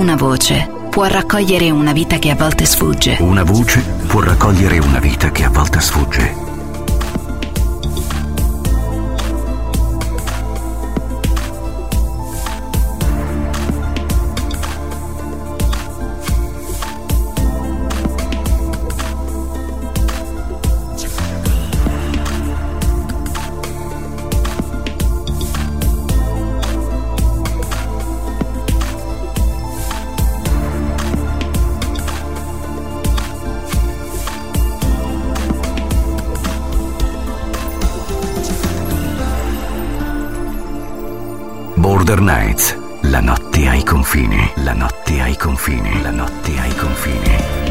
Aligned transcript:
Una 0.00 0.16
voce 0.16 0.66
può 0.88 1.04
raccogliere 1.04 1.68
una 1.68 1.92
vita 1.92 2.16
che 2.16 2.30
a 2.30 2.34
volte 2.34 2.64
sfugge. 2.64 3.18
Una 3.20 3.42
voce 3.42 3.82
può 4.06 4.22
raccogliere 4.22 4.78
una 4.78 4.98
vita 4.98 5.30
che 5.30 5.44
a 5.44 5.50
volte 5.50 5.78
sfugge. 5.80 6.49
Border 42.10 42.24
Nights, 42.24 42.76
la 43.02 43.20
notte 43.20 43.68
ai 43.68 43.84
confini, 43.84 44.50
la 44.64 44.72
notte 44.72 45.20
ai 45.20 45.36
confini, 45.36 46.02
la 46.02 46.10
notte 46.10 46.58
ai 46.58 46.74
confini. 46.74 47.69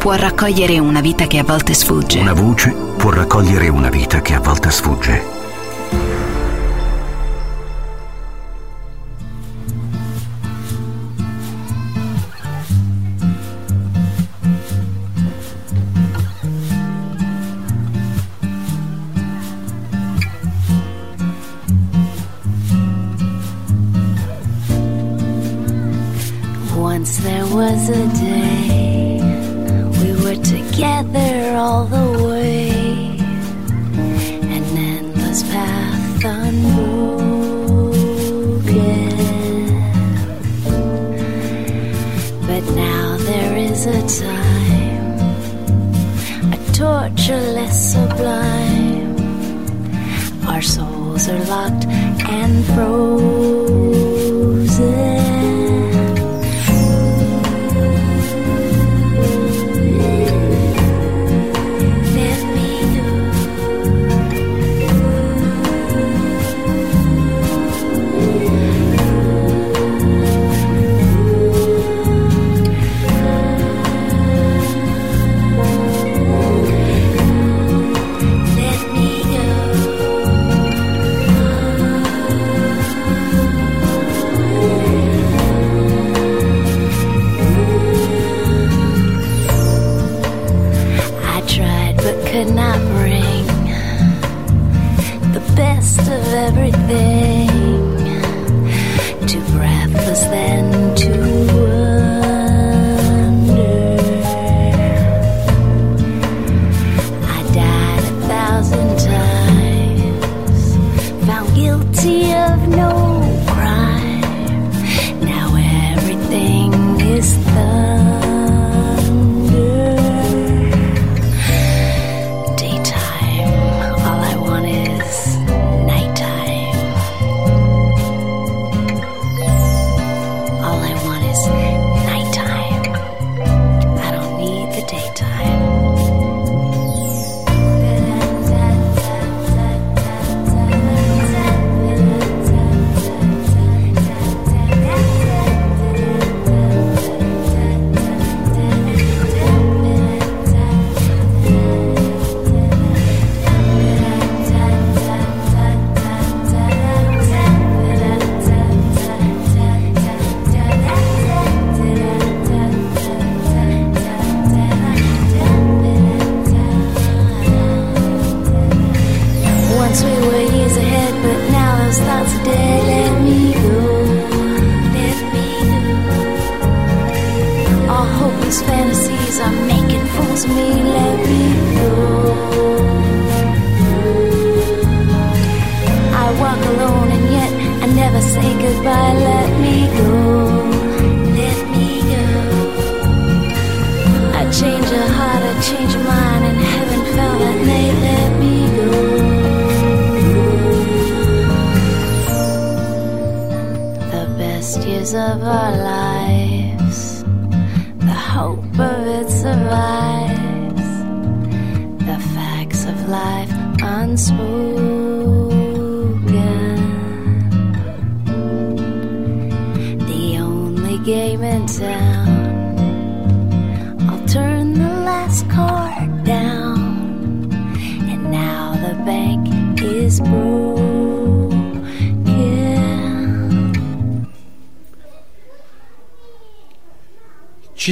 Può 0.00 0.14
raccogliere 0.14 0.78
una 0.78 1.02
vita 1.02 1.26
che 1.26 1.38
a 1.38 1.44
volte 1.44 1.74
sfugge. 1.74 2.20
Una 2.20 2.32
voce 2.32 2.74
può 2.96 3.10
raccogliere 3.10 3.68
una 3.68 3.90
vita 3.90 4.22
che 4.22 4.32
a 4.32 4.40
volte 4.40 4.70
sfugge. 4.70 5.39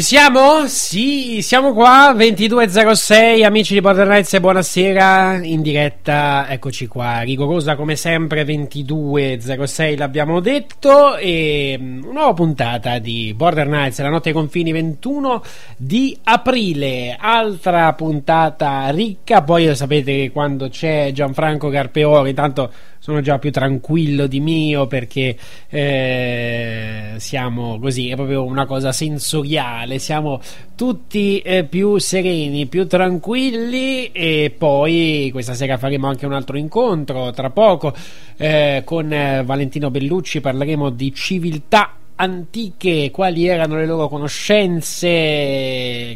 Siamo? 0.09 0.67
Sì, 0.69 1.43
siamo 1.43 1.75
qua, 1.75 2.15
22.06, 2.15 3.45
amici 3.45 3.75
di 3.75 3.83
Border 3.83 4.07
Nights, 4.07 4.41
buonasera, 4.41 5.45
in 5.45 5.61
diretta, 5.61 6.47
eccoci 6.49 6.87
qua, 6.87 7.21
rigorosa 7.21 7.77
come 7.77 7.95
sempre, 7.95 8.43
22.06 8.45 9.99
l'abbiamo 9.99 10.41
detto, 10.41 11.19
e 11.19 11.77
mm, 11.79 12.11
nuova 12.11 12.33
puntata 12.33 12.99
di 12.99 13.35
Border 13.37 13.69
Nights, 13.69 14.01
la 14.01 14.09
notte 14.09 14.31
ai 14.31 14.35
confini 14.35 14.73
21 14.73 15.43
di 15.77 16.19
aprile, 16.25 17.15
altra 17.21 17.93
puntata 17.93 18.89
ricca, 18.89 19.43
poi 19.43 19.77
sapete 19.77 20.13
che 20.13 20.31
quando 20.33 20.71
c'è 20.71 21.11
Gianfranco 21.13 21.69
Carpeori, 21.69 22.31
intanto 22.31 22.73
sono 22.99 23.21
già 23.21 23.39
più 23.39 23.51
tranquillo 23.51 24.27
di 24.27 24.41
mio 24.41 24.87
perché 24.87 25.37
eh, 25.69 27.15
siamo 27.17 27.79
così, 27.79 28.11
è 28.11 28.15
proprio 28.15 28.45
una 28.45 28.67
cosa 28.67 28.93
sensoriale, 28.93 29.99
siamo 29.99 30.41
tutti 30.75 31.39
eh, 31.41 31.65
più 31.65 31.99
sereni, 31.99 32.67
più 32.67 32.87
tranquilli 32.87 34.11
e 34.13 34.55
poi 34.57 35.31
questa 35.33 35.55
sera 35.55 35.77
faremo 35.77 36.07
anche 36.07 36.27
un 36.27 36.33
altro 36.33 36.57
incontro 36.57 37.31
tra 37.31 37.51
poco 37.51 37.95
eh, 38.37 38.83
con 38.85 39.13
eh, 39.13 39.43
Valentino 39.45 39.91
Bellucci, 39.91 40.41
parleremo 40.41 40.91
di 40.91 41.13
civiltà 41.15 41.93
antiche, 42.21 43.11
quali 43.13 43.47
erano 43.47 43.77
le 43.77 43.87
loro 43.87 44.09
conoscenze, 44.09 45.07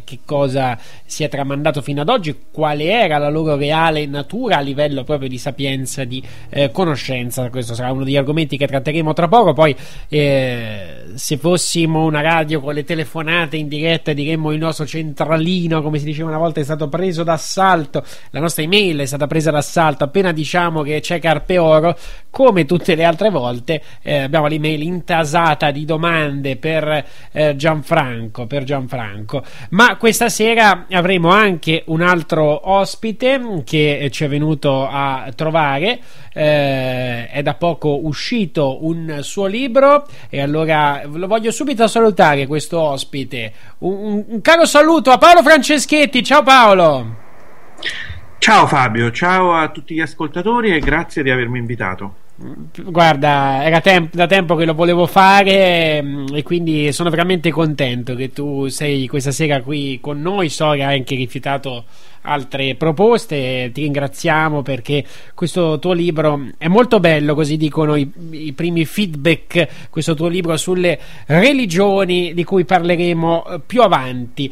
che 0.04 0.18
cosa 0.24 0.76
si 1.04 1.22
è 1.22 1.28
tramandato 1.28 1.80
fino 1.80 2.00
ad 2.00 2.08
oggi, 2.08 2.36
quale 2.50 2.84
era 2.84 3.18
la 3.18 3.28
loro 3.28 3.54
reale 3.56 4.04
natura 4.06 4.56
a 4.56 4.60
livello 4.60 5.04
proprio 5.04 5.28
di 5.28 5.38
sapienza, 5.38 6.02
di 6.02 6.20
eh, 6.48 6.72
conoscenza. 6.72 7.48
Questo 7.50 7.74
sarà 7.74 7.92
uno 7.92 8.02
degli 8.02 8.16
argomenti 8.16 8.56
che 8.56 8.66
tratteremo 8.66 9.12
tra 9.12 9.28
poco. 9.28 9.52
Poi, 9.52 9.76
eh, 10.08 11.04
se 11.14 11.36
fossimo 11.36 12.04
una 12.04 12.20
radio 12.20 12.60
con 12.60 12.74
le 12.74 12.82
telefonate 12.82 13.56
in 13.56 13.68
diretta, 13.68 14.12
diremmo 14.12 14.50
il 14.50 14.58
nostro 14.58 14.84
centralino, 14.84 15.82
come 15.82 15.98
si 15.98 16.04
diceva 16.04 16.30
una 16.30 16.38
volta, 16.38 16.60
è 16.60 16.64
stato 16.64 16.88
preso 16.88 17.22
d'assalto. 17.22 18.04
La 18.30 18.40
nostra 18.40 18.64
email 18.64 18.98
è 18.98 19.06
stata 19.06 19.28
presa 19.28 19.52
d'assalto. 19.52 20.02
Appena 20.02 20.32
diciamo 20.32 20.82
che 20.82 20.98
c'è 21.00 21.20
Carpe 21.20 21.58
Oro, 21.58 21.96
come 22.28 22.64
tutte 22.64 22.96
le 22.96 23.04
altre 23.04 23.30
volte, 23.30 23.82
eh, 24.02 24.18
abbiamo 24.18 24.48
l'email 24.48 24.82
intasata 24.82 25.70
di 25.70 25.84
domande 25.92 26.56
per 26.56 27.04
eh, 27.32 27.54
Gianfranco, 27.56 28.46
per 28.46 28.64
Gianfranco. 28.64 29.42
Ma 29.70 29.96
questa 29.96 30.28
sera 30.28 30.86
avremo 30.90 31.30
anche 31.30 31.82
un 31.86 32.00
altro 32.00 32.70
ospite 32.70 33.62
che 33.64 34.08
ci 34.10 34.24
è 34.24 34.28
venuto 34.28 34.88
a 34.88 35.30
trovare. 35.34 36.00
Eh, 36.34 37.28
è 37.28 37.42
da 37.42 37.54
poco 37.54 38.06
uscito 38.06 38.84
un 38.86 39.18
suo 39.20 39.44
libro 39.46 40.06
e 40.30 40.40
allora 40.40 41.02
lo 41.04 41.26
voglio 41.26 41.50
subito 41.50 41.86
salutare 41.86 42.46
questo 42.46 42.80
ospite. 42.80 43.52
Un, 43.78 44.24
un, 44.26 44.40
caro 44.40 44.64
saluto 44.64 45.10
a 45.10 45.18
Paolo 45.18 45.42
Franceschetti. 45.42 46.22
Ciao 46.22 46.42
Paolo. 46.42 47.16
Ciao 48.38 48.66
Fabio, 48.66 49.12
ciao 49.12 49.54
a 49.54 49.68
tutti 49.68 49.94
gli 49.94 50.00
ascoltatori 50.00 50.74
e 50.74 50.80
grazie 50.80 51.22
di 51.22 51.30
avermi 51.30 51.58
invitato. 51.58 52.14
Guarda, 52.34 53.62
era 53.64 53.80
temp- 53.80 54.14
da 54.14 54.26
tempo 54.26 54.56
che 54.56 54.64
lo 54.64 54.74
volevo 54.74 55.06
fare 55.06 56.02
mm, 56.02 56.26
e 56.34 56.42
quindi 56.42 56.90
sono 56.92 57.10
veramente 57.10 57.50
contento 57.50 58.14
che 58.14 58.32
tu 58.32 58.68
sei 58.68 59.06
questa 59.06 59.30
sera 59.30 59.60
qui 59.62 59.98
con 60.00 60.20
noi. 60.20 60.48
So 60.48 60.70
che 60.70 60.82
hai 60.82 60.96
anche 60.98 61.14
rifiutato 61.14 61.84
altre 62.22 62.74
proposte. 62.74 63.70
Ti 63.72 63.82
ringraziamo 63.82 64.62
perché 64.62 65.04
questo 65.34 65.78
tuo 65.78 65.92
libro 65.92 66.48
è 66.58 66.68
molto 66.68 67.00
bello, 67.00 67.34
così 67.34 67.56
dicono 67.56 67.96
i, 67.96 68.10
i 68.30 68.52
primi 68.52 68.84
feedback. 68.84 69.90
Questo 69.90 70.14
tuo 70.14 70.28
libro 70.28 70.56
sulle 70.56 70.98
religioni 71.26 72.34
di 72.34 72.44
cui 72.44 72.64
parleremo 72.64 73.46
eh, 73.46 73.60
più 73.64 73.82
avanti. 73.82 74.50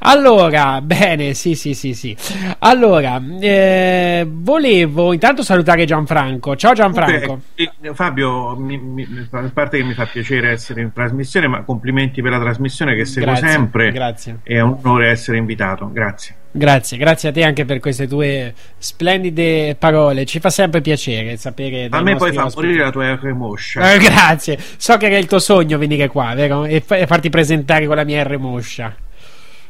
Allora, 0.00 0.80
bene, 0.80 1.34
sì, 1.34 1.54
sì, 1.54 1.74
sì, 1.74 1.94
sì. 1.94 2.16
Allora, 2.60 3.22
eh, 3.40 4.26
volevo 4.28 5.12
intanto 5.12 5.42
salutare 5.42 5.84
Gianfranco. 5.84 6.56
Ciao 6.56 6.72
Gianfranco. 6.72 7.40
Okay. 7.54 7.70
Eh, 7.80 7.94
Fabio, 7.94 8.56
mi, 8.56 8.78
mi, 8.78 9.28
a 9.30 9.50
parte 9.52 9.78
che 9.78 9.84
mi 9.84 9.94
fa 9.94 10.06
piacere 10.06 10.50
essere 10.50 10.80
in 10.82 10.92
trasmissione, 10.92 11.46
ma 11.46 11.62
complimenti 11.62 12.20
per 12.20 12.32
la 12.32 12.40
trasmissione 12.40 12.94
che 12.94 13.04
seguo 13.04 13.32
grazie, 13.32 13.48
sempre. 13.48 13.92
Grazie. 13.92 14.38
È 14.42 14.60
un 14.60 14.78
onore 14.82 15.10
essere 15.10 15.38
invitato. 15.38 15.90
Grazie. 15.92 16.36
Grazie, 16.54 16.98
grazie 16.98 17.30
a 17.30 17.32
te 17.32 17.42
anche 17.44 17.64
per 17.64 17.80
queste 17.80 18.06
tue 18.06 18.52
splendide 18.76 19.74
parole. 19.78 20.26
Ci 20.26 20.38
fa 20.38 20.50
sempre 20.50 20.82
piacere 20.82 21.38
sapere. 21.38 21.88
A 21.90 22.02
me 22.02 22.14
poi 22.16 22.32
fa 22.32 22.50
morire 22.54 22.84
la 22.84 22.90
tua 22.90 23.14
R 23.14 23.32
moscia. 23.32 23.92
Eh, 23.94 23.98
grazie. 23.98 24.58
So 24.76 24.98
che 24.98 25.06
era 25.06 25.16
il 25.16 25.26
tuo 25.26 25.38
sogno 25.38 25.78
venire 25.78 26.08
qua, 26.08 26.34
vero? 26.34 26.64
E, 26.64 26.82
fa- 26.84 26.96
e 26.96 27.06
farti 27.06 27.30
presentare 27.30 27.86
con 27.86 27.96
la 27.96 28.04
mia 28.04 28.22
R 28.22 28.36
moscia. 28.36 28.94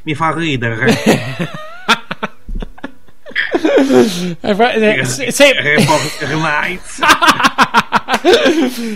Mi 0.02 0.14
fa 0.14 0.34
ridere. 0.34 0.92
Eh, 4.40 4.98
eh, 5.00 5.04
se- 5.04 5.30
se- 5.30 5.54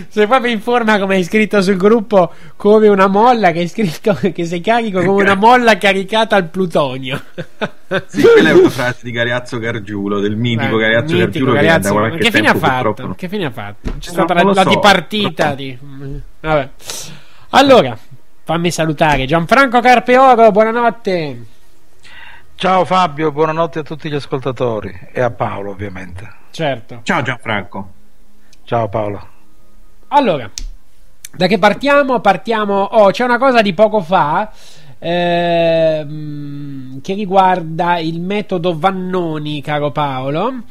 sei 0.08 0.26
proprio 0.26 0.52
in 0.52 0.60
forma 0.60 0.98
come 0.98 1.14
hai 1.16 1.24
scritto 1.24 1.60
sul 1.62 1.76
gruppo 1.76 2.32
come 2.56 2.88
una 2.88 3.06
molla 3.06 3.50
che 3.52 3.60
hai 3.60 3.68
scritto 3.68 4.14
che 4.32 4.44
sei 4.44 4.60
carico 4.60 5.02
come 5.02 5.22
una 5.22 5.34
molla 5.34 5.78
caricata 5.78 6.36
al 6.36 6.48
plutonio 6.48 7.20
Sì, 8.06 8.22
quella 8.22 8.50
è 8.50 8.52
una 8.52 8.70
frase 8.70 9.00
di 9.02 9.10
Galeazzo 9.12 9.58
Gargiulo, 9.58 10.20
del 10.20 10.36
mitico 10.36 10.76
Eh, 10.78 10.80
Galeazzo 10.82 11.14
mitico 11.14 11.52
Gargiulo 11.52 11.52
che 11.52 11.78
da 11.80 11.92
qualche 11.92 12.18
che 12.18 12.30
fine 12.30 12.48
ha 12.48 12.52
tempo 12.52 12.66
fatto? 12.66 12.82
purtroppo 12.84 13.14
Che 13.14 13.28
fine 13.28 13.44
ha 13.46 13.50
fatto? 13.50 13.90
C'è 13.98 14.08
No, 14.10 14.12
stata 14.12 14.34
la, 14.34 14.42
la 14.42 14.62
so. 14.62 14.68
dipartita 14.68 15.54
di... 15.54 15.78
Vabbè. 16.40 16.68
Allora, 17.50 17.96
fammi 18.44 18.70
salutare 18.70 19.24
Gianfranco 19.24 19.80
Carpeoro, 19.80 20.50
buonanotte. 20.50 21.44
Ciao 22.56 22.84
Fabio, 22.84 23.32
buonanotte 23.32 23.80
a 23.80 23.82
tutti 23.82 24.08
gli 24.08 24.14
ascoltatori 24.14 25.08
e 25.12 25.20
a 25.20 25.30
Paolo 25.30 25.70
ovviamente. 25.70 26.28
Certo. 26.50 27.00
Ciao 27.02 27.22
Gianfranco. 27.22 27.92
Ciao 28.66 28.88
Paolo. 28.88 29.24
Allora, 30.08 30.50
da 31.36 31.46
che 31.46 31.56
partiamo? 31.56 32.18
Partiamo. 32.18 32.82
Oh, 32.82 33.12
c'è 33.12 33.22
una 33.22 33.38
cosa 33.38 33.62
di 33.62 33.72
poco 33.74 34.00
fa. 34.00 34.50
ehm, 34.98 37.00
che 37.00 37.14
riguarda 37.14 37.98
il 37.98 38.20
metodo 38.20 38.76
Vannoni, 38.76 39.62
caro 39.62 39.92
Paolo. 39.92 40.64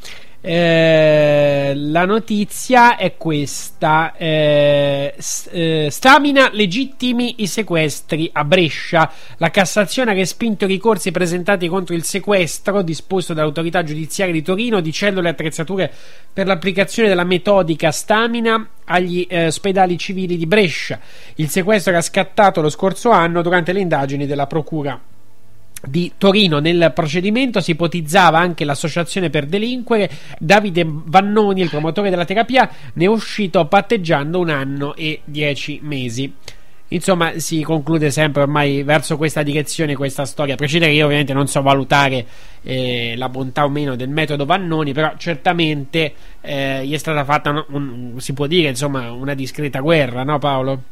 Eh, 0.48 1.72
la 1.74 2.04
notizia 2.04 2.96
è 2.96 3.16
questa: 3.16 4.14
eh, 4.16 5.12
eh, 5.50 5.88
Stamina 5.90 6.50
legittimi 6.52 7.42
i 7.42 7.48
sequestri 7.48 8.30
a 8.32 8.44
Brescia. 8.44 9.10
La 9.38 9.50
Cassazione 9.50 10.12
ha 10.12 10.14
respinto 10.14 10.64
i 10.64 10.68
ricorsi 10.68 11.10
presentati 11.10 11.66
contro 11.66 11.96
il 11.96 12.04
sequestro 12.04 12.82
disposto 12.82 13.34
dall'autorità 13.34 13.82
giudiziaria 13.82 14.32
di 14.32 14.42
Torino 14.42 14.78
di 14.78 14.92
cellule 14.92 15.26
e 15.26 15.32
attrezzature 15.32 15.92
per 16.32 16.46
l'applicazione 16.46 17.08
della 17.08 17.24
metodica 17.24 17.90
Stamina 17.90 18.68
agli 18.84 19.26
eh, 19.28 19.46
ospedali 19.46 19.98
civili 19.98 20.36
di 20.36 20.46
Brescia. 20.46 21.00
Il 21.34 21.48
sequestro 21.48 21.90
era 21.90 22.00
scattato 22.00 22.60
lo 22.60 22.70
scorso 22.70 23.10
anno 23.10 23.42
durante 23.42 23.72
le 23.72 23.80
indagini 23.80 24.26
della 24.26 24.46
Procura 24.46 24.96
di 25.86 26.12
Torino. 26.18 26.58
Nel 26.58 26.92
procedimento 26.94 27.60
si 27.60 27.72
ipotizzava 27.72 28.38
anche 28.38 28.64
l'associazione 28.64 29.30
per 29.30 29.46
delinquere. 29.46 30.10
Davide 30.38 30.84
Vannoni, 30.86 31.60
il 31.62 31.70
promotore 31.70 32.10
della 32.10 32.24
terapia, 32.24 32.68
ne 32.94 33.04
è 33.04 33.08
uscito 33.08 33.66
patteggiando 33.66 34.38
un 34.38 34.50
anno 34.50 34.94
e 34.94 35.20
dieci 35.24 35.80
mesi. 35.82 36.32
Insomma, 36.88 37.38
si 37.38 37.62
conclude 37.62 38.12
sempre 38.12 38.42
ormai 38.42 38.84
verso 38.84 39.16
questa 39.16 39.42
direzione 39.42 39.96
questa 39.96 40.24
storia. 40.24 40.54
A 40.56 40.86
io 40.86 41.06
ovviamente 41.06 41.32
non 41.32 41.48
so 41.48 41.60
valutare 41.60 42.24
eh, 42.62 43.14
la 43.16 43.28
bontà 43.28 43.64
o 43.64 43.68
meno 43.68 43.96
del 43.96 44.08
metodo 44.08 44.44
Vannoni, 44.44 44.92
però 44.92 45.14
certamente 45.16 46.14
eh, 46.40 46.86
gli 46.86 46.94
è 46.94 46.98
stata 46.98 47.24
fatta, 47.24 47.50
un- 47.50 47.64
un- 48.12 48.20
si 48.20 48.34
può 48.34 48.46
dire, 48.46 48.68
insomma, 48.68 49.10
una 49.10 49.34
discreta 49.34 49.80
guerra, 49.80 50.22
no 50.22 50.38
Paolo? 50.38 50.82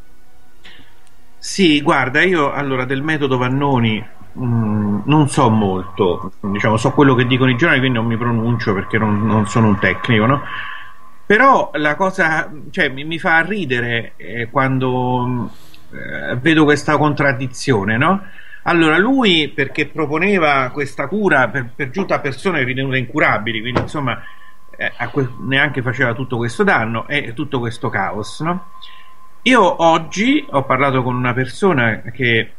Sì, 1.39 1.81
guarda, 1.81 2.23
io 2.23 2.51
allora 2.51 2.85
del 2.85 3.03
metodo 3.03 3.37
Vannoni 3.37 4.05
mh, 4.35 5.03
non 5.05 5.29
so 5.29 5.49
molto, 5.49 6.33
diciamo, 6.41 6.77
so 6.77 6.93
quello 6.93 7.15
che 7.15 7.27
dicono 7.27 7.51
i 7.51 7.57
giornali, 7.57 7.81
quindi 7.81 7.99
non 7.99 8.07
mi 8.07 8.17
pronuncio 8.17 8.75
perché 8.75 8.99
non, 8.99 9.25
non 9.27 9.47
sono 9.47 9.69
un 9.69 9.79
tecnico, 9.79 10.27
no? 10.27 10.43
Però 11.27 11.71
la 11.75 11.95
cosa, 11.95 12.51
cioè, 12.71 12.89
mi, 12.91 13.05
mi 13.05 13.19
fa 13.19 13.41
ridere 13.41 14.13
eh, 14.17 14.49
quando 14.51 15.27
mh, 15.27 15.51
eh, 15.93 16.37
vedo 16.37 16.65
questa 16.65 16.97
contraddizione, 16.99 17.97
no? 17.97 18.23
Allora, 18.65 18.99
lui 18.99 19.49
perché 19.49 19.87
proponeva 19.87 20.71
questa 20.73 21.07
cura 21.07 21.49
per, 21.49 21.71
per 21.75 21.91
giunta 21.91 22.17
a 22.17 22.21
persone 22.21 22.63
ritenute 22.65 22.99
incurabili, 22.99 23.61
quindi 23.61 23.81
insomma 23.81 24.23
eh, 24.77 24.93
que- 25.11 25.29
neanche 25.41 25.83
faceva 25.83 26.15
tutto 26.15 26.37
questo 26.37 26.65
danno 26.65 27.07
e 27.09 27.33
tutto 27.35 27.59
questo 27.59 27.89
caos, 27.91 28.41
no? 28.41 28.71
Io 29.43 29.83
oggi 29.83 30.45
ho 30.51 30.65
parlato 30.65 31.03
con 31.03 31.15
una 31.15 31.35
persona 31.35 32.01
che 32.13 32.53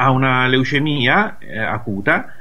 ha 0.00 0.10
una 0.10 0.46
leucemia 0.46 1.38
eh, 1.38 1.58
acuta 1.58 2.32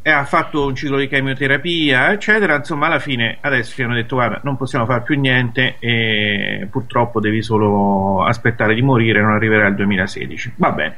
e 0.00 0.10
ha 0.10 0.24
fatto 0.24 0.64
un 0.66 0.74
ciclo 0.74 0.96
di 0.98 1.08
chemioterapia, 1.08 2.12
eccetera. 2.12 2.56
Insomma, 2.56 2.86
alla 2.86 2.98
fine 3.00 3.38
adesso 3.40 3.74
gli 3.76 3.84
hanno 3.84 3.94
detto: 3.94 4.14
Guarda, 4.16 4.40
non 4.44 4.56
possiamo 4.56 4.86
fare 4.86 5.02
più 5.02 5.18
niente 5.18 5.76
e 5.80 6.66
purtroppo 6.70 7.20
devi 7.20 7.42
solo 7.42 8.24
aspettare 8.24 8.74
di 8.74 8.82
morire, 8.82 9.20
non 9.20 9.32
arriverà 9.32 9.66
il 9.66 9.74
2016. 9.74 10.52
Va 10.56 10.70
bene. 10.72 10.96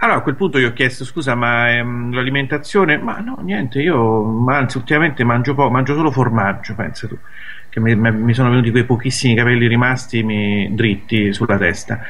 Allora 0.00 0.18
a 0.18 0.22
quel 0.22 0.36
punto 0.36 0.58
gli 0.60 0.64
ho 0.64 0.72
chiesto: 0.72 1.04
Scusa, 1.04 1.34
ma 1.34 1.70
ehm, 1.72 2.12
l'alimentazione? 2.12 2.96
Ma 2.98 3.18
no, 3.18 3.38
niente, 3.42 3.80
io 3.82 4.22
ma 4.22 4.56
anzi, 4.56 4.76
ultimamente 4.76 5.24
mangio 5.24 5.54
poco, 5.54 5.70
mangio 5.70 5.94
solo 5.94 6.10
formaggio, 6.12 6.74
pensa 6.74 7.08
tu. 7.08 7.18
Che 7.68 7.80
mi, 7.80 7.94
mi- 7.96 8.32
sono 8.34 8.48
venuti 8.50 8.70
quei 8.70 8.84
pochissimi 8.84 9.34
capelli 9.34 9.66
rimasti 9.66 10.22
mi- 10.22 10.72
dritti 10.74 11.32
sulla 11.32 11.58
testa. 11.58 12.00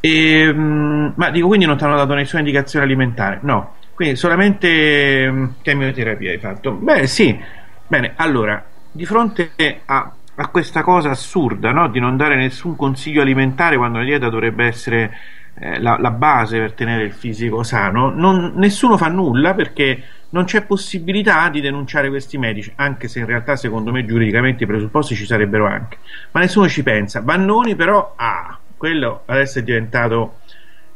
E, 0.00 0.50
mm, 0.52 1.08
ma 1.16 1.30
dico, 1.30 1.46
quindi 1.48 1.66
non 1.66 1.76
ti 1.76 1.84
hanno 1.84 1.96
dato 1.96 2.14
nessuna 2.14 2.40
indicazione 2.40 2.84
alimentare? 2.84 3.38
No, 3.42 3.76
quindi 3.94 4.16
solamente 4.16 5.30
mm, 5.30 5.44
chemioterapia 5.62 6.30
hai 6.32 6.38
fatto? 6.38 6.72
Beh, 6.72 7.06
sì. 7.06 7.38
Bene, 7.86 8.12
allora, 8.16 8.64
di 8.90 9.04
fronte 9.04 9.52
a, 9.86 10.14
a 10.36 10.48
questa 10.48 10.82
cosa 10.82 11.10
assurda, 11.10 11.72
no? 11.72 11.88
Di 11.88 11.98
non 12.00 12.16
dare 12.16 12.36
nessun 12.36 12.76
consiglio 12.76 13.20
alimentare 13.20 13.76
quando 13.76 13.98
la 13.98 14.04
dieta 14.04 14.28
dovrebbe 14.28 14.64
essere 14.66 15.12
eh, 15.54 15.80
la, 15.80 15.96
la 15.98 16.10
base 16.12 16.58
per 16.58 16.72
tenere 16.74 17.02
il 17.04 17.12
fisico 17.12 17.62
sano, 17.62 18.10
non- 18.10 18.52
nessuno 18.56 18.96
fa 18.96 19.08
nulla 19.08 19.54
perché 19.54 20.02
non 20.30 20.44
c'è 20.44 20.64
possibilità 20.64 21.48
di 21.48 21.60
denunciare 21.60 22.08
questi 22.08 22.38
medici, 22.38 22.72
anche 22.76 23.08
se 23.08 23.18
in 23.18 23.26
realtà 23.26 23.56
secondo 23.56 23.90
me 23.90 24.04
giuridicamente 24.06 24.62
i 24.62 24.66
presupposti 24.66 25.16
ci 25.16 25.26
sarebbero 25.26 25.66
anche, 25.66 25.98
ma 26.30 26.40
nessuno 26.40 26.68
ci 26.68 26.82
pensa. 26.84 27.20
Vannoni 27.20 27.74
però, 27.74 28.12
ah, 28.16 28.59
quello 28.80 29.24
adesso 29.26 29.58
è 29.58 29.62
diventato 29.62 30.36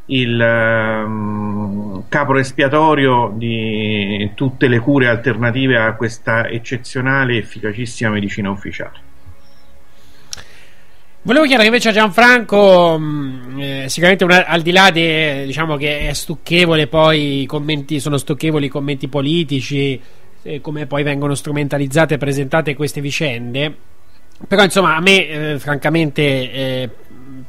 il 0.07 0.41
ehm, 0.41 2.05
capro 2.09 2.39
espiatorio 2.39 3.31
di 3.37 4.31
tutte 4.35 4.69
le 4.69 4.79
cure 4.79 5.07
alternative 5.07 5.77
a 5.77 5.93
questa 5.93 6.49
eccezionale 6.49 7.35
e 7.35 7.39
efficacissima 7.39 8.09
medicina 8.09 8.49
ufficiale. 8.49 9.13
Volevo 11.21 11.45
chiedere 11.45 11.67
invece 11.67 11.91
a 11.91 11.93
Gianfranco, 11.93 12.99
mh, 12.99 13.61
eh, 13.61 13.85
sicuramente 13.89 14.25
una- 14.25 14.47
al 14.47 14.63
di 14.63 14.73
là 14.73 14.91
di, 14.91 15.45
diciamo 15.45 15.77
che 15.77 16.09
è 16.09 16.13
stucchevole 16.15 16.87
poi 16.87 17.43
i 17.43 17.47
commenti, 17.47 18.01
sono 18.01 18.17
stucchevoli 18.17 18.65
i 18.65 18.71
commenti 18.71 19.09
politici, 19.09 20.01
eh, 20.43 20.61
come 20.63 20.87
poi 20.87 21.03
vengono 21.03 21.35
strumentalizzate 21.35 22.15
e 22.15 22.19
presentate 22.19 22.75
queste 22.75 23.03
vicende, 23.03 23.75
però 24.49 24.65
insomma 24.65 24.97
a 24.97 25.01
me 25.01 25.29
eh, 25.29 25.59
francamente 25.59 26.23
eh, 26.23 26.91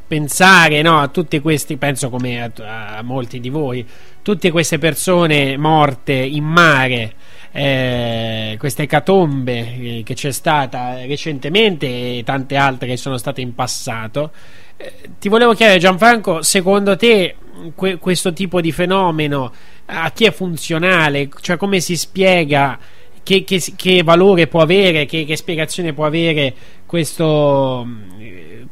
pensare 0.08 0.82
no, 0.82 1.00
a 1.00 1.08
tutti 1.08 1.40
questi, 1.40 1.78
penso 1.78 2.10
come 2.10 2.44
a, 2.44 2.98
a 2.98 3.02
molti 3.02 3.40
di 3.40 3.50
voi, 3.50 3.86
tutte 4.22 4.52
queste 4.52 4.78
persone 4.78 5.58
morte 5.58 6.14
in 6.14 6.44
mare, 6.44 7.14
eh, 7.52 8.56
questa 8.60 8.84
ecatombe 8.84 9.54
eh, 10.00 10.04
che 10.04 10.14
c'è 10.14 10.32
stata 10.32 11.06
recentemente 11.06 11.88
e 11.88 12.24
tante 12.26 12.56
altre 12.56 12.88
che 12.88 12.98
sono 12.98 13.18
state 13.18 13.42
in 13.42 13.56
passato. 13.56 14.32
Eh, 14.78 14.94
ti 15.20 15.30
volevo 15.30 15.54
chiedere, 15.54 15.80
Gianfranco, 15.80 16.42
secondo 16.42 16.96
te 16.98 17.36
que- 17.76 17.98
questo 17.98 18.34
tipo 18.34 18.60
di 18.62 18.72
fenomeno 18.72 19.52
a 19.86 20.12
chi 20.12 20.26
è 20.26 20.32
funzionale? 20.32 21.30
Cioè, 21.40 21.58
come 21.58 21.80
si 21.80 21.96
spiega? 21.96 22.78
Che, 23.24 23.44
che- 23.44 23.74
che 23.76 24.04
valore 24.04 24.48
può 24.48 24.62
avere? 24.62 25.06
Che, 25.06 25.26
che 25.26 25.36
spiegazione 25.36 25.94
può 25.94 26.06
avere 26.06 26.54
questo, 26.86 27.88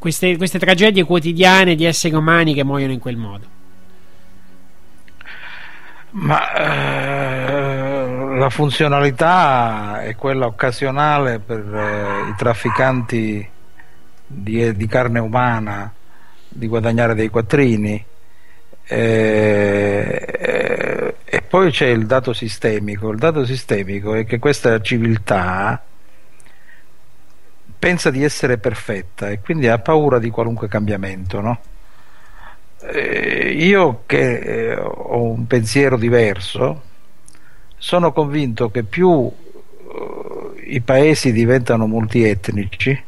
queste, 0.04 0.36
queste 0.36 0.60
tragedie 0.60 1.06
quotidiane 1.06 1.76
di 1.76 1.86
esseri 1.86 2.14
umani 2.14 2.54
che 2.54 2.66
muoiono 2.66 2.92
in 2.92 3.00
quel 3.00 3.16
modo? 3.16 3.46
Ma 6.10 6.54
eh, 6.54 8.38
la 8.38 8.50
funzionalità 8.50 10.02
è 10.02 10.14
quella 10.18 10.46
occasionale 10.46 11.40
per 11.40 11.60
eh, 11.74 12.30
i 12.32 12.34
trafficanti 12.36 13.50
di, 14.28 14.76
di 14.76 14.88
carne 14.88 15.20
umana 15.20 15.90
di 16.50 16.68
guadagnare 16.68 17.16
dei 17.16 17.30
quattrini. 17.30 18.06
Eh, 18.86 20.36
eh, 20.38 21.16
e 21.24 21.42
poi 21.44 21.72
c'è 21.72 21.88
il 21.88 22.06
dato 22.06 22.34
sistemico. 22.34 23.10
Il 23.10 23.20
dato 23.20 23.46
sistemico 23.46 24.16
è 24.16 24.26
che 24.26 24.38
questa 24.38 24.82
civiltà 24.82 25.82
pensa 27.84 28.10
di 28.10 28.24
essere 28.24 28.58
perfetta 28.60 29.30
e 29.30 29.42
quindi 29.42 29.68
ha 29.68 29.78
paura 29.78 30.18
di 30.18 30.30
qualunque 30.30 30.70
cambiamento, 30.70 31.42
no? 31.42 31.60
Eh, 32.80 33.52
io 33.58 34.04
che 34.06 34.38
eh, 34.38 34.76
ho 34.78 35.22
un 35.22 35.46
pensiero 35.48 35.98
diverso, 35.98 36.82
sono 37.76 38.14
convinto 38.14 38.72
che 38.72 38.84
più 38.84 39.30
eh, 39.30 40.64
i 40.64 40.80
paesi 40.80 41.34
diventano 41.34 41.86
multietnici 41.86 43.04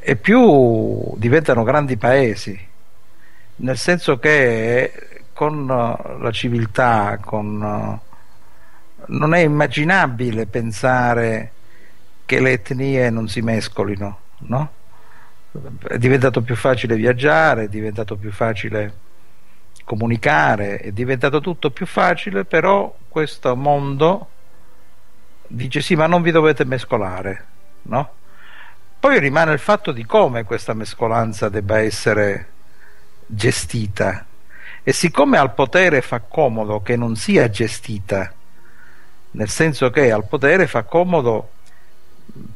e 0.00 0.16
più 0.16 1.14
diventano 1.16 1.62
grandi 1.62 1.96
paesi, 1.96 2.60
nel 3.56 3.78
senso 3.78 4.18
che 4.18 5.22
con 5.32 5.66
la 5.66 6.30
civiltà, 6.30 7.18
con 7.24 8.00
non 9.06 9.34
è 9.34 9.38
immaginabile 9.38 10.44
pensare 10.44 11.52
che 12.32 12.40
le 12.40 12.52
etnie 12.52 13.10
non 13.10 13.28
si 13.28 13.42
mescolino, 13.42 14.18
no? 14.38 14.72
È 15.86 15.98
diventato 15.98 16.40
più 16.40 16.56
facile 16.56 16.96
viaggiare, 16.96 17.64
è 17.64 17.68
diventato 17.68 18.16
più 18.16 18.32
facile 18.32 19.00
comunicare, 19.84 20.78
è 20.78 20.92
diventato 20.92 21.42
tutto 21.42 21.70
più 21.70 21.84
facile, 21.84 22.46
però 22.46 22.96
questo 23.06 23.54
mondo 23.54 24.28
dice 25.46 25.82
sì, 25.82 25.94
ma 25.94 26.06
non 26.06 26.22
vi 26.22 26.30
dovete 26.30 26.64
mescolare, 26.64 27.44
no? 27.82 28.12
Poi 28.98 29.18
rimane 29.18 29.52
il 29.52 29.58
fatto 29.58 29.92
di 29.92 30.06
come 30.06 30.44
questa 30.44 30.72
mescolanza 30.72 31.50
debba 31.50 31.80
essere 31.80 32.48
gestita 33.26 34.24
e 34.82 34.92
siccome 34.94 35.36
al 35.36 35.52
potere 35.52 36.00
fa 36.00 36.20
comodo 36.20 36.80
che 36.80 36.96
non 36.96 37.14
sia 37.14 37.50
gestita, 37.50 38.32
nel 39.32 39.50
senso 39.50 39.90
che 39.90 40.10
al 40.10 40.24
potere 40.24 40.66
fa 40.66 40.84
comodo 40.84 41.60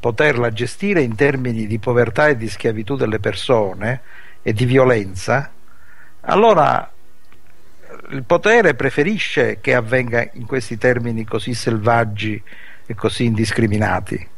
poterla 0.01 0.51
gestire 0.51 1.03
in 1.03 1.15
termini 1.15 1.67
di 1.67 1.79
povertà 1.79 2.29
e 2.29 2.37
di 2.37 2.49
schiavitù 2.49 2.97
delle 2.97 3.19
persone 3.19 4.01
e 4.43 4.53
di 4.53 4.65
violenza, 4.65 5.51
allora 6.23 6.91
il 8.11 8.23
potere 8.23 8.75
preferisce 8.75 9.59
che 9.61 9.75
avvenga 9.75 10.29
in 10.35 10.47
questi 10.47 10.79
termini 10.79 11.25
così 11.25 11.55
selvaggi 11.55 12.41
e 12.87 12.95
così 12.95 13.25
indiscriminati. 13.25 14.29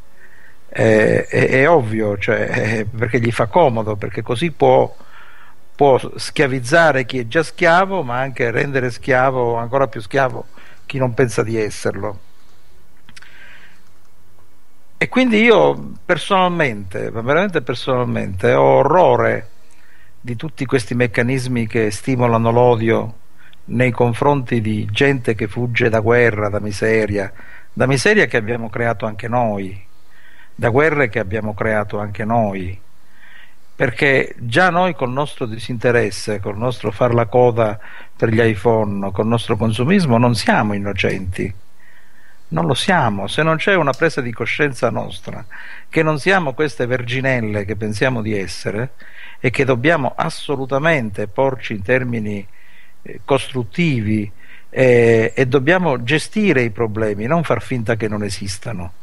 Eh, 0.71 1.25
è, 1.25 1.49
è, 1.49 1.69
ovvio, 1.69 2.17
cioè, 2.17 2.85
perché 2.85 3.19
gli 3.19 3.31
fa 3.31 3.47
comodo, 3.47 3.95
perché 3.95 4.21
così 4.21 4.51
può, 4.51 4.95
può 5.75 5.99
schiavizzare 6.15 7.05
chi 7.05 7.19
è 7.19 7.27
già 7.27 7.43
schiavo, 7.43 8.03
ma 8.03 8.19
anche 8.19 8.51
rendere 8.51 8.91
schiavo, 8.91 9.55
ancora 9.55 9.87
più 9.87 10.01
schiavo, 10.01 10.47
chi 10.85 10.97
non 10.97 11.13
pensa 11.13 11.43
di 11.43 11.57
esserlo. 11.57 12.19
E 15.01 15.07
quindi 15.07 15.41
io 15.41 15.93
personalmente, 16.03 17.09
veramente 17.09 17.61
personalmente, 17.61 18.51
ho 18.51 18.79
orrore 18.79 19.47
di 20.19 20.35
tutti 20.35 20.65
questi 20.65 20.93
meccanismi 20.93 21.67
che 21.67 21.89
stimolano 21.89 22.51
l'odio 22.51 23.13
nei 23.67 23.91
confronti 23.91 24.59
di 24.59 24.85
gente 24.91 25.35
che 25.35 25.47
fugge 25.47 25.87
da 25.87 26.01
guerra, 26.01 26.49
da 26.49 26.59
miseria, 26.59 27.31
da 27.71 27.87
miseria 27.87 28.25
che 28.25 28.35
abbiamo 28.35 28.69
creato 28.69 29.05
anche 29.05 29.29
noi, 29.29 29.81
da 30.53 30.67
guerre 30.67 31.07
che 31.07 31.19
abbiamo 31.19 31.53
creato 31.53 31.97
anche 31.97 32.25
noi, 32.25 32.77
perché 33.73 34.35
già 34.37 34.69
noi 34.69 34.95
col 34.95 35.11
nostro 35.11 35.45
disinteresse, 35.45 36.41
col 36.41 36.57
nostro 36.57 36.91
far 36.91 37.13
la 37.13 37.27
coda 37.27 37.79
per 38.17 38.33
gli 38.33 38.41
iPhone, 38.41 39.13
col 39.13 39.27
nostro 39.27 39.55
consumismo 39.55 40.17
non 40.17 40.35
siamo 40.35 40.73
innocenti 40.73 41.67
non 42.49 42.65
lo 42.65 42.73
siamo, 42.73 43.27
se 43.27 43.43
non 43.43 43.57
c'è 43.57 43.75
una 43.75 43.91
presa 43.91 44.21
di 44.21 44.31
coscienza 44.31 44.89
nostra, 44.89 45.45
che 45.87 46.01
non 46.01 46.19
siamo 46.19 46.53
queste 46.53 46.85
verginelle 46.85 47.65
che 47.65 47.75
pensiamo 47.75 48.21
di 48.21 48.37
essere 48.37 48.93
e 49.39 49.49
che 49.49 49.65
dobbiamo 49.65 50.13
assolutamente 50.15 51.27
porci 51.27 51.73
in 51.73 51.81
termini 51.81 52.45
eh, 53.01 53.21
costruttivi 53.23 54.31
eh, 54.69 55.31
e 55.35 55.45
dobbiamo 55.47 56.03
gestire 56.03 56.61
i 56.61 56.71
problemi, 56.71 57.25
non 57.25 57.43
far 57.43 57.61
finta 57.61 57.95
che 57.95 58.07
non 58.07 58.23
esistano, 58.23 58.93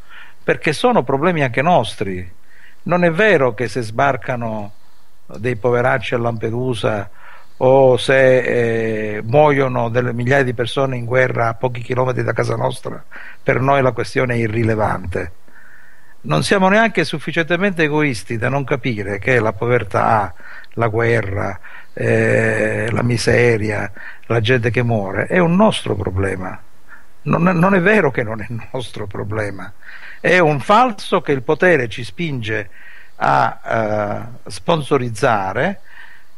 perché 0.42 0.72
sono 0.72 1.02
problemi 1.02 1.42
anche 1.42 1.62
nostri. 1.62 2.34
Non 2.82 3.04
è 3.04 3.10
vero 3.10 3.54
che 3.54 3.68
se 3.68 3.82
sbarcano 3.82 4.72
dei 5.38 5.56
poveracci 5.56 6.14
a 6.14 6.18
Lampedusa 6.18 7.10
o 7.58 7.96
se 7.96 9.16
eh, 9.16 9.22
muoiono 9.22 9.88
delle 9.88 10.12
migliaia 10.12 10.42
di 10.42 10.52
persone 10.52 10.96
in 10.96 11.04
guerra 11.04 11.48
a 11.48 11.54
pochi 11.54 11.80
chilometri 11.80 12.22
da 12.22 12.32
casa 12.32 12.56
nostra, 12.56 13.02
per 13.42 13.60
noi 13.60 13.80
la 13.82 13.92
questione 13.92 14.34
è 14.34 14.38
irrilevante. 14.38 15.32
Non 16.22 16.42
siamo 16.42 16.68
neanche 16.68 17.04
sufficientemente 17.04 17.84
egoisti 17.84 18.36
da 18.36 18.48
non 18.48 18.64
capire 18.64 19.18
che 19.18 19.38
la 19.38 19.52
povertà, 19.52 20.34
la 20.72 20.88
guerra, 20.88 21.58
eh, 21.92 22.88
la 22.90 23.02
miseria, 23.02 23.90
la 24.26 24.40
gente 24.40 24.70
che 24.70 24.82
muore 24.82 25.26
è 25.26 25.38
un 25.38 25.54
nostro 25.54 25.94
problema. 25.94 26.60
Non, 27.22 27.42
non 27.42 27.74
è 27.74 27.80
vero 27.80 28.10
che 28.10 28.22
non 28.22 28.40
è 28.40 28.46
il 28.48 28.68
nostro 28.72 29.06
problema, 29.06 29.72
è 30.20 30.38
un 30.38 30.60
falso 30.60 31.20
che 31.22 31.32
il 31.32 31.42
potere 31.42 31.88
ci 31.88 32.04
spinge 32.04 32.70
a 33.16 34.28
uh, 34.44 34.50
sponsorizzare 34.50 35.80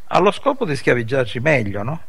allo 0.08 0.30
scopo 0.30 0.64
di 0.64 0.76
schiaviggiarci 0.76 1.40
meglio, 1.40 1.82
no? 1.82 2.02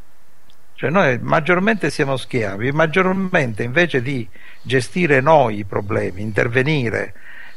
Cioè 0.73 0.89
noi 0.89 1.19
maggiormente 1.21 1.89
siamo 1.89 2.15
schiavi, 2.15 2.71
maggiormente 2.71 3.63
invece 3.63 4.01
di 4.01 4.25
gestire 4.61 5.19
noi 5.19 5.59
i 5.59 5.63
problemi, 5.65 6.21
intervenire, 6.21 7.13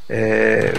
eh, 0.07 0.73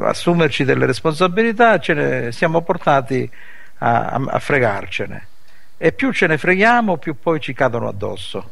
assumerci 0.00 0.64
delle 0.64 0.86
responsabilità, 0.86 1.78
ce 1.78 1.92
ne 1.92 2.32
siamo 2.32 2.62
portati 2.62 3.30
a, 3.78 4.06
a, 4.06 4.22
a 4.28 4.38
fregarcene. 4.38 5.26
E 5.76 5.92
più 5.92 6.10
ce 6.12 6.26
ne 6.26 6.38
freghiamo, 6.38 6.96
più 6.96 7.18
poi 7.18 7.38
ci 7.38 7.52
cadono 7.52 7.88
addosso. 7.88 8.50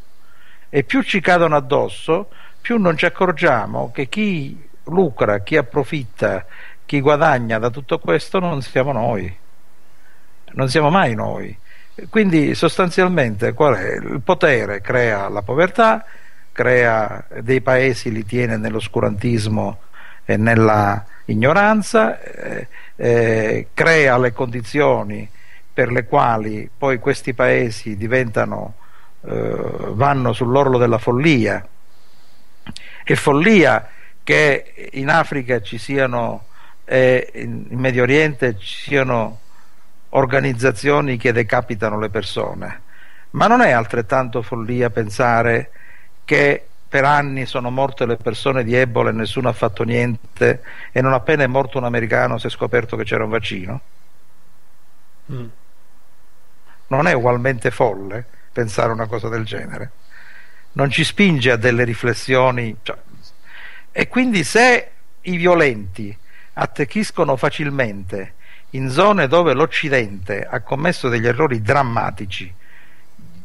E 0.68 0.82
più 0.84 1.00
ci 1.00 1.20
cadono 1.20 1.56
addosso, 1.56 2.28
più 2.60 2.78
non 2.78 2.98
ci 2.98 3.06
accorgiamo 3.06 3.90
che 3.90 4.08
chi 4.08 4.62
lucra, 4.84 5.38
chi 5.38 5.56
approfitta, 5.56 6.44
chi 6.84 7.00
guadagna 7.00 7.58
da 7.58 7.70
tutto 7.70 7.98
questo 7.98 8.38
non 8.38 8.60
siamo 8.60 8.92
noi 8.92 9.46
non 10.52 10.68
siamo 10.68 10.90
mai 10.90 11.14
noi. 11.14 11.56
Quindi 12.08 12.54
sostanzialmente? 12.54 13.48
Il 13.48 14.20
potere 14.24 14.80
crea 14.80 15.28
la 15.28 15.42
povertà, 15.42 16.04
crea 16.52 17.24
dei 17.40 17.60
paesi, 17.60 18.12
li 18.12 18.24
tiene 18.24 18.56
nell'oscurantismo 18.56 19.78
e 20.24 20.36
nella 20.36 21.04
ignoranza, 21.24 22.20
eh, 22.20 22.68
eh, 22.96 23.68
crea 23.74 24.18
le 24.18 24.32
condizioni 24.32 25.28
per 25.72 25.90
le 25.90 26.06
quali 26.06 26.68
poi 26.76 26.98
questi 26.98 27.34
paesi 27.34 27.96
diventano, 27.96 28.74
eh, 29.22 29.56
vanno 29.90 30.32
sull'orlo 30.32 30.78
della 30.78 30.98
follia. 30.98 31.66
E 33.04 33.16
follia 33.16 33.88
che 34.22 34.90
in 34.92 35.08
Africa 35.08 35.60
ci 35.60 35.78
siano, 35.78 36.46
e 36.84 37.30
in 37.34 37.66
Medio 37.70 38.02
Oriente 38.02 38.56
ci 38.58 38.88
siano 38.88 39.40
organizzazioni 40.10 41.16
che 41.16 41.32
decapitano 41.32 41.98
le 41.98 42.08
persone, 42.08 42.82
ma 43.30 43.46
non 43.46 43.60
è 43.60 43.70
altrettanto 43.70 44.42
follia 44.42 44.90
pensare 44.90 45.70
che 46.24 46.66
per 46.88 47.04
anni 47.04 47.44
sono 47.44 47.70
morte 47.70 48.06
le 48.06 48.16
persone 48.16 48.64
di 48.64 48.74
Ebola 48.74 49.10
e 49.10 49.12
nessuno 49.12 49.50
ha 49.50 49.52
fatto 49.52 49.82
niente 49.82 50.62
e 50.90 51.02
non 51.02 51.12
appena 51.12 51.42
è 51.42 51.46
morto 51.46 51.76
un 51.76 51.84
americano 51.84 52.38
si 52.38 52.46
è 52.46 52.50
scoperto 52.50 52.96
che 52.96 53.04
c'era 53.04 53.24
un 53.24 53.30
vaccino? 53.30 53.80
Mm. 55.30 55.46
Non 56.86 57.06
è 57.06 57.12
ugualmente 57.12 57.70
folle 57.70 58.24
pensare 58.50 58.90
una 58.90 59.06
cosa 59.06 59.28
del 59.28 59.44
genere? 59.44 59.90
Non 60.72 60.90
ci 60.90 61.04
spinge 61.04 61.50
a 61.50 61.56
delle 61.56 61.84
riflessioni? 61.84 62.74
Cioè... 62.82 62.96
E 63.92 64.08
quindi 64.08 64.42
se 64.42 64.90
i 65.20 65.36
violenti 65.36 66.16
attecchiscono 66.54 67.36
facilmente 67.36 68.34
in 68.70 68.90
zone 68.90 69.26
dove 69.26 69.54
l'Occidente 69.54 70.46
ha 70.48 70.60
commesso 70.60 71.08
degli 71.08 71.26
errori 71.26 71.62
drammatici, 71.62 72.54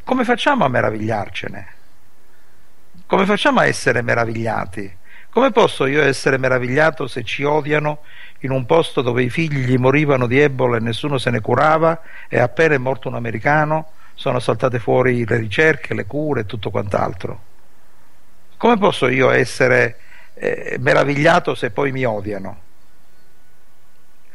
come 0.03 0.23
facciamo 0.25 0.65
a 0.65 0.67
meravigliarcene? 0.67 1.67
Come 3.05 3.25
facciamo 3.25 3.61
a 3.61 3.65
essere 3.65 4.01
meravigliati? 4.01 4.97
Come 5.29 5.51
posso 5.51 5.85
io 5.85 6.03
essere 6.03 6.37
meravigliato 6.37 7.07
se 7.07 7.23
ci 7.23 7.43
odiano 7.43 7.99
in 8.39 8.51
un 8.51 8.65
posto 8.65 9.01
dove 9.01 9.23
i 9.23 9.29
figli 9.29 9.77
morivano 9.77 10.27
di 10.27 10.39
Ebola 10.39 10.77
e 10.77 10.81
nessuno 10.81 11.17
se 11.17 11.29
ne 11.29 11.39
curava 11.39 12.01
e 12.27 12.39
appena 12.39 12.75
è 12.75 12.77
morto 12.77 13.07
un 13.07 13.15
americano 13.15 13.91
sono 14.15 14.39
saltate 14.39 14.79
fuori 14.79 15.25
le 15.25 15.37
ricerche, 15.37 15.93
le 15.93 16.05
cure 16.05 16.41
e 16.41 16.45
tutto 16.45 16.69
quant'altro? 16.69 17.41
Come 18.57 18.77
posso 18.77 19.07
io 19.07 19.31
essere 19.31 19.97
eh, 20.35 20.77
meravigliato 20.79 21.55
se 21.55 21.71
poi 21.71 21.91
mi 21.91 22.05
odiano? 22.05 22.62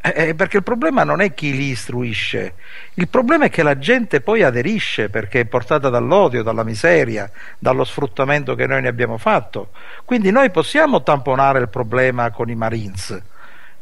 Eh, 0.00 0.28
eh, 0.28 0.34
perché 0.36 0.58
il 0.58 0.62
problema 0.62 1.02
non 1.02 1.20
è 1.20 1.34
chi 1.34 1.52
li 1.52 1.70
istruisce, 1.70 2.54
il 2.94 3.08
problema 3.08 3.46
è 3.46 3.50
che 3.50 3.64
la 3.64 3.78
gente 3.78 4.20
poi 4.20 4.44
aderisce 4.44 5.08
perché 5.08 5.40
è 5.40 5.44
portata 5.44 5.88
dall'odio, 5.88 6.44
dalla 6.44 6.62
miseria, 6.62 7.28
dallo 7.58 7.82
sfruttamento 7.82 8.54
che 8.54 8.66
noi 8.66 8.80
ne 8.80 8.88
abbiamo 8.88 9.18
fatto. 9.18 9.70
Quindi 10.04 10.30
noi 10.30 10.50
possiamo 10.50 11.02
tamponare 11.02 11.58
il 11.58 11.68
problema 11.68 12.30
con 12.30 12.48
i 12.48 12.54
Marines, 12.54 13.20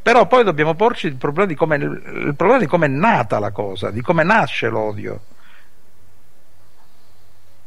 però 0.01 0.27
poi 0.27 0.43
dobbiamo 0.43 0.75
porci 0.75 1.07
il 1.07 1.17
problema 1.17 1.49
di 1.49 1.55
come, 1.55 1.77
il 1.77 2.35
problema 2.35 2.61
di 2.61 2.67
come 2.67 2.87
è 2.87 2.91
nata 2.91 3.39
la 3.39 3.51
cosa, 3.51 3.91
di 3.91 4.01
come 4.01 4.23
nasce 4.23 4.69
l'odio. 4.69 5.21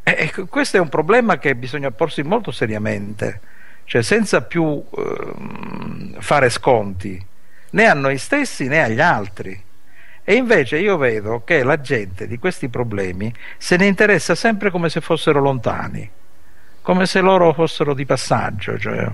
E 0.02 0.34
questo 0.50 0.78
è 0.78 0.80
un 0.80 0.90
problema 0.90 1.38
che 1.38 1.54
bisogna 1.54 1.92
porsi 1.92 2.24
molto 2.24 2.50
seriamente, 2.50 3.42
cioè 3.84 4.02
senza 4.02 4.42
più 4.42 4.84
eh, 4.98 6.16
fare 6.18 6.50
sconti 6.50 7.28
né 7.72 7.88
a 7.88 7.94
noi 7.94 8.18
stessi 8.18 8.68
né 8.68 8.84
agli 8.84 9.02
altri. 9.02 9.64
E 10.24 10.34
invece 10.36 10.78
io 10.78 10.98
vedo 10.98 11.44
che 11.44 11.64
la 11.64 11.82
gente 11.82 12.28
di 12.28 12.38
questi 12.38 12.70
problemi 12.70 13.34
se 13.58 13.78
ne 13.78 13.88
interessa 13.88 14.36
sempre 14.36 14.70
come 14.70 14.90
se 14.90 15.02
fossero 15.02 15.40
lontani. 15.40 16.12
come 16.82 17.06
se 17.06 17.20
loro 17.22 17.54
fossero 17.54 17.94
di 17.94 18.06
passaggio. 18.06 18.78
Cioè, 18.80 19.08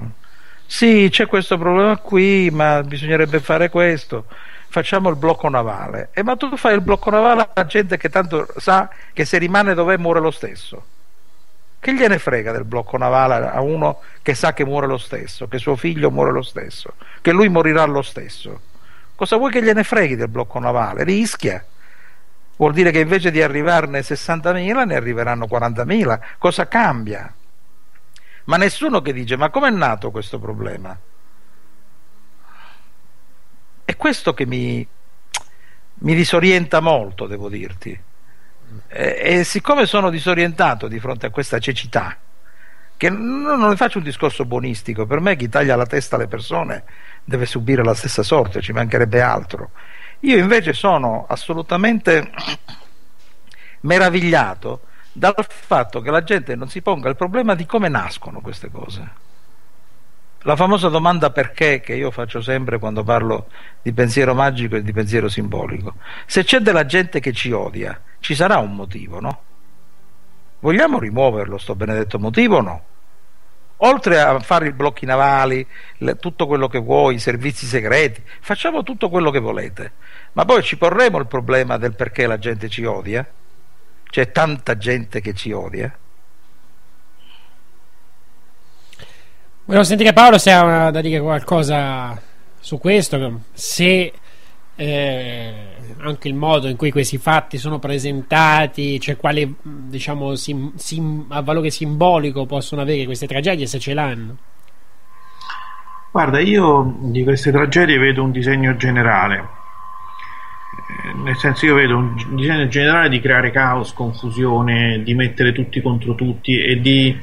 sì, 0.66 1.10
c'è 1.12 1.26
questo 1.28 1.58
problema 1.58 1.98
qui, 1.98 2.50
ma 2.52 2.82
bisognerebbe 2.84 3.40
fare 3.40 3.70
questo. 3.70 4.26
Facciamo 4.70 5.10
il 5.10 5.16
blocco 5.16 5.50
navale. 5.50 6.10
E 6.14 6.24
ma 6.24 6.36
tu 6.36 6.56
fai 6.58 6.76
il 6.76 6.82
blocco 6.82 7.10
navale 7.10 7.50
a 7.54 7.66
gente 7.66 7.98
che 7.98 8.10
tanto 8.10 8.48
sa 8.58 8.90
che 9.14 9.26
se 9.26 9.38
rimane 9.38 9.74
dove 9.74 9.98
muore 9.98 10.20
lo 10.20 10.32
stesso. 10.32 10.86
Che 11.86 11.94
gliene 11.94 12.18
frega 12.18 12.52
del 12.52 12.64
blocco 12.64 12.98
navale 12.98 13.48
a 13.48 13.62
uno 13.62 14.00
che 14.24 14.34
sa 14.34 14.54
che 14.54 14.66
muore 14.66 14.88
lo 14.88 14.98
stesso, 14.98 15.48
che 15.48 15.60
suo 15.60 15.76
figlio 15.76 16.10
muore 16.10 16.32
lo 16.32 16.42
stesso, 16.42 16.96
che 17.22 17.32
lui 17.32 17.48
morirà 17.48 17.86
lo 17.86 18.02
stesso? 18.02 18.60
Cosa 19.14 19.38
vuoi 19.38 19.52
che 19.52 19.62
gliene 19.62 19.84
freghi 19.84 20.16
del 20.16 20.28
blocco 20.30 20.58
navale? 20.58 21.04
Rischia. 21.04 21.64
Vuol 22.56 22.74
dire 22.74 22.90
che 22.90 23.02
invece 23.02 23.30
di 23.30 23.40
arrivarne 23.40 24.00
60.000 24.00 24.84
ne 24.84 24.96
arriveranno 24.96 25.46
40.000. 25.46 26.20
Cosa 26.40 26.68
cambia? 26.68 27.32
Ma 28.46 28.58
nessuno 28.58 29.04
che 29.04 29.14
dice 29.14 29.38
ma 29.38 29.52
com'è 29.52 29.70
nato 29.70 30.10
questo 30.10 30.40
problema? 30.40 30.98
È 33.86 33.96
questo 33.96 34.34
che 34.34 34.48
mi, 34.48 34.88
mi 35.94 36.16
disorienta 36.16 36.80
molto, 36.80 37.28
devo 37.28 37.48
dirti. 37.48 38.02
E, 38.88 39.20
e, 39.22 39.44
siccome 39.44 39.86
sono 39.86 40.10
disorientato 40.10 40.88
di 40.88 41.00
fronte 41.00 41.26
a 41.26 41.30
questa 41.30 41.60
cecità, 41.60 42.18
che 42.98 43.10
non, 43.10 43.60
non 43.60 43.76
faccio 43.76 43.98
un 43.98 44.04
discorso 44.04 44.46
buonistico, 44.46 45.06
per 45.06 45.20
me 45.20 45.36
chi 45.36 45.50
taglia 45.50 45.76
la 45.76 45.86
testa 45.86 46.16
alle 46.16 46.28
persone 46.28 46.84
deve 47.24 47.46
subire 47.46 47.84
la 47.84 47.94
stessa 47.94 48.24
sorte, 48.24 48.62
ci 48.62 48.72
mancherebbe 48.72 49.22
altro. 49.22 49.72
Io 50.22 50.38
invece 50.38 50.74
sono 50.74 51.26
assolutamente 51.28 52.32
meravigliato 53.82 54.82
dal 55.12 55.36
fatto 55.48 56.02
che 56.02 56.12
la 56.12 56.24
gente 56.24 56.56
non 56.56 56.70
si 56.70 56.82
ponga 56.82 57.10
il 57.10 57.16
problema 57.16 57.56
di 57.56 57.66
come 57.66 57.90
nascono 57.90 58.42
queste 58.42 58.70
cose. 58.70 59.25
La 60.46 60.56
famosa 60.56 60.90
domanda 60.90 61.32
perché 61.32 61.82
che 61.82 61.96
io 61.96 62.12
faccio 62.12 62.40
sempre 62.40 62.78
quando 62.78 63.04
parlo 63.04 63.48
di 63.82 63.92
pensiero 63.94 64.36
magico 64.36 64.76
e 64.76 64.84
di 64.84 64.94
pensiero 64.94 65.28
simbolico. 65.28 65.96
Se 66.28 66.44
c'è 66.44 66.60
della 66.60 66.86
gente 66.86 67.20
che 67.20 67.34
ci 67.34 67.52
odia, 67.52 68.00
ci 68.20 68.36
sarà 68.36 68.60
un 68.60 68.76
motivo, 68.76 69.20
no? 69.20 69.42
Vogliamo 70.60 71.00
rimuoverlo, 71.00 71.58
sto 71.58 71.74
benedetto 71.74 72.20
motivo 72.20 72.58
o 72.58 72.62
no? 72.62 72.84
Oltre 73.78 74.20
a 74.20 74.40
fare 74.40 74.68
i 74.68 74.72
blocchi 74.72 75.08
navali, 75.08 75.66
le, 75.98 76.16
tutto 76.18 76.46
quello 76.46 76.68
che 76.68 76.78
vuoi, 76.78 77.16
i 77.16 77.20
servizi 77.20 77.66
segreti, 77.66 78.22
facciamo 78.40 78.84
tutto 78.84 79.10
quello 79.10 79.32
che 79.32 79.40
volete. 79.40 79.94
Ma 80.34 80.46
poi 80.46 80.62
ci 80.62 80.78
porremo 80.78 81.18
il 81.18 81.26
problema 81.26 81.78
del 81.78 81.96
perché 81.96 82.28
la 82.28 82.38
gente 82.38 82.70
ci 82.70 82.86
odia? 82.86 83.28
C'è 84.04 84.32
tanta 84.32 84.78
gente 84.78 85.22
che 85.22 85.34
ci 85.34 85.52
odia? 85.52 85.92
Volevo 89.68 89.84
sentire 89.84 90.14
Paolo 90.14 90.38
se 90.38 90.52
ha 90.52 90.92
da 90.92 91.02
dire 91.02 91.20
qualcosa 91.20 92.22
su 92.60 92.78
questo, 92.78 93.42
se 93.52 94.14
eh, 94.76 95.54
anche 96.02 96.28
il 96.28 96.36
modo 96.36 96.68
in 96.68 96.76
cui 96.76 96.92
questi 96.92 97.18
fatti 97.18 97.58
sono 97.58 97.80
presentati, 97.80 99.00
cioè 99.00 99.18
quale 99.18 99.56
diciamo 99.64 100.36
sim, 100.36 100.76
sim, 100.76 101.26
a 101.30 101.42
valore 101.42 101.72
simbolico 101.72 102.46
possono 102.46 102.82
avere 102.82 103.06
queste 103.06 103.26
tragedie, 103.26 103.66
se 103.66 103.80
ce 103.80 103.96
l'hanno. 103.96 104.38
Guarda, 106.12 106.40
io 106.40 106.98
di 107.00 107.24
queste 107.24 107.52
tragedie 107.52 107.98
vedo 107.98 108.22
un 108.22 108.32
disegno 108.32 108.76
generale, 108.76 109.38
eh, 111.06 111.14
nel 111.24 111.38
senso 111.38 111.66
io 111.66 111.74
vedo 111.74 111.98
un 111.98 112.36
disegno 112.36 112.68
generale 112.68 113.10
di 113.10 113.20
creare 113.20 113.50
caos, 113.50 113.94
confusione, 113.94 115.02
di 115.02 115.16
mettere 115.16 115.54
tutti 115.54 115.82
contro 115.82 116.14
tutti 116.14 116.56
e 116.56 116.80
di 116.80 117.20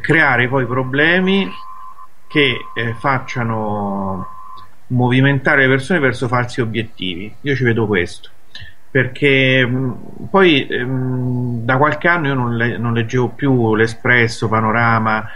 creare 0.00 0.48
poi 0.48 0.66
problemi 0.66 1.50
che 2.26 2.58
eh, 2.74 2.94
facciano 2.98 4.34
movimentare 4.88 5.62
le 5.62 5.68
persone 5.68 5.98
verso 5.98 6.28
falsi 6.28 6.60
obiettivi. 6.60 7.32
Io 7.42 7.54
ci 7.54 7.64
vedo 7.64 7.86
questo. 7.86 8.30
Perché 8.90 9.66
mh, 9.66 10.28
poi 10.30 10.66
mh, 10.68 11.64
da 11.64 11.76
qualche 11.76 12.08
anno 12.08 12.28
io 12.28 12.34
non, 12.34 12.56
le, 12.56 12.78
non, 12.78 12.94
leggevo 12.94 13.28
più 13.30 13.74
l'Espresso, 13.74 14.48
Panorama, 14.48 15.28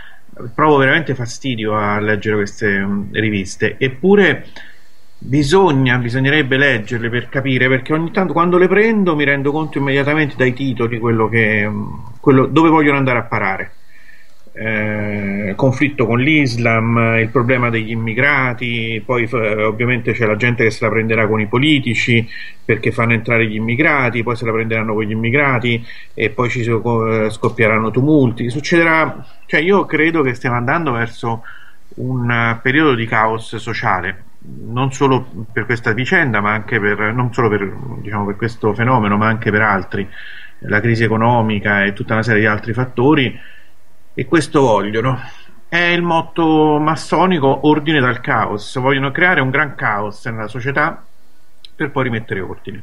provo 0.55 0.77
veramente 0.79 1.15
fastidio 1.15 1.77
a 1.77 1.99
leggere 2.01 2.37
queste 2.37 2.79
mh, 2.79 3.09
riviste, 3.13 3.77
eppure 3.79 4.47
bisogna, 5.19 5.99
bisognerebbe 5.99 6.57
leggerle 6.57 7.11
per 7.11 7.29
capire, 7.29 7.69
perché 7.69 7.93
ogni 7.93 8.11
tanto 8.11 8.33
quando 8.33 8.57
le 8.57 8.69
prendo 8.69 9.15
mi 9.15 9.25
rendo 9.25 9.53
conto 9.53 9.77
immediatamente 9.79 10.35
dai 10.37 10.55
titoli 10.55 10.99
quello 10.99 11.29
che, 11.29 11.71
quello, 12.21 12.47
dove 12.47 12.71
vogliono 12.71 12.97
andare 12.97 13.19
a 13.19 13.25
parare 13.25 13.73
eh, 14.63 15.55
conflitto 15.57 16.05
con 16.05 16.21
l'Islam, 16.21 17.17
il 17.19 17.31
problema 17.31 17.71
degli 17.71 17.93
immigrati, 17.93 19.03
poi 19.03 19.27
eh, 19.33 19.65
ovviamente 19.65 20.13
c'è 20.13 20.27
la 20.27 20.37
gente 20.37 20.65
che 20.65 20.71
se 20.71 20.85
la 20.85 20.91
prenderà 20.91 21.27
con 21.27 21.41
i 21.41 21.47
politici 21.47 22.29
perché 22.63 22.93
fanno 22.93 23.15
entrare 23.15 23.47
gli 23.47 23.55
immigrati, 23.55 24.23
poi 24.23 24.37
se 24.37 24.45
la 24.45 24.53
prenderanno 24.53 24.93
con 24.93 25.05
gli 25.05 25.13
immigrati 25.13 25.83
e 26.13 26.29
poi 26.29 26.51
ci 26.51 26.61
eh, 26.61 27.31
scoppieranno 27.31 27.91
tumulti. 27.91 28.51
Succederà, 28.51 29.25
cioè 29.47 29.61
io 29.61 29.87
credo 29.87 30.21
che 30.21 30.35
stiamo 30.35 30.57
andando 30.57 30.93
verso 30.93 31.43
un 31.95 32.59
periodo 32.63 32.95
di 32.95 33.07
caos 33.07 33.57
sociale 33.57 34.25
non 34.43 34.93
solo 34.93 35.27
per 35.53 35.65
questa 35.65 35.93
vicenda, 35.93 36.41
ma 36.41 36.53
anche 36.53 36.79
per 36.79 37.15
non 37.15 37.33
solo 37.33 37.49
per, 37.49 37.77
diciamo, 38.01 38.27
per 38.27 38.37
questo 38.37 38.75
fenomeno, 38.75 39.17
ma 39.17 39.27
anche 39.27 39.51
per 39.51 39.63
altri, 39.63 40.07
la 40.61 40.81
crisi 40.81 41.05
economica 41.05 41.85
e 41.85 41.95
tutta 41.95 42.13
una 42.13 42.23
serie 42.23 42.41
di 42.41 42.47
altri 42.47 42.75
fattori 42.75 43.39
e 44.21 44.27
questo 44.27 44.61
vogliono. 44.61 45.19
È 45.67 45.79
il 45.79 46.03
motto 46.03 46.79
massonico 46.79 47.67
ordine 47.67 48.01
dal 48.01 48.21
caos, 48.21 48.79
vogliono 48.79 49.11
creare 49.11 49.41
un 49.41 49.49
gran 49.49 49.75
caos 49.75 50.27
nella 50.27 50.47
società 50.47 51.03
per 51.75 51.91
poi 51.91 52.03
rimettere 52.03 52.41
ordine. 52.41 52.83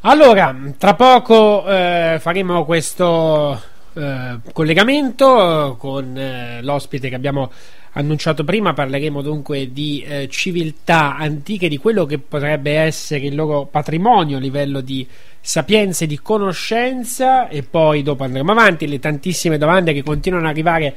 Allora, 0.00 0.56
tra 0.78 0.94
poco 0.94 1.66
eh, 1.66 2.16
faremo 2.18 2.64
questo 2.64 3.60
eh, 3.92 4.38
collegamento 4.54 5.76
con 5.78 6.16
eh, 6.16 6.62
l'ospite 6.62 7.10
che 7.10 7.14
abbiamo 7.14 7.52
annunciato 7.92 8.42
prima, 8.42 8.72
parleremo 8.72 9.20
dunque 9.20 9.70
di 9.70 10.02
eh, 10.02 10.28
civiltà 10.30 11.14
antiche, 11.16 11.68
di 11.68 11.76
quello 11.76 12.06
che 12.06 12.16
potrebbe 12.16 12.78
essere 12.78 13.26
il 13.26 13.34
loro 13.34 13.66
patrimonio 13.66 14.38
a 14.38 14.40
livello 14.40 14.80
di 14.80 15.06
sapienza 15.44 16.04
e 16.04 16.06
di 16.06 16.20
conoscenza 16.20 17.48
e 17.48 17.64
poi 17.64 18.04
dopo 18.04 18.22
andremo 18.22 18.52
avanti, 18.52 18.86
le 18.86 19.00
tantissime 19.00 19.58
domande 19.58 19.92
che 19.92 20.04
continuano 20.04 20.46
ad 20.46 20.52
arrivare 20.52 20.94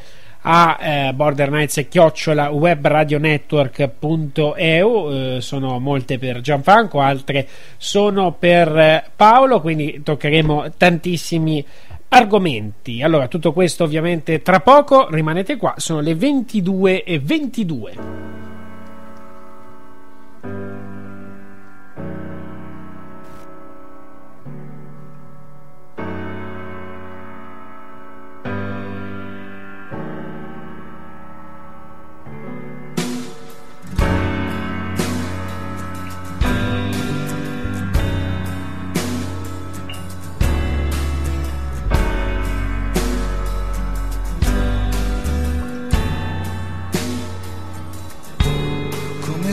a 0.48 0.78
eh, 0.80 1.12
Border 1.14 1.50
Nights 1.50 1.78
e 1.78 1.88
chiocciola 1.88 2.52
webradionetwork.eu 2.52 5.12
eh, 5.12 5.38
sono 5.42 5.80
molte 5.80 6.20
per 6.20 6.42
Gianfranco, 6.42 7.00
altre 7.00 7.48
sono 7.78 8.34
per 8.34 8.78
eh, 8.78 9.04
Paolo, 9.16 9.60
quindi 9.60 10.02
toccheremo 10.04 10.74
tantissimi 10.78 11.66
argomenti. 12.10 13.02
Allora, 13.02 13.28
tutto 13.28 13.52
questo 13.52 13.84
ovviamente 13.84 14.44
tra 14.44 14.60
poco, 14.60 15.08
rimanete 15.10 15.58
qua, 15.58 15.74
sono 15.78 16.02
le 16.02 16.14
22 16.14 17.04
e 17.04 17.20
22. 17.20 17.94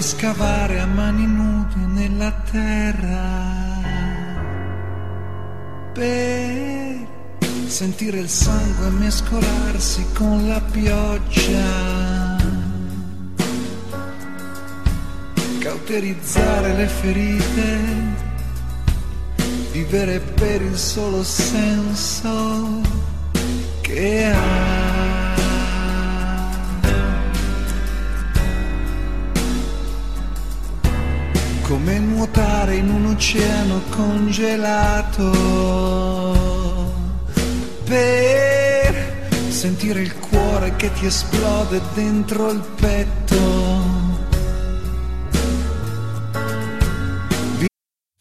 Scavare 0.03 0.81
a 0.81 0.87
mani 0.87 1.27
nude 1.27 1.87
nella 1.87 2.33
terra 2.51 3.81
per 5.93 7.07
sentire 7.67 8.19
il 8.19 8.29
sangue 8.29 8.91
mescolarsi 8.91 10.05
con 10.13 10.49
la 10.49 10.61
pioggia, 10.61 12.37
cauterizzare 15.61 16.75
le 16.75 16.87
ferite, 16.87 17.79
vivere 19.71 20.19
per 20.19 20.63
il 20.63 20.77
solo 20.77 21.23
senso 21.23 22.81
che 23.83 24.33
ha. 24.33 24.92
Come 31.73 31.99
nuotare 32.01 32.75
in 32.75 32.91
un 32.91 33.07
oceano 33.07 33.81
congelato 33.89 35.31
per 37.83 39.31
sentire 39.49 40.03
il 40.03 40.15
cuore 40.19 40.77
che 40.77 40.93
ti 40.93 41.07
esplode 41.07 41.81
dentro 41.95 42.51
il 42.51 42.61
petto. 42.79 44.02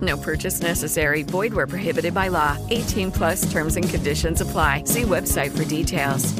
No 0.00 0.16
purchase 0.16 0.60
necessary. 0.60 1.22
Void 1.22 1.54
where 1.54 1.66
prohibited 1.66 2.12
by 2.12 2.28
law. 2.28 2.56
18 2.70 3.12
plus 3.12 3.50
terms 3.50 3.76
and 3.76 3.88
conditions 3.88 4.40
apply. 4.40 4.84
See 4.84 5.02
website 5.02 5.56
for 5.56 5.64
details. 5.64 6.34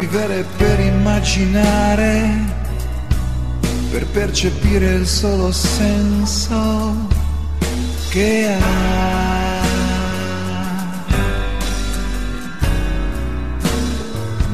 Vivere 0.00 0.44
per 0.58 0.80
immaginare, 0.80 2.30
per 3.90 4.06
percepire 4.06 4.94
il 4.94 5.06
solo 5.06 5.50
senso 5.52 6.94
che 8.10 8.56
ha. 8.60 9.62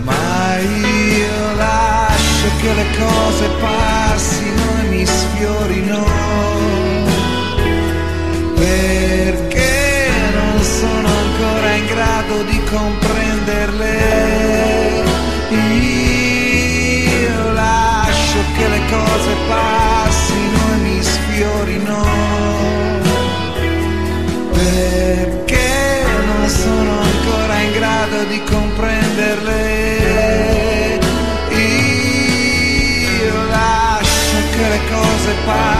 Ma 0.03 0.59
io 0.59 1.55
lascio 1.57 2.49
che 2.61 2.75
le 2.75 2.87
cose 2.97 3.49
passino 3.61 4.79
e 4.83 4.89
mi 4.89 5.07
sfiorino 5.07 6.60
perché 8.61 10.11
non 10.35 10.63
sono 10.63 11.09
ancora 11.09 11.73
in 11.73 11.87
grado 11.87 12.43
di 12.43 12.63
comprenderle. 12.65 13.95
Io 15.81 17.53
lascio 17.53 18.39
che 18.57 18.69
le 18.69 18.81
cose 18.91 19.35
passino 19.49 20.59
e 20.75 20.77
mi 20.83 21.03
sfiorino 21.03 22.05
perché 24.53 26.05
non 26.27 26.49
sono 26.49 27.01
ancora 27.01 27.61
in 27.61 27.73
grado 27.73 28.25
di 28.25 28.43
comprenderle. 28.45 29.89
Io 33.23 33.45
lascio 33.49 34.37
che 34.53 34.69
le 34.69 34.81
cose 34.91 35.35
passino 35.47 35.80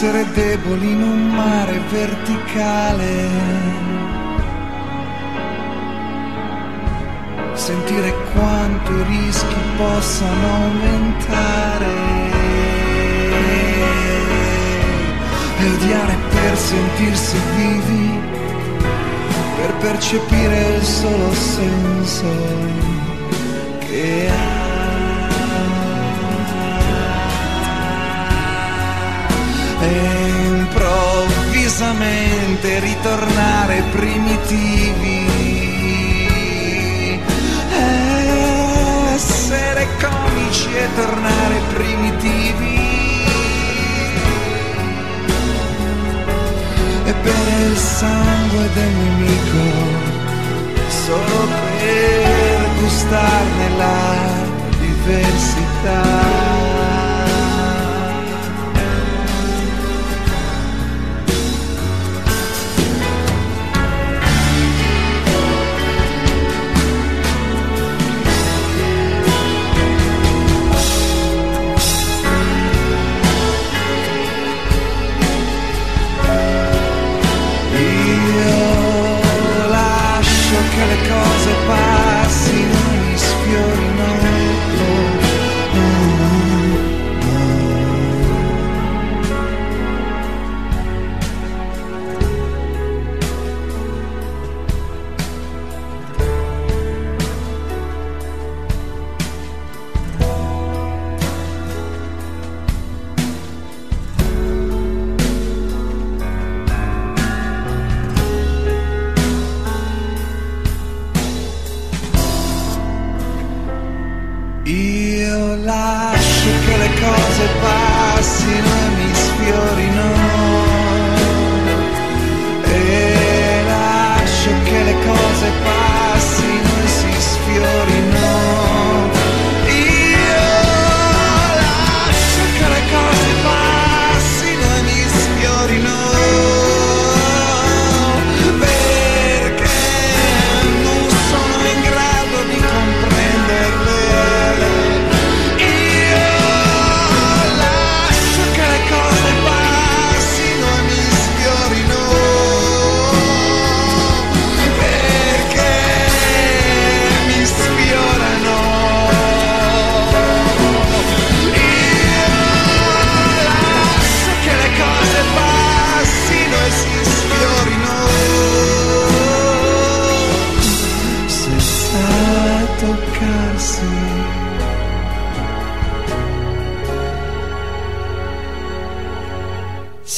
Essere 0.00 0.24
deboli 0.32 0.92
in 0.92 1.02
un 1.02 1.28
mare 1.34 1.80
verticale. 1.90 3.28
Sentire 7.54 8.14
quanto 8.32 8.92
i 8.92 9.02
rischi 9.02 9.56
possano 9.76 10.54
aumentare. 10.54 11.86
E 15.58 15.66
odiare 15.68 16.16
per 16.30 16.56
sentirsi 16.56 17.36
vivi, 17.56 18.20
per 19.56 19.72
percepire 19.80 20.76
il 20.76 20.82
solo 20.84 21.32
senso 21.32 22.28
che 23.80 24.30
ha. 24.30 24.57
E 29.80 30.28
improvvisamente 30.48 32.80
ritornare 32.80 33.82
primitivi. 33.92 35.26
Essere 39.14 39.86
comici 40.00 40.74
e 40.74 40.88
tornare 40.94 41.60
primitivi. 41.74 42.76
E 47.04 47.14
bere 47.22 47.62
il 47.70 47.76
sangue 47.76 48.68
del 48.74 48.92
nemico 48.92 49.66
solo 50.88 51.46
per 51.78 52.68
gustarne 52.80 53.68
la 53.76 54.16
diversità. 54.78 56.67
Le 81.48 81.97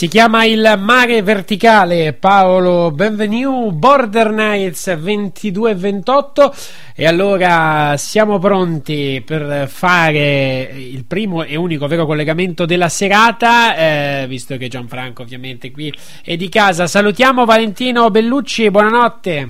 Si 0.00 0.08
chiama 0.08 0.46
Il 0.46 0.76
mare 0.78 1.20
verticale, 1.20 2.14
Paolo 2.14 2.90
Benvenu, 2.90 3.70
Border 3.70 4.30
Nights 4.30 4.98
22 4.98 5.72
e 5.72 5.74
28 5.74 6.54
e 6.96 7.06
allora 7.06 7.98
siamo 7.98 8.38
pronti 8.38 9.22
per 9.22 9.68
fare 9.68 10.70
il 10.72 11.04
primo 11.04 11.42
e 11.42 11.54
unico 11.56 11.86
vero 11.86 12.06
collegamento 12.06 12.64
della 12.64 12.88
serata, 12.88 13.76
eh, 13.76 14.26
visto 14.26 14.56
che 14.56 14.68
Gianfranco 14.68 15.20
ovviamente 15.20 15.70
qui 15.70 15.94
è 16.24 16.34
di 16.34 16.48
casa. 16.48 16.86
Salutiamo 16.86 17.44
Valentino 17.44 18.10
Bellucci, 18.10 18.70
buonanotte. 18.70 19.48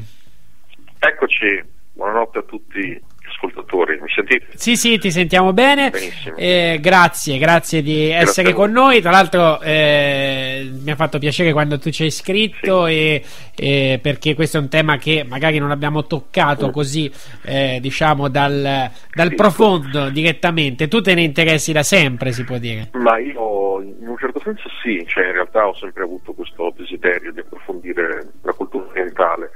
Eccoci, 0.98 1.62
buonanotte 1.92 2.38
a 2.38 2.42
tutti 2.42 3.00
ascoltatori, 3.40 3.98
mi 4.00 4.09
sentite? 4.14 4.46
Sì, 4.55 4.76
sì, 4.76 4.98
ti 4.98 5.11
sentiamo 5.11 5.53
bene. 5.53 5.90
Eh, 6.37 6.79
grazie, 6.81 7.38
grazie 7.38 7.83
di 7.83 8.09
Grazie 8.09 8.16
essere 8.16 8.53
con 8.53 8.70
noi. 8.70 9.00
Tra 9.00 9.11
l'altro, 9.11 9.61
eh, 9.62 10.68
mi 10.70 10.90
ha 10.90 10.96
fatto 10.96 11.18
piacere 11.18 11.53
quando 11.53 11.79
tu 11.79 11.90
ci 11.90 12.03
hai 12.05 12.11
scritto, 12.11 12.87
e, 12.87 13.22
e 13.57 13.98
perché 14.03 14.35
questo 14.35 14.59
è 14.59 14.61
un 14.61 14.68
tema 14.68 14.98
che 14.98 15.24
magari 15.26 15.59
non 15.59 15.70
abbiamo 15.70 16.07
toccato 16.07 16.68
Mm. 16.68 16.70
così, 16.70 17.11
eh, 17.42 17.79
diciamo, 17.81 18.29
dal, 18.29 18.90
dal 19.14 19.35
profondo 19.35 20.11
direttamente. 20.11 20.88
Tu 20.88 21.00
te 21.00 21.14
ne 21.14 21.22
interessi 21.22 21.72
da 21.72 21.83
sempre, 21.83 22.33
si 22.33 22.44
può 22.44 22.59
dire. 22.59 22.90
Ma 22.92 23.18
io 23.18 23.81
in 23.81 24.07
un 24.09 24.16
certo 24.18 24.40
senso 24.44 24.68
sì, 24.83 25.05
cioè 25.07 25.26
in 25.26 25.33
realtà 25.33 25.66
ho 25.66 25.74
sempre 25.74 26.03
avuto 26.03 26.33
questo 26.33 26.72
desiderio 26.76 27.33
di 27.33 27.40
approfondire 27.40 28.26
la 28.42 28.53
cultura 28.53 28.87
orientale, 28.90 29.50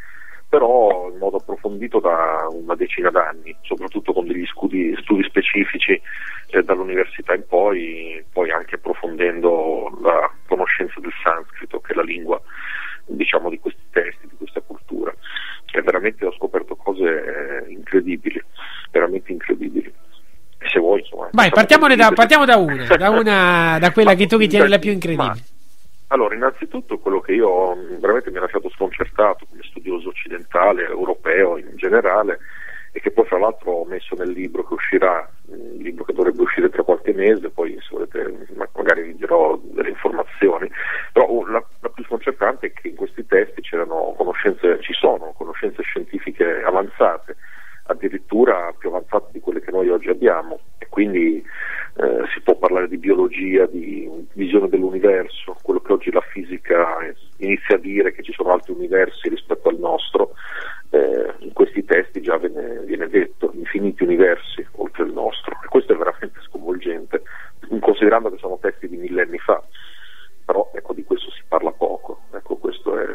però 0.54 1.10
in 1.10 1.18
modo 1.18 1.38
approfondito 1.38 1.98
da 1.98 2.46
una 2.48 2.76
decina 2.76 3.10
d'anni, 3.10 3.56
soprattutto 3.62 4.12
con 4.12 4.24
degli 4.24 4.46
studi, 4.46 4.94
studi 5.00 5.24
specifici 5.24 6.00
eh, 6.50 6.62
dall'università 6.62 7.34
in 7.34 7.44
poi, 7.44 8.24
poi 8.32 8.52
anche 8.52 8.76
approfondendo 8.76 9.98
la 10.00 10.30
conoscenza 10.46 11.00
del 11.00 11.10
sanscrito, 11.24 11.80
che 11.80 11.92
è 11.92 11.96
la 11.96 12.04
lingua 12.04 12.40
diciamo 13.06 13.50
di 13.50 13.58
questi 13.58 13.82
testi, 13.90 14.28
di 14.28 14.36
questa 14.36 14.60
cultura. 14.60 15.12
E 15.72 15.82
veramente 15.82 16.24
ho 16.24 16.32
scoperto 16.34 16.76
cose 16.76 17.02
eh, 17.02 17.72
incredibili, 17.72 18.40
veramente 18.92 19.32
incredibili. 19.32 19.92
Se 20.70 20.78
vuoi, 20.78 21.00
insomma. 21.00 21.30
Vai, 21.32 21.50
partiamone 21.50 21.96
da, 21.96 22.12
partiamo 22.14 22.44
da 22.44 22.58
una, 22.58 22.86
da, 22.96 23.10
una, 23.10 23.78
da 23.80 23.90
quella 23.90 24.14
che 24.14 24.28
tu 24.28 24.36
ritieni 24.36 24.68
la 24.68 24.78
più 24.78 24.92
incredibile. 24.92 25.53
Allora, 26.14 26.36
innanzitutto 26.36 27.00
quello 27.00 27.18
che 27.18 27.32
io 27.32 27.74
veramente 27.98 28.30
mi 28.30 28.36
ha 28.36 28.42
lasciato 28.42 28.70
sconcertato 28.70 29.46
come 29.50 29.62
studioso 29.64 30.10
occidentale, 30.10 30.86
europeo 30.86 31.58
in 31.58 31.72
generale, 31.74 32.38
e 32.92 33.00
che 33.00 33.10
poi 33.10 33.24
fra 33.24 33.36
l'altro 33.40 33.72
ho 33.72 33.84
messo 33.84 34.14
nel 34.14 34.30
libro 34.30 34.64
che 34.64 34.74
uscirà, 34.74 35.28
un 35.46 35.74
libro 35.78 36.04
che 36.04 36.12
dovrebbe 36.12 36.42
uscire 36.42 36.68
tra 36.68 36.84
qualche 36.84 37.12
mese, 37.12 37.50
poi 37.50 37.76
se 37.80 37.88
volete 37.90 38.46
ma- 38.54 38.68
magari 38.76 39.02
vi 39.02 39.16
dirò 39.16 39.58
delle 39.60 39.88
informazioni, 39.88 40.70
però 41.12 41.28
uh, 41.28 41.46
la, 41.46 41.64
la 41.80 41.88
più 41.88 42.04
sconcertante 42.04 42.68
è 42.68 42.72
che 42.72 42.86
in 42.86 42.94
questi 42.94 43.26
testi 43.26 43.60
ci 43.62 43.72
sono 44.92 45.34
conoscenze 45.36 45.82
scientifiche 45.82 46.62
avanzate, 46.62 47.34
addirittura 47.86 48.72
più 48.78 48.90
avanzate 48.90 49.30
di 49.32 49.40
quelle 49.40 49.60
che 49.60 49.72
noi 49.72 49.88
oggi 49.88 50.10
abbiamo, 50.10 50.60
e 50.78 50.86
quindi 50.88 51.44
eh, 51.96 52.24
si 52.32 52.40
può 52.40 52.56
parlare 52.56 52.88
di 52.88 52.98
biologia, 52.98 53.66
di 53.66 54.26
visione 54.32 54.68
dell'universo, 54.68 55.56
quello 55.62 55.80
che 55.80 55.92
oggi 55.92 56.10
la 56.10 56.20
fisica 56.20 56.98
inizia 57.36 57.76
a 57.76 57.78
dire 57.78 58.12
che 58.12 58.22
ci 58.22 58.32
sono 58.32 58.50
altri 58.50 58.72
universi 58.72 59.28
rispetto 59.28 59.68
al 59.68 59.78
nostro, 59.78 60.32
eh, 60.90 61.34
in 61.38 61.52
questi 61.52 61.84
testi 61.84 62.20
già 62.20 62.36
viene, 62.36 62.80
viene 62.80 63.08
detto 63.08 63.52
infiniti 63.54 64.02
universi 64.02 64.66
oltre 64.72 65.04
il 65.04 65.12
nostro. 65.12 65.56
E 65.62 65.68
questo 65.68 65.92
è 65.92 65.96
veramente 65.96 66.40
sconvolgente, 66.48 67.22
considerando 67.78 68.30
che 68.30 68.38
sono 68.38 68.58
testi 68.60 68.88
di 68.88 68.96
millenni 68.96 69.38
fa, 69.38 69.62
però 70.44 70.70
ecco 70.74 70.94
di 70.94 71.04
questo 71.04 71.30
si 71.30 71.42
parla 71.46 71.70
poco, 71.70 72.22
ecco 72.32 72.56
questo 72.56 72.98
è 72.98 73.06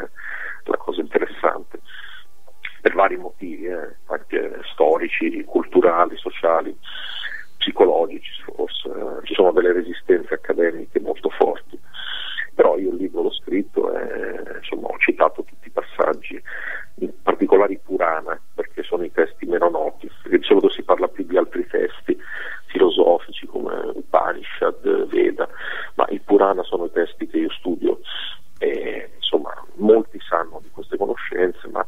la 0.64 0.78
cosa 0.78 1.02
interessante. 1.02 1.82
Per 2.82 2.94
vari 2.94 3.18
motivi, 3.18 3.66
eh, 3.66 3.96
anche 4.06 4.62
storici, 4.72 5.44
culturali, 5.44 6.16
sociali, 6.16 6.74
psicologici 7.60 8.32
forse, 8.44 8.88
eh, 8.88 9.26
ci 9.26 9.34
sono 9.34 9.52
delle 9.52 9.74
resistenze 9.74 10.34
accademiche 10.34 11.00
molto 11.00 11.30
forti, 11.30 11.78
però 12.56 12.78
io 12.78 12.90
il 12.90 12.96
libro 12.96 13.24
l'ho 13.24 13.34
scritto 13.34 13.94
e 13.94 14.58
insomma, 14.58 14.88
ho 14.88 14.98
citato 14.98 15.44
tutti 15.44 15.68
i 15.68 15.72
passaggi, 15.72 16.42
in 16.96 17.12
particolare 17.22 17.80
Purana, 17.84 18.40
perché 18.56 18.84
sono 18.84 19.04
i 19.04 19.12
testi 19.12 19.46
meno 19.46 19.70
noti, 19.70 20.10
perché 20.24 20.40
di 20.40 20.44
solito 20.44 20.70
si 20.70 20.84
parla 20.84 21.08
più 21.08 21.26
di 21.26 21.38
altri 21.38 21.68
testi 21.68 22.18
filosofici 22.68 23.46
come 23.46 23.74
Upanishad, 23.94 25.08
Veda, 25.08 25.48
ma 25.96 26.06
i 26.10 26.20
Purana 26.20 26.64
sono 26.64 26.86
i 26.86 26.92
testi 26.92 27.28
che 27.28 27.38
io 27.38 27.50
studio 27.52 28.00
e 28.60 29.12
insomma 29.16 29.54
molti 29.76 30.20
sanno 30.20 30.60
di 30.62 30.70
queste 30.70 30.98
conoscenze, 30.98 31.68
ma 31.70 31.86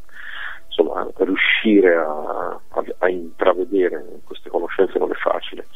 insomma, 0.75 1.07
riuscire 1.17 1.95
a, 1.95 2.59
a- 2.69 2.95
a 2.99 3.09
intravedere 3.09 4.03
queste 4.23 4.49
conoscenze 4.49 4.97
non 4.97 5.11
è 5.11 5.15
facile. 5.15 5.67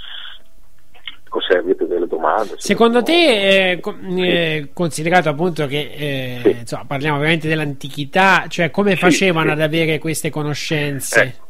Se 1.37 1.57
avete 1.57 1.85
delle 1.85 2.07
domande. 2.07 2.51
se 2.51 2.59
Secondo 2.59 3.03
te, 3.03 3.71
eh, 3.71 3.79
co- 3.81 3.97
eh, 4.17 4.69
considerato 4.71 5.27
appunto 5.27 5.67
che 5.67 5.91
eh, 5.93 6.49
insomma, 6.61 6.85
parliamo 6.85 7.17
veramente 7.17 7.49
dell'antichità, 7.49 8.45
cioè 8.47 8.71
come 8.71 8.95
facevano 8.95 9.47
sì. 9.47 9.51
ad 9.51 9.59
avere 9.59 9.99
queste 9.99 10.29
conoscenze? 10.29 11.21
Ecco. 11.21 11.43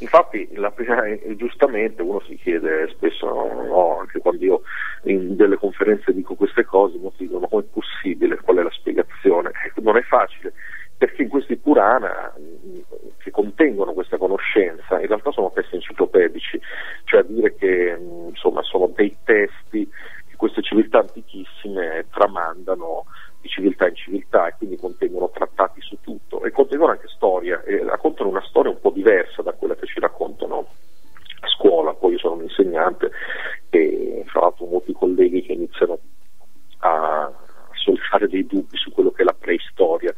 Infatti, 0.00 0.46
la 0.56 0.70
prima- 0.70 1.04
eh, 1.06 1.34
giustamente 1.36 2.02
uno 2.02 2.20
si 2.28 2.36
chiede 2.36 2.88
spesso, 2.94 3.26
no, 3.26 3.98
anche 4.00 4.18
quando 4.18 4.44
io 4.44 4.60
in 5.04 5.36
delle 5.36 5.56
conferenze 5.56 6.12
dico 6.12 6.34
queste 6.34 6.64
cose, 6.64 6.98
molti 6.98 7.24
dicono 7.26 7.46
come 7.48 7.62
è 7.62 7.66
possibile, 7.72 8.36
qual 8.36 8.58
è 8.58 8.62
la 8.62 8.70
spiegazione? 8.70 9.52
Non 9.76 9.96
è 9.96 10.02
facile, 10.02 10.52
perché 11.00 11.26
questi 11.28 11.56
Purana 11.56 12.30
che 13.16 13.30
contengono 13.30 13.94
questa 13.94 14.18
conoscenza, 14.18 15.00
in 15.00 15.06
realtà 15.06 15.30
sono 15.30 15.50
testi 15.50 15.76
enciclopedici, 15.76 16.60
cioè 17.04 17.20
a 17.20 17.22
dire 17.22 17.54
che 17.54 17.96
insomma 17.98 18.62
sono 18.62 18.92
dei 18.94 19.16
testi 19.24 19.88
che 20.28 20.36
queste 20.36 20.60
civiltà 20.60 20.98
antichissime 20.98 22.04
tramandano 22.10 23.06
di 23.40 23.48
civiltà 23.48 23.88
in 23.88 23.94
civiltà 23.94 24.48
e 24.48 24.54
quindi 24.58 24.76
contengono 24.76 25.30
trattati 25.30 25.80
su 25.80 25.96
tutto 26.02 26.44
e 26.44 26.50
contengono 26.50 26.92
anche 26.92 27.08
storia 27.08 27.62
e 27.62 27.82
raccontano 27.82 28.28
una 28.28 28.44
storia 28.46 28.70
un 28.70 28.80
po' 28.80 28.90
diversa 28.90 29.40
da 29.40 29.54
quella 29.54 29.76
che 29.76 29.86
ci 29.86 30.00
raccontano 30.00 30.66
a 31.40 31.48
scuola, 31.48 31.94
poi 31.94 32.12
io 32.12 32.18
sono 32.18 32.34
un 32.34 32.42
insegnante 32.42 33.10
e 33.70 34.22
fra 34.26 34.40
l'altro 34.40 34.66
molti 34.66 34.92
colleghi 34.92 35.40
che 35.40 35.52
iniziano 35.52 35.98
a 36.80 37.32
soltare 37.72 38.28
dei 38.28 38.44
dubbi 38.44 38.76
su 38.76 38.92
quello 38.92 39.12
che 39.12 39.22
è 39.22 39.24
la 39.24 39.36
preistoria 39.38 40.14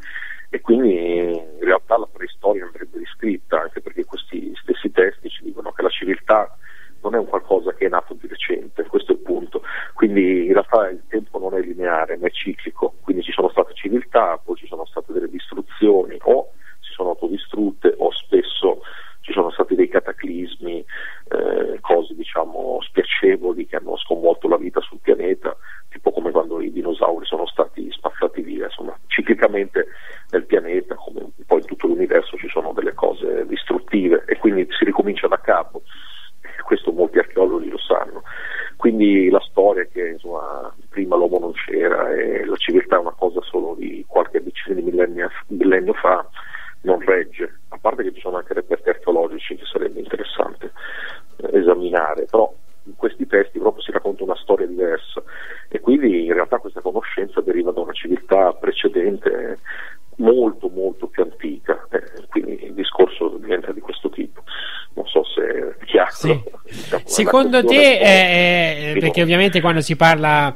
e 0.54 0.60
quindi 0.60 1.32
in 1.32 1.64
realtà 1.64 1.96
la 1.96 2.06
preistoria 2.12 2.66
andrebbe 2.66 2.98
riscritta 2.98 3.62
anche 3.62 3.80
perché 3.80 4.04
questi 4.04 4.52
stessi 4.56 4.90
testi 4.90 5.30
ci 5.30 5.44
dicono 5.44 5.72
che 5.72 5.80
la 5.80 5.88
civiltà 5.88 6.54
non 7.00 7.14
è 7.14 7.18
un 7.18 7.26
qualcosa 7.26 7.72
che 7.72 7.86
è 7.86 7.88
nato 7.88 8.12
di 8.12 8.26
recente, 8.26 8.84
questo 8.84 9.12
è 9.12 9.14
il 9.14 9.22
punto. 9.22 9.62
Quindi 9.94 10.44
in 10.44 10.52
realtà 10.52 10.90
il 10.90 11.02
tempo 11.08 11.38
non 11.38 11.54
è 11.54 11.60
lineare, 11.62 12.18
ma 12.18 12.26
è 12.26 12.30
ciclico, 12.30 12.96
quindi 13.00 13.22
ci 13.22 13.32
sono 13.32 13.48
state 13.48 13.72
civiltà, 13.72 14.38
poi 14.44 14.56
ci 14.56 14.66
sono 14.66 14.84
state 14.84 15.14
delle 15.14 15.30
distruzioni 15.30 16.18
o 16.20 16.50
si 16.80 16.92
sono 16.92 17.10
autodistrutte 17.10 17.94
o 17.96 18.12
spesso 18.12 18.82
ci 19.22 19.32
sono 19.32 19.50
stati 19.50 19.74
dei 19.74 19.88
cataclismi, 19.88 20.84
eh, 21.28 21.78
cose 21.80 22.14
diciamo 22.14 22.78
spiacevoli 22.82 23.66
che 23.66 23.76
hanno 23.76 23.96
sconvolto 23.96 24.48
la 24.48 24.58
vita 24.58 24.80
sul 24.80 24.98
pianeta, 25.00 25.56
tipo 25.88 26.10
come 26.10 26.30
quando 26.30 26.60
i 26.60 26.70
dinosauri 26.70 27.24
sono 27.24 27.46
stati 27.46 27.90
spazzati 27.90 28.42
via, 28.42 28.66
insomma, 28.66 28.98
ciclicamente 29.06 29.86
nel 30.32 30.46
pianeta, 30.46 30.94
come 30.94 31.20
un 31.20 31.44
po' 31.46 31.56
in 31.56 31.64
tutto 31.64 31.86
l'universo, 31.86 32.36
ci 32.38 32.48
sono 32.48 32.72
delle 32.72 32.94
cose 32.94 33.46
distruttive 33.46 34.24
e 34.26 34.38
quindi 34.38 34.66
si 34.70 34.84
ricomincia 34.84 35.28
da 35.28 35.38
capo. 35.38 35.82
Questo 36.64 36.90
molti 36.90 37.18
archeologi 37.18 37.68
lo 37.68 37.78
sanno. 37.78 38.22
Quindi 38.76 39.28
la 39.28 39.40
storia 39.40 39.84
che 39.84 40.08
insomma, 40.08 40.74
prima 40.88 41.16
l'uomo 41.16 41.38
non 41.38 41.52
c'era 41.52 42.10
e 42.12 42.44
la 42.44 42.56
civiltà 42.56 42.96
è 42.96 43.00
una 43.00 43.14
cosa 43.16 43.40
solo 43.42 43.74
di 43.74 44.04
qualche 44.08 44.42
decina 44.42 44.74
di 44.74 44.82
millenni- 44.82 45.22
millennio 45.48 45.92
fa, 45.92 46.26
non 46.82 47.00
regge. 47.00 47.60
A 47.68 47.78
parte 47.78 48.02
che 48.02 48.14
ci 48.14 48.20
sono 48.20 48.38
anche 48.38 48.54
reperti 48.54 48.88
archeologici 48.88 49.54
che 49.56 49.64
sarebbe 49.66 50.00
interessante 50.00 50.72
eh, 51.36 51.58
esaminare, 51.58 52.24
però 52.24 52.52
in 52.84 52.96
questi 52.96 53.26
testi 53.26 53.58
proprio 53.58 53.82
si 53.82 53.92
racconta 53.92 54.24
una 54.24 54.36
storia 54.36 54.66
diversa 54.66 55.22
e 55.68 55.78
quindi 55.80 56.24
in 56.24 56.32
realtà 56.32 56.58
questa 56.58 56.80
conoscenza 56.80 57.40
deriva 57.40 57.70
da 57.70 57.80
una 57.80 57.92
civiltà 57.92 58.52
precedente 58.54 59.58
molto 60.22 60.68
molto 60.68 61.08
più 61.08 61.22
antica, 61.22 61.86
eh, 61.90 62.26
quindi 62.28 62.64
il 62.64 62.74
discorso 62.74 63.36
diventa 63.40 63.72
di 63.72 63.80
questo 63.80 64.08
tipo. 64.10 64.42
Non 64.94 65.06
so 65.06 65.22
se 65.24 65.42
è 65.80 65.84
chiaro. 65.84 66.44
Diciamo, 66.64 67.02
Secondo 67.04 67.60
te, 67.64 67.66
questione 67.66 67.92
un 67.92 67.98
po' 67.98 68.04
eh, 68.04 68.92
eh, 68.94 68.96
perché 69.00 69.22
ovviamente 69.22 69.60
quando 69.60 69.80
si 69.80 69.96
parla 69.96 70.54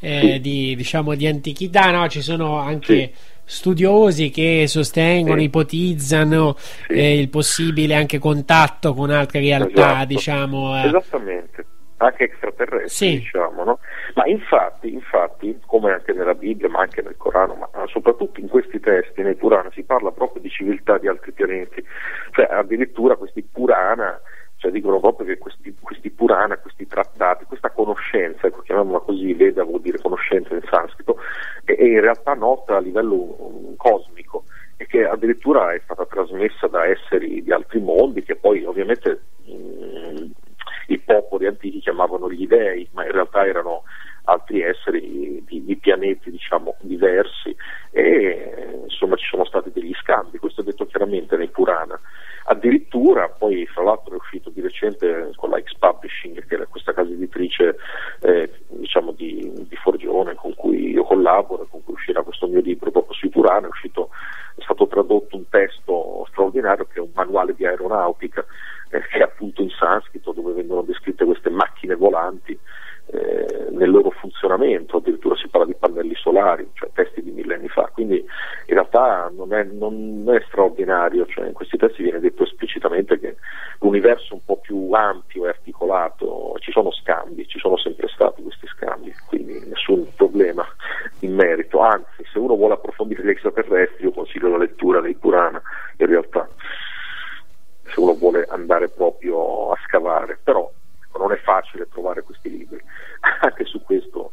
eh, 0.00 0.20
Sì. 0.20 0.40
di, 0.40 0.76
diciamo, 0.76 1.14
di 1.14 1.26
antichità, 1.26 1.90
no, 1.90 2.06
ci 2.08 2.20
sono 2.20 2.58
anche 2.58 2.94
Sì. 2.94 3.10
studiosi 3.44 4.30
che 4.30 4.66
sostengono, 4.68 5.38
Sì. 5.38 5.44
ipotizzano 5.44 6.54
eh, 6.88 7.18
il 7.18 7.28
possibile 7.30 7.94
anche 7.94 8.18
contatto 8.18 8.94
con 8.94 9.10
altre 9.10 9.40
realtà, 9.40 9.90
Esatto. 9.90 10.06
diciamo. 10.06 10.76
eh. 10.76 10.86
Esattamente. 10.86 11.66
Anche 11.98 12.24
extraterrestri, 12.24 12.88
Sì. 12.88 13.18
diciamo, 13.18 13.64
no? 13.64 13.78
Ma 14.14 14.26
infatti, 14.26 14.92
infatti, 14.92 15.60
come 15.66 15.92
anche 15.92 16.12
nella 16.12 16.34
Bibbia, 16.34 16.68
ma 16.68 16.80
anche 16.80 17.02
nel 17.02 17.16
Corano, 17.16 17.54
ma 17.54 17.68
soprattutto 17.86 18.40
in 18.40 18.48
questi 18.48 18.80
testi, 18.80 19.22
nei 19.22 19.34
Purana, 19.34 19.70
si 19.72 19.82
parla 19.82 20.10
proprio 20.10 20.42
di 20.42 20.48
civiltà 20.48 20.98
di 20.98 21.08
altri 21.08 21.32
pianeti. 21.32 21.84
Cioè, 22.32 22.46
addirittura 22.50 23.16
questi 23.16 23.42
Purana, 23.42 24.20
cioè 24.56 24.70
dicono 24.70 24.98
proprio 25.00 25.26
che 25.26 25.38
questi, 25.38 25.74
questi 25.80 26.10
Purana, 26.10 26.56
questi 26.58 26.86
trattati, 26.86 27.44
questa 27.44 27.70
conoscenza, 27.70 28.46
ecco, 28.46 28.62
chiamiamola 28.62 29.00
così, 29.00 29.32
Veda 29.34 29.64
vuol 29.64 29.80
dire 29.80 29.98
conoscenza 30.00 30.54
in 30.54 30.62
sanscrito, 30.70 31.16
è, 31.64 31.72
è 31.72 31.84
in 31.84 32.00
realtà 32.00 32.34
nota 32.34 32.76
a 32.76 32.80
livello 32.80 33.14
um, 33.14 33.76
cosmico 33.76 34.44
e 34.76 34.86
che 34.86 35.04
addirittura 35.04 35.72
è 35.74 35.80
stata 35.84 36.06
trasmessa 36.06 36.68
da 36.68 36.86
esseri 36.86 37.42
di 37.42 37.52
altri 37.52 37.80
mondi 37.80 38.22
che 38.22 38.36
poi 38.36 38.64
ovviamente 38.64 39.20
mm, 39.50 40.30
i 40.88 40.98
popoli 40.98 41.46
antichi 41.46 41.80
chiamavano 41.80 42.30
gli 42.30 42.46
dei, 42.46 42.88
ma 42.92 43.04
in 43.04 43.12
realtà 43.12 43.46
erano 43.46 43.82
altri 44.24 44.60
esseri 44.60 45.42
di, 45.46 45.64
di 45.64 45.76
pianeti 45.76 46.30
diciamo 46.30 46.76
diversi 46.80 47.54
e 47.90 48.80
insomma 48.84 49.16
ci 49.16 49.26
sono 49.26 49.44
stati 49.44 49.70
degli 49.72 49.94
scambi, 49.94 50.38
questo 50.38 50.60
è 50.60 50.64
detto 50.64 50.86
chiaramente 50.86 51.36
nei 51.36 51.48
Purana. 51.48 51.98
Addirittura 52.50 53.28
poi 53.28 53.66
fra 53.66 53.82
l'altro 53.82 54.14
è 54.14 54.16
uscito 54.16 54.48
di 54.50 54.62
recente 54.62 55.32
con 55.36 55.50
la 55.50 55.60
X 55.60 55.74
Publishing, 55.78 56.46
che 56.46 56.54
era 56.54 56.66
questa 56.66 56.94
casa 56.94 57.10
editrice 57.10 57.76
eh, 58.20 58.50
diciamo 58.68 59.12
di, 59.12 59.52
di 59.68 59.76
Forgione 59.76 60.34
con 60.34 60.54
cui 60.54 60.90
io 60.90 61.04
collaboro 61.04 61.66
con 61.66 61.84
cui 61.84 61.94
uscirà 61.94 62.22
questo 62.22 62.46
mio 62.46 62.60
libro 62.60 62.90
proprio 62.90 63.14
sui 63.14 63.28
Purana, 63.28 63.66
è, 63.66 63.70
uscito, 63.70 64.10
è 64.56 64.62
stato 64.62 64.86
tradotto 64.86 65.36
un 65.36 65.48
testo 65.50 66.26
straordinario 66.30 66.86
che 66.86 66.98
è 66.98 67.02
un 67.02 67.10
manuale 67.14 67.54
di 67.54 67.66
aeronautica 67.66 68.44
è 68.88 69.22
appunto 69.22 69.62
in 69.62 69.70
sanscrito 69.70 70.32
dove 70.32 70.52
vengono 70.52 70.82
descritte 70.82 71.24
queste 71.24 71.50
macchine 71.50 71.94
volanti 71.94 72.58
eh, 73.10 73.68
nel 73.70 73.90
loro 73.90 74.10
funzionamento, 74.10 74.98
addirittura 74.98 75.34
si 75.36 75.48
parla 75.48 75.66
di 75.66 75.74
pannelli 75.74 76.14
solari, 76.14 76.68
cioè 76.74 76.90
testi 76.92 77.22
di 77.22 77.30
millenni 77.30 77.68
fa, 77.68 77.88
quindi 77.92 78.16
in 78.16 78.74
realtà 78.74 79.30
non 79.34 79.54
è, 79.54 79.64
non 79.64 80.24
è 80.28 80.42
straordinario, 80.46 81.24
cioè 81.26 81.46
in 81.46 81.54
questi 81.54 81.78
testi 81.78 82.02
viene 82.02 82.20
detto 82.20 82.42
esplicitamente 82.42 83.18
che 83.18 83.36
l'universo 83.80 84.30
è 84.30 84.34
un 84.34 84.44
po' 84.44 84.58
più 84.58 84.90
ampio 84.92 85.46
e 85.46 85.48
articolato, 85.48 86.56
ci 86.58 86.70
sono 86.70 86.90
scambi, 86.90 87.48
ci 87.48 87.58
sono 87.58 87.78
sempre 87.78 88.08
stati 88.08 88.42
questi 88.42 88.66
scambi, 88.66 89.14
quindi 89.26 89.58
nessun 89.66 90.06
problema 90.14 90.66
in 91.20 91.34
merito, 91.34 91.80
anzi 91.80 92.24
se 92.30 92.38
uno 92.38 92.56
vuole 92.56 92.74
approfondire 92.74 93.24
gli 93.24 93.30
extraterrestri 93.30 94.04
io 94.04 94.12
consiglio 94.12 94.48
la 94.48 94.58
lettura 94.58 95.00
dei 95.00 95.14
Purana 95.14 95.62
in 95.96 96.06
realtà 96.06 96.46
se 97.92 98.00
uno 98.00 98.14
vuole 98.14 98.46
andare 98.48 98.88
proprio 98.88 99.70
a 99.72 99.76
scavare, 99.86 100.38
però 100.42 100.70
ecco, 101.04 101.18
non 101.18 101.32
è 101.32 101.36
facile 101.38 101.86
trovare 101.90 102.22
questi 102.22 102.50
libri, 102.50 102.80
anche 103.42 103.64
su 103.64 103.82
questo 103.82 104.32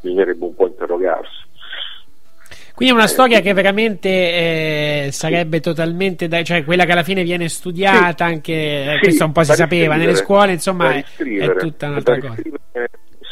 bisognerebbe 0.00 0.44
un 0.44 0.54
po' 0.54 0.66
interrogarsi. 0.66 1.46
Quindi 2.74 2.94
è 2.94 2.96
una 2.96 3.08
storia 3.08 3.40
che 3.40 3.52
veramente 3.54 4.08
eh, 4.08 5.08
sarebbe 5.10 5.58
totalmente, 5.58 6.28
da, 6.28 6.44
cioè 6.44 6.64
quella 6.64 6.84
che 6.84 6.92
alla 6.92 7.02
fine 7.02 7.24
viene 7.24 7.48
studiata, 7.48 8.24
Sì. 8.26 8.32
anche 8.32 8.52
eh, 8.52 8.92
Sì, 8.94 8.98
questo 9.00 9.24
un 9.24 9.32
po' 9.32 9.42
si 9.42 9.52
sapeva 9.54 9.96
nelle 9.96 10.14
scuole, 10.14 10.52
insomma 10.52 10.94
è, 10.94 11.04
è 11.40 11.56
tutta 11.56 11.88
un'altra 11.88 12.18
cosa. 12.20 12.36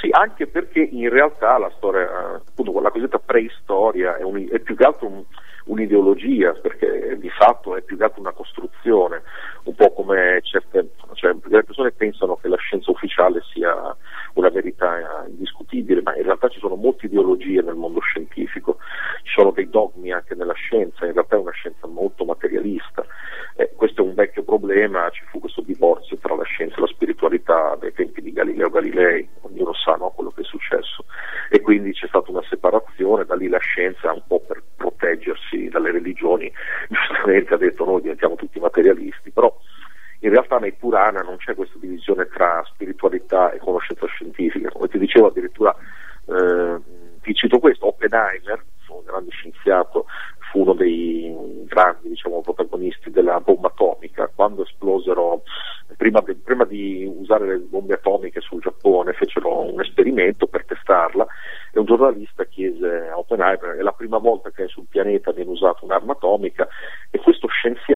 Sì, 0.00 0.08
anche 0.10 0.48
perché 0.48 0.80
in 0.80 1.08
realtà 1.10 1.58
la 1.58 1.70
storia, 1.76 2.08
appunto 2.44 2.78
la 2.80 2.90
cosiddetta 2.90 3.20
preistoria 3.24 4.16
è, 4.16 4.22
un- 4.24 4.48
è 4.50 4.58
più 4.58 4.74
che 4.76 4.84
altro 4.84 5.06
un- 5.06 5.24
un'ideologia, 5.66 6.52
perché 6.52 7.16
di 7.18 7.30
fatto 7.30 7.76
è 7.76 7.82
più 7.82 7.96
che 7.96 8.04
altro 8.04 8.20
una 8.20 8.32
costruzione, 8.32 9.22
un 9.64 9.74
po' 9.74 9.92
come 9.92 10.40
certe, 10.42 10.90
cioè, 11.14 11.34
le 11.44 11.64
persone 11.64 11.92
pensano 11.92 12.36
che 12.36 12.48
la 12.48 12.56
scienza 12.56 12.90
ufficiale 12.90 13.42
sia 13.52 13.96
una 14.36 14.50
verità 14.50 15.24
indiscutibile, 15.28 16.02
ma 16.02 16.14
in 16.16 16.22
realtà 16.22 16.48
ci 16.48 16.58
sono 16.58 16.74
molte 16.74 17.06
ideologie 17.06 17.62
nel 17.62 17.74
mondo 17.74 18.00
scientifico, 18.00 18.78
ci 19.22 19.32
sono 19.34 19.50
dei 19.50 19.68
dogmi 19.68 20.12
anche 20.12 20.34
nella 20.34 20.52
scienza, 20.52 21.06
in 21.06 21.12
realtà 21.12 21.36
è 21.36 21.40
una 21.40 21.52
scienza 21.52 21.86
molto 21.86 22.24
materialista. 22.24 23.04
Eh, 23.56 23.72
questo 23.74 24.02
è 24.02 24.04
un 24.04 24.14
vecchio 24.14 24.42
problema, 24.42 25.08
ci 25.10 25.24
fu 25.30 25.40
questo 25.40 25.62
divorzio 25.62 26.18
tra 26.18 26.34
la 26.34 26.44
scienza 26.44 26.76
e 26.76 26.80
la 26.80 26.86
spiritualità 26.86 27.74
dai 27.80 27.92
tempi 27.94 28.20
di 28.20 28.32
Galileo 28.32 28.68
Galilei, 28.68 29.26
ognuno 29.40 29.72
sa 29.72 29.94
no, 29.94 30.10
quello 30.10 30.30
che 30.30 30.42
è 30.42 30.44
successo, 30.44 31.06
e 31.48 31.62
quindi 31.62 31.92
c'è 31.92 32.06
stata 32.06 32.30
una 32.30 32.44
separazione, 32.48 33.24
da 33.24 33.34
lì 33.34 33.48
la 33.48 33.58
scienza 33.58 34.12
un 34.12 34.22
po' 34.26 34.40
per 34.40 34.62
proteggersi 34.76 35.68
dalle 35.68 35.90
religioni, 35.90 36.52
giustamente 36.88 37.54
ha 37.54 37.58
detto 37.58 37.86
noi 37.86 38.02
diventiamo 38.02 38.34
tutti 38.34 38.60
materialisti, 38.60 39.30
però 39.30 39.54
in 40.20 40.30
realtà 40.30 40.58
nei 40.58 40.72
Purana 40.72 41.20
non 41.20 41.36
c'è 41.36 41.54
questa 41.54 41.78
divisione 41.78 42.26
tra 42.26 42.62
spiritualità 42.66 43.50
e 43.52 43.58
conoscenza 43.58 44.06
scientifica, 44.06 44.70
come 44.70 44.88
ti 44.88 44.98
dicevo 44.98 45.28
addirittura 45.28 45.74
eh, 46.26 46.78
ti 47.22 47.34
cito 47.34 47.58
questo, 47.58 47.88
Oppenheimer, 47.88 48.64
un 48.88 49.02
grande 49.04 49.30
scienziato, 49.30 50.06
fu 50.50 50.60
uno 50.60 50.74
dei 50.74 51.64
grandi 51.66 52.08
diciamo, 52.08 52.40
protagonisti 52.40 53.10
della 53.10 53.40
bomba 53.40 53.68
atomica, 53.68 54.30
quando 54.34 54.62
esplosero, 54.62 55.42
prima, 55.96 56.22
prima 56.22 56.64
di 56.64 57.04
usare 57.04 57.46
le 57.46 57.58
bombe 57.58 57.94
atomiche 57.94 58.40
sul 58.40 58.60
Giappone, 58.60 59.12
fecero 59.12 59.72
un 59.72 59.80
esperimento 59.80 60.46
per 60.46 60.64
testarla 60.64 61.26
e 61.72 61.78
un 61.78 61.84
giornalista 61.84 62.44
chiese 62.44 63.08
a 63.12 63.18
Oppenheimer, 63.18 63.76
è 63.76 63.82
la 63.82 63.92
prima 63.92 64.18
volta 64.18 64.50
che 64.50 64.68
sul 64.68 64.86
pianeta 64.88 65.32
viene 65.32 65.50
usata 65.50 65.84
un'arma 65.84 66.12
atomica? 66.12 66.68
E 67.10 67.18
questo 67.18 67.48
scienziato 67.48 67.95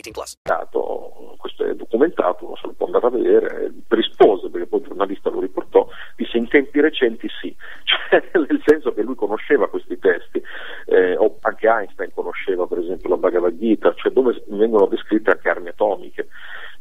18 0.00 0.10
plus. 0.12 0.36
documentato, 0.42 1.34
questo 1.38 1.64
è 1.64 1.74
documentato, 1.74 2.46
uno 2.46 2.56
se 2.56 2.66
lo 2.66 2.72
può 2.72 2.86
andare 2.86 3.06
a 3.06 3.10
vedere, 3.10 3.72
rispose, 3.88 4.48
perché 4.48 4.66
poi 4.66 4.80
il 4.80 4.86
giornalista 4.86 5.30
lo 5.30 5.40
riportò, 5.40 5.88
disse 6.16 6.36
in 6.36 6.48
tempi 6.48 6.80
recenti 6.80 7.28
sì, 7.40 7.54
cioè, 7.84 8.22
nel 8.32 8.62
senso 8.64 8.92
che 8.92 9.02
lui 9.02 9.14
conosceva 9.14 9.68
questi 9.68 9.98
testi, 9.98 10.42
eh, 10.86 11.16
o 11.16 11.38
anche 11.42 11.68
Einstein 11.68 12.10
conosceva 12.14 12.66
per 12.66 12.78
esempio 12.78 13.08
la 13.08 13.16
Bhagavad 13.16 13.56
Gita, 13.56 13.94
cioè 13.94 14.12
dove 14.12 14.42
vengono 14.48 14.86
descritte 14.86 15.30
anche 15.30 15.48
armi 15.48 15.68
atomiche 15.68 16.28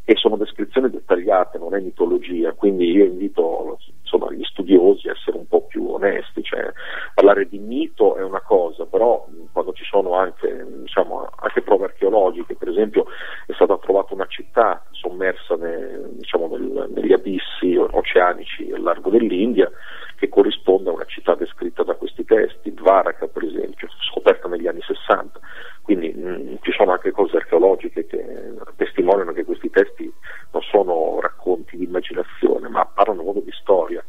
e 0.06 0.16
sono 0.16 0.38
descrizioni 0.38 0.90
dettagliate, 0.90 1.60
non 1.60 1.76
è 1.76 1.80
mitologia, 1.80 2.54
quindi 2.54 2.90
io 2.92 3.06
invito 3.06 3.78
insomma, 4.10 4.32
gli 4.34 4.44
studiosi 4.44 5.08
a 5.08 5.12
essere 5.12 5.38
un 5.38 5.48
po' 5.48 5.66
più 5.68 5.88
onesti, 5.88 6.42
cioè, 6.42 6.72
parlare 7.14 7.48
di 7.48 7.60
mito 7.60 8.16
è 8.16 8.24
una 8.24 8.42
cosa, 8.42 8.86
però 8.86 9.28
quando 9.52 9.72
ci 9.74 9.84
sono 9.84 10.16
anche, 10.16 10.66
diciamo, 10.82 11.30
anche 11.38 11.62
prove 11.62 11.86
archeologiche, 11.86 12.56
per 12.56 12.70
esempio 12.70 13.06
è 13.46 13.54
stata 13.54 13.78
trovata 13.78 14.16
una 14.16 14.26
città 14.28 14.84
sommersa 14.92 15.56
ne- 15.56 16.10
diciamo, 16.14 16.48
nel- 16.48 16.90
negli 16.96 17.14
abissi 17.14 17.76
oceanici 17.76 18.72
al 18.72 18.82
largo 18.82 19.12
dell'India, 19.12 19.70
che 20.16 20.28
corrisponde 20.28 20.90
a 20.90 20.94
una 20.94 21.06
città 21.06 21.36
descritta 21.36 21.84
da 21.84 21.94
questi 21.96 22.26
testi, 22.26 22.74
Dvaraka 22.74 23.28
per 23.28 23.44
esempio, 23.44 23.88
scoperta 24.12 24.50
negli 24.50 24.68
anni 24.68 24.82
60. 24.82 25.40
Quindi 25.82 26.10
mh, 26.10 26.60
ci 26.62 26.72
sono 26.72 26.92
anche 26.92 27.12
cose 27.12 27.38
archeologiche 27.38 28.06
che 28.06 28.54
testimoniano 28.76 29.32
che 29.32 29.46
questi 29.46 29.70
testi 29.70 30.12
non 30.52 30.62
sono 30.62 31.20
racconti 31.22 31.78
di 31.78 31.86
immaginazione, 31.86 32.68
ma 32.68 32.86
parlano 32.86 33.24
proprio 33.24 33.44
di 33.44 33.52
storia. 33.70 34.04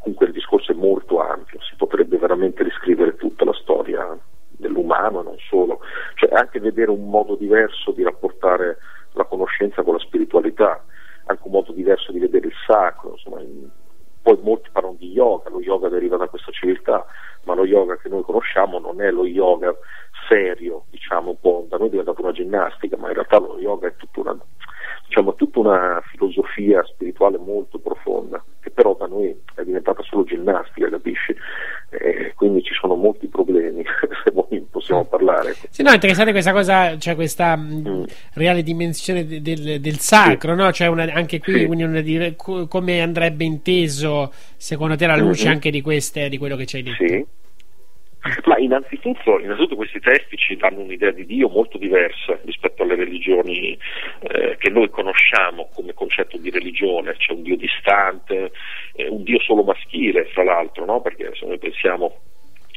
Comunque 0.00 0.26
il 0.26 0.32
discorso 0.32 0.72
è 0.72 0.74
molto 0.74 1.20
ampio, 1.20 1.60
si 1.60 1.76
potrebbe 1.76 2.18
veramente 2.18 2.64
riscrivere 2.64 3.14
tutta 3.14 3.44
la 3.44 3.52
storia 3.52 4.18
dell'umano, 4.48 5.22
non 5.22 5.36
solo, 5.48 5.80
cioè 6.14 6.30
anche 6.32 6.58
vedere 6.58 6.90
un 6.90 7.08
modo 7.08 7.36
diverso 7.36 7.92
di 7.92 8.02
rapportare 8.02 8.78
la 9.12 9.24
conoscenza 9.24 9.82
con 9.82 9.94
la 9.94 10.00
spiritualità, 10.00 10.84
anche 11.26 11.42
un 11.44 11.52
modo 11.52 11.72
diverso 11.72 12.10
di 12.10 12.18
vedere 12.18 12.48
il 12.48 12.54
sacro, 12.66 13.12
insomma, 13.12 13.40
in- 13.40 13.68
poi 14.20 14.38
molti 14.42 14.68
parlano 14.70 14.96
di 14.98 15.10
yoga, 15.10 15.48
lo 15.48 15.60
yoga 15.60 15.88
deriva 15.88 16.16
da 16.16 16.28
questa 16.28 16.52
civiltà, 16.52 17.06
ma 17.44 17.54
lo 17.54 17.64
yoga 17.64 17.96
che 17.96 18.08
noi 18.08 18.22
conosciamo 18.22 18.78
non 18.78 19.00
è 19.00 19.10
lo 19.10 19.24
yoga 19.26 19.74
serio, 20.28 20.84
diciamo 20.90 21.30
un 21.30 21.40
po', 21.40 21.66
da 21.68 21.78
noi 21.78 21.86
è 21.86 21.90
diventato 21.90 22.20
una 22.20 22.32
ginnastica, 22.32 22.96
ma 22.96 23.08
in 23.08 23.14
realtà 23.14 23.38
lo 23.38 23.58
yoga 23.58 23.88
è 23.88 23.96
tutta 23.96 24.20
una, 24.20 24.38
diciamo, 25.06 25.34
tutta 25.34 25.60
una 25.60 26.02
filosofia 26.10 26.84
spirituale 26.84 27.38
molto 27.38 27.78
profonda, 27.78 28.42
però 28.78 28.94
da 28.96 29.06
noi 29.06 29.34
è 29.56 29.62
diventata 29.64 30.00
solo 30.04 30.22
ginnastica, 30.22 30.88
capisci? 30.88 31.34
E 31.90 32.32
quindi 32.36 32.62
ci 32.62 32.72
sono 32.74 32.94
molti 32.94 33.26
problemi, 33.26 33.82
se 34.22 34.30
voi 34.30 34.64
possiamo 34.70 35.04
parlare. 35.04 35.56
Sì, 35.68 35.82
no, 35.82 35.90
è 35.90 35.94
interessante 35.94 36.30
questa 36.30 36.52
cosa, 36.52 36.96
cioè 36.96 37.16
questa 37.16 37.56
mh, 37.56 38.04
reale 38.34 38.62
dimensione 38.62 39.26
de- 39.26 39.42
del, 39.42 39.80
del 39.80 39.98
sacro, 39.98 40.54
no? 40.54 40.70
Cioè 40.70 40.86
una- 40.86 41.12
anche 41.12 41.40
qui 41.40 41.58
Sì. 41.60 41.66
quindi 41.66 41.82
una 41.82 42.02
come 42.68 43.00
andrebbe 43.00 43.42
inteso 43.42 44.32
secondo 44.56 44.94
te 44.94 45.06
la 45.06 45.16
luce 45.16 45.46
Mhm. 45.46 45.52
anche 45.54 45.70
di 45.70 45.80
queste 45.80 46.28
di 46.28 46.38
quello 46.38 46.54
che 46.54 46.66
hai 46.72 46.82
detto. 46.84 47.04
Sì. 47.04 47.26
Ma 48.44 48.58
innanzitutto, 48.58 49.38
innanzitutto 49.38 49.76
questi 49.76 50.00
testi 50.00 50.36
ci 50.36 50.56
danno 50.56 50.80
un'idea 50.80 51.10
di 51.10 51.24
Dio 51.26 51.48
molto 51.48 51.78
diversa 51.78 52.38
rispetto 52.44 52.82
alle 52.82 52.96
religioni 52.96 53.78
eh, 54.20 54.56
che 54.58 54.70
noi 54.70 54.88
conosciamo 54.90 55.68
come 55.74 55.92
concetto 55.94 56.36
di 56.38 56.50
religione, 56.50 57.16
c'è 57.16 57.32
un 57.32 57.42
Dio 57.42 57.56
distante, 57.56 58.52
eh, 58.94 59.08
un 59.08 59.22
Dio 59.22 59.40
solo 59.40 59.62
maschile 59.62 60.26
fra 60.26 60.44
l'altro, 60.44 60.84
no? 60.84 61.00
perché 61.00 61.30
se 61.34 61.46
noi 61.46 61.58
pensiamo 61.58 62.20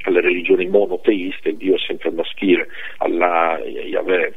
alle 0.04 0.22
religioni 0.22 0.68
monoteiste 0.68 1.50
il 1.50 1.58
Dio 1.58 1.76
è 1.76 1.80
sempre 1.80 2.12
maschile, 2.12 2.68
Allah, 2.98 3.60
Yahweh, 3.60 4.34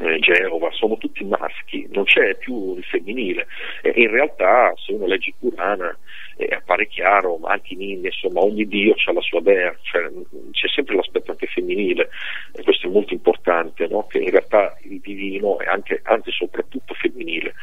eh, 0.00 0.18
Geova, 0.18 0.70
sono 0.72 0.96
tutti 0.96 1.24
maschi, 1.24 1.86
non 1.92 2.04
c'è 2.04 2.36
più 2.36 2.76
il 2.76 2.84
femminile. 2.84 3.46
E 3.82 3.92
in 3.96 4.10
realtà, 4.10 4.72
se 4.76 4.92
uno 4.92 5.06
legge 5.06 5.32
Purana, 5.38 5.96
eh, 6.40 6.54
appare 6.54 6.86
chiaro, 6.86 7.38
anche 7.44 7.74
in 7.74 7.82
India, 7.82 8.10
insomma, 8.10 8.40
ogni 8.40 8.66
dio 8.66 8.94
ha 9.04 9.12
la 9.12 9.20
sua 9.20 9.40
dea, 9.40 9.74
cioè, 9.82 10.10
c'è 10.52 10.68
sempre 10.68 10.96
l'aspetto 10.96 11.30
anche 11.30 11.46
femminile, 11.46 12.08
e 12.52 12.62
questo 12.62 12.86
è 12.86 12.90
molto 12.90 13.12
importante, 13.12 13.86
no? 13.88 14.06
che 14.06 14.18
in 14.18 14.30
realtà 14.30 14.76
il 14.82 15.00
divino 15.00 15.58
è 15.58 15.66
anche, 15.66 16.00
anzi 16.04 16.30
soprattutto 16.30 16.94
femminile, 16.94 17.54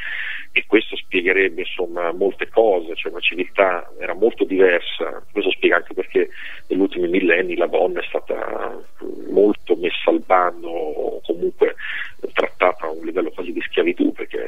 e 0.52 0.64
questo 0.66 0.96
spiegherebbe 0.96 1.60
insomma 1.60 2.12
molte 2.12 2.48
cose, 2.48 2.94
cioè 2.94 3.12
una 3.12 3.20
civiltà 3.20 3.90
era 3.98 4.14
molto 4.14 4.44
diversa, 4.44 5.22
questo 5.30 5.50
spiega 5.50 5.76
anche 5.76 5.94
perché 5.94 6.30
negli 6.68 6.80
ultimi 6.80 7.08
millenni 7.08 7.56
la 7.56 7.66
donna 7.66 8.00
è 8.00 8.04
stata 8.08 8.80
molto 9.30 9.76
messa 9.76 10.10
al 10.10 10.20
bando 10.24 10.68
o 10.68 11.20
comunque 11.24 11.74
trattata 12.32 12.86
a 12.86 12.90
un 12.90 13.04
livello 13.04 13.30
quasi 13.30 13.52
di 13.52 13.60
schiavitù, 13.60 14.12
perché 14.12 14.38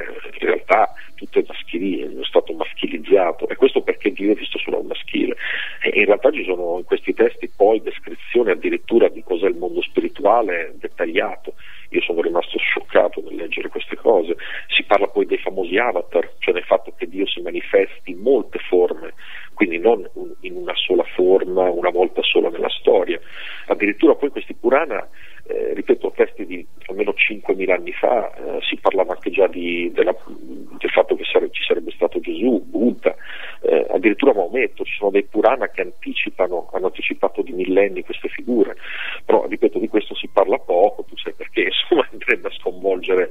in 0.40 0.46
realtà 0.46 0.92
tutto 1.14 1.38
è 1.38 1.44
maschile, 1.46 2.20
è 2.20 2.24
stato 2.24 2.52
maschilizzato 2.52 3.48
e 3.48 3.56
questo 3.56 3.82
perché 3.82 4.12
Dio 4.12 4.32
è 4.32 4.34
visto 4.34 4.58
solo 4.58 4.78
al 4.78 4.86
maschile. 4.86 5.36
E 5.82 5.98
in 6.00 6.06
realtà 6.06 6.30
ci 6.30 6.44
sono 6.44 6.78
in 6.78 6.84
questi 6.84 7.14
testi 7.14 7.50
poi 7.54 7.80
descrizioni 7.82 8.50
addirittura 8.50 9.08
di 9.08 9.22
cos'è 9.22 9.46
il 9.46 9.56
mondo 9.56 9.82
spirituale 9.82 10.74
dettagliato. 10.78 11.54
Io 11.90 12.00
sono 12.02 12.22
rimasto 12.22 12.58
scioccato 12.58 13.20
nel 13.20 13.34
leggere 13.34 13.68
queste 13.68 13.96
cose. 13.96 14.36
Si 14.68 14.84
parla 14.84 15.08
poi 15.08 15.26
dei 15.26 15.38
famosi 15.38 15.76
avatar, 15.76 16.34
cioè 16.38 16.54
del 16.54 16.64
fatto 16.64 16.92
che 16.96 17.08
Dio 17.08 17.26
si 17.26 17.40
manifesti 17.40 18.12
in 18.12 18.18
molte 18.18 18.58
forme, 18.60 19.14
quindi 19.54 19.78
non 19.78 20.08
un- 20.14 20.34
in 20.40 20.54
una 20.54 20.74
sola 20.76 21.02
forma, 21.14 21.68
una 21.68 21.90
volta 21.90 22.22
sola 22.22 22.48
nella 22.48 22.68
storia. 22.68 23.20
Addirittura 23.66 24.14
poi 24.14 24.30
questi 24.30 24.54
Purana 24.54 25.06
eh, 25.50 25.74
ripeto, 25.74 26.12
testi 26.14 26.46
di 26.46 26.66
almeno 26.86 27.12
5.000 27.12 27.74
anni 27.74 27.92
fa, 27.92 28.32
eh, 28.34 28.60
si 28.62 28.76
parlava 28.76 29.12
anche 29.14 29.30
già 29.30 29.46
di- 29.48 29.90
della- 29.92 30.16
del 30.26 30.90
fatto 30.90 31.16
che 31.16 31.24
sare- 31.24 31.50
ci 31.50 31.62
sarebbe 31.64 31.90
stato 31.90 32.20
Gesù, 32.20 32.62
Buddha, 32.64 33.14
eh, 33.62 33.86
addirittura 33.90 34.32
Maometto, 34.32 34.84
ci 34.84 34.94
sono 34.96 35.10
dei 35.10 35.24
Purana 35.24 35.68
che 35.68 35.80
anticipano, 35.82 36.70
hanno 36.72 36.86
anticipato 36.86 37.42
di 37.42 37.52
millenni 37.52 38.04
queste 38.04 38.28
figure, 38.28 38.76
però 39.24 39.46
ripeto 39.46 39.78
di 39.78 39.88
questo 39.88 40.14
si 40.14 40.28
parla 40.32 40.58
poco, 40.58 41.04
tu 41.04 41.16
sai 41.16 41.32
perché, 41.34 41.62
insomma 41.72 42.06
andrebbe 42.12 42.48
a 42.48 42.52
sconvolgere 42.52 43.30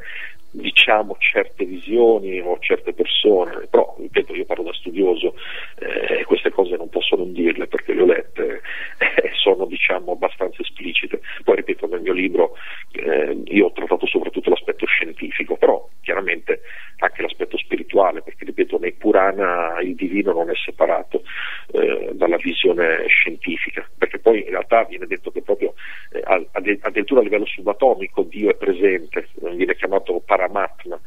diciamo 0.51 1.15
certe 1.19 1.65
visioni 1.65 2.39
o 2.39 2.57
certe 2.59 2.93
persone, 2.93 3.67
però 3.69 3.95
ripeto 3.99 4.33
io 4.33 4.45
parlo 4.45 4.63
da 4.63 4.73
studioso 4.73 5.35
e 5.77 6.23
queste 6.25 6.49
cose 6.51 6.75
non 6.75 6.89
posso 6.89 7.15
non 7.15 7.31
dirle 7.33 7.67
perché 7.67 7.93
le 7.93 8.01
ho 8.01 8.05
lette 8.05 8.61
e 8.97 9.31
sono 9.35 9.65
diciamo 9.65 10.13
abbastanza 10.13 10.61
esplicite. 10.61 11.21
Poi 11.43 11.57
ripeto 11.57 11.87
nel 11.87 12.01
mio 12.01 12.13
libro 12.13 12.55
eh, 12.91 13.41
io 13.45 13.65
ho 13.67 13.71
trattato 13.71 14.05
soprattutto 14.05 14.49
l'aspetto 14.49 14.85
scientifico, 14.85 15.55
però 15.55 15.87
chiaramente 16.01 16.61
anche 16.99 17.21
l'aspetto 17.21 17.57
spirituale, 17.57 18.21
perché 18.21 18.45
ripeto 18.45 18.77
nei 18.77 18.93
Purana 18.93 19.79
il 19.81 19.95
divino 19.95 20.33
non 20.33 20.49
è 20.49 20.55
separato 20.55 21.23
eh, 21.71 22.11
dalla 22.13 22.37
visione 22.37 23.05
scientifica, 23.07 23.87
perché 23.97 24.19
poi 24.19 24.39
in 24.43 24.49
realtà 24.49 24.83
viene 24.83 25.07
detto 25.07 25.31
che 25.31 25.41
proprio 25.41 25.73
eh, 26.11 26.47
addirittura 26.81 27.21
a 27.21 27.23
livello 27.23 27.45
subatomico 27.45 28.23
Dio 28.23 28.49
è 28.49 28.55
presente, 28.55 29.29
viene 29.53 29.75
chiamato 29.75 30.21
Paramatma, 30.25 30.99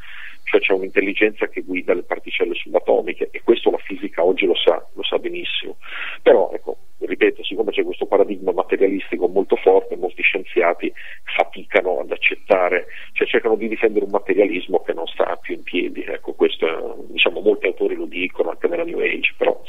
cioè 0.43 0.59
c'è 0.59 0.73
un'intelligenza 0.73 1.47
che 1.47 1.61
guida 1.61 1.93
le 1.93 2.03
particelle 2.03 2.53
subatomiche 2.53 3.29
e 3.31 3.41
questo 3.43 3.71
la 3.71 3.77
fisica 3.77 4.23
oggi 4.23 4.45
lo 4.45 4.55
sa, 4.55 4.85
lo 4.93 5.03
sa 5.03 5.17
benissimo. 5.17 5.77
Però 6.21 6.51
ecco, 6.53 6.77
ripeto, 6.99 7.43
siccome 7.43 7.71
c'è 7.71 7.83
questo 7.83 8.05
paradigma 8.05 8.51
materialistico 8.51 9.27
molto 9.27 9.55
forte, 9.55 9.95
molti 9.95 10.21
scienziati 10.21 10.91
faticano 11.35 11.99
ad 11.99 12.11
accettare, 12.11 12.87
cioè 13.13 13.27
cercano 13.27 13.55
di 13.55 13.67
difendere 13.67 14.05
un 14.05 14.11
materialismo 14.11 14.81
che 14.81 14.93
non 14.93 15.07
sta 15.07 15.35
più 15.37 15.55
in 15.55 15.63
piedi. 15.63 16.03
Ecco, 16.03 16.33
questo 16.33 17.05
diciamo, 17.09 17.39
molti 17.39 17.67
autori 17.67 17.95
lo 17.95 18.05
dicono 18.05 18.49
anche 18.49 18.67
nella 18.67 18.83
New 18.83 18.99
Age, 18.99 19.33
però 19.37 19.61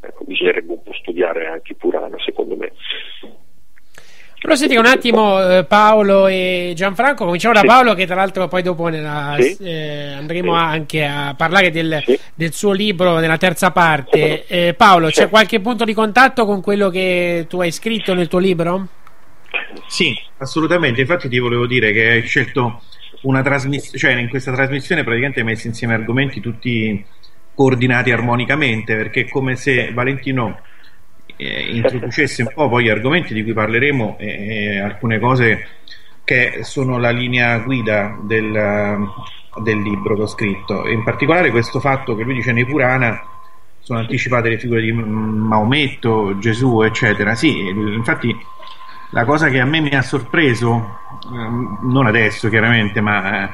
ecco, 0.00 0.24
bisognerebbe 0.24 0.72
un 0.72 0.82
po' 0.82 0.92
studiare 0.94 1.46
anche 1.46 1.74
Purana, 1.74 2.16
secondo 2.18 2.56
me. 2.56 2.72
Però 4.44 4.56
senti 4.56 4.76
un 4.76 4.84
attimo 4.84 5.40
eh, 5.40 5.64
Paolo 5.64 6.26
e 6.26 6.74
Gianfranco, 6.76 7.24
cominciamo 7.24 7.54
da 7.54 7.60
Sì. 7.60 7.66
Paolo 7.66 7.94
che 7.94 8.04
tra 8.04 8.14
l'altro 8.16 8.46
poi 8.46 8.60
dopo 8.60 8.88
nella- 8.88 9.36
Sì. 9.38 9.56
eh, 9.62 10.12
andremo 10.18 10.54
Sì. 10.54 10.62
anche 10.62 11.02
a 11.06 11.34
parlare 11.34 11.70
del, 11.70 12.02
Sì. 12.04 12.18
del 12.34 12.52
suo 12.52 12.72
libro 12.72 13.16
nella 13.20 13.38
terza 13.38 13.70
parte. 13.70 14.44
Eh, 14.46 14.74
Paolo, 14.74 15.08
c'è 15.08 15.30
qualche 15.30 15.60
punto 15.60 15.84
di 15.86 15.94
contatto 15.94 16.44
con 16.44 16.60
quello 16.60 16.90
che 16.90 17.46
tu 17.48 17.58
hai 17.62 17.70
scritto 17.72 18.12
nel 18.12 18.28
tuo 18.28 18.38
libro? 18.38 18.86
Sì, 19.86 20.14
assolutamente. 20.36 21.00
Infatti 21.00 21.30
ti 21.30 21.38
volevo 21.38 21.66
dire 21.66 21.90
che 21.92 22.06
hai 22.10 22.22
scelto 22.26 22.82
una 23.22 23.40
trasmissione, 23.40 23.96
cioè 23.98 24.12
in 24.20 24.28
questa 24.28 24.52
trasmissione 24.52 25.04
praticamente 25.04 25.40
hai 25.40 25.46
messo 25.46 25.68
insieme 25.68 25.94
argomenti 25.94 26.40
tutti 26.42 27.02
coordinati 27.54 28.10
armonicamente, 28.10 28.94
perché 28.94 29.22
è 29.22 29.28
come 29.30 29.56
se 29.56 29.90
Valentino 29.94 30.60
eh, 31.44 31.76
introducesse 31.76 32.42
un 32.42 32.52
po' 32.54 32.68
poi 32.68 32.84
gli 32.84 32.88
argomenti 32.90 33.34
di 33.34 33.42
cui 33.42 33.52
parleremo 33.52 34.16
e, 34.18 34.26
e 34.28 34.80
alcune 34.80 35.18
cose 35.18 35.66
che 36.24 36.60
sono 36.62 36.98
la 36.98 37.10
linea 37.10 37.58
guida 37.58 38.18
del, 38.22 39.08
del 39.62 39.80
libro 39.80 40.16
che 40.16 40.22
ho 40.22 40.26
scritto. 40.26 40.88
In 40.88 41.02
particolare 41.02 41.50
questo 41.50 41.80
fatto 41.80 42.16
che 42.16 42.22
lui 42.22 42.34
dice 42.34 42.52
nei 42.52 42.64
Purana 42.64 43.22
sono 43.80 43.98
anticipate 43.98 44.48
le 44.48 44.58
figure 44.58 44.80
di 44.80 44.92
Maometto, 44.92 46.38
Gesù, 46.38 46.80
eccetera. 46.80 47.34
Sì, 47.34 47.58
infatti 47.58 48.34
la 49.10 49.24
cosa 49.26 49.48
che 49.50 49.60
a 49.60 49.66
me 49.66 49.80
mi 49.80 49.90
ha 49.90 50.00
sorpreso, 50.00 50.98
ehm, 51.30 51.80
non 51.82 52.06
adesso 52.06 52.48
chiaramente, 52.48 53.02
ma 53.02 53.44
eh, 53.44 53.50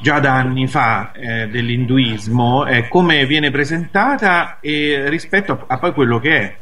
già 0.00 0.18
da 0.18 0.34
anni 0.34 0.66
fa 0.66 1.12
eh, 1.12 1.46
dell'induismo, 1.48 2.64
è 2.64 2.88
come 2.88 3.26
viene 3.26 3.50
presentata 3.50 4.58
e 4.60 5.10
rispetto 5.10 5.52
a, 5.52 5.64
a 5.74 5.78
poi 5.78 5.92
quello 5.92 6.18
che 6.18 6.36
è. 6.36 6.56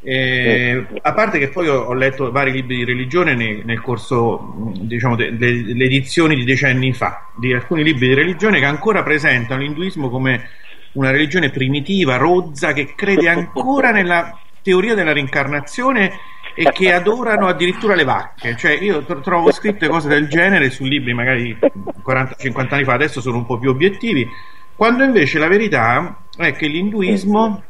Eh, 0.00 0.86
a 1.02 1.12
parte 1.12 1.38
che 1.38 1.48
poi 1.48 1.68
ho, 1.68 1.92
letto 1.92 2.30
vari 2.30 2.52
libri 2.52 2.76
di 2.76 2.84
religione 2.84 3.34
nel, 3.34 3.62
nel 3.64 3.80
corso, 3.80 4.72
diciamo, 4.80 5.16
de- 5.16 5.36
de- 5.36 5.64
delle 5.64 5.84
edizioni 5.84 6.36
di 6.36 6.44
decenni 6.44 6.92
fa, 6.92 7.28
di 7.36 7.52
alcuni 7.52 7.82
libri 7.82 8.08
di 8.08 8.14
religione 8.14 8.60
che 8.60 8.64
ancora 8.64 9.02
presentano 9.02 9.62
l'induismo 9.62 10.08
come 10.08 10.48
una 10.92 11.10
religione 11.10 11.50
primitiva, 11.50 12.16
rozza, 12.16 12.72
che 12.72 12.94
crede 12.94 13.28
ancora 13.28 13.90
nella 13.90 14.38
teoria 14.62 14.94
della 14.94 15.12
reincarnazione 15.12 16.12
e 16.54 16.70
che 16.72 16.92
adorano 16.92 17.46
addirittura 17.46 17.94
le 17.94 18.04
vacche. 18.04 18.56
Cioè, 18.56 18.72
io 18.72 19.04
tro- 19.04 19.20
trovo 19.20 19.52
scritte 19.52 19.88
cose 19.88 20.08
del 20.08 20.28
genere 20.28 20.70
su 20.70 20.84
libri 20.84 21.12
magari 21.12 21.56
40-50 21.56 22.74
anni 22.74 22.84
fa, 22.84 22.94
adesso 22.94 23.20
sono 23.20 23.36
un 23.36 23.46
po' 23.46 23.58
più 23.58 23.70
obiettivi, 23.70 24.28
quando 24.74 25.02
invece 25.02 25.38
la 25.38 25.48
verità 25.48 26.24
è 26.36 26.52
che 26.52 26.68
l'induismo 26.68 27.62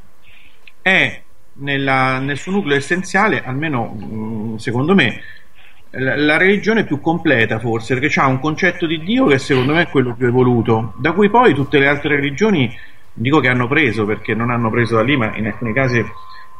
è 0.83 1.23
nella, 1.59 2.19
nel 2.19 2.37
suo 2.37 2.53
nucleo 2.53 2.77
essenziale, 2.77 3.43
almeno 3.45 3.85
mh, 3.85 4.57
secondo 4.57 4.95
me, 4.95 5.21
la, 5.91 6.17
la 6.17 6.37
religione 6.37 6.85
più 6.85 7.01
completa 7.01 7.59
forse, 7.59 7.99
perché 7.99 8.21
ha 8.21 8.27
un 8.27 8.41
concetto 8.41 8.87
di 8.87 9.03
Dio 9.03 9.27
che 9.27 9.39
secondo 9.39 9.75
me 9.75 9.83
è 9.83 9.89
quello 9.89 10.15
più 10.15 10.27
evoluto, 10.27 10.95
da 10.99 11.13
cui 11.13 11.31
poi 11.31 11.55
tutte 11.55 11.79
le 11.79 11.89
altre 11.89 12.17
religioni, 12.17 12.71
dico 13.13 13.41
che 13.41 13.49
hanno 13.49 13.67
preso, 13.69 14.05
perché 14.05 14.35
non 14.35 14.51
hanno 14.51 14.71
preso 14.71 14.97
da 14.97 15.03
lì, 15.03 15.17
ma 15.17 15.37
in 15.37 15.47
alcuni 15.47 15.73
casi 15.73 16.05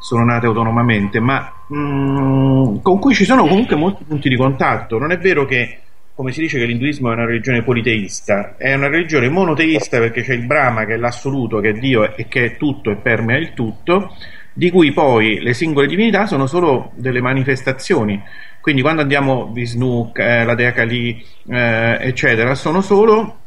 sono 0.01 0.23
nate 0.23 0.45
autonomamente, 0.45 1.19
ma 1.19 1.51
mh, 1.67 2.81
con 2.81 2.99
cui 2.99 3.13
ci 3.13 3.25
sono 3.25 3.45
comunque 3.45 3.75
molti 3.75 4.03
punti 4.05 4.29
di 4.29 4.37
contatto. 4.37 4.97
Non 4.97 5.11
è 5.11 5.17
vero 5.17 5.45
che, 5.45 5.79
come 6.15 6.31
si 6.31 6.41
dice, 6.41 6.57
che 6.57 6.65
l'induismo 6.65 7.09
è 7.09 7.13
una 7.13 7.25
religione 7.25 7.63
politeista, 7.63 8.55
è 8.57 8.73
una 8.73 8.87
religione 8.87 9.29
monoteista 9.29 9.99
perché 9.99 10.21
c'è 10.21 10.33
il 10.33 10.45
Brahma 10.45 10.85
che 10.85 10.93
è 10.93 10.97
l'assoluto, 10.97 11.59
che 11.59 11.69
è 11.69 11.73
Dio 11.73 12.15
e 12.15 12.27
che 12.27 12.45
è 12.45 12.57
tutto 12.57 12.91
e 12.91 12.95
permea 12.95 13.37
il 13.37 13.53
tutto, 13.53 14.15
di 14.53 14.69
cui 14.71 14.91
poi 14.91 15.39
le 15.39 15.53
singole 15.53 15.87
divinità 15.87 16.25
sono 16.25 16.45
solo 16.45 16.91
delle 16.95 17.21
manifestazioni. 17.21 18.21
Quindi 18.61 18.81
quando 18.81 19.01
andiamo 19.01 19.51
Vishnu, 19.51 20.11
eh, 20.15 20.43
la 20.43 20.55
dea 20.55 20.71
Kali, 20.71 21.23
eh, 21.47 21.97
eccetera, 22.01 22.55
sono 22.55 22.81
solo 22.81 23.37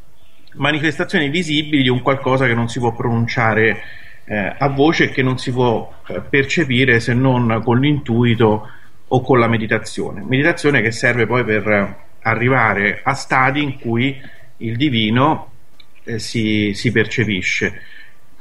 manifestazioni 0.55 1.28
visibili 1.28 1.82
di 1.82 1.88
un 1.88 2.03
qualcosa 2.03 2.46
che 2.46 2.55
non 2.55 2.68
si 2.68 2.78
può 2.78 2.94
pronunciare 2.94 3.82
eh, 4.24 4.55
a 4.59 4.68
voce 4.68 5.05
e 5.05 5.11
che 5.11 5.22
non 5.22 5.38
si 5.38 5.50
può 5.50 5.92
eh, 6.07 6.20
percepire 6.20 7.00
se 7.00 7.14
non 7.14 7.61
con 7.64 7.80
l'intuito 7.80 8.68
o 9.09 9.20
con 9.20 9.38
la 9.38 9.48
meditazione. 9.48 10.22
Meditazione 10.26 10.80
che 10.80 10.90
serve 10.90 11.26
poi 11.26 11.44
per 11.44 11.96
arrivare 12.22 13.00
a 13.03 13.14
stadi 13.14 13.62
in 13.62 13.78
cui 13.78 14.18
il 14.59 14.76
divino 14.76 15.50
eh, 16.05 16.18
si, 16.18 16.72
si 16.74 16.90
percepisce. 16.90 17.80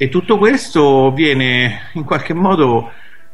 E 0.01 0.09
tutto 0.09 0.39
questo 0.39 1.11
viene 1.11 1.91
in 1.93 2.05
qualche 2.05 2.33
modo 2.33 2.89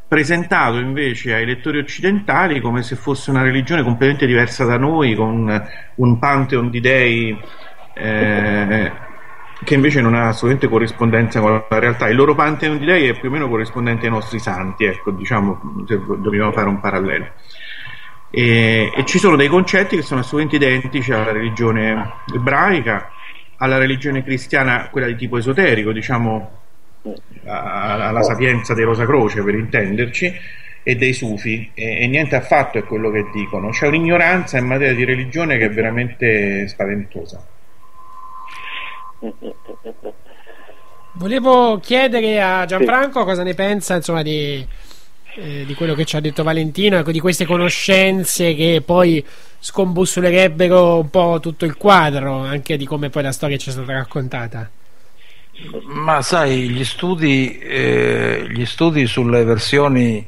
presentato 0.06 0.76
invece 0.80 1.34
ai 1.34 1.46
lettori 1.46 1.78
occidentali 1.78 2.60
come 2.60 2.84
se 2.84 2.98
fosse 2.98 3.30
una 3.30 3.42
religione 3.42 3.84
completamente 3.84 4.26
diversa 4.26 4.66
da 4.66 4.76
noi, 4.76 5.16
con 5.16 5.66
un 5.96 6.20
pantheon 6.20 6.70
di 6.70 6.82
dei 6.82 7.40
eh, 7.94 8.92
che 9.64 9.74
invece 9.76 10.02
non 10.02 10.14
ha 10.14 10.28
assolutamente 10.28 10.68
corrispondenza 10.68 11.40
con 11.40 11.64
la 11.70 11.80
realtà. 11.80 12.10
Il 12.10 12.18
loro 12.18 12.36
pantheon 12.36 12.78
di 12.78 12.86
dei 12.86 13.08
è 13.08 13.18
più 13.18 13.30
o 13.30 13.32
meno 13.32 13.48
corrispondente 13.48 14.08
ai 14.08 14.12
nostri 14.12 14.38
santi, 14.38 14.84
ecco, 14.84 15.12
diciamo, 15.12 15.86
se 15.88 15.98
dobbiamo 16.18 16.52
fare 16.52 16.68
un 16.68 16.82
parallelo. 16.82 17.28
E, 18.30 18.92
e 18.94 19.06
ci 19.06 19.20
sono 19.20 19.38
dei 19.38 19.48
concetti 19.48 19.96
che 19.96 20.02
sono 20.02 20.20
assolutamente 20.20 20.58
identici 20.58 21.14
alla 21.14 21.32
religione 21.32 22.12
ebraica, 22.36 23.10
alla 23.58 23.78
religione 23.78 24.24
cristiana, 24.24 24.90
quella 24.90 25.08
di 25.08 25.16
tipo 25.16 25.38
esoterico, 25.38 25.92
diciamo 25.92 26.52
alla 27.46 28.22
sapienza 28.22 28.74
dei 28.74 28.84
Rosa 28.84 29.06
Croce 29.06 29.42
per 29.42 29.56
intenderci 29.56 30.34
e 30.84 30.96
dei 30.96 31.14
sufi. 31.14 31.70
E, 31.74 32.04
e, 32.04 32.08
niente 32.08 32.36
affatto 32.36 32.78
è 32.78 32.84
quello 32.84 33.10
che 33.12 33.26
dicono. 33.34 33.70
C'è 33.70 33.88
un'ignoranza 33.88 34.58
in 34.58 34.66
materia 34.66 34.96
di 34.96 35.04
religione 35.04 35.58
che 35.58 35.66
è 35.66 35.70
veramente 35.70 36.68
spaventosa. 36.68 37.46
Volevo 41.14 41.80
chiedere 41.80 42.40
a 42.42 42.66
Gianfranco 42.66 43.26
cosa 43.26 43.44
ne 43.44 43.56
pensa 43.56 43.96
insomma 43.96 44.22
di, 44.22 44.66
eh, 45.38 45.64
di 45.66 45.74
quello 45.74 45.94
che 45.94 46.06
ci 46.06 46.16
ha 46.16 46.20
detto 46.20 46.44
Valentino 46.44 46.98
ecco, 46.98 47.12
di 47.12 47.20
queste 47.20 47.46
conoscenze 47.46 48.54
che 48.56 48.82
poi 48.86 49.24
scombussolerebbero 49.60 51.00
un 51.00 51.10
po' 51.10 51.40
tutto 51.42 51.66
il 51.66 51.76
quadro 51.78 52.44
anche 52.44 52.78
di 52.78 52.86
come 52.86 53.10
poi 53.10 53.24
la 53.24 53.32
storia 53.32 53.58
ci 53.58 53.70
è 53.70 53.72
stata 53.72 53.94
raccontata 53.94 54.70
ma 55.84 56.22
sai, 56.22 56.70
gli 56.70 56.84
studi, 56.84 57.58
eh, 57.58 58.46
gli 58.50 58.66
studi 58.66 59.08
sulle, 59.08 59.44
versioni, 59.44 60.26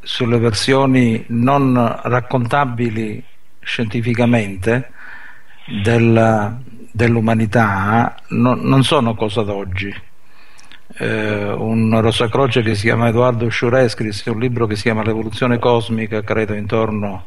sulle 0.00 0.38
versioni 0.38 1.24
non 1.28 2.00
raccontabili 2.02 3.22
scientificamente 3.60 4.90
della, 5.82 6.58
dell'umanità 6.90 8.16
no, 8.30 8.54
non 8.54 8.82
sono 8.82 9.14
cosa 9.14 9.42
d'oggi. 9.42 9.94
Eh, 10.94 11.52
un 11.52 12.00
Rosacroce 12.00 12.62
che 12.62 12.74
si 12.74 12.82
chiama 12.82 13.08
Edoardo 13.08 13.48
Sciure 13.48 13.88
scrisse 13.88 14.28
un 14.28 14.38
libro 14.38 14.66
che 14.66 14.76
si 14.76 14.82
chiama 14.82 15.02
L'evoluzione 15.02 15.58
cosmica, 15.58 16.22
credo 16.22 16.52
intorno 16.52 17.24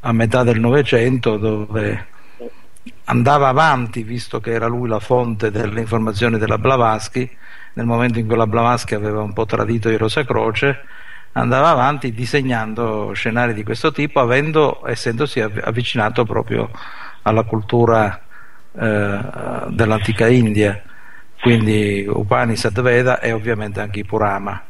a 0.00 0.12
metà 0.12 0.42
del 0.42 0.60
Novecento, 0.60 1.38
dove 1.38 2.06
andava 3.04 3.48
avanti, 3.48 4.02
visto 4.02 4.40
che 4.40 4.52
era 4.52 4.66
lui 4.66 4.88
la 4.88 5.00
fonte 5.00 5.50
delle 5.50 5.80
informazioni 5.80 6.36
della 6.36 6.58
Blavatsky, 6.58 7.28
nel 7.74 7.86
momento 7.86 8.18
in 8.18 8.26
cui 8.26 8.36
la 8.36 8.46
Blavatsky 8.46 8.94
aveva 8.94 9.22
un 9.22 9.32
po' 9.32 9.46
tradito 9.46 9.88
i 9.88 9.96
Rosa 9.96 10.24
Croce, 10.24 10.84
andava 11.32 11.70
avanti 11.70 12.12
disegnando 12.12 13.12
scenari 13.14 13.54
di 13.54 13.64
questo 13.64 13.92
tipo, 13.92 14.20
avendo, 14.20 14.86
essendosi 14.86 15.40
avvicinato 15.40 16.24
proprio 16.24 16.70
alla 17.22 17.42
cultura 17.44 18.20
eh, 18.78 19.18
dell'antica 19.68 20.28
India, 20.28 20.82
quindi 21.44 22.06
Upanishad 22.08 22.80
Veda 22.80 23.20
e 23.20 23.30
ovviamente 23.30 23.78
anche 23.78 23.98
i 23.98 24.04
Purama. 24.04 24.64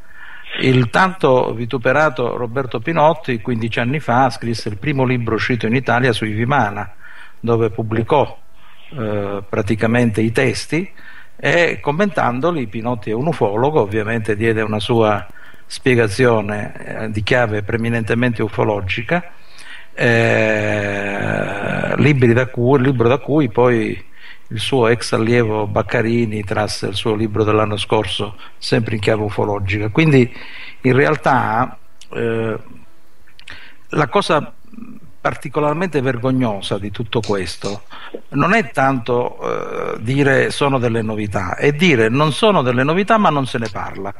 Il 0.60 0.90
tanto 0.90 1.54
vituperato 1.54 2.36
Roberto 2.36 2.80
Pinotti, 2.80 3.40
15 3.40 3.78
anni 3.78 4.00
fa, 4.00 4.28
scrisse 4.28 4.70
il 4.70 4.78
primo 4.78 5.04
libro 5.04 5.36
uscito 5.36 5.68
in 5.68 5.76
Italia 5.76 6.12
sui 6.12 6.32
Vimana, 6.32 6.92
dove 7.38 7.70
pubblicò 7.70 8.36
eh, 8.90 9.44
praticamente 9.48 10.20
i 10.20 10.32
testi 10.32 10.90
e 11.36 11.78
commentandoli 11.80 12.66
Pinotti 12.66 13.10
è 13.10 13.14
un 13.14 13.28
ufologo, 13.28 13.80
ovviamente 13.80 14.34
diede 14.34 14.60
una 14.60 14.80
sua 14.80 15.24
spiegazione 15.66 16.72
eh, 16.74 17.10
di 17.12 17.22
chiave 17.22 17.62
preminentemente 17.62 18.42
ufologica, 18.42 19.30
eh, 19.94 21.94
da 21.96 22.46
cui, 22.46 22.80
libro 22.80 23.06
da 23.06 23.18
cui 23.18 23.48
poi 23.48 24.12
il 24.54 24.60
suo 24.60 24.86
ex 24.86 25.12
allievo 25.12 25.66
Baccarini 25.66 26.44
trasse 26.44 26.86
il 26.86 26.94
suo 26.94 27.16
libro 27.16 27.42
dell'anno 27.42 27.76
scorso 27.76 28.36
sempre 28.56 28.94
in 28.94 29.00
chiave 29.00 29.22
ufologica. 29.22 29.88
Quindi 29.88 30.32
in 30.82 30.92
realtà 30.92 31.76
eh, 32.10 32.58
la 33.88 34.08
cosa 34.08 34.52
particolarmente 35.20 36.00
vergognosa 36.00 36.78
di 36.78 36.92
tutto 36.92 37.20
questo 37.20 37.84
non 38.30 38.52
è 38.52 38.70
tanto 38.70 39.40
eh, 39.40 40.02
dire 40.02 40.50
sono 40.50 40.78
delle 40.78 41.02
novità, 41.02 41.56
è 41.56 41.72
dire 41.72 42.08
non 42.08 42.32
sono 42.32 42.62
delle 42.62 42.84
novità 42.84 43.18
ma 43.18 43.30
non 43.30 43.46
se 43.46 43.58
ne 43.58 43.68
parla. 43.72 44.14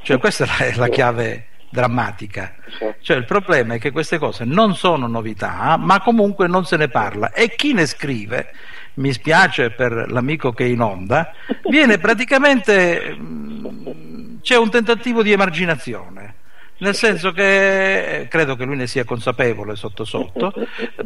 Cioè 0.00 0.18
questa 0.18 0.46
è 0.56 0.74
la 0.76 0.88
chiave 0.88 1.48
drammatica. 1.68 2.54
Cioè 3.02 3.18
il 3.18 3.24
problema 3.26 3.74
è 3.74 3.78
che 3.78 3.90
queste 3.90 4.16
cose 4.16 4.44
non 4.44 4.74
sono 4.76 5.06
novità, 5.06 5.76
ma 5.76 6.00
comunque 6.00 6.46
non 6.46 6.64
se 6.64 6.78
ne 6.78 6.88
parla 6.88 7.32
e 7.32 7.54
chi 7.54 7.74
ne 7.74 7.84
scrive, 7.84 8.52
mi 8.94 9.12
spiace 9.12 9.70
per 9.70 10.10
l'amico 10.10 10.52
che 10.52 10.64
è 10.64 10.68
in 10.68 10.80
onda, 10.80 11.32
viene 11.68 11.98
praticamente 11.98 13.16
mm, 13.18 14.36
c'è 14.42 14.56
un 14.56 14.70
tentativo 14.70 15.22
di 15.22 15.32
emarginazione 15.32 16.34
nel 16.82 16.96
senso 16.96 17.30
che 17.32 18.26
credo 18.28 18.56
che 18.56 18.64
lui 18.64 18.76
ne 18.76 18.88
sia 18.88 19.04
consapevole 19.04 19.76
sotto 19.76 20.04
sotto, 20.04 20.52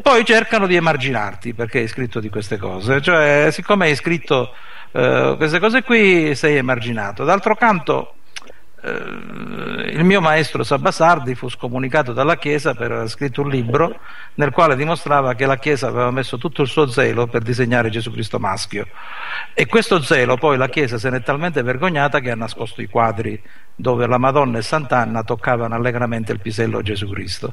poi 0.01 0.25
cercano 0.25 0.67
di 0.67 0.75
emarginarti 0.75 1.53
perché 1.53 1.81
hai 1.81 1.89
scritto 1.89 2.19
di 2.19 2.31
queste 2.31 2.57
cose, 2.57 3.03
cioè 3.03 3.49
siccome 3.53 3.87
hai 3.87 3.95
scritto 3.95 4.55
eh, 4.93 5.35
queste 5.37 5.59
cose 5.59 5.83
qui 5.83 6.35
sei 6.35 6.57
emarginato. 6.57 7.25
D'altro 7.25 7.55
canto 7.57 8.15
eh, 8.15 8.26
il 8.87 10.05
mio 10.05 10.21
maestro 10.21 10.63
Sabasardi 10.63 11.35
fu 11.35 11.49
scomunicato 11.49 12.13
dalla 12.13 12.37
Chiesa 12.37 12.75
per 12.75 12.93
aver 12.93 13.09
scritto 13.09 13.43
un 13.43 13.49
libro 13.49 13.99
nel 14.35 14.51
quale 14.51 14.77
dimostrava 14.77 15.35
che 15.35 15.47
la 15.47 15.57
Chiesa 15.57 15.89
aveva 15.89 16.11
messo 16.11 16.39
tutto 16.39 16.63
il 16.63 16.69
suo 16.69 16.87
zelo 16.87 17.27
per 17.27 17.43
disegnare 17.43 17.91
Gesù 17.91 18.13
Cristo 18.13 18.39
maschio 18.39 18.87
e 19.55 19.67
questo 19.67 20.01
zelo 20.01 20.37
poi 20.37 20.57
la 20.57 20.69
Chiesa 20.69 20.99
se 20.99 21.11
n'è 21.11 21.23
talmente 21.23 21.63
vergognata 21.63 22.21
che 22.21 22.31
ha 22.31 22.37
nascosto 22.37 22.81
i 22.81 22.89
quadri 22.89 23.41
dove 23.75 24.07
la 24.07 24.19
Madonna 24.19 24.59
e 24.59 24.63
Sant'Anna 24.63 25.23
toccavano 25.23 25.75
allegramente 25.75 26.33
il 26.33 26.41
pisello 26.41 26.81
Gesù 26.81 27.11
Cristo. 27.11 27.53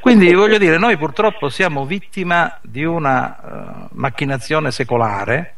Quindi 0.00 0.32
voglio 0.34 0.58
dire, 0.58 0.76
noi 0.76 0.98
purtroppo 0.98 1.48
siamo 1.48 1.86
vittima 1.86 2.58
di 2.60 2.84
una 2.84 3.38
uh, 3.40 3.88
macchinazione 3.92 4.70
secolare 4.70 5.54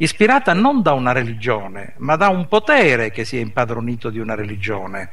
ispirata 0.00 0.52
non 0.52 0.82
da 0.82 0.92
una 0.92 1.12
religione, 1.12 1.94
ma 1.98 2.16
da 2.16 2.28
un 2.28 2.48
potere 2.48 3.10
che 3.10 3.24
si 3.24 3.36
è 3.36 3.40
impadronito 3.40 4.10
di 4.10 4.18
una 4.18 4.34
religione. 4.34 5.12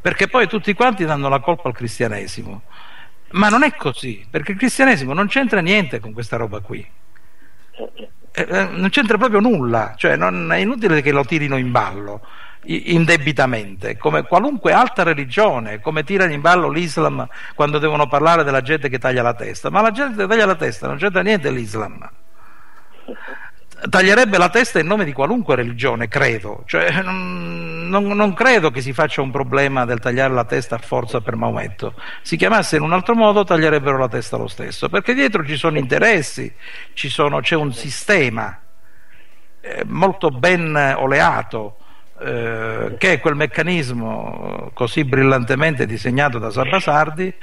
Perché 0.00 0.28
poi 0.28 0.46
tutti 0.46 0.72
quanti 0.74 1.04
danno 1.04 1.28
la 1.28 1.40
colpa 1.40 1.68
al 1.68 1.74
cristianesimo. 1.74 2.62
Ma 3.30 3.48
non 3.48 3.64
è 3.64 3.74
così, 3.74 4.24
perché 4.28 4.52
il 4.52 4.58
cristianesimo 4.58 5.12
non 5.12 5.26
c'entra 5.26 5.60
niente 5.60 5.98
con 5.98 6.12
questa 6.12 6.36
roba 6.36 6.60
qui. 6.60 6.86
Eh, 8.36 8.46
eh, 8.48 8.68
non 8.68 8.88
c'entra 8.90 9.16
proprio 9.16 9.40
nulla, 9.40 9.94
cioè 9.96 10.16
non, 10.16 10.52
è 10.52 10.58
inutile 10.58 11.00
che 11.00 11.12
lo 11.12 11.24
tirino 11.24 11.56
in 11.56 11.70
ballo 11.70 12.20
indebitamente, 12.66 13.98
come 13.98 14.22
qualunque 14.22 14.72
altra 14.72 15.02
religione, 15.02 15.80
come 15.80 16.02
tirano 16.02 16.32
in 16.32 16.40
ballo 16.40 16.70
l'Islam 16.70 17.28
quando 17.54 17.78
devono 17.78 18.06
parlare 18.06 18.42
della 18.42 18.62
gente 18.62 18.88
che 18.88 18.98
taglia 18.98 19.22
la 19.22 19.34
testa, 19.34 19.68
ma 19.68 19.82
la 19.82 19.90
gente 19.90 20.22
che 20.22 20.26
taglia 20.26 20.46
la 20.46 20.54
testa 20.54 20.86
non 20.86 20.96
c'entra 20.96 21.20
niente 21.20 21.50
l'Islam. 21.50 22.08
Taglierebbe 23.88 24.38
la 24.38 24.48
testa 24.48 24.78
in 24.78 24.86
nome 24.86 25.04
di 25.04 25.12
qualunque 25.12 25.56
religione, 25.56 26.08
credo. 26.08 26.62
Cioè, 26.66 27.02
non, 27.02 27.88
non, 27.88 28.32
credo 28.32 28.70
che 28.70 28.80
si 28.80 28.92
faccia 28.92 29.20
un 29.20 29.30
problema 29.30 29.84
del 29.84 30.00
tagliare 30.00 30.32
la 30.32 30.44
testa 30.44 30.76
a 30.76 30.78
forza 30.78 31.20
per 31.20 31.36
Maometto. 31.36 31.94
Si 32.22 32.36
chiamasse 32.36 32.76
in 32.76 32.82
un 32.82 32.92
altro 32.92 33.14
modo, 33.14 33.44
taglierebbero 33.44 33.98
la 33.98 34.08
testa 34.08 34.36
lo 34.36 34.48
stesso, 34.48 34.88
perché 34.88 35.12
dietro 35.12 35.44
ci 35.44 35.56
sono 35.56 35.78
interessi, 35.78 36.52
ci 36.94 37.08
sono, 37.08 37.40
c'è 37.40 37.56
un 37.56 37.72
sistema 37.72 38.58
eh, 39.60 39.82
molto 39.86 40.30
ben 40.30 40.94
oleato 40.96 41.76
eh, 42.20 42.94
che 42.96 43.12
è 43.12 43.20
quel 43.20 43.34
meccanismo 43.34 44.70
così 44.72 45.04
brillantemente 45.04 45.84
disegnato 45.84 46.38
da 46.38 46.50
Sabasardi 46.50 47.34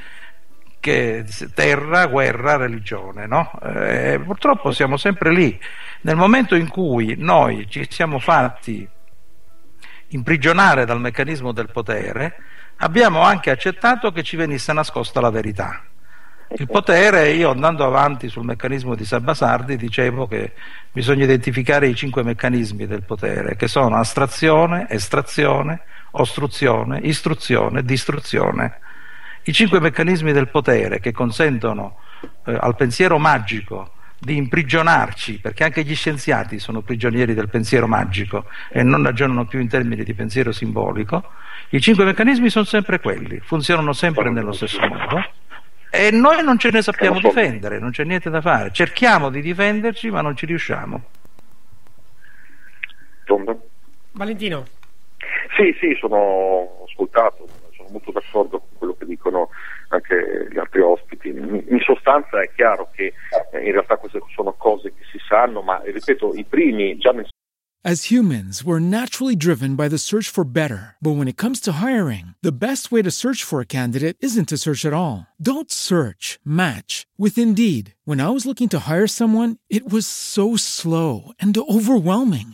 che 0.81 1.23
terra, 1.53 2.07
guerra, 2.07 2.57
religione. 2.57 3.27
No? 3.27 3.49
Eh, 3.63 4.19
purtroppo 4.21 4.73
siamo 4.73 4.97
sempre 4.97 5.31
lì. 5.31 5.57
Nel 6.01 6.17
momento 6.17 6.55
in 6.55 6.67
cui 6.67 7.15
noi 7.17 7.69
ci 7.69 7.87
siamo 7.89 8.19
fatti 8.19 8.85
imprigionare 10.09 10.83
dal 10.83 10.99
meccanismo 10.99 11.53
del 11.53 11.71
potere, 11.71 12.35
abbiamo 12.77 13.21
anche 13.21 13.51
accettato 13.51 14.11
che 14.11 14.23
ci 14.23 14.35
venisse 14.35 14.73
nascosta 14.73 15.21
la 15.21 15.29
verità. 15.29 15.83
Il 16.57 16.67
potere, 16.67 17.29
io 17.29 17.51
andando 17.51 17.85
avanti 17.85 18.27
sul 18.27 18.43
meccanismo 18.43 18.93
di 18.93 19.05
Sabasardi, 19.05 19.77
dicevo 19.77 20.27
che 20.27 20.51
bisogna 20.91 21.23
identificare 21.23 21.87
i 21.87 21.95
cinque 21.95 22.23
meccanismi 22.23 22.87
del 22.87 23.03
potere, 23.03 23.55
che 23.55 23.69
sono 23.69 23.95
astrazione, 23.95 24.85
estrazione, 24.89 25.83
ostruzione, 26.11 26.99
istruzione, 27.03 27.83
distruzione. 27.83 28.79
I 29.43 29.53
cinque 29.53 29.79
meccanismi 29.79 30.31
del 30.31 30.49
potere 30.49 30.99
che 30.99 31.11
consentono 31.11 31.97
eh, 32.45 32.55
al 32.59 32.75
pensiero 32.75 33.17
magico 33.17 33.93
di 34.19 34.37
imprigionarci, 34.37 35.39
perché 35.39 35.63
anche 35.63 35.83
gli 35.83 35.95
scienziati 35.95 36.59
sono 36.59 36.81
prigionieri 36.81 37.33
del 37.33 37.49
pensiero 37.49 37.87
magico 37.87 38.45
e 38.69 38.83
non 38.83 39.03
ragionano 39.03 39.45
più 39.45 39.59
in 39.59 39.67
termini 39.67 40.03
di 40.03 40.13
pensiero 40.13 40.51
simbolico, 40.51 41.31
i 41.69 41.81
cinque 41.81 42.05
meccanismi 42.05 42.49
sono 42.49 42.65
sempre 42.65 42.99
quelli, 42.99 43.39
funzionano 43.39 43.93
sempre 43.93 44.29
nello 44.29 44.51
stesso 44.51 44.79
modo 44.79 45.25
e 45.89 46.11
noi 46.11 46.43
non 46.43 46.59
ce 46.59 46.69
ne 46.69 46.81
sappiamo 46.81 47.19
difendere, 47.19 47.79
non 47.79 47.91
c'è 47.91 48.03
niente 48.03 48.29
da 48.29 48.41
fare. 48.41 48.71
Cerchiamo 48.71 49.29
di 49.29 49.41
difenderci, 49.41 50.09
ma 50.09 50.21
non 50.21 50.35
ci 50.35 50.45
riusciamo. 50.45 51.03
Valentino. 54.13 54.65
Sì, 55.57 55.75
sì, 55.79 55.95
sono 55.99 56.85
ascoltato, 56.87 57.47
molto 57.91 58.11
d'accordo 58.11 58.59
con 58.59 58.69
quello 58.77 58.95
che 58.97 59.05
dicono 59.05 59.49
anche 59.89 60.47
gli 60.51 60.57
altri 60.57 60.81
ospiti. 60.81 61.29
In 61.29 61.79
sostanza 61.81 62.41
è 62.41 62.49
chiaro 62.55 62.89
che 62.95 63.13
eh, 63.51 63.65
in 63.65 63.71
realtà 63.71 63.97
queste 63.97 64.19
sono 64.33 64.53
cose 64.53 64.93
che 64.93 65.03
si 65.11 65.19
sanno, 65.27 65.61
ma 65.61 65.81
ripeto, 65.83 66.33
i 66.33 66.45
primi 66.45 66.97
già 66.97 67.11
nel 67.11 67.27
As 67.83 68.11
humans, 68.11 68.63
we're 68.63 68.79
naturally 68.79 69.35
driven 69.35 69.75
by 69.75 69.87
the 69.87 69.97
search 69.97 70.29
for 70.29 70.43
better. 70.43 70.97
But 71.01 71.13
when 71.13 71.27
it 71.27 71.35
comes 71.35 71.59
to 71.61 71.81
hiring, 71.81 72.35
the 72.39 72.51
best 72.51 72.91
way 72.91 73.01
to 73.01 73.09
search 73.09 73.43
for 73.43 73.59
a 73.59 73.65
candidate 73.65 74.17
isn't 74.19 74.49
to 74.49 74.59
search 74.59 74.85
at 74.85 74.93
all. 74.93 75.25
Don't 75.41 75.71
search, 75.71 76.39
match 76.45 77.07
with 77.17 77.39
Indeed. 77.39 77.95
When 78.05 78.21
I 78.21 78.29
was 78.29 78.45
looking 78.45 78.69
to 78.69 78.87
hire 78.87 79.07
someone, 79.07 79.57
it 79.67 79.91
was 79.91 80.05
so 80.05 80.55
slow 80.55 81.31
and 81.39 81.57
overwhelming. 81.57 82.53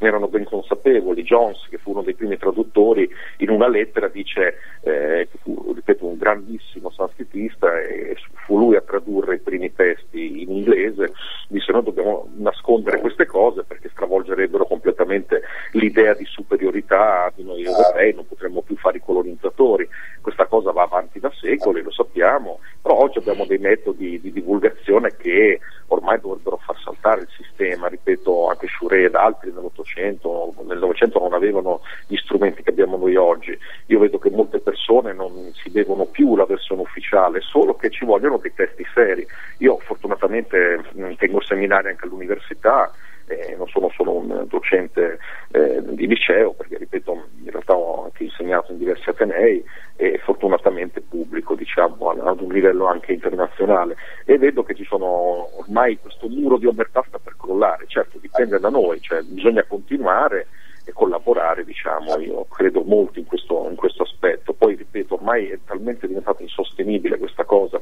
ne 0.00 0.08
erano 0.08 0.28
ben 0.28 0.44
consapevoli. 0.44 1.22
Jones, 1.22 1.66
che 1.68 1.78
fu 1.78 1.90
uno 1.90 2.02
dei 2.02 2.14
primi 2.14 2.36
traduttori, 2.36 3.08
in 3.38 3.50
una 3.50 3.68
lettera 3.68 4.08
dice 4.08 4.56
eh, 4.82 5.28
fu, 5.42 5.72
ripeto, 5.74 6.06
un 6.06 6.16
grandissimo 6.16 6.90
sanskritista 6.90 7.78
e 7.80 8.16
fu 8.46 8.58
lui 8.58 8.76
a 8.76 8.80
tradurre 8.80 9.36
i 9.36 9.40
primi 9.40 9.72
testi 9.72 10.42
in 10.42 10.50
inglese, 10.50 11.12
disse 11.48 11.72
noi 11.72 11.84
dobbiamo 11.84 12.28
nascondere 12.36 13.00
queste 13.00 13.26
cose 13.26 13.62
perché 13.64 13.90
stravolgerebbero 13.90 14.64
completamente 14.66 15.42
l'idea 15.72 16.14
di 16.14 16.24
superiorità 16.24 17.30
di 17.34 17.44
noi 17.44 17.62
europei, 17.62 18.14
non 18.14 18.26
potremmo 18.26 18.62
più 18.62 18.76
fare 18.76 18.96
i 18.96 19.02
colonizzatori, 19.02 19.88
questa 20.20 20.46
cosa 20.46 20.72
va 20.72 20.82
avanti 20.82 21.20
da 21.20 21.30
secoli, 21.38 21.82
lo 21.82 21.90
sappiamo, 21.90 22.60
però 22.80 22.96
oggi 22.96 23.18
abbiamo 23.18 23.44
dei 23.44 23.58
metodi 23.58 24.20
di 24.20 24.32
divulgazione 24.32 25.14
che 25.16 25.60
ormai 25.88 26.18
dovrebbero 26.20 26.56
far 26.64 26.78
saltare 26.82 27.22
il 27.22 27.28
sistema, 27.36 27.88
ripeto 27.88 28.48
anche 28.48 28.68
Shure 28.68 29.04
ed 29.04 29.14
altri 29.14 29.52
nell'Ottocento, 29.52 30.54
nel 30.66 30.78
Novecento 30.78 31.18
non 31.18 31.34
avevano 31.34 31.80
gli 32.06 32.16
strumenti 32.16 32.62
che 32.62 32.70
abbiamo 32.70 32.96
noi 32.96 33.16
oggi, 33.16 33.56
io 33.86 33.98
vedo 33.98 34.18
che 34.18 34.30
molte 34.30 34.60
persone 34.60 35.12
non 35.12 35.50
si 35.54 35.68
bevono 35.70 36.06
più 36.06 36.36
la 36.36 36.46
versione 36.46 36.82
ufficiale, 36.82 37.40
solo 37.40 37.74
che 37.74 37.90
ci 37.90 38.04
vogliono 38.04 38.38
dei 38.38 38.52
testi 38.54 38.84
seri, 38.94 39.26
io 39.58 39.78
fortunatamente 39.78 40.82
tengo 41.16 41.40
seminari 41.42 41.88
anche 41.88 42.06
all'università, 42.06 42.90
eh, 43.30 43.54
non 43.56 43.68
sono 43.68 43.90
solo 43.90 44.16
un 44.16 44.44
docente 44.48 45.18
eh, 45.52 45.80
di 45.94 46.06
liceo, 46.08 46.52
perché 46.52 46.78
ripeto, 46.78 47.28
in 47.44 47.50
realtà 47.50 47.76
ho 47.76 48.04
anche 48.04 48.24
insegnato 48.24 48.72
in 48.72 48.78
diversi 48.78 49.08
atenei 49.08 49.64
e 49.96 50.18
fortunatamente 50.24 51.00
pubblico, 51.00 51.54
diciamo, 51.54 52.10
ad 52.10 52.40
un 52.40 52.52
livello 52.52 52.86
anche 52.86 53.12
internazionale. 53.12 53.96
E 54.24 54.36
vedo 54.36 54.64
che 54.64 54.74
ci 54.74 54.84
sono 54.84 55.48
ormai 55.58 55.98
questo 55.98 56.28
muro 56.28 56.58
di 56.58 56.66
omertà 56.66 57.04
sta 57.06 57.18
per 57.18 57.36
crollare, 57.38 57.84
certo 57.86 58.18
dipende 58.18 58.58
da 58.58 58.68
noi, 58.68 59.00
cioè 59.00 59.22
bisogna 59.22 59.62
continuare 59.62 60.48
e 60.84 60.92
collaborare, 60.92 61.64
diciamo, 61.64 62.18
io 62.18 62.46
credo 62.46 62.82
molto 62.82 63.18
in 63.20 63.26
questo, 63.26 63.68
in 63.68 63.76
questo 63.76 64.02
aspetto, 64.02 64.54
poi 64.54 64.74
ripeto, 64.74 65.14
ormai 65.14 65.50
è 65.50 65.58
talmente 65.64 66.08
diventata 66.08 66.42
insostenibile 66.42 67.18
questa 67.18 67.44
cosa 67.44 67.80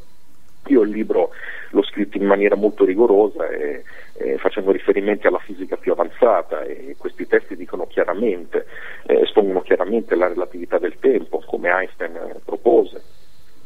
io 0.72 0.82
il 0.82 0.90
libro 0.90 1.30
l'ho 1.70 1.82
scritto 1.82 2.16
in 2.16 2.24
maniera 2.24 2.56
molto 2.56 2.84
rigorosa 2.84 3.48
e, 3.48 3.82
e 4.14 4.38
facendo 4.38 4.70
riferimenti 4.70 5.26
alla 5.26 5.38
fisica 5.38 5.76
più 5.76 5.92
avanzata 5.92 6.62
e 6.62 6.94
questi 6.98 7.26
testi 7.26 7.56
dicono 7.56 7.86
chiaramente, 7.86 8.66
eh, 9.06 9.20
espongono 9.20 9.60
chiaramente 9.60 10.14
la 10.14 10.28
relatività 10.28 10.78
del 10.78 10.98
tempo 10.98 11.42
come 11.46 11.70
Einstein 11.70 12.40
propose 12.44 13.17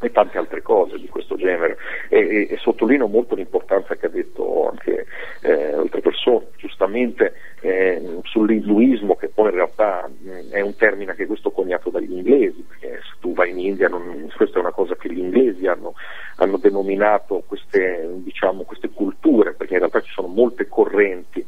e 0.03 0.11
tante 0.11 0.39
altre 0.39 0.63
cose 0.63 0.99
di 0.99 1.09
questo 1.09 1.37
genere. 1.37 1.77
E, 2.09 2.19
e, 2.19 2.47
e 2.51 2.57
sottolineo 2.59 3.07
molto 3.07 3.35
l'importanza 3.35 3.95
che 3.97 4.07
ha 4.07 4.11
detto 4.11 4.69
anche 4.71 5.07
eh, 5.43 5.73
altre 5.75 6.01
persone 6.01 6.47
giustamente 6.57 7.35
eh, 7.61 8.19
sull'induismo 8.25 9.15
che 9.15 9.29
poi 9.29 9.47
in 9.47 9.55
realtà 9.55 10.09
mh, 10.09 10.51
è 10.51 10.61
un 10.61 10.75
termine 10.77 11.15
che 11.15 11.27
questo 11.27 11.51
coniato 11.51 11.91
dagli 11.91 12.13
inglesi 12.13 12.65
perché 12.67 13.01
se 13.03 13.17
tu 13.21 13.33
vai 13.35 13.51
in 13.51 13.59
India 13.59 13.89
non, 13.89 14.31
questa 14.37 14.59
è 14.59 14.61
una 14.61 14.73
cosa 14.73 14.97
che 14.97 15.13
gli 15.13 15.19
inglesi 15.19 15.67
hanno, 15.67 15.95
hanno 16.37 16.57
denominato 16.57 17.43
queste, 17.47 18.09
diciamo, 18.17 18.65
queste 18.65 18.91
culture 18.91 19.53
perché 19.53 19.75
in 19.75 19.79
realtà 19.81 20.01
ci 20.01 20.13
sono 20.13 20.29
molte 20.29 20.67
correnti 20.69 21.45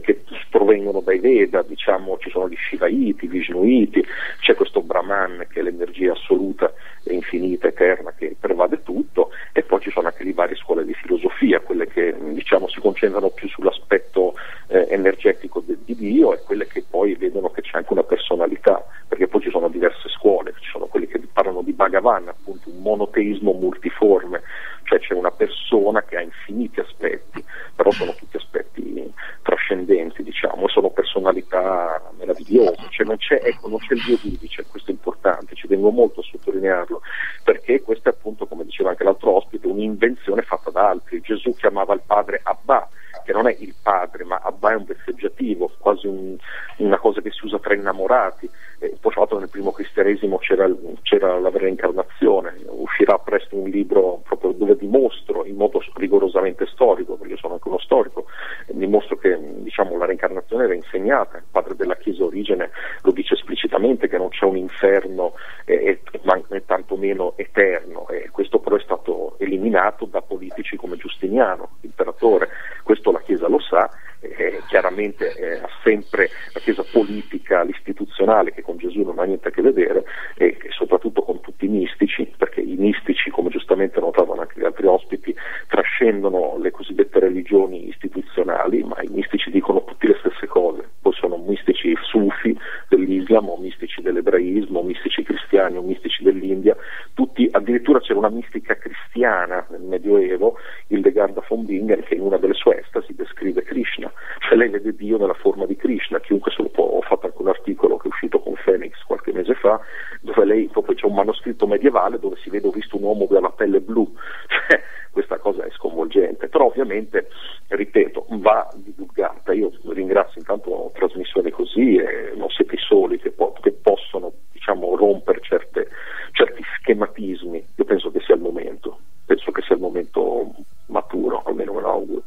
che 0.00 0.22
provengono 0.50 0.84
vengono 0.84 1.00
dai 1.00 1.18
Veda, 1.18 1.62
diciamo 1.62 2.18
ci 2.18 2.30
sono 2.30 2.48
gli 2.48 2.56
Shivaiti, 2.56 3.26
Vishnuiti, 3.26 4.04
c'è 4.40 4.54
questo 4.54 4.82
Brahman 4.82 5.46
che 5.50 5.60
è 5.60 5.62
l'energia 5.62 6.12
assoluta 6.12 6.72
e 7.02 7.14
infinita, 7.14 7.68
eterna 7.68 8.12
che 8.12 8.36
pervade 8.38 8.82
tutto 8.82 9.30
e 9.52 9.62
poi 9.62 9.80
ci 9.80 9.90
sono 9.90 10.08
anche 10.08 10.24
le 10.24 10.32
varie 10.32 10.56
scuole 10.56 10.84
di 10.84 10.94
filosofia, 10.94 11.60
quelle 11.60 11.86
che 11.86 12.14
diciamo 12.32 12.68
si 12.68 12.80
concentrano 12.80 13.30
più 13.30 13.48
sull'aspetto 13.48 14.34
eh, 14.68 14.86
energetico 14.90 15.62
de- 15.64 15.78
di 15.84 15.94
Dio 15.94 16.34
e 16.34 16.40
quelle 16.44 16.66
che 16.66 16.84
poi 16.88 17.14
vedono 17.14 17.50
che 17.50 17.62
c'è 17.62 17.76
anche 17.78 17.92
una 17.92 18.02
personalità, 18.02 18.84
perché 19.08 19.28
poi 19.28 19.42
ci 19.42 19.50
sono 19.50 19.68
diverse 19.68 20.08
scuole, 20.08 20.54
ci 20.60 20.70
sono 20.70 20.86
quelli 20.86 21.06
che 21.06 21.20
parlano 21.32 21.62
di 21.62 21.72
Bhagavan, 21.72 22.28
appunto 22.28 22.70
un 22.70 22.80
monoteismo 22.80 23.52
multiforme, 23.52 24.42
cioè 24.84 25.00
c'è 25.00 25.14
una 25.14 25.30
persona 25.30 26.02
che 26.02 26.16
ha 26.16 26.22
infiniti 26.22 26.80
aspetti, 26.80 27.44
però 27.74 27.90
sono 27.90 28.14
tutti 28.14 28.36
aspetti 28.36 29.12
trascendenti, 29.42 30.22
diciamo, 30.22 30.68
sono 30.68 30.90
personalità 30.90 32.00
meravigliose, 32.18 32.88
cioè 32.90 33.06
non 33.06 33.16
c'è, 33.16 33.40
ecco, 33.42 33.68
non 33.68 33.78
c'è 33.78 33.94
il 33.94 34.02
Dio 34.04 34.16
giudice, 34.16 34.64
questo 34.70 34.90
è 34.90 34.94
importante, 34.94 35.54
ci 35.54 35.68
tengo 35.68 35.90
molto 35.90 36.20
a 36.20 36.22
sottolinearlo, 36.22 37.00
perché 37.42 37.82
questa 37.82 38.10
è 38.10 38.12
appunto, 38.12 38.46
come 38.46 38.64
diceva 38.64 38.90
anche 38.90 39.04
l'altro 39.04 39.36
ospite, 39.36 39.66
un'invenzione 39.66 40.42
fatta 40.42 40.70
da 40.70 40.88
altri. 40.88 41.20
Gesù 41.20 41.54
chiamava 41.54 41.94
il 41.94 42.02
padre 42.04 42.40
Abba, 42.42 42.88
che 43.24 43.32
non 43.32 43.48
è 43.48 43.56
il 43.58 43.74
padre, 43.80 44.24
ma 44.24 44.40
Abba 44.42 44.72
è 44.72 44.76
un 44.76 44.84
vesseggiativo, 44.84 45.70
quasi 45.78 46.06
un, 46.06 46.36
una 46.76 46.98
cosa 46.98 47.20
che 47.20 47.30
si 47.30 47.44
usa 47.44 47.58
tra 47.58 47.74
innamorati. 47.74 48.48
E 48.78 48.96
poi 49.00 49.12
tra 49.12 49.20
l'altro 49.20 49.38
nel 49.38 49.48
primo 49.48 49.72
cristianesimo 49.72 50.36
c'era, 50.38 50.68
c'era 51.02 51.38
la 51.38 51.50
vera 51.50 51.68
incarnazione, 51.68 52.54
uscirà 52.68 53.18
presto 53.18 53.56
un 53.56 53.68
libro 53.70 54.20
proprio 54.24 54.52
dove 54.52 54.76
dimostro 54.76 55.44
in 55.46 55.56
modo 55.56 55.82
rigorosamente 55.94 56.66
storico, 56.66 57.14
perché 57.14 57.32
io 57.32 57.38
sono 57.38 57.54
anche 57.54 57.68
uno 57.68 57.78
storico, 57.78 58.26
dimostro 58.66 59.16
che 59.16 59.38
diciamo, 59.62 59.96
la 59.96 60.04
reincarnazione 60.04 60.64
era 60.64 60.74
insegnata, 60.74 61.38
il 61.38 61.44
padre 61.50 61.76
della 61.76 61.96
Chiesa 61.96 62.24
Origine 62.24 62.70
lo 63.02 63.12
dice 63.12 63.34
esplicitamente 63.34 64.08
che 64.08 64.18
non 64.18 64.28
c'è 64.28 64.44
un 64.44 64.56
inferno 64.56 65.34
e, 65.64 65.74
e, 65.74 66.20
ma 66.22 66.38
tantomeno 66.66 67.34
eterno, 67.36 68.08
e 68.08 68.28
questo 68.30 68.58
però 68.58 68.76
è 68.76 68.80
stato 68.80 69.36
eliminato 69.38 70.04
da 70.04 70.20
politici 70.20 70.76
come 70.76 70.96
Giustiniano, 70.96 71.76
l'imperatore, 71.80 72.48
questo 72.82 73.12
la 73.14 73.20
Chiesa 73.20 73.48
lo 73.48 73.58
sa, 73.60 73.90
eh, 74.36 74.62
chiaramente 74.68 75.34
eh, 75.34 75.58
ha 75.58 75.68
sempre 75.82 76.30
la 76.52 76.60
Chiesa 76.60 76.84
politica, 76.90 77.62
l'istituzionale 77.62 78.52
che 78.52 78.62
con 78.62 78.76
Gesù 78.76 79.02
non 79.02 79.18
ha 79.18 79.24
niente 79.24 79.48
a 79.48 79.50
che 79.50 79.62
vedere 79.62 80.04
e, 80.36 80.58
soprattutto 80.70 81.22
con 81.22 81.40
tutti 81.40 81.66
i 81.66 81.68
mistici, 81.68 82.32
perché 82.36 82.60
i 82.60 82.76
mistici, 82.76 83.30
come 83.30 83.50
giustamente 83.50 84.00
notavano 84.00 84.40
anche 84.40 84.60
gli 84.60 84.64
altri 84.64 84.86
ospiti, 84.86 85.34
trascendono 85.68 86.56
le 86.58 86.70
cosiddette 86.70 87.18
religioni 87.18 87.88
istituzionali, 87.88 88.82
ma 88.82 88.96
i 89.02 89.08
mistici 89.08 89.50
dicono 89.50 89.84
tutte 89.84 90.08
le 90.08 90.16
stesse 90.20 90.46
cose, 90.46 90.88
poi 91.00 91.12
sono 91.12 91.36
mistici 91.36 91.94
sufi 92.02 92.56
dell'Islam, 92.88 93.48
o 93.48 93.56
mistici 93.58 94.02
dell'ebraismo, 94.02 94.80
o 94.80 94.82
mistici 94.82 95.22
cristiani, 95.22 95.76
o 95.76 95.82
mistici 95.82 96.22
dell'India, 96.22 96.76
tutti, 97.14 97.48
addirittura 97.50 98.00
c'era 98.00 98.18
una 98.18 98.30
mistica 98.30 98.76
cristiana 98.76 99.66
nel 99.70 99.82
Medioevo, 99.82 100.58
Hildegarda 100.88 101.44
von 101.48 101.64
Bingen, 101.64 102.02
che 102.04 102.14
in 102.14 102.22
una 102.22 102.38
delle 102.38 102.54
sue 102.54 102.80
estasi 102.80 103.14
descrive 103.14 103.62
Krishna, 103.62 104.10
cioè 104.40 104.56
lei 104.56 104.68
vede 104.68 104.94
Dio 104.94 105.16
nella 105.18 105.34
forma 105.34 105.66
di 105.66 105.76
Krishna, 105.76 106.20
chiunque 106.20 106.52
se 106.52 106.62
lo 106.62 106.68
può, 106.68 106.84
ho 106.84 107.00
fatto 107.02 107.26
anche 107.26 107.40
un 107.40 107.48
articolo 107.48 107.96
che 107.96 108.08
è 108.08 108.10
uscito 108.10 108.40
con 108.40 108.54
Phoenix 108.62 109.00
qualche 109.02 109.32
mese 109.32 109.54
fa, 109.54 109.80
dove 110.20 110.44
lei 110.44 110.68
proprio 110.68 110.94
c'è 110.94 111.06
un 111.06 111.14
manoscritto 111.14 111.66
medievale 111.66 112.18
dove 112.18 112.36
si 112.36 112.50
vede 112.50 112.68
ho 112.68 112.70
visto 112.70 112.96
un 112.96 113.04
uomo 113.04 113.26
con 113.26 113.40
la 113.40 113.50
pelle 113.50 113.80
blu, 113.80 114.04
cioè, 114.48 114.82
questa 115.10 115.38
cosa 115.38 115.64
è 115.64 115.70
sconvolgente, 115.70 116.48
però 116.48 116.66
ovviamente, 116.66 117.28
ripeto, 117.68 118.26
va 118.30 118.68
divulgata, 118.74 119.52
io 119.52 119.70
ringrazio 119.88 120.40
intanto 120.40 120.90
trasmissioni 120.94 121.50
così 121.50 121.96
e 121.96 122.32
non 122.34 122.48
siete 122.50 122.74
i 122.74 122.78
soli 122.78 123.18
che, 123.18 123.30
po- 123.30 123.54
che 123.60 123.72
possono 123.72 124.32
diciamo, 124.52 124.96
rompere 124.96 125.40
certe, 125.40 125.88
certi 126.32 126.62
schematismi, 126.78 127.64
io 127.76 127.84
penso 127.84 128.10
che 128.10 128.20
sia 128.20 128.34
il 128.34 128.40
momento, 128.40 128.98
penso 129.24 129.52
che 129.52 129.62
sia 129.62 129.76
il 129.76 129.80
momento 129.80 130.52
maturo, 130.86 131.42
almeno 131.44 131.74
me 131.74 131.80
lo 131.80 131.90
auguro. 131.90 132.22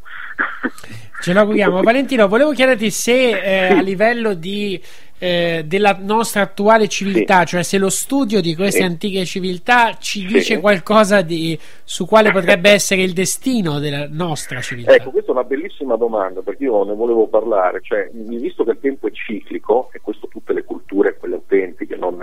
Ce 1.19 1.33
l'auguriamo. 1.33 1.81
Valentino, 1.81 2.27
volevo 2.27 2.51
chiederti 2.51 2.91
se 2.91 3.29
eh, 3.41 3.73
a 3.73 3.81
livello 3.81 4.35
di, 4.35 4.79
eh, 5.17 5.63
della 5.65 5.97
nostra 5.99 6.43
attuale 6.43 6.87
civiltà, 6.87 7.43
cioè 7.43 7.63
se 7.63 7.79
lo 7.79 7.89
studio 7.89 8.39
di 8.39 8.55
queste 8.55 8.79
Sì. 8.81 8.85
antiche 8.85 9.25
civiltà 9.25 9.97
ci 9.99 10.19
Sì. 10.21 10.27
dice 10.27 10.59
qualcosa 10.59 11.21
di, 11.23 11.57
su 11.83 12.05
quale 12.05 12.31
potrebbe 12.31 12.69
essere 12.69 13.01
il 13.01 13.13
destino 13.13 13.79
della 13.79 14.07
nostra 14.09 14.61
civiltà. 14.61 14.93
Ecco, 14.93 15.09
questa 15.09 15.29
è 15.31 15.33
una 15.33 15.43
bellissima 15.43 15.95
domanda 15.95 16.41
perché 16.41 16.65
io 16.65 16.83
ne 16.83 16.93
volevo 16.93 17.27
parlare, 17.27 17.79
cioè, 17.81 18.09
visto 18.13 18.63
che 18.63 18.71
il 18.71 18.79
tempo 18.79 19.07
è 19.07 19.11
ciclico, 19.11 19.89
e 19.93 19.99
questo 20.01 20.27
tutte 20.27 20.53
le 20.53 20.63
culture, 20.63 21.17
quelle 21.17 21.35
autentiche, 21.35 21.95
non 21.95 22.21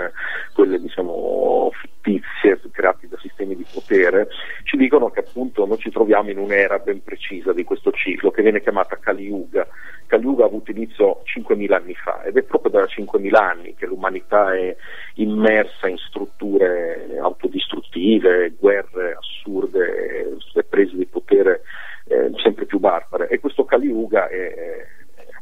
quelle 0.64 0.80
diciamo 0.80 1.70
fittizie 1.74 2.58
create 2.70 3.06
da 3.06 3.18
sistemi 3.18 3.54
di 3.54 3.66
potere, 3.70 4.28
ci 4.64 4.78
dicono 4.78 5.10
che 5.10 5.20
appunto 5.20 5.66
noi 5.66 5.78
ci 5.78 5.90
troviamo 5.90 6.30
in 6.30 6.38
un'era 6.38 6.78
ben 6.78 7.02
precisa 7.02 7.52
di 7.52 7.64
questo 7.64 7.92
ciclo 7.92 8.30
che 8.30 8.42
viene 8.42 8.62
chiamata 8.62 8.96
Kali 8.96 9.26
Yuga. 9.26 9.66
Kali 10.06 10.24
Yuga 10.24 10.44
ha 10.44 10.46
avuto 10.46 10.70
inizio 10.70 11.22
5.000 11.24 11.72
anni 11.72 11.94
fa 11.94 12.22
ed 12.24 12.36
è 12.36 12.42
proprio 12.42 12.72
da 12.72 12.84
5.000 12.84 13.34
anni 13.34 13.74
che 13.74 13.86
l'umanità 13.86 14.54
è 14.54 14.74
immersa 15.16 15.86
in 15.88 15.98
strutture 15.98 17.18
autodistruttive, 17.20 18.54
guerre 18.58 19.16
assurde, 19.18 20.38
prese 20.68 20.96
di 20.96 21.06
potere 21.06 21.62
eh, 22.06 22.30
sempre 22.42 22.64
più 22.64 22.78
barbare 22.78 23.28
e 23.28 23.38
questo 23.38 23.64
Kali 23.64 23.86
Yuga 23.86 24.28
è 24.28 24.93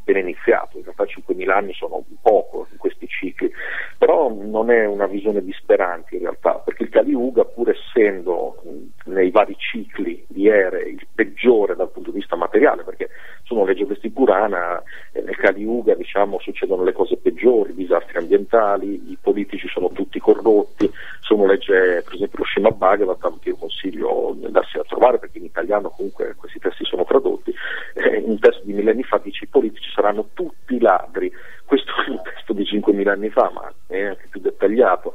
appena 0.03 0.19
iniziato, 0.19 0.77
in 0.77 0.83
realtà 0.83 1.05
5.000 1.05 1.49
anni 1.49 1.73
sono 1.73 2.03
poco 2.21 2.67
in 2.71 2.77
questi 2.77 3.07
cicli, 3.07 3.49
però 3.97 4.31
non 4.31 4.69
è 4.69 4.85
una 4.85 5.07
visione 5.07 5.41
disperante 5.41 6.15
in 6.15 6.21
realtà, 6.23 6.55
perché 6.55 6.83
il 6.83 6.89
Kali 6.89 7.11
Yuga 7.11 7.45
pur 7.45 7.69
essendo 7.69 8.61
nei 9.05 9.31
vari 9.31 9.55
cicli 9.57 10.25
di 10.27 10.47
ere 10.47 10.83
il 10.83 11.07
peggiore 11.13 11.75
dal 11.75 11.89
punto 11.89 12.11
di 12.11 12.19
vista 12.19 12.35
materiale, 12.35 12.83
perché 12.83 13.09
sono 13.43 13.65
legge 13.65 13.85
Vesti 13.85 14.09
Purana, 14.09 14.81
eh, 15.13 15.21
nel 15.21 15.37
Kali 15.37 15.61
Yuga 15.61 15.95
diciamo, 15.95 16.39
succedono 16.39 16.83
le 16.83 16.91
cose 16.91 17.17
peggiori, 17.17 17.73
disastri 17.73 18.17
ambientali, 18.17 19.11
i 19.11 19.17
politici 19.19 19.67
sono 19.67 19.89
tutti 19.89 20.19
corrotti, 20.19 20.89
se 21.21 21.33
uno 21.33 21.45
legge 21.45 22.01
per 22.03 22.13
esempio 22.13 22.39
lo 22.39 22.45
Srimad 22.45 22.75
Bhagavatam 22.75 23.39
che 23.39 23.49
io 23.49 23.55
consiglio 23.55 24.35
di 24.35 24.45
andarsi 24.45 24.77
a 24.77 24.83
trovare 24.83 25.19
perché 25.19 25.37
in 25.37 25.45
italiano 25.45 25.89
comunque 25.89 26.35
questi 26.35 26.59
testi 26.59 26.83
sono 26.83 27.05
tradotti, 27.05 27.53
eh, 27.95 28.21
un 28.25 28.37
testo 28.39 28.61
di 28.63 28.73
millenni 28.73 29.03
fa 29.03 29.19
dice 29.23 29.45
i 29.45 29.47
politici 29.47 29.72
saranno 30.03 30.29
tutti 30.33 30.79
ladri, 30.79 31.31
questo 31.63 31.91
è 32.05 32.09
un 32.09 32.21
testo 32.21 32.51
di 32.51 32.63
5.000 32.63 33.07
anni 33.07 33.29
fa 33.29 33.49
ma 33.53 33.71
è 33.87 34.03
anche 34.03 34.27
più 34.29 34.41
dettagliato, 34.41 35.13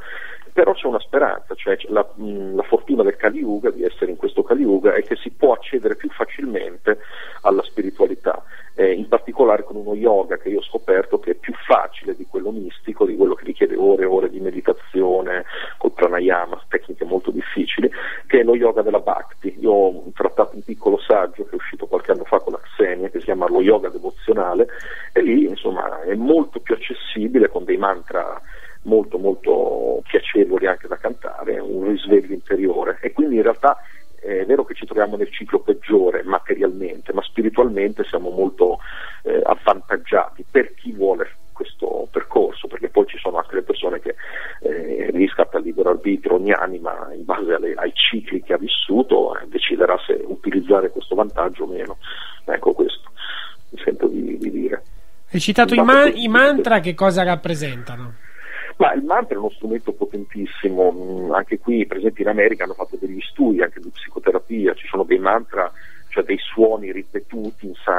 però 0.59 0.72
c'è 0.72 0.89
una 0.89 0.99
speranza, 0.99 1.55
cioè 1.55 1.78
la, 1.89 2.05
mh, 2.16 2.57
la 2.57 2.64
fortuna 2.64 3.05
del 3.05 3.14
Kali 3.14 3.39
Yuga, 3.39 3.70
di 3.70 3.84
essere 3.84 4.11
in 4.11 4.16
questo 4.16 4.43
Kali 4.43 4.62
Yuga, 4.62 4.93
è 4.93 5.05
che 5.05 5.14
si 5.14 5.30
può 5.30 5.53
accedere 5.53 5.95
più 5.95 6.11
facilmente 6.11 6.99
alla 7.43 7.62
spiritualità, 7.62 8.43
eh, 8.74 8.93
in 8.93 9.07
particolare 9.07 9.62
con 9.62 9.76
uno 9.76 9.95
yoga 9.95 10.36
che 10.36 10.49
io 10.49 10.59
ho 10.59 10.62
scoperto 10.62 11.20
che 11.20 11.30
è 11.30 11.34
più 11.34 11.53
facile 11.64 12.16
di 12.16 12.26
quello 12.28 12.51
mistico, 12.51 13.07
di 13.07 13.14
quello 13.14 13.34
che 13.34 13.45
richiede 13.45 13.76
ore 13.76 14.03
e 14.03 14.07
ore 14.07 14.30
di 14.30 14.41
meditazione, 14.41 15.45
col 15.76 15.93
pranayama, 15.93 16.61
tecniche 16.66 17.05
molto 17.05 17.30
difficili, 17.30 17.89
che 18.26 18.41
è 18.41 18.43
lo 18.43 18.57
yoga 18.57 18.82
della 18.82 18.99
Bhakti. 18.99 19.57
Io 19.61 19.70
ho 19.70 20.11
trattato 20.12 20.57
un 20.57 20.64
piccolo 20.64 20.99
saggio 20.99 21.45
che 21.45 21.51
è 21.53 21.55
uscito 21.55 21.86
qualche 21.86 22.11
anno 22.11 22.24
fa 22.24 22.41
con 22.41 22.55
la 22.55 22.61
Xenia, 22.74 23.11
che 23.11 23.20
si 23.20 23.26
chiama 23.26 23.47
lo 23.47 23.62
yoga 23.62 23.91
devozionale, 23.91 24.66
e 25.12 25.22
lì 25.22 25.45
insomma 25.45 26.03
è 26.03 26.16
molto 26.16 26.59
più 26.59 26.74
accessibile 26.74 27.49
con 27.49 27.62
dei 27.62 27.76
mantra 27.76 28.41
molto 28.82 29.18
molto 29.18 30.03
piacevoli 30.07 30.66
anche 30.66 30.89
da 30.89 30.97
cantare, 30.97 31.59
un 31.59 31.89
risveglio 31.89 32.32
interiore 32.32 32.99
e 33.01 33.12
quindi 33.12 33.36
in 33.36 33.43
realtà 33.43 33.76
è 34.20 34.45
vero 34.45 34.64
che 34.64 34.74
ci 34.74 34.84
troviamo 34.84 35.16
nel 35.16 35.30
ciclo 35.30 35.61
peggiore 35.61 36.22
materialmente, 36.24 37.12
ma 37.12 37.22
spiritualmente 37.22 38.05
siamo 38.05 38.30
molto 38.30 38.78
eh, 39.22 39.41
avvantaggiati 39.45 40.45
per 40.51 40.74
chi 40.74 40.93
vuole 40.93 41.30
questo 41.53 42.09
percorso, 42.11 42.66
perché 42.66 42.89
poi 42.89 43.07
ci 43.07 43.18
sono 43.18 43.39
anche 43.39 43.57
le 43.57 43.62
persone 43.62 44.01
che 44.01 44.14
eh, 44.61 45.11
riscatta 45.12 45.59
il 45.59 45.64
libero 45.64 45.91
arbitrio, 45.91 46.34
ogni 46.34 46.53
anima 46.53 47.11
in 47.12 47.24
base 47.24 47.53
alle- 47.53 47.74
ai 47.74 47.93
cicli 47.95 48.43
che 48.43 48.55
ha 48.55 48.59
vissuto 48.59 49.36
eh, 49.36 49.47
deciderà 49.47 49.97
se 50.05 50.20
utilizzare 50.24 50.91
questo 50.91 51.14
vantaggio 51.14 51.64
o 51.64 51.66
meno. 51.66 51.99
Ecco 52.45 52.72
questo, 52.72 53.11
mi 53.70 53.80
sento 53.82 54.09
di, 54.09 54.36
di 54.39 54.51
dire. 54.51 54.82
Hai 55.30 55.38
citato 55.49 55.74
i, 55.74 55.82
ma- 55.82 56.07
i 56.07 56.28
mantra, 56.28 56.80
che 56.80 56.94
cosa 56.94 57.22
rappresentano? 57.22 58.12
Ma 58.76 58.92
il 58.92 59.03
mantra 59.03 59.34
è 59.34 59.38
uno 59.38 59.51
strumento 59.51 59.92
potentissimo, 59.92 60.92
mm, 60.92 61.32
anche 61.32 61.59
qui 61.59 61.86
per 61.86 61.96
esempio 61.96 62.24
in 62.24 62.30
America 62.30 62.64
hanno 62.64 62.74
fatto 62.74 62.99
degli 63.01 63.20
studi 63.20 63.62
anche 63.62 63.80
di 63.80 63.88
psicoterapia, 63.88 64.74
ci 64.74 64.86
sono 64.86 65.05
dei 65.05 65.18
mantra, 65.18 65.72
cioè 66.09 66.22
dei 66.22 66.38
suoni 66.38 66.92
ripetuti 66.92 67.66
in 67.66 67.72
sanscrito 67.82 67.97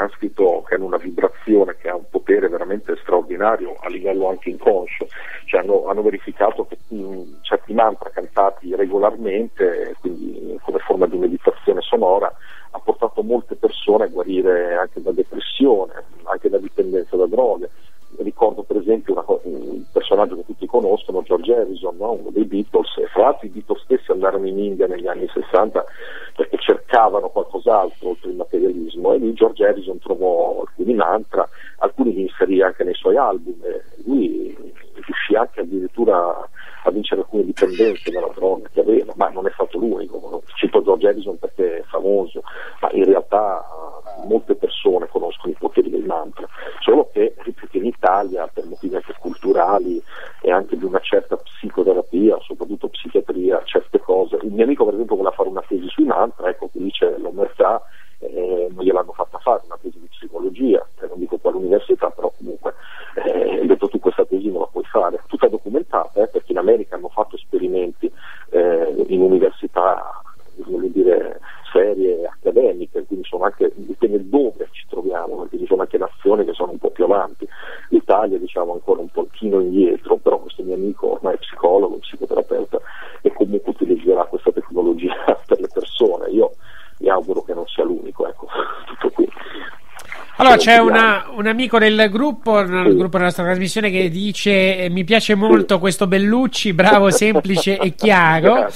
c'è 90.60 90.78
una, 90.78 91.28
un 91.34 91.48
amico 91.48 91.80
del 91.80 92.10
gruppo, 92.12 92.62
nel 92.62 92.96
gruppo 92.96 93.14
della 93.14 93.26
nostra 93.26 93.46
trasmissione, 93.46 93.90
che 93.90 94.10
dice: 94.10 94.84
eh, 94.84 94.90
Mi 94.90 95.06
piace 95.06 95.34
molto 95.34 95.80
questo 95.80 96.06
Bellucci, 96.06 96.74
bravo, 96.74 97.10
semplice 97.12 97.78
e 97.78 97.96
chiaro. 97.96 98.68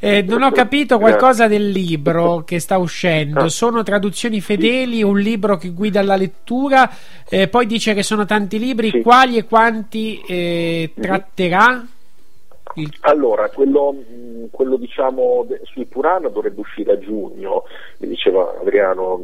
Eh, 0.00 0.22
non 0.22 0.42
ho 0.42 0.50
capito 0.50 0.98
qualcosa 0.98 1.46
del 1.46 1.70
libro 1.70 2.42
che 2.44 2.58
sta 2.58 2.76
uscendo. 2.78 3.44
Ah. 3.44 3.48
Sono 3.48 3.82
traduzioni 3.82 4.40
fedeli, 4.40 5.02
un 5.02 5.18
libro 5.18 5.56
che 5.56 5.70
guida 5.70 6.02
la 6.02 6.16
lettura. 6.16 6.90
Eh, 7.28 7.46
poi 7.46 7.66
dice 7.66 7.94
che 7.94 8.02
sono 8.02 8.24
tanti 8.24 8.58
libri. 8.58 8.90
Sì. 8.90 9.00
Quali 9.00 9.36
e 9.36 9.44
quanti 9.44 10.20
eh, 10.26 10.90
mhm. 10.92 11.02
tratterà? 11.02 11.86
Il... 12.74 12.92
Allora, 13.00 13.48
quello, 13.48 13.94
quello 14.50 14.76
diciamo, 14.76 15.46
sui 15.64 15.84
Purana 15.86 16.28
dovrebbe 16.28 16.60
uscire 16.60 16.92
a 16.92 16.98
giugno, 16.98 17.64
mi 17.98 18.08
diceva 18.08 18.56
Adriano, 18.60 19.20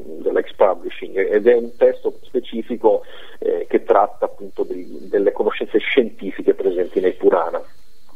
publishing 0.95 1.17
ed 1.17 1.47
è 1.47 1.55
un 1.55 1.77
testo 1.77 2.15
specifico 2.23 3.03
eh, 3.39 3.67
che 3.69 3.83
tratta 3.83 4.27
appunto 4.27 4.63
di, 4.63 5.09
delle 5.09 5.33
conoscenze 5.33 5.79
scientifiche 5.79 6.55
presenti 6.55 7.01
nei 7.01 7.15
Purana. 7.15 7.61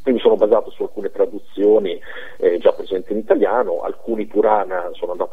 Quindi 0.03 0.21
sono 0.21 0.37
basato 0.37 0.71
su 0.71 0.85
alcune 0.85 1.11
traduzioni 1.11 2.01
eh, 2.39 2.59
già 2.59 2.73
presenti 2.73 3.13
in 3.13 3.19
italiano, 3.19 3.83
alcuni 3.83 4.25
Purana 4.25 4.89
sono 4.93 5.13
andato 5.13 5.28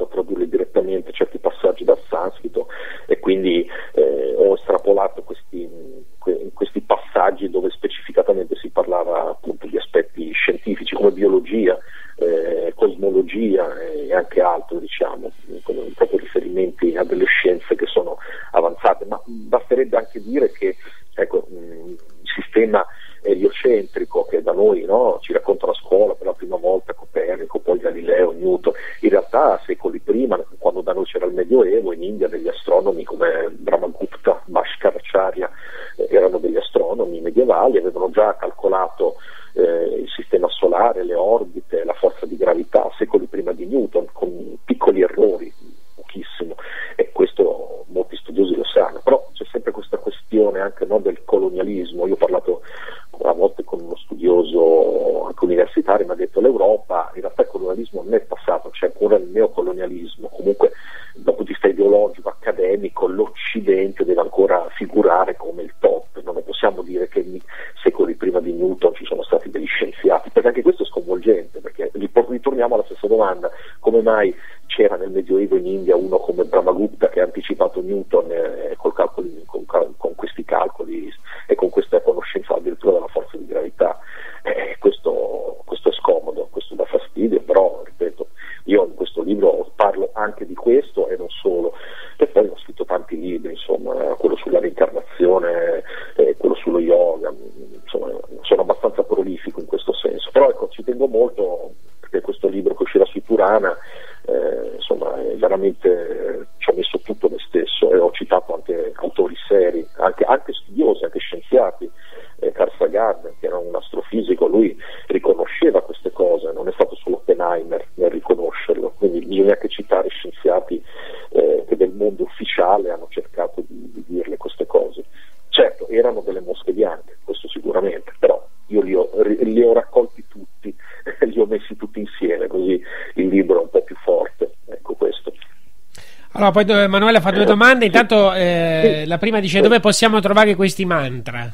No, 136.45 136.51
poi 136.51 136.63
Emanuele 136.67 137.21
fa 137.21 137.31
due 137.31 137.43
domande. 137.43 137.85
Intanto 137.85 138.31
eh, 138.31 139.03
la 139.07 139.17
prima 139.17 139.39
dice 139.39 139.61
dove 139.61 139.79
possiamo 139.79 140.19
trovare 140.19 140.53
questi 140.53 140.85
mantra? 140.85 141.51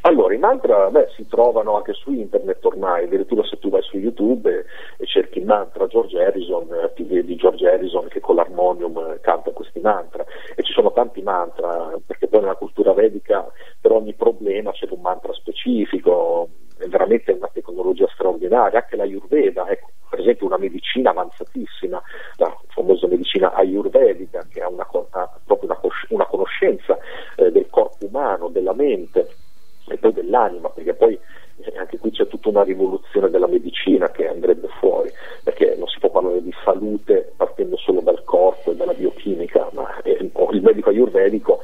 Allora, 0.00 0.34
i 0.34 0.38
mantra 0.38 0.88
beh, 0.90 1.10
si 1.14 1.26
trovano 1.28 1.76
anche 1.76 1.92
su 1.92 2.12
internet 2.12 2.64
ormai, 2.64 3.04
addirittura 3.04 3.44
se 3.44 3.58
tu 3.58 3.70
vai 3.70 3.82
su 3.82 3.96
YouTube 3.96 4.50
e, 4.50 4.64
e 4.98 5.06
cerchi 5.06 5.38
il 5.38 5.46
mantra 5.46 5.86
George 5.86 6.16
Harrison, 6.20 6.62
eh, 6.62 6.92
ti 6.94 7.04
vedi 7.04 7.36
George 7.36 7.68
Harrison 7.68 8.06
che 8.08 8.20
con 8.20 8.36
l'armonium 8.36 8.96
eh, 8.98 9.20
canta 9.20 9.50
questi 9.50 9.80
mantra 9.80 10.24
e 10.54 10.62
ci 10.62 10.72
sono 10.72 10.92
tanti 10.92 11.22
mantra, 11.22 11.92
perché 12.06 12.28
poi 12.28 12.40
nella 12.40 12.54
cultura 12.54 12.92
vedica 12.92 13.46
per 13.80 13.92
ogni 13.92 14.14
problema 14.14 14.70
c'è 14.72 14.86
un 14.90 15.00
mantra 15.00 15.32
specifico 15.32 16.05
salute 36.86 37.32
partendo 37.36 37.76
solo 37.76 38.00
dal 38.00 38.22
corpo 38.24 38.70
e 38.70 38.76
dalla 38.76 38.94
biochimica, 38.94 39.68
ma 39.72 39.86
il 40.04 40.62
medico 40.62 40.90
ayurvedico 40.90 41.55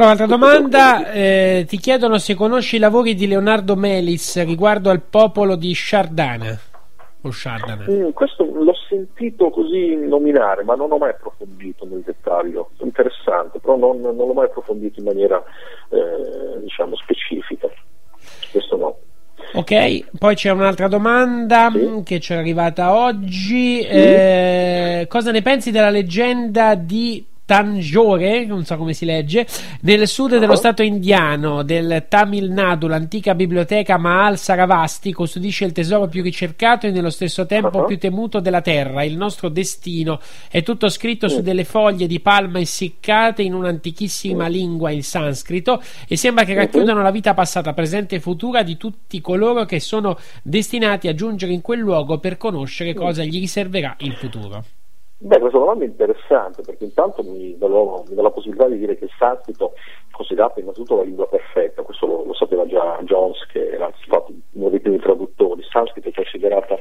Allora, 0.00 0.12
altra 0.12 0.34
domanda, 0.34 1.12
eh, 1.12 1.66
ti 1.68 1.76
chiedono 1.76 2.16
se 2.16 2.34
conosci 2.34 2.76
i 2.76 2.78
lavori 2.78 3.14
di 3.14 3.26
Leonardo 3.26 3.76
Melis 3.76 4.42
riguardo 4.46 4.88
al 4.88 5.02
popolo 5.02 5.56
di 5.56 5.74
Shardana. 5.74 6.58
O 7.20 7.30
Shardana. 7.30 7.84
Mm, 7.86 8.08
questo 8.12 8.44
l'ho 8.50 8.74
sentito 8.88 9.50
così 9.50 9.94
nominare, 9.96 10.64
ma 10.64 10.74
non 10.74 10.90
ho 10.90 10.96
mai 10.96 11.10
approfondito 11.10 11.84
nel 11.84 12.00
dettaglio. 12.00 12.70
Interessante, 12.78 13.58
però 13.58 13.76
non, 13.76 14.00
non 14.00 14.16
l'ho 14.16 14.32
mai 14.32 14.46
approfondito 14.46 15.00
in 15.00 15.04
maniera 15.04 15.36
eh, 15.90 16.60
diciamo 16.62 16.96
specifica. 16.96 17.68
Questo 18.50 18.76
no. 18.78 18.96
Ok, 19.52 20.16
poi 20.18 20.34
c'è 20.34 20.50
un'altra 20.50 20.88
domanda 20.88 21.68
mh, 21.68 22.04
che 22.04 22.20
ci 22.20 22.32
è 22.32 22.36
arrivata 22.36 22.96
oggi. 22.96 23.82
Eh, 23.82 25.04
cosa 25.10 25.30
ne 25.30 25.42
pensi 25.42 25.70
della 25.70 25.90
leggenda 25.90 26.74
di 26.74 27.26
Tanjore, 27.50 28.44
non 28.44 28.64
so 28.64 28.76
come 28.76 28.92
si 28.92 29.04
legge, 29.04 29.44
nel 29.80 30.06
sud 30.06 30.38
dello 30.38 30.54
stato 30.54 30.84
indiano 30.84 31.64
del 31.64 32.04
Tamil 32.08 32.48
Nadu, 32.48 32.86
l'antica 32.86 33.34
biblioteca 33.34 33.98
Mahal 33.98 34.38
Saravasti 34.38 35.12
custodisce 35.12 35.64
il 35.64 35.72
tesoro 35.72 36.06
più 36.06 36.22
ricercato 36.22 36.86
e 36.86 36.92
nello 36.92 37.10
stesso 37.10 37.46
tempo 37.46 37.86
più 37.86 37.98
temuto 37.98 38.38
della 38.38 38.60
terra. 38.60 39.02
Il 39.02 39.16
nostro 39.16 39.48
destino 39.48 40.20
è 40.48 40.62
tutto 40.62 40.88
scritto 40.88 41.26
su 41.26 41.42
delle 41.42 41.64
foglie 41.64 42.06
di 42.06 42.20
palma 42.20 42.60
essiccate 42.60 43.42
in 43.42 43.54
un'antichissima 43.54 44.46
lingua, 44.46 44.92
il 44.92 45.02
sanscrito, 45.02 45.82
e 46.06 46.16
sembra 46.16 46.44
che 46.44 46.54
racchiudano 46.54 47.02
la 47.02 47.10
vita 47.10 47.34
passata, 47.34 47.72
presente 47.72 48.14
e 48.14 48.20
futura 48.20 48.62
di 48.62 48.76
tutti 48.76 49.20
coloro 49.20 49.64
che 49.64 49.80
sono 49.80 50.16
destinati 50.44 51.08
a 51.08 51.14
giungere 51.14 51.52
in 51.52 51.62
quel 51.62 51.80
luogo 51.80 52.18
per 52.18 52.36
conoscere 52.36 52.94
cosa 52.94 53.24
gli 53.24 53.40
riserverà 53.40 53.96
il 53.98 54.12
futuro. 54.12 54.64
Beh, 55.22 55.38
questa 55.38 55.58
domanda 55.58 55.84
è 55.84 55.86
interessante 55.86 56.62
perché 56.62 56.84
intanto 56.84 57.22
mi 57.22 57.54
dà, 57.58 57.68
la 57.68 58.30
possibilità 58.30 58.66
di 58.68 58.78
dire 58.78 58.96
che 58.96 59.04
il 59.04 59.10
sanscrito 59.18 59.74
è 60.20 60.26
considerato 60.26 60.60
innanzitutto 60.60 60.96
la 60.96 61.02
lingua 61.02 61.28
perfetta, 61.28 61.82
questo 61.82 62.06
lo, 62.06 62.24
lo 62.24 62.34
sapeva 62.34 62.66
già 62.66 62.98
Jones 63.02 63.46
che 63.46 63.70
era 63.70 63.90
stato 64.04 64.32
uno 64.52 64.68
dei 64.68 64.80
primi 64.80 64.98
traduttori, 64.98 65.62
sanscrito 65.62 66.08
è 66.08 66.12
considerata 66.12 66.78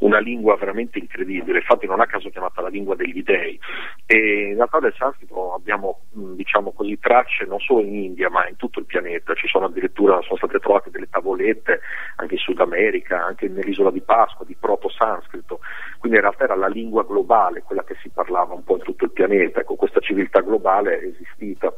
una 0.00 0.18
lingua 0.18 0.56
veramente 0.56 0.98
incredibile, 0.98 1.58
infatti 1.58 1.86
non 1.86 2.00
a 2.00 2.06
caso 2.06 2.28
chiamata 2.28 2.60
la 2.60 2.68
lingua 2.68 2.94
degli 2.94 3.22
dei 3.22 3.58
e 4.06 4.48
in 4.50 4.54
realtà 4.56 4.80
del 4.80 4.94
sanscrito 4.96 5.54
abbiamo 5.54 6.00
diciamo 6.12 6.72
così 6.72 6.98
tracce 6.98 7.44
non 7.44 7.58
solo 7.60 7.80
in 7.80 7.94
India 7.94 8.28
ma 8.28 8.46
in 8.48 8.56
tutto 8.56 8.78
il 8.78 8.86
pianeta, 8.86 9.34
ci 9.34 9.46
sono 9.46 9.66
addirittura 9.66 10.20
sono 10.22 10.36
state 10.36 10.58
trovate 10.58 10.90
delle 10.90 11.08
tavolette 11.08 11.80
anche 12.16 12.34
in 12.34 12.40
Sud 12.40 12.60
America, 12.60 13.24
anche 13.24 13.48
nell'isola 13.48 13.90
di 13.90 14.00
Pasqua 14.00 14.44
di 14.44 14.56
proto-sanscrito, 14.58 15.60
quindi 15.98 16.18
in 16.18 16.24
realtà 16.24 16.44
era 16.44 16.56
la 16.56 16.68
lingua 16.68 17.04
globale, 17.04 17.62
quella 17.62 17.84
che 17.84 17.96
si 18.02 18.10
parlava 18.10 18.54
un 18.54 18.64
po' 18.64 18.76
in 18.76 18.82
tutto 18.82 19.04
il 19.04 19.12
pianeta, 19.12 19.60
ecco 19.60 19.76
questa 19.76 20.00
civiltà 20.00 20.40
globale 20.40 20.98
è 20.98 21.04
esistita 21.04 21.72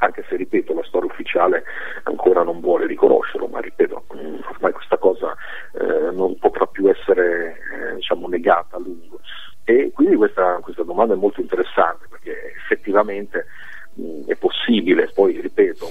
anche 0.00 0.24
se 0.28 0.36
ripeto 0.36 0.74
la 0.74 0.84
storia 0.84 1.10
ufficiale 1.10 1.64
ancora 2.04 2.42
non 2.42 2.60
vuole 2.60 2.86
riconoscerlo, 2.86 3.46
ma 3.46 3.60
ripeto, 3.60 4.04
mh, 4.12 4.38
ormai 4.54 4.72
questa 4.72 4.98
cosa 4.98 5.36
eh, 5.72 6.10
non 6.12 6.36
potrà 6.38 6.66
più 6.66 6.88
essere 6.88 7.56
eh, 7.90 7.94
diciamo, 7.94 8.28
negata 8.28 8.76
a 8.76 8.80
lungo. 8.80 9.20
E 9.64 9.90
quindi 9.94 10.16
questa, 10.16 10.58
questa 10.62 10.82
domanda 10.82 11.14
è 11.14 11.16
molto 11.16 11.40
interessante 11.40 12.06
perché 12.08 12.54
effettivamente 12.56 13.46
mh, 13.94 14.26
è 14.26 14.36
possibile, 14.36 15.10
poi 15.14 15.40
ripeto, 15.40 15.86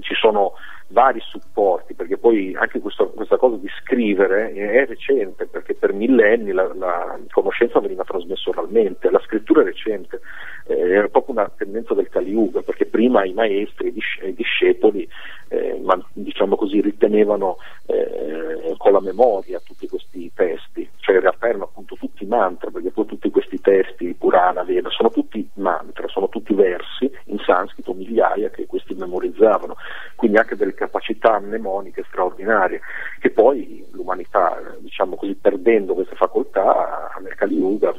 ci 0.00 0.14
sono 0.14 0.54
vari 0.90 1.20
supporti, 1.20 1.94
perché 1.94 2.16
poi 2.16 2.54
anche 2.54 2.80
questo- 2.80 3.10
questa 3.10 3.36
cosa 3.36 3.56
di 3.56 3.68
scrivere 3.80 4.52
è 4.52 4.86
recente, 4.86 5.46
perché 5.46 5.74
per 5.74 5.92
millenni 5.92 6.52
la, 6.52 6.72
la 6.74 7.18
conoscenza 7.30 7.78
veniva 7.80 8.04
trasmessa 8.04 8.48
oralmente, 8.50 9.10
la 9.10 9.20
scrittura 9.20 9.60
è 9.60 9.64
recente, 9.64 10.20
eh, 10.68 10.90
era 10.90 11.08
proprio 11.08 11.34
una 11.34 11.50
tendenza 11.56 11.94
del 11.94 12.08
Kali 12.08 12.30
Yuga, 12.30 12.62
perché 12.62 12.86
prima 12.86 13.24
i 13.24 13.32
maestri, 13.32 13.92
dis- 13.92 14.20
i 14.22 14.34
discepoli, 14.34 15.08
eh, 15.48 15.80
ma- 15.82 16.02
diciamo 16.12 16.56
così, 16.56 16.80
ritenevano 16.80 17.56
eh, 17.86 18.74
con 18.76 18.92
la 18.92 19.00
memoria 19.00 19.60
tutti 19.64 19.88
questi 19.88 20.30
testi, 20.34 20.88
cioè 20.98 21.16
in 21.16 21.22
realtà 21.22 21.48
erano 21.48 21.64
appunto 21.64 21.96
tutti 21.96 22.26
mantra, 22.26 22.70
perché 22.70 22.90
poi 22.90 23.06
tutti 23.06 23.30
questi 23.30 23.58
testi, 23.60 24.14
Purana, 24.14 24.62
Veda, 24.62 24.90
sono 24.90 25.10
tutti 25.10 25.48
mantra, 25.54 26.06
sono 26.08 26.28
tutti 26.28 26.52
versi 26.54 27.10
in 27.24 27.38
sanscrito, 27.38 27.94
migliaia 27.94 28.50
che 28.50 28.66
questi 28.66 28.94
memorizzavano, 28.94 29.76
quindi 30.16 30.36
anche 30.36 30.56
delle 30.56 30.74
capacità 30.74 31.40
mnemoniche 31.40 32.04
straordinarie, 32.08 32.80
che 33.20 33.30
poi 33.30 33.86
l'umanità, 33.92 34.60
diciamo 34.80 35.16
così, 35.16 35.34
perdendo 35.34 35.94
queste 35.94 36.14
facoltà, 36.14 37.10
nel 37.22 37.34
Kali 37.34 37.56
Yuga 37.56 37.94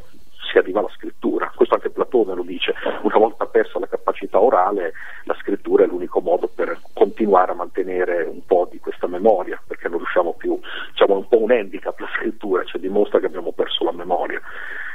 si 0.51 0.57
arriva 0.57 0.79
alla 0.79 0.89
scrittura, 0.89 1.48
questo 1.69 1.75
anche 1.75 1.89
Platone 1.91 2.33
lo 2.33 2.41
dice, 2.41 2.73
una 3.03 3.17
volta 3.17 3.45
persa 3.45 3.79
la 3.79 3.87
capacità 3.87 4.39
orale, 4.41 4.93
la 5.25 5.35
scrittura 5.39 5.83
è 5.83 5.87
l'unico 5.87 6.19
modo 6.19 6.47
per 6.47 6.79
continuare 6.93 7.51
a 7.51 7.55
mantenere 7.55 8.23
un 8.23 8.43
po' 8.45 8.67
di 8.69 8.79
questa 8.79 9.07
memoria, 9.07 9.61
perché 9.65 9.87
non 9.87 9.97
riusciamo 9.97 10.33
più, 10.33 10.59
diciamo 10.89 11.13
è 11.13 11.17
un 11.17 11.27
po' 11.27 11.41
un 11.41 11.51
handicap 11.51 11.97
la 11.99 12.09
scrittura, 12.17 12.63
cioè 12.63 12.81
dimostra 12.81 13.19
che 13.19 13.27
abbiamo 13.27 13.51
perso 13.51 13.83
la 13.83 13.91
memoria, 13.91 14.41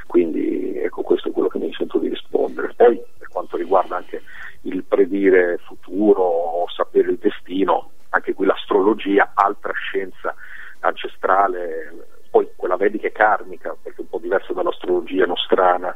quindi 0.07 0.77
ecco 0.79 1.03
questo 1.03 1.29
è 1.29 1.33
quello 1.33 1.49
che 1.49 1.59
mi 1.59 1.73
sento 1.73 1.99
di 1.99 2.09
rispondere. 2.09 2.73
Poi 2.75 3.01
per 3.19 3.29
quanto 3.29 3.57
riguarda 3.57 3.97
anche 3.97 4.23
il 4.63 4.83
predire 4.85 5.59
futuro 5.59 6.23
o 6.23 6.69
sapere 6.71 7.11
il 7.11 7.19
destino, 7.19 7.91
anche 8.11 8.35
qui 8.35 8.47
l'astrologia, 8.47 9.33
altra 9.35 9.73
scienza 9.73 10.35
ancestrale, 10.81 12.15
poi 12.35 12.49
quella 12.57 12.77
vedica 12.77 13.07
e 13.07 13.13
karmica, 13.13 13.77
perché 13.81 13.99
è 13.99 14.01
un 14.01 14.09
po' 14.09 14.19
diversa 14.19 14.53
dall'astrologia 14.53 15.25
nostrana, 15.25 15.95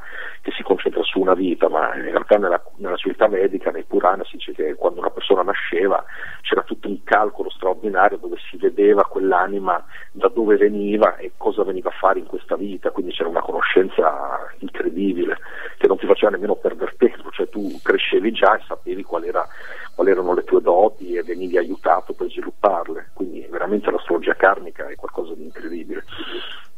che 0.49 0.55
si 0.57 0.63
concentra 0.63 1.03
su 1.03 1.21
una 1.21 1.35
vita, 1.35 1.69
ma 1.69 1.95
in 1.95 2.03
realtà 2.03 2.39
nella, 2.39 2.63
nella 2.77 2.97
civiltà 2.97 3.29
medica, 3.29 3.71
nei 3.71 3.85
Purana 3.85 4.25
si 4.25 4.37
dice 4.37 4.53
che 4.53 4.75
quando 4.75 5.01
una 5.01 5.11
persona 5.11 5.43
nasceva 5.43 6.03
c'era 6.41 6.63
tutto 6.63 6.89
un 6.89 7.05
calcolo 7.05 7.51
straordinario 7.51 8.17
dove 8.17 8.37
si 8.49 8.57
vedeva 8.57 9.05
quell'anima 9.05 9.85
da 10.11 10.29
dove 10.29 10.57
veniva 10.57 11.17
e 11.17 11.33
cosa 11.37 11.65
veniva 11.65 11.91
a 11.91 11.99
fare 11.99 12.21
in 12.21 12.27
questa 12.27 12.57
vita, 12.57 12.91
quindi 12.91 13.13
c'era 13.13 13.29
una 13.29 13.43
conoscenza 13.43 14.49
incredibile 14.61 15.37
che 15.77 15.87
non 15.87 15.99
ti 15.99 16.07
faceva 16.07 16.31
nemmeno 16.31 16.55
perdere 16.55 16.95
tempo, 16.97 17.31
cioè 17.31 17.49
tu 17.51 17.79
crescevi 17.83 18.33
già 18.33 18.57
e 18.57 18.63
sapevi 18.67 19.03
qual 19.03 19.25
era, 19.25 19.47
quali 19.95 20.11
erano 20.11 20.33
le 20.33 20.45
tue 20.45 20.63
doti 20.63 21.15
e 21.15 21.23
venivi 21.23 21.59
aiutato 21.59 22.15
per 22.15 22.31
svilupparle, 22.31 23.11
quindi 23.13 23.47
veramente 23.51 23.91
l'astrologia 23.91 24.35
karmica 24.35 24.89
è 24.89 24.95
qualcosa 24.95 25.35
di 25.35 25.45
incredibile, 25.45 26.05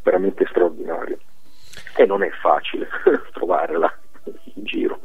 veramente 0.02 0.44
straordinario 0.48 1.18
e 1.96 2.06
non 2.06 2.22
è 2.22 2.30
facile 2.40 2.88
trovarla 3.32 3.92
in 4.54 4.64
giro. 4.64 5.00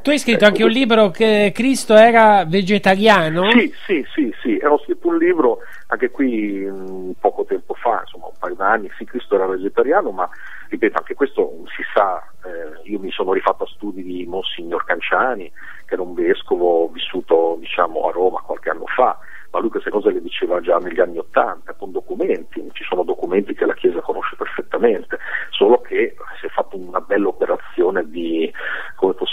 Tu 0.00 0.10
hai 0.10 0.18
scritto 0.18 0.44
anche 0.44 0.62
un 0.62 0.70
libro 0.70 1.10
che 1.10 1.50
Cristo 1.54 1.94
era 1.94 2.44
vegetariano? 2.46 3.50
Sì, 3.50 3.74
sì, 3.84 4.06
sì, 4.14 4.34
sì, 4.40 4.60
ho 4.64 4.78
scritto 4.78 5.08
un 5.08 5.18
libro 5.18 5.58
anche 5.88 6.10
qui 6.10 6.64
mh, 6.64 7.16
poco 7.20 7.44
tempo 7.44 7.74
fa, 7.74 8.00
insomma 8.04 8.26
un 8.26 8.32
paio 8.38 8.54
d'anni, 8.54 8.90
sì, 8.96 9.04
Cristo 9.04 9.34
era 9.34 9.46
vegetariano, 9.46 10.10
ma 10.10 10.28
ripeto, 10.68 10.98
anche 10.98 11.14
questo 11.14 11.52
si 11.76 11.82
sa, 11.92 12.22
eh, 12.44 12.88
io 12.88 12.98
mi 13.00 13.10
sono 13.10 13.32
rifatto 13.32 13.64
a 13.64 13.68
studi 13.74 14.02
di 14.02 14.24
Monsignor 14.26 14.84
Canciani, 14.84 15.50
che 15.84 15.94
era 15.94 16.02
un 16.02 16.14
vescovo 16.14 16.88
vissuto 16.88 17.56
diciamo, 17.58 18.08
a 18.08 18.12
Roma 18.12 18.40
qualche 18.40 18.70
anno 18.70 18.86
fa, 18.86 19.18
ma 19.50 19.60
lui 19.60 19.70
queste 19.70 19.90
cose 19.90 20.10
le 20.10 20.20
diceva 20.20 20.60
già 20.60 20.76
negli 20.78 21.00
anni 21.00 21.18
Ottanta 21.18 21.72
con 21.74 21.90
documenti, 21.90 22.68
ci 22.72 22.84
sono 22.84 23.02
documenti 23.02 23.54
che 23.54 23.64
la 23.64 23.74
Chiesa 23.74 24.00
conosce 24.00 24.36
perfettamente, 24.36 25.18
solo 25.50 25.80
che 25.80 26.14
si 26.38 26.46
è 26.46 26.48
fatta 26.48 26.76
una 26.76 27.00
bella 27.00 27.28
operazione 27.28 28.08
di, 28.08 28.52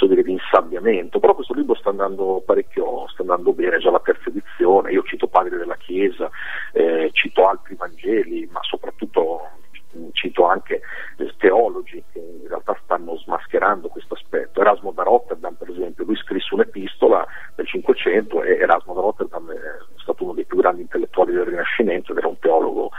dire, 0.07 0.23
di 0.23 0.31
insabbiamento, 0.31 1.19
però 1.19 1.35
questo 1.35 1.53
libro 1.53 1.75
sta 1.75 1.89
andando 1.89 2.41
parecchio, 2.45 3.07
sta 3.09 3.21
andando 3.21 3.53
bene, 3.53 3.75
è 3.75 3.79
già 3.79 3.91
la 3.91 3.99
terza 3.99 4.29
edizione, 4.29 4.91
io 4.91 5.03
cito 5.03 5.27
padri 5.27 5.57
della 5.57 5.75
Chiesa, 5.75 6.29
eh, 6.73 7.09
cito 7.11 7.47
altri 7.47 7.75
Vangeli, 7.75 8.47
ma 8.51 8.59
soprattutto 8.63 9.49
cito 10.11 10.45
anche 10.45 10.81
eh, 11.17 11.33
teologi 11.37 12.03
che 12.11 12.19
in 12.19 12.47
realtà 12.47 12.77
stanno 12.83 13.17
smascherando 13.17 13.87
questo 13.87 14.15
aspetto. 14.15 14.59
Erasmo 14.59 14.91
da 14.91 15.03
Rotterdam, 15.03 15.55
per 15.55 15.69
esempio, 15.69 16.03
lui 16.03 16.15
scrisse 16.17 16.53
un'epistola 16.53 17.25
nel 17.55 17.67
Cinquecento 17.67 18.43
e 18.43 18.57
Erasmo 18.57 18.93
da 18.93 19.01
Rotterdam 19.01 19.49
stato 19.51 19.94
uno 20.25 20.33
dei 20.33 20.45
più 20.45 20.57
grandi 20.57 20.81
intellettuali 20.81 21.31
del 21.31 21.45
Rinascimento 21.45 22.11
ed 22.11 22.17
era 22.17 22.27
un 22.27 22.39
teologo 22.39 22.91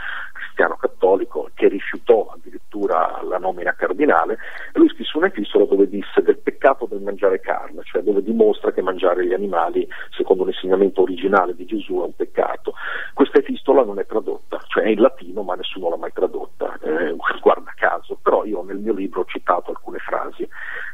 cristiano 0.57 0.75
cattolico 0.75 1.49
che 1.53 1.67
rifiutò 1.67 2.33
addirittura 2.33 3.21
la 3.23 3.37
nomina 3.37 3.73
cardinale 3.73 4.33
e 4.73 4.79
lui 4.79 4.89
scrisse 4.89 5.17
un'epistola 5.17 5.65
dove 5.65 5.87
disse 5.87 6.21
del 6.23 6.39
peccato 6.39 6.87
del 6.87 7.01
mangiare 7.01 7.39
carne, 7.39 7.81
cioè 7.83 8.01
dove 8.01 8.23
dimostra 8.23 8.71
che 8.71 8.81
mangiare 8.81 9.25
gli 9.25 9.33
animali 9.33 9.87
secondo 10.15 10.43
l'insegnamento 10.43 11.01
originale 11.03 11.53
di 11.53 11.65
Gesù 11.65 12.01
è 12.01 12.05
un 12.05 12.15
peccato. 12.15 12.73
Questa 13.13 13.37
epistola 13.37 13.83
non 13.83 13.99
è 13.99 14.05
tradotta, 14.07 14.59
cioè 14.67 14.83
è 14.83 14.89
in 14.89 15.01
latino 15.01 15.43
ma 15.43 15.53
nessuno 15.53 15.89
l'ha 15.89 15.97
mai 15.97 16.11
tradotta, 16.11 16.77
eh, 16.81 17.15
guarda 17.41 17.73
caso, 17.75 18.17
però 18.21 18.43
io 18.45 18.63
nel 18.63 18.77
mio 18.77 18.93
libro 18.93 19.21
ho 19.21 19.25
citato 19.25 19.69
alcune 19.69 19.99
frasi 19.99 20.47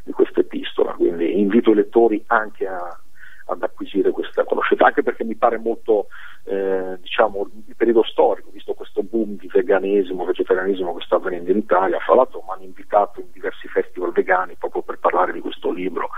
di 0.03 0.11
questa 0.11 0.41
epistola, 0.41 0.91
quindi 0.93 1.39
invito 1.39 1.71
i 1.71 1.75
lettori 1.75 2.21
anche 2.27 2.67
a, 2.67 2.97
ad 3.53 3.63
acquisire 3.63 4.11
questa 4.11 4.43
conoscenza, 4.43 4.85
anche 4.85 5.03
perché 5.03 5.23
mi 5.23 5.35
pare 5.35 5.57
molto 5.57 6.07
eh, 6.45 6.97
diciamo 6.99 7.49
il 7.67 7.75
periodo 7.75 8.03
storico, 8.03 8.49
visto 8.51 8.73
questo 8.73 9.01
boom 9.03 9.37
di 9.37 9.49
veganesimo, 9.51 10.25
vegetarianismo 10.25 10.93
che 10.95 11.05
sta 11.05 11.15
avvenendo 11.15 11.51
in 11.51 11.57
Italia, 11.57 11.99
fra 11.99 12.15
l'altro 12.15 12.43
mi 12.45 12.53
hanno 12.53 12.63
invitato 12.63 13.21
in 13.21 13.27
diversi 13.31 13.67
festival 13.67 14.11
vegani 14.11 14.55
proprio 14.55 14.81
per 14.81 14.99
parlare 14.99 15.31
di 15.31 15.39
questo 15.39 15.71
libro 15.71 16.09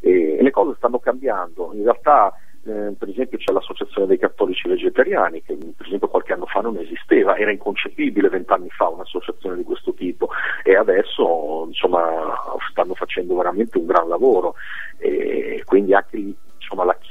e, 0.00 0.36
e 0.38 0.42
le 0.42 0.50
cose 0.50 0.74
stanno 0.76 0.98
cambiando, 0.98 1.70
in 1.74 1.84
realtà 1.84 2.32
eh, 2.64 2.92
per 2.98 3.08
esempio 3.08 3.38
c'è 3.38 3.52
l'associazione 3.52 4.08
dei 4.08 4.18
cattolici 4.18 4.68
vegetariani 4.68 5.42
che 5.42 5.56
per 5.56 5.86
esempio 5.86 6.08
qualche 6.08 6.32
anno 6.32 6.46
fa 6.46 6.60
non 6.60 6.76
esisteva, 6.76 7.36
era 7.36 7.50
inconcepibile 7.52 8.28
vent'anni 8.28 8.68
fa 8.70 8.88
un'associazione 8.88 9.56
di 9.56 9.62
questo 9.62 9.94
tipo 9.94 10.28
e 10.62 10.76
adesso 10.76 11.64
insomma 11.66 12.34
stanno 12.70 12.94
facendo 12.94 13.36
veramente 13.36 13.78
un 13.78 13.86
gran 13.86 14.08
lavoro 14.08 14.54
e 14.98 15.62
quindi 15.64 15.94
anche 15.94 16.16
lì 16.16 16.36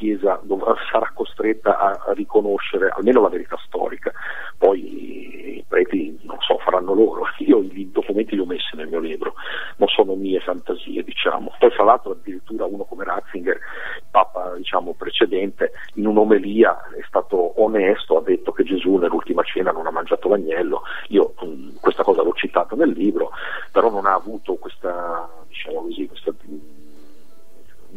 Chiesa 0.08 0.40
dovrà, 0.44 0.74
sarà 0.90 1.12
costretta 1.14 1.78
a, 1.78 2.06
a, 2.08 2.14
riconoscere 2.14 2.88
almeno 2.88 3.22
la 3.22 3.28
verità 3.28 3.58
storica, 3.66 4.14
poi 4.58 5.58
i 5.58 5.66
preti 5.68 6.18
non 6.24 6.38
so, 6.40 6.58
faranno 6.60 6.94
loro, 6.94 7.24
io 7.40 7.62
i 7.62 7.92
documenti 7.92 8.36
li 8.36 8.42
ho 8.42 8.46
messi 8.46 8.78
nel 8.78 8.88
mio 8.88 9.02
libro, 9.02 9.34
non 9.76 9.90
sono 9.90 10.16
mie 10.16 10.40
fantasie 10.40 11.04
diciamo, 11.04 11.54
poi 11.60 11.72
fra 11.72 11.84
l'altro 11.84 12.12
addirittura 12.12 12.64
uno 12.64 12.86
come 12.86 13.04
Ratzinger, 13.04 13.56
il 13.56 14.04
Papa 14.10 14.56
diciamo, 14.56 14.94
precedente, 14.94 15.74
in 15.96 16.08
un'omelia 16.08 16.88
è 16.98 17.04
stato 17.06 17.62
onesto, 17.62 18.18
ha 18.18 18.22
detto 18.22 18.54
che 18.54 18.64
Gesù 18.64 18.96
nell'ultima 18.96 19.44
cena 19.44 19.72
non 19.72 19.88
ha 19.88 19.92
mangiato 19.92 20.30
l'agnello, 20.30 20.84
io 21.10 21.34
mh, 21.42 21.80
questa 21.82 22.04
cosa 22.04 22.24
l'ho 22.24 22.34
citata 22.34 22.78
nel 22.78 22.92
libro, 22.92 23.32
però 23.74 23.90
non 23.90 24.06
ha 24.06 24.14
avuto 24.14 24.56
questa, 24.56 25.30
diciamo 25.50 25.82
così, 25.82 26.08
questa 26.08 26.32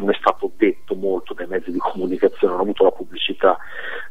non 0.00 0.10
è 0.10 0.16
stato 0.18 0.50
detto 0.56 0.94
molto 0.94 1.34
dai 1.34 1.46
mezzi 1.46 1.70
di 1.70 1.78
comunicazione, 1.78 2.52
non 2.52 2.60
ha 2.60 2.62
avuto 2.62 2.84
la 2.84 2.90
pubblicità 2.90 3.58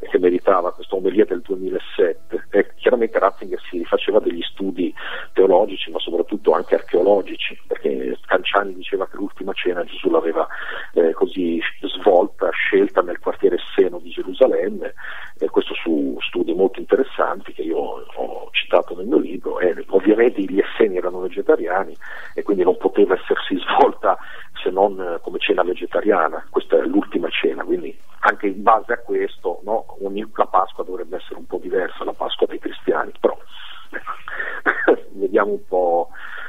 che 0.08 0.18
meritava 0.18 0.72
questa 0.72 0.96
omelia 0.96 1.24
del 1.24 1.40
2007. 1.40 2.46
E 2.50 2.72
chiaramente 2.76 3.18
Ratzinger 3.18 3.60
si 3.68 3.84
faceva 3.84 4.20
degli 4.20 4.42
studi 4.42 4.94
teologici, 5.32 5.90
ma 5.90 5.98
soprattutto 5.98 6.52
anche 6.52 6.76
archeologici, 6.76 7.60
perché 7.66 8.16
Canciani 8.26 8.74
diceva 8.74 9.06
che 9.08 9.16
l'ultima 9.16 9.52
cena 9.52 9.84
Gesù 9.84 10.08
l'aveva 10.10 10.46
eh, 10.94 11.12
così 11.12 11.60
svolta, 11.98 12.48
scelta 12.50 13.02
nel 13.02 13.18
quartiere 13.18 13.58
Seno 13.74 13.98
di 13.98 14.10
Gerusalemme, 14.10 14.94
e 15.38 15.48
questo 15.48 15.74
su 15.74 16.16
studi 16.20 16.54
molto 16.54 16.80
interessanti 16.80 17.52
che 17.52 17.62
io 17.62 17.78
ho 17.78 18.48
citato 18.52 18.94
nel 18.96 19.06
mio 19.06 19.18
libro. 19.18 19.58
Ovviamente 19.88 20.42
gli 20.42 20.60
Esseni 20.60 20.96
erano 20.96 21.20
vegetariani 21.20 21.96
e 22.34 22.42
quindi 22.42 22.62
non 22.62 22.76
poteva 22.76 23.14
essersi 23.14 23.58
svolta 23.58 24.18
se 24.62 24.70
non 24.70 25.18
come 25.22 25.38
cena 25.38 25.62
vegetariana, 25.62 26.46
questa 26.50 26.76
è 26.76 26.82
l'ultima 26.82 27.28
cena, 27.28 27.64
quindi 27.64 27.96
anche 28.20 28.46
in 28.46 28.62
base 28.62 28.92
a 28.92 28.98
questo 28.98 29.60
no, 29.64 29.96
ogni, 30.02 30.28
la 30.34 30.46
Pasqua 30.46 30.84
dovrebbe 30.84 31.16
essere 31.16 31.38
un 31.38 31.46
po' 31.46 31.58
diversa, 31.58 32.04
la 32.04 32.12
Pasqua 32.12 32.46
dei 32.46 32.58
cristiani, 32.58 33.12
però 33.18 33.36
vediamo 35.12 35.52
un 35.52 35.66
po', 35.66 36.08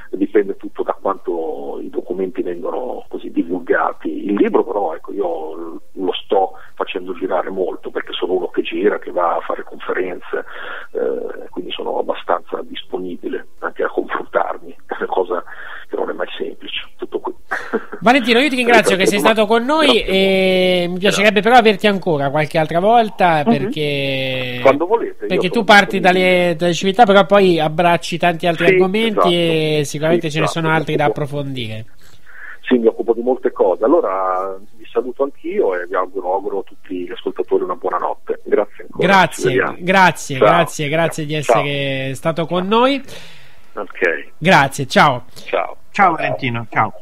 dipende 0.10 0.58
tutto 0.58 0.84
da 0.84 0.94
quanto 0.94 1.80
i 1.82 1.90
documenti 1.90 2.42
vengono 2.42 3.06
così 3.08 3.32
divulgati. 3.32 4.26
Il 4.26 4.34
libro 4.34 4.64
però 4.64 4.94
ecco, 4.94 5.14
io 5.14 5.82
lo 5.92 6.14
sto 6.14 6.54
facendo 6.74 7.14
girare 7.14 7.50
molto 7.50 7.90
perché 7.90 8.12
sono 8.14 8.34
uno 8.34 8.48
che 8.48 8.62
gira, 8.62 9.00
che 9.00 9.12
va 9.12 9.36
a 9.36 9.42
fare 9.42 9.64
conferenze, 9.64 10.46
eh, 10.92 11.48
quindi 11.50 11.72
sono 11.72 12.00
abbastanza 12.00 12.62
disponibile 12.64 13.48
anche 13.60 13.84
a 13.84 13.90
confrontarmi, 13.90 14.76
cosa 15.08 15.44
che 15.88 15.96
non 15.96 16.10
è 16.10 16.14
mai 16.14 16.30
semplice. 16.38 16.90
Tutto 16.98 17.20
qui. 17.20 17.34
Valentino, 18.02 18.40
io 18.40 18.50
ti 18.50 18.56
ringrazio 18.56 18.96
che 18.98 19.06
sei 19.06 19.20
stato 19.20 19.46
con 19.46 19.64
noi 19.64 20.02
e 20.02 20.88
mi 20.90 20.98
piacerebbe 20.98 21.42
però 21.42 21.56
averti 21.56 21.86
ancora 21.86 22.32
qualche 22.32 22.58
altra 22.58 22.80
volta 22.80 23.44
perché, 23.44 24.58
Quando 24.64 24.88
volete, 24.88 25.28
perché 25.28 25.50
tu 25.50 25.64
parti 25.64 26.00
dalle, 26.00 26.56
dalle 26.58 26.74
civiltà 26.74 27.06
però 27.06 27.26
poi 27.28 27.60
abbracci 27.60 28.18
tanti 28.18 28.48
altri 28.48 28.66
Sì, 28.66 28.72
argomenti 28.74 29.10
esatto. 29.10 29.30
e 29.30 29.82
sicuramente 29.86 30.28
Sì, 30.28 30.34
ce 30.34 30.40
ne 30.40 30.46
esatto, 30.46 30.60
sono 30.62 30.74
altri 30.74 30.96
da 30.96 31.06
approfondire. 31.06 31.86
Sì, 32.62 32.78
mi 32.78 32.88
occupo 32.88 33.14
di 33.14 33.22
molte 33.22 33.52
cose. 33.52 33.84
Allora 33.84 34.58
vi 34.78 34.86
saluto 34.92 35.24
anch'io 35.24 35.76
e 35.76 35.86
vi 35.88 35.94
auguro, 35.96 36.34
auguro 36.34 36.60
a 36.60 36.64
tutti 36.64 37.04
gli 37.06 37.12
ascoltatori 37.12 37.64
una 37.64 37.76
buona 37.76 37.98
notte. 37.98 38.40
Grazie 38.44 38.84
ancora. 38.84 39.08
Grazie, 39.08 39.76
grazie, 39.80 40.38
Ciao. 40.38 40.48
grazie, 40.48 40.90
grazie 40.90 41.26
di 41.26 41.42
Ciao. 41.44 41.60
essere 41.60 42.16
stato 42.16 42.46
con 42.48 42.66
noi. 42.68 43.00
Ok, 43.74 44.32
Grazie, 44.40 44.88
ciao. 44.88 45.26
ciao. 45.46 45.76
Ciao 45.92 46.14
Valentino, 46.16 46.66
ciao. 46.72 46.94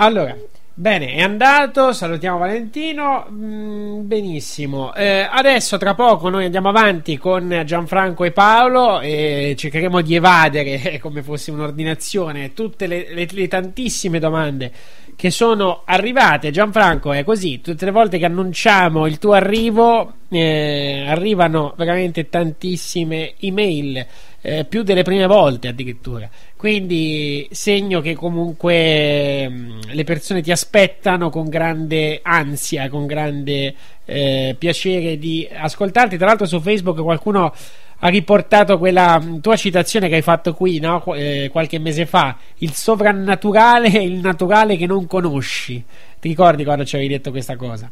Allora, 0.00 0.36
bene, 0.74 1.14
è 1.14 1.20
andato. 1.20 1.92
Salutiamo 1.92 2.38
Valentino. 2.38 3.26
Mm, 3.30 4.06
benissimo. 4.06 4.94
Eh, 4.94 5.26
adesso, 5.28 5.76
tra 5.76 5.94
poco, 5.94 6.28
noi 6.28 6.44
andiamo 6.44 6.68
avanti 6.68 7.16
con 7.18 7.62
Gianfranco 7.64 8.24
e 8.24 8.30
Paolo 8.30 9.00
e 9.00 9.54
cercheremo 9.56 10.00
di 10.00 10.14
evadere, 10.14 10.98
come 11.02 11.22
fosse 11.22 11.50
un'ordinazione, 11.50 12.52
tutte 12.54 12.86
le, 12.86 13.12
le- 13.12 13.26
le 13.30 13.48
tantissime 13.48 14.18
domande 14.20 14.70
che 15.16 15.30
sono 15.30 15.82
arrivate. 15.84 16.50
Gianfranco, 16.52 17.12
è 17.12 17.24
così: 17.24 17.60
tutte 17.60 17.84
le 17.84 17.90
volte 17.90 18.18
che 18.18 18.24
annunciamo 18.26 19.06
il 19.08 19.18
tuo 19.18 19.32
arrivo, 19.32 20.12
eh, 20.28 21.04
arrivano 21.08 21.74
veramente 21.76 22.28
tantissime 22.28 23.34
email. 23.40 24.06
eh, 24.40 24.64
più 24.64 24.84
delle 24.84 25.02
prime 25.02 25.26
volte 25.26 25.66
addirittura 25.68 26.28
quindi 26.58 27.48
segno 27.52 28.00
che 28.00 28.16
comunque 28.16 29.48
mh, 29.48 29.92
le 29.92 30.02
persone 30.02 30.42
ti 30.42 30.50
aspettano 30.50 31.30
con 31.30 31.48
grande 31.48 32.18
ansia 32.20 32.88
con 32.88 33.06
grande 33.06 33.74
eh, 34.04 34.56
piacere 34.58 35.18
di 35.18 35.48
ascoltarti 35.50 36.16
tra 36.16 36.26
l'altro 36.26 36.46
su 36.46 36.60
Facebook 36.60 37.00
qualcuno 37.00 37.54
ha 38.00 38.08
riportato 38.08 38.76
quella 38.76 39.22
tua 39.40 39.54
citazione 39.56 40.08
che 40.08 40.16
hai 40.16 40.22
fatto 40.22 40.52
qui 40.52 40.80
no? 40.80 41.02
Eh, 41.14 41.48
qualche 41.50 41.78
mese 41.78 42.06
fa: 42.06 42.36
il 42.58 42.72
sovrannaturale 42.72 43.88
e 43.92 44.04
il 44.04 44.20
naturale 44.20 44.76
che 44.76 44.86
non 44.86 45.06
conosci. 45.06 45.84
Ti 46.20 46.28
ricordi 46.28 46.64
quando 46.64 46.84
ci 46.84 46.94
avevi 46.94 47.10
detto 47.10 47.30
questa 47.30 47.56
cosa? 47.56 47.90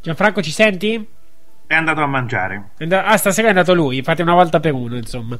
Gianfranco, 0.00 0.40
ci 0.40 0.52
senti? 0.52 1.17
È 1.68 1.74
andato 1.74 2.00
a 2.00 2.06
mangiare. 2.06 2.70
Ah, 2.88 3.18
stasera 3.18 3.48
è 3.48 3.50
andato 3.50 3.74
lui. 3.74 4.00
Fate 4.02 4.22
una 4.22 4.32
volta 4.32 4.58
per 4.58 4.72
uno, 4.72 4.96
insomma. 4.96 5.38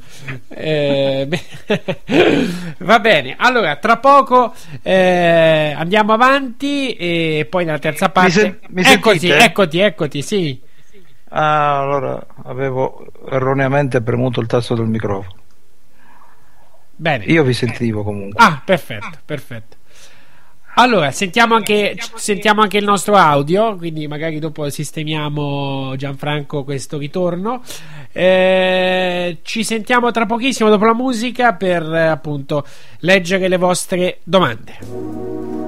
Eh, 0.49 1.27
va 2.81 3.01
bene. 3.01 3.35
Allora, 3.39 3.77
tra 3.77 3.97
poco 3.97 4.53
eh, 4.83 5.75
andiamo 5.75 6.13
avanti 6.13 6.93
e 6.93 7.47
poi 7.49 7.65
nella 7.65 7.79
terza 7.79 8.11
parte. 8.11 8.31
sen- 8.31 8.59
mi 8.69 8.83
eccoti, 8.83 9.21
sentite? 9.21 9.43
eccoti, 9.43 9.79
eccoti, 9.79 10.21
sì. 10.21 10.61
Ah, 11.31 11.81
allora 11.81 12.27
avevo 12.45 13.07
erroneamente 13.31 14.03
premuto 14.03 14.41
il 14.41 14.49
tasto 14.49 14.75
del 14.75 14.85
microfono. 14.85 15.35
Bene. 16.95 17.25
Io 17.25 17.43
vi 17.43 17.55
sentivo 17.55 18.03
comunque. 18.03 18.45
Ah, 18.45 18.61
perfetto, 18.63 19.19
perfetto. 19.25 19.77
Allora, 20.81 21.11
sentiamo 21.11 21.57
anche, 21.57 21.97
sentiamo 22.15 22.63
anche 22.63 22.79
il 22.79 22.85
nostro 22.85 23.17
audio, 23.17 23.75
quindi 23.75 24.07
magari 24.07 24.39
dopo 24.39 24.71
sistemiamo 24.71 25.97
Gianfranco 25.97 26.63
questo 26.63 26.99
ritorno. 26.99 27.63
Eh, 28.13 29.39
ci 29.43 29.65
sentiamo 29.65 30.13
tra 30.13 30.25
pochissimo 30.25 30.71
dopo 30.71 30.85
la 30.85 30.95
musica 30.95 31.55
per 31.55 31.83
appunto 31.83 32.65
leggere 33.01 33.49
le 33.49 33.57
vostre 33.57 34.19
domande. 34.23 35.68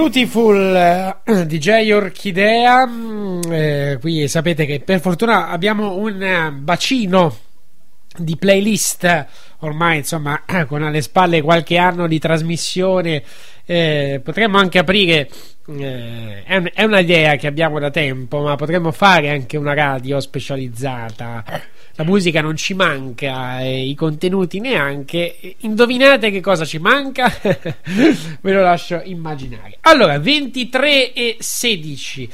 Beautiful 0.00 0.74
eh, 1.26 1.46
DJ 1.46 1.90
Orchidea. 1.90 2.86
mm, 2.86 3.40
eh, 3.50 3.98
qui 4.00 4.28
sapete 4.28 4.64
che 4.64 4.80
per 4.80 4.98
fortuna 4.98 5.50
abbiamo 5.50 5.96
un 5.96 6.22
eh, 6.22 6.50
bacino 6.52 7.36
di 8.16 8.34
playlist 8.38 9.26
ormai 9.58 9.98
insomma 9.98 10.42
con 10.66 10.82
alle 10.82 11.02
spalle 11.02 11.42
qualche 11.42 11.76
anno 11.76 12.06
di 12.06 12.18
trasmissione 12.18 13.22
eh, 13.66 14.22
potremmo 14.24 14.56
anche 14.56 14.78
aprire 14.78 15.28
eh, 15.68 16.44
è 16.44 16.82
un'idea 16.82 17.36
che 17.36 17.46
abbiamo 17.46 17.78
da 17.78 17.90
tempo 17.90 18.40
ma 18.40 18.56
potremmo 18.56 18.92
fare 18.92 19.28
anche 19.28 19.58
una 19.58 19.74
radio 19.74 20.18
specializzata 20.18 21.44
la 22.00 22.06
musica 22.06 22.40
non 22.40 22.56
ci 22.56 22.72
manca 22.72 23.60
i 23.60 23.94
contenuti 23.94 24.58
neanche. 24.58 25.56
Indovinate 25.58 26.30
che 26.30 26.40
cosa 26.40 26.64
ci 26.64 26.78
manca? 26.78 27.30
Ve 27.42 28.52
lo 28.52 28.62
lascio 28.62 29.02
immaginare. 29.04 29.76
Allora 29.82 30.18
23 30.18 31.12
e 31.12 31.36
16 31.38 32.30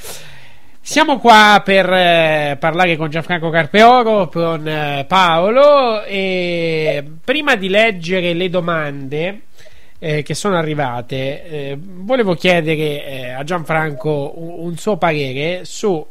siamo 0.80 1.18
qua 1.18 1.62
per 1.64 1.93
eh, 1.93 2.56
parlare 2.60 2.97
con 2.97 3.10
Gianfranco 3.10 3.51
Carpeoro, 3.51 4.28
con 4.28 4.68
eh, 4.68 5.05
Paolo 5.09 6.05
e 6.05 7.05
prima 7.24 7.56
di 7.56 7.68
leggere 7.68 8.34
le 8.34 8.48
domande 8.48 9.40
eh, 9.98 10.22
che 10.22 10.34
sono 10.34 10.55
arrivate, 10.56 11.44
eh, 11.44 11.78
volevo 11.80 12.34
chiedere 12.34 13.05
eh, 13.05 13.30
a 13.30 13.43
Gianfranco 13.43 14.32
un, 14.36 14.66
un 14.66 14.76
suo 14.76 14.97
parere 14.97 15.64
su 15.64 16.06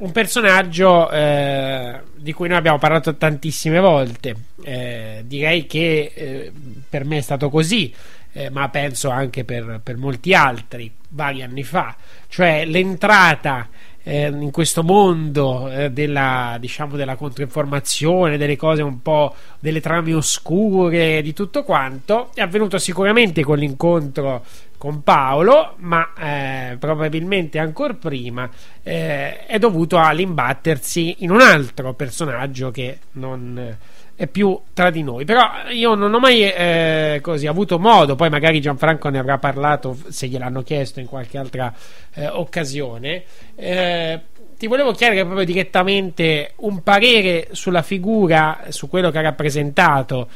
un 0.00 0.12
personaggio 0.12 1.10
eh, 1.10 2.08
di 2.20 2.32
cui 2.32 2.48
noi 2.48 2.58
abbiamo 2.58 2.78
parlato 2.78 3.16
tantissime 3.16 3.80
volte. 3.80 4.34
Eh, 4.62 5.22
direi 5.26 5.66
che 5.66 6.12
eh, 6.14 6.52
per 6.88 7.04
me 7.04 7.18
è 7.18 7.22
stato 7.22 7.48
così, 7.48 7.92
eh, 8.32 8.50
ma 8.50 8.68
penso 8.68 9.10
anche 9.10 9.44
per, 9.44 9.80
per 9.82 9.96
molti 9.96 10.34
altri, 10.34 10.92
vari 11.08 11.42
anni 11.42 11.62
fa, 11.62 11.96
cioè 12.28 12.64
l'entrata 12.64 13.68
eh, 14.02 14.28
in 14.28 14.50
questo 14.50 14.82
mondo 14.82 15.70
eh, 15.70 15.90
della, 15.90 16.56
diciamo, 16.58 16.96
della 16.96 17.16
controinformazione, 17.16 18.36
delle 18.36 18.56
cose 18.56 18.82
un 18.82 19.02
po' 19.02 19.34
delle 19.58 19.80
trame 19.80 20.14
oscure, 20.14 21.22
di 21.22 21.32
tutto 21.32 21.62
quanto, 21.64 22.30
è 22.34 22.40
avvenuto 22.40 22.78
sicuramente 22.78 23.42
con 23.42 23.58
l'incontro 23.58 24.44
con 24.80 25.02
Paolo, 25.02 25.74
ma 25.80 26.14
eh, 26.18 26.76
probabilmente 26.78 27.58
ancora 27.58 27.92
prima 27.92 28.48
eh, 28.82 29.44
è 29.44 29.58
dovuto 29.58 29.98
all'imbattersi 29.98 31.16
in 31.18 31.30
un 31.30 31.42
altro 31.42 31.92
personaggio 31.92 32.70
che 32.70 32.96
non 33.12 33.58
eh, 33.58 33.76
è 34.14 34.26
più 34.26 34.58
tra 34.72 34.88
di 34.88 35.02
noi. 35.02 35.26
Però 35.26 35.68
io 35.70 35.94
non 35.94 36.14
ho 36.14 36.18
mai 36.18 36.44
eh, 36.44 37.18
così 37.20 37.46
avuto 37.46 37.78
modo, 37.78 38.16
poi 38.16 38.30
magari 38.30 38.58
Gianfranco 38.62 39.10
ne 39.10 39.18
avrà 39.18 39.36
parlato 39.36 39.98
se 40.08 40.28
gliel'hanno 40.28 40.62
chiesto 40.62 40.98
in 40.98 41.06
qualche 41.06 41.36
altra 41.36 41.70
eh, 42.14 42.28
occasione. 42.28 43.24
Eh, 43.56 44.20
ti 44.56 44.66
volevo 44.66 44.92
chiedere 44.92 45.24
proprio 45.24 45.44
direttamente 45.44 46.52
un 46.56 46.82
parere 46.82 47.48
sulla 47.52 47.82
figura, 47.82 48.64
su 48.68 48.88
quello 48.88 49.10
che 49.10 49.18
ha 49.18 49.22
rappresentato 49.22 50.28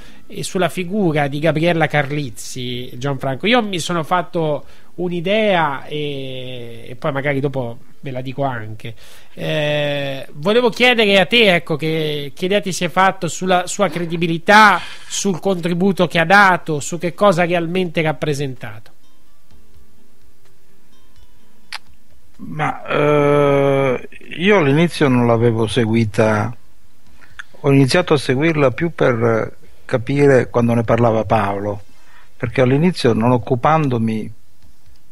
sulla 0.43 0.69
figura 0.69 1.29
di 1.29 1.39
Gabriella 1.39 1.87
Carlizzi, 1.87 2.91
Gianfranco. 2.99 3.47
Io 3.47 3.63
mi 3.63 3.79
sono 3.79 4.03
fatto 4.03 4.65
un'idea 4.97 5.85
e, 5.87 6.85
e 6.89 6.97
poi 6.97 7.13
magari 7.13 7.41
dopo 7.41 7.79
ve 8.01 8.11
la 8.11 8.21
dico 8.21 8.45
anche. 8.45 8.95
Eh, 9.33 10.27
volevo 10.33 10.69
chiedere 10.69 11.19
a 11.19 11.27
te, 11.27 11.55
ecco, 11.55 11.77
che, 11.77 12.33
che 12.35 12.45
idea 12.45 12.61
ti 12.61 12.73
si 12.73 12.85
è 12.85 12.89
fatto 12.89 13.29
sulla 13.29 13.67
sua 13.67 13.89
credibilità, 13.89 14.81
sul 15.09 15.41
contributo 15.41 16.07
che 16.07 16.19
ha 16.19 16.27
dato, 16.27 16.81
su 16.81 16.99
che 16.99 17.15
cosa 17.15 17.43
ha 17.43 17.47
realmente 17.47 18.03
rappresentato. 18.03 18.93
Ma 22.37 22.85
eh, 22.85 24.09
io 24.37 24.59
all'inizio 24.59 25.09
non 25.09 25.27
l'avevo 25.27 25.67
seguita, 25.67 26.55
ho 27.61 27.73
iniziato 27.73 28.15
a 28.15 28.19
seguirla 28.19 28.71
più 28.73 28.93
per 28.95 29.57
capire 29.85 30.49
quando 30.51 30.75
ne 30.75 30.83
parlava 30.83 31.25
Paolo, 31.25 31.83
perché 32.37 32.61
all'inizio 32.61 33.13
non 33.13 33.31
occupandomi 33.31 34.33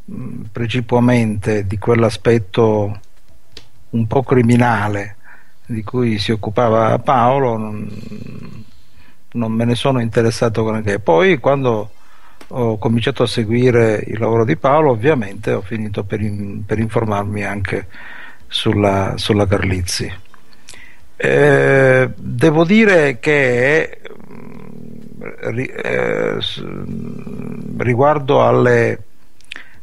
mh, 0.05 0.43
precipuamente 0.53 1.67
di 1.67 1.79
quell'aspetto 1.79 3.01
un 3.91 4.07
po' 4.07 4.23
criminale 4.23 5.17
di 5.67 5.83
cui 5.83 6.19
si 6.19 6.33
occupava 6.33 6.99
Paolo, 6.99 7.57
non, 7.57 7.89
non 9.33 9.53
me 9.53 9.65
ne 9.65 9.75
sono 9.75 10.01
interessato 10.01 10.65
granché. 10.65 10.99
Poi 10.99 11.39
quando 11.39 11.91
ho 12.49 12.77
cominciato 12.79 13.23
a 13.23 13.27
seguire 13.27 14.03
il 14.07 14.19
lavoro 14.19 14.45
di 14.45 14.57
Paolo, 14.57 14.91
ovviamente 14.91 15.53
ho 15.53 15.63
finito 15.63 16.05
per, 16.05 16.21
in- 16.21 16.65
per 16.67 16.79
informarmi 16.79 17.45
anche 17.45 17.87
sulla, 18.47 19.15
sulla 19.17 19.47
Carlizzi. 19.47 20.13
Eh, 21.17 22.11
devo 22.15 22.65
dire 22.65 23.19
che 23.21 24.01
eh, 25.23 26.39
riguardo 27.79 28.47
alle, 28.47 29.03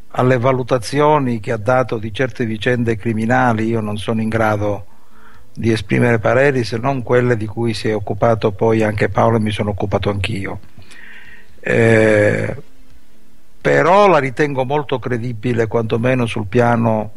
alle 0.09 0.37
valutazioni 0.37 1.39
che 1.39 1.51
ha 1.51 1.57
dato 1.57 1.97
di 1.97 2.13
certe 2.13 2.45
vicende 2.45 2.97
criminali, 2.97 3.67
io 3.67 3.79
non 3.79 3.97
sono 3.97 4.21
in 4.21 4.29
grado 4.29 4.85
di 5.53 5.71
esprimere 5.71 6.19
pareri 6.19 6.63
se 6.63 6.77
non 6.77 7.03
quelle 7.03 7.35
di 7.35 7.45
cui 7.45 7.73
si 7.73 7.89
è 7.89 7.95
occupato 7.95 8.51
poi 8.51 8.83
anche 8.83 9.09
Paolo 9.09 9.37
e 9.37 9.41
mi 9.41 9.51
sono 9.51 9.71
occupato 9.71 10.09
anch'io. 10.09 10.59
Eh, 11.59 12.55
però 13.61 14.07
la 14.07 14.19
ritengo 14.19 14.63
molto 14.63 14.99
credibile 14.99 15.67
quantomeno 15.67 16.25
sul 16.25 16.47
piano 16.47 17.11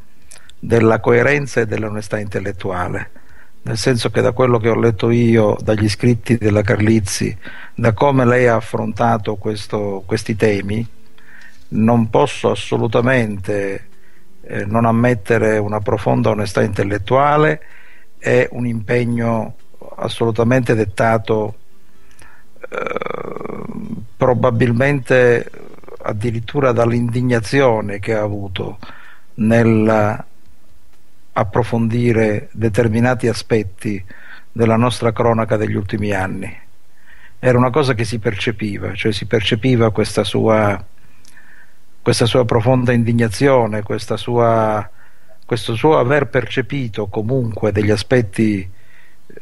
della 0.59 1.01
coerenza 1.01 1.61
e 1.61 1.67
dell'onestà 1.67 2.19
intellettuale 2.19 3.11
nel 3.63 3.77
senso 3.77 4.11
che 4.11 4.21
da 4.21 4.33
quello 4.33 4.59
che 4.59 4.69
ho 4.69 4.79
letto 4.79 5.11
io 5.11 5.57
dagli 5.63 5.89
scritti 5.89 6.37
della 6.37 6.63
Carlizzi 6.63 7.37
da 7.75 7.93
come 7.93 8.25
lei 8.25 8.47
ha 8.47 8.57
affrontato 8.57 9.37
questo- 9.37 10.03
questi 10.05 10.35
temi 10.37 10.87
non 11.69 12.11
posso 12.11 12.51
assolutamente 12.51 13.87
eh, 14.45 14.65
non 14.65 14.85
ammettere 14.85 15.59
una 15.59 15.81
profonda 15.81 16.31
onestà 16.31 16.63
intellettuale. 16.63 17.63
E 18.19 18.49
un 18.53 18.67
impegno 18.67 19.57
assolutamente 19.97 20.75
dettato 20.75 21.57
eh, 22.61 22.79
probabilmente 24.17 25.51
addirittura 26.03 26.73
dall'indignazione 26.73 27.99
che 27.99 28.15
ha 28.15 28.23
avuto 28.23 28.79
nel 29.35 30.25
approfondire 31.33 32.49
determinati 32.53 33.29
aspetti 33.29 34.05
della 34.51 34.77
nostra 34.77 35.13
cronaca 35.13 35.57
degli 35.57 35.75
ultimi 35.75 36.13
anni. 36.13 36.61
Era 37.39 37.59
una 37.59 37.71
cosa 37.71 37.95
che 37.95 38.05
si 38.05 38.19
percepiva, 38.19 38.95
cioè 38.95 39.13
si 39.13 39.27
percepiva 39.27 39.91
questa 39.91 40.23
sua, 40.23 40.85
questa 42.01 42.27
sua 42.27 42.45
profonda 42.45 42.93
indignazione, 42.93 43.83
sua, 44.17 44.89
questo 45.45 45.75
suo 45.75 45.99
aver 45.99 46.29
percepito 46.29 47.09
comunque 47.09 47.73
degli 47.73 47.91
aspetti 47.91 48.71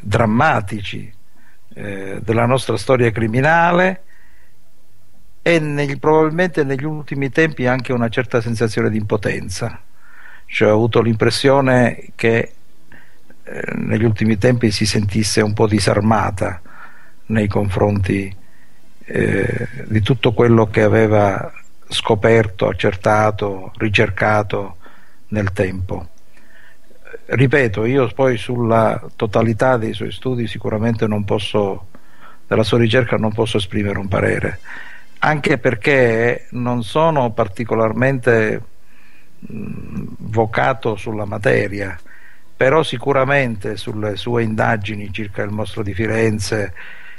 drammatici 0.00 1.12
eh, 1.74 2.20
della 2.22 2.46
nostra 2.46 2.76
storia 2.76 3.10
criminale 3.10 4.02
e 5.42 5.58
negli- 5.58 5.98
probabilmente 5.98 6.64
negli 6.64 6.84
ultimi 6.84 7.30
tempi 7.30 7.66
anche 7.66 7.92
una 7.92 8.08
certa 8.08 8.40
sensazione 8.40 8.90
di 8.90 8.96
impotenza. 8.96 9.80
Cioè, 10.52 10.68
ho 10.68 10.74
avuto 10.74 11.00
l'impressione 11.00 12.08
che 12.16 12.52
eh, 13.44 13.62
negli 13.76 14.02
ultimi 14.02 14.36
tempi 14.36 14.72
si 14.72 14.84
sentisse 14.84 15.40
un 15.42 15.52
po' 15.52 15.68
disarmata 15.68 16.60
nei 17.26 17.46
confronti 17.46 18.34
eh, 19.04 19.68
di 19.84 20.00
tutto 20.02 20.32
quello 20.32 20.66
che 20.66 20.82
aveva 20.82 21.52
scoperto, 21.88 22.66
accertato, 22.66 23.72
ricercato 23.76 24.76
nel 25.28 25.52
tempo. 25.52 26.08
Ripeto, 27.26 27.84
io 27.84 28.10
poi 28.12 28.36
sulla 28.36 29.00
totalità 29.14 29.76
dei 29.76 29.92
suoi 29.92 30.10
studi 30.10 30.48
sicuramente 30.48 31.06
non 31.06 31.24
posso, 31.24 31.86
della 32.48 32.64
sua 32.64 32.78
ricerca 32.78 33.16
non 33.16 33.32
posso 33.32 33.56
esprimere 33.56 34.00
un 34.00 34.08
parere, 34.08 34.58
anche 35.20 35.58
perché 35.58 36.48
non 36.50 36.82
sono 36.82 37.30
particolarmente 37.30 38.60
vocato 39.48 40.96
sulla 40.96 41.24
materia, 41.24 41.98
però 42.56 42.82
sicuramente 42.82 43.76
sulle 43.76 44.16
sue 44.16 44.42
indagini 44.42 45.12
circa 45.12 45.42
il 45.42 45.50
mostro 45.50 45.82
di 45.82 45.94
Firenze 45.94 46.74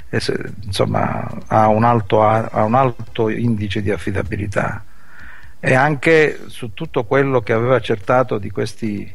e 0.08 0.20
se- 0.20 0.52
insomma, 0.62 1.26
ha 1.46 1.68
un, 1.68 1.84
alto, 1.84 2.22
ha 2.22 2.62
un 2.64 2.74
alto 2.74 3.28
indice 3.28 3.82
di 3.82 3.90
affidabilità 3.90 4.84
e 5.58 5.74
anche 5.74 6.40
su 6.46 6.74
tutto 6.74 7.04
quello 7.04 7.40
che 7.40 7.52
aveva 7.52 7.76
accertato 7.76 8.38
di 8.38 8.50
questi 8.50 9.12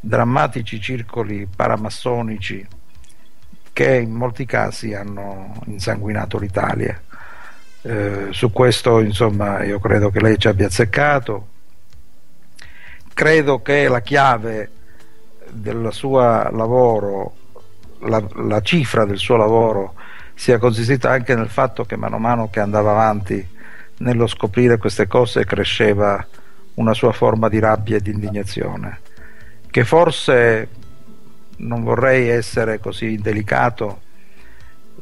drammatici 0.00 0.80
circoli 0.80 1.48
paramassonici 1.54 2.66
che 3.72 3.96
in 3.96 4.12
molti 4.12 4.44
casi 4.44 4.94
hanno 4.94 5.60
insanguinato 5.66 6.38
l'Italia. 6.38 7.00
Eh, 7.82 8.28
su 8.30 8.50
questo 8.50 9.00
insomma 9.00 9.62
io 9.62 9.78
credo 9.78 10.10
che 10.10 10.20
lei 10.20 10.38
ci 10.38 10.48
abbia 10.48 10.66
azzeccato 10.66 11.48
credo 13.18 13.62
che 13.62 13.88
la 13.88 14.00
chiave 14.00 14.70
del 15.50 15.88
suo 15.90 16.20
lavoro 16.20 17.34
la, 18.02 18.22
la, 18.36 18.60
cifra 18.60 19.04
del 19.04 19.18
suo 19.18 19.34
lavoro 19.34 19.94
sia 20.34 20.58
consistita 20.58 21.10
anche 21.10 21.34
nel 21.34 21.48
fatto 21.48 21.84
che 21.84 21.96
mano 21.96 22.14
a 22.14 22.20
mano 22.20 22.48
che 22.48 22.60
andava 22.60 22.92
avanti 22.92 23.44
nello 23.96 24.28
scoprire 24.28 24.76
queste 24.76 25.08
cose 25.08 25.44
cresceva 25.44 26.24
una 26.74 26.94
sua 26.94 27.10
forma 27.10 27.48
di 27.48 27.58
rabbia 27.58 27.96
e 27.96 28.00
di 28.00 28.12
indignazione 28.12 29.00
che 29.68 29.82
forse 29.82 30.68
non 31.56 31.82
vorrei 31.82 32.28
essere 32.28 32.78
così 32.78 33.16
delicato 33.16 34.02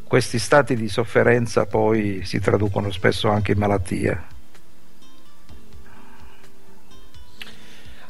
questi 0.05 0.39
stati 0.39 0.75
di 0.75 0.89
sofferenza 0.89 1.67
poi 1.67 2.23
si 2.25 2.41
traducono 2.41 2.91
spesso 2.91 3.29
anche 3.29 3.53
in 3.53 3.59
malattie. 3.59 4.35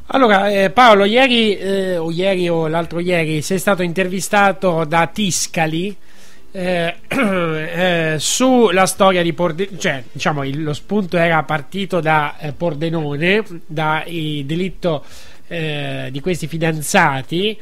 Allora, 0.08 0.48
eh, 0.50 0.70
Paolo, 0.70 1.04
ieri 1.04 1.56
eh, 1.56 1.96
o 1.96 2.12
ieri 2.12 2.48
o 2.48 2.68
l'altro 2.68 3.00
ieri 3.00 3.42
sei 3.42 3.58
stato 3.58 3.82
intervistato 3.82 4.84
da 4.84 5.08
Tiscali 5.08 5.96
eh, 6.52 6.94
eh 7.08 8.16
sulla 8.18 8.86
storia 8.86 9.22
di 9.22 9.32
Pordenone, 9.32 9.78
cioè 9.78 10.04
diciamo 10.12 10.44
il, 10.44 10.62
lo 10.62 10.74
spunto 10.74 11.16
era 11.16 11.42
partito 11.42 12.00
da 12.00 12.36
eh, 12.38 12.52
Pordenone, 12.52 13.42
da 13.66 14.04
delitto 14.06 15.04
eh, 15.48 16.08
di 16.12 16.20
questi 16.20 16.46
fidanzati 16.46 17.58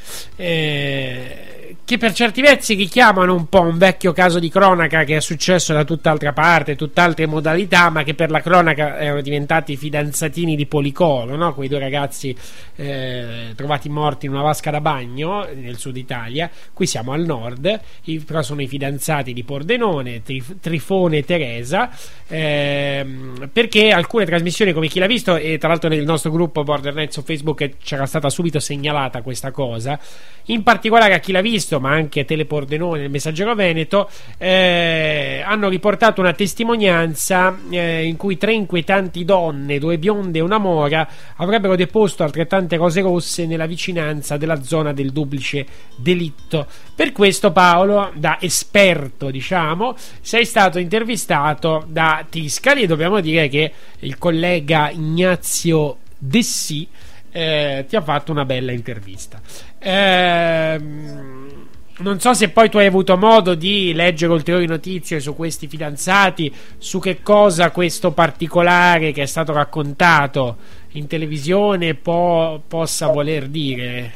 che 1.84 1.98
per 1.98 2.14
certi 2.14 2.40
versi 2.40 2.74
richiamano 2.74 3.34
un 3.34 3.46
po' 3.46 3.60
un 3.60 3.76
vecchio 3.76 4.12
caso 4.12 4.38
di 4.38 4.48
cronaca 4.48 5.04
che 5.04 5.16
è 5.16 5.20
successo 5.20 5.74
da 5.74 5.84
tutt'altra 5.84 6.32
parte, 6.32 6.76
tutt'altre 6.76 7.26
modalità, 7.26 7.90
ma 7.90 8.02
che 8.02 8.14
per 8.14 8.30
la 8.30 8.40
cronaca 8.40 8.98
erano 8.98 9.20
diventati 9.20 9.76
fidanzatini 9.76 10.56
di 10.56 10.64
Policoro, 10.64 11.36
no? 11.36 11.52
quei 11.52 11.68
due 11.68 11.78
ragazzi 11.78 12.34
eh, 12.76 13.52
trovati 13.54 13.90
morti 13.90 14.24
in 14.24 14.32
una 14.32 14.40
vasca 14.40 14.70
da 14.70 14.80
bagno 14.80 15.46
nel 15.54 15.76
sud 15.76 15.98
Italia. 15.98 16.50
Qui 16.72 16.86
siamo 16.86 17.12
al 17.12 17.20
nord, 17.20 17.80
i, 18.04 18.18
però 18.18 18.40
sono 18.40 18.62
i 18.62 18.66
fidanzati 18.66 19.34
di 19.34 19.44
Pordenone, 19.44 20.22
Trif- 20.22 20.60
Trifone 20.60 21.18
e 21.18 21.24
Teresa, 21.24 21.90
ehm, 22.28 23.50
perché 23.52 23.90
alcune 23.90 24.24
trasmissioni, 24.24 24.72
come 24.72 24.88
chi 24.88 25.00
l'ha 25.00 25.06
visto, 25.06 25.36
e 25.36 25.58
tra 25.58 25.68
l'altro 25.68 25.90
nel 25.90 26.04
nostro 26.04 26.30
gruppo 26.30 26.62
Border 26.62 26.94
Net 26.94 27.12
su 27.12 27.22
Facebook 27.22 27.76
c'era 27.82 28.06
stata 28.06 28.30
subito 28.30 28.58
segnalata 28.58 29.20
questa 29.20 29.50
cosa, 29.50 29.98
in 30.44 30.62
particolare 30.62 31.12
a 31.12 31.18
chi 31.18 31.32
l'ha 31.32 31.42
visto 31.42 31.73
visto, 31.74 31.80
ma 31.80 31.90
anche 31.90 32.24
Telepordenone 32.24 33.00
nel 33.00 33.10
Messaggero 33.10 33.54
Veneto, 33.54 34.08
eh, 34.38 35.42
hanno 35.44 35.68
riportato 35.68 36.20
una 36.20 36.32
testimonianza 36.32 37.56
eh, 37.70 38.04
in 38.04 38.16
cui 38.16 38.36
tre 38.36 38.52
inquietanti 38.52 39.24
donne, 39.24 39.78
due 39.78 39.98
bionde 39.98 40.38
e 40.38 40.42
una 40.42 40.58
mora, 40.58 41.08
avrebbero 41.36 41.76
deposto 41.76 42.22
altrettante 42.22 42.76
rose 42.76 43.00
rosse 43.00 43.46
nella 43.46 43.66
vicinanza 43.66 44.36
della 44.36 44.62
zona 44.62 44.92
del 44.92 45.10
duplice 45.10 45.66
delitto. 45.96 46.66
Per 46.94 47.12
questo 47.12 47.52
Paolo, 47.52 48.12
da 48.14 48.38
esperto 48.40 49.30
diciamo, 49.30 49.96
sei 50.20 50.44
stato 50.44 50.78
intervistato 50.78 51.84
da 51.88 52.24
Tiscali 52.28 52.82
e 52.82 52.86
dobbiamo 52.86 53.20
dire 53.20 53.48
che 53.48 53.72
il 54.00 54.18
collega 54.18 54.90
Ignazio 54.90 55.98
Dessi 56.16 56.88
eh, 57.30 57.84
ti 57.88 57.96
ha 57.96 58.00
fatto 58.00 58.30
una 58.30 58.44
bella 58.44 58.72
intervista. 58.72 59.40
Ehm 59.78 61.63
non 61.98 62.18
so 62.18 62.34
se 62.34 62.48
poi 62.48 62.68
tu 62.68 62.78
hai 62.78 62.86
avuto 62.86 63.16
modo 63.16 63.54
di 63.54 63.92
leggere 63.94 64.32
ulteriori 64.32 64.66
notizie 64.66 65.20
su 65.20 65.36
questi 65.36 65.68
fidanzati, 65.68 66.52
su 66.76 66.98
che 66.98 67.22
cosa 67.22 67.70
questo 67.70 68.10
particolare 68.10 69.12
che 69.12 69.22
è 69.22 69.26
stato 69.26 69.52
raccontato 69.52 70.56
in 70.92 71.06
televisione 71.06 71.94
po- 71.94 72.60
possa 72.66 73.06
voler 73.06 73.46
dire. 73.46 74.14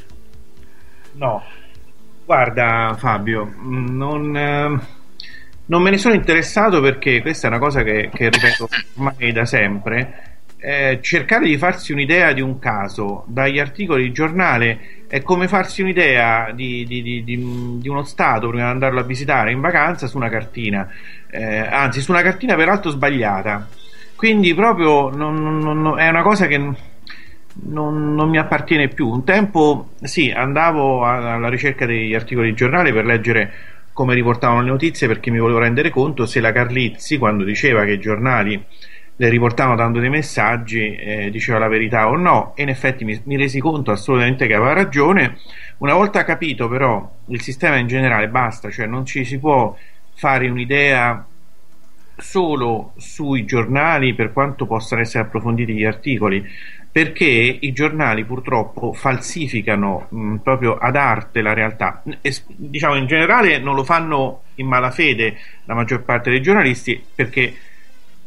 No, 1.12 1.42
guarda 2.24 2.96
Fabio, 2.98 3.52
non, 3.60 4.36
eh, 4.36 4.80
non, 5.66 5.82
me 5.82 5.90
ne 5.90 5.98
sono 5.98 6.14
interessato 6.14 6.80
perché 6.80 7.20
questa 7.20 7.46
è 7.46 7.50
una 7.50 7.60
cosa 7.60 7.82
che, 7.82 8.10
che 8.12 8.28
ripeto 8.28 8.68
ormai 8.96 9.32
da 9.32 9.44
sempre. 9.44 10.27
Eh, 10.60 10.98
cercare 11.02 11.46
di 11.46 11.56
farsi 11.56 11.92
un'idea 11.92 12.32
di 12.32 12.40
un 12.40 12.58
caso 12.58 13.22
dagli 13.28 13.60
articoli 13.60 14.02
di 14.02 14.12
giornale 14.12 15.04
è 15.06 15.22
come 15.22 15.46
farsi 15.46 15.82
un'idea 15.82 16.50
di, 16.52 16.84
di, 16.84 17.00
di, 17.00 17.22
di, 17.22 17.88
uno 17.88 18.02
stato 18.02 18.48
prima 18.48 18.64
di 18.64 18.70
andarlo 18.70 18.98
a 18.98 19.04
visitare 19.04 19.52
in 19.52 19.60
vacanza 19.60 20.08
su 20.08 20.16
una 20.16 20.28
cartina, 20.28 20.88
eh, 21.30 21.58
anzi 21.58 22.00
su 22.00 22.10
una 22.10 22.22
cartina 22.22 22.56
peraltro 22.56 22.90
sbagliata. 22.90 23.68
Quindi 24.16 24.52
proprio 24.52 25.10
non, 25.10 25.60
non, 25.60 25.80
non, 25.80 26.00
è 26.00 26.08
una 26.08 26.22
cosa 26.22 26.48
che 26.48 26.58
non, 26.58 28.28
mi 28.28 28.38
appartiene 28.38 28.88
più. 28.88 29.08
Un 29.08 29.22
tempo 29.22 29.90
sì, 30.02 30.30
andavo 30.30 31.04
alla 31.04 31.48
ricerca 31.48 31.86
degli 31.86 32.14
articoli 32.14 32.48
di 32.48 32.56
giornale 32.56 32.92
per 32.92 33.04
leggere 33.04 33.52
come 33.92 34.14
riportavano 34.14 34.62
le 34.62 34.70
notizie 34.70 35.06
perché 35.06 35.30
mi 35.30 35.38
volevo 35.38 35.58
rendere 35.58 35.90
conto 35.90 36.26
se 36.26 36.40
la 36.40 36.52
Carlizzi, 36.52 37.16
quando 37.16 37.44
diceva 37.44 37.84
che 37.84 37.92
i 37.92 38.00
giornali 38.00 38.64
le 39.20 39.28
riportavano 39.28 39.74
dando 39.74 39.98
dei 39.98 40.10
messaggi, 40.10 40.94
eh, 40.94 41.30
diceva 41.30 41.58
la 41.58 41.66
verità 41.66 42.08
o 42.08 42.16
no, 42.16 42.52
e 42.54 42.62
in 42.62 42.68
effetti 42.68 43.04
mi, 43.04 43.20
mi, 43.24 43.36
resi 43.36 43.58
conto 43.58 43.90
assolutamente 43.90 44.46
che 44.46 44.54
aveva 44.54 44.72
ragione. 44.72 45.38
Una 45.78 45.94
volta 45.94 46.22
capito 46.22 46.68
però 46.68 47.10
il 47.26 47.40
sistema 47.40 47.76
in 47.76 47.88
generale 47.88 48.28
basta, 48.28 48.70
cioè 48.70 48.86
non 48.86 49.04
ci 49.04 49.24
si 49.24 49.38
può 49.38 49.76
fare 50.14 50.48
un'idea 50.48 51.26
solo 52.16 52.92
sui 52.96 53.44
giornali 53.44 54.14
per 54.14 54.32
quanto 54.32 54.66
possano 54.66 55.00
essere 55.00 55.24
approfonditi 55.24 55.72
gli 55.72 55.84
articoli, 55.84 56.44
perché 56.90 57.26
i 57.26 57.72
giornali 57.72 58.24
purtroppo 58.24 58.92
falsificano 58.92 60.06
mh, 60.10 60.36
proprio 60.36 60.78
ad 60.78 60.94
arte 60.94 61.42
la 61.42 61.54
realtà. 61.54 62.04
E, 62.20 62.32
diciamo 62.46 62.94
in 62.94 63.06
generale 63.06 63.58
non 63.58 63.74
lo 63.74 63.82
fanno 63.82 64.42
in 64.56 64.68
malafede 64.68 65.36
la 65.64 65.74
maggior 65.74 66.02
parte 66.02 66.30
dei 66.30 66.40
giornalisti 66.40 67.04
perché 67.14 67.54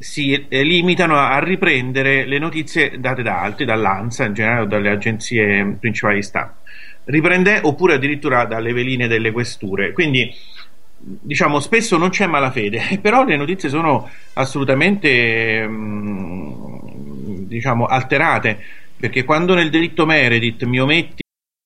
si 0.02 0.48
eh, 0.50 0.64
limitano 0.64 1.16
a 1.16 1.40
riprendere 1.40 2.26
le 2.26 2.40
notizie 2.40 3.00
date 3.00 3.22
da 3.22 3.42
altri, 3.42 3.66
dall'ANSA 3.66 4.26
in 4.26 4.34
generale 4.34 4.62
o 4.62 4.66
dalle 4.66 4.90
agenzie 4.90 5.78
principali 5.80 6.16
di 6.16 6.24
stampa, 6.24 6.56
riprende 7.06 7.60
oppure 7.62 7.94
addirittura 7.94 8.46
dalle 8.46 8.74
veline 8.74 9.08
delle 9.08 9.32
questure. 9.32 9.92
Quindi 9.92 10.34
diciamo 10.98 11.60
spesso 11.60 11.98
non 11.98 12.10
c'è 12.10 12.26
malafede, 12.26 12.98
però 13.02 13.24
le 13.24 13.38
notizie 13.38 13.70
sono 13.70 14.10
assolutamente 14.34 15.68
mm, 15.68 17.46
diciamo 17.48 17.86
alterate 17.86 18.60
perché 18.98 19.24
quando 19.24 19.56
nel 19.56 19.70
delitto 19.70 20.06
Meredith 20.06 20.64
mi 20.64 20.80
ometti 20.80 21.21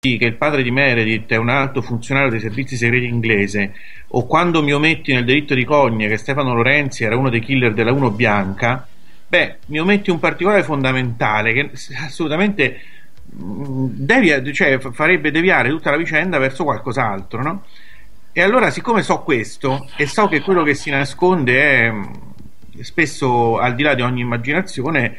Che 0.00 0.24
il 0.24 0.36
padre 0.36 0.62
di 0.62 0.70
Meredith 0.70 1.30
è 1.30 1.36
un 1.36 1.50
alto 1.50 1.82
funzionario 1.82 2.30
dei 2.30 2.40
servizi 2.40 2.74
segreti 2.74 3.04
inglese, 3.04 3.74
o 4.08 4.26
quando 4.26 4.62
mi 4.62 4.72
ometti 4.72 5.12
nel 5.12 5.26
delitto 5.26 5.52
di 5.54 5.62
Cogne 5.62 6.08
che 6.08 6.16
Stefano 6.16 6.54
Lorenzi 6.54 7.04
era 7.04 7.18
uno 7.18 7.28
dei 7.28 7.40
killer 7.40 7.74
della 7.74 7.92
1 7.92 8.10
bianca, 8.12 8.88
beh, 9.28 9.58
mi 9.66 9.78
ometti 9.78 10.10
un 10.10 10.18
particolare 10.18 10.62
fondamentale 10.62 11.52
che 11.52 11.70
assolutamente 12.02 12.80
mh, 13.26 13.88
devia, 13.90 14.42
cioè, 14.52 14.78
farebbe 14.78 15.30
deviare 15.30 15.68
tutta 15.68 15.90
la 15.90 15.98
vicenda 15.98 16.38
verso 16.38 16.64
qualcos'altro, 16.64 17.42
no? 17.42 17.64
E 18.32 18.40
allora, 18.40 18.70
siccome 18.70 19.02
so 19.02 19.18
questo 19.20 19.86
e 19.96 20.06
so 20.06 20.28
che 20.28 20.40
quello 20.40 20.62
che 20.62 20.72
si 20.72 20.88
nasconde 20.88 21.60
è 21.60 21.90
mh, 21.90 22.12
spesso 22.80 23.58
al 23.58 23.74
di 23.74 23.82
là 23.82 23.92
di 23.92 24.00
ogni 24.00 24.22
immaginazione, 24.22 25.18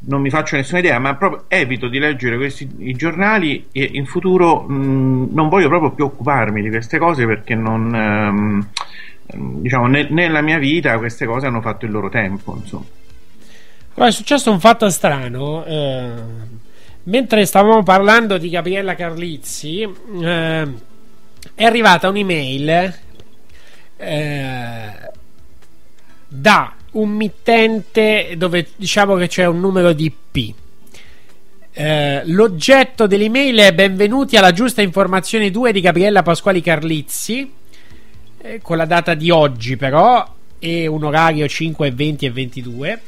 non 0.00 0.20
mi 0.20 0.30
faccio 0.30 0.56
nessuna 0.56 0.78
idea, 0.78 0.98
ma 0.98 1.16
proprio 1.16 1.44
evito 1.48 1.88
di 1.88 1.98
leggere 1.98 2.36
questi 2.36 2.68
i 2.78 2.94
giornali 2.94 3.66
e 3.72 3.90
in 3.94 4.06
futuro 4.06 4.62
mh, 4.62 5.28
non 5.32 5.48
voglio 5.48 5.68
proprio 5.68 5.90
più 5.90 6.04
occuparmi 6.04 6.62
di 6.62 6.68
queste 6.70 6.98
cose 6.98 7.26
perché 7.26 7.54
non 7.54 7.94
ehm, 7.94 8.66
diciamo 9.60 9.86
ne- 9.86 10.08
nella 10.10 10.40
mia 10.40 10.58
vita 10.58 10.96
queste 10.98 11.26
cose 11.26 11.46
hanno 11.46 11.60
fatto 11.60 11.84
il 11.84 11.90
loro 11.90 12.08
tempo, 12.08 12.56
insomma. 12.56 12.84
Allora, 13.94 14.10
è 14.10 14.14
successo 14.14 14.50
un 14.52 14.60
fatto 14.60 14.88
strano. 14.90 15.64
eh, 15.64 16.10
mentre 17.04 17.44
stavamo 17.44 17.82
parlando 17.82 18.38
di 18.38 18.48
Gabriella 18.48 18.94
Carlizzi, 18.94 19.82
eh, 20.22 20.68
è 21.54 21.64
arrivata 21.64 22.08
un'email 22.08 22.94
eh, 23.96 25.10
da 26.28 26.72
un 26.92 27.10
mittente 27.10 28.34
dove 28.36 28.68
diciamo 28.76 29.16
che 29.16 29.28
c'è 29.28 29.46
un 29.46 29.60
numero 29.60 29.92
di 29.92 30.04
IP. 30.04 30.54
Eh, 31.72 32.22
l'oggetto 32.26 33.06
dell'email 33.06 33.56
è 33.58 33.72
benvenuti 33.72 34.36
alla 34.36 34.52
giusta 34.52 34.82
informazione 34.82 35.50
2 35.50 35.70
di 35.72 35.80
Gabriella 35.80 36.22
Pasquali 36.22 36.60
Carlizzi 36.60 37.52
eh, 38.40 38.60
con 38.60 38.76
la 38.76 38.84
data 38.84 39.14
di 39.14 39.30
oggi 39.30 39.76
però 39.76 40.26
e 40.58 40.88
un 40.88 41.04
orario 41.04 41.46
5 41.46 41.92
20 41.92 42.26
e 42.26 42.30
22 42.32 43.00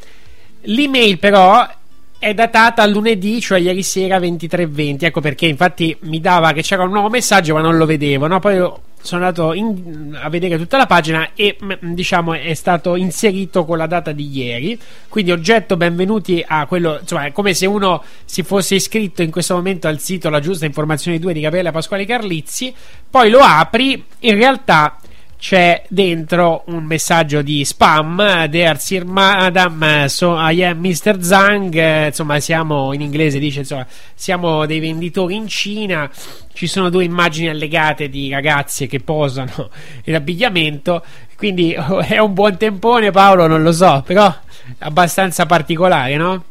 l'email 0.63 1.19
però 1.19 1.69
è 2.17 2.33
datata 2.33 2.87
lunedì 2.87 3.41
cioè 3.41 3.59
ieri 3.59 3.83
sera 3.83 4.19
23.20 4.19 5.05
ecco 5.05 5.21
perché 5.21 5.47
infatti 5.47 5.97
mi 6.03 6.21
dava 6.21 6.53
che 6.53 6.63
c'era 6.63 6.85
un 6.85 6.91
nuovo 6.91 7.09
messaggio 7.09 7.55
ma 7.55 7.61
non 7.61 7.77
lo 7.77 7.87
vedevo 7.87 8.29
no? 8.29 8.39
poi 8.39 8.73
sono 9.03 9.25
andato 9.25 9.53
in- 9.53 10.19
a 10.21 10.29
vedere 10.29 10.59
tutta 10.59 10.77
la 10.77 10.87
pagina 10.87 11.31
e 11.35 11.57
diciamo 11.81 12.35
è 12.35 12.55
stato 12.55 12.97
inserito 12.97 13.65
con 13.65 13.79
la 13.79 13.87
data 13.87 14.13
di 14.13 14.29
ieri. 14.31 14.79
Quindi 15.09 15.33
oggetto 15.33 15.77
benvenuti 15.77 16.45
a 16.47 16.67
quello 16.67 16.99
insomma 17.01 17.27
è 17.27 17.33
come 17.33 17.55
se 17.55 17.67
uno 17.67 18.03
si 18.25 18.43
fosse 18.43 18.75
iscritto 18.77 19.23
in 19.23 19.31
questo 19.31 19.55
momento 19.55 19.89
al 19.89 19.99
sito 19.99 20.29
la 20.31 20.41
giusta 20.41 20.67
informazione 20.67 21.19
2 21.19 21.33
di 21.33 21.41
Gabriele 21.41 21.71
Pasquale 21.71 22.05
Carlizzi 22.05 22.73
poi 23.09 23.31
lo 23.31 23.41
apri 23.41 24.05
in 24.21 24.35
realtà 24.35 24.97
c'è 25.41 25.83
dentro 25.89 26.65
un 26.67 26.85
messaggio 26.85 27.41
di 27.41 27.65
spam 27.65 28.45
Dear 28.45 28.79
Sir 28.79 29.07
Madam 29.07 30.05
so 30.05 30.37
I 30.39 30.63
am 30.65 30.79
Mr. 30.79 31.23
Zhang 31.23 32.07
insomma 32.09 32.39
siamo 32.41 32.93
in 32.93 33.01
inglese 33.01 33.39
dice 33.39 33.61
insomma 33.61 33.87
siamo 34.15 34.67
dei 34.67 34.81
venditori 34.81 35.35
in 35.35 35.49
Cina 35.49 36.11
ci 36.53 36.67
sono 36.67 36.91
due 36.91 37.05
immagini 37.05 37.49
allegate 37.49 38.11
di 38.11 38.29
ragazze 38.31 38.87
che 38.87 39.01
posano 39.01 39.71
in 40.05 40.15
abbigliamento 40.15 41.03
quindi 41.37 41.75
oh, 41.75 42.01
è 42.01 42.19
un 42.19 42.35
buon 42.35 42.59
tempone 42.59 43.11
Paolo 43.11 43.47
non 43.47 43.63
lo 43.63 43.73
so 43.73 44.03
però 44.05 44.29
è 44.29 44.85
abbastanza 44.85 45.47
particolare 45.47 46.17
no? 46.17 46.45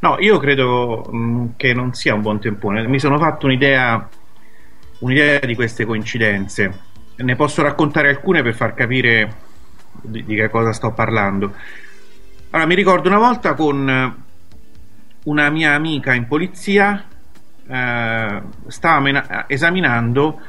No, 0.00 0.16
io 0.18 0.38
credo 0.38 1.08
mh, 1.08 1.50
che 1.56 1.72
non 1.72 1.94
sia 1.94 2.14
un 2.14 2.20
buon 2.20 2.38
tempone. 2.38 2.86
Mi 2.86 2.98
sono 2.98 3.18
fatto 3.18 3.46
un'idea, 3.46 4.08
un'idea 4.98 5.38
di 5.38 5.54
queste 5.54 5.86
coincidenze. 5.86 6.85
Ne 7.16 7.34
posso 7.34 7.62
raccontare 7.62 8.08
alcune 8.10 8.42
per 8.42 8.54
far 8.54 8.74
capire 8.74 9.34
di, 10.02 10.24
di 10.24 10.34
che 10.34 10.50
cosa 10.50 10.72
sto 10.72 10.92
parlando. 10.92 11.54
Allora, 12.50 12.68
mi 12.68 12.74
ricordo 12.74 13.08
una 13.08 13.18
volta 13.18 13.54
con 13.54 13.88
eh, 13.88 14.14
una 15.24 15.50
mia 15.50 15.74
amica 15.74 16.14
in 16.14 16.26
polizia, 16.26 17.04
eh, 17.66 18.42
stavamo 18.66 19.08
in- 19.08 19.44
esaminando 19.46 20.40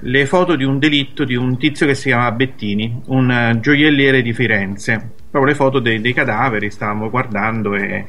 le 0.00 0.26
foto 0.26 0.56
di 0.56 0.64
un 0.64 0.78
delitto 0.78 1.24
di 1.24 1.34
un 1.34 1.56
tizio 1.58 1.86
che 1.86 1.94
si 1.94 2.08
chiama 2.08 2.30
Bettini, 2.32 3.02
un 3.06 3.30
eh, 3.30 3.60
gioielliere 3.60 4.20
di 4.20 4.32
Firenze. 4.32 5.12
Proprio 5.30 5.52
le 5.52 5.56
foto 5.56 5.78
dei, 5.78 6.00
dei 6.00 6.12
cadaveri, 6.12 6.70
stavamo 6.70 7.08
guardando 7.08 7.74
e 7.74 8.06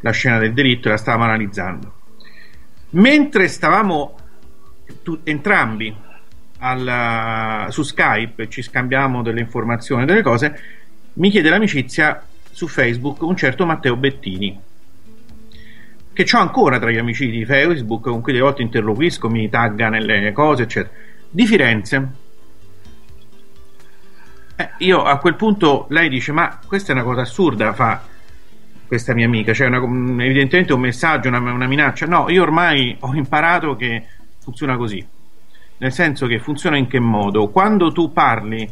la 0.00 0.10
scena 0.10 0.38
del 0.38 0.52
delitto 0.52 0.88
e 0.88 0.90
la 0.92 0.96
stavamo 0.96 1.24
analizzando. 1.24 1.94
Mentre 2.90 3.48
stavamo 3.48 4.16
tu- 5.02 5.20
entrambi 5.24 5.94
al- 6.60 7.66
su 7.70 7.82
Skype 7.82 8.48
ci 8.48 8.62
scambiamo 8.62 9.22
delle 9.22 9.40
informazioni, 9.40 10.04
delle 10.04 10.22
cose, 10.22 10.58
mi 11.14 11.28
chiede 11.30 11.50
l'amicizia 11.50 12.22
su 12.50 12.68
Facebook 12.68 13.20
un 13.22 13.36
certo 13.36 13.66
Matteo 13.66 13.96
Bettini 13.96 14.60
che 16.12 16.26
ho 16.36 16.38
ancora 16.40 16.78
tra 16.78 16.90
gli 16.90 16.98
amici 16.98 17.30
di 17.30 17.44
Facebook 17.44 18.02
con 18.02 18.20
cui 18.20 18.32
delle 18.32 18.44
volte 18.44 18.62
interloquisco, 18.62 19.28
mi 19.30 19.48
tagga 19.48 19.88
nelle 19.88 20.32
cose, 20.32 20.64
eccetera. 20.64 20.92
Di 21.30 21.46
Firenze. 21.46 22.08
Eh, 24.56 24.70
io 24.78 25.02
a 25.02 25.16
quel 25.18 25.36
punto 25.36 25.86
lei 25.90 26.08
dice: 26.10 26.32
Ma 26.32 26.58
questa 26.66 26.92
è 26.92 26.94
una 26.94 27.04
cosa 27.04 27.22
assurda, 27.22 27.72
fa 27.72 28.02
questa 28.86 29.14
mia 29.14 29.24
amica, 29.24 29.54
cioè 29.54 29.68
una- 29.68 29.80
un- 29.80 30.20
evidentemente 30.20 30.72
un 30.74 30.80
messaggio, 30.80 31.28
una, 31.28 31.38
una 31.38 31.66
minaccia. 31.66 32.04
No, 32.06 32.28
io 32.28 32.42
ormai 32.42 32.96
ho 33.00 33.14
imparato 33.14 33.76
che 33.76 34.04
funziona 34.40 34.76
così. 34.76 35.06
Nel 35.80 35.92
senso 35.92 36.26
che 36.26 36.38
funziona 36.38 36.76
in 36.76 36.86
che 36.88 37.00
modo? 37.00 37.48
Quando 37.48 37.90
tu 37.90 38.12
parli 38.12 38.68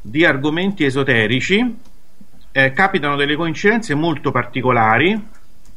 di 0.00 0.24
argomenti 0.24 0.84
esoterici, 0.84 1.76
eh, 2.52 2.70
capitano 2.70 3.16
delle 3.16 3.34
coincidenze 3.34 3.94
molto 3.94 4.30
particolari, 4.30 5.20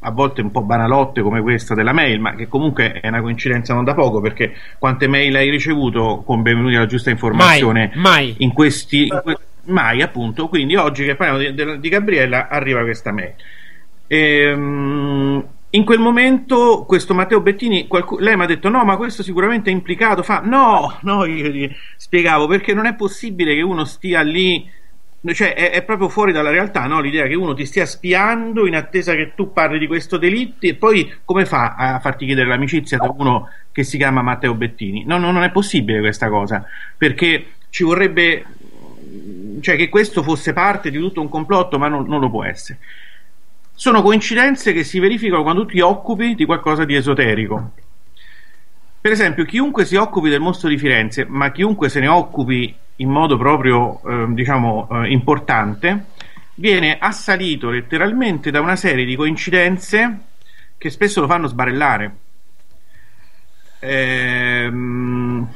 a 0.04 0.10
volte 0.12 0.40
un 0.40 0.52
po' 0.52 0.62
banalotte 0.62 1.20
come 1.20 1.40
questa 1.42 1.74
della 1.74 1.92
mail, 1.92 2.20
ma 2.20 2.36
che 2.36 2.46
comunque 2.46 2.92
è 2.92 3.08
una 3.08 3.20
coincidenza 3.20 3.74
non 3.74 3.82
da 3.82 3.94
poco, 3.94 4.20
perché 4.20 4.54
quante 4.78 5.08
mail 5.08 5.34
hai 5.34 5.50
ricevuto 5.50 6.22
con 6.24 6.42
benvenuti 6.42 6.76
alla 6.76 6.86
giusta 6.86 7.10
informazione 7.10 7.90
Mai, 7.94 8.00
mai. 8.02 8.34
in 8.38 8.52
questi 8.52 9.06
in 9.06 9.20
que- 9.20 9.38
mai 9.64 10.00
appunto, 10.00 10.46
quindi 10.46 10.76
oggi 10.76 11.04
che 11.04 11.16
parliamo 11.16 11.52
di, 11.52 11.80
di- 11.80 11.88
Gabriella 11.88 12.46
arriva 12.48 12.82
questa 12.82 13.10
mail. 13.10 13.34
Ehm, 14.06 15.44
in 15.74 15.84
quel 15.84 16.00
momento 16.00 16.84
questo 16.86 17.14
Matteo 17.14 17.40
Bettini, 17.40 17.86
qualcu- 17.86 18.20
lei 18.20 18.36
mi 18.36 18.42
ha 18.42 18.46
detto 18.46 18.68
no, 18.68 18.84
ma 18.84 18.96
questo 18.96 19.22
sicuramente 19.22 19.70
è 19.70 19.72
implicato, 19.72 20.22
fa 20.22 20.40
no, 20.44 20.98
no, 21.02 21.24
io 21.24 21.48
gli 21.48 21.70
spiegavo 21.96 22.46
perché 22.46 22.74
non 22.74 22.86
è 22.86 22.94
possibile 22.94 23.54
che 23.54 23.62
uno 23.62 23.84
stia 23.84 24.20
lì, 24.20 24.68
cioè 25.32 25.54
è, 25.54 25.70
è 25.70 25.82
proprio 25.82 26.10
fuori 26.10 26.32
dalla 26.32 26.50
realtà, 26.50 26.84
no? 26.86 27.00
l'idea 27.00 27.26
che 27.26 27.34
uno 27.34 27.54
ti 27.54 27.64
stia 27.64 27.86
spiando 27.86 28.66
in 28.66 28.74
attesa 28.74 29.14
che 29.14 29.32
tu 29.34 29.52
parli 29.52 29.78
di 29.78 29.86
questo 29.86 30.18
delitto 30.18 30.66
e 30.66 30.74
poi 30.74 31.10
come 31.24 31.46
fa 31.46 31.74
a 31.74 32.00
farti 32.00 32.26
chiedere 32.26 32.48
l'amicizia 32.48 32.98
da 32.98 33.10
uno 33.16 33.48
che 33.72 33.82
si 33.82 33.96
chiama 33.96 34.20
Matteo 34.20 34.54
Bettini? 34.54 35.04
No, 35.06 35.16
no, 35.16 35.30
non 35.30 35.42
è 35.42 35.50
possibile 35.50 36.00
questa 36.00 36.28
cosa, 36.28 36.66
perché 36.98 37.46
ci 37.70 37.82
vorrebbe 37.82 38.44
cioè 39.62 39.76
che 39.76 39.88
questo 39.88 40.22
fosse 40.22 40.52
parte 40.52 40.90
di 40.90 40.98
tutto 40.98 41.22
un 41.22 41.30
complotto, 41.30 41.78
ma 41.78 41.88
non, 41.88 42.06
non 42.06 42.20
lo 42.20 42.28
può 42.28 42.44
essere. 42.44 42.78
Sono 43.82 44.00
coincidenze 44.00 44.72
che 44.72 44.84
si 44.84 45.00
verificano 45.00 45.42
quando 45.42 45.62
tu 45.62 45.72
ti 45.72 45.80
occupi 45.80 46.36
di 46.36 46.44
qualcosa 46.44 46.84
di 46.84 46.94
esoterico. 46.94 47.72
Per 49.00 49.10
esempio, 49.10 49.44
chiunque 49.44 49.84
si 49.84 49.96
occupi 49.96 50.28
del 50.28 50.38
mostro 50.38 50.68
di 50.68 50.78
Firenze, 50.78 51.26
ma 51.28 51.50
chiunque 51.50 51.88
se 51.88 51.98
ne 51.98 52.06
occupi 52.06 52.72
in 52.94 53.10
modo 53.10 53.36
proprio, 53.36 54.00
eh, 54.04 54.26
diciamo, 54.28 54.88
eh, 54.88 55.10
importante, 55.10 56.04
viene 56.54 56.96
assalito 56.96 57.70
letteralmente 57.70 58.52
da 58.52 58.60
una 58.60 58.76
serie 58.76 59.04
di 59.04 59.16
coincidenze 59.16 60.18
che 60.78 60.88
spesso 60.88 61.20
lo 61.20 61.26
fanno 61.26 61.48
sbarellare. 61.48 62.16
Ehm, 63.80 65.48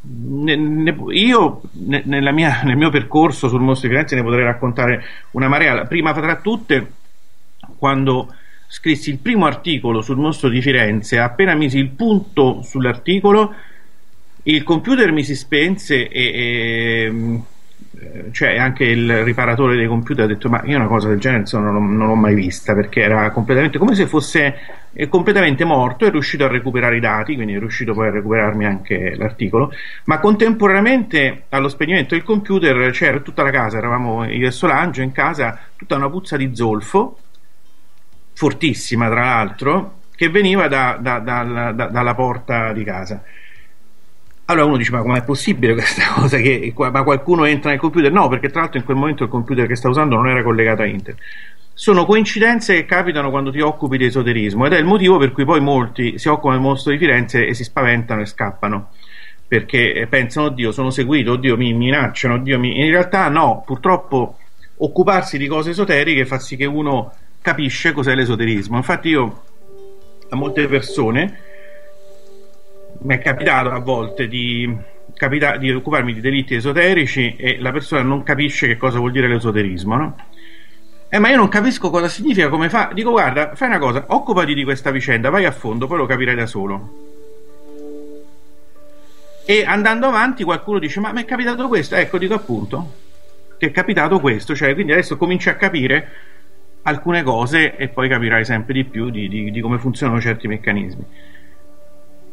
ne- 0.00 0.56
ne- 0.56 0.96
io 1.10 1.60
ne- 1.72 2.32
mia- 2.32 2.62
nel 2.62 2.76
mio 2.78 2.88
percorso 2.88 3.48
sul 3.48 3.60
mostro 3.60 3.86
di 3.86 3.94
Firenze 3.94 4.16
ne 4.16 4.22
potrei 4.22 4.44
raccontare 4.44 5.04
una 5.32 5.48
marea. 5.48 5.74
La 5.74 5.84
prima 5.84 6.14
tra 6.14 6.36
tutte, 6.36 7.04
quando 7.78 8.34
scrissi 8.68 9.10
il 9.10 9.18
primo 9.18 9.46
articolo 9.46 10.00
sul 10.00 10.16
mostro 10.16 10.48
di 10.48 10.60
Firenze, 10.60 11.18
appena 11.18 11.54
misi 11.54 11.78
il 11.78 11.90
punto 11.90 12.62
sull'articolo, 12.62 13.54
il 14.44 14.62
computer 14.62 15.10
mi 15.12 15.24
si 15.24 15.34
spense 15.34 16.08
e, 16.08 16.22
e, 16.22 17.42
eh, 17.98 18.30
cioè 18.30 18.58
anche 18.58 18.84
il 18.84 19.24
riparatore 19.24 19.76
dei 19.76 19.86
computer 19.86 20.24
ha 20.24 20.28
detto 20.28 20.48
ma 20.48 20.62
io 20.64 20.76
una 20.76 20.86
cosa 20.86 21.08
del 21.08 21.18
genere 21.18 21.40
insomma, 21.40 21.70
non, 21.70 21.96
non 21.96 22.08
l'ho 22.08 22.14
mai 22.14 22.34
vista 22.34 22.74
perché 22.74 23.00
era 23.00 23.30
completamente 23.30 23.78
come 23.78 23.94
se 23.94 24.06
fosse 24.06 24.54
completamente 25.08 25.64
morto 25.64 26.06
è 26.06 26.10
riuscito 26.10 26.44
a 26.44 26.48
recuperare 26.48 26.96
i 26.96 27.00
dati 27.00 27.34
quindi 27.34 27.54
è 27.54 27.58
riuscito 27.58 27.92
poi 27.92 28.08
a 28.08 28.10
recuperarmi 28.10 28.64
anche 28.64 29.14
l'articolo. 29.16 29.72
Ma 30.04 30.18
contemporaneamente 30.18 31.44
allo 31.50 31.68
spegnimento 31.68 32.14
del 32.14 32.24
computer 32.24 32.90
c'era 32.90 33.20
tutta 33.20 33.42
la 33.42 33.50
casa 33.50 33.78
eravamo 33.78 34.24
io 34.24 34.46
e 34.46 34.50
Solangio 34.50 35.02
in 35.02 35.12
casa 35.12 35.58
tutta 35.76 35.96
una 35.96 36.08
puzza 36.08 36.36
di 36.36 36.54
zolfo 36.54 37.18
fortissima 38.36 39.08
tra 39.08 39.24
l'altro 39.24 40.00
che 40.14 40.28
veniva 40.28 40.68
da, 40.68 40.98
da, 41.00 41.20
da, 41.20 41.72
dalla 41.72 42.14
porta 42.14 42.72
di 42.74 42.84
casa 42.84 43.22
allora 44.48 44.66
uno 44.66 44.76
dice: 44.76 44.92
Ma 44.92 45.02
com'è 45.02 45.22
possibile 45.24 45.74
questa 45.74 46.04
cosa? 46.14 46.38
Che, 46.38 46.72
ma 46.76 47.02
qualcuno 47.02 47.44
entra 47.44 47.70
nel 47.70 47.78
computer? 47.78 48.12
No, 48.12 48.28
perché 48.28 48.48
tra 48.48 48.60
l'altro 48.60 48.78
in 48.78 48.84
quel 48.84 48.96
momento 48.96 49.24
il 49.24 49.30
computer 49.30 49.66
che 49.66 49.74
sta 49.74 49.88
usando 49.88 50.14
non 50.14 50.28
era 50.28 50.42
collegato 50.42 50.82
a 50.82 50.86
internet. 50.86 51.22
Sono 51.72 52.06
coincidenze 52.06 52.74
che 52.74 52.84
capitano 52.86 53.30
quando 53.30 53.50
ti 53.50 53.60
occupi 53.60 53.98
di 53.98 54.06
esoterismo 54.06 54.64
ed 54.64 54.72
è 54.72 54.78
il 54.78 54.86
motivo 54.86 55.18
per 55.18 55.32
cui 55.32 55.44
poi 55.44 55.60
molti 55.60 56.18
si 56.18 56.28
occupano 56.28 56.54
del 56.54 56.62
mostro 56.62 56.92
di 56.92 56.98
Firenze 56.98 57.46
e 57.46 57.52
si 57.54 57.64
spaventano 57.64 58.22
e 58.22 58.26
scappano 58.26 58.90
perché 59.48 60.06
pensano: 60.08 60.46
Oddio, 60.46 60.70
sono 60.70 60.90
seguito, 60.90 61.32
oddio, 61.32 61.56
mi 61.56 61.72
minacciano, 61.72 62.34
oddio, 62.34 62.58
mi... 62.58 62.78
in 62.78 62.90
realtà 62.90 63.28
no, 63.28 63.64
purtroppo 63.66 64.38
occuparsi 64.78 65.38
di 65.38 65.48
cose 65.48 65.70
esoteriche 65.70 66.24
fa 66.24 66.38
sì 66.38 66.56
che 66.56 66.66
uno 66.66 67.12
capisce 67.46 67.92
cos'è 67.92 68.12
l'esoterismo. 68.16 68.76
Infatti, 68.76 69.10
io 69.10 69.42
a 70.30 70.34
molte 70.34 70.66
persone 70.66 71.38
mi 73.02 73.14
è 73.14 73.20
capitato 73.20 73.70
a 73.70 73.78
volte 73.78 74.26
di, 74.26 74.76
capita- 75.14 75.56
di, 75.56 75.70
occuparmi 75.70 76.12
di 76.12 76.20
delitti 76.20 76.56
esoterici 76.56 77.36
e 77.36 77.60
la 77.60 77.70
persona 77.70 78.02
non 78.02 78.24
capisce 78.24 78.66
che 78.66 78.76
cosa 78.76 78.98
vuol 78.98 79.12
dire 79.12 79.28
l'esoterismo, 79.28 79.96
no? 79.96 80.16
Eh, 81.08 81.20
ma 81.20 81.28
io 81.28 81.36
non 81.36 81.46
capisco 81.46 81.88
cosa 81.88 82.08
significa, 82.08 82.48
come 82.48 82.68
fa. 82.68 82.90
Dico, 82.92 83.12
guarda, 83.12 83.54
fai 83.54 83.68
una 83.68 83.78
cosa, 83.78 84.06
occupati 84.08 84.52
di 84.52 84.64
questa 84.64 84.90
vicenda, 84.90 85.30
vai 85.30 85.44
a 85.44 85.52
fondo, 85.52 85.86
poi 85.86 85.98
lo 85.98 86.06
capirai 86.06 86.34
da 86.34 86.46
solo. 86.46 87.04
E 89.44 89.64
andando 89.64 90.08
avanti, 90.08 90.42
qualcuno 90.42 90.80
dice: 90.80 90.98
Ma 90.98 91.12
mi 91.12 91.22
è 91.22 91.24
capitato 91.24 91.68
questo? 91.68 91.94
Ecco, 91.94 92.18
dico 92.18 92.34
appunto 92.34 93.04
che 93.56 93.68
è 93.68 93.70
capitato 93.70 94.18
questo, 94.18 94.54
cioè 94.54 94.74
quindi 94.74 94.92
adesso 94.92 95.16
cominci 95.16 95.48
a 95.48 95.54
capire 95.54 96.34
alcune 96.86 97.22
cose 97.22 97.76
e 97.76 97.88
poi 97.88 98.08
capirai 98.08 98.44
sempre 98.44 98.74
di 98.74 98.84
più 98.84 99.10
di, 99.10 99.28
di, 99.28 99.50
di 99.50 99.60
come 99.60 99.78
funzionano 99.78 100.20
certi 100.20 100.46
meccanismi. 100.46 101.04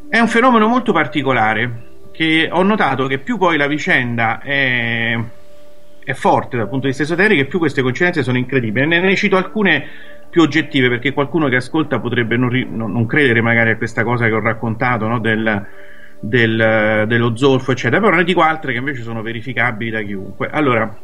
È 0.10 0.20
un 0.20 0.28
fenomeno 0.28 0.68
molto 0.68 0.94
particolare 0.94 1.92
che 2.12 2.48
ho 2.52 2.62
notato 2.62 3.08
che 3.08 3.18
più 3.18 3.38
poi 3.38 3.58
la 3.58 3.66
vicenda 3.66 4.40
è, 4.40 5.18
è 6.04 6.14
forte 6.14 6.58
dal 6.58 6.68
punto 6.68 6.84
di 6.84 6.90
vista 6.90 7.02
esoterico 7.02 7.50
più 7.50 7.58
queste 7.58 7.82
coincidenze 7.82 8.22
sono 8.22 8.38
incredibili. 8.38 8.86
Ne, 8.86 9.00
ne 9.00 9.16
cito 9.16 9.38
alcune 9.38 9.88
più 10.30 10.42
oggettive 10.42 10.88
perché 10.88 11.14
qualcuno 11.14 11.48
che 11.48 11.56
ascolta 11.56 12.00
potrebbe 12.00 12.38
non, 12.38 12.50
non, 12.70 12.92
non 12.92 13.06
credere 13.08 13.42
magari 13.42 13.72
a 13.72 13.78
questa 13.78 14.04
cosa 14.04 14.28
che 14.28 14.34
ho 14.34 14.40
raccontato 14.40 15.08
no? 15.08 15.20
del, 15.20 15.66
del, 16.20 17.06
dello 17.08 17.36
zolfo 17.36 17.72
eccetera, 17.72 18.00
però 18.00 18.16
ne 18.16 18.24
dico 18.24 18.42
altre 18.42 18.72
che 18.72 18.78
invece 18.78 19.02
sono 19.02 19.24
verificabili 19.24 19.90
da 19.90 20.02
chiunque. 20.02 20.48
Allora, 20.52 20.96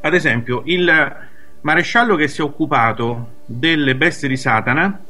ad 0.00 0.14
esempio, 0.14 0.62
il 0.66 1.26
maresciallo 1.62 2.16
che 2.16 2.28
si 2.28 2.40
è 2.40 2.44
occupato 2.44 3.36
delle 3.46 3.96
bestie 3.96 4.28
di 4.28 4.36
Satana 4.36 5.00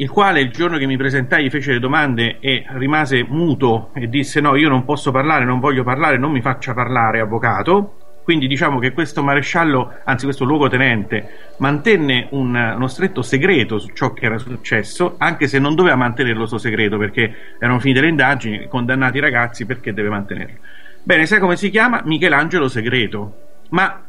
il 0.00 0.10
quale 0.10 0.40
il 0.40 0.50
giorno 0.50 0.78
che 0.78 0.86
mi 0.86 0.96
presentai 0.96 1.50
fece 1.50 1.72
le 1.72 1.80
domande 1.80 2.38
e 2.38 2.64
rimase 2.68 3.24
muto 3.28 3.90
e 3.94 4.08
disse 4.08 4.40
no, 4.40 4.54
io 4.54 4.68
non 4.68 4.84
posso 4.84 5.10
parlare, 5.10 5.44
non 5.44 5.58
voglio 5.58 5.82
parlare, 5.82 6.18
non 6.18 6.30
mi 6.30 6.40
faccia 6.40 6.72
parlare, 6.72 7.20
avvocato. 7.20 7.94
Quindi 8.22 8.46
diciamo 8.46 8.78
che 8.78 8.92
questo 8.92 9.24
maresciallo, 9.24 9.94
anzi 10.04 10.24
questo 10.24 10.44
luogotenente, 10.44 11.54
mantenne 11.56 12.28
un, 12.30 12.54
uno 12.76 12.86
stretto 12.86 13.22
segreto 13.22 13.78
su 13.78 13.88
ciò 13.88 14.12
che 14.12 14.26
era 14.26 14.38
successo, 14.38 15.14
anche 15.18 15.48
se 15.48 15.58
non 15.58 15.74
doveva 15.74 15.96
mantenerlo 15.96 16.46
suo 16.46 16.58
segreto 16.58 16.96
perché 16.96 17.56
erano 17.58 17.80
finite 17.80 18.02
le 18.02 18.08
indagini, 18.08 18.68
condannati 18.68 19.16
i 19.16 19.20
ragazzi, 19.20 19.66
perché 19.66 19.92
deve 19.92 20.10
mantenerlo? 20.10 20.58
Bene, 21.02 21.26
sai 21.26 21.40
come 21.40 21.56
si 21.56 21.70
chiama? 21.70 22.02
Michelangelo 22.04 22.68
Segreto. 22.68 23.46
Ma 23.70 24.02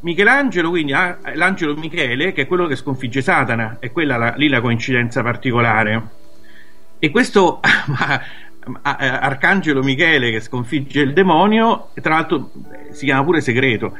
Michelangelo, 0.00 0.70
quindi 0.70 0.92
ah, 0.92 1.18
l'angelo 1.34 1.74
Michele, 1.74 2.32
che 2.32 2.42
è 2.42 2.46
quello 2.46 2.66
che 2.66 2.76
sconfigge 2.76 3.22
Satana, 3.22 3.76
è 3.80 3.90
quella 3.90 4.16
la, 4.16 4.34
lì 4.36 4.48
la 4.48 4.60
coincidenza 4.60 5.22
particolare. 5.22 6.02
E 6.98 7.10
questo 7.10 7.60
Arcangelo 8.82 9.82
Michele 9.82 10.30
che 10.30 10.40
sconfigge 10.40 11.00
il 11.00 11.12
demonio, 11.12 11.90
tra 12.00 12.14
l'altro 12.14 12.50
si 12.90 13.04
chiama 13.04 13.24
pure 13.24 13.40
segreto. 13.40 13.96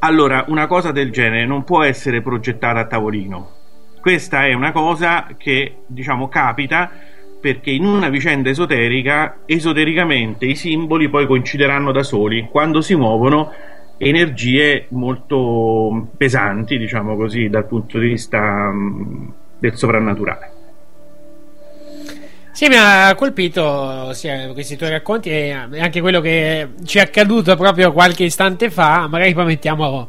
Allora, 0.00 0.44
una 0.48 0.66
cosa 0.66 0.92
del 0.92 1.10
genere 1.10 1.44
non 1.44 1.64
può 1.64 1.82
essere 1.82 2.22
progettata 2.22 2.80
a 2.80 2.86
tavolino. 2.86 3.56
Questa 4.00 4.46
è 4.46 4.52
una 4.52 4.72
cosa 4.72 5.26
che, 5.36 5.78
diciamo, 5.86 6.28
capita 6.28 6.90
perché 7.40 7.70
in 7.70 7.84
una 7.84 8.08
vicenda 8.08 8.48
esoterica, 8.48 9.38
esotericamente 9.46 10.46
i 10.46 10.54
simboli 10.54 11.08
poi 11.08 11.26
coincideranno 11.26 11.92
da 11.92 12.02
soli. 12.02 12.48
Quando 12.50 12.80
si 12.80 12.94
muovono 12.94 13.52
energie 13.98 14.86
molto 14.90 16.08
pesanti, 16.16 16.78
diciamo 16.78 17.16
così, 17.16 17.48
dal 17.48 17.66
punto 17.66 17.98
di 17.98 18.08
vista 18.08 18.38
um, 18.38 19.32
del 19.58 19.76
soprannaturale. 19.76 20.52
Sì, 22.52 22.66
mi 22.66 22.76
ha 22.76 23.14
colpito 23.14 24.12
sia 24.14 24.48
questi 24.52 24.76
tuoi 24.76 24.90
racconti 24.90 25.30
e 25.30 25.52
anche 25.52 26.00
quello 26.00 26.20
che 26.20 26.70
ci 26.84 26.98
è 26.98 27.02
accaduto 27.02 27.54
proprio 27.56 27.92
qualche 27.92 28.24
istante 28.24 28.68
fa. 28.68 29.06
Magari 29.06 29.32
poi 29.32 29.44
mettiamo 29.44 30.08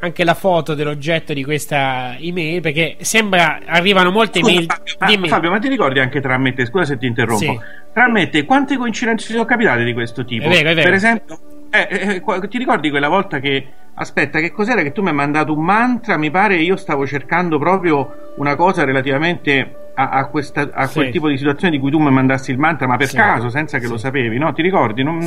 anche 0.00 0.24
la 0.24 0.32
foto 0.32 0.74
dell'oggetto 0.74 1.34
di 1.34 1.44
questa 1.44 2.16
email 2.18 2.62
perché 2.62 2.96
sembra 3.00 3.60
arrivano 3.66 4.10
molte 4.10 4.38
scusa, 4.38 4.50
email. 4.50 4.66
Fabio, 4.96 5.26
Fabio, 5.26 5.50
ma 5.50 5.58
ti 5.58 5.68
ricordi 5.68 5.98
anche 5.98 6.22
tra 6.22 6.38
me 6.38 6.48
e 6.48 6.52
te? 6.54 6.64
Scusa 6.64 6.86
se 6.86 6.96
ti 6.96 7.06
interrompo. 7.06 7.44
Sì. 7.44 7.60
Tra 7.92 8.08
me 8.08 8.22
e 8.22 8.28
te, 8.30 8.46
quante 8.46 8.78
coincidenze 8.78 9.26
ci 9.26 9.32
sono 9.32 9.44
capitate 9.44 9.84
di 9.84 9.92
questo 9.92 10.24
tipo? 10.24 10.46
È 10.46 10.48
vero, 10.48 10.70
è 10.70 10.74
vero. 10.74 10.88
Per 10.88 10.94
esempio, 10.94 11.38
eh, 11.70 11.88
eh, 11.88 12.22
eh 12.24 12.48
ti 12.48 12.58
ricordi 12.58 12.90
quella 12.90 13.08
volta 13.08 13.38
che. 13.38 13.66
Aspetta, 13.92 14.38
che 14.38 14.50
cos'era 14.50 14.82
che 14.82 14.92
tu 14.92 15.02
mi 15.02 15.08
hai 15.08 15.14
mandato 15.14 15.52
un 15.52 15.62
mantra? 15.62 16.16
Mi 16.16 16.30
pare 16.30 16.56
io 16.56 16.76
stavo 16.76 17.06
cercando 17.06 17.58
proprio 17.58 18.32
una 18.36 18.56
cosa 18.56 18.84
relativamente 18.84 19.90
a, 19.94 20.08
a, 20.08 20.26
questa, 20.26 20.70
a 20.72 20.86
sì. 20.86 20.94
quel 20.94 21.10
tipo 21.10 21.28
di 21.28 21.36
situazione 21.36 21.74
di 21.74 21.80
cui 21.80 21.90
tu 21.90 21.98
mi 21.98 22.10
mandassi 22.10 22.50
il 22.50 22.58
mantra, 22.58 22.86
ma 22.86 22.96
per 22.96 23.08
sì. 23.08 23.16
caso, 23.16 23.50
senza 23.50 23.78
che 23.78 23.84
sì. 23.84 23.90
lo 23.90 23.98
sapevi, 23.98 24.38
no? 24.38 24.54
Ti 24.54 24.62
ricordi? 24.62 25.02
Non, 25.02 25.20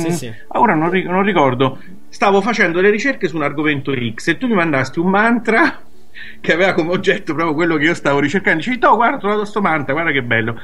ora 0.48 0.74
non, 0.74 0.90
non, 1.04 1.22
ricordo. 1.22 1.78
Stavo 2.08 2.40
facendo 2.40 2.80
le 2.80 2.90
ricerche 2.90 3.28
su 3.28 3.36
un 3.36 3.42
argomento 3.42 3.92
X 3.94 4.28
e 4.28 4.38
tu 4.38 4.48
mi 4.48 4.54
mandasti 4.54 4.98
un 4.98 5.08
mantra 5.08 5.78
che 6.40 6.52
aveva 6.52 6.72
come 6.72 6.90
oggetto 6.90 7.32
proprio 7.32 7.54
quello 7.54 7.76
che 7.76 7.84
io 7.84 7.94
stavo 7.94 8.18
ricercando. 8.18 8.58
Dici, 8.58 8.76
no, 8.80 8.96
guarda, 8.96 9.16
ho 9.16 9.20
trovato 9.20 9.44
sto 9.44 9.60
mantra, 9.60 9.92
guarda 9.92 10.10
che 10.10 10.22
bello 10.22 10.58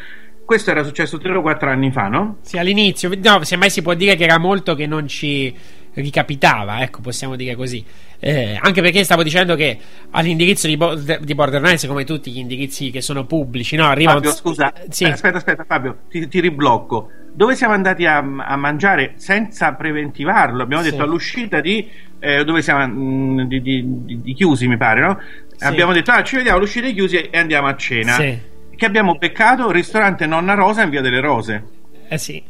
questo 0.50 0.72
era 0.72 0.82
successo 0.82 1.16
3 1.16 1.36
o 1.36 1.42
4 1.42 1.70
anni 1.70 1.92
fa, 1.92 2.08
no? 2.08 2.38
Sì, 2.40 2.58
all'inizio, 2.58 3.08
no, 3.22 3.44
semmai 3.44 3.70
si 3.70 3.82
può 3.82 3.94
dire 3.94 4.16
che 4.16 4.24
era 4.24 4.36
molto 4.36 4.74
che 4.74 4.84
non 4.84 5.06
ci 5.06 5.54
ricapitava, 5.94 6.82
ecco, 6.82 7.00
possiamo 7.02 7.36
dire 7.36 7.54
così. 7.54 7.84
Eh, 8.18 8.58
anche 8.60 8.82
perché 8.82 9.04
stavo 9.04 9.22
dicendo 9.22 9.54
che 9.54 9.78
all'indirizzo 10.10 10.66
di, 10.66 10.76
Bo- 10.76 10.96
di 10.96 11.34
Borderlands, 11.36 11.86
come 11.86 12.02
tutti 12.02 12.32
gli 12.32 12.38
indirizzi 12.38 12.90
che 12.90 13.00
sono 13.00 13.26
pubblici, 13.26 13.76
no? 13.76 13.84
Arriva 13.86 14.14
Fabio, 14.14 14.30
un... 14.30 14.34
scusa, 14.34 14.72
sì. 14.88 15.04
aspetta, 15.04 15.36
aspetta, 15.36 15.62
Fabio, 15.62 15.98
ti, 16.10 16.26
ti 16.26 16.40
riblocco. 16.40 17.10
Dove 17.32 17.54
siamo 17.54 17.74
andati 17.74 18.04
a, 18.06 18.16
a, 18.16 18.56
mangiare 18.56 19.12
senza 19.18 19.74
preventivarlo? 19.74 20.64
Abbiamo 20.64 20.82
detto 20.82 20.96
sì. 20.96 21.02
all'uscita 21.02 21.60
di 21.60 21.88
eh, 22.18 22.42
dove 22.42 22.60
siamo 22.60 22.84
mh, 22.84 22.92
mm, 22.92 23.40
di, 23.42 23.62
di, 23.62 23.84
di, 23.86 24.20
di, 24.20 24.34
chiusi, 24.34 24.66
mi 24.66 24.76
pare, 24.76 25.00
no? 25.00 25.20
Sì. 25.54 25.64
Abbiamo 25.64 25.92
detto, 25.92 26.10
ah, 26.10 26.24
ci 26.24 26.34
vediamo 26.34 26.58
all'uscita 26.58 26.86
di 26.86 26.92
chiusi 26.92 27.18
e 27.18 27.38
andiamo 27.38 27.68
a 27.68 27.76
cena. 27.76 28.14
Sì 28.14 28.49
che 28.80 28.86
abbiamo 28.86 29.16
beccato 29.16 29.70
ristorante 29.70 30.24
Nonna 30.24 30.54
Rosa 30.54 30.82
in 30.82 30.88
Via 30.88 31.02
delle 31.02 31.20
Rose. 31.20 31.64
Eh 32.08 32.16
sì. 32.16 32.42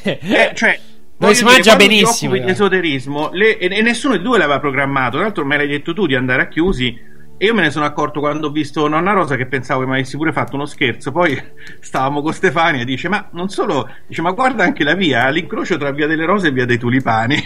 eh, 0.00 0.52
cioè, 0.54 0.78
non 1.16 1.34
si 1.34 1.42
mangia 1.42 1.74
benissimo. 1.74 2.34
Ti 2.34 2.44
esoterismo 2.48 3.30
le, 3.32 3.58
e, 3.58 3.68
e, 3.68 3.82
nessuno 3.82 4.14
dei 4.14 4.22
due 4.22 4.38
l'aveva 4.38 4.60
programmato. 4.60 5.16
Tra 5.16 5.22
l'altro, 5.22 5.44
me 5.44 5.56
l'hai 5.56 5.66
detto 5.66 5.92
tu 5.92 6.06
di 6.06 6.14
andare 6.14 6.42
a 6.42 6.46
chiusi. 6.46 6.96
E 7.42 7.46
io 7.46 7.54
me 7.54 7.62
ne 7.62 7.72
sono 7.72 7.84
accorto 7.84 8.20
quando 8.20 8.46
ho 8.46 8.50
visto 8.52 8.86
Nonna 8.86 9.10
Rosa 9.10 9.34
che 9.34 9.46
pensavo 9.46 9.80
che 9.80 9.86
mi 9.86 9.94
avessi 9.94 10.16
pure 10.16 10.30
fatto 10.30 10.54
uno 10.54 10.64
scherzo. 10.64 11.10
Poi 11.10 11.36
stavamo 11.80 12.22
con 12.22 12.32
Stefania 12.32 12.82
e 12.82 12.84
dice: 12.84 13.08
Ma 13.08 13.30
non 13.32 13.48
solo, 13.48 13.90
dice, 14.06 14.22
ma 14.22 14.30
guarda 14.30 14.62
anche 14.62 14.84
la 14.84 14.94
via, 14.94 15.28
l'incrocio 15.28 15.76
tra 15.76 15.90
Via 15.90 16.06
delle 16.06 16.24
Rose 16.24 16.46
e 16.46 16.50
Via 16.52 16.66
dei 16.66 16.78
Tulipani. 16.78 17.34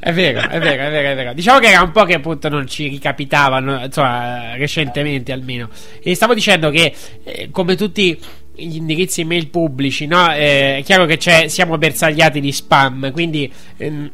è 0.00 0.10
vero, 0.14 0.40
è 0.48 0.58
vero, 0.58 0.82
è 0.84 0.90
vero, 0.90 1.08
è 1.10 1.14
vero. 1.14 1.34
Diciamo 1.34 1.58
che 1.58 1.66
era 1.66 1.82
un 1.82 1.90
po' 1.90 2.04
che 2.04 2.14
appunto 2.14 2.48
non 2.48 2.66
ci 2.66 2.88
ricapitavano, 2.88 3.84
insomma, 3.84 4.56
recentemente 4.56 5.32
almeno. 5.32 5.68
E 6.02 6.14
stavo 6.14 6.32
dicendo 6.32 6.70
che, 6.70 6.94
eh, 7.24 7.50
come 7.50 7.76
tutti 7.76 8.18
gli 8.54 8.76
indirizzi 8.76 9.20
email 9.20 9.48
pubblici, 9.48 10.06
no? 10.06 10.32
Eh, 10.32 10.78
è 10.78 10.82
chiaro 10.82 11.04
che 11.04 11.18
siamo 11.50 11.76
bersagliati 11.76 12.40
di 12.40 12.52
spam, 12.52 13.12
quindi 13.12 13.52
ehm, 13.76 14.10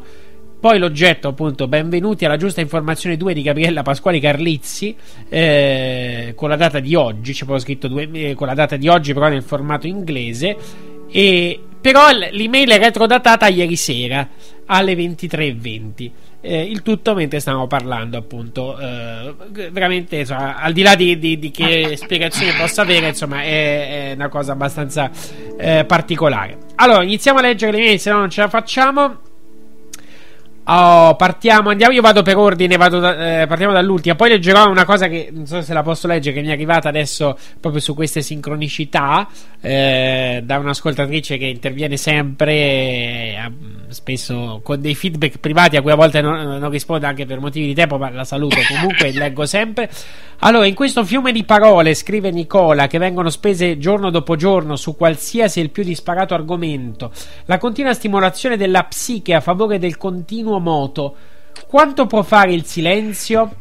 poi 0.59 0.79
l'oggetto 0.79 1.29
appunto 1.29 1.69
benvenuti 1.69 2.25
alla 2.25 2.39
giusta 2.39 2.63
informazione 2.63 3.19
2 3.19 3.35
di 3.35 3.43
Gabriella 3.43 3.83
Pasquali 3.83 4.21
Carlizzi 4.21 4.97
eh, 5.29 6.33
con 6.35 6.49
la 6.49 6.57
data 6.57 6.81
di 6.81 6.95
oggi 6.95 7.33
c'è 7.33 7.45
proprio 7.45 7.63
scritto 7.63 7.89
due, 7.89 8.09
eh, 8.11 8.33
con 8.35 8.47
la 8.47 8.55
data 8.55 8.77
di 8.77 8.89
oggi 8.89 9.13
però 9.13 9.29
nel 9.29 9.43
formato 9.43 9.87
inglese 9.87 10.95
e 11.11 11.61
però 11.81 12.11
l'email 12.11 12.71
è 12.71 12.79
retrodatata 12.79 13.47
ieri 13.47 13.77
sera 13.77 14.29
alle 14.67 14.95
23.20 14.95 16.11
eh, 16.47 16.63
il 16.63 16.83
tutto 16.83 17.15
mentre 17.15 17.41
stavamo 17.41 17.67
parlando 17.67 18.17
appunto. 18.17 18.79
Eh, 18.79 19.35
veramente 19.71 20.19
insomma, 20.19 20.57
al 20.57 20.73
di 20.73 20.83
là 20.83 20.95
di, 20.95 21.19
di, 21.19 21.39
di 21.39 21.51
che 21.51 21.97
spiegazione 21.97 22.53
possa 22.57 22.83
avere 22.83 23.09
insomma 23.09 23.43
è, 23.43 24.11
è 24.11 24.13
una 24.15 24.29
cosa 24.29 24.53
abbastanza 24.53 25.11
eh, 25.59 25.85
particolare. 25.85 26.59
Allora 26.77 27.03
iniziamo 27.03 27.41
a 27.41 27.43
leggere 27.43 27.73
le 27.73 27.85
mail 27.85 27.99
se 27.99 28.11
no 28.11 28.19
non 28.19 28.31
ce 28.31 28.43
la 28.43 28.49
facciamo 28.49 29.19
Oh, 30.69 31.15
partiamo, 31.15 31.71
andiamo. 31.71 31.93
Io 31.93 32.01
vado 32.01 32.23
per 32.23 32.37
ordine, 32.37 32.77
vado 32.77 32.99
da, 32.99 33.43
eh, 33.43 33.47
partiamo 33.47 33.73
dall'ultima. 33.73 34.17
Poi 34.17 34.31
leggerò 34.31 34.69
una 34.69 34.85
cosa 34.85 35.07
che 35.07 35.29
non 35.33 35.47
so 35.47 35.63
se 35.63 35.73
la 35.73 35.83
posso 35.83 36.09
leggere, 36.09 36.35
che 36.35 36.43
mi 36.43 36.49
è 36.49 36.53
arrivata 36.53 36.89
adesso 36.89 37.39
proprio 37.61 37.81
su 37.81 37.95
queste 37.95 38.21
sincronicità 38.21 39.29
eh, 39.61 40.41
da 40.43 40.59
un'ascoltatrice 40.59 41.37
che 41.39 41.47
interviene 41.47 41.97
sempre, 41.97 42.53
eh, 42.53 43.53
spesso 43.91 44.61
con 44.63 44.81
dei 44.81 44.95
feedback 44.95 45.39
privati 45.39 45.77
a 45.77 45.83
cui 45.83 45.91
a 45.91 45.95
volte 45.97 46.21
non, 46.21 46.59
non 46.59 46.71
rispondo 46.71 47.07
anche 47.07 47.27
per 47.27 47.41
motivi 47.41 47.67
di 47.67 47.75
tempo, 47.75 47.99
ma 47.99 48.11
la 48.11 48.25
saluto 48.25 48.57
comunque, 48.69 49.13
leggo 49.13 49.47
sempre. 49.47 49.91
Allora, 50.41 50.67
in 50.67 50.75
questo 50.75 51.05
fiume 51.05 51.33
di 51.33 51.45
parole, 51.45 51.95
scrive 51.95 52.31
Nicola, 52.31 52.87
che 52.87 52.99
vengono 52.99 53.31
spese 53.31 53.79
giorno 53.79 54.11
dopo 54.11 54.37
giorno 54.37 54.77
su 54.77 54.97
qualsiasi 54.97 55.61
il 55.61 55.71
più 55.71 55.83
disparato 55.83 56.35
argomento, 56.35 57.11
la 57.47 57.59
continua 57.59 57.95
stimolazione 57.95 58.57
della 58.57 58.85
psiche 58.85 59.35
a 59.35 59.41
favore 59.41 59.79
del 59.79 59.97
continuo 59.97 60.59
moto, 60.59 61.15
quanto 61.67 62.07
può 62.07 62.23
fare 62.23 62.53
il 62.53 62.65
silenzio? 62.65 63.55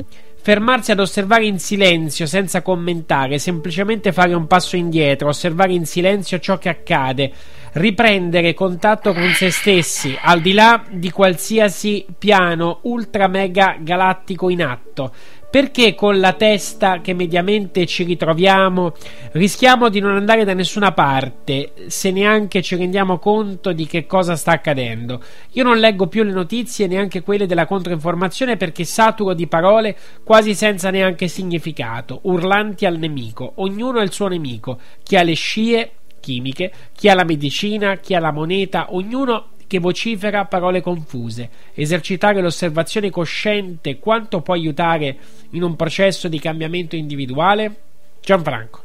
Fermarsi 0.45 0.91
ad 0.91 0.99
osservare 0.99 1.47
in 1.47 1.57
silenzio 1.57 2.27
senza 2.27 2.61
commentare, 2.61 3.39
semplicemente 3.39 4.11
fare 4.11 4.35
un 4.35 4.45
passo 4.45 4.75
indietro, 4.75 5.29
osservare 5.29 5.73
in 5.73 5.87
silenzio 5.87 6.37
ciò 6.37 6.59
che 6.59 6.69
accade, 6.69 7.31
riprendere 7.71 8.53
contatto 8.53 9.11
con 9.11 9.27
se 9.31 9.49
stessi, 9.49 10.15
al 10.21 10.41
di 10.41 10.53
là 10.53 10.83
di 10.87 11.09
qualsiasi 11.09 12.05
piano 12.15 12.81
ultra 12.83 13.27
mega 13.27 13.77
galattico 13.79 14.51
in 14.51 14.61
atto 14.61 15.11
perché 15.55 15.95
con 15.95 16.19
la 16.19 16.33
testa 16.33 16.99
che 16.99 17.13
mediamente 17.13 17.85
ci 17.85 18.03
ritroviamo 18.03 18.91
rischiamo 19.31 19.87
di 19.87 20.01
non 20.01 20.17
andare 20.17 20.43
da 20.43 20.53
nessuna 20.53 20.91
parte 20.91 21.71
se 21.87 22.11
neanche 22.11 22.61
ci 22.61 22.75
rendiamo 22.75 23.19
conto 23.19 23.71
di 23.71 23.87
che 23.87 24.05
cosa 24.05 24.35
sta 24.35 24.51
accadendo. 24.51 25.23
Io 25.51 25.63
non 25.63 25.77
leggo 25.77 26.07
più 26.07 26.23
le 26.23 26.33
notizie, 26.33 26.87
neanche 26.87 27.21
quelle 27.21 27.45
della 27.45 27.67
controinformazione, 27.67 28.57
perché 28.57 28.83
saturo 28.83 29.33
di 29.33 29.47
parole 29.47 29.95
quasi 30.25 30.53
senza 30.53 30.89
neanche 30.89 31.29
significato, 31.29 32.19
urlanti 32.23 32.85
al 32.85 32.97
nemico. 32.97 33.53
Ognuno 33.55 33.99
ha 33.99 34.03
il 34.03 34.11
suo 34.11 34.27
nemico, 34.27 34.77
chi 35.03 35.15
ha 35.15 35.23
le 35.23 35.35
scie 35.35 35.91
chimiche, 36.19 36.69
chi 36.93 37.07
ha 37.07 37.13
la 37.13 37.23
medicina, 37.23 37.95
chi 37.95 38.13
ha 38.13 38.19
la 38.19 38.33
moneta, 38.33 38.87
ognuno 38.89 39.51
che 39.67 39.79
vocifera 39.79 40.45
parole 40.45 40.81
confuse. 40.81 41.49
Esercitare 41.73 42.41
l'osservazione 42.41 43.09
cosciente 43.09 43.99
quanto 43.99 44.41
può 44.41 44.53
aiutare 44.53 45.17
in 45.51 45.63
un 45.63 45.75
processo 45.75 46.27
di 46.27 46.39
cambiamento 46.39 46.95
individuale? 46.95 47.75
Gianfranco. 48.21 48.83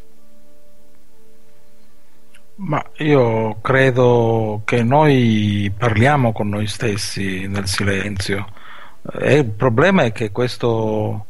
Ma 2.57 2.85
io 2.99 3.59
credo 3.63 4.63
che 4.65 4.83
noi 4.83 5.73
parliamo 5.77 6.33
con 6.33 6.49
noi 6.51 6.67
stessi 6.67 7.47
nel 7.47 7.67
silenzio. 7.67 8.47
E 9.19 9.37
il 9.37 9.51
problema 9.51 10.03
è 10.03 10.13
che 10.13 10.31
questo, 10.31 11.27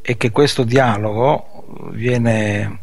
è 0.00 0.16
che 0.16 0.30
questo 0.30 0.62
dialogo 0.62 1.90
viene, 1.90 2.78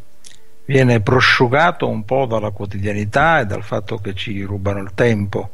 viene 0.66 1.00
prosciugato 1.00 1.88
un 1.88 2.04
po' 2.04 2.26
dalla 2.26 2.52
quotidianità 2.52 3.40
e 3.40 3.46
dal 3.46 3.64
fatto 3.64 3.98
che 3.98 4.14
ci 4.14 4.42
rubano 4.42 4.82
il 4.82 4.92
tempo 4.94 5.52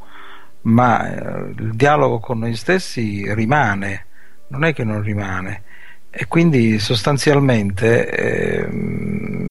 ma 0.64 1.10
eh, 1.10 1.50
il 1.58 1.76
dialogo 1.76 2.20
con 2.20 2.40
noi 2.40 2.56
stessi 2.56 3.34
rimane, 3.34 4.06
non 4.48 4.64
è 4.64 4.74
che 4.74 4.84
non 4.84 5.02
rimane. 5.02 5.64
E 6.10 6.28
quindi 6.28 6.78
sostanzialmente 6.80 8.10
eh, 8.10 9.48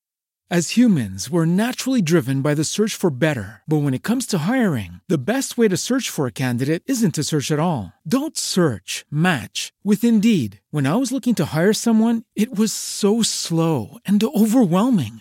As 0.53 0.71
humans, 0.71 1.31
we're 1.31 1.47
naturally 1.47 2.03
driven 2.03 2.43
by 2.43 2.55
the 2.55 2.65
search 2.65 2.97
for 2.97 3.09
better. 3.09 3.63
But 3.69 3.83
when 3.85 3.95
it 3.95 4.03
comes 4.03 4.27
to 4.27 4.51
hiring, 4.51 5.01
the 5.07 5.25
best 5.25 5.57
way 5.57 5.69
to 5.69 5.77
search 5.77 6.11
for 6.11 6.27
a 6.27 6.33
candidate 6.33 6.83
isn't 6.87 7.15
to 7.15 7.23
search 7.23 7.53
at 7.53 7.61
all. 7.61 7.93
Don't 8.05 8.37
search, 8.37 9.05
match 9.13 9.73
with 9.85 10.03
Indeed. 10.03 10.61
When 10.73 10.89
I 10.89 10.97
was 10.97 11.13
looking 11.13 11.37
to 11.37 11.55
hire 11.55 11.73
someone, 11.73 12.25
it 12.35 12.59
was 12.59 12.73
so 12.73 13.23
slow 13.23 13.99
and 14.05 14.21
overwhelming. 14.25 15.21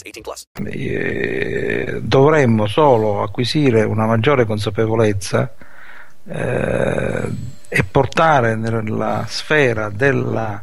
18 0.01 0.21
plus. 0.21 0.47
eh, 0.65 1.99
dovremmo 2.01 2.67
solo 2.67 3.23
acquisire 3.23 3.83
una 3.83 4.05
maggiore 4.05 4.45
consapevolezza 4.45 5.53
eh, 6.27 7.29
e 7.67 7.83
portare 7.83 8.55
nella 8.55 9.25
sfera 9.27 9.89
della, 9.89 10.61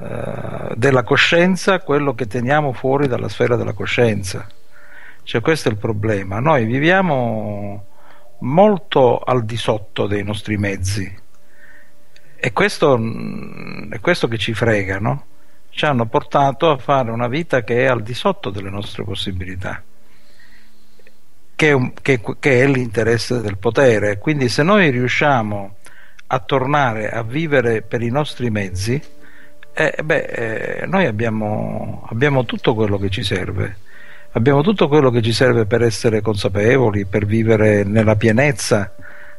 eh, 0.00 0.74
della 0.74 1.02
coscienza 1.02 1.80
quello 1.80 2.14
che 2.14 2.26
teniamo 2.26 2.72
fuori 2.72 3.06
dalla 3.06 3.28
sfera 3.28 3.56
della 3.56 3.72
coscienza. 3.72 4.46
Cioè 5.22 5.40
questo 5.40 5.68
è 5.68 5.72
il 5.72 5.78
problema. 5.78 6.40
Noi 6.40 6.64
viviamo 6.64 7.86
molto 8.40 9.18
al 9.18 9.44
di 9.44 9.56
sotto 9.56 10.06
dei 10.06 10.24
nostri 10.24 10.56
mezzi 10.56 11.20
e 12.44 12.52
questo 12.52 12.98
mm, 12.98 13.92
è 13.92 14.00
questo 14.00 14.26
che 14.26 14.36
ci 14.36 14.52
frega, 14.52 14.98
no? 14.98 15.26
Ci 15.74 15.86
hanno 15.86 16.04
portato 16.06 16.70
a 16.70 16.76
fare 16.76 17.10
una 17.10 17.28
vita 17.28 17.64
che 17.64 17.84
è 17.84 17.86
al 17.86 18.02
di 18.02 18.12
sotto 18.14 18.50
delle 18.50 18.68
nostre 18.68 19.04
possibilità, 19.04 19.82
che 21.56 21.68
è, 21.68 21.72
un- 21.72 21.92
che- 22.00 22.20
che 22.38 22.62
è 22.62 22.66
l'interesse 22.66 23.40
del 23.40 23.56
potere. 23.58 24.18
Quindi 24.18 24.48
se 24.48 24.62
noi 24.62 24.90
riusciamo 24.90 25.76
a 26.26 26.38
tornare 26.40 27.08
a 27.10 27.22
vivere 27.22 27.82
per 27.82 28.02
i 28.02 28.10
nostri 28.10 28.50
mezzi, 28.50 29.00
eh, 29.74 29.94
beh, 30.04 30.80
eh, 30.82 30.86
noi 30.86 31.06
abbiamo, 31.06 32.06
abbiamo 32.10 32.44
tutto 32.44 32.74
quello 32.74 32.98
che 32.98 33.08
ci 33.08 33.22
serve. 33.22 33.78
Abbiamo 34.32 34.62
tutto 34.62 34.88
quello 34.88 35.10
che 35.10 35.22
ci 35.22 35.32
serve 35.32 35.64
per 35.66 35.82
essere 35.82 36.20
consapevoli, 36.20 37.06
per 37.06 37.24
vivere 37.26 37.82
nella 37.84 38.16
pienezza 38.16 38.94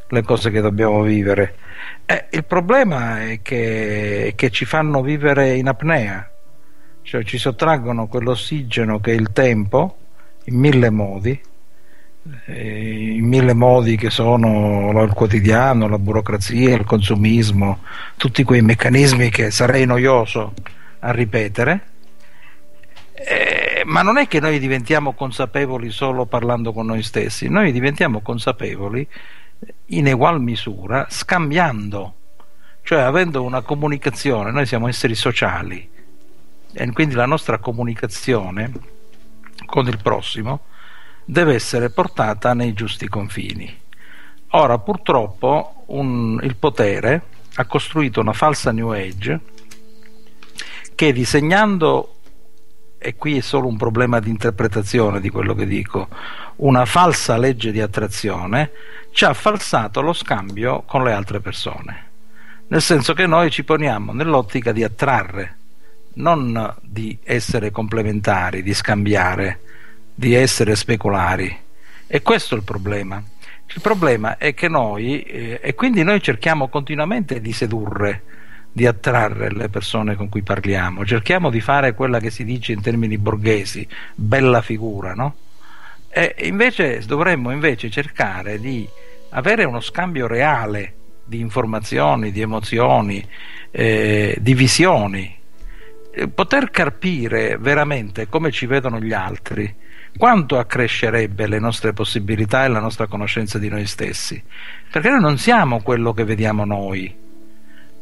le 0.08 0.22
cose 0.24 0.50
che 0.52 0.62
dobbiamo 0.62 1.02
vivere. 1.04 1.56
Eh, 2.06 2.26
il 2.32 2.44
problema 2.44 3.22
è 3.22 3.42
che, 3.42 4.34
che 4.36 4.50
ci 4.50 4.66
fanno 4.66 5.02
vivere 5.02 5.56
in 5.56 5.70
apnea, 5.70 6.30
cioè 7.02 7.24
ci 7.24 7.38
sottraggono 7.38 8.08
quell'ossigeno 8.08 9.00
che 9.00 9.12
è 9.12 9.16
il 9.16 9.32
tempo 9.32 9.98
in 10.46 10.58
mille 10.58 10.90
modi, 10.90 11.40
eh, 12.46 13.14
in 13.16 13.26
mille 13.26 13.54
modi 13.54 13.96
che 13.96 14.10
sono 14.10 15.02
il 15.02 15.14
quotidiano, 15.14 15.88
la 15.88 15.98
burocrazia, 15.98 16.76
il 16.76 16.84
consumismo, 16.84 17.80
tutti 18.18 18.44
quei 18.44 18.62
meccanismi 18.62 19.30
che 19.30 19.50
sarei 19.50 19.86
noioso 19.86 20.54
a 21.00 21.12
ripetere. 21.12 21.92
Eh, 23.14 23.84
ma 23.86 24.02
non 24.02 24.18
è 24.18 24.28
che 24.28 24.42
noi 24.42 24.60
diventiamo 24.60 25.14
consapevoli 25.14 25.90
solo 25.90 26.26
parlando 26.26 26.74
con 26.74 26.86
noi 26.86 27.02
stessi, 27.02 27.48
noi 27.48 27.72
diventiamo 27.72 28.20
consapevoli 28.20 29.08
in 29.88 30.08
egual 30.08 30.42
misura 30.42 31.08
scambiando, 31.10 32.16
cioè 32.84 33.02
avendo 33.02 33.44
una 33.44 33.62
comunicazione, 33.62 34.52
noi 34.52 34.66
siamo 34.66 34.88
esseri 34.88 35.16
sociali 35.16 35.90
e 36.74 36.92
quindi 36.92 37.14
la 37.14 37.26
nostra 37.26 37.60
comunicazione 37.60 38.72
con 39.66 39.88
il 39.88 40.00
prossimo 40.02 40.62
deve 41.26 41.54
essere 41.54 41.90
portata 41.90 42.54
nei 42.54 42.74
giusti 42.74 43.08
confini. 43.08 43.82
Ora 44.56 44.78
purtroppo 44.80 45.84
un, 45.88 46.40
il 46.44 46.56
potere 46.56 47.24
ha 47.56 47.66
costruito 47.66 48.20
una 48.20 48.34
falsa 48.34 48.72
New 48.72 48.92
Age 48.92 49.40
che 50.96 51.14
disegnando 51.14 52.16
e 53.04 53.16
qui 53.16 53.38
è 53.38 53.42
solo 53.42 53.68
un 53.68 53.76
problema 53.76 54.20
di 54.20 54.30
interpretazione 54.30 55.20
di 55.20 55.30
quello 55.30 55.54
che 55.54 55.66
dico, 55.66 56.08
una 56.58 56.86
falsa 56.86 57.38
legge 57.38 57.72
di 57.72 57.82
attrazione 57.82 58.72
ci 59.12 59.26
ha 59.26 59.34
falsato 59.34 60.00
lo 60.02 60.14
scambio 60.14 60.84
con 60.84 61.04
le 61.04 61.12
altre 61.12 61.42
persone. 61.42 62.12
Nel 62.68 62.82
senso 62.82 63.14
che 63.14 63.28
noi 63.28 63.52
ci 63.52 63.66
poniamo 63.66 64.14
nell'ottica 64.14 64.72
di 64.72 64.84
attrarre, 64.84 65.58
non 66.14 66.74
di 66.82 67.18
essere 67.24 67.72
complementari, 67.72 68.64
di 68.64 68.74
scambiare, 68.74 69.60
di 70.16 70.34
essere 70.34 70.76
speculari. 70.76 71.56
E 72.08 72.22
questo 72.22 72.56
è 72.56 72.58
il 72.58 72.64
problema. 72.64 73.22
Il 73.68 73.82
problema 73.82 74.38
è 74.38 74.54
che 74.54 74.70
noi, 74.70 75.24
eh, 75.24 75.60
e 75.62 75.76
quindi 75.76 76.04
noi 76.04 76.22
cerchiamo 76.22 76.70
continuamente 76.70 77.42
di 77.42 77.52
sedurre, 77.52 78.24
di 78.76 78.88
attrarre 78.88 79.52
le 79.52 79.70
persone 79.70 80.16
con 80.16 80.30
cui 80.30 80.42
parliamo, 80.42 81.06
cerchiamo 81.06 81.52
di 81.52 81.62
fare 81.62 81.94
quella 81.94 82.20
che 82.20 82.32
si 82.32 82.44
dice 82.44 82.72
in 82.72 82.82
termini 82.82 83.20
borghesi, 83.20 83.88
bella 84.16 84.64
figura, 84.64 85.14
no? 85.14 85.36
E 86.10 86.36
invece 86.40 87.00
dovremmo 87.06 87.52
invece 87.52 87.92
cercare 87.92 88.60
di 88.60 88.88
avere 89.30 89.64
uno 89.64 89.80
scambio 89.80 90.26
reale 90.26 90.96
di 91.24 91.40
informazioni, 91.40 92.32
di 92.32 92.42
emozioni, 92.42 93.26
eh, 93.70 94.36
di 94.40 94.54
visioni, 94.56 95.38
eh, 96.12 96.28
poter 96.28 96.72
capire 96.72 97.58
veramente 97.58 98.28
come 98.28 98.52
ci 98.52 98.66
vedono 98.66 99.00
gli 99.00 99.14
altri, 99.14 99.74
quanto 100.18 100.58
accrescerebbe 100.58 101.48
le 101.48 101.60
nostre 101.60 101.94
possibilità 101.94 102.66
e 102.66 102.70
la 102.70 102.80
nostra 102.80 103.06
conoscenza 103.06 103.60
di 103.60 103.70
noi 103.70 103.86
stessi, 103.86 104.42
perché 104.92 105.10
noi 105.10 105.22
non 105.22 105.38
siamo 105.38 105.82
quello 105.82 106.14
che 106.14 106.24
vediamo 106.24 106.66
noi 106.66 107.22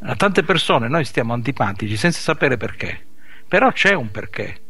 a 0.03 0.15
tante 0.15 0.44
persone 0.44 0.88
noi 0.88 1.06
stiamo 1.06 1.34
antipatici 1.34 1.95
senza 1.95 2.19
sapere 2.19 2.57
perché, 2.57 2.99
però 3.48 3.72
c'è 3.72 3.94
un 3.94 4.10
perché, 4.10 4.61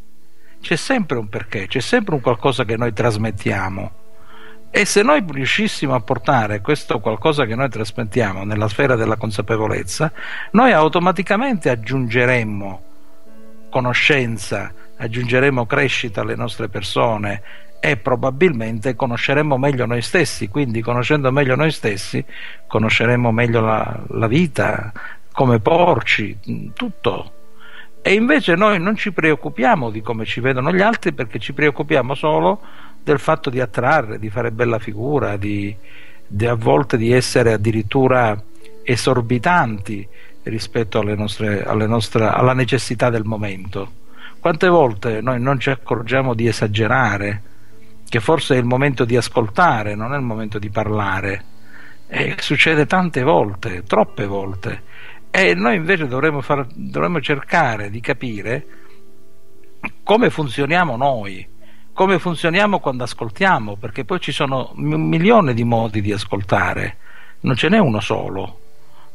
c'è 0.60 0.76
sempre 0.76 1.18
un 1.18 1.30
perché, 1.30 1.68
c'è 1.68 1.80
sempre 1.80 2.16
un 2.16 2.22
qualcosa 2.22 2.66
che 2.66 2.76
noi 2.76 2.94
trasmettiamo. 2.94 4.00
E 4.74 4.86
se 4.86 5.02
noi 5.02 5.24
riuscissimo 5.28 5.94
a 5.94 6.00
portare 6.00 6.62
questo 6.62 7.00
qualcosa 7.00 7.46
che 7.46 7.56
noi 7.56 7.70
trasmettiamo 7.70 8.46
nella 8.46 8.70
sfera 8.70 8.96
della 8.96 9.18
consapevolezza, 9.18 10.12
noi 10.52 10.72
automaticamente 10.72 11.70
aggiungeremmo 11.70 12.84
conoscenza, 13.70 14.74
aggiungeremo 14.98 15.66
crescita 15.66 16.22
alle 16.22 16.36
nostre 16.36 16.70
persone 16.70 17.42
e 17.82 17.98
probabilmente 17.98 18.96
conosceremo 18.96 19.58
meglio 19.58 19.86
noi 19.86 20.02
stessi, 20.02 20.48
quindi 20.48 20.82
conoscendo 20.82 21.32
meglio 21.32 21.56
noi 21.56 21.72
stessi 21.72 22.24
conosceremo 22.68 23.32
meglio 23.32 23.62
la, 23.62 24.04
la 24.08 24.28
vita, 24.28 24.94
come 25.32 25.60
porci, 25.60 26.38
tutto. 26.74 27.32
E 28.02 28.14
invece 28.14 28.56
noi 28.56 28.80
non 28.80 28.96
ci 28.96 29.12
preoccupiamo 29.12 29.90
di 29.90 30.02
come 30.02 30.26
ci 30.26 30.40
vedono 30.40 30.74
gli 30.74 30.82
altri 30.82 31.14
perché 31.14 31.38
ci 31.40 31.54
preoccupiamo 31.54 32.16
solo 32.16 32.62
del 33.04 33.20
fatto 33.20 33.50
di 33.50 33.60
attrarre, 33.60 34.20
di 34.20 34.30
fare 34.30 34.52
bella 34.52 34.80
figura, 34.80 35.38
di, 35.38 35.76
di 36.26 36.46
a 36.46 36.56
volte 36.56 36.98
di 36.98 37.12
essere 37.12 37.54
addirittura 37.54 38.42
esorbitanti 38.84 40.08
rispetto 40.44 41.00
alle 41.00 41.16
nostre, 41.16 41.64
alle 41.64 41.86
nostre, 41.86 42.28
alla 42.28 42.54
necessità 42.54 43.10
del 43.10 43.24
momento. 43.24 44.00
Quante 44.40 44.68
volte 44.68 45.22
noi 45.22 45.40
non 45.40 45.60
ci 45.60 45.70
accorgiamo 45.70 46.34
di 46.34 46.48
esagerare, 46.48 47.42
che 48.10 48.20
forse 48.20 48.56
è 48.56 48.58
il 48.58 48.66
momento 48.66 49.06
di 49.06 49.16
ascoltare, 49.16 49.94
non 49.94 50.14
è 50.14 50.18
il 50.18 50.24
momento 50.24 50.58
di 50.58 50.70
parlare. 50.70 51.44
E 52.08 52.36
succede 52.40 52.88
tante 52.88 53.22
volte, 53.22 53.84
troppe 53.84 54.26
volte. 54.26 54.82
E 55.32 55.54
noi 55.54 55.78
invece 55.78 56.08
dovremmo, 56.08 56.42
far, 56.42 56.68
dovremmo 56.74 57.22
cercare 57.22 57.90
di 57.90 58.02
capire 58.02 58.66
come 60.04 60.30
funzioniamo 60.30 60.98
noi, 60.98 61.48
come 61.94 62.20
funzioniamo 62.20 62.80
quando 62.80 63.04
ascoltiamo, 63.04 63.78
perché 63.78 64.04
poi 64.04 64.20
ci 64.20 64.34
sono 64.34 64.74
un 64.76 65.08
milione 65.08 65.54
di 65.54 65.64
modi 65.64 66.02
di 66.02 66.12
ascoltare, 66.12 66.98
non 67.42 67.56
ce 67.56 67.70
n'è 67.70 67.80
uno 67.80 68.02
solo. 68.02 68.60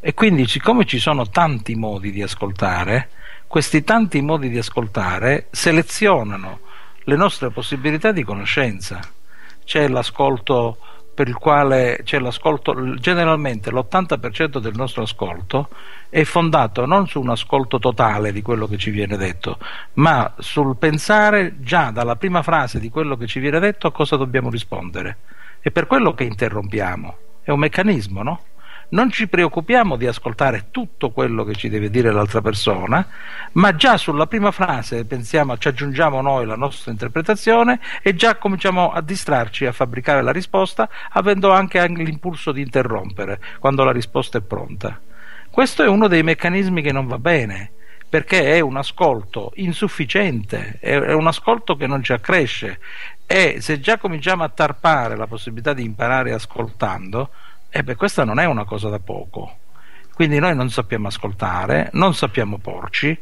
E 0.01 0.15
quindi, 0.15 0.47
siccome 0.47 0.87
ci 0.87 0.99
sono 0.99 1.29
tanti 1.29 1.75
modi 1.75 2.11
di 2.11 2.23
ascoltare, 2.23 3.11
questi 3.47 3.85
tanti 3.85 4.21
modi 4.23 4.49
di 4.49 4.59
ascoltare 4.59 5.49
selezionano 5.51 6.61
le 7.05 7.17
nostre 7.17 7.51
possibilità 7.51 8.11
di 8.11 8.25
conoscenza. 8.25 9.01
C'è 9.65 9.87
l'ascolto 9.89 10.79
per 11.17 11.29
il 11.29 11.37
quale 11.37 12.01
c'è 12.05 12.19
l'ascolto, 12.19 12.95
generalmente 12.97 13.71
l'80% 13.71 14.59
del 14.59 14.75
nostro 14.75 15.05
ascolto 15.05 15.71
è 16.11 16.25
fondato 16.25 16.85
non 16.85 17.07
su 17.09 17.23
un 17.23 17.31
ascolto 17.31 17.79
totale 17.79 18.33
di 18.33 18.43
quello 18.43 18.67
che 18.67 18.77
ci 18.77 18.91
viene 18.91 19.17
detto, 19.17 19.59
ma 19.95 20.35
sul 20.37 20.77
pensare 20.77 21.55
già 21.61 21.91
dalla 21.91 22.17
prima 22.17 22.43
frase 22.43 22.79
di 22.79 22.91
quello 22.91 23.17
che 23.17 23.27
ci 23.27 23.41
viene 23.41 23.59
detto 23.61 23.87
a 23.87 23.93
cosa 23.93 24.17
dobbiamo 24.17 24.51
rispondere. 24.51 25.17
È 25.59 25.71
per 25.71 25.87
quello 25.87 26.13
che 26.13 26.25
interrompiamo, 26.25 27.17
è 27.43 27.51
un 27.51 27.61
meccanismo, 27.61 28.23
no? 28.23 28.41
Non 28.91 29.11
ci 29.11 29.29
preoccupiamo 29.29 29.97
di 29.97 30.07
ascoltare 30.07 30.67
tutto 30.71 31.11
quello 31.11 31.45
che 31.45 31.55
ci 31.55 31.69
deve 31.69 31.91
dire 31.91 32.13
l'altra 32.13 32.41
persona, 32.41 33.07
ma 33.53 33.75
già 33.75 33.97
sulla 33.97 34.27
prima 34.27 34.51
frase 34.51 35.05
pensiamo, 35.05 35.59
ci 35.59 35.69
aggiungiamo 35.69 36.21
noi 36.21 36.47
la 36.47 36.57
nostra 36.57 36.91
interpretazione 36.91 37.81
e 38.03 38.15
già 38.15 38.37
cominciamo 38.37 38.93
a 38.93 39.01
distrarci 39.01 39.67
a 39.67 39.73
fabbricare 39.73 40.23
la 40.23 40.33
risposta, 40.33 40.89
avendo 41.11 41.53
anche 41.53 41.85
l'impulso 41.87 42.53
di 42.53 42.61
interrompere 42.61 43.41
quando 43.59 43.85
la 43.85 43.93
risposta 43.93 44.39
è 44.39 44.43
pronta. 44.43 45.01
Questo 45.51 45.83
è 45.83 45.89
uno 45.89 46.07
dei 46.07 46.23
meccanismi 46.23 46.83
che 46.83 46.93
non 46.93 47.07
va 47.07 47.19
bene 47.19 47.71
perché 48.09 48.55
è 48.55 48.61
un 48.61 48.77
ascolto 48.77 49.53
insufficiente, 49.57 50.79
è 50.81 51.13
un 51.13 51.27
ascolto 51.27 51.77
che 51.77 51.87
non 51.87 52.03
ci 52.03 52.13
accresce 52.13 52.79
e 53.27 53.57
se 53.61 53.81
già 53.81 53.99
cominciamo 53.99 54.45
a 54.45 54.49
tarpare 54.49 55.17
la 55.17 55.27
possibilità 55.27 55.73
di 55.73 55.83
imparare 55.83 56.33
ascoltando, 56.33 57.31
e 57.77 57.83
beh, 57.83 57.95
questa 57.95 58.25
non 58.25 58.39
è 58.39 58.47
una 58.47 58.65
cosa 58.65 58.89
da 58.89 58.99
poco. 58.99 59.59
Quindi 60.15 60.39
noi 60.39 60.57
non 60.57 60.71
sappiamo 60.71 61.09
ascoltare, 61.09 61.91
non 61.93 62.15
sappiamo 62.15 62.57
porci, 62.57 63.15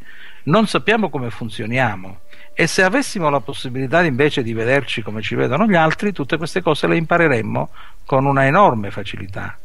non 0.45 0.69
sappiamo 0.69 1.11
come 1.11 1.31
funzioniamo. 1.31 2.21
E 2.53 2.69
se 2.69 2.85
avessimo 2.85 3.29
la 3.31 3.41
possibilità 3.41 4.05
invece 4.05 4.45
di 4.45 4.53
vederci 4.53 5.03
come 5.03 5.23
ci 5.23 5.35
vedono 5.35 5.67
gli 5.67 5.75
altri, 5.75 6.13
tutte 6.13 6.37
queste 6.37 6.63
cose 6.63 6.87
le 6.87 6.97
impareremmo 6.97 7.71
con 8.07 8.27
una 8.27 8.47
enorme 8.47 8.93
facilità, 8.93 9.59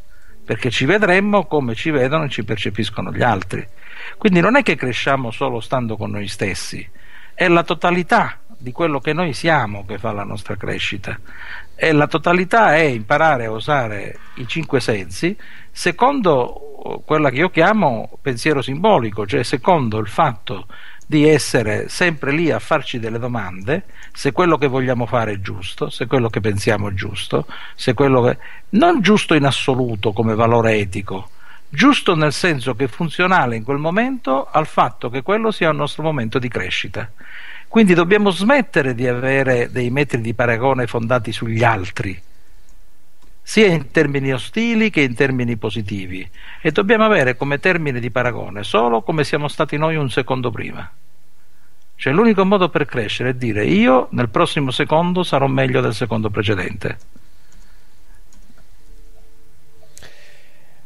perché 0.44 0.72
ci 0.72 0.86
vedremmo 0.86 1.46
come 1.46 1.76
ci 1.76 1.92
vedono 1.92 2.24
e 2.24 2.30
ci 2.30 2.44
percepiscono 2.44 3.12
gli 3.12 3.22
altri. 3.22 3.64
Quindi 4.18 4.40
non 4.40 4.56
è 4.56 4.64
che 4.64 4.76
cresciamo 4.76 5.30
solo 5.30 5.60
stando 5.60 5.98
con 5.98 6.10
noi 6.10 6.28
stessi, 6.28 6.90
è 7.36 7.48
la 7.48 7.62
totalità 7.62 8.39
di 8.60 8.72
quello 8.74 9.00
che 9.00 9.14
noi 9.14 9.34
siamo 9.34 9.86
che 9.86 9.98
fa 9.98 10.12
la 10.12 10.26
nostra 10.26 10.58
crescita. 10.58 11.18
E 11.76 11.92
la 11.94 12.08
totalità 12.08 12.76
è 12.76 12.82
imparare 12.82 13.46
a 13.46 13.52
usare 13.52 14.20
i 14.36 14.48
cinque 14.48 14.82
sensi 14.82 15.36
secondo 15.72 17.02
quella 17.06 17.30
che 17.30 17.38
io 17.38 17.50
chiamo 17.50 18.10
pensiero 18.22 18.62
simbolico, 18.62 19.26
cioè 19.26 19.44
secondo 19.44 19.98
il 19.98 20.08
fatto 20.08 20.68
di 21.06 21.28
essere 21.28 21.90
sempre 21.90 22.32
lì 22.32 22.52
a 22.52 22.60
farci 22.60 23.00
delle 23.00 23.18
domande 23.18 23.86
se 24.14 24.32
quello 24.32 24.58
che 24.58 24.68
vogliamo 24.68 25.06
fare 25.06 25.34
è 25.34 25.40
giusto, 25.40 25.90
se 25.90 26.06
quello 26.06 26.30
che 26.30 26.42
pensiamo 26.42 26.90
è 26.90 26.94
giusto, 26.94 27.48
se 27.76 27.94
quello 27.94 28.22
che... 28.24 28.38
non 28.72 29.02
giusto 29.02 29.34
in 29.34 29.46
assoluto 29.46 30.12
come 30.12 30.36
valore 30.36 30.76
etico, 30.76 31.30
giusto 31.70 32.16
nel 32.16 32.34
senso 32.34 32.76
che 32.76 32.86
è 32.86 32.88
funzionale 32.88 33.56
in 33.56 33.64
quel 33.64 33.78
momento 33.78 34.48
al 34.52 34.68
fatto 34.68 35.10
che 35.10 35.22
quello 35.22 35.52
sia 35.52 35.70
il 35.70 35.78
nostro 35.78 36.04
momento 36.04 36.40
di 36.40 36.50
crescita. 36.50 37.10
Quindi 37.70 37.94
dobbiamo 37.94 38.32
smettere 38.32 38.96
di 38.96 39.08
avere 39.08 39.70
dei 39.72 39.92
metri 39.92 40.22
di 40.22 40.34
paragone 40.34 40.88
fondati 40.88 41.32
sugli 41.32 41.64
altri. 41.64 42.20
sia 43.44 43.68
in 43.68 43.90
termini 43.90 44.32
ostili 44.32 44.90
che 44.90 45.02
in 45.02 45.16
termini 45.16 45.56
positivi 45.58 46.28
e 46.62 46.72
dobbiamo 46.72 47.04
avere 47.04 47.36
come 47.36 47.58
termine 47.60 48.00
di 48.00 48.12
paragone 48.12 48.64
solo 48.64 49.02
come 49.02 49.24
siamo 49.24 49.48
stati 49.48 49.76
noi 49.78 49.96
un 49.96 50.10
secondo 50.10 50.52
prima. 50.52 50.88
Cioè 51.96 52.14
l'unico 52.14 52.46
modo 52.46 52.70
per 52.70 52.86
crescere 52.86 53.30
è 53.30 53.34
dire 53.34 53.66
io 53.66 54.08
nel 54.12 54.30
prossimo 54.30 54.72
secondo 54.72 55.24
sarò 55.24 55.48
meglio 55.48 55.82
del 55.82 55.94
secondo 55.94 56.30
precedente. 56.30 56.98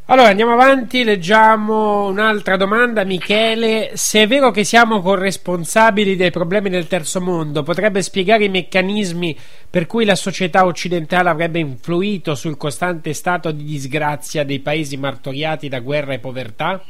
Allora 0.08 0.28
andiamo 0.28 0.52
avanti, 0.52 1.06
leggiamo 1.06 2.08
un'altra 2.08 2.58
domanda. 2.58 3.06
Michele, 3.06 3.92
se 3.94 4.24
è 4.24 4.28
vero 4.28 4.52
che 4.52 4.66
siamo 4.66 5.02
corresponsabili 5.02 6.18
dei 6.18 6.30
problemi 6.30 6.70
del 6.70 6.88
terzo 6.88 7.22
mondo, 7.22 7.64
potrebbe 7.64 8.02
spiegare 8.02 8.44
i 8.44 8.50
meccanismi 8.50 9.38
per 9.70 9.88
cui 9.88 10.04
la 10.04 10.16
società 10.16 10.66
occidentale 10.66 11.30
avrebbe 11.30 11.60
influito 11.60 12.36
sul 12.36 12.58
costante 12.58 13.14
stato 13.14 13.52
di 13.52 13.64
disgrazia 13.64 14.44
dei 14.44 14.60
paesi 14.60 14.98
martoriati 14.98 15.70
da 15.70 15.80
guerra 15.80 16.12
e 16.12 16.20
povertà? 16.20 16.84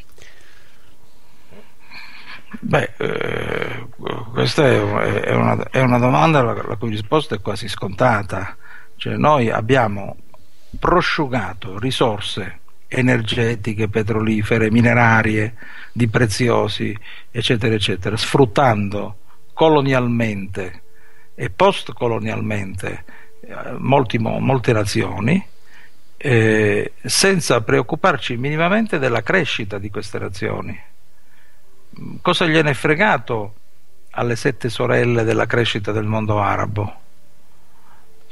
Beh, 2.62 2.94
eh, 2.98 3.86
questa 4.32 4.66
è 4.66 5.34
una, 5.36 5.70
è 5.70 5.82
una 5.82 6.00
domanda 6.00 6.42
la, 6.42 6.54
la 6.54 6.76
cui 6.78 6.90
risposta 6.90 7.36
è 7.36 7.42
quasi 7.42 7.68
scontata. 7.68 8.58
Cioè, 8.96 9.18
noi 9.18 9.52
abbiamo 9.52 10.18
prosciugato 10.80 11.78
risorse 11.78 12.62
energetiche, 12.94 13.90
petrolifere, 13.90 14.72
minerarie, 14.72 15.56
di 15.92 16.08
preziosi, 16.08 16.98
eccetera, 17.32 17.74
eccetera, 17.74 18.16
sfruttando 18.16 19.18
colonialmente 19.54 20.82
e 21.36 21.50
postcolonialmente 21.50 23.04
eh, 23.42 23.72
molti, 23.78 24.18
molte 24.20 24.74
nazioni, 24.74 25.44
eh, 26.18 26.94
senza 27.04 27.62
preoccuparci 27.62 28.38
minimamente 28.38 29.00
della 29.00 29.22
crescita 29.22 29.78
di 29.78 29.90
queste 29.90 30.20
nazioni. 30.20 30.80
Cosa 32.22 32.46
gliene 32.46 32.72
è 32.72 32.74
fregato 32.74 33.56
alle 34.12 34.36
sette 34.36 34.70
sorelle 34.70 35.24
della 35.24 35.46
crescita 35.46 35.92
del 35.92 36.06
mondo 36.06 36.40
arabo? 36.40 37.02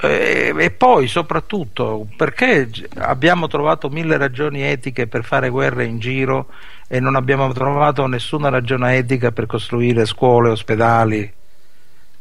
E, 0.03 0.51
e, 0.57 0.71
poi 0.71 1.07
soprattutto 1.07 2.07
perché 2.17 2.67
abbiamo 2.97 3.47
trovato 3.47 3.87
mille 3.89 4.17
ragioni 4.17 4.63
etiche 4.63 5.05
per 5.05 5.23
fare 5.23 5.49
guerre 5.49 5.85
in 5.85 5.99
giro 5.99 6.47
e 6.87 6.99
non 6.99 7.15
abbiamo 7.15 7.51
trovato 7.53 8.07
nessuna 8.07 8.49
ragione 8.49 8.95
etica 8.95 9.31
per 9.31 9.45
costruire 9.45 10.05
scuole, 10.05 10.49
ospedali. 10.49 11.31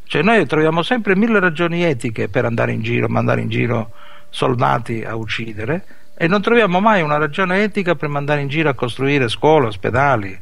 Cioè 0.05 0.23
noi 0.23 0.45
troviamo 0.47 0.83
sempre 0.83 1.17
mille 1.17 1.41
ragioni 1.41 1.83
etiche 1.83 2.29
per 2.29 2.45
andare 2.45 2.73
in 2.73 2.83
giro, 2.83 3.09
mandare 3.09 3.41
in 3.41 3.49
giro 3.49 3.93
soldati 4.29 5.03
a 5.03 5.17
uccidere 5.17 5.85
e 6.15 6.29
non 6.29 6.43
troviamo 6.43 6.81
mai 6.81 7.01
una 7.01 7.17
ragione 7.17 7.63
etica 7.63 7.95
per 7.95 8.11
mandare 8.11 8.43
in 8.43 8.49
giro 8.49 8.69
a 8.69 8.75
costruire 8.75 9.29
scuole, 9.29 9.69
ospedali. 9.69 10.39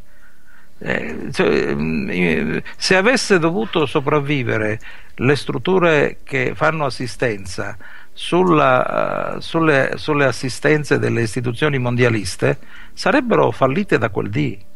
Eh, 0.80 1.28
cioè, 1.32 1.74
mm, 1.74 2.58
se 2.76 2.96
avesse 2.96 3.38
dovuto 3.38 3.84
sopravvivere 3.84 4.78
le 5.16 5.36
strutture 5.36 6.18
che 6.22 6.52
fanno 6.54 6.84
assistenza 6.84 7.76
sulla, 8.12 9.34
uh, 9.36 9.40
sulle, 9.40 9.92
sulle, 9.96 10.24
assistenze 10.24 10.98
delle 10.98 11.22
istituzioni 11.22 11.78
mondialiste 11.78 12.58
sarebbero 12.92 13.50
fallite 13.50 13.98
da 13.98 14.08
quel 14.10 14.30
dì. 14.30 14.66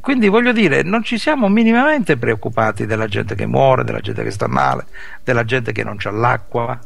Quindi 0.00 0.28
voglio 0.28 0.52
dire, 0.52 0.82
non 0.82 1.02
ci 1.02 1.18
siamo 1.18 1.48
minimamente 1.48 2.16
preoccupati 2.16 2.86
della 2.86 3.06
gente 3.06 3.34
che 3.34 3.46
muore, 3.46 3.84
della 3.84 4.00
gente 4.00 4.22
che 4.22 4.30
sta 4.30 4.46
male, 4.46 4.86
della 5.22 5.44
gente 5.44 5.72
che 5.72 5.84
non 5.84 5.96
c'ha 5.98 6.10
l'acqua. 6.10 6.78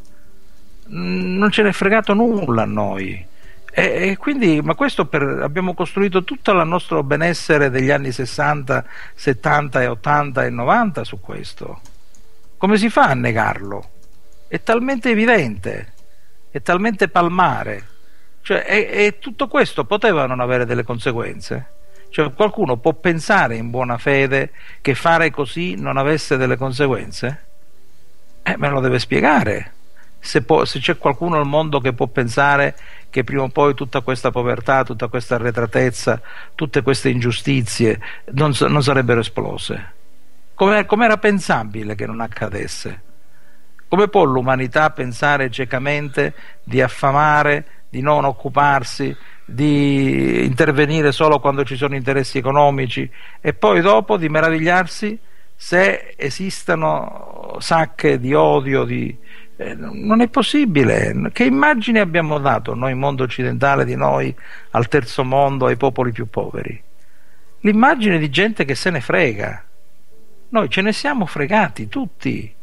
Mm, 0.93 1.37
non 1.37 1.51
ce 1.51 1.63
n'è 1.63 1.71
fregato 1.71 2.13
nulla 2.13 2.63
a 2.63 2.65
noi. 2.65 3.25
E, 3.71 4.09
e 4.09 4.17
quindi, 4.17 4.61
ma 4.61 4.75
questo 4.75 5.05
per, 5.05 5.21
abbiamo 5.21 5.73
costruito 5.73 6.23
tutto 6.23 6.51
il 6.51 6.67
nostro 6.67 7.03
benessere 7.03 7.69
degli 7.69 7.91
anni 7.91 8.11
60, 8.11 8.85
70 9.13 9.81
e 9.81 9.87
80 9.87 10.45
e 10.45 10.49
90 10.49 11.03
su 11.03 11.19
questo. 11.19 11.81
Come 12.57 12.77
si 12.77 12.89
fa 12.89 13.09
a 13.09 13.13
negarlo? 13.13 13.89
È 14.47 14.61
talmente 14.63 15.09
evidente, 15.11 15.93
è 16.49 16.61
talmente 16.61 17.07
palmare. 17.07 17.95
Cioè, 18.41 18.65
e, 18.65 19.05
e 19.05 19.19
tutto 19.19 19.47
questo 19.47 19.85
poteva 19.85 20.25
non 20.25 20.39
avere 20.39 20.65
delle 20.65 20.83
conseguenze? 20.83 21.75
Cioè, 22.09 22.33
qualcuno 22.33 22.77
può 22.77 22.93
pensare 22.93 23.57
in 23.57 23.69
buona 23.69 23.97
fede 23.97 24.51
che 24.81 24.95
fare 24.95 25.29
così 25.29 25.75
non 25.75 25.97
avesse 25.97 26.37
delle 26.37 26.57
conseguenze? 26.57 27.45
Eh, 28.41 28.57
me 28.57 28.69
lo 28.69 28.79
deve 28.79 28.99
spiegare. 28.99 29.73
Se, 30.19 30.41
può, 30.41 30.65
se, 30.65 30.79
c'è 30.79 30.97
qualcuno 30.97 31.37
al 31.37 31.45
mondo 31.45 31.79
che 31.79 31.93
può 31.93 32.07
pensare 32.07 32.75
che 33.09 33.23
prima 33.23 33.43
o 33.43 33.49
poi 33.49 33.73
tutta 33.73 34.01
questa 34.01 34.31
povertà, 34.31 34.83
tutta 34.83 35.07
questa 35.07 35.35
arretratezza, 35.35 36.21
tutte 36.55 36.81
queste 36.81 37.09
ingiustizie 37.09 37.99
non, 38.31 38.53
non 38.67 38.83
sarebbero 38.83 39.19
esplose. 39.19 39.95
Come, 40.53 40.87
era 41.05 41.17
pensabile 41.17 41.93
che 41.93 42.07
non 42.07 42.19
accadesse? 42.19 43.01
Come 43.87 44.07
può 44.07 44.23
l'umanità 44.23 44.89
pensare 44.89 45.51
ciecamente 45.51 46.33
di 46.63 46.81
affamare, 46.81 47.65
di 47.89 48.01
non 48.01 48.25
occuparsi, 48.25 49.15
di 49.45 50.43
intervenire 50.43 51.11
solo 51.11 51.39
quando 51.39 51.63
ci 51.63 51.77
sono 51.77 51.95
interessi 51.95 52.39
economici 52.39 53.09
e 53.39 53.53
poi 53.53 53.81
dopo 53.81 54.17
di 54.17 54.27
meravigliarsi 54.29 55.17
se 55.55 56.15
esistano 56.17 57.55
sacche 57.59 58.19
di 58.19 58.33
odio, 58.33 58.83
di, 58.83 59.15
eh, 59.57 59.75
non 59.75 60.21
è 60.21 60.27
possibile. 60.27 61.29
Che 61.33 61.43
immagine 61.43 61.99
abbiamo 61.99 62.37
dato 62.37 62.75
noi, 62.75 62.93
mondo 62.93 63.23
occidentale, 63.23 63.85
di 63.85 63.95
noi 63.95 64.33
al 64.71 64.87
terzo 64.87 65.23
mondo, 65.23 65.65
ai 65.65 65.77
popoli 65.77 66.11
più 66.11 66.29
poveri? 66.29 66.81
L'immagine 67.61 68.19
di 68.19 68.29
gente 68.29 68.65
che 68.65 68.75
se 68.75 68.91
ne 68.91 69.01
frega. 69.01 69.63
Noi 70.49 70.69
ce 70.69 70.81
ne 70.81 70.93
siamo 70.93 71.25
fregati 71.25 71.87
tutti. 71.87 72.53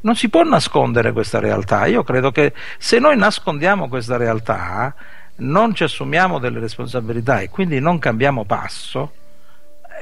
Non 0.00 0.14
si 0.14 0.28
può 0.28 0.44
nascondere 0.44 1.12
questa 1.12 1.40
realtà. 1.40 1.86
Io 1.86 2.04
credo 2.04 2.30
che 2.30 2.52
se 2.78 3.00
noi 3.00 3.16
nascondiamo 3.16 3.88
questa 3.88 4.16
realtà, 4.16 4.94
non 5.38 5.74
ci 5.74 5.82
assumiamo 5.82 6.38
delle 6.38 6.60
responsabilità 6.60 7.40
e 7.40 7.50
quindi 7.50 7.80
non 7.80 7.98
cambiamo 7.98 8.44
passo, 8.44 9.12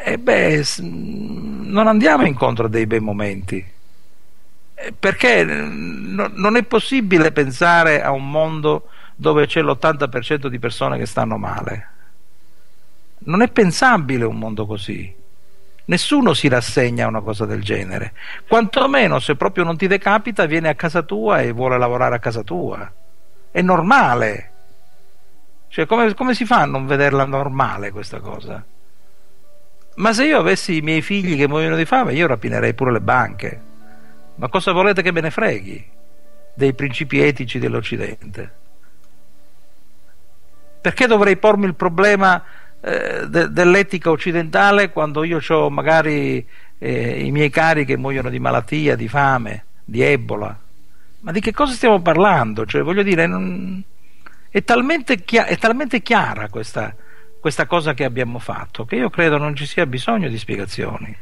eh 0.04 0.18
beh, 0.18 0.62
non 0.80 1.86
andiamo 1.86 2.26
incontro 2.26 2.66
a 2.66 2.68
dei 2.68 2.86
bei 2.86 3.00
momenti. 3.00 3.72
Perché 4.98 5.44
non 5.44 6.56
è 6.56 6.62
possibile 6.64 7.32
pensare 7.32 8.02
a 8.02 8.10
un 8.10 8.28
mondo 8.28 8.88
dove 9.14 9.46
c'è 9.46 9.62
l'80% 9.62 10.46
di 10.48 10.58
persone 10.58 10.98
che 10.98 11.06
stanno 11.06 11.36
male. 11.36 11.88
Non 13.26 13.42
è 13.42 13.48
pensabile 13.48 14.24
un 14.24 14.36
mondo 14.36 14.66
così. 14.66 15.22
Nessuno 15.86 16.32
si 16.32 16.48
rassegna 16.48 17.04
a 17.04 17.08
una 17.08 17.20
cosa 17.20 17.44
del 17.44 17.62
genere. 17.62 18.12
Quantomeno 18.48 19.18
se 19.18 19.36
proprio 19.36 19.64
non 19.64 19.76
ti 19.76 19.86
decapita, 19.86 20.46
viene 20.46 20.68
a 20.68 20.74
casa 20.74 21.02
tua 21.02 21.40
e 21.40 21.52
vuole 21.52 21.78
lavorare 21.78 22.16
a 22.16 22.20
casa 22.20 22.42
tua. 22.42 22.90
È 23.50 23.60
normale. 23.60 24.50
Cioè, 25.68 25.86
come, 25.86 26.14
come 26.14 26.34
si 26.34 26.44
fa 26.44 26.62
a 26.62 26.66
non 26.66 26.86
vederla 26.86 27.24
normale 27.24 27.90
questa 27.90 28.20
cosa? 28.20 28.64
Ma 29.96 30.12
se 30.12 30.24
io 30.24 30.38
avessi 30.38 30.76
i 30.76 30.80
miei 30.80 31.02
figli 31.02 31.36
che 31.36 31.48
muoiono 31.48 31.76
di 31.76 31.84
fame, 31.84 32.14
io 32.14 32.26
rapinerei 32.26 32.74
pure 32.74 32.92
le 32.92 33.00
banche. 33.00 33.60
Ma 34.36 34.48
cosa 34.48 34.72
volete 34.72 35.02
che 35.02 35.12
me 35.12 35.20
ne 35.20 35.30
freghi 35.30 35.84
dei 36.54 36.74
principi 36.74 37.20
etici 37.20 37.58
dell'Occidente? 37.58 38.52
Perché 40.80 41.06
dovrei 41.06 41.36
pormi 41.36 41.66
il 41.66 41.74
problema 41.74 42.42
eh, 42.80 43.26
de- 43.28 43.50
dell'etica 43.50 44.10
occidentale 44.10 44.90
quando 44.90 45.24
io 45.24 45.40
ho 45.48 45.70
magari 45.70 46.46
eh, 46.78 47.24
i 47.24 47.30
miei 47.30 47.48
cari 47.48 47.84
che 47.84 47.96
muoiono 47.96 48.28
di 48.28 48.38
malattia, 48.38 48.96
di 48.96 49.08
fame, 49.08 49.64
di 49.84 50.02
ebola? 50.02 50.58
Ma 51.20 51.32
di 51.32 51.40
che 51.40 51.52
cosa 51.52 51.72
stiamo 51.72 52.02
parlando? 52.02 52.66
Cioè, 52.66 52.82
voglio 52.82 53.02
dire, 53.02 53.26
non... 53.26 53.82
è, 54.50 54.62
talmente 54.62 55.22
chia- 55.24 55.46
è, 55.46 55.56
talmente 55.56 56.02
chiara 56.02 56.50
questa, 56.50 56.94
questa 57.40 57.64
cosa 57.66 57.94
che 57.94 58.04
abbiamo 58.04 58.38
fatto 58.38 58.84
che 58.84 58.96
io 58.96 59.08
credo 59.08 59.38
non 59.38 59.56
ci 59.56 59.64
sia 59.64 59.86
bisogno 59.86 60.28
di 60.28 60.36
spiegazioni. 60.36 61.16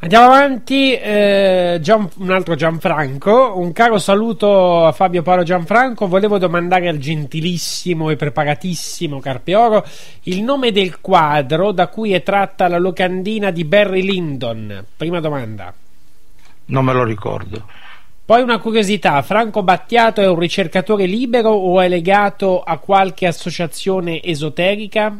Andiamo 0.00 0.26
avanti, 0.26 0.94
eh, 0.94 1.80
Gian, 1.82 2.08
un 2.18 2.30
altro 2.30 2.54
Gianfranco, 2.54 3.58
un 3.58 3.72
caro 3.72 3.98
saluto 3.98 4.86
a 4.86 4.92
Fabio 4.92 5.22
Paolo 5.22 5.42
Gianfranco, 5.42 6.06
volevo 6.06 6.38
domandare 6.38 6.88
al 6.88 6.98
gentilissimo 6.98 8.08
e 8.08 8.14
preparatissimo 8.14 9.18
Carpeoro 9.18 9.84
il 10.24 10.44
nome 10.44 10.70
del 10.70 11.00
quadro 11.00 11.72
da 11.72 11.88
cui 11.88 12.12
è 12.12 12.22
tratta 12.22 12.68
la 12.68 12.78
locandina 12.78 13.50
di 13.50 13.64
Barry 13.64 14.02
Lyndon, 14.02 14.84
prima 14.96 15.18
domanda. 15.18 15.74
Non 16.66 16.84
me 16.84 16.92
lo 16.92 17.02
ricordo. 17.02 17.66
Poi 18.24 18.40
una 18.40 18.60
curiosità, 18.60 19.20
Franco 19.22 19.64
Battiato 19.64 20.20
è 20.20 20.28
un 20.28 20.38
ricercatore 20.38 21.06
libero 21.06 21.50
o 21.50 21.80
è 21.80 21.88
legato 21.88 22.62
a 22.62 22.78
qualche 22.78 23.26
associazione 23.26 24.22
esoterica? 24.22 25.18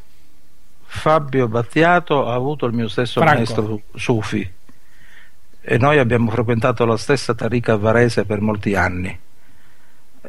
Fabio 0.85 1.49
Battiato 1.49 2.29
ha 2.29 2.35
avuto 2.35 2.65
il 2.67 2.75
mio 2.75 2.87
stesso 2.87 3.21
Franco. 3.21 3.37
maestro 3.39 3.81
Sufi 3.97 4.57
e 5.71 5.77
noi 5.77 5.99
abbiamo 5.99 6.31
frequentato 6.31 6.85
la 6.87 6.97
stessa 6.97 7.35
Tariqa 7.35 7.77
Varese 7.77 8.25
per 8.25 8.41
molti 8.41 8.75
anni 8.75 9.27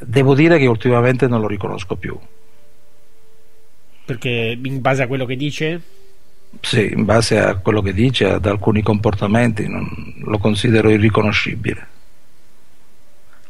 Devo 0.02 0.34
dire 0.34 0.58
che 0.58 0.66
ultimamente 0.66 1.28
non 1.28 1.42
lo 1.42 1.48
riconosco 1.48 1.96
più. 1.96 2.18
Perché 4.06 4.58
in 4.62 4.82
base 4.82 5.04
a 5.04 5.08
quello 5.08 5.26
che 5.26 5.36
dice? 5.36 5.82
Sì, 6.62 6.92
in 6.94 7.06
base 7.06 7.40
a 7.40 7.56
quello 7.56 7.82
che 7.82 7.94
dice, 7.94 8.30
ad 8.30 8.46
alcuni 8.46 8.82
comportamenti, 8.82 9.68
non, 9.68 9.88
lo 10.20 10.38
considero 10.38 10.90
irriconoscibile. 10.90 11.88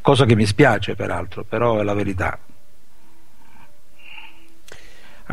Cosa 0.02 0.26
che 0.26 0.36
mi 0.36 0.45
spiace 0.45 0.95
peraltro, 0.95 1.44
però 1.44 1.80
è 1.80 1.84
la 1.84 1.94
verità. 1.94 2.40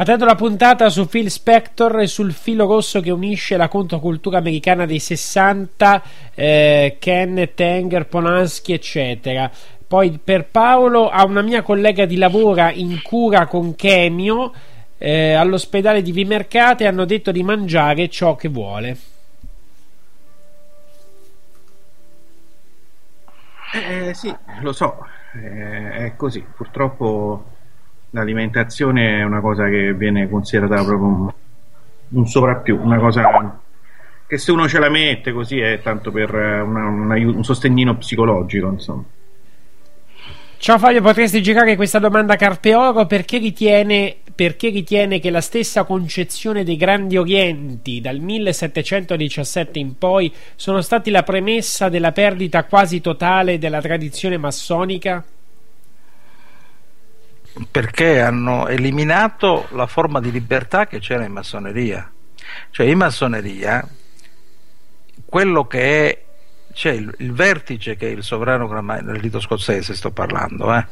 Dato 0.04 0.26
la 0.26 0.34
puntata 0.34 0.90
su 0.90 1.08
Phil 1.08 1.30
Spector 1.30 2.00
e 2.00 2.06
sul 2.06 2.32
filo 2.32 2.66
rosso 2.66 3.00
che 3.00 3.10
unisce 3.10 3.56
la 3.56 3.68
controcultura 3.68 4.36
americana 4.36 4.84
dei 4.84 5.00
60, 5.00 6.02
eh, 6.34 6.96
Ken, 7.00 7.50
Tenger, 7.54 8.06
Polanski, 8.06 8.74
eccetera. 8.74 9.50
Poi 9.88 10.20
per 10.22 10.44
Paolo 10.44 11.08
ha 11.08 11.24
una 11.24 11.40
mia 11.40 11.62
collega 11.62 12.04
di 12.04 12.18
lavoro 12.18 12.68
in 12.68 13.00
cura 13.02 13.46
con 13.46 13.74
Chemio 13.74 14.52
eh, 14.98 15.32
all'ospedale 15.32 16.02
di 16.02 16.12
Vimercate 16.12 16.86
hanno 16.86 17.06
detto 17.06 17.32
di 17.32 17.42
mangiare 17.42 18.08
ciò 18.10 18.36
che 18.36 18.48
vuole. 18.48 18.96
Eh, 23.72 24.12
sì, 24.14 24.32
lo 24.60 24.72
so, 24.72 25.06
eh, 25.34 25.90
è 25.90 26.16
così. 26.16 26.44
Purtroppo 26.54 27.55
l'alimentazione 28.16 29.20
è 29.20 29.22
una 29.22 29.40
cosa 29.40 29.68
che 29.68 29.92
viene 29.92 30.28
considerata 30.28 30.82
proprio 30.82 31.06
un, 31.06 31.32
un 32.08 32.26
sovrappiù, 32.26 32.80
una 32.80 32.98
cosa 32.98 33.60
che 34.26 34.38
se 34.38 34.50
uno 34.50 34.66
ce 34.66 34.78
la 34.78 34.88
mette 34.88 35.32
così 35.32 35.60
è 35.60 35.80
tanto 35.82 36.10
per 36.10 36.34
una, 36.34 36.86
un, 36.86 37.10
un 37.10 37.44
sostegnino 37.44 37.96
psicologico, 37.96 38.68
insomma. 38.68 39.04
Ciao 40.58 40.78
Fabio, 40.78 41.02
potresti 41.02 41.42
girare 41.42 41.76
questa 41.76 41.98
domanda 41.98 42.32
a 42.32 42.36
Carpe 42.36 42.74
Oro 42.74 43.06
perché 43.06 43.36
ritiene, 43.36 44.16
perché 44.34 44.70
ritiene 44.70 45.20
che 45.20 45.28
la 45.28 45.42
stessa 45.42 45.84
concezione 45.84 46.64
dei 46.64 46.76
grandi 46.76 47.18
orienti 47.18 48.00
dal 48.00 48.18
1717 48.18 49.78
in 49.78 49.98
poi 49.98 50.32
sono 50.56 50.80
stati 50.80 51.10
la 51.10 51.22
premessa 51.22 51.90
della 51.90 52.12
perdita 52.12 52.64
quasi 52.64 53.02
totale 53.02 53.58
della 53.58 53.82
tradizione 53.82 54.38
massonica? 54.38 55.22
Perché 57.70 58.20
hanno 58.20 58.68
eliminato 58.68 59.66
la 59.70 59.86
forma 59.86 60.20
di 60.20 60.30
libertà 60.30 60.86
che 60.86 60.98
c'era 60.98 61.24
in 61.24 61.32
massoneria. 61.32 62.10
Cioè 62.70 62.86
in 62.86 62.98
massoneria 62.98 63.86
quello 65.24 65.66
che 65.66 66.08
è 66.08 66.24
c'è 66.72 66.90
il, 66.90 67.12
il, 67.18 67.32
vertice 67.32 67.96
che 67.96 68.06
è 68.06 68.10
il 68.10 68.22
sovrano 68.22 68.68
nel 68.80 69.16
rito 69.16 69.40
scozzese 69.40 69.94
sto 69.94 70.10
parlando 70.10 70.74
eh? 70.74 70.86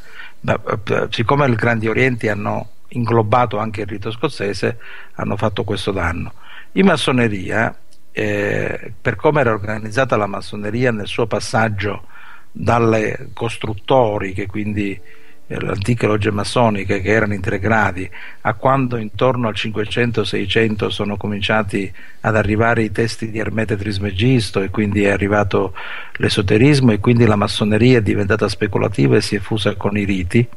Eh, 0.47 1.07
siccome 1.11 1.47
i 1.47 1.55
grandi 1.55 1.89
orienti 1.89 2.29
hanno 2.29 2.71
inglobato 2.89 3.59
anche 3.59 3.83
il 3.83 3.87
rito 3.87 4.11
scozzese 4.11 4.79
hanno 5.15 5.37
fatto 5.37 5.63
questo 5.63 5.93
danno 5.93 6.33
in 6.73 6.87
massoneria 6.87 7.77
eh, 8.13 8.93
per 8.99 9.17
come 9.17 9.41
era 9.41 9.53
organizzata 9.53 10.17
la 10.17 10.27
massoneria 10.27 10.91
nel 10.91 11.07
suo 11.07 11.27
passaggio 11.27 12.07
dalle 12.51 13.31
costruttori 13.35 14.33
che 14.33 14.47
quindi 14.47 14.99
eh, 15.47 15.61
le 15.61 15.69
antiche 15.69 16.07
logge 16.07 16.31
massoniche 16.31 17.01
che 17.01 17.11
erano 17.11 17.35
in 17.35 17.41
tre 17.41 17.59
gradi, 17.59 18.09
a 18.43 18.55
quando 18.55 18.97
intorno 18.97 19.49
al 19.49 19.55
500-600 19.55 20.89
sono 20.89 21.17
cominciati 21.17 21.93
ad 22.21 22.37
arrivare 22.37 22.83
i 22.83 22.93
testi 22.93 23.31
di 23.31 23.39
Ermete 23.39 23.77
Trismegisto 23.77 24.63
e 24.63 24.71
quindi 24.71 25.05
è 25.05 25.11
arrivato 25.11 25.75
l'esoterismo 26.15 26.93
e 26.93 27.01
quindi 27.01 27.27
la 27.27 27.37
massoneria 27.37 27.99
è 27.99 28.03
diventata 28.03 28.49
speculativa 28.49 29.17
e 29.17 29.21
si 29.21 29.37
è 29.37 29.39
fusa 29.39 29.75
con 29.77 29.97
i 29.97 30.05
riti. 30.05 30.49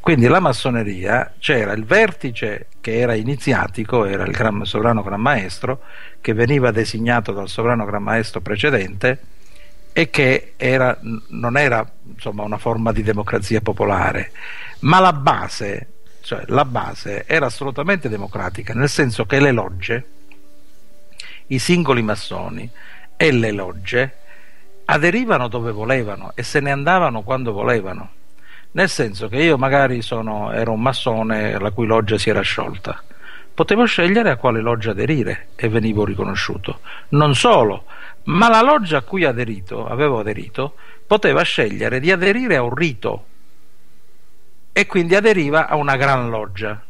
Quindi 0.00 0.26
la 0.26 0.40
massoneria 0.40 1.34
c'era 1.38 1.72
il 1.72 1.84
vertice 1.84 2.68
che 2.80 2.98
era 2.98 3.14
iniziatico, 3.14 4.06
era 4.06 4.24
il 4.24 4.32
gran, 4.32 4.64
sovrano 4.64 5.02
Gran 5.02 5.20
Maestro, 5.20 5.82
che 6.22 6.32
veniva 6.32 6.70
designato 6.70 7.32
dal 7.32 7.48
sovrano 7.48 7.84
Gran 7.84 8.04
Maestro 8.04 8.40
precedente 8.40 9.18
e 9.98 10.10
che 10.10 10.52
era, 10.56 10.96
non 11.30 11.56
era 11.56 11.84
insomma, 12.04 12.44
una 12.44 12.56
forma 12.56 12.92
di 12.92 13.02
democrazia 13.02 13.60
popolare, 13.60 14.30
ma 14.82 15.00
la 15.00 15.12
base, 15.12 15.94
cioè 16.20 16.44
la 16.46 16.64
base 16.64 17.24
era 17.26 17.46
assolutamente 17.46 18.08
democratica, 18.08 18.74
nel 18.74 18.88
senso 18.88 19.26
che 19.26 19.40
le 19.40 19.50
logge, 19.50 20.06
i 21.48 21.58
singoli 21.58 22.02
massoni 22.02 22.70
e 23.16 23.32
le 23.32 23.50
logge 23.50 24.16
aderivano 24.84 25.48
dove 25.48 25.72
volevano 25.72 26.30
e 26.36 26.44
se 26.44 26.60
ne 26.60 26.70
andavano 26.70 27.22
quando 27.22 27.50
volevano. 27.50 28.12
Nel 28.70 28.88
senso 28.88 29.26
che 29.26 29.38
io 29.38 29.58
magari 29.58 30.00
sono, 30.00 30.52
ero 30.52 30.70
un 30.70 30.80
massone 30.80 31.58
la 31.58 31.72
cui 31.72 31.86
loggia 31.86 32.18
si 32.18 32.30
era 32.30 32.42
sciolta. 32.42 33.02
Potevo 33.58 33.86
scegliere 33.86 34.30
a 34.30 34.36
quale 34.36 34.60
loggia 34.60 34.92
aderire 34.92 35.48
e 35.56 35.68
venivo 35.68 36.04
riconosciuto. 36.04 36.78
Non 37.08 37.34
solo, 37.34 37.86
ma 38.26 38.48
la 38.48 38.60
loggia 38.60 38.98
a 38.98 39.02
cui 39.02 39.24
aderito, 39.24 39.84
avevo 39.84 40.20
aderito 40.20 40.74
poteva 41.04 41.42
scegliere 41.42 41.98
di 41.98 42.12
aderire 42.12 42.54
a 42.54 42.62
un 42.62 42.72
rito 42.72 43.24
e 44.70 44.86
quindi 44.86 45.16
aderiva 45.16 45.66
a 45.66 45.74
una 45.74 45.96
gran 45.96 46.30
loggia 46.30 46.80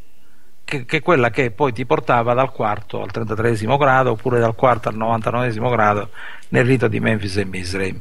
che, 0.62 0.84
è 0.86 1.00
quella 1.00 1.30
che 1.30 1.52
poi 1.52 1.72
ti 1.72 1.86
portava 1.86 2.34
dal 2.34 2.52
quarto 2.52 3.00
al 3.00 3.12
33 3.12 3.54
grado 3.78 4.10
oppure 4.10 4.38
dal 4.38 4.54
quarto 4.54 4.90
al 4.90 4.96
99 4.96 5.70
grado 5.70 6.10
nel 6.48 6.66
rito 6.66 6.86
di 6.86 7.00
Memphis 7.00 7.38
e 7.38 7.46
Misraim 7.46 7.98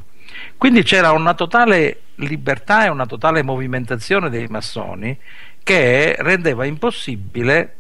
quindi 0.57 0.84
c'era 0.84 1.11
una 1.11 1.35
totale 1.35 2.02
libertà 2.15 2.84
e 2.84 2.89
una 2.89 3.06
totale 3.06 3.44
movimentazione 3.44 4.30
dei 4.30 4.48
massoni 4.48 5.18
che 5.64 6.18
rendeva 6.19 6.65
impossibile 6.65 7.77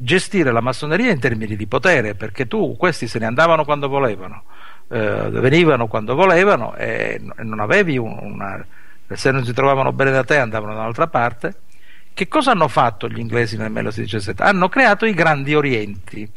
gestire 0.00 0.52
la 0.52 0.60
massoneria 0.60 1.10
in 1.10 1.18
termini 1.18 1.56
di 1.56 1.66
potere 1.66 2.14
perché 2.14 2.46
tu 2.46 2.76
questi 2.76 3.08
se 3.08 3.18
ne 3.18 3.26
andavano 3.26 3.64
quando 3.64 3.88
volevano 3.88 4.44
eh, 4.88 5.28
venivano 5.30 5.86
quando 5.86 6.14
volevano 6.14 6.74
e 6.74 7.20
non 7.38 7.60
avevi 7.60 7.98
una, 7.98 8.64
se 9.08 9.30
non 9.30 9.44
si 9.44 9.52
trovavano 9.52 9.92
bene 9.92 10.10
da 10.10 10.24
te 10.24 10.38
andavano 10.38 10.74
da 10.74 10.80
un'altra 10.80 11.06
parte. 11.06 11.54
Che 12.14 12.26
cosa 12.26 12.50
hanno 12.50 12.68
fatto 12.68 13.08
gli 13.08 13.18
inglesi 13.18 13.56
nel 13.56 13.70
1917? 13.70 14.42
Hanno 14.42 14.68
creato 14.68 15.06
i 15.06 15.14
grandi 15.14 15.54
orienti. 15.54 16.28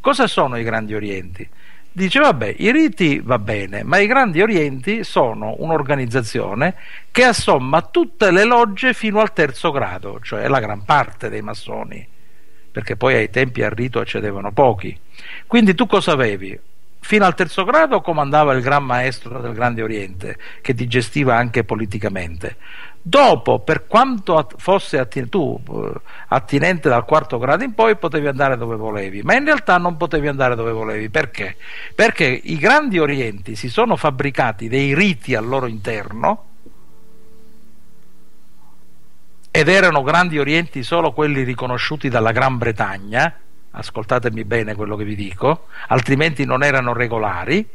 Cosa 0.00 0.26
sono 0.26 0.56
i 0.56 0.62
grandi 0.62 0.94
orienti? 0.94 1.46
Dice 1.92 2.20
vabbè, 2.20 2.54
i 2.58 2.70
riti 2.70 3.20
va 3.20 3.38
bene, 3.38 3.82
ma 3.82 3.98
i 3.98 4.06
grandi 4.06 4.40
orienti 4.40 5.02
sono 5.02 5.54
un'organizzazione 5.58 6.74
che 7.10 7.24
assomma 7.24 7.82
tutte 7.82 8.30
le 8.30 8.44
logge 8.44 8.92
fino 8.92 9.20
al 9.20 9.32
terzo 9.32 9.70
grado, 9.70 10.20
cioè 10.22 10.46
la 10.46 10.60
gran 10.60 10.84
parte 10.84 11.30
dei 11.30 11.40
massoni, 11.40 12.06
perché 12.76 12.94
poi 12.94 13.14
ai 13.14 13.30
tempi 13.30 13.62
al 13.62 13.70
rito 13.70 14.00
accedevano 14.00 14.52
pochi. 14.52 14.94
Quindi 15.46 15.74
tu 15.74 15.86
cosa 15.86 16.12
avevi? 16.12 16.60
fino 16.98 17.24
al 17.24 17.34
terzo 17.36 17.64
grado 17.64 18.00
comandava 18.00 18.52
il 18.52 18.60
Gran 18.60 18.84
Maestro 18.84 19.40
del 19.40 19.54
Grande 19.54 19.80
Oriente, 19.80 20.36
che 20.60 20.74
ti 20.74 20.86
gestiva 20.88 21.36
anche 21.36 21.62
politicamente. 21.64 22.56
Dopo, 23.00 23.60
per 23.60 23.86
quanto 23.86 24.46
fosse 24.56 24.98
attin- 24.98 25.28
tu 25.28 25.58
eh, 25.70 25.92
attinente 26.28 26.88
dal 26.88 27.04
quarto 27.06 27.38
grado 27.38 27.62
in 27.62 27.72
poi, 27.72 27.96
potevi 27.96 28.26
andare 28.26 28.58
dove 28.58 28.76
volevi, 28.76 29.22
ma 29.22 29.36
in 29.36 29.44
realtà 29.44 29.78
non 29.78 29.96
potevi 29.96 30.26
andare 30.26 30.54
dove 30.54 30.72
volevi. 30.72 31.08
Perché? 31.08 31.56
Perché 31.94 32.26
i 32.26 32.58
grandi 32.58 32.98
orienti 32.98 33.54
si 33.54 33.70
sono 33.70 33.96
fabbricati 33.96 34.68
dei 34.68 34.92
riti 34.92 35.34
al 35.34 35.46
loro 35.46 35.66
interno 35.66 36.55
ed 39.56 39.68
erano 39.68 40.02
grandi 40.02 40.38
orienti 40.38 40.82
solo 40.82 41.12
quelli 41.12 41.42
riconosciuti 41.42 42.10
dalla 42.10 42.30
Gran 42.30 42.58
Bretagna, 42.58 43.32
ascoltatemi 43.70 44.44
bene 44.44 44.74
quello 44.74 44.96
che 44.96 45.04
vi 45.04 45.14
dico, 45.14 45.68
altrimenti 45.88 46.44
non 46.44 46.62
erano 46.62 46.92
regolari, 46.92 47.66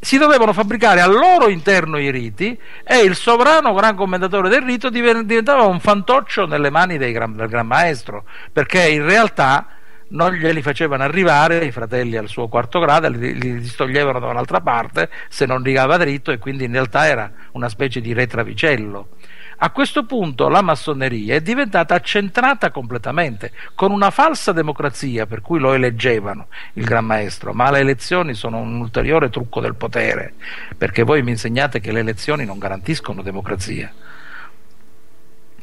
si 0.00 0.18
dovevano 0.18 0.52
fabbricare 0.52 1.00
al 1.00 1.12
loro 1.12 1.48
interno 1.48 1.98
i 1.98 2.10
riti 2.10 2.58
e 2.82 2.98
il 2.98 3.14
sovrano 3.14 3.74
gran 3.74 3.94
commendatore 3.94 4.48
del 4.48 4.62
rito 4.62 4.90
diventava 4.90 5.62
un 5.62 5.78
fantoccio 5.78 6.46
nelle 6.46 6.70
mani 6.70 6.98
gran, 7.12 7.36
del 7.36 7.46
Gran 7.46 7.66
Maestro, 7.68 8.24
perché 8.52 8.88
in 8.88 9.04
realtà 9.04 9.68
non 10.08 10.32
glieli 10.32 10.62
facevano 10.62 11.04
arrivare 11.04 11.64
i 11.64 11.70
fratelli 11.70 12.16
al 12.16 12.26
suo 12.26 12.48
quarto 12.48 12.80
grado, 12.80 13.08
li, 13.08 13.38
li 13.38 13.60
distoglievano 13.60 14.18
da 14.18 14.26
un'altra 14.26 14.60
parte 14.60 15.10
se 15.28 15.46
non 15.46 15.62
rigava 15.62 15.96
dritto 15.96 16.32
e 16.32 16.38
quindi 16.38 16.64
in 16.64 16.72
realtà 16.72 17.06
era 17.06 17.30
una 17.52 17.68
specie 17.68 18.00
di 18.00 18.12
retravicello. 18.12 19.08
A 19.58 19.70
questo 19.70 20.04
punto 20.04 20.48
la 20.48 20.60
massoneria 20.60 21.34
è 21.34 21.40
diventata 21.40 21.94
accentrata 21.94 22.70
completamente, 22.70 23.52
con 23.74 23.90
una 23.90 24.10
falsa 24.10 24.52
democrazia 24.52 25.24
per 25.24 25.40
cui 25.40 25.58
lo 25.58 25.72
eleggevano 25.72 26.48
il 26.74 26.84
Gran 26.84 27.06
Maestro, 27.06 27.54
ma 27.54 27.70
le 27.70 27.78
elezioni 27.78 28.34
sono 28.34 28.58
un 28.58 28.78
ulteriore 28.78 29.30
trucco 29.30 29.60
del 29.60 29.74
potere, 29.74 30.34
perché 30.76 31.04
voi 31.04 31.22
mi 31.22 31.30
insegnate 31.30 31.80
che 31.80 31.90
le 31.90 32.00
elezioni 32.00 32.44
non 32.44 32.58
garantiscono 32.58 33.22
democrazia. 33.22 33.90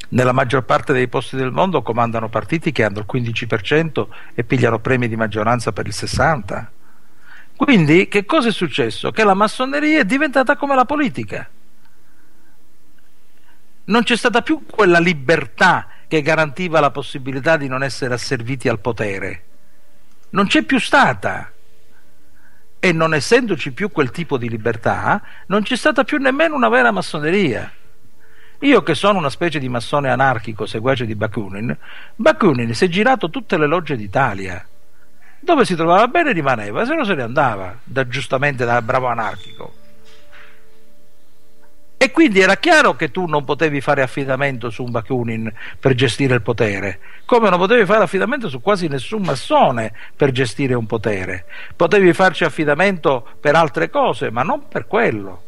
Nella 0.10 0.32
maggior 0.32 0.64
parte 0.64 0.92
dei 0.92 1.08
posti 1.08 1.36
del 1.36 1.52
mondo 1.52 1.84
comandano 1.84 2.30
partiti 2.30 2.72
che 2.72 2.84
hanno 2.84 2.98
il 3.00 3.06
15% 3.08 4.08
e 4.34 4.44
pigliano 4.44 4.80
premi 4.80 5.08
di 5.08 5.16
maggioranza 5.16 5.72
per 5.72 5.86
il 5.86 5.94
60%. 5.96 6.66
Quindi 7.56 8.08
che 8.08 8.26
cosa 8.26 8.50
è 8.50 8.52
successo? 8.52 9.12
Che 9.12 9.24
la 9.24 9.36
massoneria 9.36 10.00
è 10.00 10.06
diventata 10.06 10.56
come 10.56 10.74
la 10.74 10.86
politica 10.86 11.48
Non 13.86 14.04
c'è 14.04 14.16
stata 14.16 14.42
più 14.42 14.66
quella 14.66 15.00
libertà 15.00 15.88
che 16.08 16.22
garantiva 16.22 16.80
la 16.80 16.92
possibilità 16.92 17.58
di 17.58 17.68
non 17.68 17.84
essere 17.84 18.14
asserviti 18.14 18.70
al 18.70 18.80
potere. 18.80 19.44
Non 20.30 20.48
c'è 20.48 20.64
più 20.64 20.80
stata. 20.80 21.52
E 22.80 22.92
non 22.92 23.14
essendoci 23.14 23.72
più 23.72 23.92
quel 23.92 24.12
tipo 24.12 24.38
di 24.38 24.50
libertà, 24.50 25.22
non 25.48 25.64
c'è 25.64 25.76
stata 25.76 26.04
più 26.04 26.18
nemmeno 26.18 26.56
una 26.56 26.70
vera 26.70 26.92
massoneria. 26.92 27.72
Io 28.60 28.84
che 28.84 28.96
sono 28.96 29.20
una 29.20 29.30
specie 29.30 29.60
di 29.60 29.68
massone 29.68 30.10
anarchico, 30.10 30.66
seguace 30.66 31.06
di 31.06 31.16
Bakunin, 31.16 31.76
Bakunin 32.16 32.74
si 32.74 32.86
è 32.86 32.88
girato 32.88 33.30
tutte 33.30 33.58
le 33.58 33.68
logge 33.68 33.98
d'Italia. 33.98 34.66
Dove 35.40 35.66
si 35.66 35.76
trovava 35.76 36.08
bene 36.08 36.32
rimaneva, 36.32 36.86
se 36.86 36.96
no 36.96 37.04
se 37.04 37.16
ne 37.16 37.24
andava, 37.24 37.78
da, 37.84 38.08
giustamente 38.08 38.64
da 38.64 38.82
bravo 38.82 39.08
anarchico. 39.08 39.74
E 42.04 42.12
quindi 42.12 42.42
era 42.42 42.58
chiaro 42.58 42.98
che 42.98 43.12
tu 43.12 43.28
non 43.28 43.46
potevi 43.46 43.80
fare 43.80 44.02
affidamento 44.02 44.70
su 44.70 44.84
un 44.84 44.92
Bakunin 44.92 45.50
per 45.80 45.94
gestire 45.94 46.34
il 46.34 46.42
potere, 46.42 47.00
come 47.24 47.50
non 47.50 47.58
potevi 47.58 47.86
fare 47.86 48.04
affidamento 48.04 48.50
su 48.50 48.60
quasi 48.60 48.90
nessun 48.90 49.22
massone 49.22 49.94
per 50.14 50.32
gestire 50.32 50.74
un 50.74 50.86
potere. 50.86 51.46
Potevi 51.78 52.12
farci 52.12 52.44
affidamento 52.44 53.26
per 53.40 53.56
altre 53.56 53.90
cose, 53.90 54.30
ma 54.32 54.44
non 54.44 54.68
per 54.68 54.86
quello. 54.86 55.44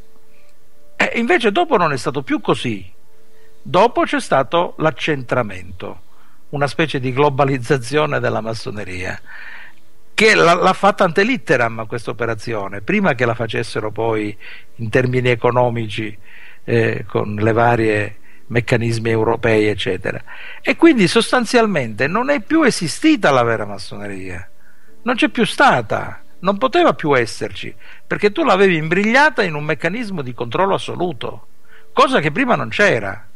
E 0.95 1.11
invece 1.15 1.51
dopo 1.51 1.75
non 1.75 1.91
è 1.91 1.97
stato 1.97 2.23
più 2.23 2.39
così. 2.39 2.89
Dopo 3.61 4.03
c'è 4.03 4.21
stato 4.21 4.75
l'accentramento, 4.77 5.99
una 6.51 6.67
specie 6.67 7.01
di 7.01 7.11
globalizzazione 7.11 8.21
della 8.21 8.39
massoneria 8.39 9.19
che 10.13 10.33
l'ha 10.33 10.71
fatta 10.71 11.03
ante 11.03 11.23
litteram 11.23 11.85
questa 11.87 12.11
operazione, 12.11 12.79
prima 12.79 13.13
che 13.13 13.25
la 13.25 13.35
facessero 13.35 13.91
poi 13.91 14.33
in 14.75 14.89
termini 14.89 15.27
economici 15.27 16.17
eh, 16.65 17.05
con 17.07 17.35
le 17.35 17.51
varie 17.53 18.15
meccanismi 18.47 19.09
europei, 19.09 19.67
eccetera. 19.67 20.21
E 20.61 20.75
quindi 20.75 21.07
sostanzialmente 21.07 22.07
non 22.07 22.29
è 22.29 22.41
più 22.41 22.63
esistita 22.63 23.31
la 23.31 23.43
vera 23.43 23.65
massoneria, 23.65 24.47
non 25.03 25.15
c'è 25.15 25.29
più 25.29 25.45
stata, 25.45 26.21
non 26.39 26.57
poteva 26.57 26.93
più 26.93 27.17
esserci, 27.17 27.73
perché 28.05 28.31
tu 28.31 28.43
l'avevi 28.43 28.75
imbrigliata 28.75 29.43
in 29.43 29.55
un 29.55 29.63
meccanismo 29.63 30.21
di 30.21 30.33
controllo 30.33 30.75
assoluto, 30.75 31.47
cosa 31.93 32.19
che 32.19 32.31
prima 32.31 32.55
non 32.55 32.69
c'era. 32.69 33.29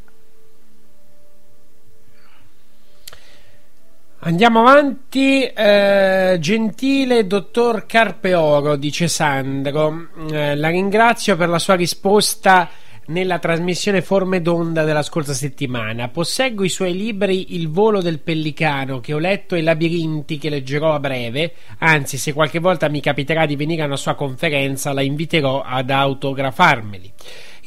Andiamo 4.21 4.59
avanti, 4.67 5.45
eh, 5.45 6.35
gentile 6.41 7.25
dottor 7.25 7.85
Carpeoro, 7.85 8.75
dice 8.75 9.07
Sandro, 9.07 10.09
eh, 10.29 10.57
la 10.57 10.67
ringrazio 10.67 11.37
per 11.37 11.47
la 11.47 11.57
sua 11.57 11.75
risposta 11.75 12.69
nella 13.09 13.39
trasmissione 13.39 14.01
Forme 14.01 14.41
d'onda 14.41 14.83
della 14.83 15.03
scorsa 15.03 15.33
settimana. 15.33 16.09
Posseggo 16.09 16.63
i 16.63 16.69
suoi 16.69 16.95
libri 16.95 17.55
Il 17.55 17.69
volo 17.69 18.01
del 18.01 18.19
pellicano 18.19 18.99
che 18.99 19.13
ho 19.13 19.19
letto 19.19 19.55
e 19.55 19.61
Labirinti 19.61 20.37
che 20.37 20.49
leggerò 20.49 20.93
a 20.93 20.99
breve, 20.99 21.53
anzi 21.79 22.17
se 22.17 22.33
qualche 22.33 22.59
volta 22.59 22.89
mi 22.89 23.01
capiterà 23.01 23.45
di 23.45 23.55
venire 23.55 23.83
a 23.83 23.85
una 23.85 23.95
sua 23.95 24.15
conferenza 24.15 24.93
la 24.93 25.01
inviterò 25.01 25.61
ad 25.61 25.89
autografarmeli. 25.89 27.11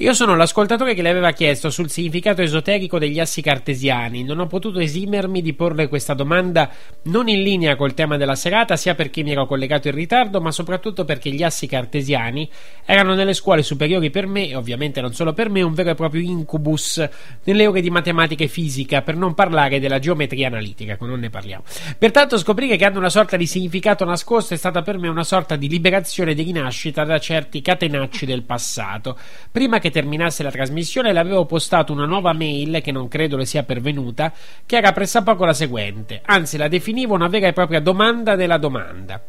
Io 0.02 0.14
sono 0.14 0.34
l'ascoltatore 0.34 0.94
che 0.94 1.02
le 1.02 1.10
aveva 1.10 1.30
chiesto 1.30 1.70
sul 1.70 1.88
significato 1.88 2.42
esoterico 2.42 2.98
degli 2.98 3.20
assi 3.20 3.40
cartesiani. 3.40 4.24
Non 4.24 4.40
ho 4.40 4.48
potuto 4.48 4.80
esimermi 4.80 5.40
di 5.42 5.52
porle 5.52 5.86
questa 5.86 6.12
domanda 6.12 6.68
non 7.02 7.28
in 7.28 7.40
linea 7.40 7.76
col 7.76 7.94
tema 7.94 8.16
della 8.16 8.34
serata, 8.34 8.74
sia 8.74 8.96
perché 8.96 9.22
mi 9.22 9.30
ero 9.30 9.46
collegato 9.46 9.86
in 9.86 9.94
ritardo, 9.94 10.40
ma 10.40 10.50
soprattutto 10.50 11.04
perché 11.04 11.30
gli 11.30 11.44
assi 11.44 11.68
cartesiani 11.68 12.50
erano 12.84 13.14
nelle 13.14 13.32
scuole 13.32 13.62
superiori 13.62 14.10
per 14.10 14.26
me, 14.26 14.48
e 14.48 14.56
ovviamente 14.56 15.00
non 15.00 15.14
solo 15.14 15.34
per 15.34 15.48
me, 15.48 15.62
un 15.62 15.72
vero 15.72 15.90
e 15.90 15.94
proprio 15.94 16.20
incubus 16.20 17.08
nelle 17.44 17.68
ore 17.68 17.80
di 17.80 17.90
matematica 17.90 18.42
e 18.42 18.48
fisica, 18.48 19.02
per 19.02 19.14
non 19.14 19.34
parlare 19.34 19.78
della 19.78 20.00
geometria 20.00 20.48
analitica, 20.48 20.96
non 20.98 21.20
ne 21.20 21.30
parliamo. 21.30 21.62
Pertanto 21.96 22.38
scoprire 22.38 22.76
che 22.76 22.84
hanno 22.84 22.98
una 22.98 23.08
sorta 23.08 23.36
di 23.36 23.46
significato 23.46 24.04
nascosto 24.04 24.52
è 24.52 24.56
stata 24.56 24.82
per 24.82 24.98
me 24.98 25.06
una 25.06 25.22
sorta 25.22 25.54
di 25.54 25.68
liberazione 25.68 26.32
e 26.32 26.34
di 26.34 26.42
rinascita 26.42 27.04
da 27.04 27.20
certi 27.20 27.62
catenacci 27.62 28.26
del 28.26 28.42
passato. 28.42 29.16
Prima 29.52 29.78
che 29.78 29.90
terminasse 29.92 30.42
la 30.42 30.50
trasmissione 30.50 31.12
le 31.12 31.20
avevo 31.20 31.46
postato 31.46 31.92
una 31.92 32.06
nuova 32.06 32.32
mail 32.32 32.80
che 32.82 32.90
non 32.90 33.06
credo 33.06 33.36
le 33.36 33.46
sia 33.46 33.62
pervenuta, 33.62 34.32
che 34.66 34.76
era 34.76 34.90
pressappoco 34.90 35.44
la 35.44 35.52
seguente, 35.52 36.20
anzi 36.24 36.56
la 36.56 36.66
definivo 36.66 37.14
una 37.14 37.28
vera 37.28 37.46
e 37.46 37.52
propria 37.52 37.80
domanda 37.80 38.34
della 38.34 38.58
domanda. 38.58 39.22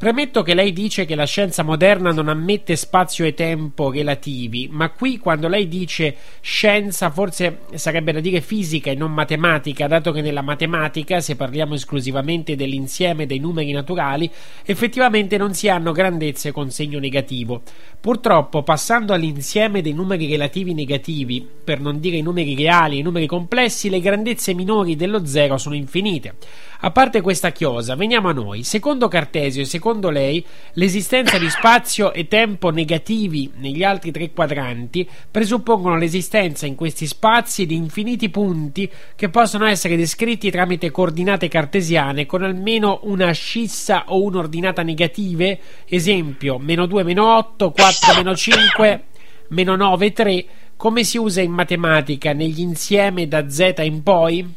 Premetto 0.00 0.42
che 0.42 0.54
lei 0.54 0.72
dice 0.72 1.04
che 1.04 1.14
la 1.14 1.26
scienza 1.26 1.62
moderna 1.62 2.10
non 2.10 2.30
ammette 2.30 2.74
spazio 2.74 3.26
e 3.26 3.34
tempo 3.34 3.90
relativi, 3.90 4.66
ma 4.72 4.88
qui 4.88 5.18
quando 5.18 5.46
lei 5.46 5.68
dice 5.68 6.16
scienza 6.40 7.10
forse 7.10 7.58
sarebbe 7.74 8.12
da 8.12 8.20
dire 8.20 8.40
fisica 8.40 8.90
e 8.90 8.94
non 8.94 9.12
matematica, 9.12 9.86
dato 9.88 10.10
che 10.10 10.22
nella 10.22 10.40
matematica, 10.40 11.20
se 11.20 11.36
parliamo 11.36 11.74
esclusivamente 11.74 12.56
dell'insieme 12.56 13.26
dei 13.26 13.40
numeri 13.40 13.72
naturali, 13.72 14.30
effettivamente 14.64 15.36
non 15.36 15.52
si 15.52 15.68
hanno 15.68 15.92
grandezze 15.92 16.50
con 16.50 16.70
segno 16.70 16.98
negativo. 16.98 17.60
Purtroppo, 18.00 18.62
passando 18.62 19.12
all'insieme 19.12 19.82
dei 19.82 19.92
numeri 19.92 20.26
relativi 20.30 20.72
negativi, 20.72 21.46
per 21.62 21.78
non 21.78 22.00
dire 22.00 22.16
i 22.16 22.22
numeri 22.22 22.54
reali 22.54 22.96
e 22.96 23.00
i 23.00 23.02
numeri 23.02 23.26
complessi, 23.26 23.90
le 23.90 24.00
grandezze 24.00 24.54
minori 24.54 24.96
dello 24.96 25.26
zero 25.26 25.58
sono 25.58 25.74
infinite. 25.74 26.36
A 26.82 26.90
parte 26.90 27.20
questa 27.20 27.52
chiosa, 27.52 27.94
veniamo 27.96 28.30
a 28.30 28.32
noi. 28.32 28.62
Secondo 28.62 29.06
Cartesio 29.06 29.60
e 29.60 29.66
secondo 29.66 29.88
lei, 29.98 30.44
l'esistenza 30.74 31.36
di 31.38 31.50
spazio 31.50 32.12
e 32.12 32.28
tempo 32.28 32.70
negativi 32.70 33.50
negli 33.56 33.82
altri 33.82 34.12
tre 34.12 34.30
quadranti 34.30 35.08
presuppongono 35.28 35.96
l'esistenza 35.96 36.66
in 36.66 36.76
questi 36.76 37.06
spazi 37.06 37.66
di 37.66 37.74
infiniti 37.74 38.28
punti 38.28 38.88
che 39.16 39.28
possono 39.28 39.66
essere 39.66 39.96
descritti 39.96 40.50
tramite 40.50 40.92
coordinate 40.92 41.48
cartesiane 41.48 42.26
con 42.26 42.44
almeno 42.44 43.00
una 43.02 43.32
scissa 43.32 44.04
o 44.06 44.22
un'ordinata 44.22 44.82
negative, 44.82 45.58
esempio 45.86 46.58
meno 46.58 46.86
2, 46.86 47.02
meno 47.02 47.36
8, 47.36 47.72
4, 47.72 48.14
meno 48.14 48.36
5, 48.36 49.04
meno 49.48 49.74
9, 49.74 50.12
3, 50.12 50.44
come 50.76 51.02
si 51.02 51.18
usa 51.18 51.40
in 51.40 51.50
matematica 51.50 52.32
negli 52.32 52.60
insieme 52.60 53.26
da 53.26 53.50
z 53.50 53.74
in 53.78 54.02
poi? 54.02 54.54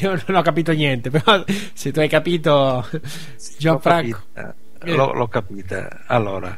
Io 0.00 0.20
non 0.26 0.36
ho 0.36 0.42
capito 0.42 0.72
niente, 0.72 1.10
però 1.10 1.44
se 1.72 1.92
tu 1.92 2.00
hai 2.00 2.08
capito, 2.08 2.86
Gianfranco. 3.58 4.64
L'ho, 4.84 5.12
l'ho 5.12 5.28
capita. 5.28 6.04
Allora, 6.06 6.56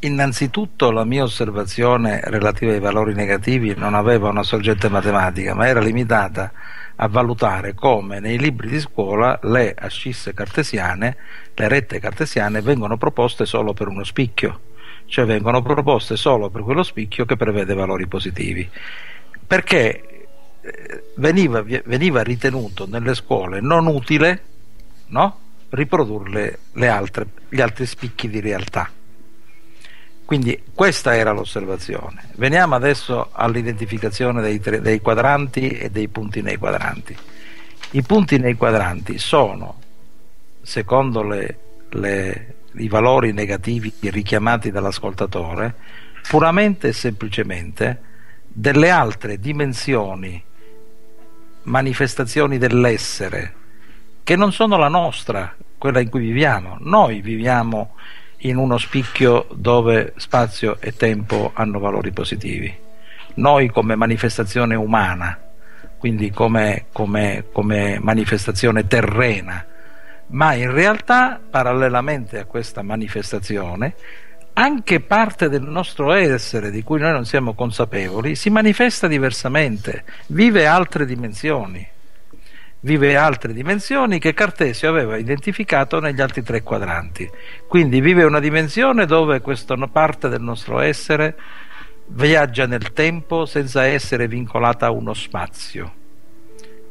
innanzitutto 0.00 0.90
la 0.90 1.04
mia 1.04 1.22
osservazione 1.22 2.20
relativa 2.24 2.72
ai 2.72 2.80
valori 2.80 3.14
negativi 3.14 3.74
non 3.76 3.94
aveva 3.94 4.28
una 4.28 4.42
sorgente 4.42 4.88
matematica, 4.88 5.54
ma 5.54 5.66
era 5.66 5.80
limitata 5.80 6.52
a 6.96 7.08
valutare 7.08 7.74
come 7.74 8.20
nei 8.20 8.38
libri 8.38 8.68
di 8.68 8.80
scuola 8.80 9.38
le 9.42 9.74
ascisse 9.78 10.34
cartesiane, 10.34 11.16
le 11.54 11.68
rette 11.68 12.00
cartesiane, 12.00 12.60
vengono 12.60 12.96
proposte 12.96 13.44
solo 13.44 13.72
per 13.72 13.88
uno 13.88 14.04
spicchio, 14.04 14.60
cioè 15.06 15.24
vengono 15.24 15.62
proposte 15.62 16.16
solo 16.16 16.50
per 16.50 16.62
quello 16.62 16.82
spicchio 16.82 17.24
che 17.24 17.36
prevede 17.36 17.74
valori 17.74 18.06
positivi. 18.06 18.68
Perché 19.46 20.26
veniva, 21.16 21.62
veniva, 21.62 22.22
ritenuto 22.22 22.86
nelle 22.86 23.14
scuole 23.14 23.60
non 23.60 23.86
utile 23.86 24.42
no? 25.06 25.38
Riprodurre 25.72 26.58
altre, 26.80 27.26
gli 27.48 27.60
altri 27.60 27.86
spicchi 27.86 28.28
di 28.28 28.40
realtà. 28.40 28.90
Quindi 30.24 30.62
questa 30.74 31.14
era 31.16 31.32
l'osservazione. 31.32 32.30
Veniamo 32.36 32.74
adesso 32.74 33.30
all'identificazione 33.32 34.40
dei, 34.40 34.60
tre, 34.60 34.80
dei 34.80 35.00
quadranti 35.00 35.68
e 35.68 35.90
dei 35.90 36.08
punti 36.08 36.40
nei 36.40 36.56
quadranti. 36.56 37.16
I 37.90 38.02
punti 38.02 38.38
nei 38.38 38.54
quadranti 38.54 39.18
sono, 39.18 39.78
secondo 40.62 41.22
le, 41.22 41.58
le, 41.90 42.54
i 42.76 42.88
valori 42.88 43.32
negativi 43.32 43.92
richiamati 44.00 44.70
dall'ascoltatore, 44.70 45.74
puramente 46.28 46.88
e 46.88 46.92
semplicemente 46.92 48.00
delle 48.46 48.90
altre 48.90 49.38
dimensioni 49.38 50.42
manifestazioni 51.64 52.58
dell'essere 52.58 53.60
che 54.22 54.36
non 54.36 54.52
sono 54.52 54.76
la 54.76 54.88
nostra, 54.88 55.54
quella 55.78 56.00
in 56.00 56.08
cui 56.08 56.20
viviamo. 56.20 56.76
Noi 56.80 57.20
viviamo 57.20 57.94
in 58.44 58.56
uno 58.56 58.78
spicchio 58.78 59.46
dove 59.52 60.14
spazio 60.16 60.80
e 60.80 60.94
tempo 60.96 61.50
hanno 61.54 61.78
valori 61.78 62.12
positivi. 62.12 62.74
Noi 63.34 63.68
come 63.68 63.96
manifestazione 63.96 64.74
umana, 64.74 65.38
quindi 65.98 66.30
come, 66.30 66.86
come, 66.92 67.44
come 67.52 67.98
manifestazione 68.00 68.86
terrena, 68.86 69.64
ma 70.28 70.54
in 70.54 70.70
realtà 70.70 71.40
parallelamente 71.48 72.38
a 72.38 72.44
questa 72.44 72.82
manifestazione 72.82 73.94
anche 74.54 75.00
parte 75.00 75.48
del 75.48 75.62
nostro 75.62 76.12
essere 76.12 76.70
di 76.70 76.82
cui 76.82 77.00
noi 77.00 77.12
non 77.12 77.24
siamo 77.24 77.54
consapevoli 77.54 78.34
si 78.34 78.50
manifesta 78.50 79.06
diversamente, 79.06 80.04
vive 80.26 80.66
altre 80.66 81.06
dimensioni, 81.06 81.86
vive 82.84 83.16
altre 83.16 83.52
dimensioni 83.52 84.18
che 84.18 84.34
Cartesio 84.34 84.88
aveva 84.88 85.16
identificato 85.16 86.00
negli 86.00 86.20
altri 86.20 86.42
tre 86.42 86.62
quadranti. 86.62 87.28
Quindi 87.66 88.00
vive 88.00 88.24
una 88.24 88.40
dimensione 88.40 89.06
dove 89.06 89.40
questa 89.40 89.76
parte 89.86 90.28
del 90.28 90.40
nostro 90.40 90.80
essere 90.80 91.36
viaggia 92.06 92.66
nel 92.66 92.92
tempo 92.92 93.46
senza 93.46 93.84
essere 93.84 94.26
vincolata 94.26 94.86
a 94.86 94.90
uno 94.90 95.14
spazio. 95.14 96.00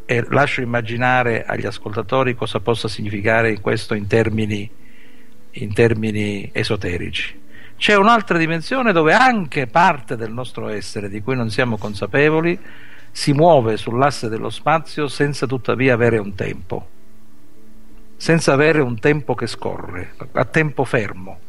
E 0.05 0.25
lascio 0.29 0.61
immaginare 0.61 1.45
agli 1.45 1.65
ascoltatori 1.65 2.35
cosa 2.35 2.59
possa 2.59 2.87
significare 2.87 3.59
questo 3.59 3.93
in 3.93 4.07
termini, 4.07 4.69
in 5.51 5.73
termini 5.73 6.49
esoterici. 6.53 7.39
C'è 7.77 7.95
un'altra 7.95 8.37
dimensione 8.37 8.91
dove 8.93 9.13
anche 9.13 9.67
parte 9.67 10.15
del 10.15 10.31
nostro 10.31 10.69
essere, 10.69 11.09
di 11.09 11.21
cui 11.21 11.35
non 11.35 11.49
siamo 11.49 11.77
consapevoli, 11.77 12.57
si 13.11 13.33
muove 13.33 13.77
sull'asse 13.77 14.29
dello 14.29 14.49
spazio 14.49 15.07
senza 15.07 15.45
tuttavia 15.45 15.93
avere 15.93 16.17
un 16.17 16.33
tempo, 16.33 16.87
senza 18.15 18.53
avere 18.53 18.81
un 18.81 18.99
tempo 18.99 19.35
che 19.35 19.47
scorre, 19.47 20.13
a 20.31 20.45
tempo 20.45 20.83
fermo. 20.85 21.39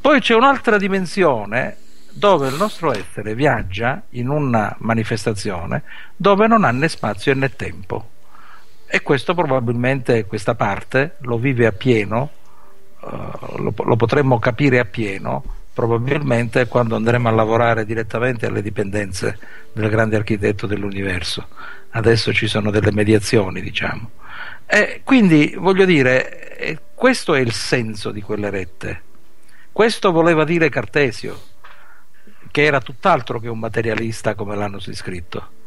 Poi 0.00 0.20
c'è 0.20 0.34
un'altra 0.34 0.78
dimensione 0.78 1.76
dove 2.10 2.48
il 2.48 2.56
nostro 2.56 2.92
essere 2.92 3.34
viaggia 3.34 4.02
in 4.10 4.28
una 4.28 4.74
manifestazione 4.80 5.84
dove 6.16 6.46
non 6.46 6.64
ha 6.64 6.70
né 6.70 6.88
spazio 6.88 7.34
né 7.34 7.54
tempo. 7.54 8.08
E 8.86 9.00
questo 9.00 9.32
probabilmente, 9.32 10.26
questa 10.26 10.54
parte, 10.54 11.16
lo 11.20 11.38
vive 11.38 11.66
a 11.66 11.72
pieno, 11.72 12.30
uh, 13.00 13.62
lo, 13.62 13.72
lo 13.74 13.96
potremmo 13.96 14.38
capire 14.38 14.80
a 14.80 14.84
pieno 14.84 15.60
probabilmente 15.72 16.66
quando 16.66 16.96
andremo 16.96 17.28
a 17.28 17.32
lavorare 17.32 17.84
direttamente 17.84 18.46
alle 18.46 18.62
dipendenze 18.62 19.38
del 19.72 19.88
grande 19.88 20.16
architetto 20.16 20.66
dell'universo. 20.66 21.48
Adesso 21.90 22.32
ci 22.32 22.46
sono 22.46 22.70
delle 22.70 22.92
mediazioni, 22.92 23.60
diciamo. 23.60 24.10
E 24.66 25.00
quindi 25.04 25.54
voglio 25.56 25.84
dire, 25.84 26.56
eh, 26.56 26.78
questo 26.94 27.34
è 27.34 27.40
il 27.40 27.52
senso 27.52 28.10
di 28.10 28.22
quelle 28.22 28.50
rette. 28.50 29.02
Questo 29.72 30.12
voleva 30.12 30.44
dire 30.44 30.68
Cartesio, 30.68 31.40
che 32.50 32.62
era 32.62 32.80
tutt'altro 32.80 33.40
che 33.40 33.48
un 33.48 33.58
materialista 33.58 34.34
come 34.34 34.54
l'hanno 34.54 34.78
scritto. 34.78 35.60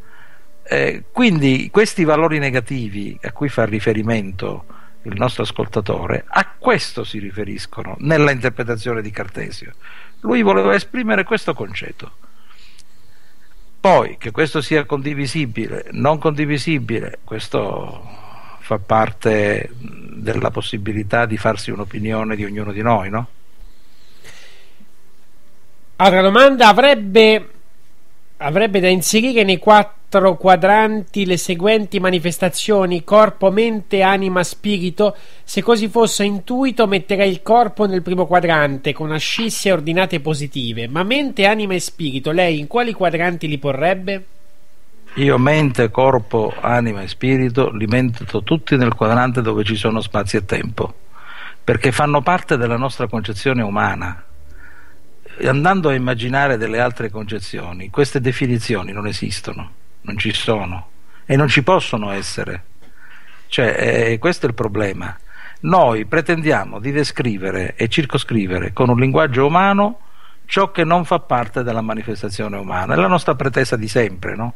Eh, 0.64 1.04
quindi 1.12 1.70
questi 1.72 2.04
valori 2.04 2.40
negativi 2.40 3.18
a 3.22 3.32
cui 3.32 3.50
fa 3.50 3.66
riferimento 3.66 4.66
il 5.06 5.16
nostro 5.16 5.44
ascoltatore, 5.44 6.26
a 6.28 6.48
questo 6.58 7.04
si 7.04 7.20
riferiscono 7.20 7.96
nella 8.00 8.32
interpretazione 8.32 9.02
di 9.02 9.12
Cartesio. 9.12 9.74
Lui 10.22 10.42
voleva 10.42 10.74
esprimere 10.74 11.24
questo 11.24 11.54
concetto. 11.54 12.12
Poi 13.80 14.18
che 14.18 14.32
questo 14.32 14.62
sia 14.62 14.86
condivisibile, 14.86 15.88
non 15.92 16.18
condivisibile, 16.18 17.20
questo 17.24 18.02
fa 18.60 18.80
parte 18.80 19.70
della 19.80 20.50
possibilità 20.50 21.28
di 21.28 21.38
farsi 21.38 21.70
un'opinione 21.70 22.36
di 22.36 22.44
ognuno 22.44 22.72
di 22.72 22.82
noi, 22.82 23.10
no? 23.12 23.28
Altra 25.98 26.22
domanda, 26.22 26.68
avrebbe, 26.68 27.50
avrebbe 28.38 28.80
da 28.80 28.88
inserire 28.88 29.44
nei 29.44 29.60
quattro 29.60 30.05
quadranti 30.38 31.26
le 31.26 31.38
seguenti 31.38 32.00
manifestazioni 32.00 33.04
corpo, 33.04 33.52
mente, 33.52 34.02
anima, 34.02 34.44
spirito? 34.44 35.16
Se 35.44 35.62
così 35.62 35.88
fosse 35.88 36.24
intuito 36.24 36.88
metterei 36.88 37.30
il 37.30 37.42
corpo 37.42 37.86
nel 37.86 38.02
primo 38.02 38.26
quadrante 38.26 38.94
con 38.94 39.12
ascisse 39.12 39.72
ordinate 39.72 40.20
positive, 40.20 40.88
ma 40.88 41.04
mente, 41.04 41.46
anima 41.46 41.74
e 41.74 41.80
spirito 41.80 42.32
lei 42.32 42.60
in 42.60 42.68
quali 42.68 42.94
quadranti 42.94 43.48
li 43.48 43.58
porrebbe? 43.58 44.26
Io 45.16 45.38
mente, 45.38 45.92
corpo, 45.92 46.54
anima 46.60 47.02
e 47.02 47.08
spirito 47.08 47.70
li 47.72 47.86
metto 47.86 48.44
tutti 48.44 48.76
nel 48.76 48.94
quadrante 48.94 49.42
dove 49.42 49.64
ci 49.64 49.76
sono 49.76 50.02
spazio 50.02 50.40
e 50.40 50.46
tempo, 50.46 50.94
perché 51.64 51.92
fanno 51.92 52.22
parte 52.22 52.58
della 52.58 52.78
nostra 52.78 53.08
concezione 53.08 53.62
umana 53.62 54.24
andando 55.44 55.90
a 55.90 55.94
immaginare 55.94 56.58
delle 56.58 56.80
altre 56.80 57.10
concezioni, 57.10 57.90
queste 57.90 58.22
definizioni 58.22 58.92
non 58.92 59.08
esistono, 59.08 59.72
non 60.06 60.18
ci 60.18 60.34
sono 60.34 60.88
e 61.26 61.36
non 61.36 61.48
ci 61.48 61.64
possono 61.64 62.12
essere. 62.12 62.64
Cioè, 63.48 64.12
eh, 64.12 64.20
questo 64.20 64.46
è 64.46 64.50
il 64.50 64.56
problema. 64.56 65.16
Noi 65.62 66.06
pretendiamo 66.06 66.80
di 66.80 66.92
descrivere 66.92 67.76
e 67.76 67.88
circoscrivere 67.88 68.72
con 68.74 68.90
un 68.90 69.00
linguaggio 69.00 69.46
umano 69.46 70.00
ciò 70.46 70.72
che 70.72 70.84
non 70.84 71.06
fa 71.06 71.20
parte 71.20 71.64
della 71.64 71.82
manifestazione 71.82 72.58
umana. 72.58 72.94
È 72.94 72.98
la 72.98 73.08
nostra 73.08 73.36
pretesa 73.36 73.76
di 73.76 73.88
sempre, 73.88 74.36
no? 74.36 74.54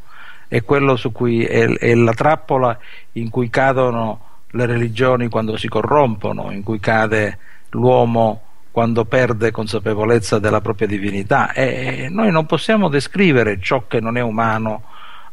È 0.47 0.63
quello 0.63 0.95
su 0.95 1.11
cui 1.11 1.43
è, 1.43 1.67
è 1.67 1.93
la 1.95 2.13
trappola 2.13 2.77
in 3.13 3.29
cui 3.29 3.49
cadono 3.49 4.25
le 4.51 4.65
religioni 4.65 5.29
quando 5.29 5.57
si 5.57 5.67
corrompono, 5.67 6.51
in 6.51 6.63
cui 6.63 6.79
cade 6.79 7.37
l'uomo 7.69 8.43
quando 8.71 9.05
perde 9.05 9.51
consapevolezza 9.51 10.39
della 10.39 10.61
propria 10.61 10.87
divinità 10.87 11.53
e 11.53 12.07
noi 12.09 12.31
non 12.31 12.45
possiamo 12.45 12.87
descrivere 12.87 13.59
ciò 13.59 13.87
che 13.87 13.99
non 13.99 14.15
è 14.15 14.21
umano 14.21 14.83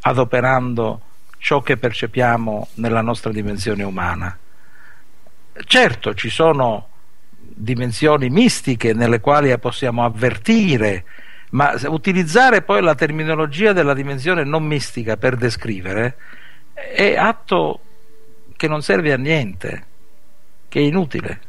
adoperando 0.07 1.01
ciò 1.37 1.61
che 1.61 1.77
percepiamo 1.77 2.69
nella 2.75 3.01
nostra 3.01 3.31
dimensione 3.31 3.83
umana. 3.83 4.37
Certo, 5.65 6.13
ci 6.13 6.29
sono 6.29 6.89
dimensioni 7.29 8.29
mistiche 8.29 8.93
nelle 8.93 9.19
quali 9.19 9.57
possiamo 9.59 10.03
avvertire, 10.03 11.05
ma 11.51 11.73
utilizzare 11.85 12.61
poi 12.61 12.81
la 12.81 12.95
terminologia 12.95 13.73
della 13.73 13.93
dimensione 13.93 14.43
non 14.43 14.63
mistica 14.63 15.17
per 15.17 15.35
descrivere 15.35 16.17
è 16.73 17.15
atto 17.15 17.79
che 18.55 18.67
non 18.67 18.81
serve 18.81 19.13
a 19.13 19.17
niente, 19.17 19.85
che 20.67 20.79
è 20.79 20.83
inutile 20.83 21.41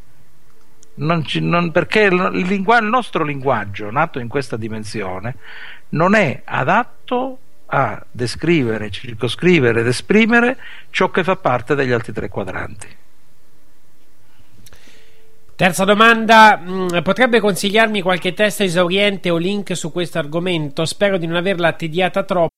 non 0.99 1.25
ci, 1.25 1.41
non, 1.41 1.71
perché 1.71 2.03
il, 2.03 2.31
lingua, 2.33 2.79
il 2.79 2.87
nostro 2.87 3.25
linguaggio, 3.25 3.91
nato 3.91 4.19
in 4.19 4.29
questa 4.29 4.57
dimensione, 4.57 5.37
non 5.91 6.15
è 6.15 6.43
adatto 6.45 7.39
a 7.71 8.05
descrivere, 8.11 8.91
circoscrivere 8.91 9.81
ed 9.81 9.87
esprimere 9.87 10.57
ciò 10.91 11.11
che 11.11 11.25
fa 11.25 11.37
parte 11.37 11.75
degli 11.75 11.93
altri 11.93 12.13
tre 12.13 12.29
quadranti. 12.29 12.97
Terza 15.55 15.85
domanda, 15.85 16.57
mm, 16.57 16.99
potrebbe 17.03 17.41
consigliarmi 17.41 18.01
qualche 18.01 18.33
testo 18.33 18.63
esauriente 18.63 19.29
o 19.29 19.37
link 19.37 19.77
su 19.77 19.91
questo 19.91 20.19
argomento? 20.19 20.85
Spero 20.85 21.19
di 21.19 21.27
non 21.27 21.35
averla 21.35 21.73
tediata 21.73 22.23
troppo. 22.23 22.58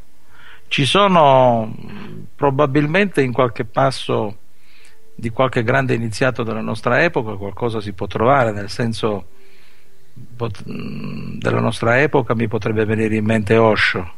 Ci 0.71 0.85
sono 0.85 1.75
probabilmente 2.33 3.21
in 3.21 3.33
qualche 3.33 3.65
passo 3.65 4.37
di 5.13 5.29
qualche 5.29 5.63
grande 5.63 5.95
iniziato 5.95 6.43
della 6.43 6.61
nostra 6.61 7.03
epoca 7.03 7.33
qualcosa 7.33 7.81
si 7.81 7.91
può 7.91 8.07
trovare, 8.07 8.53
nel 8.53 8.69
senso 8.69 9.25
pot- 10.33 10.63
della 10.63 11.59
nostra 11.59 11.99
epoca 11.99 12.35
mi 12.35 12.47
potrebbe 12.47 12.85
venire 12.85 13.17
in 13.17 13.25
mente 13.25 13.57
Osho, 13.57 14.13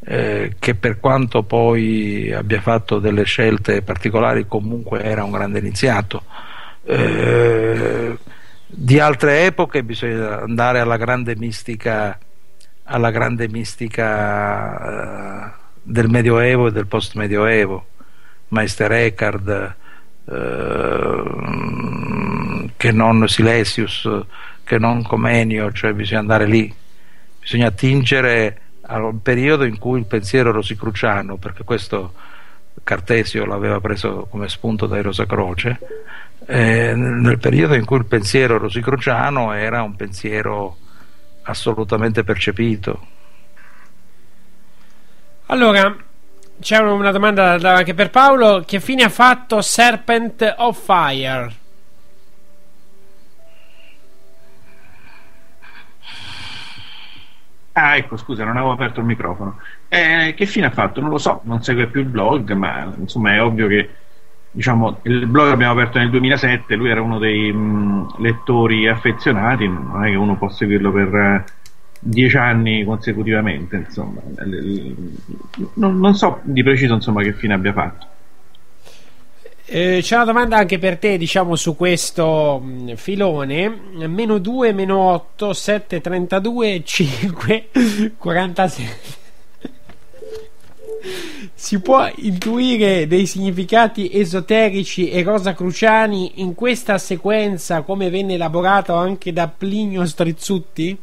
eh, 0.00 0.56
che 0.58 0.74
per 0.74 0.98
quanto 0.98 1.44
poi 1.44 2.32
abbia 2.32 2.60
fatto 2.60 2.98
delle 2.98 3.22
scelte 3.22 3.82
particolari 3.82 4.48
comunque 4.48 5.04
era 5.04 5.22
un 5.22 5.30
grande 5.30 5.60
iniziato. 5.60 6.24
Eh, 6.82 8.18
di 8.66 8.98
altre 8.98 9.44
epoche 9.44 9.84
bisogna 9.84 10.40
andare 10.40 10.80
alla 10.80 10.96
grande 10.96 11.36
mistica, 11.36 12.18
alla 12.82 13.12
grande 13.12 13.48
mistica 13.48 15.54
eh, 15.54 15.57
del 15.88 16.10
Medioevo 16.10 16.66
e 16.66 16.72
del 16.72 16.86
post-Medioevo, 16.86 17.86
Meister 18.48 18.92
Eckhart, 18.92 19.74
eh, 20.26 21.22
che 22.76 22.92
non 22.92 23.26
Silesius, 23.26 24.06
che 24.64 24.78
non 24.78 25.02
Comenio, 25.02 25.72
cioè 25.72 25.94
bisogna 25.94 26.20
andare 26.20 26.44
lì, 26.44 26.72
bisogna 27.40 27.68
attingere 27.68 28.60
al 28.82 29.18
periodo 29.22 29.64
in 29.64 29.78
cui 29.78 29.98
il 30.00 30.04
pensiero 30.04 30.52
rosicruciano, 30.52 31.36
perché 31.36 31.64
questo 31.64 32.12
Cartesio 32.84 33.46
l'aveva 33.46 33.80
preso 33.80 34.26
come 34.30 34.48
spunto 34.50 34.86
dai 34.86 35.00
Rosacroce, 35.00 35.78
eh, 36.46 36.92
nel 36.94 37.38
periodo 37.38 37.72
in 37.74 37.86
cui 37.86 37.96
il 37.96 38.04
pensiero 38.04 38.58
rosicruciano 38.58 39.52
era 39.52 39.82
un 39.82 39.96
pensiero 39.96 40.76
assolutamente 41.44 42.24
percepito. 42.24 43.16
Allora, 45.50 45.96
c'è 46.60 46.78
una 46.78 47.10
domanda 47.10 47.52
anche 47.52 47.94
per 47.94 48.10
Paolo. 48.10 48.62
Che 48.66 48.80
fine 48.80 49.04
ha 49.04 49.08
fatto 49.08 49.62
Serpent 49.62 50.54
of 50.58 50.78
Fire? 50.84 51.50
Ah, 57.72 57.96
ecco, 57.96 58.16
scusa, 58.18 58.44
non 58.44 58.56
avevo 58.56 58.72
aperto 58.72 59.00
il 59.00 59.06
microfono. 59.06 59.58
Eh, 59.88 60.34
che 60.36 60.44
fine 60.44 60.66
ha 60.66 60.70
fatto? 60.70 61.00
Non 61.00 61.08
lo 61.10 61.18
so, 61.18 61.40
non 61.44 61.62
segue 61.62 61.86
più 61.86 62.00
il 62.00 62.08
blog, 62.08 62.52
ma 62.52 62.92
insomma 62.98 63.32
è 63.32 63.42
ovvio 63.42 63.68
che 63.68 63.88
diciamo, 64.50 64.98
il 65.04 65.26
blog 65.26 65.48
l'abbiamo 65.48 65.72
aperto 65.72 65.98
nel 65.98 66.10
2007, 66.10 66.74
lui 66.74 66.90
era 66.90 67.00
uno 67.00 67.18
dei 67.18 67.52
mh, 67.52 68.20
lettori 68.20 68.86
affezionati, 68.88 69.66
non 69.68 70.04
è 70.04 70.10
che 70.10 70.16
uno 70.16 70.36
può 70.36 70.48
seguirlo 70.50 70.92
per 70.92 71.44
dieci 72.00 72.36
anni 72.36 72.84
consecutivamente, 72.84 73.76
insomma. 73.76 74.20
Non, 75.74 75.98
non, 75.98 76.14
so 76.14 76.40
di 76.42 76.62
preciso 76.62 76.94
insomma, 76.94 77.22
che 77.22 77.32
fine 77.32 77.54
abbia 77.54 77.72
fatto. 77.72 78.06
Eh, 79.70 79.98
c'è 80.00 80.14
una 80.14 80.24
domanda 80.24 80.56
anche 80.56 80.78
per 80.78 80.98
te, 80.98 81.18
diciamo, 81.18 81.54
su 81.54 81.76
questo 81.76 82.58
mh, 82.58 82.94
filone. 82.94 83.68
Meno 84.06 84.38
2, 84.38 84.72
meno 84.72 84.98
8, 84.98 85.52
7, 85.52 86.00
32, 86.00 86.82
5, 86.84 87.68
46. 88.16 88.88
Si 91.54 91.80
può 91.80 92.08
intuire 92.16 93.06
dei 93.06 93.26
significati 93.26 94.10
esoterici 94.12 95.10
e 95.10 95.22
rosacruciani 95.22 96.40
in 96.40 96.54
questa 96.54 96.98
sequenza 96.98 97.82
come 97.82 98.10
venne 98.10 98.34
elaborato 98.34 98.94
anche 98.94 99.32
da 99.32 99.48
Plinio 99.48 100.06
Strizzutti? 100.06 100.96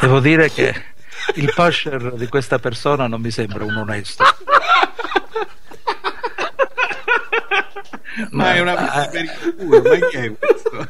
Devo 0.00 0.20
dire 0.20 0.50
che 0.50 0.74
il 1.34 1.52
pusher 1.54 2.14
di 2.14 2.26
questa 2.26 2.58
persona 2.58 3.06
non 3.06 3.20
mi 3.20 3.30
sembra 3.30 3.64
un 3.64 3.76
onesto. 3.76 4.24
Ma 8.30 8.54
è 8.54 8.60
una 8.60 8.74
cosa 8.74 9.08
per 9.08 9.22
il 9.22 9.54
culo, 9.56 9.82
ma 9.82 10.06
chi 10.08 10.16
è 10.16 10.32
questo? 10.36 10.88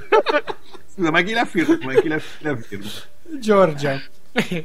Scusa, 0.95 1.11
ma 1.11 1.23
chi 1.23 1.33
l'ha 1.33 1.45
firma? 1.45 1.79
Ma 1.83 2.01
chi 2.01 2.09
l'ha 2.09 2.19
firma? 2.19 2.91
Giorgia. 3.39 4.01
Eh 4.33 4.65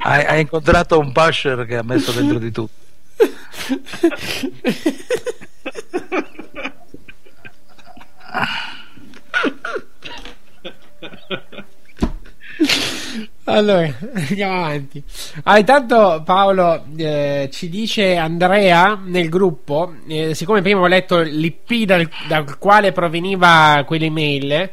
hai, 0.00 0.24
hai, 0.24 0.40
incontrato 0.40 0.98
un 0.98 1.12
pusher 1.12 1.66
che 1.66 1.76
ha 1.76 1.82
messo 1.82 2.12
dentro 2.12 2.38
di 2.38 2.50
tutto. 2.50 2.84
Allora, 13.48 13.88
andiamo 14.28 14.64
avanti. 14.64 15.02
Ah, 15.44 15.58
intanto 15.58 16.22
Paolo 16.24 16.84
eh, 16.96 17.48
ci 17.52 17.68
dice 17.68 18.16
Andrea 18.16 18.98
nel 19.02 19.28
gruppo, 19.28 19.94
eh, 20.08 20.34
siccome 20.34 20.62
prima 20.62 20.80
ho 20.80 20.86
letto 20.86 21.20
l'IP 21.20 21.84
dal, 21.84 22.08
dal 22.26 22.58
quale 22.58 22.90
proveniva 22.90 23.84
quell'email, 23.86 24.70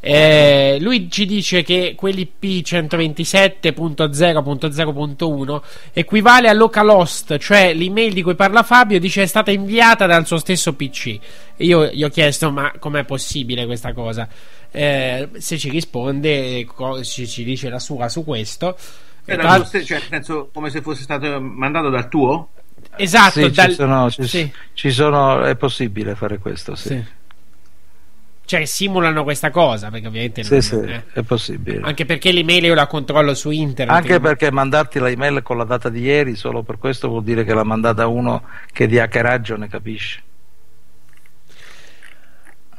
eh, 0.00 0.78
lui 0.80 1.08
ci 1.10 1.26
dice 1.26 1.62
che 1.62 1.94
quell'IP 1.96 2.64
127.0.0.1 2.64 5.60
equivale 5.92 6.48
a 6.48 6.52
localhost, 6.52 7.38
cioè 7.38 7.74
l'email 7.74 8.12
di 8.12 8.22
cui 8.22 8.34
parla 8.34 8.62
Fabio 8.62 9.00
dice 9.00 9.22
è 9.22 9.26
stata 9.26 9.50
inviata 9.50 10.06
dal 10.06 10.26
suo 10.26 10.38
stesso 10.38 10.74
PC. 10.74 11.18
Io 11.58 11.86
gli 11.86 12.04
ho 12.04 12.08
chiesto 12.08 12.50
ma 12.50 12.72
com'è 12.78 13.04
possibile 13.04 13.66
questa 13.66 13.92
cosa? 13.92 14.28
Eh, 14.70 15.28
se 15.38 15.58
ci 15.58 15.70
risponde, 15.70 16.66
ci, 17.02 17.26
ci, 17.26 17.44
dice 17.44 17.68
la 17.68 17.78
sua 17.78 18.08
su 18.08 18.24
questo. 18.24 18.76
Tra... 19.24 19.64
Stesso, 19.64 19.86
cioè, 19.86 19.98
nel 19.98 20.08
senso, 20.08 20.50
come 20.52 20.70
se 20.70 20.82
fosse 20.82 21.02
stato 21.02 21.40
mandato 21.40 21.88
dal 21.88 22.08
tuo? 22.08 22.50
Esatto, 22.96 23.42
sì, 23.42 23.50
dal... 23.50 23.68
ci 23.68 23.74
sono, 23.74 24.10
ci, 24.10 24.26
sì. 24.26 24.52
ci 24.72 24.90
sono, 24.90 25.42
è 25.42 25.56
possibile 25.56 26.14
fare 26.14 26.38
questo, 26.38 26.74
sì. 26.74 26.88
sì. 26.88 27.04
Cioè, 28.46 28.64
simulano 28.64 29.24
questa 29.24 29.50
cosa, 29.50 29.90
perché 29.90 30.06
ovviamente 30.06 30.44
sì, 30.44 30.52
non, 30.52 30.60
sì, 30.62 30.76
eh. 30.76 31.02
è 31.12 31.22
possibile. 31.22 31.80
Anche 31.82 32.04
perché 32.04 32.30
l'email 32.30 32.64
io 32.64 32.74
la 32.74 32.86
controllo 32.86 33.34
su 33.34 33.50
internet. 33.50 33.96
Anche 33.96 34.20
perché 34.20 34.52
mandarti 34.52 35.00
l'email 35.00 35.42
con 35.42 35.56
la 35.56 35.64
data 35.64 35.88
di 35.88 36.02
ieri 36.02 36.36
solo 36.36 36.62
per 36.62 36.78
questo 36.78 37.08
vuol 37.08 37.24
dire 37.24 37.44
che 37.44 37.52
l'ha 37.52 37.64
mandata 37.64 38.06
uno 38.06 38.44
che 38.72 38.86
di 38.86 39.00
hackeraggio 39.00 39.56
ne 39.56 39.66
capisce. 39.66 40.22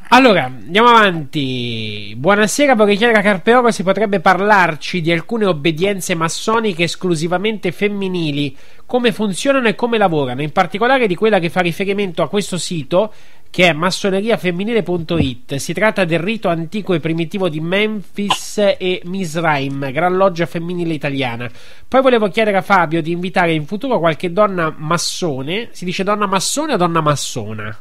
Allora, 0.09 0.45
andiamo 0.45 0.87
avanti. 0.87 2.13
Buonasera, 2.15 2.75
vorrei 2.75 2.95
chiedere 2.95 3.19
a 3.19 3.21
Carpeoro 3.21 3.71
se 3.71 3.83
potrebbe 3.83 4.21
parlarci 4.21 5.01
di 5.01 5.11
alcune 5.11 5.43
obbedienze 5.43 6.15
massoniche 6.15 6.83
esclusivamente 6.83 7.73
femminili, 7.73 8.55
come 8.85 9.11
funzionano 9.11 9.67
e 9.67 9.75
come 9.75 9.97
lavorano, 9.97 10.41
in 10.41 10.53
particolare 10.53 11.07
di 11.07 11.15
quella 11.15 11.39
che 11.39 11.49
fa 11.49 11.59
riferimento 11.59 12.23
a 12.23 12.29
questo 12.29 12.57
sito 12.57 13.11
che 13.49 13.69
è 13.69 13.73
massoneriafemminile.it. 13.73 15.55
Si 15.55 15.73
tratta 15.73 16.05
del 16.05 16.19
rito 16.19 16.49
antico 16.49 16.93
e 16.93 16.99
primitivo 16.99 17.49
di 17.49 17.59
Memphis 17.59 18.57
e 18.77 19.01
Misraim, 19.05 19.91
gran 19.91 20.15
loggia 20.15 20.45
femminile 20.45 20.93
italiana. 20.93 21.49
Poi 21.87 22.01
volevo 22.01 22.29
chiedere 22.29 22.57
a 22.57 22.61
Fabio 22.61 23.01
di 23.01 23.11
invitare 23.11 23.53
in 23.53 23.65
futuro 23.65 23.99
qualche 23.99 24.31
donna 24.31 24.73
massone. 24.77 25.69
Si 25.71 25.85
dice 25.85 26.03
donna 26.03 26.27
massone 26.27 26.73
o 26.73 26.77
donna 26.77 27.01
massona? 27.01 27.77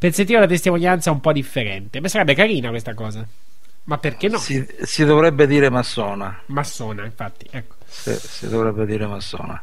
per 0.00 0.14
sentire 0.14 0.40
la 0.40 0.46
testimonianza 0.46 1.10
un 1.10 1.20
po' 1.20 1.30
differente. 1.30 2.00
Beh, 2.00 2.08
sarebbe 2.08 2.32
carina 2.32 2.70
questa 2.70 2.94
cosa. 2.94 3.22
Ma 3.84 3.98
perché 3.98 4.28
no? 4.28 4.38
Si, 4.38 4.66
si 4.80 5.04
dovrebbe 5.04 5.46
dire 5.46 5.68
massona. 5.68 6.40
Massona, 6.46 7.04
infatti, 7.04 7.46
ecco. 7.50 7.74
Si, 7.84 8.14
si 8.14 8.48
dovrebbe 8.48 8.86
dire 8.86 9.06
massona. 9.06 9.62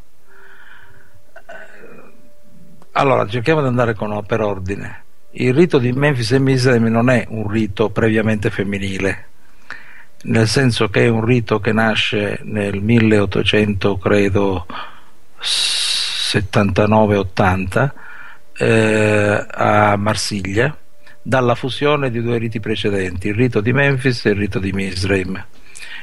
Allora, 2.91 3.27
cerchiamo 3.27 3.61
di 3.61 3.67
andare 3.67 3.95
con, 3.95 4.23
per 4.27 4.41
ordine. 4.41 5.05
Il 5.39 5.53
rito 5.53 5.77
di 5.77 5.91
Memphis 5.91 6.31
e 6.31 6.39
Misraim 6.39 6.87
non 6.87 7.11
è 7.11 7.27
un 7.29 7.47
rito 7.47 7.91
previamente 7.91 8.49
femminile, 8.49 9.25
nel 10.23 10.47
senso 10.47 10.89
che 10.89 11.03
è 11.03 11.07
un 11.09 11.23
rito 11.23 11.59
che 11.59 11.71
nasce 11.71 12.39
nel 12.41 12.81
1800, 12.81 13.99
credo, 13.99 14.65
79-80 15.39 17.91
eh, 18.57 19.45
a 19.47 19.95
Marsiglia 19.95 20.75
dalla 21.21 21.53
fusione 21.53 22.09
di 22.09 22.23
due 22.23 22.39
riti 22.39 22.59
precedenti, 22.59 23.27
il 23.27 23.35
rito 23.35 23.61
di 23.61 23.73
Memphis 23.73 24.25
e 24.25 24.31
il 24.31 24.37
rito 24.37 24.57
di 24.57 24.71
Misraim. 24.71 25.45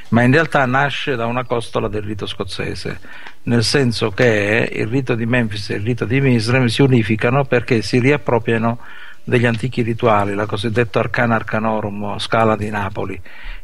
Ma 0.07 0.21
in 0.21 0.31
realtà 0.31 0.65
nasce 0.65 1.17
da 1.17 1.25
una 1.25 1.43
costola 1.43 1.89
del 1.89 2.03
rito 2.03 2.25
scozzese, 2.25 2.99
nel 3.43 3.65
senso 3.65 4.11
che 4.11 4.69
il 4.71 4.87
rito 4.87 5.13
di 5.13 5.25
Memphis 5.25 5.71
e 5.71 5.75
il 5.75 5.83
rito 5.83 6.05
di 6.05 6.21
Misraim 6.21 6.67
si 6.67 6.81
unificano 6.81 7.43
perché 7.43 7.81
si 7.81 7.99
riappropriano 7.99 8.79
degli 9.25 9.45
antichi 9.45 9.81
rituali, 9.81 10.35
la 10.35 10.45
cosiddetta 10.45 10.99
Arcana 10.99 11.35
Arcanorum, 11.35 12.17
scala 12.19 12.55
di 12.55 12.69
Napoli, 12.69 13.19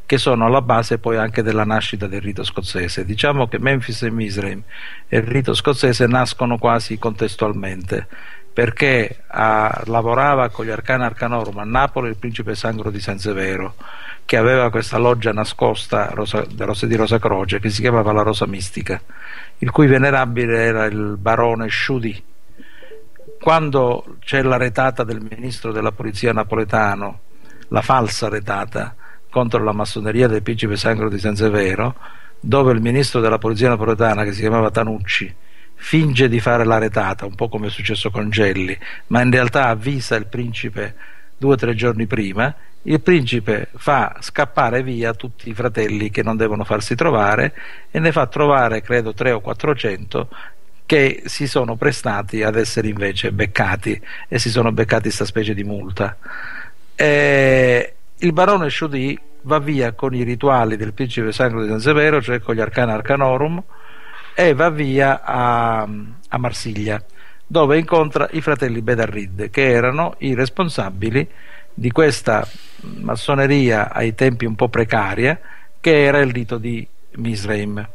che 0.05 0.17
sono 0.17 0.45
alla 0.45 0.61
base 0.61 0.97
poi 0.97 1.17
anche 1.17 1.43
della 1.43 1.63
nascita 1.63 2.07
del 2.07 2.19
rito 2.19 2.43
scozzese. 2.43 3.05
Diciamo 3.05 3.47
che 3.47 3.59
Memphis 3.59 4.01
e 4.01 4.09
Misraim 4.09 4.61
e 5.07 5.17
il 5.17 5.23
rito 5.23 5.53
scozzese 5.53 6.07
nascono 6.07 6.57
quasi 6.57 6.97
contestualmente 6.97 8.07
perché 8.53 9.23
ah, 9.27 9.83
lavorava 9.85 10.49
con 10.49 10.65
gli 10.65 10.71
Arcana 10.71 11.05
Arcanorum 11.05 11.59
a 11.59 11.63
Napoli 11.63 12.09
il 12.09 12.17
principe 12.17 12.55
Sangro 12.55 12.89
di 12.89 12.99
San 12.99 13.17
Severo 13.17 13.75
che 14.25 14.35
aveva 14.35 14.69
questa 14.69 14.97
loggia 14.97 15.31
nascosta 15.31 16.09
rosa 16.13 16.45
di 16.45 16.95
Rosa 16.95 17.17
Croce 17.17 17.59
che 17.59 17.69
si 17.69 17.79
chiamava 17.79 18.11
la 18.11 18.23
Rosa 18.23 18.45
Mistica 18.45 19.01
il 19.59 19.71
cui 19.71 19.87
venerabile 19.87 20.63
era 20.63 20.83
il 20.83 21.15
barone 21.17 21.69
Sciudi 21.69 22.21
quando 23.41 24.17
c'è 24.19 24.43
la 24.43 24.57
retata 24.57 25.03
del 25.03 25.19
ministro 25.19 25.71
della 25.71 25.91
polizia 25.91 26.31
napoletano 26.31 27.21
la 27.69 27.81
falsa 27.81 28.29
retata 28.29 28.95
contro 29.31 29.63
la 29.63 29.71
massoneria 29.71 30.27
del 30.27 30.43
principe 30.43 30.75
Sangro 30.75 31.09
di 31.09 31.17
San 31.17 31.35
Severo 31.35 31.95
dove 32.39 32.71
il 32.71 32.81
ministro 32.81 33.19
della 33.19 33.39
polizia 33.39 33.69
napoletana 33.69 34.23
che 34.23 34.33
si 34.33 34.41
chiamava 34.41 34.69
Tanucci 34.69 35.35
finge 35.73 36.29
di 36.29 36.39
fare 36.39 36.63
la 36.63 36.77
retata, 36.77 37.25
un 37.25 37.33
po' 37.33 37.49
come 37.49 37.65
è 37.67 37.69
successo 37.71 38.11
con 38.11 38.29
Gelli, 38.29 38.77
ma 39.07 39.21
in 39.23 39.31
realtà 39.31 39.69
avvisa 39.69 40.15
il 40.15 40.27
principe 40.27 40.93
due 41.35 41.53
o 41.53 41.57
tre 41.57 41.73
giorni 41.73 42.05
prima, 42.05 42.53
il 42.83 43.01
principe 43.01 43.69
fa 43.75 44.17
scappare 44.19 44.83
via 44.83 45.15
tutti 45.15 45.49
i 45.49 45.55
fratelli 45.55 46.11
che 46.11 46.21
non 46.21 46.37
devono 46.37 46.63
farsi 46.63 46.93
trovare 46.93 47.53
e 47.89 47.97
ne 47.97 48.11
fa 48.11 48.27
trovare 48.27 48.81
credo 48.81 49.15
tre 49.15 49.31
o 49.31 49.39
quattrocento 49.39 50.29
che 50.91 51.21
si 51.27 51.47
sono 51.47 51.77
prestati 51.77 52.43
ad 52.43 52.57
essere 52.57 52.89
invece 52.89 53.31
beccati 53.31 53.97
e 54.27 54.39
si 54.39 54.49
sono 54.49 54.73
beccati 54.73 55.03
questa 55.03 55.23
specie 55.23 55.53
di 55.53 55.63
multa. 55.63 56.17
E 56.93 57.93
il 58.17 58.33
barone 58.33 58.67
Sciudì 58.67 59.17
va 59.43 59.59
via 59.59 59.93
con 59.93 60.13
i 60.13 60.23
rituali 60.23 60.75
del 60.75 60.91
principe 60.91 61.31
Sangro 61.31 61.61
di 61.61 61.69
San 61.69 61.79
Severo, 61.79 62.21
cioè 62.21 62.41
con 62.41 62.55
gli 62.55 62.59
Arcana 62.59 62.91
Arcanorum, 62.91 63.63
e 64.35 64.53
va 64.53 64.69
via 64.69 65.23
a, 65.23 65.87
a 66.27 66.37
Marsiglia, 66.37 67.01
dove 67.47 67.77
incontra 67.77 68.27
i 68.33 68.41
fratelli 68.41 68.81
Bedarrid, 68.81 69.49
che 69.49 69.69
erano 69.69 70.15
i 70.17 70.33
responsabili 70.33 71.25
di 71.73 71.89
questa 71.91 72.45
massoneria 72.81 73.93
ai 73.93 74.13
tempi 74.13 74.43
un 74.43 74.55
po' 74.55 74.67
precaria, 74.67 75.39
che 75.79 76.03
era 76.03 76.19
il 76.19 76.33
rito 76.33 76.57
di 76.57 76.85
Misraim. 77.11 77.87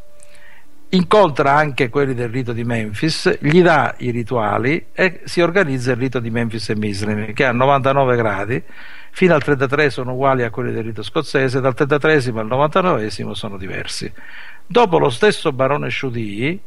Incontra 0.90 1.52
anche 1.52 1.88
quelli 1.88 2.14
del 2.14 2.28
rito 2.28 2.52
di 2.52 2.62
Memphis, 2.62 3.38
gli 3.40 3.60
dà 3.60 3.96
i 3.98 4.10
rituali 4.10 4.86
e 4.92 5.22
si 5.24 5.40
organizza 5.40 5.90
il 5.90 5.96
rito 5.96 6.20
di 6.20 6.30
Memphis 6.30 6.68
e 6.68 6.76
Misraim, 6.76 7.32
che 7.32 7.44
ha 7.44 7.50
99 7.50 8.16
gradi, 8.16 8.62
fino 9.10 9.34
al 9.34 9.42
33 9.42 9.90
sono 9.90 10.12
uguali 10.12 10.44
a 10.44 10.50
quelli 10.50 10.72
del 10.72 10.84
rito 10.84 11.02
scozzese, 11.02 11.60
dal 11.60 11.74
33 11.74 12.14
al 12.36 12.46
99 12.46 13.10
sono 13.10 13.56
diversi. 13.56 14.12
Dopo 14.64 14.98
lo 14.98 15.10
stesso 15.10 15.52
barone 15.52 15.88
Sciudì 15.88 16.60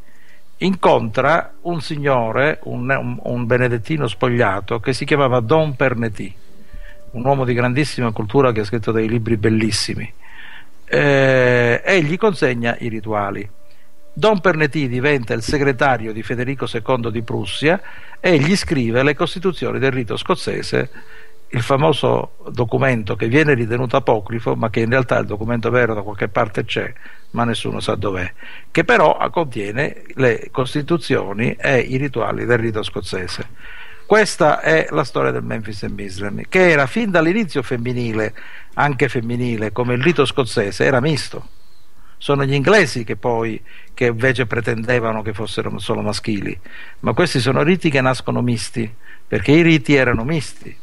incontra 0.58 1.54
un 1.62 1.80
signore, 1.80 2.60
un, 2.64 2.90
un, 2.90 3.20
un, 3.24 3.46
benedettino 3.46 4.08
spogliato 4.08 4.80
che 4.80 4.92
si 4.92 5.06
chiamava 5.06 5.40
Don 5.40 5.76
Pernetì, 5.76 6.34
un 7.12 7.26
uomo 7.26 7.46
di 7.46 7.54
grandissima 7.54 8.12
cultura 8.12 8.52
che 8.52 8.62
ha 8.62 8.66
scritto 8.66 8.92
dei 8.92 9.08
libri 9.08 9.38
bellissimi 9.38 10.12
eh, 10.86 11.82
e 11.86 12.02
gli 12.02 12.18
consegna 12.18 12.76
i 12.80 12.90
rituali. 12.90 13.50
Don 14.20 14.42
Pernetì 14.42 14.90
diventa 14.90 15.34
il 15.34 15.42
segretario 15.42 16.12
di 16.12 16.24
Federico 16.24 16.66
II 16.70 17.10
di 17.10 17.22
Prussia 17.22 17.82
e 18.20 18.38
gli 18.38 18.54
scrive 18.58 19.02
le 19.02 19.16
costituzioni 19.16 19.80
del 19.80 19.92
rito 19.92 20.18
scozzese 20.18 20.90
il 21.52 21.62
famoso 21.62 22.34
documento 22.52 23.16
che 23.16 23.30
viene 23.30 23.54
ritenuto 23.54 23.96
apocrifo, 23.96 24.58
ma 24.58 24.70
che 24.70 24.82
in 24.82 24.90
realtà 24.90 25.18
il 25.20 25.26
documento 25.26 25.70
vero 25.70 25.94
da 25.94 26.02
qualche 26.02 26.28
parte 26.28 26.66
c'è, 26.66 26.94
ma 27.32 27.46
nessuno 27.46 27.80
sa 27.80 27.96
dov'è, 27.96 28.30
che 28.70 28.84
però 28.84 29.18
contiene 29.32 30.04
le 30.16 30.50
costituzioni 30.52 31.54
e 31.54 31.80
i 31.80 31.96
rituali 31.96 32.44
del 32.44 32.58
rito 32.58 32.84
scozzese. 32.84 33.48
Questa 34.06 34.60
è 34.60 34.88
la 34.92 35.06
storia 35.06 35.32
del 35.32 35.44
Memphis 35.44 35.84
e 35.84 35.90
Misrem, 35.90 36.42
che 36.50 36.70
era 36.70 36.88
fin 36.88 37.10
dall'inizio 37.10 37.64
femminile, 37.64 38.34
anche 38.74 39.08
femminile, 39.08 39.72
come 39.72 39.94
il 39.94 40.04
rito 40.04 40.26
scozzese, 40.26 40.84
era 40.84 41.00
misto. 41.00 41.58
Sono 42.20 42.46
gli 42.46 42.54
inglesi 42.54 43.04
che 43.04 43.16
poi, 43.16 43.60
che 43.96 44.06
invece 44.06 44.46
pretendevano 44.46 45.24
che 45.24 45.34
fossero 45.34 45.76
solo 45.80 46.02
maschili, 46.02 46.60
ma 47.00 47.14
questi 47.14 47.40
sono 47.40 47.64
riti 47.64 47.90
che 47.90 48.02
nascono 48.02 48.42
misti, 48.42 48.94
perché 49.28 49.54
i 49.54 49.64
riti 49.64 49.96
erano 49.96 50.24
misti 50.24 50.78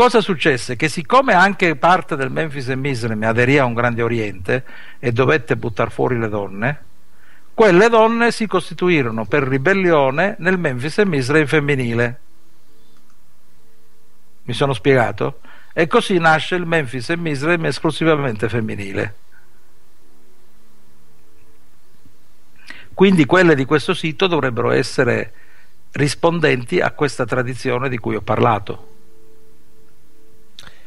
cosa 0.00 0.22
successe? 0.22 0.76
Che 0.76 0.88
siccome 0.88 1.34
anche 1.34 1.76
parte 1.76 2.16
del 2.16 2.30
Memphis 2.30 2.68
e 2.68 2.74
Misrem 2.74 3.22
aderì 3.22 3.58
a 3.58 3.66
un 3.66 3.74
grande 3.74 4.00
oriente 4.00 4.64
e 4.98 5.12
dovette 5.12 5.58
buttare 5.58 5.90
fuori 5.90 6.18
le 6.18 6.30
donne, 6.30 6.84
quelle 7.52 7.90
donne 7.90 8.30
si 8.30 8.46
costituirono 8.46 9.26
per 9.26 9.42
ribellione 9.42 10.36
nel 10.38 10.56
Memphis 10.56 10.96
e 10.96 11.04
Misrem 11.04 11.44
femminile. 11.44 12.20
Mi 14.44 14.54
sono 14.54 14.72
spiegato? 14.72 15.40
E 15.74 15.86
così 15.86 16.16
nasce 16.16 16.54
il 16.54 16.64
Memphis 16.64 17.10
e 17.10 17.18
Misrem 17.18 17.66
esclusivamente 17.66 18.48
femminile. 18.48 19.14
Quindi 23.00 23.24
quelle 23.24 23.54
di 23.54 23.64
questo 23.64 23.94
sito 23.94 24.26
dovrebbero 24.26 24.72
essere 24.72 25.32
rispondenti 25.92 26.80
a 26.80 26.90
questa 26.90 27.24
tradizione 27.24 27.88
di 27.88 27.96
cui 27.96 28.14
ho 28.14 28.20
parlato. 28.20 28.88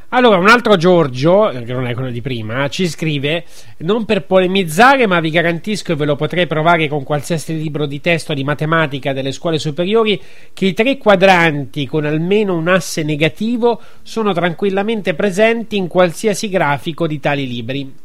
Allora, 0.10 0.38
un 0.38 0.48
altro 0.48 0.78
Giorgio, 0.78 1.50
che 1.66 1.74
non 1.74 1.88
è 1.88 1.96
quello 1.96 2.12
di 2.12 2.22
prima, 2.22 2.70
ci 2.70 2.88
scrive: 2.88 3.46
Non 3.78 4.06
per 4.06 4.28
polemizzare, 4.28 5.08
ma 5.08 5.20
vi 5.22 5.32
garantisco 5.32 5.94
e 5.94 5.96
ve 5.96 6.06
lo 6.06 6.16
potrei 6.16 6.46
provare 6.46 6.88
con 6.88 7.02
qualsiasi 7.02 7.58
libro 7.58 7.88
di 7.88 8.00
testo 8.00 8.36
di 8.36 8.44
matematica 8.44 9.12
delle 9.12 9.32
scuole 9.32 9.58
superiori, 9.58 10.22
che 10.54 10.68
i 10.68 10.74
tre 10.76 11.00
quadranti 11.00 11.88
con 11.88 12.06
almeno 12.06 12.56
un 12.56 12.68
asse 12.68 13.02
negativo 13.02 13.82
sono 14.04 14.34
tranquillamente 14.34 15.16
presenti 15.16 15.78
in 15.78 15.88
qualsiasi 15.88 16.48
grafico 16.48 17.08
di 17.08 17.20
tali 17.20 17.48
libri. 17.48 18.03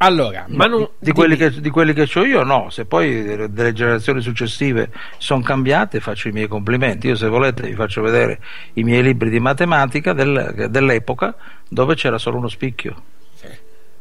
Allora, 0.00 0.44
ma 0.48 0.66
non, 0.66 0.88
di, 0.96 1.10
quelli 1.10 1.36
che, 1.36 1.60
di, 1.60 1.70
quelli 1.70 1.92
che, 1.92 2.08
ho 2.14 2.24
io 2.24 2.44
no, 2.44 2.70
se 2.70 2.84
poi 2.84 3.24
delle, 3.24 3.52
delle 3.52 3.72
generazioni 3.72 4.20
successive 4.20 4.92
sono 5.18 5.42
cambiate 5.42 5.98
faccio 5.98 6.28
i 6.28 6.32
miei 6.32 6.46
complimenti, 6.46 7.08
io 7.08 7.16
se 7.16 7.26
volete 7.26 7.62
vi 7.62 7.74
faccio 7.74 8.00
vedere 8.00 8.38
i 8.74 8.84
miei 8.84 9.02
libri 9.02 9.28
di 9.28 9.40
matematica 9.40 10.12
del, 10.12 10.68
dell'epoca 10.70 11.34
dove 11.68 11.96
c'era 11.96 12.16
solo 12.16 12.38
uno 12.38 12.48
spicchio. 12.48 13.02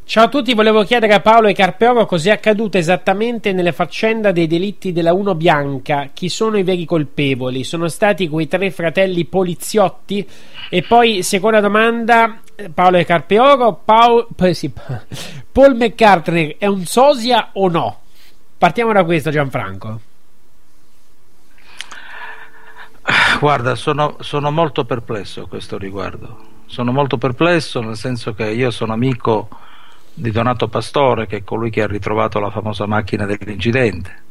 Ciao 0.08 0.24
a 0.24 0.30
tutti, 0.30 0.54
volevo 0.54 0.84
chiedere 0.84 1.16
a 1.16 1.20
Paolo 1.20 1.48
e 1.50 1.54
Carpeoro 1.54 2.06
cos'è 2.06 2.30
accaduto 2.30 2.78
esattamente 2.78 3.52
nelle 3.52 3.74
faccende 3.74 4.32
dei 4.32 4.48
delitti 4.48 4.94
della 4.94 5.12
Uno 5.12 5.36
Bianca, 5.36 6.12
chi 6.14 6.30
sono 6.30 6.58
i 6.58 6.64
veri 6.64 6.86
colpevoli? 6.86 7.66
Sono 7.66 7.90
stati 7.90 8.30
quei 8.30 8.48
tre 8.48 8.72
fratelli 8.72 9.26
poliziotti? 9.26 10.26
E 10.70 10.82
poi, 10.84 11.24
seconda 11.24 11.60
domanda, 11.60 12.40
Paolo 12.74 13.04
Carpeoro, 13.04 13.82
Paul, 13.86 14.28
sì, 14.52 14.72
Paul 15.52 15.76
McCartney 15.76 16.56
è 16.58 16.66
un 16.66 16.86
sosia 16.86 17.50
o 17.54 17.70
no? 17.70 18.00
Partiamo 18.58 18.92
da 18.92 19.04
questo 19.04 19.30
Gianfranco. 19.30 20.02
Guarda, 23.40 23.76
sono, 23.76 24.16
sono 24.22 24.50
molto 24.50 24.86
perplesso 24.86 25.44
a 25.44 25.48
questo 25.48 25.78
riguardo. 25.78 26.56
Sono 26.66 26.92
molto 26.92 27.20
perplesso 27.20 27.80
nel 27.80 27.96
senso 27.96 28.34
che 28.34 28.50
io 28.50 28.72
sono 28.72 28.94
amico 28.94 29.50
di 30.16 30.32
Donato 30.32 30.68
Pastore, 30.68 31.28
che 31.28 31.38
è 31.38 31.44
colui 31.44 31.70
che 31.70 31.84
ha 31.84 31.88
ritrovato 31.88 32.40
la 32.40 32.50
famosa 32.50 32.88
macchina 32.88 33.28
dell'incidente. 33.28 34.24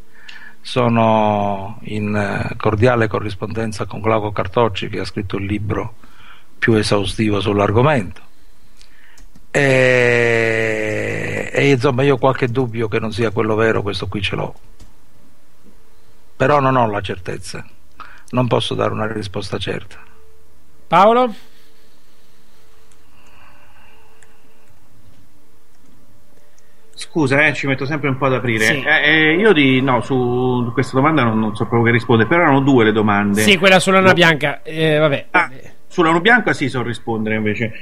Sono 0.61 1.79
in 1.83 2.15
eh, 2.17 2.57
cordiale 2.57 3.07
corrispondenza 3.07 3.87
con 3.87 4.01
Glauco 4.01 4.33
Cartocci, 4.33 4.89
che 4.89 4.99
ha 4.99 5.05
scritto 5.05 5.37
il 5.37 5.47
libro 5.47 5.95
più 6.67 6.75
esaustivo 6.75 7.39
sull'argomento. 7.39 8.21
E, 9.53 11.49
e 11.53 11.71
insomma, 11.71 12.03
io 12.03 12.15
ho 12.15 12.19
qualche 12.19 12.49
dubbio 12.49 12.89
che 12.89 12.99
non 12.99 13.13
sia 13.13 13.31
quello 13.31 13.55
vero, 13.55 13.83
questo 13.83 14.09
qui 14.09 14.21
ce 14.21 14.35
l'ho. 14.35 14.53
Però 16.35 16.59
non 16.59 16.75
ho 16.75 16.91
la 16.91 17.01
certezza, 17.01 17.65
non 18.31 18.49
posso 18.49 18.75
dare 18.75 18.93
una 18.93 19.07
risposta 19.07 19.59
certa. 19.59 19.99
Paolo? 20.89 21.33
Scusa, 26.95 27.47
eh, 27.47 27.55
ci 27.55 27.69
metto 27.69 27.87
sempre 27.87 28.09
un 28.09 28.19
po' 28.19 28.27
ad 28.27 28.35
aprire. 28.35 28.65
Sì. 28.65 28.83
Eh, 28.83 29.03
eh, 29.05 29.35
io 29.37 29.53
di, 29.53 29.81
no, 29.81 30.01
su 30.01 30.69
questa 30.73 30.97
domanda 30.97 31.23
non, 31.23 31.39
non, 31.39 31.55
so 31.55 31.67
proprio 31.67 31.85
che 31.85 31.91
rispondere, 31.93 32.29
però 32.29 32.43
erano 32.43 32.61
due 32.63 32.83
le 32.83 32.93
domande. 32.93 33.43
Sì, 33.43 33.57
quella 33.57 33.79
sulla 33.79 34.01
Luna 34.01 34.15
Bianca, 34.15 34.65
eh, 34.65 34.99
vabbè. 34.99 35.27
Ah, 35.31 35.51
sulla 35.89 36.11
Uno 36.11 36.21
Bianca 36.21 36.53
sì, 36.53 36.69
so 36.69 36.83
rispondere 36.83 37.37
invece. 37.37 37.73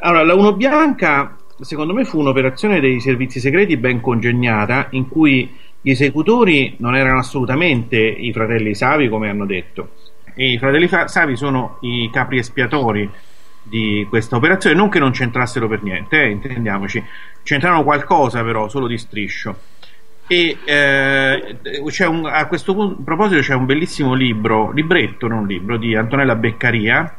Allora, 0.00 0.24
la 0.24 0.34
Uno 0.34 0.54
Bianca, 0.54 1.36
secondo 1.60 1.92
me, 1.92 2.04
fu 2.04 2.18
un'operazione 2.18 2.80
dei 2.80 3.00
servizi 3.00 3.40
segreti 3.40 3.76
ben 3.76 4.00
congegnata, 4.00 4.88
in 4.90 5.08
cui 5.08 5.50
gli 5.80 5.90
esecutori 5.90 6.76
non 6.78 6.94
erano 6.94 7.18
assolutamente 7.18 7.98
i 7.98 8.32
fratelli 8.32 8.74
Savi, 8.74 9.08
come 9.08 9.28
hanno 9.28 9.46
detto. 9.46 9.90
E 10.34 10.52
I 10.52 10.58
fratelli 10.58 10.88
Savi 11.06 11.36
sono 11.36 11.78
i 11.80 12.08
capri 12.12 12.38
espiatori 12.38 13.08
di 13.62 14.06
questa 14.08 14.36
operazione, 14.36 14.76
non 14.76 14.88
che 14.88 14.98
non 14.98 15.12
c'entrassero 15.12 15.68
per 15.68 15.82
niente, 15.82 16.22
eh, 16.22 16.30
intendiamoci, 16.30 17.02
c'entrano 17.42 17.84
qualcosa 17.84 18.42
però, 18.42 18.68
solo 18.68 18.86
di 18.86 18.98
striscio. 18.98 19.56
E 20.32 20.56
eh, 20.64 22.06
un, 22.08 22.24
a 22.24 22.46
questo 22.46 22.72
punto, 22.72 23.02
proposito 23.02 23.42
c'è 23.42 23.52
un 23.52 23.66
bellissimo 23.66 24.14
libro, 24.14 24.70
libretto, 24.70 25.28
non 25.28 25.46
libro, 25.46 25.76
di 25.76 25.94
Antonella 25.94 26.36
Beccaria, 26.36 27.18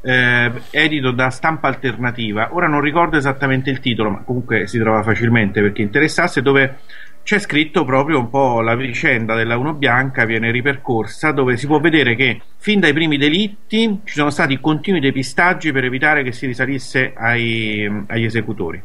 eh, 0.00 0.50
edito 0.70 1.10
da 1.10 1.28
Stampa 1.28 1.68
Alternativa. 1.68 2.54
Ora 2.54 2.66
non 2.66 2.80
ricordo 2.80 3.18
esattamente 3.18 3.68
il 3.68 3.80
titolo, 3.80 4.08
ma 4.08 4.22
comunque 4.24 4.66
si 4.68 4.78
trova 4.78 5.02
facilmente 5.02 5.60
per 5.60 5.72
chi 5.72 5.82
interessasse, 5.82 6.40
dove 6.40 6.78
c'è 7.26 7.40
scritto 7.40 7.84
proprio 7.84 8.20
un 8.20 8.30
po' 8.30 8.60
la 8.60 8.76
vicenda 8.76 9.34
della 9.34 9.56
Uno 9.56 9.74
Bianca 9.74 10.24
viene 10.24 10.52
ripercorsa 10.52 11.32
dove 11.32 11.56
si 11.56 11.66
può 11.66 11.80
vedere 11.80 12.14
che 12.14 12.40
fin 12.56 12.78
dai 12.78 12.92
primi 12.92 13.16
delitti 13.16 14.02
ci 14.04 14.14
sono 14.14 14.30
stati 14.30 14.60
continui 14.60 15.00
depistaggi 15.00 15.72
per 15.72 15.82
evitare 15.82 16.22
che 16.22 16.30
si 16.30 16.46
risalisse 16.46 17.14
ai, 17.16 18.04
agli 18.06 18.22
esecutori. 18.22 18.80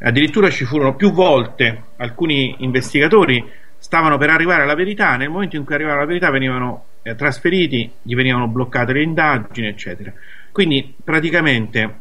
Addirittura 0.00 0.50
ci 0.50 0.64
furono 0.64 0.96
più 0.96 1.12
volte 1.12 1.82
alcuni 1.98 2.56
investigatori 2.58 3.48
stavano 3.78 4.18
per 4.18 4.30
arrivare 4.30 4.64
alla 4.64 4.74
verità 4.74 5.14
nel 5.14 5.30
momento 5.30 5.54
in 5.54 5.64
cui 5.64 5.74
arrivavano 5.74 6.00
alla 6.00 6.10
verità 6.10 6.30
venivano 6.30 6.86
eh, 7.02 7.14
trasferiti 7.14 7.88
gli 8.02 8.16
venivano 8.16 8.48
bloccate 8.48 8.92
le 8.92 9.02
indagini 9.02 9.68
eccetera. 9.68 10.12
Quindi 10.50 10.96
praticamente 11.04 11.98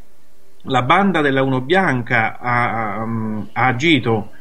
la 0.63 0.81
banda 0.81 1.21
della 1.21 1.43
Uno 1.43 1.61
Bianca 1.61 2.39
ha, 2.39 2.95
ha 3.03 3.67
agito 3.67 4.31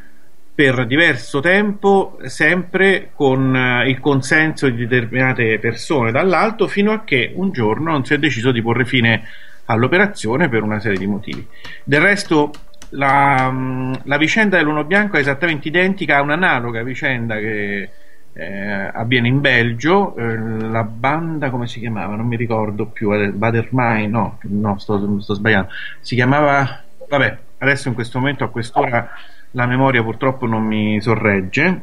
per 0.55 0.87
diverso 0.87 1.41
tempo, 1.41 2.19
sempre 2.25 3.11
con 3.15 3.55
uh, 3.55 3.89
il 3.89 3.99
consenso 4.01 4.69
di 4.69 4.87
determinate 4.87 5.59
persone 5.59 6.11
dall'alto, 6.11 6.69
fino 6.69 6.93
a 6.93 7.05
che 7.05 7.33
un 7.35 7.53
giorno 7.53 7.93
non 7.93 8.05
si 8.05 8.15
è 8.15 8.19
deciso 8.19 8.53
di 8.53 8.61
porre 8.61 8.85
fine 8.85 9.23
all'operazione 9.67 10.49
per 10.49 10.63
una 10.63 10.79
serie 10.79 10.99
di 10.99 11.07
motivi. 11.07 11.47
Del 11.85 12.03
resto, 12.03 12.51
la, 12.91 13.49
um, 13.51 13.99
la 14.05 14.17
vicenda 14.19 14.59
dell'Uno 14.59 14.85
Bianco 14.85 15.17
è 15.17 15.21
esattamente 15.21 15.69
identica 15.69 16.19
a 16.19 16.23
un'analoga 16.23 16.83
vicenda 16.83 17.37
che 17.37 17.91
eh, 18.35 18.91
avviene 18.93 19.29
in 19.29 19.41
Belgio. 19.41 20.15
Eh, 20.17 20.37
la 20.37 20.85
banda, 20.85 21.51
come 21.51 21.67
si 21.67 21.81
chiamava? 21.81 22.15
Non 22.15 22.27
mi 22.27 22.37
ricordo 22.37 22.87
più. 22.87 23.11
Badermai, 23.33 24.09
no, 24.09 24.39
no 24.43 24.79
sto, 24.79 25.21
sto 25.21 25.35
sbagliando. 25.35 25.71
Si 26.01 26.15
chiamava. 26.15 26.83
Vabbè, 27.09 27.39
adesso 27.59 27.89
in 27.89 27.95
questo 27.95 28.19
momento 28.19 28.45
a 28.45 28.49
quest'ora 28.49 29.11
la 29.53 29.67
memoria 29.67 30.03
purtroppo 30.03 30.47
non 30.47 30.65
mi 30.65 31.01
sorregge. 31.01 31.81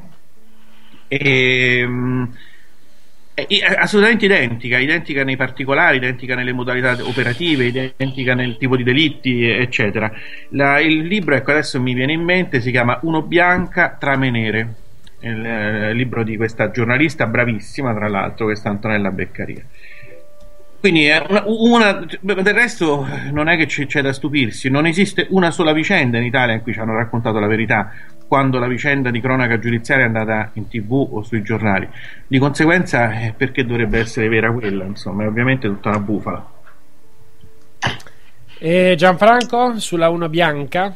E, 1.08 1.84
um, 1.84 2.32
è 3.48 3.76
assolutamente 3.78 4.26
identica, 4.26 4.78
identica 4.78 5.24
nei 5.24 5.38
particolari, 5.38 5.98
identica 5.98 6.36
nelle 6.36 6.52
modalità 6.52 6.98
operative, 7.04 7.66
identica 7.66 8.34
nel 8.34 8.58
tipo 8.58 8.76
di 8.76 8.84
delitti, 8.84 9.48
eccetera. 9.48 10.12
La, 10.50 10.80
il 10.80 11.06
libro, 11.06 11.36
ecco, 11.36 11.52
adesso 11.52 11.80
mi 11.80 11.94
viene 11.94 12.14
in 12.14 12.22
mente, 12.22 12.60
si 12.60 12.72
chiama 12.72 13.00
Uno 13.04 13.22
Bianca, 13.22 13.96
Trame 13.98 14.30
Nere, 14.30 14.74
il, 15.22 15.32
il 15.32 15.46
eh, 15.46 15.94
libro 15.94 16.24
di 16.24 16.36
questa 16.36 16.72
giornalista 16.72 17.28
bravissima, 17.28 17.94
tra 17.94 18.10
l'altro, 18.10 18.46
questa 18.46 18.70
Antonella 18.70 19.12
Beccaria. 19.12 19.64
Quindi 20.80 21.10
una, 21.28 21.44
una, 21.46 22.06
del 22.22 22.54
resto 22.54 23.06
non 23.32 23.50
è 23.50 23.58
che 23.58 23.66
c'è 23.66 24.02
da 24.02 24.14
stupirsi, 24.14 24.70
non 24.70 24.86
esiste 24.86 25.28
una 25.32 25.52
sola 25.52 25.74
vicenda 25.74 26.18
in 26.18 26.24
Italia 26.24 26.56
in 26.56 26.62
cui 26.62 26.72
ci 26.72 26.80
hanno 26.80 26.96
raccontato 26.96 27.38
la 27.38 27.48
verità 27.48 27.92
quando 28.30 28.60
la 28.60 28.68
vicenda 28.68 29.10
di 29.10 29.20
cronaca 29.20 29.60
giudiziaria 29.60 30.06
è 30.06 30.08
andata 30.08 30.52
in 30.54 30.68
tv 30.70 31.08
o 31.12 31.24
sui 31.24 31.42
giornali. 31.42 31.90
Di 32.28 32.38
conseguenza 32.38 33.12
perché 33.36 33.66
dovrebbe 33.66 34.00
essere 34.00 34.30
vera 34.30 34.54
quella? 34.54 34.86
Insomma, 34.86 35.24
è 35.24 35.28
ovviamente 35.28 35.68
tutta 35.68 35.90
una 35.90 36.00
bufala. 36.00 36.52
E 38.60 38.94
Gianfranco 38.96 39.80
sulla 39.80 40.10
1 40.10 40.30
bianca? 40.30 40.96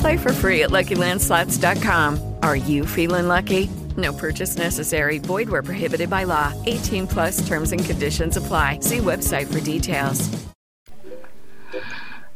Play 0.00 0.16
for 0.16 0.32
free 0.32 0.62
at 0.62 0.70
LuckyLandSlots.com. 0.70 2.18
Are 2.42 2.56
you 2.56 2.86
feeling 2.86 3.28
lucky? 3.28 3.68
No 3.96 4.12
purchase 4.12 4.56
necessary. 4.56 5.18
Void 5.18 5.48
where 5.50 5.62
prohibited 5.62 6.08
by 6.08 6.24
law. 6.24 6.52
18 6.66 7.06
plus 7.06 7.46
terms 7.46 7.72
and 7.72 7.84
conditions 7.84 8.36
apply. 8.36 8.78
See 8.80 8.98
website 8.98 9.46
for 9.46 9.60
details. 9.60 10.28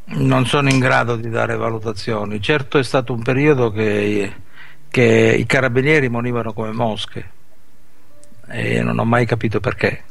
Non 0.07 0.45
sono 0.47 0.69
in 0.69 0.79
grado 0.79 1.17
di 1.17 1.31
dare 1.31 1.57
valutazioni. 1.57 2.41
Certo 2.41 2.79
è 2.79 2.83
stato 2.83 3.15
un 3.15 3.23
periodo 3.23 3.71
che, 3.71 4.33
che 4.91 5.37
i 5.39 5.47
carabinieri 5.47 6.11
monivano 6.11 6.53
come 6.53 6.73
mosche 6.73 7.31
e 8.49 8.83
non 8.83 8.99
ho 8.99 9.05
mai 9.05 9.25
capito 9.25 9.61
perché. 9.61 10.03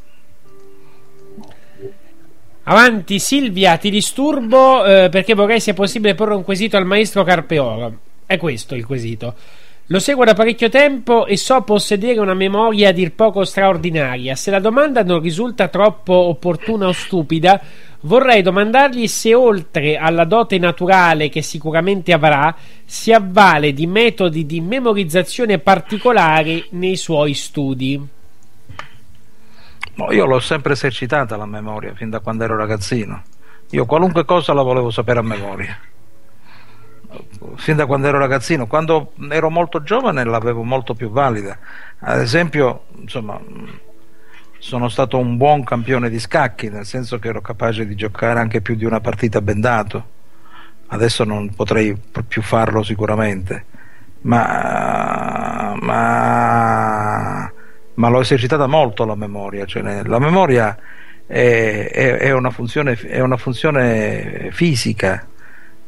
Avanti 2.66 3.18
Silvia, 3.18 3.76
ti 3.76 3.90
disturbo 3.90 4.86
eh, 4.86 5.10
perché 5.10 5.34
vorrei 5.34 5.60
sia 5.60 5.74
possibile 5.74 6.14
porre 6.14 6.32
un 6.32 6.44
quesito 6.44 6.78
al 6.78 6.86
maestro 6.86 7.22
Carpeola. 7.22 7.92
È 8.24 8.38
questo 8.38 8.74
il 8.74 8.86
quesito. 8.86 9.34
Lo 9.88 9.98
seguo 9.98 10.24
da 10.24 10.32
parecchio 10.32 10.70
tempo 10.70 11.26
e 11.26 11.36
so 11.36 11.60
possedere 11.60 12.20
una 12.20 12.32
memoria 12.32 12.88
a 12.88 12.92
dir 12.92 13.12
poco 13.12 13.44
straordinaria. 13.44 14.34
Se 14.34 14.50
la 14.50 14.60
domanda 14.60 15.02
non 15.02 15.20
risulta 15.20 15.68
troppo 15.68 16.14
opportuna 16.14 16.86
o 16.86 16.92
stupida, 16.92 17.60
vorrei 18.00 18.40
domandargli 18.40 19.06
se 19.08 19.34
oltre 19.34 19.98
alla 19.98 20.24
dote 20.24 20.56
naturale 20.56 21.28
che 21.28 21.42
sicuramente 21.42 22.14
avrà, 22.14 22.56
si 22.86 23.12
avvale 23.12 23.74
di 23.74 23.86
metodi 23.86 24.46
di 24.46 24.62
memorizzazione 24.62 25.58
particolari 25.58 26.64
nei 26.70 26.96
suoi 26.96 27.34
studi. 27.34 28.22
No, 29.96 30.12
io 30.12 30.26
l'ho 30.26 30.40
sempre 30.40 30.72
esercitata 30.72 31.36
la 31.36 31.46
memoria 31.46 31.94
fin 31.94 32.10
da 32.10 32.20
quando 32.20 32.44
ero 32.44 32.56
ragazzino. 32.56 33.22
Io 33.70 33.86
qualunque 33.86 34.24
cosa 34.24 34.52
la 34.52 34.62
volevo 34.62 34.90
sapere 34.90 35.20
a 35.20 35.22
memoria 35.22 35.78
fin 37.56 37.76
da 37.76 37.86
quando 37.86 38.08
ero 38.08 38.18
ragazzino, 38.18 38.66
quando 38.66 39.12
ero 39.30 39.50
molto 39.50 39.82
giovane 39.82 40.24
l'avevo 40.24 40.62
molto 40.62 40.94
più 40.94 41.10
valida. 41.10 41.58
Ad 42.00 42.20
esempio, 42.20 42.84
insomma, 43.00 43.40
sono 44.58 44.88
stato 44.88 45.18
un 45.18 45.36
buon 45.36 45.64
campione 45.64 46.08
di 46.08 46.18
scacchi, 46.18 46.68
nel 46.70 46.86
senso 46.86 47.18
che 47.18 47.28
ero 47.28 47.40
capace 47.40 47.86
di 47.86 47.94
giocare 47.94 48.40
anche 48.40 48.60
più 48.60 48.74
di 48.74 48.84
una 48.84 49.00
partita 49.00 49.40
bendato. 49.40 50.12
Adesso 50.86 51.24
non 51.24 51.54
potrei 51.54 51.96
più 52.28 52.42
farlo 52.42 52.82
sicuramente, 52.82 53.64
ma, 54.22 55.74
ma, 55.80 57.52
ma 57.94 58.08
l'ho 58.08 58.20
esercitata 58.20 58.66
molto 58.66 59.04
la 59.04 59.14
memoria. 59.14 59.64
Cioè, 59.64 60.02
la 60.04 60.18
memoria 60.18 60.76
è, 61.26 61.90
è, 61.92 62.16
è, 62.18 62.32
una 62.32 62.50
funzione, 62.50 62.94
è 62.94 63.20
una 63.20 63.36
funzione 63.36 64.48
fisica 64.52 65.26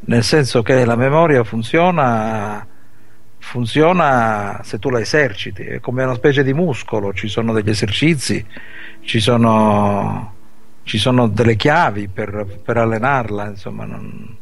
nel 0.08 0.22
senso 0.22 0.62
che 0.62 0.84
la 0.84 0.94
memoria 0.94 1.42
funziona, 1.42 2.64
funziona 3.38 4.60
se 4.62 4.78
tu 4.78 4.90
la 4.90 5.00
eserciti, 5.00 5.62
è 5.62 5.80
come 5.80 6.04
una 6.04 6.14
specie 6.14 6.44
di 6.44 6.52
muscolo, 6.52 7.12
ci 7.12 7.28
sono 7.28 7.52
degli 7.52 7.70
esercizi, 7.70 8.44
ci 9.00 9.18
sono, 9.20 10.34
ci 10.84 10.98
sono 10.98 11.26
delle 11.28 11.56
chiavi 11.56 12.08
per, 12.08 12.60
per 12.62 12.76
allenarla, 12.76 13.48
insomma, 13.48 13.84
non... 13.84 14.36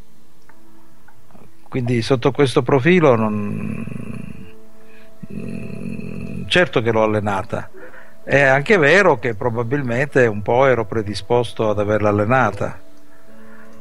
quindi 1.67 2.01
sotto 2.01 2.31
questo 2.31 2.61
profilo 2.61 3.15
non... 3.15 4.43
Mm, 5.33 6.47
certo 6.47 6.81
che 6.81 6.91
l'ho 6.91 7.03
allenata. 7.03 7.69
È 8.23 8.41
anche 8.41 8.77
vero 8.77 9.19
che 9.19 9.35
probabilmente 9.35 10.25
un 10.25 10.41
po' 10.41 10.65
ero 10.65 10.85
predisposto 10.85 11.69
ad 11.69 11.79
averla 11.79 12.09
allenata, 12.09 12.79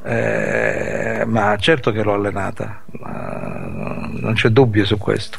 eh, 0.05 1.25
ma 1.27 1.57
certo 1.57 1.91
che 1.93 2.03
l'ho 2.03 2.13
allenata, 2.13 2.83
non 2.91 4.33
c'è 4.35 4.51
dubbio 4.51 4.85
su 4.85 4.99
questo. 4.99 5.39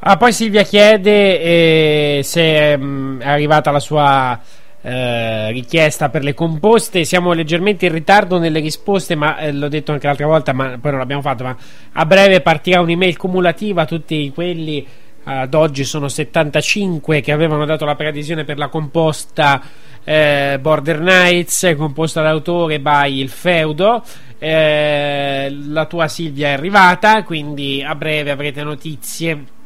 Ah, 0.00 0.16
poi 0.16 0.32
Silvia 0.32 0.62
chiede 0.62 1.40
eh, 1.40 2.20
se 2.22 2.76
mh, 2.76 3.20
è 3.20 3.28
arrivata 3.28 3.70
la 3.70 3.80
sua 3.80 4.38
eh, 4.82 5.50
richiesta 5.50 6.08
per 6.08 6.22
le 6.22 6.34
composte. 6.34 7.04
Siamo 7.04 7.32
leggermente 7.32 7.86
in 7.86 7.92
ritardo 7.92 8.38
nelle 8.38 8.60
risposte, 8.60 9.14
ma 9.14 9.38
eh, 9.38 9.52
l'ho 9.52 9.68
detto 9.68 9.92
anche 9.92 10.06
l'altra 10.06 10.26
volta, 10.26 10.52
ma 10.52 10.78
poi 10.80 10.90
non 10.90 11.00
l'abbiamo 11.00 11.22
fatto. 11.22 11.44
Ma 11.44 11.56
a 11.92 12.06
breve 12.06 12.40
partirà 12.40 12.80
un'email 12.80 13.16
cumulativa 13.16 13.82
a 13.82 13.86
tutti 13.86 14.30
quelli. 14.32 14.86
Ad 15.24 15.52
oggi 15.52 15.84
sono 15.84 16.08
75 16.08 17.20
che 17.20 17.32
avevano 17.32 17.66
dato 17.66 17.84
la 17.84 17.94
preadesione 17.94 18.44
per 18.44 18.56
la 18.56 18.68
composta 18.68 19.60
eh, 20.02 20.58
Border 20.58 21.00
Knights, 21.00 21.74
composta 21.76 22.22
dall'autore 22.22 22.80
by 22.80 23.18
Il 23.18 23.28
Feudo. 23.28 24.02
Eh, 24.38 25.54
la 25.68 25.84
tua 25.84 26.08
Silvia 26.08 26.48
è 26.48 26.52
arrivata, 26.52 27.24
quindi 27.24 27.82
a 27.82 27.94
breve 27.94 28.30
avrete 28.30 28.62
notizie 28.62 29.56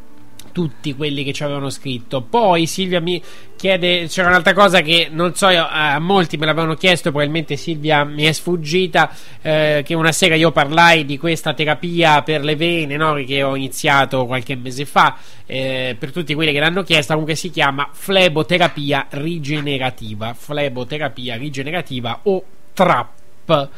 tutti 0.52 0.94
quelli 0.94 1.24
che 1.24 1.32
ci 1.32 1.42
avevano 1.42 1.70
scritto. 1.70 2.20
Poi 2.22 2.66
Silvia 2.66 3.00
mi 3.00 3.20
chiede: 3.56 4.06
c'era 4.06 4.28
un'altra 4.28 4.52
cosa 4.52 4.80
che 4.80 5.08
non 5.10 5.34
so, 5.34 5.46
a 5.46 5.98
molti 5.98 6.36
me 6.36 6.46
l'avevano 6.46 6.74
chiesto, 6.74 7.10
probabilmente 7.10 7.56
Silvia 7.56 8.04
mi 8.04 8.24
è 8.24 8.32
sfuggita. 8.32 9.10
Eh, 9.40 9.82
che 9.84 9.94
una 9.94 10.12
sera 10.12 10.34
io 10.34 10.52
parlai 10.52 11.04
di 11.04 11.18
questa 11.18 11.54
terapia 11.54 12.22
per 12.22 12.44
le 12.44 12.54
vene, 12.54 12.96
no? 12.96 13.14
che 13.26 13.42
ho 13.42 13.56
iniziato 13.56 14.26
qualche 14.26 14.54
mese 14.54 14.84
fa. 14.84 15.16
Eh, 15.46 15.96
per 15.98 16.12
tutti 16.12 16.34
quelli 16.34 16.52
che 16.52 16.60
l'hanno 16.60 16.82
chiesto, 16.82 17.12
comunque 17.12 17.34
si 17.34 17.50
chiama 17.50 17.88
fleboterapia 17.90 19.06
rigenerativa. 19.10 20.34
Fleboterapia 20.34 21.36
rigenerativa 21.36 22.20
o 22.24 22.44
TRAP. 22.74 23.68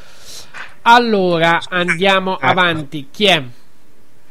Allora 0.82 1.60
andiamo 1.68 2.36
avanti. 2.36 3.08
Chi 3.10 3.24
è? 3.26 3.42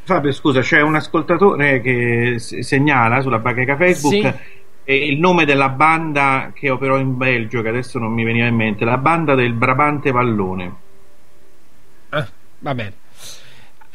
Fabio, 0.05 0.31
scusa, 0.33 0.59
c'è 0.61 0.81
un 0.81 0.95
ascoltatore 0.95 1.79
che 1.79 2.35
segnala 2.37 3.21
sulla 3.21 3.39
bacheca 3.39 3.77
Facebook 3.77 4.21
sì. 4.21 4.33
eh, 4.83 5.07
il 5.07 5.17
nome 5.17 5.45
della 5.45 5.69
banda 5.69 6.51
che 6.53 6.69
operò 6.69 6.97
in 6.97 7.15
Belgio, 7.15 7.61
che 7.61 7.69
adesso 7.69 7.99
non 7.99 8.11
mi 8.11 8.25
veniva 8.25 8.47
in 8.47 8.55
mente, 8.55 8.83
la 8.83 8.97
banda 8.97 9.33
del 9.33 9.53
Brabante 9.53 10.11
Vallone. 10.11 10.75
Ah, 12.09 12.27
va 12.59 12.75
bene. 12.75 12.93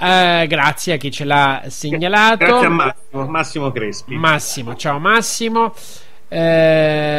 Uh, 0.00 0.46
grazie 0.46 0.94
a 0.94 0.96
chi 0.96 1.10
ce 1.10 1.24
l'ha 1.24 1.64
segnalato. 1.66 2.36
Grazie 2.36 2.66
a 2.66 2.70
Massimo, 2.70 3.26
Massimo 3.26 3.70
Crespi. 3.72 4.14
Massimo, 4.16 4.76
ciao 4.76 4.98
Massimo. 4.98 5.74
Eh, 6.28 7.18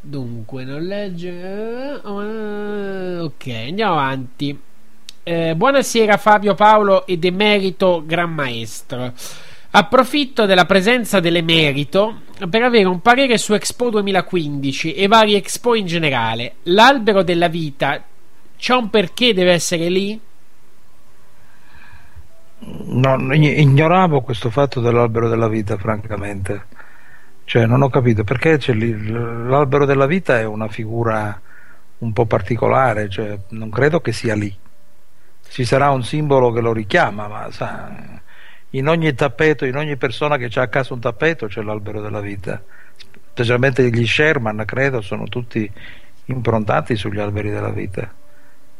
dunque, 0.00 0.64
non 0.64 0.82
legge. 0.82 2.00
Uh, 2.02 3.22
ok, 3.22 3.46
andiamo 3.68 3.92
avanti. 3.92 4.60
Eh, 5.28 5.56
buonasera 5.56 6.18
Fabio 6.18 6.54
Paolo 6.54 7.04
ed 7.04 7.24
emerito 7.24 8.04
Gran 8.06 8.32
Maestro. 8.32 9.12
Approfitto 9.72 10.46
della 10.46 10.66
presenza 10.66 11.18
dell'emerito 11.18 12.20
per 12.48 12.62
avere 12.62 12.84
un 12.84 13.00
parere 13.00 13.36
su 13.36 13.52
Expo 13.52 13.90
2015 13.90 14.94
e 14.94 15.08
vari 15.08 15.34
Expo 15.34 15.74
in 15.74 15.84
generale. 15.86 16.54
L'albero 16.62 17.24
della 17.24 17.48
vita 17.48 18.00
c'è 18.56 18.74
un 18.76 18.88
perché 18.88 19.34
deve 19.34 19.50
essere 19.50 19.88
lì? 19.88 20.20
No, 22.60 23.34
ignoravo 23.34 24.20
questo 24.20 24.50
fatto 24.50 24.80
dell'albero 24.80 25.28
della 25.28 25.48
vita, 25.48 25.76
francamente. 25.76 26.66
Cioè, 27.42 27.66
non 27.66 27.82
ho 27.82 27.88
capito 27.88 28.22
perché 28.22 28.60
l'albero 28.76 29.86
della 29.86 30.06
vita 30.06 30.38
è 30.38 30.44
una 30.44 30.68
figura 30.68 31.40
un 31.98 32.12
po' 32.12 32.26
particolare, 32.26 33.08
cioè, 33.08 33.36
non 33.48 33.70
credo 33.70 34.00
che 34.00 34.12
sia 34.12 34.36
lì 34.36 34.56
ci 35.56 35.64
sarà 35.64 35.88
un 35.88 36.04
simbolo 36.04 36.52
che 36.52 36.60
lo 36.60 36.74
richiama, 36.74 37.28
ma 37.28 37.50
sa, 37.50 37.90
in 38.72 38.88
ogni 38.88 39.14
tappeto, 39.14 39.64
in 39.64 39.74
ogni 39.76 39.96
persona 39.96 40.36
che 40.36 40.50
ha 40.52 40.62
a 40.64 40.68
casa 40.68 40.92
un 40.92 41.00
tappeto 41.00 41.46
c'è 41.46 41.62
l'albero 41.62 42.02
della 42.02 42.20
vita, 42.20 42.62
specialmente 43.30 43.88
gli 43.88 44.06
Sherman, 44.06 44.64
credo, 44.66 45.00
sono 45.00 45.24
tutti 45.28 45.72
improntati 46.26 46.94
sugli 46.94 47.20
alberi 47.20 47.48
della 47.48 47.70
vita. 47.70 48.06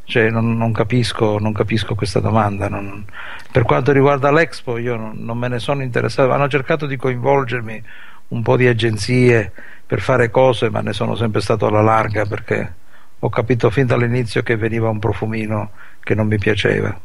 Cioè, 0.03 0.29
non, 0.29 0.55
non, 0.55 0.71
capisco, 0.71 1.39
non, 1.39 1.51
capisco, 1.51 1.95
questa 1.95 2.19
domanda. 2.19 2.69
Non, 2.69 3.03
per 3.51 3.63
quanto 3.63 3.91
riguarda 3.91 4.31
l'Expo, 4.31 4.77
io 4.77 4.95
non, 4.97 5.13
non, 5.15 5.35
me 5.35 5.47
ne 5.47 5.57
sono 5.57 5.81
interessato. 5.81 6.31
Hanno 6.31 6.47
cercato 6.47 6.85
di 6.85 6.95
coinvolgermi 6.95 7.83
un 8.27 8.43
po' 8.43 8.55
di 8.55 8.67
agenzie 8.67 9.51
per 9.83 9.99
fare 9.99 10.29
cose, 10.29 10.69
ma 10.69 10.81
ne 10.81 10.93
sono 10.93 11.15
sempre 11.15 11.41
stato 11.41 11.65
alla 11.65 11.81
larga 11.81 12.23
perché 12.27 12.71
ho 13.17 13.29
capito 13.29 13.71
fin 13.71 13.87
dall'inizio 13.87 14.43
che 14.43 14.55
veniva 14.57 14.89
un 14.89 14.99
profumino 14.99 15.71
che 16.07 16.15
non 16.15 16.27
mi 16.27 16.37
piaceva. 16.37 16.97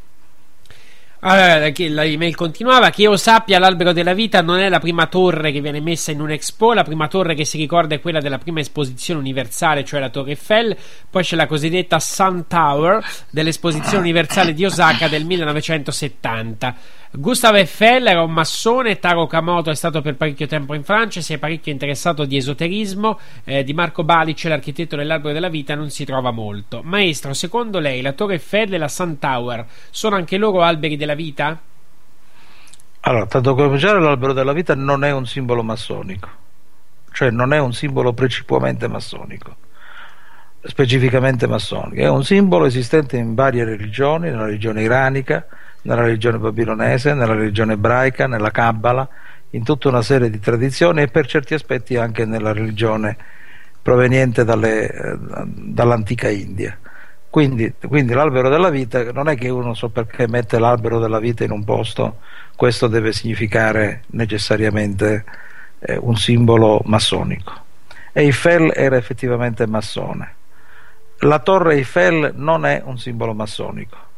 Allora, 1.24 1.68
l'email 1.68 2.34
continuava 2.34 2.90
che 2.90 3.02
io 3.02 3.16
sappia 3.16 3.60
l'albero 3.60 3.92
della 3.92 4.12
vita 4.12 4.42
non 4.42 4.58
è 4.58 4.68
la 4.68 4.80
prima 4.80 5.06
torre 5.06 5.52
che 5.52 5.60
viene 5.60 5.80
messa 5.80 6.10
in 6.10 6.20
un 6.20 6.30
expo 6.32 6.72
la 6.72 6.82
prima 6.82 7.06
torre 7.06 7.36
che 7.36 7.44
si 7.44 7.58
ricorda 7.58 7.94
è 7.94 8.00
quella 8.00 8.18
della 8.18 8.38
prima 8.38 8.58
esposizione 8.58 9.20
universale 9.20 9.84
cioè 9.84 10.00
la 10.00 10.08
torre 10.08 10.30
Eiffel 10.30 10.76
poi 11.08 11.22
c'è 11.22 11.36
la 11.36 11.46
cosiddetta 11.46 12.00
Sun 12.00 12.48
Tower 12.48 13.04
dell'esposizione 13.30 13.98
universale 13.98 14.52
di 14.52 14.64
Osaka 14.64 15.06
del 15.06 15.24
1970 15.24 16.74
Gustave 17.14 17.58
Eiffel 17.58 18.06
era 18.06 18.22
un 18.22 18.32
massone, 18.32 18.98
Taro 18.98 19.26
Kamoto 19.26 19.68
è 19.68 19.74
stato 19.74 20.00
per 20.00 20.16
parecchio 20.16 20.46
tempo 20.46 20.72
in 20.72 20.82
Francia, 20.82 21.20
si 21.20 21.34
è 21.34 21.38
parecchio 21.38 21.70
interessato 21.70 22.24
di 22.24 22.38
esoterismo, 22.38 23.18
eh, 23.44 23.64
di 23.64 23.74
Marco 23.74 24.02
Balic, 24.02 24.44
l'architetto 24.44 24.96
dell'albero 24.96 25.34
della 25.34 25.50
vita, 25.50 25.74
non 25.74 25.90
si 25.90 26.06
trova 26.06 26.30
molto. 26.30 26.80
Maestro, 26.82 27.34
secondo 27.34 27.80
lei 27.80 28.00
la 28.00 28.12
Torre 28.12 28.34
Eiffel 28.34 28.72
e 28.72 28.78
la 28.78 28.88
Sun 28.88 29.18
Tower 29.18 29.66
sono 29.90 30.16
anche 30.16 30.38
loro 30.38 30.62
alberi 30.62 30.96
della 30.96 31.14
vita? 31.14 31.60
Allora, 33.00 33.26
tanto 33.26 33.52
come 33.52 33.66
cominciare 33.66 34.00
l'albero 34.00 34.32
della 34.32 34.54
vita 34.54 34.74
non 34.74 35.04
è 35.04 35.10
un 35.10 35.26
simbolo 35.26 35.62
massonico, 35.62 36.28
cioè 37.12 37.28
non 37.28 37.52
è 37.52 37.58
un 37.58 37.74
simbolo 37.74 38.14
precipuamente 38.14 38.88
massonico 38.88 39.56
specificamente 40.64 41.48
massonico, 41.48 42.00
è 42.00 42.08
un 42.08 42.22
simbolo 42.22 42.66
esistente 42.66 43.16
in 43.16 43.34
varie 43.34 43.64
religioni, 43.64 44.30
nella 44.30 44.44
religione 44.44 44.82
iranica, 44.82 45.44
nella 45.82 46.02
religione 46.02 46.38
babilonese, 46.38 47.14
nella 47.14 47.34
religione 47.34 47.74
ebraica, 47.74 48.26
nella 48.26 48.50
Kabbala, 48.50 49.08
in 49.50 49.64
tutta 49.64 49.88
una 49.88 50.02
serie 50.02 50.30
di 50.30 50.38
tradizioni 50.38 51.02
e 51.02 51.08
per 51.08 51.26
certi 51.26 51.54
aspetti 51.54 51.96
anche 51.96 52.24
nella 52.24 52.52
religione 52.52 53.16
proveniente 53.82 54.42
eh, 54.42 55.18
dall'antica 55.18 56.28
India. 56.28 56.76
Quindi, 57.28 57.72
quindi, 57.88 58.12
l'albero 58.12 58.48
della 58.48 58.68
vita 58.68 59.10
non 59.10 59.28
è 59.28 59.36
che 59.36 59.48
uno 59.48 59.74
so 59.74 59.88
perché 59.88 60.28
mette 60.28 60.58
l'albero 60.58 60.98
della 60.98 61.18
vita 61.18 61.44
in 61.44 61.50
un 61.50 61.64
posto, 61.64 62.18
questo 62.54 62.88
deve 62.88 63.12
significare 63.12 64.02
necessariamente 64.08 65.24
eh, 65.78 65.96
un 65.96 66.16
simbolo 66.16 66.82
massonico. 66.84 67.52
Eiffel 68.12 68.70
era 68.74 68.96
effettivamente 68.96 69.66
massone. 69.66 70.34
La 71.20 71.38
torre 71.38 71.76
Eiffel 71.76 72.32
non 72.36 72.66
è 72.66 72.82
un 72.84 72.98
simbolo 72.98 73.32
massonico 73.32 74.10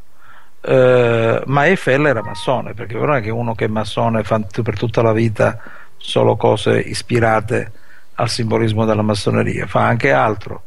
eh, 0.66 1.42
ma 1.44 1.66
Eiffel 1.66 2.06
era 2.06 2.22
massone 2.22 2.72
perché 2.72 2.94
non 2.94 3.14
è 3.14 3.20
che 3.20 3.30
uno 3.30 3.54
che 3.54 3.66
è 3.66 3.68
massone 3.68 4.22
fa 4.22 4.40
per 4.40 4.78
tutta 4.78 5.02
la 5.02 5.12
vita 5.12 5.60
solo 5.98 6.36
cose 6.36 6.78
ispirate 6.78 7.72
al 8.14 8.30
simbolismo 8.30 8.86
della 8.86 9.02
massoneria 9.02 9.66
fa 9.66 9.86
anche 9.86 10.10
altro. 10.10 10.62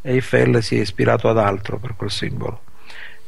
Eiffel 0.00 0.62
si 0.62 0.78
è 0.78 0.80
ispirato 0.80 1.28
ad 1.28 1.38
altro 1.38 1.78
per 1.78 1.94
quel 1.96 2.10
simbolo. 2.10 2.62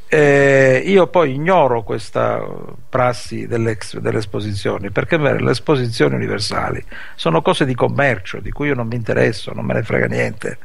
Eh, 0.09 0.83
io 0.86 1.09
poi 1.09 1.35
ignoro 1.35 1.83
questa 1.83 2.43
prassi 2.89 3.47
delle, 3.47 3.77
delle 4.01 4.19
esposizioni 4.19 4.91
perché 4.91 5.17
le 5.17 5.51
esposizioni 5.51 6.15
universali 6.15 6.83
sono 7.17 7.43
cose 7.43 7.65
di 7.65 7.75
commercio 7.75 8.39
di 8.41 8.51
cui 8.51 8.69
io 8.69 8.75
non 8.75 8.86
mi 8.86 8.97
interesso, 8.97 9.53
non 9.53 9.65
me 9.65 9.75
ne 9.75 9.83
frega 9.83 10.07
niente 10.07 10.59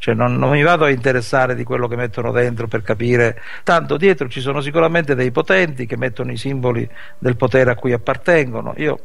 cioè 0.00 0.14
non, 0.14 0.36
non, 0.36 0.50
mi 0.50 0.62
vado 0.62 0.86
a 0.86 0.90
interessare 0.90 1.54
di 1.54 1.62
quello 1.62 1.86
che 1.86 1.94
mettono 1.94 2.32
dentro 2.32 2.66
per 2.66 2.80
capire, 2.80 3.38
tanto 3.64 3.98
dietro 3.98 4.30
ci 4.30 4.40
sono 4.40 4.62
sicuramente 4.62 5.14
dei 5.14 5.30
potenti 5.30 5.84
che 5.84 5.98
mettono 5.98 6.32
i 6.32 6.38
simboli 6.38 6.88
del 7.18 7.36
potere 7.36 7.70
a 7.70 7.74
cui 7.74 7.92
appartengono. 7.92 8.72
Io 8.78 8.98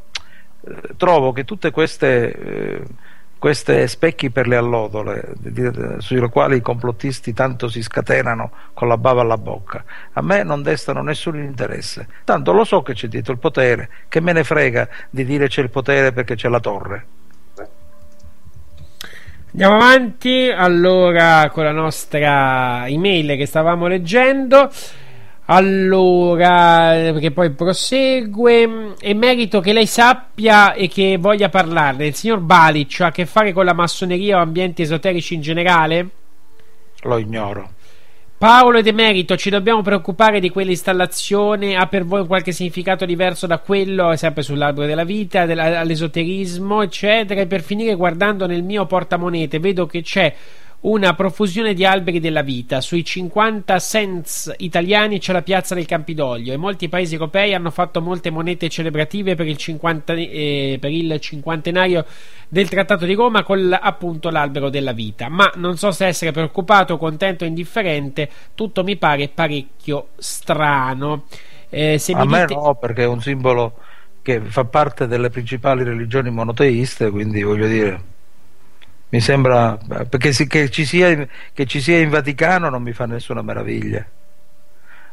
eh, 0.62 0.96
trovo 0.96 1.34
che 1.34 1.44
tutte 1.44 1.72
queste, 1.72 2.32
eh, 2.32 2.82
queste 3.38 3.90
specchi 3.90 4.30
per 4.30 4.48
le 4.48 4.56
allodole, 4.56 5.34
sui 5.98 6.30
quali 6.30 6.56
i 6.56 6.62
complottisti 6.62 7.34
tanto 7.34 7.68
si 7.68 7.84
scatenano 7.84 8.52
con 8.74 8.88
la 8.88 8.96
bava 8.96 9.20
alla 9.20 9.38
bocca, 9.38 9.84
a 10.14 10.22
me 10.22 10.44
non 10.44 10.64
destano 10.64 11.02
nessun 11.02 11.36
interesse. 11.36 12.08
Tanto 12.24 12.54
lo 12.54 12.64
so 12.64 12.82
che 12.84 12.94
c'è 12.94 13.10
dietro 13.10 13.34
il 13.34 13.40
potere, 13.40 13.90
che 14.08 14.22
me 14.22 14.32
ne 14.32 14.46
frega 14.46 14.88
di 15.10 15.26
dire 15.26 15.50
c'è 15.50 15.62
il 15.62 15.70
potere 15.70 16.14
perché 16.14 16.36
c'è 16.36 16.48
la 16.48 16.62
torre. 16.62 17.15
Andiamo 19.58 19.76
avanti 19.76 20.50
allora 20.54 21.50
con 21.50 21.64
la 21.64 21.72
nostra 21.72 22.86
email 22.90 23.38
che 23.38 23.46
stavamo 23.46 23.88
leggendo. 23.88 24.70
Allora, 25.46 26.90
perché 27.14 27.32
poi 27.32 27.52
prosegue. 27.52 28.96
E 29.00 29.14
merito 29.14 29.62
che 29.62 29.72
lei 29.72 29.86
sappia 29.86 30.74
e 30.74 30.90
che 30.90 31.16
voglia 31.18 31.48
parlarne. 31.48 32.08
Il 32.08 32.16
signor 32.16 32.40
Balic 32.40 33.00
ha 33.00 33.06
a 33.06 33.12
che 33.12 33.26
fare 33.26 33.54
con 33.54 33.64
la 33.64 33.72
massoneria 33.72 34.40
o 34.40 34.42
ambienti 34.42 34.82
esoterici 34.82 35.36
in 35.36 35.42
generale? 35.42 36.10
Lo 37.04 37.18
ignoro. 37.18 37.70
Paolo 38.38 38.80
ed 38.80 38.88
Emerito, 38.88 39.38
ci 39.38 39.50
dobbiamo 39.50 39.82
preoccupare 39.82 40.42
di 40.42 40.50
quell'installazione? 40.50 41.78
Ha 41.78 41.88
per 41.88 42.04
voi 42.04 42.28
qualche 42.28 42.52
significato 42.52 43.06
diverso 43.06 43.48
da 43.48 43.60
quello, 43.60 44.14
sempre 44.18 44.44
sull'albero 44.44 44.86
della 44.86 45.06
vita, 45.06 45.44
all'esoterismo, 45.44 46.82
eccetera? 46.82 47.40
E 47.40 47.48
per 47.48 47.62
finire, 47.62 47.96
guardando 47.96 48.46
nel 48.46 48.62
mio 48.62 48.86
portamonete, 48.86 49.60
vedo 49.60 49.86
che 49.86 50.02
c'è 50.02 50.36
una 50.82 51.16
profusione 51.16 51.74
di 51.74 51.86
alberi 51.86 52.20
della 52.20 52.42
vita. 52.42 52.82
Sui 52.82 53.04
50 53.04 53.80
cents 53.80 54.54
italiani 54.58 55.20
c'è 55.20 55.34
la 55.34 55.42
piazza 55.42 55.74
del 55.74 55.86
Campidoglio 55.86 56.54
e 56.54 56.58
molti 56.58 56.90
paesi 56.90 57.14
europei 57.14 57.54
hanno 57.54 57.72
fatto 57.72 58.02
molte 58.02 58.30
monete 58.30 58.70
celebrative 58.70 59.36
per 59.36 59.48
il, 59.48 59.58
50 59.58 60.14
eh, 60.14 60.78
per 60.80 60.92
il 60.92 61.20
cinquantenario 61.20 62.06
del 62.48 62.70
Trattato 62.70 63.06
di 63.06 63.14
Roma 63.14 63.44
con 63.44 63.78
appunto 63.80 64.30
l'albero 64.30 64.70
della 64.70 64.94
vita. 64.94 65.28
Ma 65.30 65.52
non 65.56 65.78
so 65.78 65.92
se 65.92 66.06
essere 66.06 66.32
preoccupato, 66.32 66.98
contento 66.98 67.44
o 67.44 67.48
indifferente, 67.48 68.30
tutto 68.54 68.84
mi 68.84 68.96
pare 68.98 69.30
parecchio 69.30 70.10
strano. 70.18 71.26
Eh, 71.70 72.00
A 72.12 72.24
mi 72.24 72.32
me 72.32 72.46
dite- 72.46 72.54
no, 72.54 72.76
perché 72.76 73.04
è 73.04 73.08
un 73.08 73.22
simbolo 73.22 73.74
che 74.22 74.40
fa 74.42 74.66
parte 74.66 75.08
delle 75.08 75.30
principali 75.30 75.84
religioni 75.84 76.32
monoteiste, 76.32 77.12
quindi 77.12 77.44
voglio 77.44 77.68
dire, 77.68 78.02
mi 79.10 79.22
sembra 79.22 79.78
perché 80.10 80.34
si- 80.34 80.48
che, 80.48 80.70
ci 80.70 80.86
sia, 80.86 81.28
che 81.54 81.66
ci 81.66 81.80
sia 81.82 82.00
in 82.00 82.10
Vaticano 82.10 82.70
non 82.70 82.82
mi 82.84 82.92
fa 82.94 83.06
nessuna 83.06 83.42
meraviglia. 83.42 84.06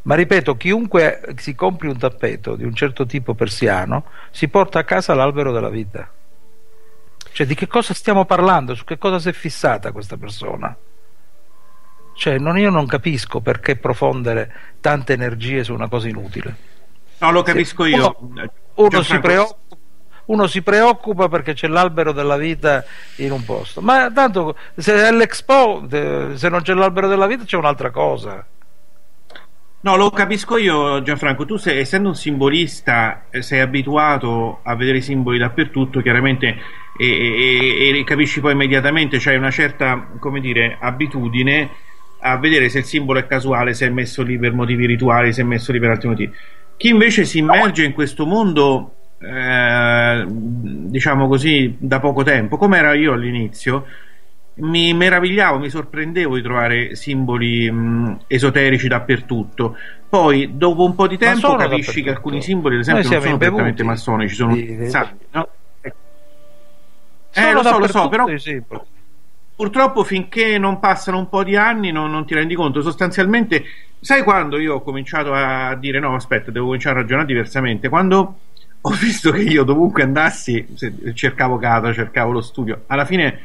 Ma 0.05 0.15
ripeto, 0.17 0.57
chiunque 0.57 1.21
si 1.37 1.55
compri 1.55 1.87
un 1.89 1.97
tappeto 1.97 2.57
di 2.57 2.65
un 2.65 2.75
certo 2.75 3.07
tipo 3.07 3.35
persiano 3.35 4.05
si 4.31 4.49
porta 4.49 4.81
a 4.81 4.85
casa 4.85 5.15
l'albero 5.15 5.53
della 5.53 5.69
vita. 5.69 6.11
Cioè, 7.33 7.47
di 7.47 7.55
che 7.55 7.67
cosa 7.69 7.95
stiamo 7.95 8.25
parlando? 8.25 8.75
Su 8.75 8.85
che 8.85 8.99
cosa 8.99 9.19
si 9.21 9.29
è 9.29 9.33
fissata 9.33 9.93
questa 9.93 10.17
persona? 10.17 10.77
Cioè, 12.15 12.39
non- 12.39 12.59
io 12.59 12.71
non 12.71 12.87
capisco 12.87 13.41
perché 13.41 13.77
profondere 13.77 14.53
tante 14.81 15.13
energie 15.13 15.65
su 15.65 15.73
una 15.73 15.89
cosa 15.89 16.09
inutile. 16.09 16.57
No, 17.19 17.31
lo 17.31 17.43
capisco 17.43 17.85
io. 17.85 18.17
Uno, 18.19 18.53
uno 18.75 19.03
si 19.03 19.19
preoccupa, 19.21 19.72
uno 20.27 20.47
si 20.47 20.63
preoccupa 20.63 21.29
perché 21.29 21.55
c'è 21.55 21.69
l'albero 21.69 22.13
della 22.13 22.37
vita 22.37 22.85
in 23.17 23.33
un 23.33 23.45
posto, 23.45 23.81
ma 23.81 24.11
tanto 24.13 24.57
se 24.77 24.95
è 24.95 25.13
l'Expo, 25.13 25.87
se 25.89 26.49
non 26.49 26.63
c'è 26.63 26.75
l'albero 26.75 27.09
della 27.09 27.27
vita 27.27 27.45
c'è 27.45 27.57
un'altra 27.57 27.91
cosa. 27.91 28.45
No, 29.85 29.97
lo 29.97 30.11
capisco 30.11 30.59
io, 30.59 31.03
Gianfranco. 31.03 31.45
Tu, 31.45 31.57
sei, 31.57 31.81
essendo 31.81 32.11
un 32.11 32.15
simbolista, 32.15 33.25
eh, 33.31 33.43
sei 33.43 33.59
abituato 33.59 34.61
a 34.63 34.77
vedere 34.77 34.99
i 34.99 35.03
simboli 35.03 35.39
dappertutto, 35.39 36.01
chiaramente, 36.01 36.57
e, 36.97 37.07
e- 37.91 37.99
e 37.99 38.05
capisci 38.05 38.41
poi 38.41 38.53
immediatamente, 38.53 39.19
c'hai 39.19 39.37
una 39.37 39.51
certa, 39.51 40.11
come 40.21 40.39
dire, 40.39 40.77
abitudine 40.81 41.69
a 42.21 42.37
vedere 42.39 42.69
se 42.69 42.79
il 42.79 42.85
simbolo 42.85 43.19
è 43.19 43.27
casuale, 43.27 43.75
se 43.75 43.87
è 43.87 43.91
messo 43.91 44.23
lì 44.23 44.39
per 44.39 44.53
motivi 44.53 44.87
rituali, 44.87 45.33
se 45.33 45.43
è 45.43 45.45
messo 45.45 45.73
lì 45.73 45.81
per 45.81 45.91
altri 45.91 46.09
motivi. 46.09 46.33
Chi 46.77 46.89
invece 46.89 47.25
si 47.25 47.39
immerge 47.39 47.83
in 47.83 47.93
questo 47.93 48.25
mondo, 48.25 48.95
eh, 49.23 50.25
diciamo 50.29 51.29
così, 51.29 51.77
da 51.79 52.01
poco 52.01 52.23
tempo, 52.23 52.57
come 52.57 52.79
era 52.79 52.95
io 52.95 53.13
all'inizio, 53.13 53.87
mi 54.55 54.93
meravigliavo, 54.93 55.59
mi 55.59 55.71
sorprendevo 55.71 56.37
di 56.37 56.43
trovare 56.43 56.95
simboli 56.95 57.71
mh, 57.71 58.25
esoterici 58.27 58.89
dappertutto. 58.89 59.77
Poi, 60.09 60.57
dopo 60.57 60.85
un 60.85 60.95
po' 60.95 61.07
di 61.07 61.17
tempo, 61.17 61.57
capisci 61.57 62.03
che 62.03 62.11
alcuni 62.11 62.43
simboli, 62.43 62.75
ad 62.75 62.83
esempio, 62.83 63.09
non 63.09 63.21
sono 63.23 63.39
prettamente 63.39 63.83
massonici, 63.83 64.35
sono 64.35 64.55
di- 64.55 64.89
sacri, 64.89 65.27
no? 65.31 65.49
Eh, 67.35 67.53
lo 67.53 67.63
so, 67.63 67.79
lo 67.79 67.89
so, 67.89 68.09
però 68.09 68.27
purtroppo 69.55 70.03
finché 70.05 70.59
non 70.59 70.81
passano 70.81 71.19
un 71.19 71.29
po' 71.29 71.45
di 71.45 71.57
anni 71.57 71.93
non, 71.93 72.11
non 72.11 72.27
ti 72.27 72.35
rendi 72.35 72.55
conto. 72.55 72.83
Sostanzialmente, 72.83 73.65
sai 74.01 74.23
quando 74.23 74.59
io 74.59 74.75
ho 74.75 74.83
cominciato 74.83 75.33
a 75.33 75.75
dire 75.77 75.99
no, 75.99 76.15
aspetta, 76.15 76.51
devo 76.51 76.67
cominciare 76.67 76.99
a 76.99 77.01
ragionare 77.03 77.27
diversamente? 77.27 77.89
Quando 77.89 78.39
ho 78.85 78.91
visto 78.91 79.31
che 79.31 79.43
io 79.43 79.63
dovunque 79.63 80.03
andassi, 80.03 80.67
cercavo 81.15 81.57
casa, 81.59 81.93
cercavo 81.93 82.33
lo 82.33 82.41
studio, 82.41 82.83
alla 82.87 83.05
fine 83.05 83.39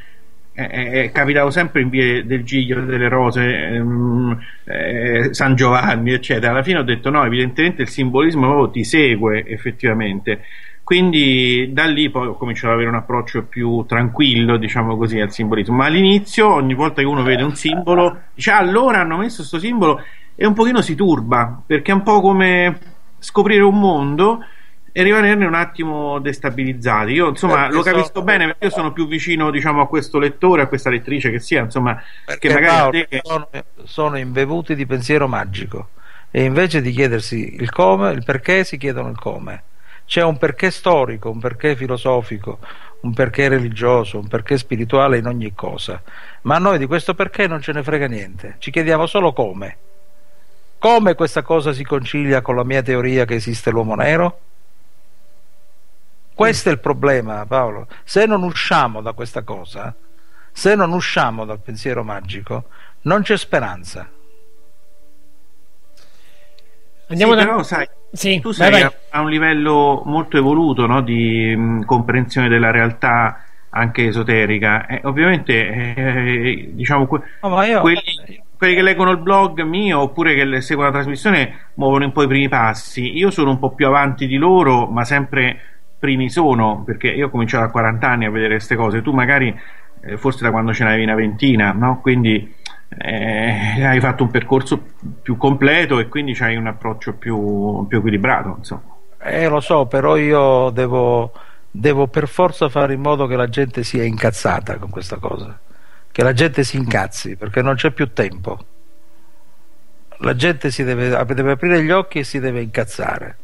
eh, 0.60 1.04
eh, 1.04 1.12
capitavo 1.12 1.52
sempre 1.52 1.82
in 1.82 1.90
via 1.90 2.24
del 2.24 2.44
Giglio, 2.44 2.82
delle 2.82 3.08
Rose, 3.08 3.44
ehm, 3.44 4.40
eh, 4.64 5.30
San 5.32 5.54
Giovanni, 5.54 6.14
eccetera. 6.14 6.52
Alla 6.52 6.64
fine 6.64 6.80
ho 6.80 6.84
detto 6.84 7.12
no, 7.12 7.24
evidentemente 7.24 7.84
il 7.84 7.90
simbolismo 7.90 8.68
ti 8.72 8.84
segue 8.84 9.46
effettivamente. 9.46 10.42
Quindi 10.84 11.70
da 11.74 11.86
lì 11.86 12.10
poi 12.10 12.28
ho 12.28 12.34
cominciato 12.34 12.70
ad 12.70 12.74
avere 12.76 12.90
un 12.90 12.96
approccio 12.96 13.44
più 13.44 13.84
tranquillo, 13.88 14.58
diciamo 14.58 14.98
così, 14.98 15.20
al 15.20 15.32
simbolismo. 15.32 15.76
Ma 15.76 15.86
all'inizio, 15.86 16.52
ogni 16.52 16.74
volta 16.74 17.02
che 17.02 17.08
uno 17.08 17.22
vede 17.22 17.44
un 17.44 17.56
simbolo, 17.56 18.22
dice 18.34 18.50
"Ah, 18.50 18.58
allora 18.58 19.02
hanno 19.02 19.18
messo 19.18 19.38
questo 19.38 19.60
simbolo 19.60 20.02
e 20.34 20.48
un 20.48 20.54
pochino 20.54 20.82
si 20.82 20.96
turba, 20.96 21.62
perché 21.64 21.92
è 21.92 21.94
un 21.96 22.02
po' 22.04 22.20
come 22.22 22.80
scoprire 23.20 23.62
un 23.62 23.80
mondo 23.80 24.40
e 24.98 25.04
rimanerne 25.04 25.46
un 25.46 25.54
attimo 25.54 26.18
destabilizzati. 26.18 27.12
Io 27.12 27.30
insomma 27.30 27.68
Perché 27.68 27.76
lo 27.76 27.84
capisco 27.84 28.12
sono- 28.14 28.26
bene 28.26 28.46
perché 28.48 28.66
io 28.66 28.72
sono 28.72 28.92
più 28.94 29.08
vicino 29.08 29.52
diciamo 29.52 29.82
a 29.82 29.88
questo 29.88 30.18
lettore, 30.18 30.64
a 30.64 30.66
questa 30.66 30.90
lettrice 30.90 31.30
che 31.30 31.40
sia, 31.40 31.62
insomma, 31.62 32.02
Perché 32.26 32.48
che 32.48 32.54
magari 32.56 32.76
Paolo, 32.76 33.06
che- 33.08 33.22
sono, 33.24 33.48
sono 33.84 34.18
imbevuti 34.18 34.74
di 34.74 34.88
pensiero 34.88 35.28
magico 35.28 35.90
e 36.32 36.44
invece 36.46 36.82
di 36.82 36.90
chiedersi 36.92 37.58
il 37.60 37.70
come, 37.70 38.10
il 38.12 38.24
perché, 38.24 38.64
si 38.64 38.78
chiedono 38.78 39.10
il 39.10 39.20
come. 39.20 39.62
C'è 40.08 40.24
un 40.24 40.38
perché 40.40 40.72
storico, 40.72 41.30
un 41.30 41.38
perché 41.40 41.76
filosofico, 41.76 42.58
un 43.02 43.14
perché 43.14 43.50
religioso, 43.50 44.18
un 44.18 44.28
perché 44.28 44.58
spirituale 44.58 45.20
in 45.20 45.28
ogni 45.28 45.54
cosa. 45.54 46.02
Ma 46.42 46.56
a 46.56 46.60
noi 46.60 46.80
di 46.80 46.88
questo 46.88 47.14
perché 47.14 47.46
non 47.46 47.62
ce 47.62 47.72
ne 47.72 47.84
frega 47.84 48.08
niente. 48.08 48.56
Ci 48.58 48.72
chiediamo 48.72 49.06
solo 49.06 49.32
come. 49.32 49.78
Come 50.80 51.14
questa 51.14 51.44
cosa 51.44 51.72
si 51.72 51.84
concilia 51.84 52.42
con 52.42 52.56
la 52.56 52.64
mia 52.64 52.82
teoria 52.82 53.26
che 53.26 53.36
esiste 53.36 53.70
l'uomo 53.70 53.94
nero? 53.94 54.40
Questo 56.38 56.70
è 56.70 56.72
il 56.72 56.80
problema, 56.80 57.44
Paolo. 57.48 57.88
Se 58.04 58.28
non 58.28 58.44
usciamo 58.44 59.02
da 59.02 59.14
questa 59.14 59.42
cosa, 59.42 59.92
se 60.52 60.76
non 60.76 60.92
usciamo 60.92 61.46
dal 61.46 61.60
pensiero 61.60 62.04
magico, 62.04 62.66
non 63.02 63.24
c'è 63.24 63.36
speranza. 63.36 64.08
Andiamo 67.08 67.32
Sì, 67.34 67.40
da- 67.40 67.46
però 67.46 67.64
sai, 67.64 67.88
Sì, 68.12 68.40
tu 68.40 68.50
vai, 68.50 68.56
sei 68.56 68.72
vai. 68.72 68.82
a, 68.84 68.94
a 69.10 69.22
un 69.22 69.30
livello 69.30 70.04
molto 70.06 70.38
evoluto 70.38 70.86
no, 70.86 71.02
di 71.02 71.56
mh, 71.56 71.86
comprensione 71.86 72.50
della 72.50 72.70
realtà 72.70 73.44
anche 73.70 74.06
esoterica. 74.06 74.86
Eh, 74.86 75.02
ovviamente, 75.06 75.54
eh, 75.96 76.70
diciamo, 76.74 77.08
que- 77.08 77.22
No, 77.42 77.50
ma 77.50 77.66
io- 77.66 77.80
quelli, 77.82 78.02
quelli 78.56 78.76
che 78.76 78.82
leggono 78.84 79.10
il 79.10 79.18
blog 79.18 79.62
mio 79.64 80.02
oppure 80.02 80.36
che 80.36 80.62
seguono 80.62 80.90
la 80.92 80.96
trasmissione 80.98 81.70
muovono 81.76 82.06
un 82.06 82.12
po' 82.12 82.22
i 82.22 82.28
primi 82.28 82.48
passi. 82.48 83.18
Io 83.18 83.32
sono 83.32 83.50
un 83.50 83.58
po' 83.60 83.74
più 83.74 83.88
avanti 83.88 84.28
di 84.28 84.36
loro, 84.38 84.86
ma 84.86 85.04
sempre 85.04 85.62
primi 86.00 86.30
sono, 86.30 86.84
perché 86.86 87.08
io 87.08 87.28
ho 87.28 87.30
cominciato 87.30 87.66
a 87.66 87.70
40 87.70 88.08
anni 88.08 88.26
a 88.26 88.32
vedere 88.32 88.56
queste 88.56 88.76
cose. 88.76 89.02
Tu 89.02 89.12
magari, 89.12 89.58
eh, 90.02 90.18
forse 90.18 90.44
da 90.44 90.52
quando 90.52 90.74
ce 90.74 90.84
n'avevi 90.84 91.04
una 91.04 91.16
ventina, 91.16 91.72
no? 91.72 92.00
Quindi 92.02 92.56
eh, 92.90 93.84
hai 93.84 94.00
fatto 94.00 94.24
un 94.24 94.32
percorso 94.32 94.82
più 95.22 95.38
completo 95.38 96.00
e 96.00 96.08
quindi 96.08 96.38
hai 96.40 96.56
un 96.56 96.68
approccio 96.68 97.14
più, 97.14 97.86
più 97.88 97.98
equilibrato, 97.98 98.56
insomma. 98.58 98.96
Eh, 99.20 99.48
lo 99.48 99.60
so, 99.60 99.88
però 99.88 100.16
io 100.16 100.70
devo, 100.70 101.32
devo 101.70 102.08
per 102.08 102.28
forza 102.28 102.70
fare 102.70 102.94
in 102.94 103.02
modo 103.02 103.28
che 103.28 103.36
la 103.36 103.50
gente 103.50 103.84
sia 103.84 104.04
incazzata 104.04 104.78
con 104.78 104.90
questa 104.90 105.18
cosa. 105.18 105.60
Che 106.10 106.24
la 106.24 106.34
gente 106.34 106.64
si 106.64 106.78
incazzi, 106.78 107.36
perché 107.36 107.62
non 107.62 107.76
c'è 107.76 107.92
più 107.92 108.14
tempo. 108.14 108.58
La 110.20 110.36
gente 110.36 110.72
si 110.72 110.84
deve, 110.84 111.10
deve 111.26 111.52
aprire 111.52 111.84
gli 111.84 111.92
occhi 111.92 112.20
e 112.20 112.24
si 112.24 112.40
deve 112.40 112.62
incazzare. 112.62 113.38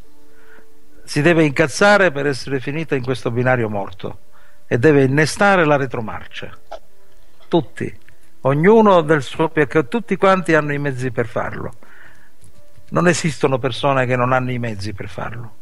Si 1.04 1.20
deve 1.20 1.44
incazzare 1.44 2.10
per 2.10 2.26
essere 2.26 2.60
finita 2.60 2.94
in 2.94 3.04
questo 3.04 3.30
binario 3.30 3.68
morto 3.68 4.18
e 4.66 4.78
deve 4.78 5.04
innestare 5.04 5.64
la 5.64 5.76
retromarcia. 5.76 6.56
Tutti, 7.46 7.94
ognuno 8.42 9.02
del 9.02 9.22
suo 9.22 9.50
perché 9.50 9.86
tutti 9.86 10.16
quanti 10.16 10.54
hanno 10.54 10.72
i 10.72 10.78
mezzi 10.78 11.10
per 11.10 11.26
farlo. 11.26 11.74
Non 12.88 13.06
esistono 13.06 13.58
persone 13.58 14.06
che 14.06 14.16
non 14.16 14.32
hanno 14.32 14.50
i 14.50 14.58
mezzi 14.58 14.92
per 14.94 15.08
farlo. 15.08 15.56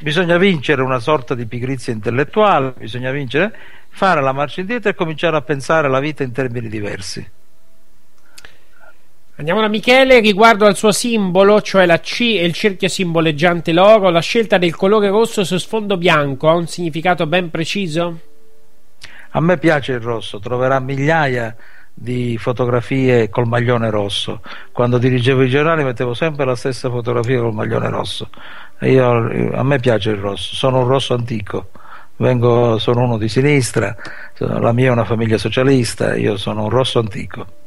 Bisogna 0.00 0.38
vincere 0.38 0.82
una 0.82 0.98
sorta 0.98 1.34
di 1.34 1.46
pigrizia 1.46 1.92
intellettuale, 1.92 2.74
bisogna 2.76 3.12
vincere, 3.12 3.56
fare 3.90 4.20
la 4.20 4.32
marcia 4.32 4.60
indietro 4.60 4.90
e 4.90 4.94
cominciare 4.94 5.36
a 5.36 5.42
pensare 5.42 5.88
la 5.88 6.00
vita 6.00 6.22
in 6.22 6.32
termini 6.32 6.68
diversi. 6.68 7.24
Andiamo 9.36 9.60
da 9.60 9.66
Michele 9.66 10.20
riguardo 10.20 10.64
al 10.64 10.76
suo 10.76 10.92
simbolo, 10.92 11.60
cioè 11.60 11.86
la 11.86 11.98
C 11.98 12.20
e 12.20 12.44
il 12.44 12.52
cerchio 12.52 12.86
simboleggiante 12.86 13.72
l'oro. 13.72 14.08
La 14.10 14.20
scelta 14.20 14.58
del 14.58 14.76
colore 14.76 15.08
rosso 15.08 15.42
su 15.42 15.58
sfondo 15.58 15.96
bianco 15.96 16.48
ha 16.48 16.54
un 16.54 16.68
significato 16.68 17.26
ben 17.26 17.50
preciso? 17.50 18.20
A 19.30 19.40
me 19.40 19.58
piace 19.58 19.90
il 19.90 20.00
rosso, 20.00 20.38
troverà 20.38 20.78
migliaia 20.78 21.56
di 21.92 22.38
fotografie 22.38 23.28
col 23.28 23.48
maglione 23.48 23.90
rosso. 23.90 24.40
Quando 24.70 24.98
dirigevo 24.98 25.42
i 25.42 25.48
giornali 25.48 25.82
mettevo 25.82 26.14
sempre 26.14 26.44
la 26.44 26.54
stessa 26.54 26.88
fotografia 26.88 27.40
col 27.40 27.54
maglione 27.54 27.88
rosso. 27.88 28.30
Io, 28.82 29.50
a 29.52 29.64
me 29.64 29.80
piace 29.80 30.10
il 30.10 30.18
rosso, 30.18 30.54
sono 30.54 30.82
un 30.82 30.86
rosso 30.86 31.12
antico. 31.12 31.70
Vengo, 32.18 32.78
sono 32.78 33.02
uno 33.02 33.18
di 33.18 33.28
sinistra, 33.28 33.96
la 34.38 34.70
mia 34.70 34.90
è 34.90 34.92
una 34.92 35.04
famiglia 35.04 35.38
socialista, 35.38 36.14
io 36.14 36.36
sono 36.36 36.62
un 36.62 36.70
rosso 36.70 37.00
antico. 37.00 37.62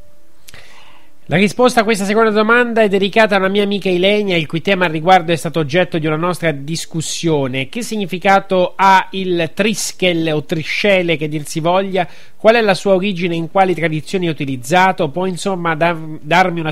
La 1.30 1.36
risposta 1.36 1.82
a 1.82 1.84
questa 1.84 2.06
seconda 2.06 2.30
domanda 2.30 2.82
è 2.82 2.88
dedicata 2.88 3.36
a 3.36 3.40
una 3.40 3.50
mia 3.50 3.64
amica 3.64 3.90
Ilenia, 3.90 4.38
il 4.38 4.48
cui 4.48 4.62
tema 4.62 4.86
al 4.86 4.92
riguardo 4.92 5.34
è 5.34 5.36
stato 5.36 5.60
oggetto 5.60 5.98
di 5.98 6.08
una 6.08 6.16
nostra 6.16 6.52
discussione. 6.52 7.68
Che 7.68 7.82
significato 7.82 8.76
ha 8.78 9.10
il 9.12 9.52
triskel 9.54 10.32
o 10.34 10.46
triscele 10.46 11.18
che 11.18 11.28
dir 11.28 11.46
si 11.46 11.60
voglia? 11.60 12.08
Qual 12.38 12.56
è 12.56 12.62
la 12.62 12.74
sua 12.74 12.94
origine? 12.94 13.36
In 13.36 13.52
quali 13.52 13.76
tradizioni 13.76 14.28
è 14.28 14.30
utilizzato? 14.30 15.10
Può 15.10 15.26
insomma 15.26 15.76
dar- 15.76 16.18
darmi 16.22 16.62
una 16.62 16.72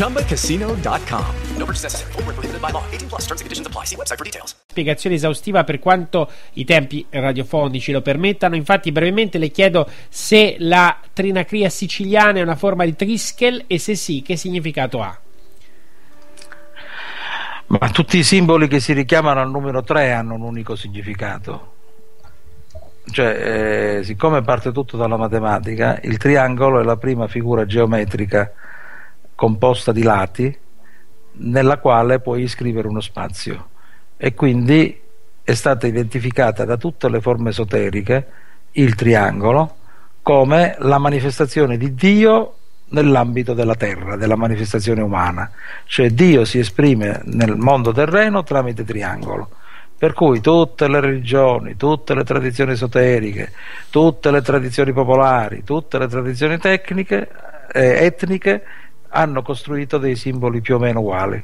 ChumbaCasino.com. 0.00 1.24
No 1.58 1.64
purchase 1.66 1.84
necessary. 1.84 2.12
Full 2.12 2.22
prohibited 2.22 2.60
by 2.60 2.70
law. 2.70 2.82
18 2.90 3.08
plus 3.08 3.26
terms 3.26 3.40
and 3.40 3.46
conditions 3.46 3.66
apply. 3.66 3.84
See 3.84 3.96
website 3.96 4.16
for 4.16 4.24
details. 4.24 4.56
Spiegazione 4.66 5.16
esaustiva 5.16 5.62
per 5.64 5.78
quanto 5.78 6.30
i 6.54 6.64
tempi 6.64 7.04
radiofonici 7.10 7.92
lo 7.92 8.00
permettano. 8.00 8.54
Infatti, 8.54 8.92
brevemente 8.92 9.36
le 9.36 9.50
chiedo 9.50 9.86
se 10.08 10.56
la 10.58 10.98
trinacria 11.12 11.68
siciliana 11.68 12.38
è 12.38 12.42
una 12.42 12.56
forma 12.56 12.86
di 12.86 12.96
triskel 12.96 13.64
e 13.66 13.78
se 13.78 13.94
sì, 13.94 14.22
che 14.22 14.36
significato 14.36 15.02
ha. 15.02 15.18
Ma 17.66 17.90
tutti 17.90 18.16
i 18.16 18.22
simboli 18.22 18.68
che 18.68 18.80
si 18.80 18.94
richiamano 18.94 19.40
al 19.40 19.50
numero 19.50 19.82
3 19.82 20.12
hanno 20.12 20.34
un 20.34 20.42
unico 20.42 20.74
significato. 20.76 21.74
Cioè, 23.10 23.98
eh, 23.98 24.04
siccome 24.04 24.40
parte 24.40 24.72
tutto 24.72 24.96
dalla 24.96 25.16
matematica, 25.16 25.98
il 26.04 26.16
triangolo 26.16 26.80
è 26.80 26.84
la 26.84 26.96
prima 26.96 27.28
figura 27.28 27.66
geometrica 27.66 28.52
composta 29.40 29.90
di 29.90 30.02
lati 30.02 30.54
nella 31.32 31.78
quale 31.78 32.20
puoi 32.20 32.42
iscrivere 32.42 32.86
uno 32.86 33.00
spazio 33.00 33.68
e 34.18 34.34
quindi 34.34 35.00
è 35.42 35.54
stata 35.54 35.86
identificata 35.86 36.66
da 36.66 36.76
tutte 36.76 37.08
le 37.08 37.22
forme 37.22 37.48
esoteriche 37.48 38.26
il 38.72 38.94
triangolo 38.94 39.76
come 40.20 40.76
la 40.80 40.98
manifestazione 40.98 41.78
di 41.78 41.94
Dio 41.94 42.56
nell'ambito 42.90 43.54
della 43.54 43.76
terra, 43.76 44.16
della 44.16 44.36
manifestazione 44.36 45.00
umana, 45.00 45.50
cioè 45.86 46.10
Dio 46.10 46.44
si 46.44 46.58
esprime 46.58 47.22
nel 47.24 47.56
mondo 47.56 47.92
terreno 47.92 48.42
tramite 48.42 48.84
triangolo. 48.84 49.48
Per 49.96 50.12
cui 50.12 50.42
tutte 50.42 50.86
le 50.86 51.00
religioni, 51.00 51.76
tutte 51.76 52.14
le 52.14 52.24
tradizioni 52.24 52.72
esoteriche, 52.72 53.52
tutte 53.88 54.30
le 54.30 54.42
tradizioni 54.42 54.92
popolari, 54.92 55.64
tutte 55.64 55.96
le 55.96 56.08
tradizioni 56.08 56.58
tecniche, 56.58 57.30
eh, 57.72 58.04
etniche 58.04 58.64
hanno 59.10 59.42
costruito 59.42 59.98
dei 59.98 60.16
simboli 60.16 60.60
più 60.60 60.76
o 60.76 60.78
meno 60.78 61.00
uguali. 61.00 61.42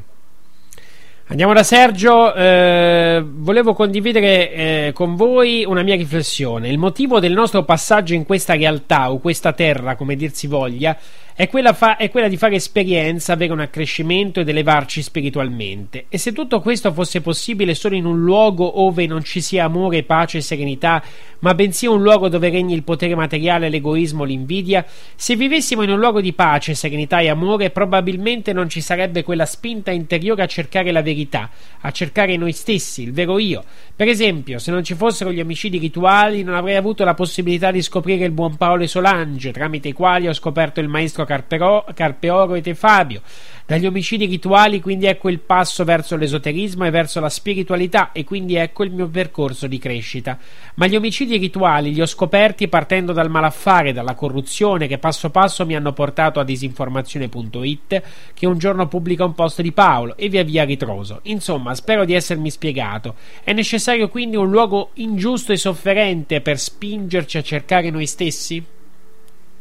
Andiamo 1.28 1.52
da 1.52 1.64
Sergio, 1.64 2.32
eh, 2.34 3.20
volevo 3.26 3.74
condividere 3.74 4.52
eh, 4.52 4.92
con 4.94 5.16
voi 5.16 5.64
una 5.64 5.82
mia 5.82 5.96
riflessione. 5.96 6.68
Il 6.68 6.78
motivo 6.78 7.18
del 7.18 7.32
nostro 7.32 7.64
passaggio 7.64 8.14
in 8.14 8.24
questa 8.24 8.54
realtà 8.54 9.10
o 9.10 9.18
questa 9.18 9.52
terra, 9.52 9.96
come 9.96 10.14
dir 10.14 10.30
si 10.32 10.46
voglia, 10.46 10.96
è 11.38 11.48
quella, 11.48 11.74
fa- 11.74 11.98
è 11.98 12.08
quella, 12.08 12.28
di 12.28 12.38
fare 12.38 12.54
esperienza, 12.54 13.34
avere 13.34 13.52
un 13.52 13.60
accrescimento 13.60 14.40
ed 14.40 14.48
elevarci 14.48 15.02
spiritualmente. 15.02 16.06
E 16.08 16.16
se 16.16 16.32
tutto 16.32 16.62
questo 16.62 16.94
fosse 16.94 17.20
possibile 17.20 17.74
solo 17.74 17.94
in 17.94 18.06
un 18.06 18.22
luogo 18.22 18.80
ove 18.80 19.06
non 19.06 19.22
ci 19.22 19.42
sia 19.42 19.66
amore, 19.66 20.02
pace 20.02 20.38
e 20.38 20.40
serenità, 20.40 21.02
ma 21.40 21.54
bensì 21.54 21.86
un 21.86 22.00
luogo 22.00 22.30
dove 22.30 22.48
regni 22.48 22.72
il 22.72 22.84
potere 22.84 23.14
materiale, 23.14 23.68
l'egoismo, 23.68 24.24
l'invidia, 24.24 24.86
se 25.14 25.36
vivessimo 25.36 25.82
in 25.82 25.90
un 25.90 25.98
luogo 25.98 26.22
di 26.22 26.32
pace, 26.32 26.74
serenità 26.74 27.20
e 27.20 27.28
amore, 27.28 27.68
probabilmente 27.68 28.54
non 28.54 28.70
ci 28.70 28.80
sarebbe 28.80 29.22
quella 29.22 29.44
spinta 29.44 29.90
interiore 29.90 30.42
a 30.42 30.46
cercare 30.46 30.90
la 30.90 31.02
verità, 31.02 31.50
a 31.82 31.90
cercare 31.90 32.38
noi 32.38 32.52
stessi, 32.52 33.02
il 33.02 33.12
vero 33.12 33.38
io. 33.38 33.62
Per 33.94 34.08
esempio, 34.08 34.58
se 34.58 34.70
non 34.70 34.82
ci 34.82 34.94
fossero 34.94 35.30
gli 35.30 35.40
omicidi 35.40 35.76
rituali, 35.76 36.42
non 36.42 36.54
avrei 36.54 36.76
avuto 36.76 37.04
la 37.04 37.12
possibilità 37.12 37.70
di 37.70 37.82
scoprire 37.82 38.24
il 38.24 38.32
buon 38.32 38.56
Paolo 38.56 38.84
e 38.84 38.88
Solange, 38.88 39.52
tramite 39.52 39.88
i 39.88 39.92
quali 39.92 40.28
ho 40.28 40.32
scoperto 40.32 40.80
il 40.80 40.88
maestro 40.88 41.24
Carpero, 41.26 41.84
Carpeoro 41.94 42.54
e 42.54 42.62
Te 42.62 42.74
Fabio. 42.74 43.20
Dagli 43.66 43.84
omicidi 43.84 44.26
rituali 44.26 44.80
quindi 44.80 45.06
ecco 45.06 45.28
il 45.28 45.40
passo 45.40 45.82
verso 45.82 46.14
l'esoterismo 46.14 46.86
e 46.86 46.90
verso 46.90 47.18
la 47.18 47.28
spiritualità 47.28 48.12
e 48.12 48.22
quindi 48.22 48.54
ecco 48.54 48.84
il 48.84 48.92
mio 48.92 49.08
percorso 49.08 49.66
di 49.66 49.78
crescita. 49.78 50.38
Ma 50.74 50.86
gli 50.86 50.94
omicidi 50.94 51.36
rituali 51.36 51.92
li 51.92 52.00
ho 52.00 52.06
scoperti 52.06 52.68
partendo 52.68 53.12
dal 53.12 53.28
malaffare, 53.28 53.92
dalla 53.92 54.14
corruzione 54.14 54.86
che 54.86 54.98
passo 54.98 55.30
passo 55.30 55.66
mi 55.66 55.74
hanno 55.74 55.92
portato 55.92 56.38
a 56.38 56.44
disinformazione.it 56.44 58.02
che 58.34 58.46
un 58.46 58.56
giorno 58.56 58.86
pubblica 58.86 59.24
un 59.24 59.34
post 59.34 59.60
di 59.62 59.72
Paolo 59.72 60.16
e 60.16 60.28
via 60.28 60.44
via 60.44 60.64
ritroso. 60.64 61.18
Insomma, 61.24 61.74
spero 61.74 62.04
di 62.04 62.14
essermi 62.14 62.50
spiegato. 62.50 63.16
È 63.42 63.52
necessario 63.52 64.08
quindi 64.08 64.36
un 64.36 64.48
luogo 64.48 64.90
ingiusto 64.94 65.50
e 65.50 65.56
sofferente 65.56 66.40
per 66.40 66.60
spingerci 66.60 67.36
a 67.36 67.42
cercare 67.42 67.90
noi 67.90 68.06
stessi? 68.06 68.64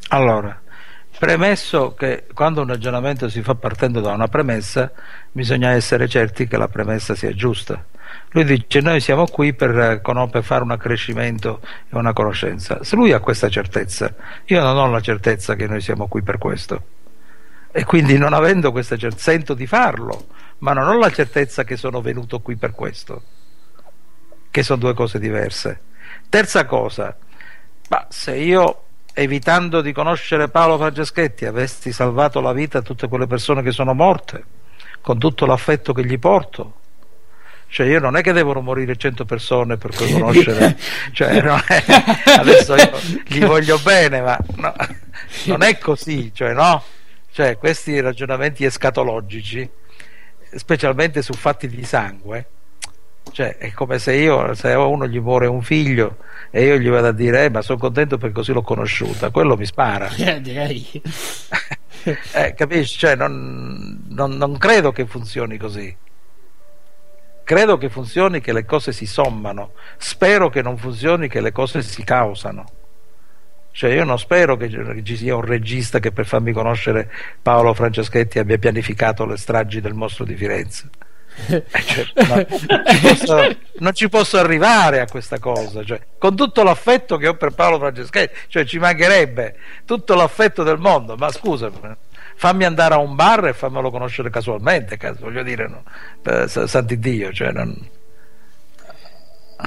Allora, 0.10 0.61
Premesso 1.18 1.94
che 1.94 2.26
quando 2.34 2.61
un 2.61 2.68
ragionamento 2.68 3.30
si 3.30 3.42
fa 3.42 3.56
partendo 3.56 4.02
da 4.02 4.11
una 4.11 4.27
premessa, 4.27 4.92
bisogna 5.32 5.72
essere 5.72 6.10
certi 6.10 6.45
che 6.45 6.58
la 6.58 6.68
premessa 6.68 7.16
sia 7.16 7.34
giusta. 7.34 7.85
Lui 8.32 8.44
dice: 8.44 8.82
Noi 8.82 9.00
siamo 9.00 9.26
qui 9.26 9.53
per, 9.53 10.02
per 10.02 10.44
fare 10.44 10.64
un 10.64 10.72
accrescimento 10.72 11.61
e 11.90 11.98
una 11.98 12.11
conoscenza. 12.11 12.84
Se 12.84 12.98
lui 12.98 13.14
ha 13.14 13.19
questa 13.19 13.50
certezza, 13.50 14.14
io 14.45 14.61
non 14.61 14.77
ho 14.77 14.90
la 14.90 15.00
certezza 15.00 15.56
che 15.56 15.68
noi 15.68 15.80
siamo 15.80 16.08
qui 16.08 16.22
per 16.22 16.38
questo. 16.38 16.84
E 17.72 17.85
quindi, 17.85 18.18
non 18.18 18.34
avendo 18.34 18.72
questa 18.72 18.98
certezza, 18.98 19.32
sento 19.32 19.53
di 19.53 19.68
farlo, 19.68 20.27
ma 20.60 20.74
non 20.74 20.88
ho 20.88 20.98
la 20.98 21.11
certezza 21.11 21.64
che 21.64 21.77
sono 21.77 22.02
venuto 22.02 22.42
qui 22.42 22.58
per 22.58 22.72
questo, 22.72 23.24
che 24.52 24.64
sono 24.64 24.80
due 24.80 24.94
cose 24.94 25.18
diverse. 25.18 25.82
Terza 26.27 26.66
cosa, 26.66 27.18
ma 27.88 28.06
se 28.10 28.35
io 28.35 28.85
evitando 29.18 29.80
di 29.80 29.94
conoscere 29.94 30.50
Paolo 30.50 30.77
Franceschetti, 30.77 31.45
avessi 31.45 31.94
salvato 31.94 32.42
la 32.42 32.52
vita 32.52 32.80
a 32.80 32.82
tutte 32.82 33.08
quelle 33.08 33.27
persone 33.27 33.64
che 33.64 33.72
sono 33.72 33.94
morte, 33.94 34.44
con 35.00 35.18
tutto 35.18 35.45
l'affetto 35.45 35.94
che 35.94 36.06
gli 36.06 36.19
porto. 36.19 36.82
Cioè 37.68 37.88
io 37.88 38.00
non 38.00 38.18
è 38.18 38.22
che 38.22 38.34
devono 38.34 38.60
morire 38.60 38.98
100 38.98 39.24
persone 39.24 39.77
per 39.77 39.95
conoscere, 39.95 40.77
cioè, 41.14 41.42
è, 41.42 41.84
adesso 42.38 42.76
io 42.76 42.92
gli 43.26 43.44
voglio 43.44 43.80
bene, 43.80 44.22
ma 44.22 44.38
no, 44.58 44.74
non 45.45 45.64
è 45.64 45.77
così, 45.77 46.32
cioè 46.34 46.53
no, 46.53 46.84
cioè 47.32 47.58
questi 47.58 48.00
ragionamenti 48.02 48.66
escatologici 48.66 49.68
specialmente 50.56 51.22
su 51.22 51.34
fatti 51.34 51.68
di 51.68 51.84
sangue, 51.84 52.48
cioè 53.32 53.58
è 53.58 53.72
come 53.72 54.00
se 54.00 54.14
io, 54.14 54.54
se 54.54 54.72
a 54.72 54.86
uno 54.86 55.08
gli 55.08 55.20
muore 55.20 55.48
un 55.48 55.62
figlio 55.62 56.18
e 56.52 56.66
io 56.66 56.78
gli 56.78 56.90
vado 56.90 57.08
a 57.08 57.12
dire, 57.12 57.45
eh, 57.45 57.50
ma 57.50 57.62
sono 57.62 57.78
contento 57.78 58.18
perché 58.18 58.36
così 58.36 58.54
l'ho 58.54 58.62
conosciuta, 58.62 59.30
quello 59.30 59.58
mi 59.58 59.66
spara. 59.66 60.10
Eh, 62.06 62.18
eh, 62.34 62.54
capisci? 62.54 63.00
Cioè, 63.00 63.16
non, 63.16 64.06
non, 64.10 64.38
non 64.38 64.58
credo 64.58 64.92
che 64.92 65.08
funzioni 65.08 65.58
così. 65.58 65.95
Credo 67.44 67.78
che 67.78 67.90
funzioni 67.90 68.42
che 68.42 68.54
le 68.54 68.64
cose 68.64 68.92
si 68.92 69.08
sommano, 69.08 69.72
spero 69.98 70.50
che 70.50 70.62
non 70.62 70.78
funzioni 70.78 71.28
che 71.28 71.42
le 71.42 71.52
cose 71.52 71.82
si 71.82 72.04
causano. 72.04 72.66
Cioè 73.72 73.92
io 73.92 74.04
non 74.04 74.18
spero 74.18 74.56
che 74.56 74.70
ci 75.04 75.18
sia 75.18 75.36
un 75.36 75.42
regista 75.42 76.00
che 76.00 76.12
per 76.12 76.26
farmi 76.26 76.54
conoscere 76.54 77.12
Paolo 77.42 77.74
Franceschetti 77.74 78.40
abbia 78.40 78.58
pianificato 78.58 79.26
le 79.26 79.36
stragi 79.36 79.82
del 79.82 79.94
mostro 79.94 80.24
di 80.26 80.36
Firenze. 80.36 80.90
Eh, 81.48 81.64
cioè, 81.70 82.06
no, 82.28 82.36
non, 82.68 82.86
ci 82.86 83.00
posso, 83.02 83.58
non, 83.80 83.94
ci 83.94 84.10
posso, 84.10 84.38
arrivare 84.38 85.02
a 85.02 85.06
questa 85.06 85.38
cosa 85.38 85.84
cioè, 85.84 86.00
con 86.18 86.34
tutto 86.36 86.64
l'affetto 86.64 87.18
che 87.18 87.28
ho 87.28 87.36
per 87.36 87.52
Paolo 87.52 87.78
Franceschetti 87.78 88.34
cioè 88.48 88.64
ci 88.64 88.80
mancherebbe 88.80 89.58
tutto 89.84 90.16
l'affetto 90.16 90.64
del 90.64 90.78
mondo 90.78 91.18
ma 91.18 91.30
scusa 91.32 91.70
fammi 92.36 92.64
andare 92.64 92.94
a 92.94 93.00
un 93.00 93.16
bar 93.16 93.48
e 93.48 93.54
fammelo 93.54 93.92
conoscere 93.92 94.30
casualmente 94.30 94.98
voglio 95.20 95.44
dire 95.44 95.68
no? 95.68 95.84
Eh, 96.24 96.48
santi 96.48 96.98
Dio 97.00 97.34
cioè, 97.34 97.52
non, 97.52 97.76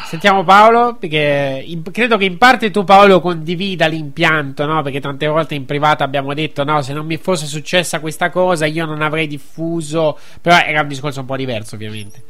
Sentiamo 0.05 0.45
Paolo, 0.45 0.97
perché 0.97 1.63
in, 1.67 1.83
credo 1.91 2.19
che 2.19 2.27
in 2.27 2.37
parte 2.37 2.71
tu 2.71 2.85
Paolo 2.85 3.21
condivida 3.21 3.87
l'impianto, 3.87 4.67
no? 4.67 4.83
Perché 4.83 5.01
tante 5.01 5.27
volte 5.27 5.55
in 5.55 5.65
privato 5.65 6.03
abbiamo 6.03 6.35
detto 6.35 6.63
no, 6.63 6.83
se 6.83 6.93
non 6.93 7.07
mi 7.07 7.17
fosse 7.17 7.47
successa 7.47 8.01
questa 8.01 8.29
cosa 8.29 8.67
io 8.67 8.85
non 8.85 9.01
avrei 9.01 9.27
diffuso, 9.27 10.19
però 10.43 10.59
era 10.59 10.83
un 10.83 10.89
discorso 10.89 11.21
un 11.21 11.27
po' 11.27 11.37
diverso 11.37 11.75
ovviamente. 11.75 12.23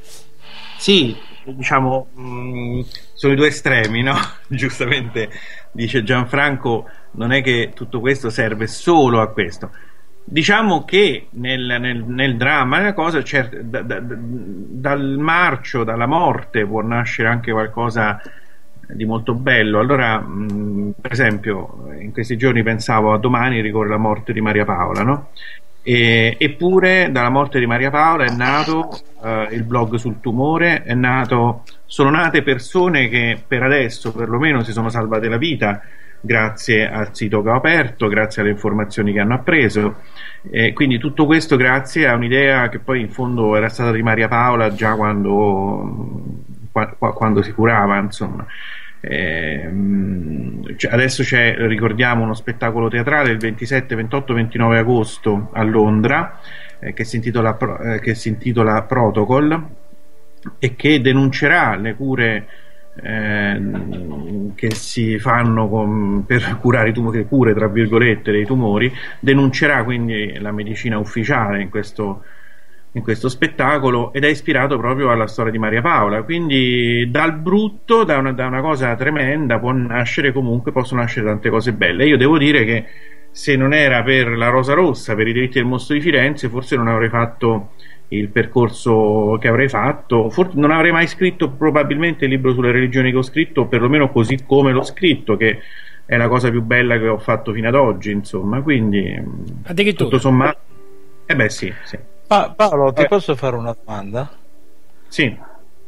Sì, 0.78 1.16
diciamo, 1.44 2.10
mh, 2.14 2.22
mm, 2.22 2.80
sono 3.14 3.32
i 3.32 3.36
due 3.36 3.48
estremi, 3.48 4.02
no? 4.02 4.16
Giustamente 4.46 5.28
dice 5.72 6.04
Gianfranco, 6.04 6.88
non 7.12 7.32
è 7.32 7.42
che 7.42 7.72
tutto 7.74 7.98
questo 7.98 8.30
serve 8.30 8.68
solo 8.68 9.20
a 9.20 9.28
questo 9.32 9.70
Diciamo 10.30 10.84
che 10.84 11.28
nel, 11.30 11.78
nel, 11.80 12.04
nel 12.04 12.36
dramma, 12.36 12.76
nella 12.76 12.92
cosa, 12.92 13.22
cert- 13.22 13.60
da, 13.60 13.80
da, 13.80 13.98
dal 14.02 15.16
marcio, 15.18 15.84
dalla 15.84 16.06
morte 16.06 16.66
può 16.66 16.82
nascere 16.82 17.28
anche 17.28 17.50
qualcosa 17.50 18.20
di 18.86 19.06
molto 19.06 19.32
bello. 19.32 19.78
Allora, 19.78 20.18
mh, 20.18 20.96
per 21.00 21.12
esempio, 21.12 21.88
in 21.98 22.12
questi 22.12 22.36
giorni 22.36 22.62
pensavo 22.62 23.14
a 23.14 23.18
domani 23.18 23.62
ricorre 23.62 23.88
la 23.88 23.96
morte 23.96 24.34
di 24.34 24.42
Maria 24.42 24.66
Paola, 24.66 25.02
no? 25.02 25.30
E, 25.82 26.36
eppure 26.38 27.08
dalla 27.10 27.30
morte 27.30 27.58
di 27.58 27.66
Maria 27.66 27.88
Paola 27.88 28.24
è 28.24 28.34
nato 28.34 28.90
uh, 29.20 29.50
il 29.50 29.62
blog 29.62 29.94
sul 29.94 30.20
tumore, 30.20 30.84
nato, 30.94 31.62
sono 31.86 32.10
nate 32.10 32.42
persone 32.42 33.08
che 33.08 33.42
per 33.46 33.62
adesso 33.62 34.12
perlomeno 34.12 34.62
si 34.62 34.72
sono 34.72 34.90
salvate 34.90 35.28
la 35.28 35.38
vita 35.38 35.80
grazie 36.20 36.88
al 36.88 37.14
sito 37.14 37.42
che 37.42 37.48
ho 37.48 37.54
aperto, 37.54 38.08
grazie 38.08 38.42
alle 38.42 38.50
informazioni 38.50 39.12
che 39.12 39.20
hanno 39.20 39.34
appreso. 39.34 39.96
Eh, 40.50 40.72
quindi 40.72 40.98
tutto 40.98 41.26
questo 41.26 41.56
grazie 41.56 42.06
a 42.06 42.14
un'idea 42.14 42.68
che 42.68 42.78
poi 42.78 43.00
in 43.00 43.10
fondo 43.10 43.56
era 43.56 43.68
stata 43.68 43.92
di 43.92 44.02
Maria 44.02 44.28
Paola 44.28 44.72
già 44.72 44.94
quando, 44.94 46.22
qua, 46.70 46.86
quando 47.12 47.42
si 47.42 47.52
curava, 47.52 47.98
insomma. 47.98 48.46
Eh, 49.00 49.70
adesso 50.90 51.22
c'è, 51.22 51.54
ricordiamo, 51.56 52.24
uno 52.24 52.34
spettacolo 52.34 52.88
teatrale 52.88 53.30
il 53.30 53.38
27, 53.38 53.94
28, 53.94 54.34
29 54.34 54.78
agosto 54.78 55.50
a 55.52 55.62
Londra 55.62 56.40
eh, 56.80 56.92
che, 56.92 57.04
si 57.04 57.16
intitola, 57.16 57.56
eh, 57.56 58.00
che 58.00 58.14
si 58.14 58.28
intitola 58.28 58.82
Protocol 58.82 59.66
e 60.58 60.74
che 60.76 61.00
denuncerà 61.00 61.76
le 61.76 61.94
cure 61.94 62.46
eh, 63.02 63.60
che 64.54 64.74
si 64.74 65.18
fanno 65.18 65.68
con, 65.68 66.24
per 66.26 66.58
curare 66.60 66.90
i 66.90 66.92
tumori, 66.92 67.24
cure 67.26 67.54
tra 67.54 67.68
virgolette 67.68 68.32
dei 68.32 68.44
tumori, 68.44 68.92
denuncerà 69.20 69.84
quindi 69.84 70.38
la 70.38 70.52
medicina 70.52 70.98
ufficiale 70.98 71.62
in 71.62 71.68
questo, 71.68 72.22
in 72.92 73.02
questo 73.02 73.28
spettacolo 73.28 74.12
ed 74.12 74.24
è 74.24 74.28
ispirato 74.28 74.78
proprio 74.78 75.10
alla 75.10 75.26
storia 75.26 75.52
di 75.52 75.58
Maria 75.58 75.80
Paola. 75.80 76.22
Quindi 76.22 77.08
dal 77.10 77.34
brutto, 77.36 78.04
da 78.04 78.18
una, 78.18 78.32
da 78.32 78.46
una 78.46 78.60
cosa 78.60 78.94
tremenda, 78.96 79.58
può 79.58 79.72
nascere 79.72 80.32
comunque, 80.32 80.72
possono 80.72 81.00
nascere 81.00 81.26
tante 81.26 81.50
cose 81.50 81.72
belle. 81.72 82.06
Io 82.06 82.16
devo 82.16 82.38
dire 82.38 82.64
che 82.64 82.84
se 83.30 83.54
non 83.54 83.72
era 83.72 84.02
per 84.02 84.36
la 84.36 84.48
Rosa 84.48 84.74
Rossa, 84.74 85.14
per 85.14 85.28
i 85.28 85.32
diritti 85.32 85.58
del 85.58 85.66
mostro 85.66 85.94
di 85.94 86.00
Firenze, 86.00 86.48
forse 86.48 86.76
non 86.76 86.88
avrei 86.88 87.08
fatto 87.08 87.70
il 88.08 88.28
percorso 88.28 89.36
che 89.40 89.48
avrei 89.48 89.68
fatto. 89.68 90.30
Forse 90.30 90.52
non 90.54 90.70
avrei 90.70 90.92
mai 90.92 91.06
scritto 91.06 91.50
probabilmente 91.50 92.24
il 92.24 92.30
libro 92.30 92.52
sulle 92.52 92.72
religioni 92.72 93.10
che 93.10 93.18
ho 93.18 93.22
scritto, 93.22 93.62
o 93.62 93.66
perlomeno 93.66 94.10
così 94.10 94.44
come 94.46 94.72
l'ho 94.72 94.82
scritto, 94.82 95.36
che 95.36 95.60
è 96.06 96.16
la 96.16 96.28
cosa 96.28 96.50
più 96.50 96.62
bella 96.62 96.98
che 96.98 97.08
ho 97.08 97.18
fatto 97.18 97.52
fino 97.52 97.68
ad 97.68 97.74
oggi, 97.74 98.10
insomma. 98.10 98.62
Quindi, 98.62 99.22
tutto 99.94 100.18
sommato, 100.18 100.58
eh 101.26 101.36
beh, 101.36 101.50
sì. 101.50 101.72
sì. 101.84 101.98
Pa- 102.26 102.52
Paolo, 102.56 102.92
ti 102.92 103.02
eh. 103.02 103.06
posso 103.06 103.36
fare 103.36 103.56
una 103.56 103.76
domanda? 103.84 104.30
Sì. 105.08 105.36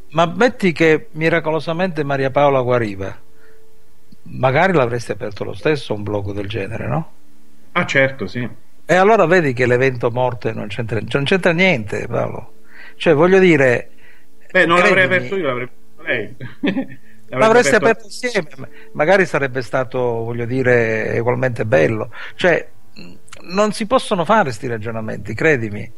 Ma 0.09 0.25
metti 0.25 0.71
che 0.73 1.07
miracolosamente 1.11 2.03
Maria 2.03 2.29
Paola 2.29 2.61
guariva, 2.61 3.15
magari 4.23 4.73
l'avresti 4.73 5.11
aperto 5.11 5.43
lo 5.43 5.53
stesso 5.53 5.93
un 5.93 6.03
blog 6.03 6.33
del 6.33 6.47
genere, 6.47 6.87
no? 6.87 7.11
Ah, 7.71 7.85
certo, 7.85 8.27
sì. 8.27 8.47
E 8.91 8.95
allora 8.95 9.25
vedi 9.25 9.53
che 9.53 9.65
l'evento 9.67 10.11
morte 10.11 10.51
non 10.51 10.67
c'entra, 10.67 10.99
non 10.99 11.23
c'entra 11.23 11.53
niente, 11.53 12.07
Paolo. 12.09 12.55
Cioè, 12.97 13.13
voglio 13.13 13.39
dire. 13.39 13.89
Beh, 14.51 14.65
non 14.65 14.79
l'avrei 14.79 15.05
aperto 15.05 15.37
io, 15.37 15.45
l'avrei 15.45 15.63
aperto 15.63 16.01
lei. 16.03 16.99
L'avresti 17.29 17.75
aperto 17.75 18.03
insieme, 18.03 18.49
magari 18.91 19.25
sarebbe 19.25 19.61
stato, 19.61 19.97
voglio 19.97 20.43
dire, 20.43 21.17
ugualmente 21.19 21.65
bello. 21.65 22.11
Cioè, 22.35 22.67
non 23.43 23.71
si 23.71 23.85
possono 23.87 24.25
fare 24.25 24.43
questi 24.43 24.67
ragionamenti, 24.67 25.33
credimi. 25.33 25.89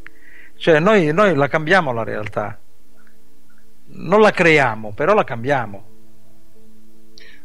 Cioè, 0.56 0.78
noi, 0.78 1.12
noi 1.12 1.34
la 1.34 1.48
cambiamo 1.48 1.92
la 1.92 2.04
realtà. 2.04 2.56
Non 3.86 4.20
la 4.20 4.30
creiamo, 4.30 4.92
però 4.92 5.14
la 5.14 5.24
cambiamo. 5.24 5.84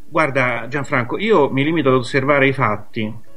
Guarda, 0.07 0.67
Gianfranco, 0.69 1.17
io 1.17 1.49
mi 1.49 1.63
limito 1.63 1.89
ad 1.89 1.95
osservare 1.95 2.45
i 2.45 2.53
fatti 2.53 3.27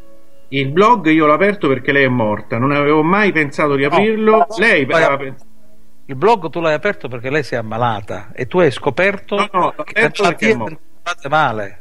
il 0.55 0.71
blog 0.71 1.07
io 1.07 1.27
l'ho 1.27 1.33
aperto 1.33 1.69
perché 1.69 1.93
lei 1.93 2.05
è 2.05 2.09
morta, 2.09 2.59
non 2.59 2.73
avevo 2.73 3.03
mai 3.03 3.33
pensato 3.33 3.75
di 3.75 3.85
aprirlo. 3.85 4.37
No, 4.39 4.47
lei 4.59 4.83
aveva 4.83 5.17
pensato. 5.17 5.51
Il 6.07 6.17
blog 6.17 6.51
tu 6.51 6.61
l'hai 6.61 6.75
aperto 6.75 7.09
perché 7.09 7.31
lei 7.31 7.43
si 7.43 7.55
è 7.55 7.59
ammalata 7.59 8.33
e 8.35 8.47
tu 8.47 8.59
hai 8.59 8.71
scoperto 8.71 9.37
no, 9.37 9.49
no, 9.77 9.85
che 9.85 10.01
le 10.01 10.11
malattie 10.19 11.29
male. 11.29 11.79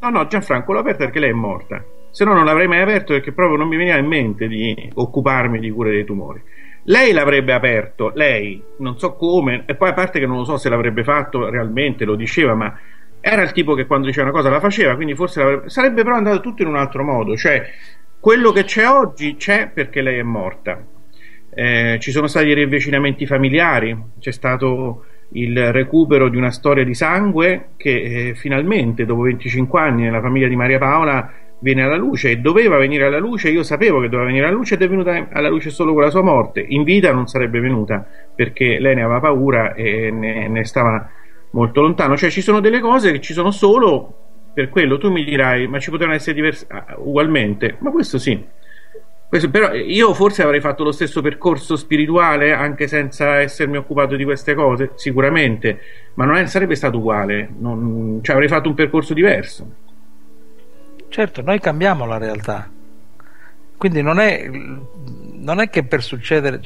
No, 0.00 0.10
no, 0.10 0.26
Gianfranco 0.26 0.72
l'ho 0.72 0.80
aperto 0.80 1.04
perché 1.04 1.20
lei 1.20 1.30
è 1.30 1.34
morta. 1.34 1.82
Se 2.10 2.24
no 2.24 2.34
non 2.34 2.44
l'avrei 2.44 2.66
mai 2.66 2.82
aperto 2.82 3.14
perché 3.14 3.32
proprio 3.32 3.56
non 3.56 3.68
mi 3.68 3.76
veniva 3.76 3.96
in 3.96 4.06
mente 4.06 4.46
di 4.46 4.90
occuparmi 4.92 5.58
di 5.58 5.70
cure 5.70 5.90
dei 5.90 6.04
tumori. 6.04 6.42
Lei 6.84 7.12
l'avrebbe 7.12 7.54
aperto, 7.54 8.10
lei, 8.14 8.62
non 8.78 8.98
so 8.98 9.14
come, 9.14 9.62
e 9.66 9.76
poi 9.76 9.90
a 9.90 9.94
parte 9.94 10.18
che 10.18 10.26
non 10.26 10.38
lo 10.38 10.44
so 10.44 10.56
se 10.56 10.68
l'avrebbe 10.68 11.04
fatto 11.04 11.48
realmente, 11.48 12.04
lo 12.04 12.16
diceva, 12.16 12.54
ma 12.54 12.76
era 13.20 13.42
il 13.42 13.52
tipo 13.52 13.74
che 13.74 13.86
quando 13.86 14.08
diceva 14.08 14.28
una 14.28 14.36
cosa 14.36 14.50
la 14.50 14.58
faceva, 14.58 14.96
quindi 14.96 15.14
forse 15.14 15.62
sarebbe 15.66 16.02
però 16.02 16.16
andato 16.16 16.40
tutto 16.40 16.62
in 16.62 16.68
un 16.68 16.76
altro 16.76 17.04
modo, 17.04 17.36
cioè 17.36 17.64
quello 18.22 18.52
che 18.52 18.62
c'è 18.62 18.86
oggi 18.86 19.34
c'è 19.34 19.68
perché 19.74 20.00
lei 20.00 20.18
è 20.18 20.22
morta. 20.22 20.80
Eh, 21.52 21.96
ci 21.98 22.12
sono 22.12 22.28
stati 22.28 22.54
riavvicinamenti 22.54 23.26
familiari, 23.26 24.00
c'è 24.20 24.30
stato 24.30 25.06
il 25.30 25.72
recupero 25.72 26.28
di 26.28 26.36
una 26.36 26.52
storia 26.52 26.84
di 26.84 26.94
sangue 26.94 27.70
che 27.76 28.28
eh, 28.28 28.34
finalmente 28.36 29.04
dopo 29.04 29.22
25 29.22 29.80
anni 29.80 30.02
nella 30.02 30.20
famiglia 30.20 30.46
di 30.46 30.54
Maria 30.54 30.78
Paola 30.78 31.32
viene 31.58 31.82
alla 31.82 31.96
luce 31.96 32.30
e 32.30 32.36
doveva 32.36 32.76
venire 32.76 33.06
alla 33.06 33.18
luce, 33.18 33.50
io 33.50 33.64
sapevo 33.64 33.98
che 33.98 34.08
doveva 34.08 34.28
venire 34.28 34.46
alla 34.46 34.54
luce 34.54 34.74
ed 34.74 34.82
è 34.82 34.88
venuta 34.88 35.26
alla 35.32 35.48
luce 35.48 35.70
solo 35.70 35.92
con 35.92 36.02
la 36.02 36.10
sua 36.10 36.22
morte, 36.22 36.64
in 36.64 36.84
vita 36.84 37.12
non 37.12 37.26
sarebbe 37.26 37.58
venuta 37.58 38.06
perché 38.36 38.78
lei 38.78 38.94
ne 38.94 39.02
aveva 39.02 39.18
paura 39.18 39.74
e 39.74 40.12
ne, 40.12 40.46
ne 40.46 40.64
stava 40.64 41.10
molto 41.50 41.80
lontano, 41.80 42.16
cioè 42.16 42.30
ci 42.30 42.40
sono 42.40 42.60
delle 42.60 42.78
cose 42.78 43.10
che 43.10 43.20
ci 43.20 43.32
sono 43.32 43.50
solo 43.50 44.21
per 44.52 44.68
quello 44.68 44.98
tu 44.98 45.10
mi 45.10 45.24
dirai, 45.24 45.66
ma 45.66 45.78
ci 45.78 45.90
potevano 45.90 46.16
essere 46.16 46.34
diversi 46.34 46.66
ah, 46.68 46.94
ugualmente, 46.98 47.76
ma 47.78 47.90
questo 47.90 48.18
sì. 48.18 48.60
Questo, 49.28 49.48
però 49.48 49.72
io 49.72 50.12
forse 50.12 50.42
avrei 50.42 50.60
fatto 50.60 50.84
lo 50.84 50.92
stesso 50.92 51.22
percorso 51.22 51.74
spirituale 51.76 52.52
anche 52.52 52.86
senza 52.86 53.40
essermi 53.40 53.78
occupato 53.78 54.14
di 54.14 54.24
queste 54.24 54.52
cose, 54.54 54.90
sicuramente, 54.96 55.80
ma 56.14 56.26
non 56.26 56.36
è, 56.36 56.46
sarebbe 56.46 56.74
stato 56.74 56.98
uguale, 56.98 57.48
non, 57.58 58.18
cioè 58.22 58.34
avrei 58.34 58.48
fatto 58.48 58.68
un 58.68 58.74
percorso 58.74 59.14
diverso. 59.14 59.74
Certo, 61.08 61.40
noi 61.40 61.60
cambiamo 61.60 62.04
la 62.04 62.18
realtà, 62.18 62.70
quindi 63.78 64.02
non 64.02 64.18
è, 64.18 64.48
non 64.48 65.60
è 65.60 65.70
che 65.70 65.82
per 65.84 66.02
succedere 66.02 66.60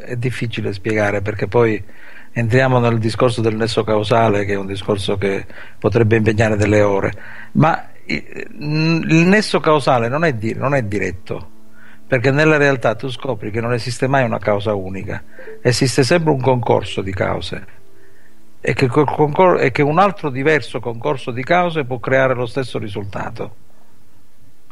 è 0.00 0.16
difficile 0.16 0.72
spiegare 0.72 1.22
perché 1.22 1.46
poi 1.46 1.82
entriamo 2.38 2.78
nel 2.78 2.98
discorso 2.98 3.40
del 3.40 3.56
nesso 3.56 3.82
causale, 3.82 4.44
che 4.44 4.52
è 4.52 4.56
un 4.56 4.66
discorso 4.66 5.16
che 5.16 5.44
potrebbe 5.78 6.16
impegnare 6.16 6.56
delle 6.56 6.82
ore, 6.82 7.12
ma 7.52 7.88
il 8.06 9.26
nesso 9.26 9.58
causale 9.60 10.08
non 10.08 10.24
è, 10.24 10.32
di, 10.34 10.54
non 10.54 10.74
è 10.74 10.82
diretto, 10.82 11.50
perché 12.06 12.30
nella 12.30 12.56
realtà 12.56 12.94
tu 12.94 13.10
scopri 13.10 13.50
che 13.50 13.60
non 13.60 13.72
esiste 13.72 14.06
mai 14.06 14.24
una 14.24 14.38
causa 14.38 14.72
unica, 14.72 15.22
esiste 15.60 16.04
sempre 16.04 16.30
un 16.30 16.40
concorso 16.40 17.02
di 17.02 17.12
cause 17.12 17.66
e 18.60 18.72
che, 18.72 18.86
concor- 18.86 19.60
e 19.60 19.72
che 19.72 19.82
un 19.82 19.98
altro 19.98 20.30
diverso 20.30 20.78
concorso 20.78 21.32
di 21.32 21.42
cause 21.42 21.84
può 21.84 21.98
creare 21.98 22.34
lo 22.34 22.46
stesso 22.46 22.78
risultato. 22.78 23.66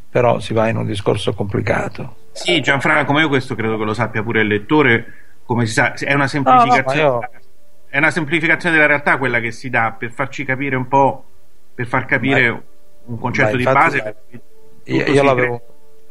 Però 0.09 0.39
si 0.39 0.55
va 0.55 0.69
in 0.69 0.77
un 0.77 0.87
discorso 0.87 1.35
complicato. 1.35 2.17
Sì, 2.33 2.61
Gianfranco, 2.61 3.13
ma 3.13 3.21
io 3.21 3.29
questo 3.29 3.55
credo 3.55 3.77
che 3.77 3.85
lo 3.85 3.93
sappia 3.93 4.23
pure 4.23 4.43
il 4.43 4.47
lettore, 4.47 5.13
come 5.45 5.67
si 5.67 5.73
sa, 5.73 5.93
è 5.93 6.15
una 6.15 6.27
semplificazione, 6.27 7.03
No, 7.03 7.11
no, 7.11 7.29
io- 7.31 7.31
è 7.97 7.99
una 7.99 8.11
semplificazione 8.11 8.75
della 8.75 8.89
realtà 8.89 9.17
quella 9.17 9.41
che 9.41 9.51
si 9.51 9.71
dà 9.71 9.97
per 9.99 10.13
farci 10.13 10.45
capire 10.45 10.77
un 10.77 10.87
po', 10.87 11.25
per 11.75 11.87
far 11.87 12.05
capire 12.05 12.51
Ma- 12.51 12.63
un 13.07 13.19
concetto 13.19 13.57
di 13.57 13.63
base. 13.63 14.17
Io, 14.85 14.99
Tutto 14.99 15.11
io 15.13 15.21
si 15.21 15.25
l'avevo, 15.25 15.63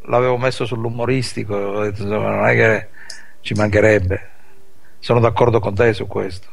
l'avevo 0.05 0.37
messo 0.39 0.65
sull'umoristico, 0.65 1.85
insomma, 1.85 2.37
non 2.37 2.47
è 2.47 2.53
che 2.55 2.87
ci 3.41 3.53
mancherebbe. 3.53 4.29
Sono 4.97 5.19
d'accordo 5.19 5.59
con 5.59 5.75
te 5.75 5.93
su 5.93 6.07
questo. 6.07 6.47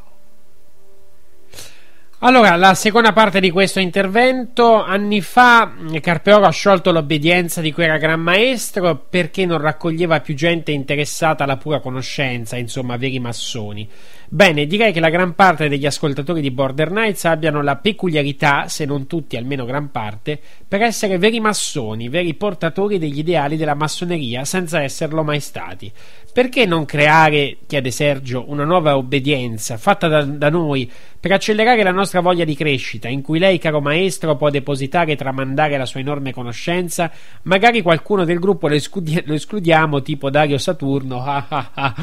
Allora, 2.25 2.55
la 2.55 2.75
seconda 2.75 3.13
parte 3.13 3.41
di 3.41 3.51
questo 3.51 3.81
intervento. 3.81 4.81
Anni 4.81 5.21
fa 5.21 5.73
Carpeoro 6.01 6.47
ha 6.47 6.51
sciolto 6.51 6.93
l'obbedienza 6.93 7.61
di 7.61 7.73
cui 7.73 7.83
era 7.83 7.97
gran 7.97 8.21
maestro 8.21 8.97
perché 9.11 9.45
non 9.45 9.59
raccoglieva 9.59 10.21
più 10.21 10.37
gente 10.37 10.71
interessata 10.71 11.43
alla 11.43 11.57
pura 11.57 11.81
conoscenza, 11.81 12.57
insomma, 12.57 12.97
veri 12.97 13.19
massoni. 13.19 13.89
Bene, 14.29 14.67
direi 14.67 14.93
che 14.93 15.01
la 15.01 15.11
gran 15.11 15.35
parte 15.35 15.69
degli 15.69 15.85
ascoltatori 15.85 16.41
di 16.41 16.53
Border 16.53 16.91
Knights 16.91 17.25
abbiano 17.25 17.61
la 17.61 17.75
peculiarità, 17.75 18.69
se 18.69 18.85
non 18.85 19.09
tutti, 19.09 19.37
almeno 19.37 19.65
gran 19.65 19.91
parte, 19.91 20.41
per 20.73 20.81
essere 20.81 21.19
veri 21.19 21.39
massoni, 21.39 22.09
veri 22.09 22.33
portatori 22.33 22.99
degli 22.99 23.19
ideali 23.19 23.59
della 23.59 23.75
massoneria 23.75 24.47
senza 24.47 24.81
esserlo 24.81 25.23
mai 25.23 25.39
stati. 25.39 25.93
Perché 26.33 26.65
non 26.65 26.87
creare, 26.87 27.59
chiede 27.67 27.91
Sergio, 27.91 28.45
una 28.49 28.65
nuova 28.65 28.97
obbedienza 28.97 29.77
fatta 29.77 30.09
da, 30.09 30.25
da 30.25 30.49
noi 30.49 30.91
per 31.21 31.33
accelerare 31.33 31.83
la 31.83 31.91
nostra 31.91 32.21
voglia 32.21 32.47
di 32.47 32.57
crescita, 32.57 33.07
in 33.09 33.21
cui 33.21 33.39
lei, 33.39 33.59
caro 33.59 33.83
maestro, 33.83 34.35
può 34.37 34.49
depositare 34.49 35.13
e 35.13 35.17
tramandare 35.17 35.77
la 35.77 35.85
sua 35.85 36.01
enorme 36.01 36.33
conoscenza? 36.33 37.11
Magari 37.43 37.83
qualcuno 37.83 38.25
del 38.25 38.39
gruppo 38.39 38.67
lo, 38.67 38.75
escludi- 38.75 39.25
lo 39.27 39.35
escludiamo, 39.35 40.01
tipo 40.01 40.31
Dario 40.31 40.57
Saturno. 40.57 41.23
ah, 41.23 41.45
ah, 41.51 41.71
ah. 41.75 41.95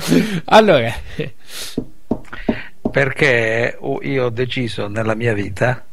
allora, 0.46 0.94
Perché 2.92 3.80
io 4.02 4.26
ho 4.26 4.30
deciso 4.30 4.88
nella 4.88 5.16
mia 5.16 5.34
vita 5.34 5.86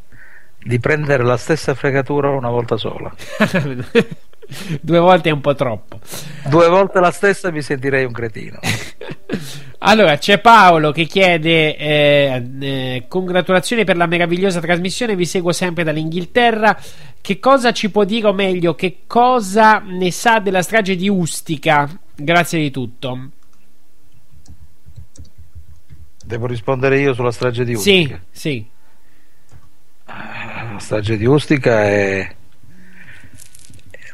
di 0.67 0.81
prendere 0.81 1.23
la 1.23 1.37
stessa 1.37 1.75
fregatura 1.75 2.31
una 2.31 2.51
volta 2.51 2.77
sola. 2.77 3.15
due 4.81 4.99
volte 4.99 5.29
è 5.29 5.33
un 5.33 5.41
po' 5.41 5.55
troppo. 5.55 6.01
Due 6.49 6.69
volte 6.69 6.99
la 6.99 7.13
stessa 7.13 7.51
mi 7.51 7.63
sentirei 7.63 8.05
un 8.05 8.13
cretino. 8.13 8.59
Allora, 9.81 10.17
c'è 10.17 10.39
Paolo 10.39 10.91
che 10.91 11.05
chiede 11.05 11.77
eh, 11.77 12.43
eh, 12.61 13.05
congratulazioni 13.07 13.85
per 13.85 13.97
la 13.97 14.07
meravigliosa 14.07 14.59
trasmissione, 14.59 15.15
vi 15.15 15.27
seguo 15.27 15.53
sempre 15.53 15.85
dall'Inghilterra. 15.85 16.77
Che 17.21 17.39
cosa 17.39 17.73
ci 17.73 17.91
può 17.91 18.05
dire, 18.05 18.27
o 18.27 18.33
meglio, 18.33 18.75
che 18.75 19.03
cosa 19.07 19.79
ne 19.79 20.11
sa 20.11 20.41
della 20.41 20.63
strage 20.63 20.97
di 20.97 21.09
Ustica? 21.09 21.89
Grazie 22.17 22.59
di 22.59 22.71
tutto. 22.73 23.29
Devo 26.25 26.47
rispondere 26.47 26.99
io 26.99 27.13
sulla 27.13 27.31
strage 27.31 27.65
di 27.65 27.75
Ustica. 27.75 28.21
Sì, 28.31 28.41
sì. 28.41 28.67
La 30.73 30.79
strage 30.79 31.17
di 31.17 31.25
Ustica 31.25 31.85
è. 31.85 32.35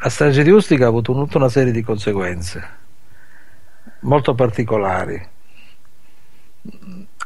La 0.02 0.08
strage 0.08 0.42
di 0.42 0.50
Ustica 0.50 0.84
ha 0.84 0.88
avuto 0.88 1.12
tutta 1.12 1.38
una 1.38 1.48
serie 1.48 1.72
di 1.72 1.82
conseguenze 1.82 2.80
molto 4.02 4.34
particolari. 4.34 5.20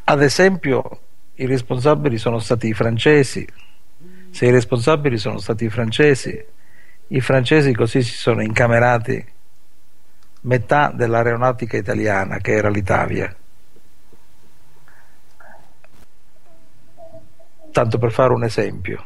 Ad 0.05 0.23
esempio, 0.23 1.01
i 1.35 1.47
responsabili 1.47 2.19
sono 2.19 2.39
stati 2.39 2.69
i 2.69 2.73
francesi. 2.75 3.47
Se 4.31 4.47
i 4.47 4.51
responsabili 4.51 5.19
sono 5.19 5.39
stati 5.39 5.65
i 5.65 5.71
francesi, 5.71 6.45
i 7.09 7.21
francesi 7.21 7.73
così 7.73 8.03
si 8.03 8.15
sono 8.15 8.43
incamerati 8.43 9.25
metà 10.43 10.93
dell'aeronautica 10.95 11.77
italiana, 11.77 12.39
che 12.39 12.53
era 12.53 12.69
l'Italia. 12.69 13.35
Tanto 17.77 17.99
per 17.99 18.11
fare 18.11 18.33
un 18.33 18.43
esempio. 18.43 19.05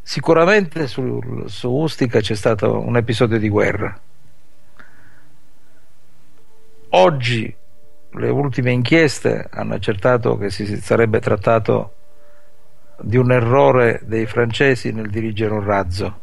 Sicuramente 0.00 0.86
sul- 0.86 1.50
su 1.50 1.70
Ustica 1.70 2.18
c'è 2.18 2.34
stato 2.34 2.78
un 2.78 2.96
episodio 2.96 3.38
di 3.38 3.50
guerra. 3.50 3.94
Oggi 6.88 7.54
le 8.08 8.28
ultime 8.30 8.70
inchieste 8.70 9.48
hanno 9.50 9.74
accertato 9.74 10.38
che 10.38 10.48
si 10.48 10.64
sarebbe 10.80 11.20
trattato 11.20 11.92
di 12.98 13.18
un 13.18 13.30
errore 13.30 14.00
dei 14.04 14.24
francesi 14.24 14.90
nel 14.90 15.10
dirigere 15.10 15.52
un 15.52 15.62
razzo. 15.62 16.20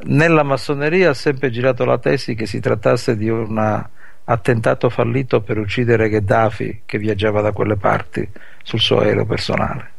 Nella 0.00 0.42
massoneria 0.42 1.08
ha 1.08 1.14
sempre 1.14 1.48
girato 1.48 1.86
la 1.86 1.96
tesi 1.96 2.34
che 2.34 2.44
si 2.44 2.60
trattasse 2.60 3.16
di 3.16 3.30
un 3.30 3.86
attentato 4.24 4.90
fallito 4.90 5.40
per 5.40 5.56
uccidere 5.56 6.10
Gheddafi 6.10 6.82
che 6.84 6.98
viaggiava 6.98 7.40
da 7.40 7.52
quelle 7.52 7.76
parti 7.76 8.28
sul 8.62 8.78
suo 8.78 8.98
aereo 8.98 9.24
personale. 9.24 9.96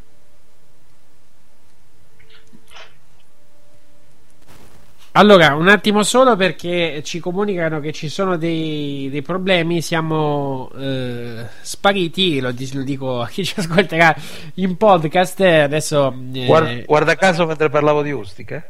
Allora, 5.14 5.56
un 5.56 5.68
attimo 5.68 6.04
solo 6.04 6.36
perché 6.36 7.02
ci 7.04 7.20
comunicano 7.20 7.80
che 7.80 7.92
ci 7.92 8.10
sono 8.10 8.38
dei, 8.38 9.10
dei 9.10 9.24
problemi, 9.24 9.82
siamo 9.82 10.70
eh, 10.78 11.46
spariti, 11.62 12.40
lo, 12.40 12.54
lo 12.74 12.84
dico 12.84 13.22
a 13.22 13.28
chi 13.28 13.44
ci 13.44 13.56
ascolterà 13.60 14.16
in 14.56 14.78
podcast, 14.78 15.40
adesso... 15.42 16.14
eh, 16.32 16.46
Guarda, 16.46 16.82
guarda 16.86 17.16
caso 17.16 17.46
mentre 17.48 17.70
parlavo 17.70 18.04
di 18.04 18.12
Ustica. 18.12 18.64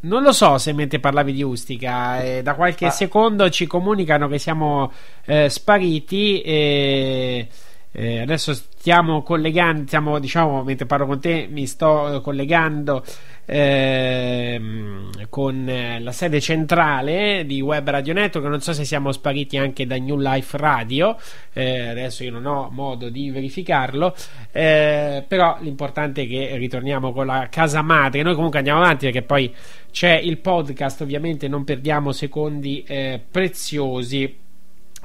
Non 0.00 0.22
lo 0.22 0.32
so 0.32 0.58
se 0.58 0.72
mentre 0.72 0.98
parlavi 0.98 1.32
di 1.32 1.42
Ustica, 1.42 2.20
eh, 2.22 2.42
da 2.42 2.54
qualche 2.54 2.86
Ah. 2.86 2.90
secondo 2.90 3.48
ci 3.48 3.66
comunicano 3.66 4.28
che 4.28 4.38
siamo 4.38 4.92
eh, 5.24 5.48
spariti 5.48 6.42
e 6.42 7.48
eh, 7.92 8.20
adesso 8.20 8.52
stiamo 8.52 9.22
collegando, 9.22 9.86
stiamo, 9.86 10.18
diciamo, 10.18 10.62
mentre 10.64 10.84
parlo 10.84 11.06
con 11.06 11.20
te 11.20 11.46
mi 11.48 11.66
sto 11.66 12.16
eh, 12.16 12.20
collegando 12.20 13.02
ehm, 13.44 15.28
con 15.28 15.70
la 16.00 16.12
sede 16.12 16.40
centrale 16.40 17.44
di 17.46 17.60
Web 17.60 17.88
Radio 17.88 18.12
Network, 18.12 18.46
non 18.46 18.60
so 18.60 18.72
se 18.72 18.84
siamo 18.84 19.12
spariti 19.12 19.56
anche 19.56 19.86
da 19.86 19.96
New 19.96 20.18
Life 20.18 20.56
Radio, 20.56 21.16
eh, 21.52 21.88
adesso 21.88 22.24
io 22.24 22.30
non 22.30 22.46
ho 22.46 22.68
modo 22.70 23.08
di 23.08 23.30
verificarlo, 23.30 24.14
eh, 24.52 25.24
però 25.26 25.56
l'importante 25.60 26.22
è 26.22 26.26
che 26.26 26.56
ritorniamo 26.56 27.12
con 27.12 27.26
la 27.26 27.48
casa 27.50 27.82
madre, 27.82 28.22
noi 28.22 28.34
comunque 28.34 28.58
andiamo 28.58 28.80
avanti 28.80 29.06
perché 29.06 29.22
poi 29.22 29.52
c'è 29.90 30.14
il 30.14 30.38
podcast, 30.38 31.00
ovviamente 31.02 31.48
non 31.48 31.64
perdiamo 31.64 32.12
secondi 32.12 32.82
eh, 32.86 33.20
preziosi 33.30 34.42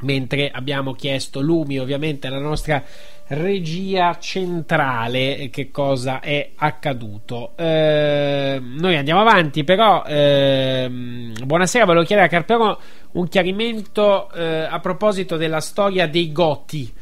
mentre 0.02 0.50
abbiamo 0.50 0.94
chiesto 0.94 1.42
Lumi 1.42 1.80
ovviamente 1.80 2.28
alla 2.28 2.40
nostra 2.40 2.84
regia 3.30 4.18
centrale 4.20 5.38
eh, 5.38 5.50
che 5.50 5.70
cosa 5.72 6.20
è 6.20 6.52
accaduto. 6.56 7.54
Eh, 7.56 8.60
noi 8.62 8.96
andiamo 8.96 9.22
avanti 9.22 9.64
però 9.64 10.04
ehm, 10.06 11.34
buonasera 11.46 11.86
volevo 11.86 12.06
chiedere 12.06 12.28
a 12.28 12.30
Carpero 12.30 12.80
un 13.12 13.28
chiarimento 13.28 14.32
eh, 14.32 14.68
a 14.70 14.80
proposito 14.80 15.38
della 15.38 15.62
storia 15.62 16.08
dei 16.08 16.32
Goti 16.32 16.94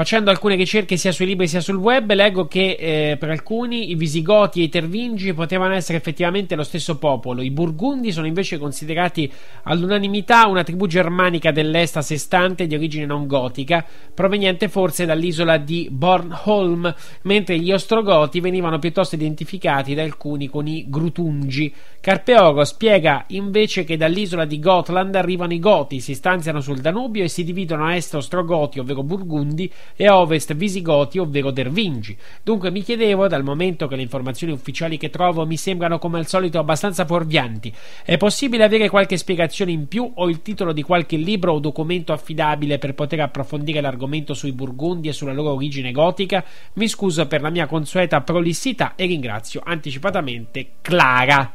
Facendo 0.00 0.30
alcune 0.30 0.54
ricerche 0.54 0.96
sia 0.96 1.12
sui 1.12 1.26
libri 1.26 1.46
sia 1.46 1.60
sul 1.60 1.76
web, 1.76 2.10
leggo 2.14 2.46
che 2.46 2.70
eh, 3.10 3.16
per 3.18 3.28
alcuni 3.28 3.90
i 3.90 3.96
Visigoti 3.96 4.60
e 4.60 4.62
i 4.62 4.68
Tervingi 4.70 5.34
potevano 5.34 5.74
essere 5.74 5.98
effettivamente 5.98 6.54
lo 6.56 6.62
stesso 6.62 6.96
popolo. 6.96 7.42
I 7.42 7.50
Burgundi 7.50 8.10
sono 8.10 8.26
invece 8.26 8.56
considerati 8.56 9.30
all'unanimità 9.64 10.46
una 10.46 10.64
tribù 10.64 10.86
germanica 10.86 11.50
dell'est 11.50 11.98
a 11.98 12.00
sé 12.00 12.16
stante 12.16 12.66
di 12.66 12.74
origine 12.74 13.04
non 13.04 13.26
gotica, 13.26 13.84
proveniente 14.14 14.70
forse 14.70 15.04
dall'isola 15.04 15.58
di 15.58 15.88
Bornholm, 15.90 16.94
mentre 17.24 17.58
gli 17.58 17.70
Ostrogoti 17.70 18.40
venivano 18.40 18.78
piuttosto 18.78 19.16
identificati 19.16 19.92
da 19.92 20.02
alcuni 20.02 20.48
con 20.48 20.66
i 20.66 20.86
Grutungi. 20.88 21.74
Carpeoro 22.00 22.64
spiega 22.64 23.24
invece 23.26 23.84
che 23.84 23.98
dall'isola 23.98 24.46
di 24.46 24.60
Gotland 24.60 25.14
arrivano 25.14 25.52
i 25.52 25.58
Goti, 25.58 26.00
si 26.00 26.14
stanziano 26.14 26.62
sul 26.62 26.80
Danubio 26.80 27.22
e 27.22 27.28
si 27.28 27.44
dividono 27.44 27.84
a 27.84 27.94
est 27.94 28.14
Ostrogoti, 28.14 28.78
ovvero 28.78 29.02
Burgundi, 29.02 29.70
e 29.96 30.06
a 30.06 30.18
ovest 30.18 30.54
Visigoti, 30.54 31.18
ovvero 31.18 31.50
Dervingi. 31.50 32.16
Dunque 32.42 32.70
mi 32.70 32.82
chiedevo, 32.82 33.28
dal 33.28 33.42
momento 33.42 33.86
che 33.86 33.96
le 33.96 34.02
informazioni 34.02 34.52
ufficiali 34.52 34.96
che 34.96 35.10
trovo 35.10 35.46
mi 35.46 35.56
sembrano 35.56 35.98
come 35.98 36.18
al 36.18 36.26
solito 36.26 36.58
abbastanza 36.58 37.04
fuorvianti, 37.04 37.72
è 38.04 38.16
possibile 38.16 38.64
avere 38.64 38.88
qualche 38.88 39.16
spiegazione 39.16 39.72
in 39.72 39.88
più 39.88 40.10
o 40.14 40.28
il 40.28 40.42
titolo 40.42 40.72
di 40.72 40.82
qualche 40.82 41.16
libro 41.16 41.52
o 41.52 41.58
documento 41.58 42.12
affidabile 42.12 42.78
per 42.78 42.94
poter 42.94 43.20
approfondire 43.20 43.80
l'argomento 43.80 44.34
sui 44.34 44.52
Burgundi 44.52 45.08
e 45.08 45.12
sulla 45.12 45.32
loro 45.32 45.54
origine 45.54 45.92
gotica? 45.92 46.44
Mi 46.74 46.88
scuso 46.88 47.26
per 47.26 47.40
la 47.40 47.50
mia 47.50 47.66
consueta 47.66 48.20
prolissità 48.20 48.94
e 48.96 49.06
ringrazio 49.06 49.60
anticipatamente 49.64 50.66
Clara. 50.80 51.52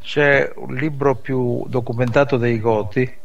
C'è 0.00 0.52
un 0.56 0.74
libro 0.74 1.16
più 1.16 1.66
documentato 1.66 2.36
dei 2.36 2.60
Goti 2.60 3.24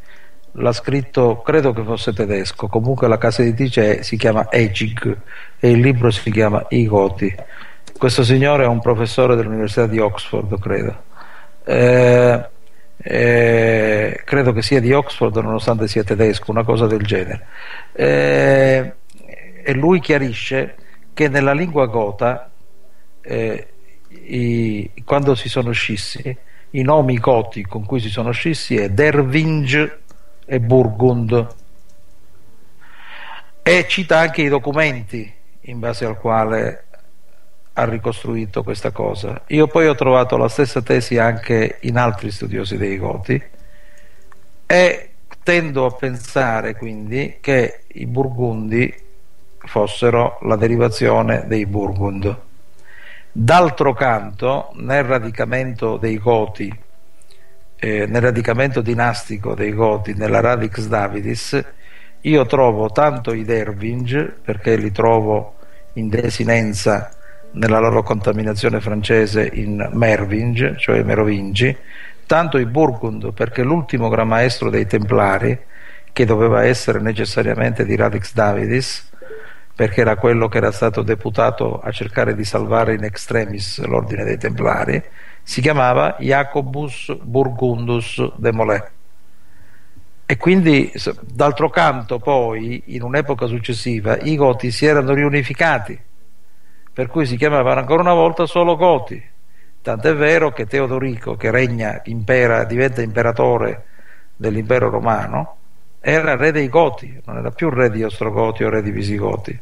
l'ha 0.53 0.71
scritto, 0.73 1.41
credo 1.41 1.71
che 1.73 1.83
fosse 1.83 2.13
tedesco, 2.13 2.67
comunque 2.67 3.07
la 3.07 3.17
casa 3.17 3.41
editrice 3.41 4.03
si 4.03 4.17
chiama 4.17 4.51
Egig 4.51 5.17
e 5.59 5.71
il 5.71 5.79
libro 5.79 6.11
si 6.11 6.29
chiama 6.31 6.65
I 6.69 6.85
Goti. 6.87 7.33
Questo 7.97 8.23
signore 8.23 8.63
è 8.63 8.67
un 8.67 8.81
professore 8.81 9.35
dell'Università 9.35 9.87
di 9.87 9.99
Oxford, 9.99 10.59
credo. 10.59 11.03
Eh, 11.63 12.49
eh, 12.97 14.21
credo 14.25 14.51
che 14.51 14.61
sia 14.61 14.79
di 14.79 14.91
Oxford 14.91 15.35
nonostante 15.37 15.87
sia 15.87 16.03
tedesco, 16.03 16.51
una 16.51 16.63
cosa 16.63 16.87
del 16.87 17.03
genere. 17.03 17.47
Eh, 17.93 18.93
e 19.63 19.73
lui 19.73 19.99
chiarisce 19.99 20.75
che 21.13 21.27
nella 21.27 21.53
lingua 21.53 21.85
gota, 21.85 22.49
eh, 23.21 23.67
i- 24.09 24.91
quando 25.05 25.35
si 25.35 25.47
sono 25.49 25.71
scissi, 25.71 26.35
i 26.71 26.81
nomi 26.81 27.17
goti 27.19 27.63
con 27.63 27.85
cui 27.85 27.99
si 27.99 28.09
sono 28.09 28.31
scissi 28.31 28.77
è 28.77 28.89
Dervinge 28.89 29.99
e 30.45 30.59
Burgund 30.59 31.47
e 33.63 33.85
cita 33.87 34.19
anche 34.19 34.41
i 34.41 34.49
documenti 34.49 35.31
in 35.61 35.79
base 35.79 36.05
al 36.05 36.17
quale 36.17 36.85
ha 37.73 37.85
ricostruito 37.85 38.63
questa 38.63 38.91
cosa. 38.91 39.43
Io 39.47 39.67
poi 39.67 39.87
ho 39.87 39.95
trovato 39.95 40.35
la 40.37 40.49
stessa 40.49 40.81
tesi 40.81 41.17
anche 41.17 41.77
in 41.81 41.97
altri 41.97 42.31
studiosi 42.31 42.77
dei 42.77 42.97
Goti 42.97 43.41
e 44.65 45.09
tendo 45.43 45.85
a 45.85 45.91
pensare 45.91 46.75
quindi 46.75 47.37
che 47.39 47.83
i 47.93 48.05
Burgundi 48.05 48.93
fossero 49.57 50.39
la 50.41 50.55
derivazione 50.55 51.45
dei 51.47 51.65
Burgund. 51.65 52.39
D'altro 53.31 53.93
canto, 53.93 54.71
nel 54.75 55.03
radicamento 55.03 55.97
dei 55.97 56.17
Goti, 56.17 56.73
eh, 57.83 58.05
nel 58.05 58.21
radicamento 58.21 58.81
dinastico 58.81 59.55
dei 59.55 59.73
Goti, 59.73 60.13
nella 60.13 60.39
Radix 60.39 60.85
Davidis, 60.85 61.59
io 62.21 62.45
trovo 62.45 62.91
tanto 62.91 63.33
i 63.33 63.43
Dervinge, 63.43 64.31
perché 64.39 64.75
li 64.75 64.91
trovo 64.91 65.55
in 65.93 66.07
desinenza 66.07 67.09
nella 67.53 67.79
loro 67.79 68.03
contaminazione 68.03 68.79
francese 68.79 69.49
in 69.53 69.89
Mervinge, 69.93 70.75
cioè 70.77 71.01
Merovingi, 71.01 71.75
tanto 72.27 72.59
i 72.59 72.67
Burgund, 72.67 73.33
perché 73.33 73.63
l'ultimo 73.63 74.09
gran 74.09 74.27
maestro 74.27 74.69
dei 74.69 74.85
Templari, 74.85 75.57
che 76.13 76.25
doveva 76.25 76.63
essere 76.63 76.99
necessariamente 76.99 77.83
di 77.83 77.95
Radix 77.95 78.31
Davidis, 78.31 79.09
perché 79.73 80.01
era 80.01 80.17
quello 80.17 80.47
che 80.47 80.57
era 80.57 80.71
stato 80.71 81.01
deputato 81.01 81.79
a 81.79 81.89
cercare 81.89 82.35
di 82.35 82.43
salvare 82.43 82.93
in 82.93 83.03
extremis 83.05 83.83
l'ordine 83.85 84.23
dei 84.23 84.37
Templari, 84.37 85.01
si 85.43 85.61
chiamava 85.61 86.15
Jacobus 86.19 87.15
Burgundus 87.21 88.33
de 88.35 88.51
Molay. 88.51 88.81
E 90.25 90.37
quindi, 90.37 90.91
d'altro 91.21 91.69
canto, 91.69 92.19
poi, 92.19 92.83
in 92.87 93.03
un'epoca 93.03 93.47
successiva, 93.47 94.17
i 94.17 94.37
Goti 94.37 94.71
si 94.71 94.85
erano 94.85 95.13
riunificati, 95.13 95.99
per 96.93 97.07
cui 97.07 97.25
si 97.25 97.35
chiamavano 97.35 97.81
ancora 97.81 98.01
una 98.01 98.13
volta 98.13 98.45
solo 98.45 98.77
Goti. 98.77 99.21
Tant'è 99.81 100.15
vero 100.15 100.53
che 100.53 100.67
Teodorico, 100.67 101.35
che 101.35 101.51
regna, 101.51 102.01
impera, 102.05 102.63
diventa 102.63 103.01
imperatore 103.01 103.85
dell'impero 104.35 104.89
romano, 104.89 105.57
era 105.99 106.35
re 106.35 106.51
dei 106.51 106.69
Goti, 106.69 107.21
non 107.25 107.37
era 107.37 107.51
più 107.51 107.69
re 107.69 107.89
di 107.89 108.03
Ostrogoti 108.03 108.63
o 108.63 108.69
re 108.69 108.81
di 108.81 108.91
Visigoti. 108.91 109.59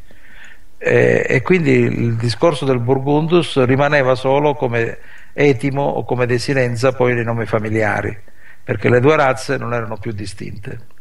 E, 0.81 1.25
e 1.27 1.41
quindi 1.41 1.71
il 1.71 2.15
discorso 2.15 2.63
del 2.63 2.79
Burgundus 2.79 3.61
rimaneva 3.65 4.15
solo 4.15 4.53
come 4.53 4.97
etimo 5.33 5.83
o 5.83 6.05
come 6.05 6.25
desinenza 6.25 6.93
poi 6.93 7.13
nei 7.13 7.25
nomi 7.25 7.45
familiari, 7.45 8.17
perché 8.63 8.89
le 8.89 9.01
due 9.01 9.17
razze 9.17 9.57
non 9.57 9.73
erano 9.73 9.97
più 9.97 10.13
distinte. 10.13 10.97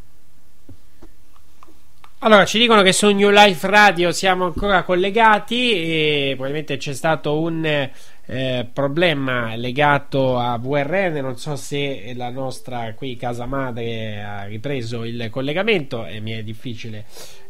Allora, 2.21 2.45
ci 2.45 2.59
dicono 2.59 2.83
che 2.83 2.93
su 2.93 3.09
New 3.11 3.31
Life 3.31 3.65
Radio 3.69 4.11
siamo 4.11 4.47
ancora 4.47 4.83
collegati 4.83 5.71
e 5.71 6.31
probabilmente 6.31 6.77
c'è 6.77 6.93
stato 6.93 7.41
un 7.41 7.65
eh, 7.65 8.69
problema 8.73 9.55
legato 9.55 10.37
a 10.37 10.59
VRN, 10.59 11.19
non 11.21 11.37
so 11.37 11.55
se 11.55 12.13
la 12.17 12.31
nostra 12.31 12.93
qui 12.95 13.17
casa 13.17 13.47
madre 13.47 14.21
ha 14.21 14.45
ripreso 14.47 15.05
il 15.05 15.29
collegamento 15.31 16.05
e 16.07 16.19
mi 16.19 16.33
è 16.33 16.43
difficile 16.43 17.05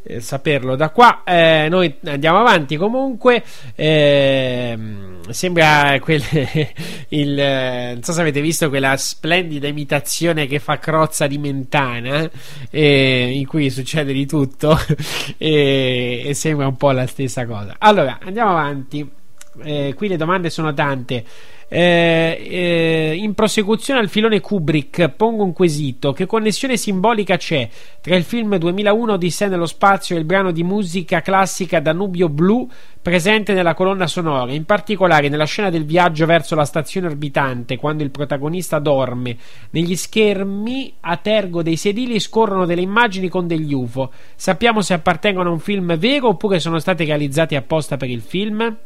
eh, 0.08 0.20
saperlo 0.20 0.74
da 0.74 0.88
qua. 0.88 1.22
Eh, 1.24 1.66
noi 1.68 1.94
andiamo 2.06 2.38
avanti 2.38 2.76
comunque. 2.76 3.44
ehm, 3.74 5.30
sembra 5.30 5.98
quel, 6.00 6.22
il, 7.08 7.38
eh, 7.38 7.92
non 7.92 8.02
so 8.02 8.12
se 8.12 8.20
avete 8.22 8.40
visto 8.40 8.70
quella 8.70 8.96
splendida 8.96 9.68
imitazione 9.68 10.46
che 10.46 10.58
fa 10.58 10.78
Crozza 10.78 11.26
di 11.26 11.36
Mentana, 11.36 12.28
eh, 12.70 13.30
in 13.34 13.46
cui 13.46 13.70
succede 13.70 14.14
di 14.14 14.26
tutto 14.26 14.78
e, 15.36 16.30
sembra 16.32 16.66
un 16.66 16.76
po' 16.76 16.90
la 16.92 17.06
stessa 17.06 17.44
cosa. 17.44 17.76
Allora, 17.78 18.18
andiamo 18.22 18.50
avanti. 18.50 19.16
Eh, 19.62 19.92
qui 19.94 20.08
le 20.08 20.16
domande 20.16 20.48
sono 20.50 20.72
tante. 20.72 21.24
Eh, 21.70 22.46
eh, 22.48 23.14
in 23.14 23.34
prosecuzione 23.34 24.00
al 24.00 24.08
filone 24.08 24.40
Kubrick, 24.40 25.10
pongo 25.10 25.44
un 25.44 25.52
quesito: 25.52 26.12
che 26.12 26.24
connessione 26.24 26.78
simbolica 26.78 27.36
c'è 27.36 27.68
tra 28.00 28.16
il 28.16 28.24
film 28.24 28.56
2001 28.56 29.18
di 29.18 29.30
sé 29.30 29.48
nello 29.48 29.66
spazio 29.66 30.16
e 30.16 30.18
il 30.18 30.24
brano 30.24 30.50
di 30.50 30.62
musica 30.62 31.20
classica 31.20 31.80
Danubio 31.80 32.30
Blu 32.30 32.66
presente 33.02 33.52
nella 33.52 33.74
colonna 33.74 34.06
sonora? 34.06 34.52
In 34.52 34.64
particolare, 34.64 35.28
nella 35.28 35.44
scena 35.44 35.68
del 35.68 35.84
viaggio 35.84 36.24
verso 36.24 36.54
la 36.54 36.64
stazione 36.64 37.08
orbitante, 37.08 37.76
quando 37.76 38.02
il 38.02 38.10
protagonista 38.10 38.78
dorme, 38.78 39.36
negli 39.70 39.94
schermi 39.94 40.94
a 41.00 41.18
tergo 41.18 41.62
dei 41.62 41.76
sedili 41.76 42.18
scorrono 42.18 42.64
delle 42.64 42.80
immagini 42.80 43.28
con 43.28 43.46
degli 43.46 43.74
UFO. 43.74 44.10
Sappiamo 44.34 44.80
se 44.80 44.94
appartengono 44.94 45.50
a 45.50 45.52
un 45.52 45.60
film 45.60 45.98
vero 45.98 46.28
oppure 46.28 46.60
sono 46.60 46.78
state 46.78 47.04
realizzate 47.04 47.56
apposta 47.56 47.98
per 47.98 48.08
il 48.08 48.22
film? 48.22 48.76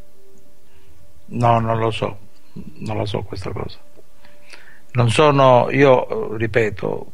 No, 1.25 1.59
non 1.59 1.79
lo 1.79 1.89
so, 1.89 2.17
non 2.53 2.97
lo 2.97 3.05
so 3.05 3.21
questa 3.23 3.51
cosa. 3.51 3.77
Non 4.93 5.09
sono, 5.09 5.69
io 5.71 6.35
ripeto, 6.35 7.11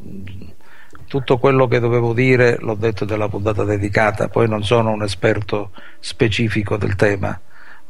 tutto 1.08 1.38
quello 1.38 1.68
che 1.68 1.80
dovevo 1.80 2.14
dire 2.14 2.58
l'ho 2.60 2.76
detto 2.76 3.06
della 3.06 3.30
puntata 3.30 3.64
dedicata, 3.64 4.28
poi 4.28 4.48
non 4.50 4.64
sono 4.64 4.92
un 4.92 5.02
esperto 5.04 5.72
specifico 6.00 6.78
del 6.78 6.96
tema. 6.96 7.40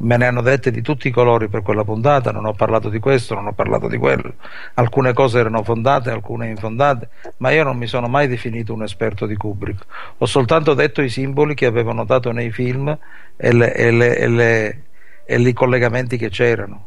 Me 0.01 0.15
ne 0.15 0.27
hanno 0.27 0.41
dette 0.41 0.71
di 0.71 0.81
tutti 0.81 1.09
i 1.09 1.11
colori 1.11 1.49
per 1.49 1.61
quella 1.61 1.83
puntata, 1.83 2.31
non 2.31 2.45
ho 2.45 2.53
parlato 2.53 2.87
di 2.87 2.99
questo, 2.99 3.33
non 3.35 3.47
ho 3.47 3.51
parlato 3.53 3.89
di 3.89 3.97
quello. 3.97 4.35
Alcune 4.75 5.11
cose 5.11 5.39
erano 5.39 5.61
fondate, 5.63 6.09
alcune 6.09 6.47
infondate, 6.47 7.09
ma 7.37 7.49
io 7.51 7.65
non 7.65 7.75
mi 7.75 7.85
sono 7.87 8.07
mai 8.07 8.27
definito 8.29 8.73
un 8.73 8.83
esperto 8.83 9.25
di 9.25 9.35
Kubrick. 9.35 9.85
Ho 10.19 10.25
soltanto 10.25 10.73
detto 10.73 11.01
i 11.01 11.09
simboli 11.09 11.53
che 11.53 11.65
avevo 11.65 11.91
notato 11.91 12.31
nei 12.31 12.49
film 12.51 12.97
e, 13.35 13.53
le- 13.53 13.73
e 13.73 13.91
le- 13.91 14.17
e 14.17 14.27
le- 14.29 14.81
e 15.25 15.37
i 15.41 15.51
collegamenti 15.53 16.15
che 16.15 16.29
c'erano. 16.29 16.85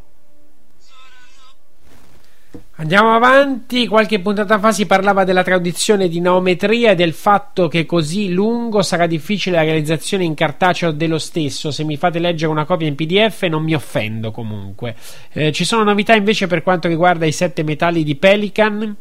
Andiamo 2.75 3.13
avanti, 3.13 3.87
qualche 3.87 4.19
puntata 4.19 4.57
fa 4.57 4.71
si 4.71 4.87
parlava 4.87 5.23
della 5.23 5.43
traduzione 5.43 6.07
di 6.07 6.19
naometria 6.19 6.91
e 6.91 6.95
del 6.95 7.13
fatto 7.13 7.67
che 7.67 7.85
così 7.85 8.33
lungo 8.33 8.81
sarà 8.81 9.05
difficile 9.05 9.57
la 9.57 9.63
realizzazione 9.63 10.23
in 10.23 10.33
cartaceo 10.33 10.91
dello 10.91 11.19
stesso. 11.19 11.69
Se 11.69 11.83
mi 11.83 11.97
fate 11.97 12.17
leggere 12.17 12.51
una 12.51 12.65
copia 12.65 12.87
in 12.87 12.95
PDF 12.95 13.43
non 13.43 13.63
mi 13.63 13.75
offendo 13.75 14.31
comunque. 14.31 14.95
Eh, 15.33 15.51
ci 15.51 15.65
sono 15.65 15.83
novità 15.83 16.15
invece 16.15 16.47
per 16.47 16.63
quanto 16.63 16.87
riguarda 16.87 17.27
i 17.27 17.31
sette 17.31 17.61
metalli 17.61 18.03
di 18.03 18.15
Pelican? 18.15 18.95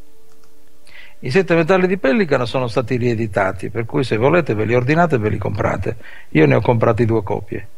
I 1.25 1.31
sette 1.31 1.55
metalli 1.55 1.87
di 1.87 1.99
Pellicano 1.99 2.45
sono 2.45 2.67
stati 2.67 2.97
rieditati, 2.97 3.71
per 3.71 3.87
cui 3.87 4.03
se 4.03 4.17
volete 4.17 4.55
ve 4.55 4.65
li 4.65 4.75
ordinate 4.75 5.15
e 5.15 5.19
ve 5.19 5.29
li 5.29 5.39
comprate. 5.39 5.97
Io 6.31 6.47
ne 6.47 6.57
ho 6.57 6.61
comprati 6.61 7.07
due 7.07 7.23
copie. 7.23 7.69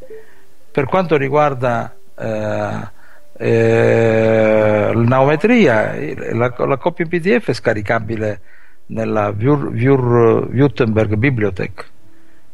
Per 0.70 0.86
quanto 0.86 1.16
riguarda 1.18 1.94
eh, 2.18 2.88
eh, 3.36 4.90
l'aumetria, 4.94 5.94
il- 5.96 6.36
la, 6.36 6.54
la 6.56 6.76
copia 6.76 7.04
in 7.04 7.10
PDF 7.10 7.48
è 7.48 7.52
scaricabile 7.52 8.40
nella 8.86 9.28
Wür- 9.30 9.72
Wür- 9.72 10.48
Württemberg 10.50 11.14
Bibliothek. 11.14 11.90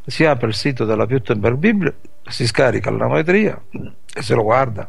Si 0.07 0.25
apre 0.25 0.49
il 0.49 0.55
sito 0.55 0.84
della 0.84 1.05
Württemberg 1.05 1.57
Bibliothek, 1.57 2.10
si 2.28 2.47
scarica 2.47 2.91
l'aumetria 2.91 3.60
e 4.15 4.23
se 4.23 4.34
lo 4.34 4.42
guarda. 4.42 4.89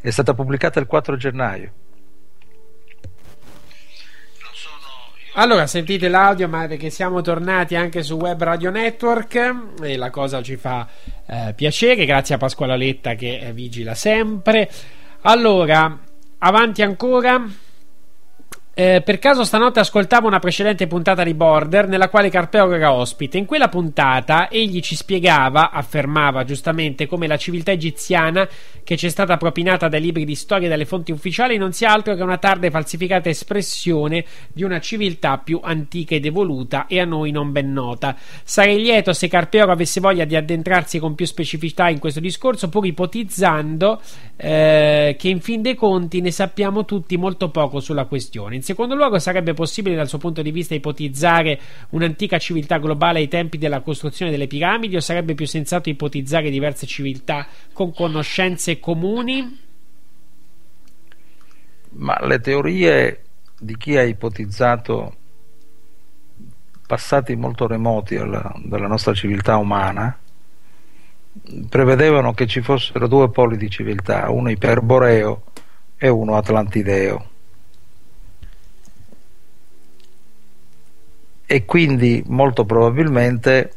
È 0.00 0.10
stata 0.10 0.34
pubblicata 0.34 0.80
il 0.80 0.86
4 0.86 1.16
gennaio. 1.16 1.72
Allora, 5.36 5.66
sentite 5.66 6.06
l'audio, 6.08 6.48
ma 6.48 6.68
perché 6.68 6.90
siamo 6.90 7.20
tornati 7.20 7.74
anche 7.74 8.04
su 8.04 8.14
Web 8.14 8.40
Radio 8.40 8.70
Network 8.70 9.54
e 9.82 9.96
la 9.96 10.08
cosa 10.10 10.40
ci 10.42 10.54
fa 10.54 10.86
eh, 11.26 11.52
piacere. 11.56 12.04
Grazie 12.04 12.36
a 12.36 12.38
Pasquale 12.38 12.76
Letta 12.76 13.16
che 13.16 13.50
vigila 13.52 13.96
sempre. 13.96 14.70
Allora, 15.22 15.98
avanti 16.38 16.82
ancora. 16.82 17.44
Eh, 18.76 19.02
per 19.04 19.20
caso 19.20 19.44
stanotte 19.44 19.78
ascoltavo 19.78 20.26
una 20.26 20.40
precedente 20.40 20.88
puntata 20.88 21.22
di 21.22 21.32
Border 21.32 21.86
nella 21.86 22.08
quale 22.08 22.28
Carpeo 22.28 22.72
era 22.72 22.92
ospite. 22.92 23.38
In 23.38 23.44
quella 23.44 23.68
puntata 23.68 24.50
egli 24.50 24.80
ci 24.80 24.96
spiegava, 24.96 25.70
affermava 25.70 26.42
giustamente, 26.42 27.06
come 27.06 27.28
la 27.28 27.36
civiltà 27.36 27.70
egiziana 27.70 28.48
che 28.82 28.96
ci 28.96 29.06
è 29.06 29.10
stata 29.10 29.36
propinata 29.36 29.86
dai 29.86 30.00
libri 30.00 30.24
di 30.24 30.34
storia 30.34 30.66
e 30.66 30.70
dalle 30.70 30.86
fonti 30.86 31.12
ufficiali 31.12 31.56
non 31.56 31.72
sia 31.72 31.92
altro 31.92 32.16
che 32.16 32.22
una 32.22 32.36
tarda 32.36 32.66
e 32.66 32.72
falsificata 32.72 33.28
espressione 33.28 34.24
di 34.52 34.64
una 34.64 34.80
civiltà 34.80 35.38
più 35.38 35.60
antica 35.62 36.16
ed 36.16 36.26
evoluta 36.26 36.88
e 36.88 36.98
a 36.98 37.04
noi 37.04 37.30
non 37.30 37.52
ben 37.52 37.72
nota. 37.72 38.16
Sarei 38.42 38.82
lieto 38.82 39.12
se 39.12 39.28
Carpeo 39.28 39.70
avesse 39.70 40.00
voglia 40.00 40.24
di 40.24 40.34
addentrarsi 40.34 40.98
con 40.98 41.14
più 41.14 41.26
specificità 41.26 41.88
in 41.88 42.00
questo 42.00 42.18
discorso, 42.18 42.68
pur 42.68 42.84
ipotizzando 42.84 44.00
eh, 44.36 45.14
che 45.16 45.28
in 45.28 45.40
fin 45.40 45.62
dei 45.62 45.76
conti 45.76 46.20
ne 46.20 46.32
sappiamo 46.32 46.84
tutti 46.84 47.16
molto 47.16 47.50
poco 47.50 47.78
sulla 47.78 48.06
questione 48.06 48.62
secondo 48.64 48.94
luogo 48.94 49.18
sarebbe 49.18 49.52
possibile 49.52 49.94
dal 49.94 50.08
suo 50.08 50.18
punto 50.18 50.42
di 50.42 50.50
vista 50.50 50.74
ipotizzare 50.74 51.60
un'antica 51.90 52.38
civiltà 52.38 52.78
globale 52.78 53.18
ai 53.18 53.28
tempi 53.28 53.58
della 53.58 53.80
costruzione 53.80 54.30
delle 54.30 54.46
piramidi 54.46 54.96
o 54.96 55.00
sarebbe 55.00 55.34
più 55.34 55.46
sensato 55.46 55.90
ipotizzare 55.90 56.50
diverse 56.50 56.86
civiltà 56.86 57.46
con 57.72 57.92
conoscenze 57.92 58.80
comuni? 58.80 59.60
Ma 61.90 62.18
le 62.26 62.40
teorie 62.40 63.22
di 63.60 63.76
chi 63.76 63.96
ha 63.96 64.02
ipotizzato 64.02 65.16
passati 66.86 67.36
molto 67.36 67.66
remoti 67.66 68.16
alla, 68.16 68.52
della 68.64 68.88
nostra 68.88 69.14
civiltà 69.14 69.56
umana 69.56 70.18
prevedevano 71.68 72.32
che 72.32 72.46
ci 72.46 72.60
fossero 72.60 73.08
due 73.08 73.30
poli 73.30 73.56
di 73.56 73.68
civiltà, 73.68 74.30
uno 74.30 74.50
iperboreo 74.50 75.42
e 75.96 76.08
uno 76.08 76.36
atlantideo. 76.36 77.30
E 81.54 81.64
quindi 81.66 82.20
molto 82.26 82.64
probabilmente 82.64 83.74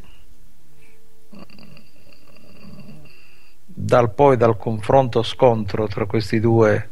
dal 3.68 4.16
poi 4.16 4.36
dal 4.36 4.58
confronto 4.58 5.22
scontro 5.22 5.86
tra, 5.86 6.08
due, 6.40 6.90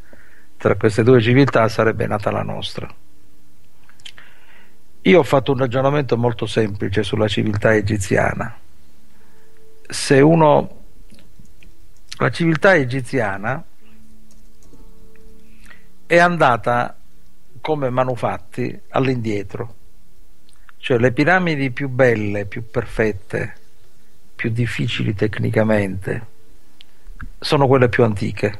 tra 0.56 0.76
queste 0.76 1.02
due 1.02 1.20
civiltà 1.22 1.68
sarebbe 1.70 2.06
nata 2.06 2.30
la 2.30 2.44
nostra. 2.44 2.88
Io 5.02 5.18
ho 5.20 5.24
fatto 5.24 5.54
un 5.54 5.58
ragionamento 5.58 6.18
molto 6.18 6.46
semplice 6.46 7.02
sulla 7.02 7.28
civiltà 7.28 7.74
egiziana. 7.74 8.56
Se 9.88 10.22
uno 10.22 10.84
la 12.20 12.30
civiltà 12.30 12.76
egiziana 12.76 13.66
è 16.06 16.18
andata 16.20 16.96
come 17.60 17.90
manufatti 17.90 18.80
all'indietro 18.90 19.78
cioè 20.86 21.00
le 21.00 21.12
piramidi 21.12 21.72
più 21.72 21.90
belle, 21.90 22.46
più 22.46 22.70
perfette, 22.70 23.56
più 24.36 24.52
difficili 24.52 25.16
tecnicamente, 25.16 26.28
sono 27.40 27.66
quelle 27.66 27.90
più 27.90 28.04
antiche. 28.04 28.60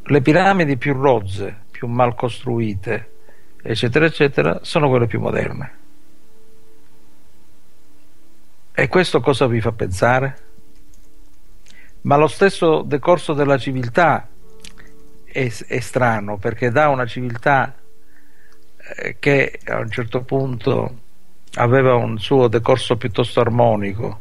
Le 0.00 0.20
piramidi 0.20 0.76
più 0.76 0.92
rozze, 0.92 1.62
più 1.72 1.88
mal 1.88 2.14
costruite, 2.14 3.14
eccetera, 3.60 4.06
eccetera, 4.06 4.60
sono 4.62 4.88
quelle 4.88 5.08
più 5.08 5.18
moderne. 5.18 5.72
E 8.74 8.86
questo 8.86 9.20
cosa 9.20 9.48
vi 9.48 9.60
fa 9.60 9.72
pensare? 9.72 10.38
Ma 12.02 12.14
lo 12.14 12.28
stesso 12.28 12.82
decorso 12.82 13.32
della 13.32 13.58
civiltà 13.58 14.28
è, 15.24 15.52
è 15.66 15.80
strano 15.80 16.36
perché 16.38 16.70
da 16.70 16.90
una 16.90 17.06
civiltà 17.06 17.74
che 19.18 19.58
a 19.66 19.78
un 19.78 19.90
certo 19.90 20.22
punto 20.22 20.98
aveva 21.54 21.94
un 21.94 22.18
suo 22.18 22.48
decorso 22.48 22.96
piuttosto 22.96 23.40
armonico 23.40 24.20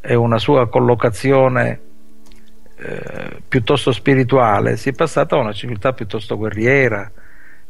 e 0.00 0.14
una 0.14 0.38
sua 0.38 0.68
collocazione 0.68 1.80
eh, 2.76 3.40
piuttosto 3.46 3.92
spirituale, 3.92 4.76
si 4.76 4.90
è 4.90 4.92
passata 4.92 5.36
a 5.36 5.40
una 5.40 5.52
civiltà 5.52 5.92
piuttosto 5.92 6.36
guerriera, 6.36 7.10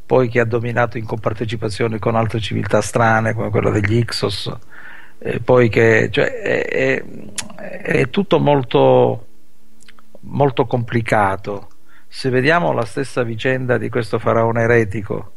poi 0.06 0.28
che 0.28 0.40
ha 0.40 0.44
dominato 0.44 0.98
in 0.98 1.06
compartecipazione 1.06 1.98
con 1.98 2.16
altre 2.16 2.40
civiltà 2.40 2.80
strane 2.80 3.34
come 3.34 3.50
quella 3.50 3.70
degli 3.70 3.96
Ixos, 3.96 4.52
eh, 5.18 5.40
poi 5.40 5.68
che 5.68 6.08
cioè, 6.10 6.32
è, 6.40 6.66
è, 6.66 7.04
è, 7.82 8.10
tutto 8.10 8.38
molto, 8.38 9.26
molto 10.20 10.66
complicato. 10.66 11.68
Se 12.08 12.30
vediamo 12.30 12.72
la 12.72 12.84
stessa 12.84 13.22
vicenda 13.22 13.78
di 13.78 13.88
questo 13.88 14.18
faraone 14.18 14.62
eretico, 14.62 15.33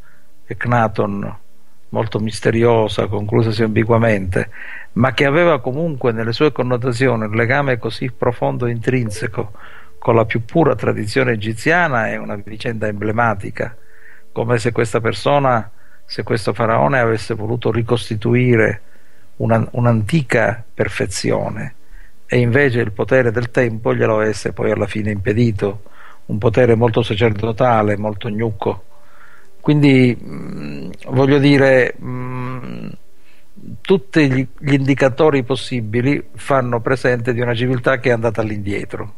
Ecnaton 0.47 1.45
molto 1.89 2.19
misteriosa, 2.19 3.07
conclusasi 3.07 3.63
ambiguamente, 3.63 4.49
ma 4.93 5.13
che 5.13 5.25
aveva 5.25 5.59
comunque 5.59 6.11
nelle 6.11 6.33
sue 6.33 6.51
connotazioni 6.51 7.25
un 7.25 7.35
legame 7.35 7.77
così 7.77 8.11
profondo 8.11 8.65
e 8.65 8.71
intrinseco 8.71 9.51
con 9.97 10.15
la 10.15 10.25
più 10.25 10.43
pura 10.45 10.75
tradizione 10.75 11.33
egiziana, 11.33 12.07
è 12.07 12.17
una 12.17 12.35
vicenda 12.35 12.87
emblematica, 12.87 13.75
come 14.31 14.57
se 14.57 14.71
questa 14.71 14.99
persona, 14.99 15.69
se 16.05 16.23
questo 16.23 16.53
faraone 16.53 16.99
avesse 16.99 17.33
voluto 17.33 17.71
ricostituire 17.71 18.81
una, 19.37 19.65
un'antica 19.71 20.63
perfezione. 20.73 21.73
E 22.25 22.39
invece 22.39 22.79
il 22.79 22.91
potere 22.91 23.31
del 23.31 23.51
tempo 23.51 23.95
glielo 23.95 24.15
avesse 24.15 24.51
poi 24.51 24.71
alla 24.71 24.87
fine 24.87 25.11
impedito, 25.11 25.83
un 26.25 26.37
potere 26.37 26.75
molto 26.75 27.01
sacerdotale, 27.01 27.97
molto 27.97 28.29
gnucco 28.29 28.83
quindi 29.67 30.17
mh, 30.17 30.31
mm, 30.31 30.89
voglio 31.09 31.39
dire, 31.39 31.93
mm, 32.01 32.87
tutti 33.81 34.31
gli, 34.31 34.47
indicatori 34.73 35.43
possibili 35.43 36.29
fanno 36.35 36.79
presente 36.79 37.33
di 37.33 37.41
una 37.41 37.53
civiltà 37.53 37.99
che 37.99 38.07
è 38.07 38.13
andata 38.13 38.39
all'indietro. 38.39 39.13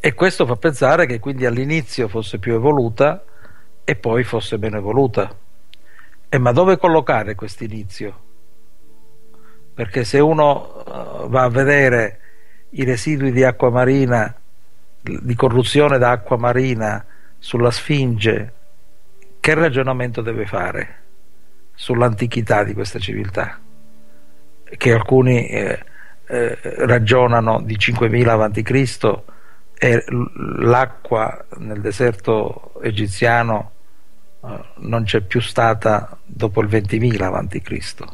E 0.00 0.12
questo 0.14 0.44
fa 0.44 0.56
pensare 0.56 1.06
che 1.06 1.20
quindi 1.20 1.46
all'inizio 1.46 2.08
fosse 2.08 2.40
più 2.40 2.52
evoluta 2.52 3.22
e 3.84 3.94
poi 3.94 4.24
fosse 4.24 4.58
meno 4.58 4.78
evoluta. 4.78 5.32
E 6.28 6.38
ma 6.38 6.50
dove 6.50 6.78
collocare 6.78 7.36
questo 7.36 7.62
inizio? 7.62 8.20
Perché 9.72 10.02
se 10.02 10.18
uno 10.18 10.82
uh, 10.84 11.28
va 11.28 11.44
a 11.44 11.48
vedere 11.48 12.18
i 12.70 12.82
residui 12.82 13.30
di 13.30 13.44
acqua 13.44 13.70
marina, 13.70 14.34
di 15.00 15.34
corruzione 15.36 15.96
da 15.96 16.10
acqua 16.10 16.36
marina 16.36 17.04
sulla 17.40 17.70
Sfinge, 17.70 18.52
che 19.40 19.54
ragionamento 19.54 20.20
deve 20.20 20.46
fare 20.46 20.98
sull'antichità 21.74 22.62
di 22.62 22.74
questa 22.74 22.98
civiltà? 22.98 23.58
Che 24.62 24.92
alcuni 24.92 25.48
eh, 25.48 25.82
eh, 26.26 26.58
ragionano 26.62 27.60
di 27.62 27.76
5000 27.76 28.32
a.C. 28.32 29.22
e 29.76 30.04
l'acqua 30.58 31.44
nel 31.56 31.80
deserto 31.80 32.80
egiziano 32.82 33.72
eh, 34.44 34.64
non 34.76 35.04
c'è 35.04 35.22
più 35.22 35.40
stata 35.40 36.18
dopo 36.24 36.60
il 36.60 36.68
20.000 36.68 37.22
a.C. 37.22 38.04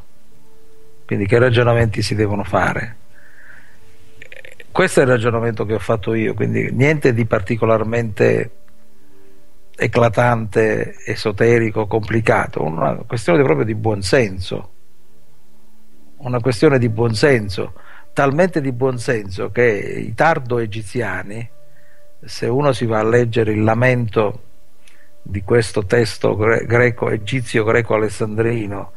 Quindi 1.05 1.27
che 1.27 1.39
ragionamenti 1.39 2.01
si 2.01 2.15
devono 2.15 2.45
fare? 2.45 2.97
Questo 4.71 5.01
è 5.01 5.03
il 5.03 5.09
ragionamento 5.09 5.65
che 5.65 5.75
ho 5.75 5.79
fatto 5.79 6.15
io, 6.15 6.35
quindi 6.35 6.71
niente 6.71 7.13
di 7.13 7.25
particolarmente 7.25 8.51
eclatante, 9.77 10.97
esoterico, 11.05 11.87
complicato, 11.87 12.63
una 12.63 12.95
questione 13.07 13.43
proprio 13.43 13.67
di 13.67 13.75
buonsenso, 13.75 14.71
una 16.19 16.41
questione 16.41 16.79
di 16.79 16.89
buonsenso, 16.89 17.75
talmente 18.15 18.63
di 18.63 18.73
buonsenso 18.73 19.51
che 19.51 19.65
i 19.65 20.15
tardo 20.15 20.59
egiziani, 20.59 21.47
se 22.25 22.47
uno 22.47 22.73
si 22.73 22.87
va 22.87 23.01
a 23.01 23.05
leggere 23.05 23.53
il 23.53 23.63
lamento 23.63 24.43
di 25.23 25.43
questo 25.43 25.85
testo 25.85 26.35
greco, 26.37 27.11
egizio 27.11 27.63
greco 27.63 27.95
alessandrino, 27.95 28.93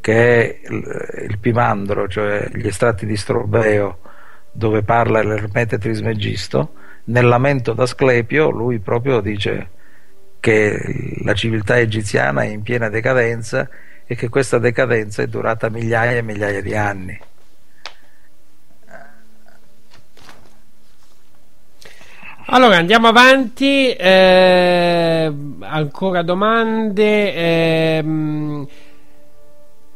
che 0.00 0.14
è 0.14 0.60
il, 0.70 1.38
Pimandro, 1.38 2.06
cioè 2.06 2.48
gli 2.52 2.66
estratti 2.66 3.04
di 3.04 3.16
Strobeo, 3.16 3.98
dove 4.52 4.82
parla 4.82 5.22
l'Ermete 5.22 5.78
Trismegisto, 5.78 6.74
nel 7.04 7.26
lamento 7.26 7.72
d'Asclepio 7.72 8.50
lui 8.50 8.78
proprio 8.78 9.20
dice 9.20 9.70
che 10.40 11.18
la 11.22 11.34
civiltà 11.34 11.78
egiziana 11.78 12.42
è 12.42 12.46
in 12.46 12.62
piena 12.62 12.88
decadenza 12.88 13.68
e 14.06 14.16
che 14.16 14.28
questa 14.28 14.58
decadenza 14.58 15.22
è 15.22 15.26
durata 15.26 15.68
migliaia 15.68 16.16
e 16.16 16.22
migliaia 16.22 16.62
di 16.62 16.74
anni. 16.74 17.20
Allora 22.52 22.78
andiamo 22.78 23.06
avanti, 23.06 23.92
eh, 23.92 25.32
ancora 25.60 26.22
domande. 26.22 27.32
Eh, 27.32 28.02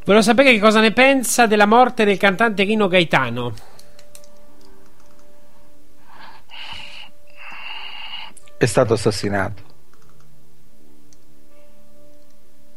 volevo 0.05 0.23
sapere 0.23 0.53
che 0.53 0.59
cosa 0.59 0.79
ne 0.79 0.93
pensa 0.93 1.47
della 1.47 1.65
morte 1.65 2.05
del 2.05 2.17
cantante 2.17 2.63
Rino 2.63 2.87
Gaetano. 2.87 3.53
È 8.57 8.65
stato 8.65 8.93
assassinato 8.93 9.64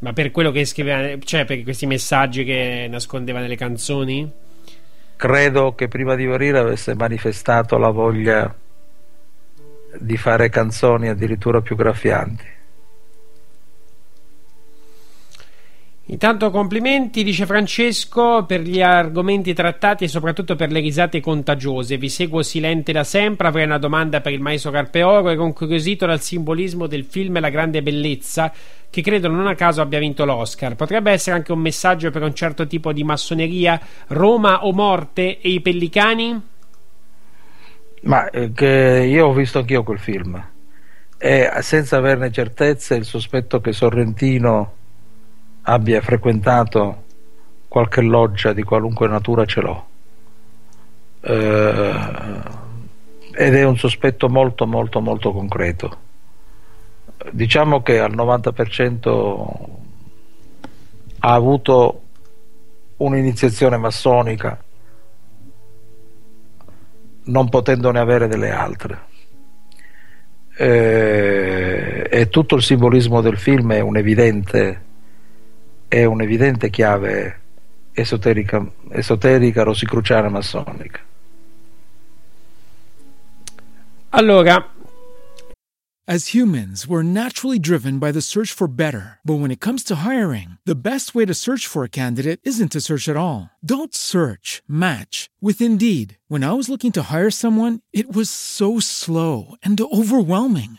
Ma 0.00 0.12
per 0.12 0.30
quello 0.30 0.50
che 0.50 0.64
scriveva, 0.64 1.18
cioè 1.24 1.44
per 1.44 1.62
questi 1.62 1.86
messaggi 1.86 2.44
che 2.44 2.86
nascondeva 2.88 3.40
nelle 3.40 3.56
canzoni? 3.56 4.30
Credo 5.16 5.74
che 5.74 5.88
prima 5.88 6.14
di 6.14 6.26
morire 6.26 6.58
avesse 6.58 6.94
manifestato 6.94 7.76
la 7.78 7.90
voglia 7.90 8.54
di 9.98 10.16
fare 10.16 10.48
canzoni 10.48 11.08
addirittura 11.08 11.60
più 11.60 11.74
graffianti. 11.74 12.44
Intanto 16.10 16.50
complimenti, 16.50 17.22
dice 17.22 17.44
Francesco, 17.44 18.44
per 18.46 18.62
gli 18.62 18.80
argomenti 18.80 19.52
trattati 19.52 20.04
e 20.04 20.08
soprattutto 20.08 20.56
per 20.56 20.70
le 20.72 20.80
risate 20.80 21.20
contagiose. 21.20 21.98
Vi 21.98 22.08
seguo 22.08 22.42
silente 22.42 22.92
da 22.92 23.04
sempre, 23.04 23.48
avrei 23.48 23.66
una 23.66 23.76
domanda 23.76 24.22
per 24.22 24.32
il 24.32 24.40
maestro 24.40 24.70
Carpeoro, 24.70 25.28
ero 25.28 25.44
incuriosito 25.44 26.06
dal 26.06 26.22
simbolismo 26.22 26.86
del 26.86 27.04
film 27.04 27.38
La 27.40 27.50
grande 27.50 27.82
bellezza, 27.82 28.50
che 28.88 29.02
credo 29.02 29.28
non 29.28 29.48
a 29.48 29.54
caso 29.54 29.82
abbia 29.82 29.98
vinto 29.98 30.24
l'Oscar. 30.24 30.76
Potrebbe 30.76 31.12
essere 31.12 31.36
anche 31.36 31.52
un 31.52 31.60
messaggio 31.60 32.10
per 32.10 32.22
un 32.22 32.34
certo 32.34 32.66
tipo 32.66 32.90
di 32.94 33.04
massoneria, 33.04 33.78
Roma 34.06 34.64
o 34.64 34.72
morte 34.72 35.38
e 35.40 35.50
i 35.50 35.60
pellicani? 35.60 36.42
Ma 38.04 38.30
eh, 38.30 38.50
che 38.52 39.06
io 39.06 39.26
ho 39.26 39.34
visto 39.34 39.58
anch'io 39.58 39.82
quel 39.82 39.98
film 39.98 40.42
e 41.18 41.50
senza 41.60 41.98
averne 41.98 42.30
certezze 42.30 42.94
il 42.94 43.04
sospetto 43.04 43.60
che 43.60 43.72
Sorrentino 43.72 44.76
abbia 45.68 46.00
frequentato 46.00 47.04
qualche 47.68 48.00
loggia 48.00 48.54
di 48.54 48.62
qualunque 48.62 49.06
natura 49.06 49.44
ce 49.44 49.60
l'ho. 49.60 49.86
Eh, 51.20 51.94
ed 53.32 53.54
è 53.54 53.64
un 53.64 53.76
sospetto 53.76 54.28
molto 54.28 54.66
molto 54.66 55.00
molto 55.00 55.30
concreto. 55.32 56.06
Diciamo 57.32 57.82
che 57.82 57.98
al 58.00 58.14
90% 58.14 59.48
ha 61.20 61.32
avuto 61.32 62.02
un'iniziazione 62.96 63.76
massonica 63.76 64.62
non 67.24 67.48
potendone 67.50 67.98
avere 67.98 68.26
delle 68.26 68.50
altre. 68.50 69.06
Eh, 70.56 72.08
e 72.10 72.28
tutto 72.30 72.56
il 72.56 72.62
simbolismo 72.62 73.20
del 73.20 73.36
film 73.36 73.72
è 73.72 73.80
un 73.80 73.96
evidente 73.96 74.86
è 75.88 76.04
un'evidente 76.04 76.70
chiave 76.70 77.40
esoterica, 77.92 78.64
esoterica 78.90 79.62
rosicruciana 79.62 80.28
massonica. 80.28 81.00
Allora, 84.10 84.72
As 86.10 86.28
humans, 86.28 86.86
we're 86.86 87.02
naturally 87.02 87.58
driven 87.58 87.98
by 87.98 88.12
the 88.12 88.22
search 88.22 88.50
for 88.50 88.66
better. 88.66 89.18
But 89.26 89.40
when 89.40 89.50
it 89.50 89.60
comes 89.60 89.84
to 89.84 89.96
hiring, 89.96 90.56
the 90.64 90.88
best 90.88 91.14
way 91.14 91.26
to 91.26 91.34
search 91.34 91.66
for 91.66 91.84
a 91.84 91.90
candidate 91.90 92.40
isn't 92.44 92.72
to 92.72 92.80
search 92.80 93.10
at 93.10 93.16
all. 93.16 93.50
Don't 93.62 93.94
search, 93.94 94.62
match 94.66 95.28
with 95.42 95.60
Indeed. 95.60 96.16
When 96.26 96.44
I 96.44 96.54
was 96.54 96.70
looking 96.70 96.92
to 96.92 97.12
hire 97.12 97.30
someone, 97.30 97.80
it 97.92 98.10
was 98.10 98.30
so 98.30 98.80
slow 98.80 99.56
and 99.62 99.78
overwhelming. 99.78 100.78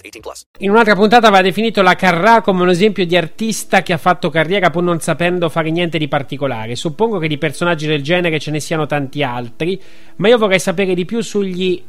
18 0.01 0.19
plus. 0.19 0.45
in 0.59 0.69
un'altra 0.69 0.95
puntata 0.95 1.27
aveva 1.27 1.41
definito 1.41 1.81
la 1.81 1.95
Carrà 1.95 2.41
come 2.41 2.61
un 2.61 2.69
esempio 2.69 3.05
di 3.05 3.15
artista 3.15 3.81
che 3.81 3.93
ha 3.93 3.97
fatto 3.97 4.29
carriera 4.29 4.69
pur 4.69 4.83
non 4.83 4.99
sapendo 4.99 5.49
fare 5.49 5.71
niente 5.71 5.97
di 5.97 6.07
particolare. 6.07 6.75
Suppongo 6.75 7.19
che 7.19 7.27
di 7.27 7.37
personaggi 7.37 7.87
del 7.87 8.01
genere 8.01 8.39
ce 8.39 8.51
ne 8.51 8.59
siano 8.59 8.85
tanti 8.85 9.23
altri, 9.23 9.81
ma 10.17 10.27
io 10.27 10.37
vorrei 10.37 10.59
sapere 10.59 10.93
di 10.93 11.05
più 11.05 11.21
sugli 11.21 11.83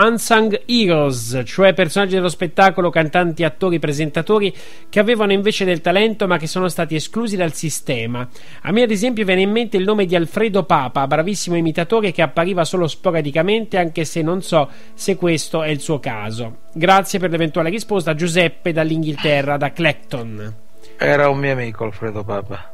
Unsung 0.00 0.62
Heroes, 0.66 1.42
cioè 1.44 1.74
personaggi 1.74 2.14
dello 2.14 2.28
spettacolo, 2.28 2.88
cantanti, 2.88 3.42
attori, 3.42 3.80
presentatori 3.80 4.54
che 4.88 5.00
avevano 5.00 5.32
invece 5.32 5.64
del 5.64 5.80
talento 5.80 6.28
ma 6.28 6.38
che 6.38 6.46
sono 6.46 6.68
stati 6.68 6.94
esclusi 6.94 7.34
dal 7.34 7.52
sistema. 7.52 8.28
A 8.62 8.70
me 8.70 8.82
ad 8.82 8.92
esempio 8.92 9.24
viene 9.24 9.40
in 9.40 9.50
mente 9.50 9.76
il 9.76 9.82
nome 9.82 10.06
di 10.06 10.14
Alfredo 10.14 10.62
Papa, 10.62 11.04
bravissimo 11.08 11.56
imitatore 11.56 12.12
che 12.12 12.22
appariva 12.22 12.64
solo 12.64 12.86
sporadicamente 12.86 13.76
anche 13.76 14.04
se 14.04 14.22
non 14.22 14.40
so 14.40 14.70
se 14.94 15.16
questo 15.16 15.64
è 15.64 15.68
il 15.68 15.80
suo 15.80 15.98
caso. 15.98 16.58
Grazie 16.72 17.18
per 17.18 17.30
l'eventuale 17.30 17.68
risposta 17.68 18.14
Giuseppe 18.14 18.72
dall'Inghilterra, 18.72 19.56
da 19.56 19.72
Clacton. 19.72 20.54
Era 20.96 21.28
un 21.28 21.38
mio 21.38 21.52
amico 21.52 21.82
Alfredo 21.82 22.22
Papa. 22.22 22.72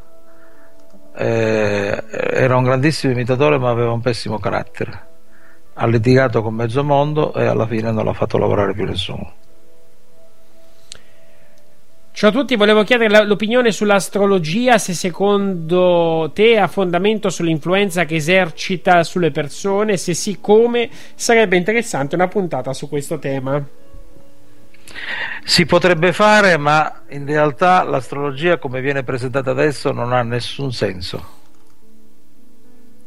Eh, 1.17 2.03
era 2.11 2.57
un 2.57 2.65
grandissimo 2.65 3.15
imitatore 3.15 3.57
ma 3.57 3.70
aveva 3.70 3.93
un 3.93 4.03
pessimo 4.03 4.39
carattere. 4.39 5.12
Ha 5.75 5.86
litigato 5.86 6.41
con 6.41 6.55
mezzo 6.55 6.85
mondo 6.85 7.35
e 7.35 7.47
alla 7.47 7.67
fine 7.67 7.91
non 7.91 8.05
l'ha 8.05 8.12
fatto 8.12 8.39
lavorare 8.39 8.75
più 8.75 8.85
nessuno. 8.85 9.33
Ciao 12.12 12.31
a 12.31 12.33
tutti, 12.33 12.55
volevo 12.55 12.85
chiedere 12.85 13.27
l'opinione 13.27 13.73
sull'astrologia, 13.73 14.78
se 14.78 14.94
secondo 14.94 16.31
te 16.33 16.59
ha 16.59 16.69
fondamento 16.69 17.28
sull'influenza 17.28 18.05
che 18.05 18.15
esercita 18.15 19.03
sulle 19.03 19.33
persone, 19.33 19.97
se 19.97 20.15
sì 20.15 20.39
come, 20.41 20.89
sarebbe 21.17 21.57
interessante 21.57 22.15
una 22.15 22.28
puntata 22.28 22.73
su 22.73 22.89
questo 22.89 23.19
tema. 23.19 23.61
Si 25.43 25.67
potrebbe 25.67 26.12
fare, 26.12 26.57
ma 26.57 27.03
in 27.09 27.27
realtà 27.27 27.83
l'astrologia 27.83 28.59
come 28.59 28.81
viene 28.81 29.03
presentata 29.03 29.51
adesso 29.51 29.91
non 29.91 30.12
ha 30.12 30.23
nessun 30.23 30.73
senso. 30.73 31.43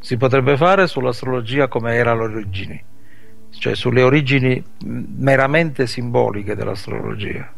Si 0.00 0.16
potrebbe 0.16 0.56
fare 0.56 0.86
sull'astrologia 0.86 1.68
come 1.68 1.94
era 1.94 2.12
alle 2.12 2.22
origini, 2.22 2.82
cioè 3.50 3.74
sulle 3.74 4.02
origini 4.02 4.62
meramente 4.84 5.86
simboliche 5.86 6.54
dell'astrologia. 6.54 7.52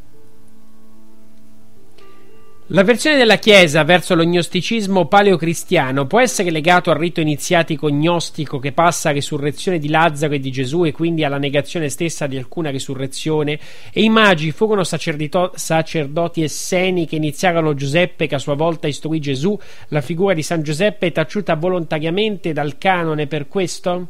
La 2.73 2.85
versione 2.85 3.17
della 3.17 3.39
Chiesa 3.39 3.83
verso 3.83 4.15
lo 4.15 4.23
gnosticismo 4.23 5.07
paleocristiano 5.07 6.07
può 6.07 6.21
essere 6.21 6.53
legato 6.53 6.93
al 6.93 6.99
rito 6.99 7.21
iniziatico 7.21 7.89
gnostico 7.89 8.61
che 8.61 8.71
passa 8.71 9.09
alla 9.09 9.19
risurrezione 9.19 9.81
di 9.81 9.89
Lazzaro 9.89 10.35
e 10.35 10.39
di 10.39 10.53
Gesù 10.53 10.85
e 10.85 10.93
quindi 10.93 11.25
alla 11.25 11.37
negazione 11.37 11.89
stessa 11.89 12.29
di 12.29 12.37
alcuna 12.37 12.71
risurrezione 12.71 13.59
e 13.93 14.05
i 14.05 14.09
magi 14.09 14.53
furono 14.53 14.85
sacerdito- 14.85 15.51
sacerdoti 15.53 16.45
esseni 16.45 17.09
che 17.09 17.17
iniziarono 17.17 17.75
Giuseppe 17.75 18.29
che 18.29 18.37
a 18.37 18.39
sua 18.39 18.55
volta 18.55 18.87
istruì 18.87 19.19
Gesù, 19.19 19.59
la 19.89 20.01
figura 20.01 20.33
di 20.33 20.45
San 20.45 20.63
Giuseppe 20.63 21.09
è 21.09 21.13
taciuta 21.13 21.57
volontariamente 21.57 22.53
dal 22.53 22.79
canone 22.79 23.27
per 23.27 23.49
questo? 23.49 24.07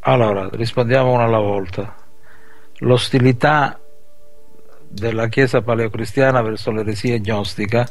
Allora, 0.00 0.48
rispondiamo 0.50 1.12
una 1.12 1.24
alla 1.24 1.40
volta. 1.40 1.94
L'ostilità 2.78 3.81
della 4.92 5.28
Chiesa 5.28 5.62
paleocristiana 5.62 6.42
verso 6.42 6.70
l'eresia 6.70 7.18
gnostica 7.18 7.88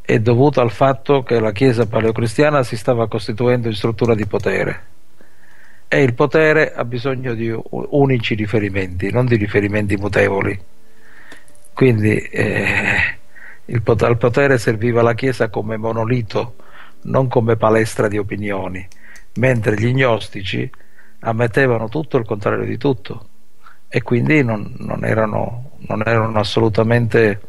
è 0.00 0.18
dovuta 0.18 0.60
al 0.62 0.72
fatto 0.72 1.22
che 1.22 1.38
la 1.38 1.52
Chiesa 1.52 1.86
paleocristiana 1.86 2.62
si 2.62 2.76
stava 2.76 3.06
costituendo 3.06 3.68
in 3.68 3.74
struttura 3.74 4.14
di 4.14 4.26
potere 4.26 4.86
e 5.86 6.02
il 6.02 6.14
potere 6.14 6.74
ha 6.74 6.84
bisogno 6.84 7.34
di 7.34 7.54
unici 7.70 8.34
riferimenti, 8.34 9.10
non 9.10 9.26
di 9.26 9.36
riferimenti 9.36 9.96
mutevoli. 9.96 10.60
Quindi 11.72 12.16
eh, 12.16 13.16
al 13.64 14.16
potere 14.18 14.58
serviva 14.58 15.02
la 15.02 15.14
Chiesa 15.14 15.48
come 15.48 15.76
monolito, 15.76 16.56
non 17.02 17.28
come 17.28 17.56
palestra 17.56 18.08
di 18.08 18.18
opinioni, 18.18 18.86
mentre 19.34 19.76
gli 19.76 19.94
gnostici 19.94 20.68
ammettevano 21.20 21.88
tutto 21.88 22.16
il 22.16 22.26
contrario 22.26 22.64
di 22.64 22.76
tutto 22.76 23.28
e 23.88 24.02
quindi 24.02 24.44
non, 24.44 24.74
non, 24.78 25.04
erano, 25.04 25.67
non 25.80 26.02
erano 26.04 26.38
assolutamente 26.38 27.40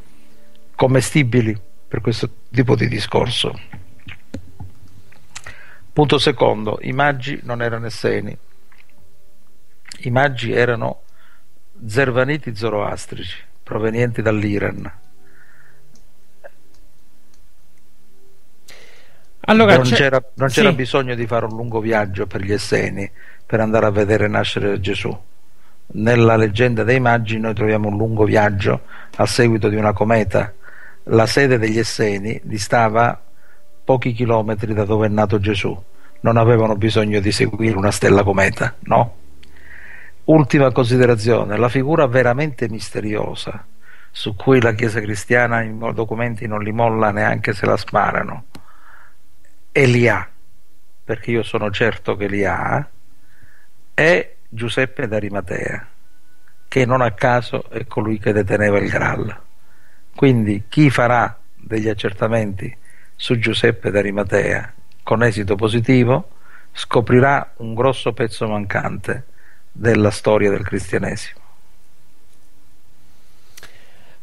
commestibili 0.76 1.60
per 1.88 2.02
questo 2.02 2.30
tipo 2.52 2.76
di 2.76 2.88
discorso. 2.88 3.60
Punto 5.92 6.18
secondo, 6.18 6.78
i 6.82 6.94
maggi 6.94 7.40
non 7.44 7.62
erano 7.62 7.88
esseni, 7.88 8.38
i 10.02 10.10
maggi 10.12 10.52
erano 10.52 11.02
zervaniti 11.86 12.56
zoroastrici 12.56 13.38
provenienti 13.64 14.22
dall'Iran. 14.22 14.92
Allora, 19.42 19.76
non 19.76 19.84
c'era, 19.84 20.24
non 20.36 20.50
c'era 20.50 20.70
sì. 20.70 20.76
bisogno 20.76 21.16
di 21.16 21.26
fare 21.26 21.46
un 21.46 21.56
lungo 21.56 21.80
viaggio 21.80 22.28
per 22.28 22.42
gli 22.42 22.52
Esseni 22.52 23.10
per 23.46 23.60
andare 23.60 23.88
a 23.88 23.92
vedere 23.92 24.28
nascere 24.28 24.80
Gesù. 24.80 25.18
Nella 25.92 26.36
leggenda 26.36 26.84
dei 26.84 27.00
Magi 27.00 27.40
noi 27.40 27.54
troviamo 27.54 27.88
un 27.88 27.98
lungo 27.98 28.24
viaggio 28.24 28.82
a 29.16 29.26
seguito 29.26 29.70
di 29.70 29.76
una 29.76 29.94
cometa. 29.94 30.54
La 31.06 31.26
sede 31.26 31.58
degli 31.58 31.80
Esseni 31.80 32.40
distava 32.44 33.20
pochi 33.84 34.14
chilometri 34.14 34.74
da 34.74 34.86
dove 34.86 35.08
è 35.08 35.10
nato 35.10 35.40
Gesù. 35.40 35.76
Non 36.22 36.38
avevano 36.38 36.76
bisogno 36.76 37.20
di 37.20 37.32
seguire 37.32 37.76
una 37.78 37.92
stella 37.92 38.24
cometa, 38.24 38.76
no? 38.82 39.16
Ultima 40.26 40.72
considerazione, 40.72 41.58
la 41.58 41.70
figura 41.70 42.06
veramente 42.06 42.70
misteriosa 42.70 43.66
su 44.12 44.36
cui 44.36 44.62
la 44.62 44.74
Chiesa 44.74 45.00
cristiana 45.00 45.64
i 45.64 45.76
documenti 45.94 46.46
non 46.48 46.62
li 46.62 46.72
molla 46.72 47.12
neanche 47.12 47.54
se 47.54 47.66
la 47.66 47.78
sparano 47.78 48.46
Elia, 49.72 50.28
perché 51.04 51.32
io 51.32 51.44
sono 51.44 51.72
certo 51.72 52.16
che 52.16 52.28
li 52.28 52.44
ha, 52.44 52.88
è 53.94 54.36
Giuseppe 54.52 55.08
d'Arimatea, 55.08 55.88
che 56.68 56.86
non 56.86 57.02
a 57.02 57.12
caso 57.12 57.70
è 57.70 57.86
colui 57.86 58.18
che 58.18 58.34
deteneva 58.34 58.80
il 58.80 58.90
Graal. 58.90 59.42
Quindi 60.16 60.64
chi 60.68 60.90
farà 60.90 61.40
degli 61.56 61.88
accertamenti 61.88 62.76
su 63.16 63.38
Giuseppe 63.38 63.92
d'Arimatea 63.92 64.74
con 65.04 65.22
esito 65.22 65.56
positivo 65.56 66.32
scoprirà 66.72 67.54
un 67.58 67.76
grosso 67.76 68.12
pezzo 68.14 68.48
mancante 68.48 69.26
della 69.72 70.10
storia 70.10 70.50
del 70.50 70.64
cristianesimo. 70.64 71.42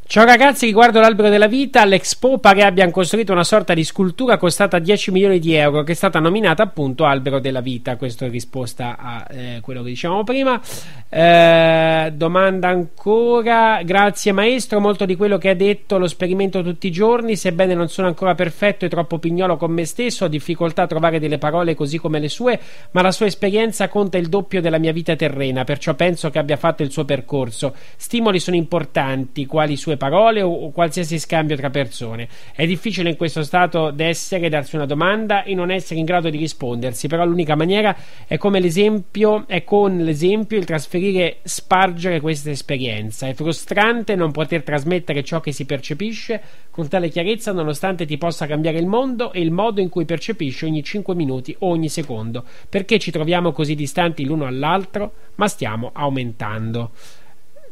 Ciao 0.08 0.24
ragazzi, 0.24 0.66
riguardo 0.66 1.00
l'albero 1.00 1.28
della 1.28 1.48
vita, 1.48 1.80
all'Expo 1.80 2.38
pare 2.38 2.62
abbiano 2.62 2.92
costruito 2.92 3.32
una 3.32 3.42
sorta 3.42 3.74
di 3.74 3.82
scultura 3.82 4.36
costata 4.36 4.78
10 4.78 5.10
milioni 5.10 5.40
di 5.40 5.54
euro 5.54 5.82
che 5.82 5.92
è 5.92 5.94
stata 5.96 6.20
nominata 6.20 6.62
appunto 6.62 7.04
albero 7.04 7.40
della 7.40 7.60
vita. 7.60 7.96
Questo 7.96 8.24
in 8.24 8.30
risposta 8.30 8.96
a 8.96 9.26
eh, 9.28 9.58
quello 9.62 9.82
che 9.82 9.88
dicevamo 9.88 10.22
prima. 10.22 10.62
Eh, 11.08 12.12
domanda 12.14 12.68
ancora, 12.68 13.82
grazie 13.82 14.30
maestro, 14.30 14.78
molto 14.78 15.06
di 15.06 15.16
quello 15.16 15.38
che 15.38 15.48
ha 15.48 15.54
detto 15.54 15.98
lo 15.98 16.06
sperimento 16.06 16.62
tutti 16.62 16.86
i 16.86 16.92
giorni, 16.92 17.34
sebbene 17.34 17.74
non 17.74 17.88
sono 17.88 18.06
ancora 18.06 18.36
perfetto 18.36 18.84
e 18.84 18.88
troppo 18.88 19.18
pignolo 19.18 19.56
con 19.56 19.72
me 19.72 19.84
stesso, 19.84 20.26
ho 20.26 20.28
difficoltà 20.28 20.82
a 20.82 20.86
trovare 20.86 21.18
delle 21.18 21.38
parole 21.38 21.74
così 21.74 21.98
come 21.98 22.20
le 22.20 22.28
sue, 22.28 22.60
ma 22.92 23.02
la 23.02 23.12
sua 23.12 23.26
esperienza 23.26 23.88
conta 23.88 24.18
il 24.18 24.28
doppio 24.28 24.60
della 24.60 24.78
mia 24.78 24.92
vita 24.92 25.16
terrena, 25.16 25.64
perciò 25.64 25.94
penso 25.94 26.30
che 26.30 26.38
abbia 26.38 26.56
fatto 26.56 26.84
il 26.84 26.92
suo 26.92 27.04
percorso. 27.04 27.74
Stimoli 27.96 28.38
sono 28.38 28.56
importanti, 28.56 29.46
quali 29.46 29.76
sue 29.76 29.95
parole 29.96 30.42
o, 30.42 30.50
o 30.50 30.70
qualsiasi 30.70 31.18
scambio 31.18 31.56
tra 31.56 31.70
persone. 31.70 32.28
È 32.54 32.66
difficile 32.66 33.10
in 33.10 33.16
questo 33.16 33.42
stato 33.42 33.90
d'essere 33.90 34.48
darsi 34.48 34.76
una 34.76 34.86
domanda 34.86 35.42
e 35.44 35.54
non 35.54 35.70
essere 35.70 35.98
in 35.98 36.04
grado 36.04 36.30
di 36.30 36.38
rispondersi, 36.38 37.08
però 37.08 37.24
l'unica 37.24 37.54
maniera 37.54 37.96
è 38.26 38.38
l'esempio, 38.58 39.44
è 39.46 39.64
con 39.64 39.98
l'esempio 39.98 40.58
il 40.58 40.64
trasferire, 40.64 41.38
spargere 41.42 42.20
questa 42.20 42.50
esperienza. 42.50 43.26
È 43.26 43.34
frustrante 43.34 44.14
non 44.14 44.32
poter 44.32 44.62
trasmettere 44.62 45.22
ciò 45.22 45.40
che 45.40 45.52
si 45.52 45.64
percepisce 45.64 46.40
con 46.76 46.88
tale 46.88 47.08
chiarezza 47.08 47.52
nonostante 47.52 48.04
ti 48.04 48.18
possa 48.18 48.46
cambiare 48.46 48.78
il 48.78 48.86
mondo 48.86 49.32
e 49.32 49.40
il 49.40 49.50
modo 49.50 49.80
in 49.80 49.88
cui 49.88 50.04
percepisci 50.04 50.66
ogni 50.66 50.82
5 50.82 51.14
minuti 51.14 51.56
o 51.60 51.68
ogni 51.68 51.88
secondo. 51.88 52.44
Perché 52.68 52.98
ci 52.98 53.10
troviamo 53.10 53.52
così 53.52 53.74
distanti 53.74 54.26
l'uno 54.26 54.44
all'altro, 54.44 55.12
ma 55.36 55.48
stiamo 55.48 55.90
aumentando. 55.94 56.90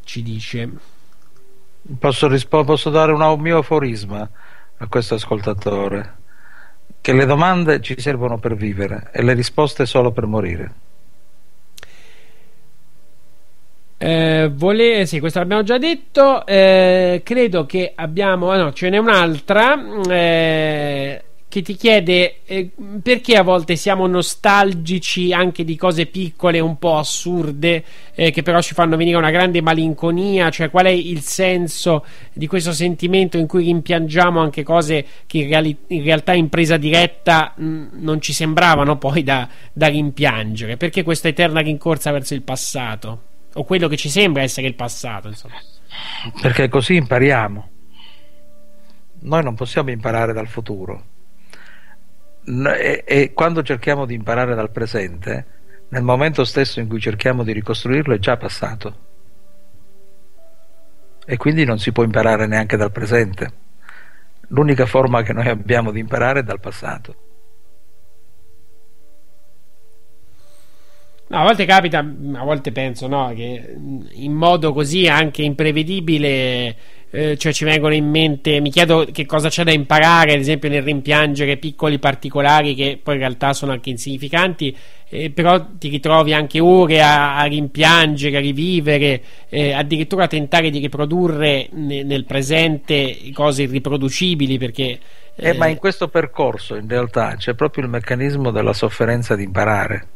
Ci 0.02 0.22
dice. 0.22 0.93
Posso, 1.98 2.28
rispo- 2.28 2.64
posso 2.64 2.88
dare 2.88 3.12
un, 3.12 3.40
mio 3.40 3.58
aforisma 3.58 4.28
a 4.78 4.86
questo 4.86 5.14
ascoltatore? 5.14 6.14
Che 7.00 7.12
le 7.12 7.26
domande 7.26 7.82
ci 7.82 7.94
servono 7.98 8.38
per 8.38 8.54
vivere 8.54 9.10
e 9.12 9.22
le 9.22 9.34
risposte 9.34 9.84
solo 9.84 10.10
per 10.10 10.26
morire. 10.26 10.72
Eh, 13.98 14.50
vole- 14.52 15.04
sì, 15.06 15.20
questo 15.20 15.38
l'abbiamo 15.38 15.62
già 15.62 15.76
detto. 15.76 16.46
Eh, 16.46 17.20
credo 17.22 17.66
che 17.66 17.92
abbiamo. 17.94 18.50
ah, 18.50 18.56
no, 18.56 18.72
ce 18.72 18.88
n'è 18.88 18.98
un'altra. 18.98 19.74
eh, 20.08 21.24
che 21.54 21.62
ti 21.62 21.76
chiede 21.76 22.38
eh, 22.46 22.68
perché 23.00 23.36
a 23.36 23.44
volte 23.44 23.76
siamo 23.76 24.08
nostalgici 24.08 25.32
anche 25.32 25.62
di 25.62 25.76
cose 25.76 26.06
piccole 26.06 26.58
un 26.58 26.80
po' 26.80 26.98
assurde 26.98 27.84
eh, 28.12 28.32
che 28.32 28.42
però 28.42 28.60
ci 28.60 28.74
fanno 28.74 28.96
venire 28.96 29.16
una 29.16 29.30
grande 29.30 29.62
malinconia, 29.62 30.50
cioè 30.50 30.68
qual 30.68 30.86
è 30.86 30.90
il 30.90 31.20
senso 31.20 32.04
di 32.32 32.48
questo 32.48 32.72
sentimento 32.72 33.38
in 33.38 33.46
cui 33.46 33.66
rimpiangiamo 33.66 34.40
anche 34.40 34.64
cose 34.64 35.06
che 35.28 35.38
in, 35.38 35.48
reali- 35.48 35.76
in 35.86 36.02
realtà 36.02 36.32
in 36.32 36.48
presa 36.48 36.76
diretta 36.76 37.52
mh, 37.54 37.86
non 38.00 38.20
ci 38.20 38.32
sembravano 38.32 38.98
poi 38.98 39.22
da, 39.22 39.48
da 39.72 39.86
rimpiangere, 39.86 40.76
perché 40.76 41.04
questa 41.04 41.28
eterna 41.28 41.60
rincorsa 41.60 42.10
verso 42.10 42.34
il 42.34 42.42
passato 42.42 43.22
o 43.52 43.62
quello 43.62 43.86
che 43.86 43.96
ci 43.96 44.08
sembra 44.08 44.42
essere 44.42 44.66
il 44.66 44.74
passato, 44.74 45.28
insomma. 45.28 45.54
Perché 46.42 46.68
così 46.68 46.96
impariamo. 46.96 47.70
Noi 49.20 49.42
non 49.44 49.54
possiamo 49.54 49.92
imparare 49.92 50.32
dal 50.32 50.48
futuro. 50.48 51.12
E, 52.46 53.04
e 53.06 53.32
quando 53.32 53.62
cerchiamo 53.62 54.04
di 54.04 54.14
imparare 54.14 54.54
dal 54.54 54.70
presente, 54.70 55.46
nel 55.88 56.02
momento 56.02 56.44
stesso 56.44 56.80
in 56.80 56.88
cui 56.88 57.00
cerchiamo 57.00 57.42
di 57.42 57.52
ricostruirlo 57.52 58.14
è 58.14 58.18
già 58.18 58.36
passato. 58.36 58.98
E 61.24 61.36
quindi 61.36 61.64
non 61.64 61.78
si 61.78 61.92
può 61.92 62.02
imparare 62.02 62.46
neanche 62.46 62.76
dal 62.76 62.92
presente. 62.92 63.52
L'unica 64.48 64.86
forma 64.86 65.22
che 65.22 65.32
noi 65.32 65.48
abbiamo 65.48 65.90
di 65.90 66.00
imparare 66.00 66.40
è 66.40 66.42
dal 66.42 66.60
passato. 66.60 67.16
No, 71.26 71.38
a 71.38 71.42
volte 71.42 71.64
capita, 71.64 71.98
a 72.00 72.44
volte 72.44 72.70
penso 72.70 73.06
no, 73.06 73.32
che 73.34 73.74
in 74.10 74.32
modo 74.32 74.74
così 74.74 75.08
anche 75.08 75.42
imprevedibile, 75.42 76.76
eh, 77.14 77.36
cioè 77.36 77.52
ci 77.52 77.64
vengono 77.64 77.94
in 77.94 78.10
mente, 78.10 78.60
mi 78.60 78.70
chiedo 78.70 79.06
che 79.12 79.24
cosa 79.24 79.48
c'è 79.48 79.62
da 79.62 79.70
imparare, 79.70 80.32
ad 80.32 80.40
esempio 80.40 80.68
nel 80.68 80.82
rimpiangere 80.82 81.58
piccoli 81.58 82.00
particolari 82.00 82.74
che 82.74 82.98
poi 83.00 83.14
in 83.14 83.20
realtà 83.20 83.52
sono 83.52 83.70
anche 83.70 83.90
insignificanti, 83.90 84.76
eh, 85.08 85.30
però 85.30 85.64
ti 85.78 85.88
ritrovi 85.88 86.32
anche 86.32 86.58
ore 86.58 87.00
a, 87.00 87.36
a 87.36 87.44
rimpiangere, 87.44 88.36
a 88.36 88.40
rivivere, 88.40 89.22
eh, 89.48 89.72
addirittura 89.72 90.24
a 90.24 90.26
tentare 90.26 90.70
di 90.70 90.80
riprodurre 90.80 91.68
ne- 91.70 92.02
nel 92.02 92.24
presente 92.24 93.16
cose 93.32 93.62
irriproducibili 93.62 94.58
perché... 94.58 94.98
Eh, 95.36 95.52
ma 95.54 95.68
in 95.68 95.78
questo 95.78 96.08
percorso 96.08 96.74
in 96.74 96.88
realtà 96.88 97.36
c'è 97.36 97.54
proprio 97.54 97.84
il 97.84 97.90
meccanismo 97.90 98.50
della 98.50 98.72
sofferenza 98.72 99.36
di 99.36 99.44
imparare. 99.44 100.06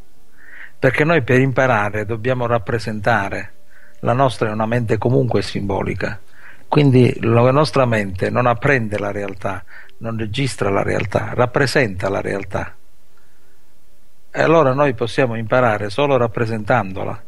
Perché 0.77 1.05
noi 1.05 1.23
per 1.23 1.39
imparare 1.39 2.05
dobbiamo 2.05 2.47
rappresentare. 2.47 3.53
La 4.01 4.13
nostra 4.13 4.49
è 4.49 4.53
una 4.53 4.67
mente 4.67 4.99
comunque 4.99 5.43
simbolica. 5.43 6.21
Quindi 6.69 7.17
la 7.21 7.51
nostra 7.51 7.87
mente 7.87 8.29
non 8.29 8.45
apprende 8.45 8.99
la 8.99 9.11
realtà, 9.11 9.65
non 9.99 10.19
registra 10.19 10.69
la 10.69 10.83
realtà, 10.83 11.33
rappresenta 11.33 12.11
la 12.11 12.21
realtà. 12.21 12.75
E 14.31 14.43
allora 14.43 14.75
noi 14.75 14.93
possiamo 14.93 15.35
imparare 15.35 15.89
solo 15.89 16.19
rappresentandola. 16.19 17.23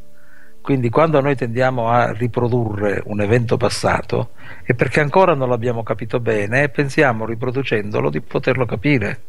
Quindi 0.61 0.91
quando 0.91 1.23
noi 1.23 1.37
tendiamo 1.37 1.89
a 1.89 2.13
riprodurre 2.13 3.03
un 3.07 3.23
evento 3.23 3.57
passato 3.57 4.33
è 4.63 4.75
perché 4.75 5.01
ancora 5.01 5.35
non 5.35 5.49
l'abbiamo 5.49 5.83
capito 5.83 6.21
bene 6.21 6.65
e 6.65 6.69
pensiamo 6.69 7.25
riproducendolo 7.25 8.11
di 8.11 8.21
poterlo 8.21 8.67
capire, 8.67 9.23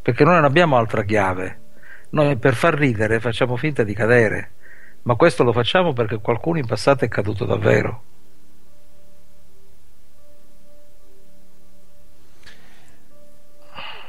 perché 0.00 0.22
noi 0.22 0.34
non 0.34 0.44
abbiamo 0.44 0.76
altra 0.76 1.02
chiave. 1.02 1.58
Noi 2.10 2.36
per 2.36 2.54
far 2.54 2.74
ridere 2.74 3.18
facciamo 3.18 3.56
finta 3.56 3.82
di 3.82 3.94
cadere, 3.94 4.50
ma 5.02 5.16
questo 5.16 5.42
lo 5.42 5.52
facciamo 5.52 5.92
perché 5.92 6.20
qualcuno 6.20 6.58
in 6.58 6.66
passato 6.66 7.04
è 7.04 7.08
caduto 7.08 7.44
davvero. 7.44 8.02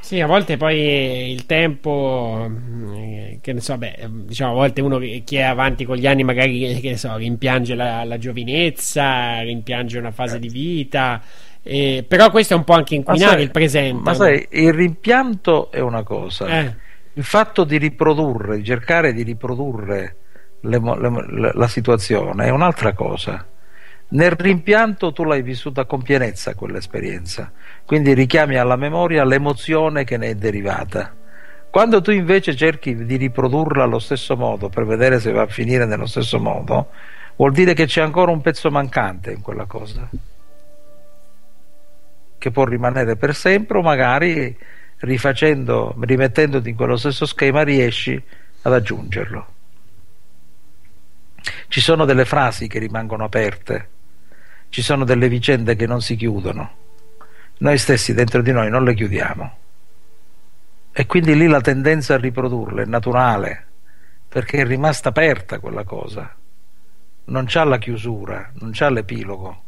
Sì, 0.07 0.21
a 0.21 0.25
volte 0.25 0.55
poi 0.55 1.31
il 1.33 1.45
tempo, 1.45 2.49
eh, 2.95 3.39
che 3.41 3.51
ne 3.51 3.59
so, 3.59 3.77
beh, 3.77 4.07
diciamo, 4.09 4.51
a 4.51 4.55
volte 4.55 4.79
uno 4.79 4.99
che 4.99 5.21
che 5.25 5.39
è 5.39 5.41
avanti 5.41 5.83
con 5.83 5.97
gli 5.97 6.07
anni 6.07 6.23
magari, 6.23 6.79
che 6.79 6.91
ne 6.91 6.95
so, 6.97 7.17
rimpiange 7.17 7.75
la, 7.75 8.05
la 8.05 8.17
giovinezza, 8.17 9.41
rimpiange 9.41 9.99
una 9.99 10.11
fase 10.11 10.39
di 10.39 10.47
vita, 10.47 11.21
Eh, 11.61 12.05
però 12.07 12.29
questo 12.31 12.53
è 12.53 12.57
un 12.57 12.63
po' 12.63 12.71
anche 12.71 12.95
inquinare 12.95 13.31
sai- 13.33 13.43
il 13.43 13.51
presente. 13.51 14.01
Ma 14.01 14.13
sai, 14.13 14.47
il 14.51 14.71
rimpianto 14.73 15.69
è 15.71 15.81
una 15.81 16.03
cosa, 16.03 16.47
Eh. 16.47 16.73
il 17.15 17.23
fatto 17.25 17.65
di 17.65 17.77
riprodurre, 17.77 18.55
di 18.55 18.63
cercare 18.63 19.11
di 19.11 19.23
riprodurre 19.23 20.15
le 20.61 20.79
le 20.79 21.25
le- 21.27 21.51
la 21.53 21.67
situazione 21.67 22.45
è 22.45 22.49
un'altra 22.49 22.93
cosa. 22.93 23.45
Nel 24.09 24.31
rimpianto 24.31 25.11
tu 25.11 25.23
l'hai 25.23 25.41
vissuta 25.41 25.85
con 25.85 26.01
pienezza 26.01 26.55
quell'esperienza, 26.55 27.51
quindi 27.85 28.13
richiami 28.13 28.57
alla 28.57 28.77
memoria 28.77 29.25
l'emozione 29.25 30.03
che 30.03 30.17
ne 30.17 30.27
è 30.27 30.35
derivata. 30.35 31.13
Quando 31.69 32.01
tu 32.01 32.11
invece 32.11 32.55
cerchi 32.55 33.05
di 33.05 33.17
riprodurla 33.17 33.83
allo 33.83 33.99
stesso 33.99 34.37
modo 34.37 34.69
per 34.69 34.85
vedere 34.85 35.19
se 35.19 35.31
va 35.31 35.41
a 35.41 35.47
finire 35.47 35.85
nello 35.85 36.05
stesso 36.05 36.39
modo, 36.39 36.91
vuol 37.35 37.51
dire 37.51 37.73
che 37.73 37.85
c'è 37.85 38.01
ancora 38.01 38.31
un 38.31 38.41
pezzo 38.41 38.71
mancante 38.71 39.31
in 39.31 39.41
quella 39.41 39.65
cosa 39.65 40.09
che 42.37 42.51
può 42.51 42.65
rimanere 42.65 43.15
per 43.15 43.35
sempre 43.35 43.79
o 43.79 43.81
magari 43.81 44.55
rifacendo, 44.99 45.95
rimettendoti 45.99 46.69
in 46.69 46.75
quello 46.75 46.97
stesso 46.97 47.25
schema 47.25 47.63
riesci 47.63 48.21
ad 48.61 48.73
aggiungerlo. 48.73 49.55
Ci 51.67 51.81
sono 51.81 52.05
delle 52.05 52.25
frasi 52.25 52.67
che 52.67 52.79
rimangono 52.79 53.25
aperte, 53.25 53.89
ci 54.69 54.81
sono 54.81 55.03
delle 55.05 55.29
vicende 55.29 55.75
che 55.75 55.87
non 55.87 56.01
si 56.01 56.15
chiudono, 56.15 56.71
noi 57.59 57.77
stessi 57.77 58.13
dentro 58.13 58.41
di 58.41 58.51
noi 58.51 58.69
non 58.69 58.83
le 58.83 58.93
chiudiamo 58.93 59.57
e 60.99 61.05
quindi 61.05 61.35
lì 61.35 61.45
la 61.45 61.61
tendenza 61.61 62.15
a 62.15 62.17
riprodurle 62.17 62.81
è 62.81 62.85
naturale 62.87 63.65
perché 64.27 64.57
è 64.57 64.65
rimasta 64.65 65.09
aperta 65.09 65.59
quella 65.59 65.83
cosa, 65.83 66.35
non 67.25 67.45
c'ha 67.47 67.63
la 67.63 67.77
chiusura, 67.77 68.51
non 68.55 68.71
c'ha 68.73 68.89
l'epilogo. 68.89 69.61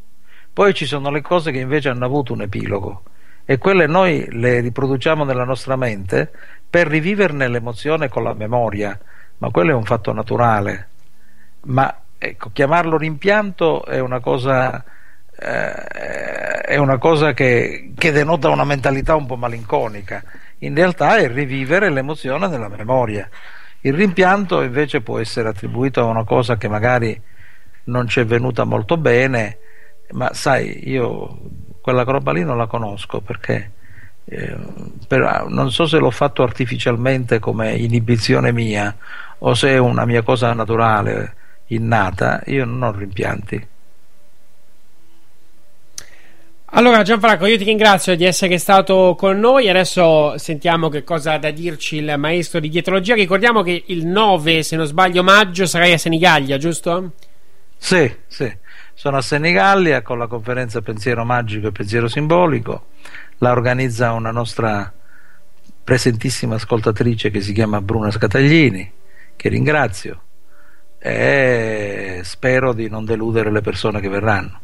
Poi 0.51 0.73
ci 0.73 0.85
sono 0.85 1.11
le 1.11 1.21
cose 1.21 1.51
che 1.51 1.59
invece 1.59 1.89
hanno 1.89 2.05
avuto 2.05 2.33
un 2.33 2.41
epilogo 2.41 3.03
e 3.45 3.57
quelle 3.59 3.85
noi 3.85 4.27
le 4.31 4.59
riproduciamo 4.59 5.23
nella 5.23 5.45
nostra 5.45 5.75
mente 5.75 6.31
per 6.69 6.87
riviverne 6.87 7.47
l'emozione 7.47 8.09
con 8.09 8.23
la 8.23 8.33
memoria, 8.33 8.99
ma 9.37 9.49
quello 9.51 9.69
è 9.69 9.75
un 9.75 9.85
fatto 9.85 10.11
naturale. 10.11 10.87
Ma 11.61 11.95
ecco, 12.19 12.49
chiamarlo 12.53 12.97
rimpianto 12.97 13.85
è 13.85 13.99
una 13.99 14.19
cosa, 14.19 14.83
eh, 15.35 15.73
è 15.73 16.77
una 16.77 16.97
cosa 16.97 17.33
che, 17.33 17.93
che 17.95 18.11
denota 18.11 18.49
una 18.49 18.65
mentalità 18.65 19.15
un 19.15 19.25
po' 19.25 19.37
malinconica. 19.37 20.21
In 20.59 20.75
realtà 20.75 21.17
è 21.17 21.31
rivivere 21.31 21.89
l'emozione 21.89 22.47
nella 22.47 22.67
memoria. 22.67 23.27
Il 23.81 23.93
rimpianto 23.93 24.61
invece 24.61 25.01
può 25.01 25.19
essere 25.19 25.47
attribuito 25.47 26.01
a 26.01 26.05
una 26.05 26.25
cosa 26.25 26.57
che 26.57 26.67
magari 26.67 27.19
non 27.85 28.07
ci 28.07 28.19
è 28.19 28.25
venuta 28.25 28.65
molto 28.65 28.97
bene, 28.97 29.57
ma 30.11 30.33
sai, 30.33 30.89
io 30.89 31.39
quella 31.81 32.03
roba 32.03 32.33
lì 32.33 32.43
non 32.43 32.57
la 32.57 32.67
conosco 32.67 33.21
perché 33.21 33.71
eh, 34.25 34.57
per- 35.07 35.45
non 35.47 35.71
so 35.71 35.87
se 35.87 35.97
l'ho 35.97 36.11
fatto 36.11 36.43
artificialmente 36.43 37.39
come 37.39 37.73
inibizione 37.75 38.51
mia 38.51 38.95
o 39.39 39.53
se 39.53 39.69
è 39.69 39.77
una 39.77 40.05
mia 40.05 40.21
cosa 40.21 40.53
naturale, 40.53 41.35
innata, 41.69 42.41
io 42.45 42.65
non 42.65 42.83
ho 42.83 42.91
rimpianti. 42.91 43.67
Allora 46.71 47.01
Gianfranco, 47.01 47.47
io 47.47 47.57
ti 47.57 47.63
ringrazio 47.63 48.15
di 48.15 48.25
essere 48.25 48.59
stato 48.59 49.15
con 49.17 49.39
noi. 49.39 49.69
Adesso 49.69 50.37
sentiamo 50.37 50.87
che 50.89 51.03
cosa 51.03 51.33
ha 51.33 51.39
da 51.39 51.49
dirci 51.49 51.95
il 51.95 52.13
maestro 52.17 52.59
di 52.59 52.69
dietrologia. 52.69 53.15
Ricordiamo 53.15 53.63
che 53.63 53.85
il 53.87 54.05
9, 54.05 54.61
se 54.61 54.75
non 54.75 54.85
sbaglio, 54.85 55.23
maggio 55.23 55.65
sarai 55.65 55.93
a 55.93 55.97
Senigallia, 55.97 56.57
giusto? 56.57 57.13
Sì, 57.75 58.13
sì, 58.27 58.55
sono 58.93 59.17
a 59.17 59.21
Senigallia 59.21 60.03
con 60.03 60.19
la 60.19 60.27
conferenza 60.27 60.81
Pensiero 60.81 61.25
Magico 61.25 61.67
e 61.67 61.71
Pensiero 61.71 62.07
Simbolico, 62.07 62.87
la 63.39 63.51
organizza 63.51 64.11
una 64.11 64.31
nostra 64.31 64.93
presentissima 65.83 66.55
ascoltatrice 66.55 67.31
che 67.31 67.41
si 67.41 67.51
chiama 67.51 67.81
Bruna 67.81 68.11
Scataglini, 68.11 68.91
che 69.35 69.49
ringrazio 69.49 70.21
e 70.99 72.19
spero 72.23 72.73
di 72.73 72.89
non 72.89 73.05
deludere 73.05 73.51
le 73.51 73.61
persone 73.61 74.01
che 74.01 74.09
verranno. 74.09 74.59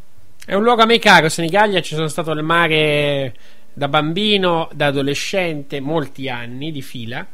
È 0.46 0.54
un 0.54 0.64
luogo 0.64 0.84
a 0.84 0.86
me 0.86 1.00
caro, 1.00 1.30
Senigallia, 1.30 1.82
ci 1.82 1.96
sono 1.96 2.08
stato 2.08 2.32
al 2.32 2.44
mare 2.44 3.34
da 3.74 3.88
bambino, 3.88 4.70
da 4.74 4.88
adolescente, 4.88 5.80
molti 5.80 6.30
anni 6.30 6.72
di 6.72 6.82
fila, 6.82 7.26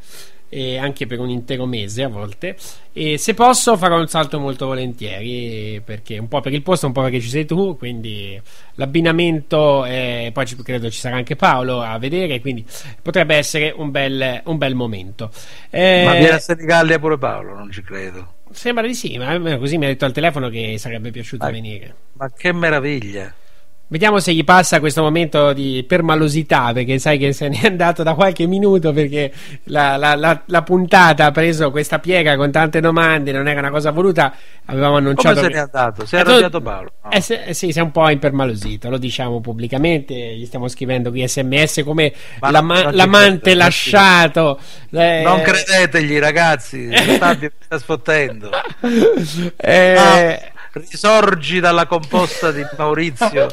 anche 0.80 1.06
per 1.08 1.20
un 1.20 1.30
intero 1.30 1.66
mese 1.66 2.04
a 2.04 2.08
volte. 2.10 2.56
E 2.94 3.18
se 3.18 3.34
posso 3.34 3.78
farò 3.78 3.98
un 4.00 4.08
salto 4.08 4.40
molto 4.40 4.66
volentieri, 4.66 5.82
perché 5.84 6.18
un 6.18 6.28
po' 6.28 6.42
per 6.42 6.54
il 6.54 6.62
posto, 6.62 6.88
un 6.88 6.92
po' 6.92 7.02
perché 7.02 7.22
ci 7.22 7.30
sei 7.30 7.46
tu, 7.46 7.78
quindi 7.78 8.40
l'abbinamento, 8.76 9.86
eh, 9.86 10.32
poi 10.34 10.46
ci- 10.46 10.56
credo 10.58 10.90
ci 10.90 11.00
sarà 11.00 11.16
anche 11.16 11.36
Paolo 11.36 11.82
a 11.82 11.98
vedere, 11.98 12.42
quindi 12.42 12.66
potrebbe 13.02 13.36
essere 13.36 13.74
un 13.76 13.92
bel, 13.92 14.42
un 14.46 14.58
bel 14.58 14.76
momento. 14.76 15.32
Eh, 15.70 16.04
Ma 16.06 16.12
viene 16.14 16.32
a 16.36 16.40
Senigallia 16.40 17.00
pure 17.00 17.18
Paolo, 17.18 17.54
non 17.56 17.72
ci 17.72 17.82
credo. 17.82 18.34
Sembra 18.52 18.86
di 18.86 18.94
sì, 18.94 19.18
ma 19.18 19.40
così 19.58 19.78
mi 19.78 19.86
ha 19.86 19.88
detto 19.88 20.04
al 20.04 20.12
telefono 20.12 20.50
che 20.50 20.76
sarebbe 20.78 21.12
piaciuto 21.12 21.46
Ma- 21.46 21.52
venire. 21.52 21.96
Ma 22.14 22.30
che 22.36 22.52
meraviglia! 22.52 23.34
Vediamo 23.92 24.22
se 24.22 24.34
gli 24.34 24.46
passa 24.46 24.80
questo 24.80 25.02
momento 25.02 25.52
di 25.52 25.84
permalosità, 25.86 26.72
perché 26.72 26.98
sai 26.98 27.18
che 27.18 27.34
se 27.34 27.50
n'è 27.50 27.68
andato 27.68 28.04
da 28.04 28.14
qualche 28.14 28.46
minuto 28.48 28.94
perché 28.94 29.34
la, 29.66 29.98
la- 29.98 30.16
la- 30.16 30.42
la 30.46 30.62
puntata 30.64 31.26
ha 31.26 31.32
preso 31.32 31.72
questa 31.72 32.00
piega 32.00 32.38
con 32.38 32.52
tante 32.52 32.80
domande, 32.80 33.34
non 33.34 33.50
era 33.50 33.60
una 33.60 33.70
cosa 33.70 33.92
voluta, 33.92 34.34
avevamo 34.68 34.96
annunciato... 34.96 35.36
Come 35.36 35.42
se 35.42 35.48
che- 35.50 35.54
n'è 35.56 35.60
andato? 35.64 36.06
Si 36.06 36.16
è 36.16 36.20
arrabbiato 36.20 36.62
Paolo? 36.62 36.92
No. 37.04 37.12
Eh, 37.12 37.20
se- 37.20 37.44
eh, 37.44 37.54
sì, 37.54 37.74
si 37.74 37.80
è 37.80 37.82
un 37.82 37.92
po' 37.92 38.08
impermalosito, 38.10 38.90
lo 38.90 38.98
diciamo 38.98 39.42
pubblicamente, 39.42 40.16
gli 40.16 40.46
stiamo 40.46 40.70
scrivendo 40.70 41.10
qui 41.10 41.28
sms 41.28 41.82
come 41.84 42.14
Ma 42.40 42.50
non 42.50 42.78
ci 42.92 42.96
l'amante 42.96 43.56
lasciato. 43.56 44.58
eh, 44.92 45.22
Non 45.22 45.42
credetegli 45.42 46.18
ragazzi, 46.18 46.88
sta 46.96 47.78
sfottendo. 47.78 48.50
eh, 49.58 49.96
Ah, 49.98 50.40
risorgi 50.74 51.60
dalla 51.60 51.86
composta 51.86 52.52
di 52.52 52.66
Maurizio, 52.78 53.48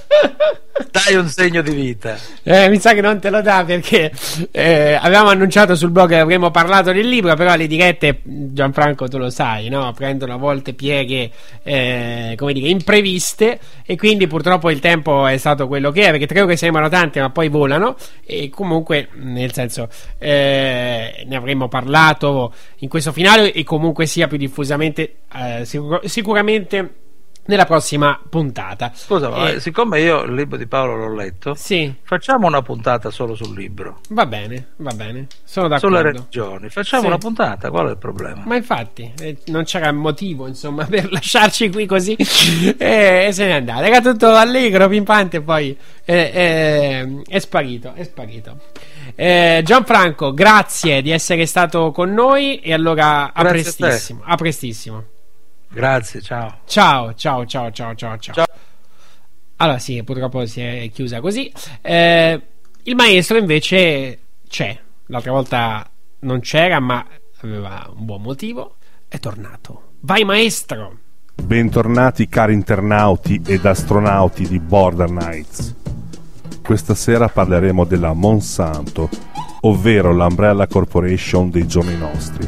dai 0.91 1.17
un 1.17 1.29
segno 1.29 1.63
di 1.63 1.73
vita. 1.73 2.17
Eh, 2.43 2.69
mi 2.69 2.79
sa 2.79 2.95
che 2.95 3.01
non 3.01 3.19
te 3.19 3.31
lo 3.31 3.41
dà 3.43 3.65
perché 3.65 4.13
eh, 4.51 4.95
avevamo 4.95 5.31
annunciato 5.31 5.75
sul 5.75 5.91
blog 5.91 6.11
che 6.11 6.19
avremmo 6.19 6.51
parlato 6.51 6.93
del 6.93 7.09
libro, 7.09 7.35
però 7.35 7.57
le 7.57 7.67
dirette, 7.67 8.21
Gianfranco, 8.23 9.09
tu 9.09 9.19
lo 9.19 9.31
sai, 9.31 9.69
no? 9.69 9.93
prendono 9.93 10.35
a 10.35 10.37
volte 10.37 10.75
pieghe 10.75 11.31
eh, 11.63 12.35
come 12.37 12.53
dire, 12.53 12.69
impreviste 12.69 13.59
e 13.85 13.97
quindi 13.97 14.27
purtroppo 14.27 14.71
il 14.71 14.79
tempo 14.79 15.27
è 15.27 15.37
stato 15.37 15.67
quello 15.67 15.91
che 15.91 16.07
è, 16.07 16.11
perché 16.11 16.27
tre 16.27 16.41
ore 16.41 16.57
sembrano 16.57 16.89
tante 16.89 17.21
ma 17.21 17.31
poi 17.31 17.49
volano 17.49 17.97
e 18.25 18.49
comunque, 18.49 19.09
nel 19.15 19.53
senso, 19.53 19.89
eh, 20.19 21.25
ne 21.27 21.37
avremmo 21.37 21.69
parlato 21.69 22.53
in 22.79 22.89
questo 22.89 23.13
finale 23.13 23.53
e 23.53 23.65
comunque 23.65 24.07
sia 24.07 24.29
più 24.29 24.37
diffusamente, 24.37 25.17
eh, 25.35 25.65
sicur- 25.65 26.05
sicuramente 26.05 27.07
nella 27.49 27.65
prossima 27.67 28.19
puntata. 28.29 28.91
Scusa, 28.95 29.29
ma 29.29 29.51
Eh, 29.51 29.61
siccome 29.61 30.01
io 30.01 30.23
il 30.23 30.35
libro 30.35 30.57
di 30.57 30.67
Paolo 30.67 30.97
l'ho 30.97 31.15
letto, 31.15 31.55
sì. 31.55 31.93
facciamo 32.03 32.47
una 32.47 32.63
puntata 32.63 33.11
solo 33.11 33.35
sul 33.35 33.55
libro, 33.57 34.01
Va 34.11 34.25
bene, 34.27 34.69
va 34.77 34.93
bene, 34.93 35.27
sono 35.45 35.67
sulle 35.79 35.91
d'accordo. 35.91 36.03
religioni. 36.03 36.69
Facciamo 36.69 37.03
Sì. 37.03 37.09
una 37.09 37.19
puntata, 37.19 37.71
qual 37.71 37.89
è 37.89 37.91
il 37.91 37.99
problema? 37.99 38.43
Ma 38.47 38.57
infatti, 38.57 39.13
eh, 39.21 39.39
non 39.47 39.65
c'era 39.65 39.91
motivo, 39.93 40.47
insomma, 40.47 40.85
per 40.89 41.11
lasciarci 41.11 41.71
qui 41.71 41.87
così 41.87 42.15
e, 42.15 43.27
e 43.27 43.33
se 43.33 43.47
n'è 43.47 43.53
andato. 43.53 43.83
Era 43.83 44.01
tutto 44.01 44.29
allegro, 44.29 44.87
pimpante, 44.89 45.41
poi 45.41 45.77
eh, 46.05 46.31
eh, 46.35 47.23
è 47.27 47.39
sparito, 47.39 47.93
è 47.95 48.05
sparito. 48.05 48.61
Eh, 49.15 49.63
Gianfranco, 49.65 50.35
grazie 50.35 51.01
di 51.03 51.11
essere 51.11 51.47
stato 51.47 51.91
con 51.93 52.13
noi 52.13 52.59
e 52.61 52.73
allora 52.75 53.33
a 53.33 53.43
Grazie 53.43 53.49
a 53.49 53.51
prestissimo. 53.75 54.23
A 54.25 54.37
prestissimo. 54.37 55.05
Grazie, 55.71 56.21
ciao. 56.21 56.61
Ciao, 56.65 57.15
ciao, 57.15 57.45
ciao, 57.47 57.71
ciao, 57.71 57.95
ciao, 57.95 58.17
ciao. 58.19 58.45
Allora, 59.57 59.79
sì, 59.79 60.03
purtroppo 60.03 60.47
si 60.47 60.61
è 60.61 60.91
chiusa 60.93 61.21
così. 61.21 61.53
Eh, 61.83 62.43
il 62.85 62.95
maestro 62.95 63.37
invece 63.37 64.19
c'è. 64.49 64.79
L'altra 65.07 65.33
volta 65.33 65.91
non 66.21 66.41
c'era, 66.41 66.81
ma 66.81 67.05
aveva 67.43 67.91
un 67.95 68.05
buon 68.05 68.23
motivo. 68.23 68.77
È 69.09 69.19
tornato. 69.19 69.93
Vai, 70.01 70.25
maestro! 70.25 70.99
Bentornati 71.35 72.29
cari 72.29 72.53
internauti 72.53 73.41
ed 73.45 73.65
astronauti 73.65 74.47
di 74.49 74.59
Border 74.59 75.09
Knights. 75.09 75.75
Questa 76.63 76.95
sera 76.95 77.29
parleremo 77.29 77.85
della 77.85 78.13
Monsanto, 78.13 79.09
ovvero 79.63 80.13
l'Umbrella 80.13 80.67
Corporation 80.67 81.51
dei 81.51 81.67
giorni 81.67 81.97
nostri. 81.97 82.47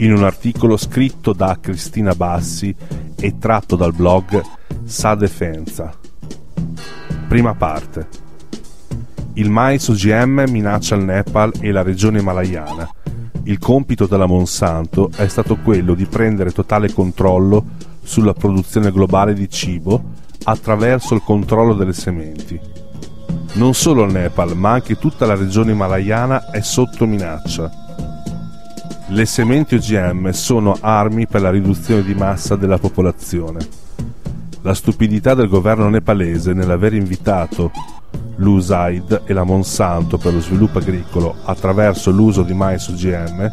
In 0.00 0.12
un 0.12 0.22
articolo 0.22 0.76
scritto 0.76 1.32
da 1.32 1.58
Cristina 1.60 2.14
Bassi 2.14 2.72
e 3.16 3.36
tratto 3.36 3.74
dal 3.74 3.92
blog 3.92 4.40
Sa 4.84 5.16
Defensa. 5.16 5.92
Prima 7.26 7.54
parte. 7.56 8.06
Il 9.34 9.50
mais 9.50 9.88
OGM 9.88 10.44
minaccia 10.50 10.94
il 10.94 11.02
Nepal 11.02 11.52
e 11.58 11.72
la 11.72 11.82
regione 11.82 12.22
malayana. 12.22 12.88
Il 13.42 13.58
compito 13.58 14.06
della 14.06 14.26
Monsanto 14.26 15.10
è 15.16 15.26
stato 15.26 15.56
quello 15.56 15.94
di 15.94 16.06
prendere 16.06 16.52
totale 16.52 16.92
controllo 16.92 17.64
sulla 18.00 18.34
produzione 18.34 18.92
globale 18.92 19.34
di 19.34 19.50
cibo 19.50 20.00
attraverso 20.44 21.16
il 21.16 21.22
controllo 21.24 21.74
delle 21.74 21.92
sementi. 21.92 22.58
Non 23.54 23.74
solo 23.74 24.04
il 24.04 24.12
Nepal, 24.12 24.56
ma 24.56 24.70
anche 24.74 24.96
tutta 24.96 25.26
la 25.26 25.34
regione 25.34 25.72
himalayana 25.72 26.52
è 26.52 26.60
sotto 26.60 27.04
minaccia. 27.04 27.86
Le 29.10 29.24
sementi 29.24 29.74
OGM 29.74 30.32
sono 30.32 30.76
armi 30.78 31.26
per 31.26 31.40
la 31.40 31.50
riduzione 31.50 32.02
di 32.02 32.12
massa 32.12 32.56
della 32.56 32.76
popolazione. 32.76 33.58
La 34.60 34.74
stupidità 34.74 35.32
del 35.32 35.48
governo 35.48 35.88
nepalese 35.88 36.52
nell'aver 36.52 36.92
invitato 36.92 37.72
l'USAID 38.36 39.22
e 39.24 39.32
la 39.32 39.44
Monsanto 39.44 40.18
per 40.18 40.34
lo 40.34 40.40
sviluppo 40.40 40.76
agricolo 40.76 41.36
attraverso 41.44 42.10
l'uso 42.10 42.42
di 42.42 42.52
mais 42.52 42.86
OGM 42.88 43.50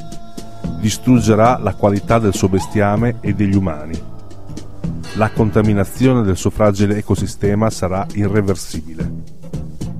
distruggerà 0.81 1.57
la 1.57 1.73
qualità 1.73 2.19
del 2.19 2.33
suo 2.33 2.49
bestiame 2.49 3.19
e 3.21 3.33
degli 3.33 3.55
umani. 3.55 3.97
La 5.15 5.31
contaminazione 5.31 6.23
del 6.23 6.35
suo 6.35 6.49
fragile 6.49 6.97
ecosistema 6.97 7.69
sarà 7.69 8.05
irreversibile. 8.15 9.14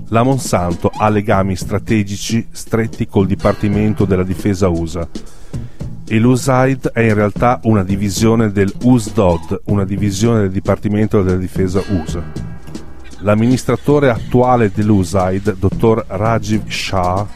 La 0.09 0.21
Monsanto 0.21 0.91
ha 0.95 1.09
legami 1.09 1.55
strategici 1.55 2.47
stretti 2.51 3.07
col 3.07 3.25
Dipartimento 3.25 4.05
della 4.05 4.23
Difesa 4.23 4.67
USA 4.67 5.07
e 6.07 6.19
l'USAID 6.19 6.89
è 6.89 7.01
in 7.01 7.15
realtà 7.15 7.59
una 7.63 7.83
divisione 7.83 8.51
del 8.51 8.71
USDOD, 8.83 9.61
una 9.65 9.83
divisione 9.83 10.41
del 10.41 10.51
Dipartimento 10.51 11.23
della 11.23 11.37
Difesa 11.37 11.81
USA. 11.89 12.23
L'amministratore 13.21 14.11
attuale 14.11 14.71
dell'USAID, 14.71 15.57
dottor 15.57 16.05
Rajiv 16.07 16.69
Shah, 16.69 17.27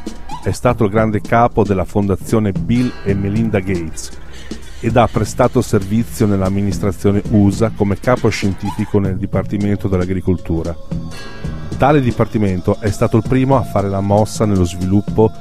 è 0.44 0.52
stato 0.52 0.84
il 0.84 0.92
grande 0.92 1.22
capo 1.22 1.64
della 1.64 1.86
fondazione 1.86 2.52
Bill 2.52 2.92
e 3.04 3.16
Melinda 3.16 3.60
Gates 3.60 4.12
ed 4.80 4.96
ha 4.96 5.08
prestato 5.08 5.64
servizio 5.64 6.28
nell'amministrazione 6.28 7.24
USA 7.32 7.72
come 7.76 8.00
capo 8.00 8.30
scientifico 8.30 9.00
nel 9.00 9.18
Dipartimento 9.18 9.88
dell'Agricoltura. 9.88 10.78
Tale 11.80 12.01
dipartimento 12.01 12.75
è 12.82 12.91
stato 12.91 13.16
il 13.16 13.24
primo 13.25 13.56
a 13.56 13.61
fare 13.61 13.88
la 13.88 14.01
mossa 14.01 14.45
nello 14.45 14.66
sviluppo 14.66 15.32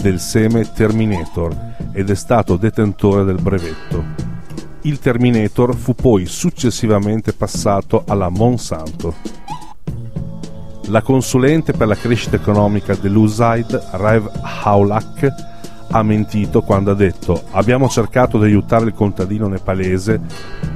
del 0.00 0.20
seme 0.20 0.70
Terminator 0.72 1.52
ed 1.90 2.10
è 2.10 2.14
stato 2.14 2.56
detentore 2.56 3.24
del 3.24 3.42
brevetto. 3.42 4.04
Il 4.82 5.00
Terminator 5.00 5.74
fu 5.74 5.96
poi 5.96 6.26
successivamente 6.26 7.32
passato 7.32 8.04
alla 8.06 8.28
Monsanto. 8.28 9.16
La 10.82 11.02
consulente 11.02 11.72
per 11.72 11.88
la 11.88 11.96
crescita 11.96 12.36
economica 12.36 12.94
dell'USAID, 12.94 13.88
Rev 13.94 14.30
Haulak, 14.62 15.59
ha 15.92 16.02
mentito 16.02 16.62
quando 16.62 16.92
ha 16.92 16.94
detto 16.94 17.42
abbiamo 17.50 17.88
cercato 17.88 18.38
di 18.38 18.44
aiutare 18.44 18.86
il 18.86 18.94
contadino 18.94 19.48
nepalese 19.48 20.20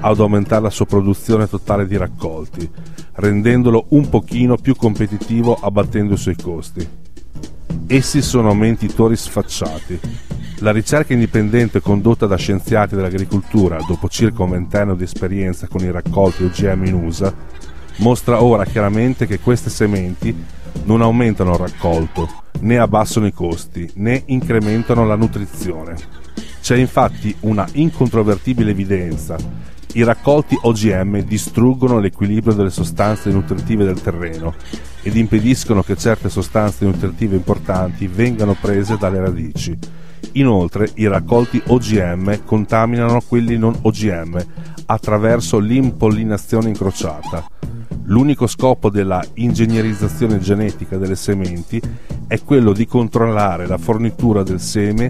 ad 0.00 0.20
aumentare 0.20 0.62
la 0.62 0.70
sua 0.70 0.86
produzione 0.86 1.48
totale 1.48 1.86
di 1.86 1.96
raccolti, 1.96 2.68
rendendolo 3.14 3.86
un 3.90 4.08
pochino 4.08 4.56
più 4.56 4.74
competitivo 4.74 5.54
abbattendo 5.54 6.14
i 6.14 6.18
suoi 6.18 6.36
costi. 6.36 6.86
Essi 7.86 8.22
sono 8.22 8.54
mentitori 8.54 9.16
sfacciati. 9.16 10.00
La 10.58 10.72
ricerca 10.72 11.12
indipendente 11.12 11.80
condotta 11.80 12.26
da 12.26 12.36
scienziati 12.36 12.94
dell'agricoltura 12.94 13.78
dopo 13.86 14.08
circa 14.08 14.42
un 14.42 14.50
ventennio 14.50 14.94
di 14.94 15.04
esperienza 15.04 15.68
con 15.68 15.82
i 15.82 15.90
raccolti 15.90 16.44
OGM 16.44 16.84
in 16.86 16.94
USA 16.94 17.32
mostra 17.96 18.42
ora 18.42 18.64
chiaramente 18.64 19.26
che 19.26 19.40
queste 19.40 19.70
sementi 19.70 20.34
non 20.84 21.00
aumentano 21.00 21.52
il 21.52 21.58
raccolto, 21.58 22.28
né 22.60 22.78
abbassano 22.78 23.26
i 23.26 23.32
costi, 23.32 23.90
né 23.94 24.22
incrementano 24.26 25.06
la 25.06 25.16
nutrizione. 25.16 25.96
C'è 26.60 26.76
infatti 26.76 27.34
una 27.40 27.66
incontrovertibile 27.72 28.70
evidenza. 28.70 29.36
I 29.92 30.02
raccolti 30.02 30.58
OGM 30.60 31.20
distruggono 31.20 32.00
l'equilibrio 32.00 32.54
delle 32.54 32.70
sostanze 32.70 33.30
nutritive 33.30 33.84
del 33.84 34.00
terreno 34.00 34.54
ed 35.02 35.14
impediscono 35.16 35.82
che 35.82 35.96
certe 35.96 36.28
sostanze 36.28 36.84
nutritive 36.84 37.36
importanti 37.36 38.06
vengano 38.06 38.56
prese 38.60 38.96
dalle 38.98 39.20
radici. 39.20 39.78
Inoltre 40.32 40.90
i 40.94 41.06
raccolti 41.06 41.62
OGM 41.66 42.44
contaminano 42.44 43.20
quelli 43.20 43.56
non 43.56 43.78
OGM 43.82 44.44
attraverso 44.86 45.58
l'impollinazione 45.58 46.68
incrociata. 46.68 47.46
L'unico 48.04 48.46
scopo 48.46 48.90
della 48.90 49.24
ingegnerizzazione 49.34 50.38
genetica 50.38 50.98
delle 50.98 51.16
sementi 51.16 51.80
è 52.26 52.42
quello 52.42 52.72
di 52.72 52.86
controllare 52.86 53.66
la 53.66 53.78
fornitura 53.78 54.42
del 54.42 54.60
seme 54.60 55.08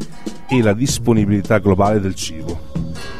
e 0.48 0.62
la 0.62 0.72
disponibilità 0.74 1.58
globale 1.58 2.00
del 2.00 2.14
cibo. 2.14 2.72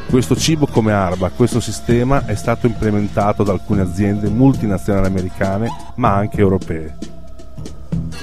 Questo 0.09 0.35
cibo 0.35 0.65
come 0.65 0.93
arba, 0.93 1.29
questo 1.29 1.59
sistema 1.59 2.25
è 2.25 2.35
stato 2.35 2.67
implementato 2.67 3.43
da 3.43 3.51
alcune 3.51 3.81
aziende 3.81 4.29
multinazionali 4.29 5.07
americane 5.07 5.69
ma 5.95 6.13
anche 6.13 6.39
europee. 6.39 6.97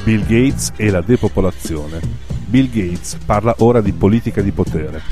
Bill 0.05 0.23
Gates 0.23 0.73
e 0.77 0.91
la 0.91 1.01
depopolazione. 1.01 2.01
Bill 2.47 2.71
Gates 2.71 3.19
parla 3.25 3.55
ora 3.59 3.81
di 3.81 3.93
politica 3.93 4.41
di 4.41 4.53
potere. 4.53 5.03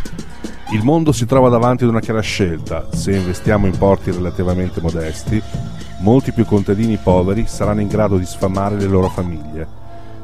Il 0.72 0.84
mondo 0.84 1.10
si 1.10 1.26
trova 1.26 1.48
davanti 1.48 1.82
ad 1.82 1.90
una 1.90 1.98
chiara 1.98 2.20
scelta, 2.20 2.86
se 2.92 3.16
investiamo 3.16 3.66
in 3.66 3.76
porti 3.76 4.12
relativamente 4.12 4.80
modesti, 4.80 5.42
molti 5.98 6.30
più 6.30 6.44
contadini 6.44 6.96
poveri 6.96 7.46
saranno 7.48 7.80
in 7.80 7.88
grado 7.88 8.16
di 8.16 8.24
sfamare 8.24 8.76
le 8.76 8.86
loro 8.86 9.08
famiglie. 9.08 9.66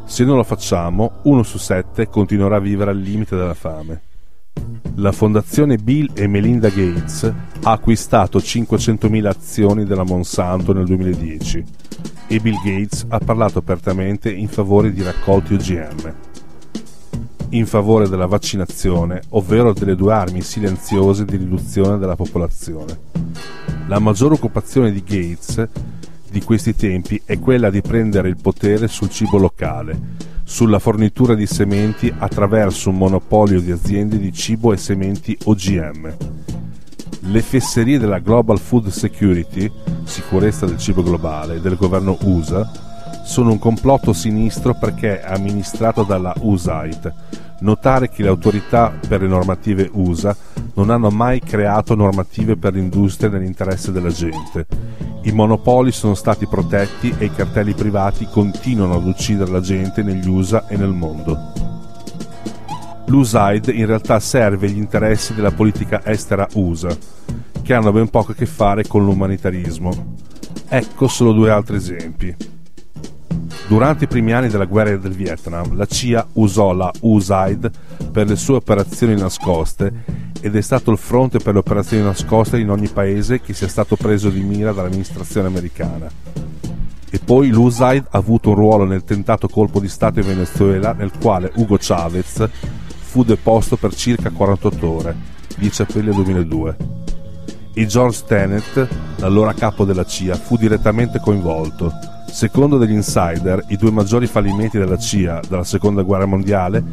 Se 0.04 0.24
non 0.24 0.36
lo 0.36 0.44
facciamo, 0.44 1.18
uno 1.22 1.42
su 1.42 1.58
sette 1.58 2.08
continuerà 2.08 2.56
a 2.56 2.60
vivere 2.60 2.92
al 2.92 2.98
limite 2.98 3.34
della 3.34 3.54
fame. 3.54 4.02
La 4.94 5.10
fondazione 5.10 5.78
Bill 5.78 6.10
e 6.14 6.28
Melinda 6.28 6.68
Gates 6.68 7.24
ha 7.62 7.72
acquistato 7.72 8.38
500.000 8.38 9.26
azioni 9.26 9.84
della 9.84 10.04
Monsanto 10.04 10.72
nel 10.72 10.86
2010 10.86 11.64
e 12.28 12.38
Bill 12.38 12.56
Gates 12.62 13.04
ha 13.08 13.18
parlato 13.18 13.58
apertamente 13.58 14.30
in 14.30 14.46
favore 14.46 14.92
di 14.92 15.02
raccolti 15.02 15.54
OGM, 15.54 16.14
in 17.50 17.66
favore 17.66 18.08
della 18.08 18.26
vaccinazione, 18.26 19.22
ovvero 19.30 19.72
delle 19.72 19.94
due 19.94 20.12
armi 20.12 20.40
silenziose 20.40 21.24
di 21.24 21.36
riduzione 21.36 21.98
della 21.98 22.16
popolazione. 22.16 22.98
La 23.88 23.98
maggiore 23.98 24.34
occupazione 24.34 24.90
di 24.90 25.02
Gates 25.04 25.68
di 26.28 26.42
questi 26.42 26.74
tempi 26.74 27.20
è 27.24 27.38
quella 27.38 27.70
di 27.70 27.80
prendere 27.80 28.28
il 28.28 28.36
potere 28.40 28.88
sul 28.88 29.10
cibo 29.10 29.38
locale, 29.38 29.98
sulla 30.42 30.78
fornitura 30.78 31.34
di 31.34 31.46
sementi 31.46 32.12
attraverso 32.16 32.90
un 32.90 32.96
monopolio 32.96 33.60
di 33.60 33.70
aziende 33.70 34.18
di 34.18 34.32
cibo 34.32 34.72
e 34.72 34.76
sementi 34.76 35.36
OGM. 35.44 36.16
Le 37.20 37.42
fesserie 37.42 37.98
della 37.98 38.18
Global 38.18 38.58
Food 38.58 38.88
Security, 38.88 39.70
sicurezza 40.04 40.66
del 40.66 40.78
cibo 40.78 41.02
globale, 41.02 41.60
del 41.60 41.76
governo 41.76 42.16
USA, 42.22 42.85
sono 43.26 43.50
un 43.50 43.58
complotto 43.58 44.12
sinistro 44.12 44.74
perché 44.74 45.20
amministrato 45.20 46.04
dalla 46.04 46.32
USAID. 46.38 47.12
Notare 47.58 48.08
che 48.08 48.22
le 48.22 48.28
autorità 48.28 48.96
per 49.06 49.20
le 49.20 49.26
normative 49.26 49.90
USA 49.94 50.34
non 50.74 50.90
hanno 50.90 51.10
mai 51.10 51.40
creato 51.40 51.96
normative 51.96 52.56
per 52.56 52.74
l'industria 52.74 53.28
nell'interesse 53.28 53.90
della 53.90 54.10
gente. 54.10 54.66
I 55.22 55.32
monopoli 55.32 55.90
sono 55.90 56.14
stati 56.14 56.46
protetti 56.46 57.12
e 57.18 57.24
i 57.24 57.32
cartelli 57.32 57.74
privati 57.74 58.28
continuano 58.30 58.94
ad 58.94 59.06
uccidere 59.06 59.50
la 59.50 59.60
gente 59.60 60.04
negli 60.04 60.28
USA 60.28 60.68
e 60.68 60.76
nel 60.76 60.92
mondo. 60.92 61.52
L'USAID 63.06 63.72
in 63.74 63.86
realtà 63.86 64.20
serve 64.20 64.70
gli 64.70 64.78
interessi 64.78 65.34
della 65.34 65.50
politica 65.50 66.00
estera 66.04 66.46
USA, 66.54 66.96
che 67.60 67.74
hanno 67.74 67.90
ben 67.90 68.08
poco 68.08 68.32
a 68.32 68.34
che 68.34 68.46
fare 68.46 68.86
con 68.86 69.04
l'umanitarismo. 69.04 70.14
Ecco 70.68 71.08
solo 71.08 71.32
due 71.32 71.50
altri 71.50 71.76
esempi. 71.76 72.54
Durante 73.68 74.04
i 74.04 74.06
primi 74.06 74.32
anni 74.32 74.48
della 74.48 74.64
guerra 74.64 74.96
del 74.96 75.12
Vietnam, 75.12 75.76
la 75.76 75.86
CIA 75.86 76.24
usò 76.34 76.72
la 76.72 76.92
USAID 77.00 77.70
per 78.12 78.28
le 78.28 78.36
sue 78.36 78.54
operazioni 78.54 79.16
nascoste 79.16 80.04
ed 80.40 80.54
è 80.54 80.60
stato 80.60 80.92
il 80.92 80.98
fronte 80.98 81.40
per 81.40 81.54
le 81.54 81.58
operazioni 81.58 82.04
nascoste 82.04 82.60
in 82.60 82.70
ogni 82.70 82.86
paese 82.86 83.40
che 83.40 83.54
sia 83.54 83.66
stato 83.66 83.96
preso 83.96 84.30
di 84.30 84.40
mira 84.40 84.70
dall'amministrazione 84.70 85.48
americana. 85.48 86.08
E 87.10 87.18
poi 87.18 87.48
l'USAID 87.48 88.06
ha 88.10 88.18
avuto 88.18 88.50
un 88.50 88.54
ruolo 88.54 88.84
nel 88.84 89.02
tentato 89.02 89.48
colpo 89.48 89.80
di 89.80 89.88
Stato 89.88 90.20
in 90.20 90.26
Venezuela 90.26 90.92
nel 90.92 91.10
quale 91.20 91.50
Hugo 91.56 91.76
Chavez 91.80 92.48
fu 93.00 93.24
deposto 93.24 93.76
per 93.76 93.92
circa 93.96 94.30
48 94.30 94.88
ore, 94.88 95.16
10 95.56 95.82
aprile 95.82 96.12
2002. 96.12 96.76
E 97.74 97.86
George 97.86 98.22
Tenet, 98.28 98.88
l'allora 99.16 99.54
capo 99.54 99.84
della 99.84 100.04
CIA, 100.04 100.36
fu 100.36 100.56
direttamente 100.56 101.18
coinvolto. 101.18 102.15
Secondo 102.30 102.76
degli 102.76 102.92
insider, 102.92 103.64
i 103.68 103.76
due 103.76 103.90
maggiori 103.90 104.26
fallimenti 104.26 104.76
della 104.76 104.98
CIA 104.98 105.40
dalla 105.48 105.64
seconda 105.64 106.02
guerra 106.02 106.26
mondiale 106.26 106.84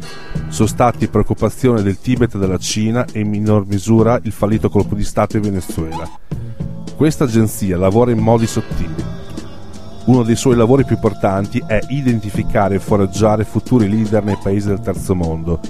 sono 0.48 0.68
stati 0.68 1.06
preoccupazione 1.08 1.82
del 1.82 2.00
Tibet 2.00 2.34
e 2.34 2.38
della 2.38 2.56
Cina 2.56 3.04
e 3.12 3.20
in 3.20 3.28
minor 3.28 3.66
misura 3.66 4.18
il 4.22 4.32
fallito 4.32 4.70
colpo 4.70 4.94
di 4.94 5.04
Stato 5.04 5.36
in 5.36 5.42
Venezuela. 5.42 6.08
Questa 6.96 7.24
agenzia 7.24 7.76
lavora 7.76 8.10
in 8.10 8.18
modi 8.18 8.46
sottili. 8.46 8.94
Uno 10.06 10.22
dei 10.22 10.36
suoi 10.36 10.56
lavori 10.56 10.84
più 10.84 10.94
importanti 10.94 11.62
è 11.66 11.78
identificare 11.88 12.76
e 12.76 12.80
foraggiare 12.80 13.44
futuri 13.44 13.88
leader 13.88 14.22
nei 14.22 14.38
paesi 14.42 14.68
del 14.68 14.80
terzo 14.80 15.14
mondo, 15.14 15.60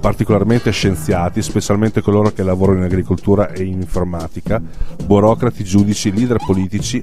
particolarmente 0.00 0.70
scienziati, 0.70 1.42
specialmente 1.42 2.00
coloro 2.00 2.30
che 2.30 2.42
lavorano 2.42 2.78
in 2.78 2.84
agricoltura 2.84 3.50
e 3.50 3.64
in 3.64 3.80
informatica, 3.80 4.62
burocrati, 5.04 5.64
giudici, 5.64 6.12
leader 6.12 6.38
politici 6.44 7.02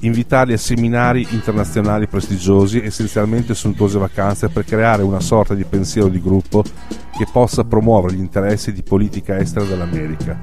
invitarli 0.00 0.52
a 0.52 0.58
seminari 0.58 1.26
internazionali 1.30 2.06
prestigiosi, 2.06 2.80
essenzialmente 2.80 3.54
sontuose 3.54 3.98
vacanze 3.98 4.48
per 4.48 4.64
creare 4.64 5.02
una 5.02 5.20
sorta 5.20 5.54
di 5.54 5.64
pensiero 5.64 6.08
di 6.08 6.20
gruppo 6.20 6.62
che 6.62 7.26
possa 7.32 7.64
promuovere 7.64 8.14
gli 8.14 8.20
interessi 8.20 8.72
di 8.72 8.82
politica 8.82 9.38
estera 9.38 9.64
dell'America. 9.64 10.40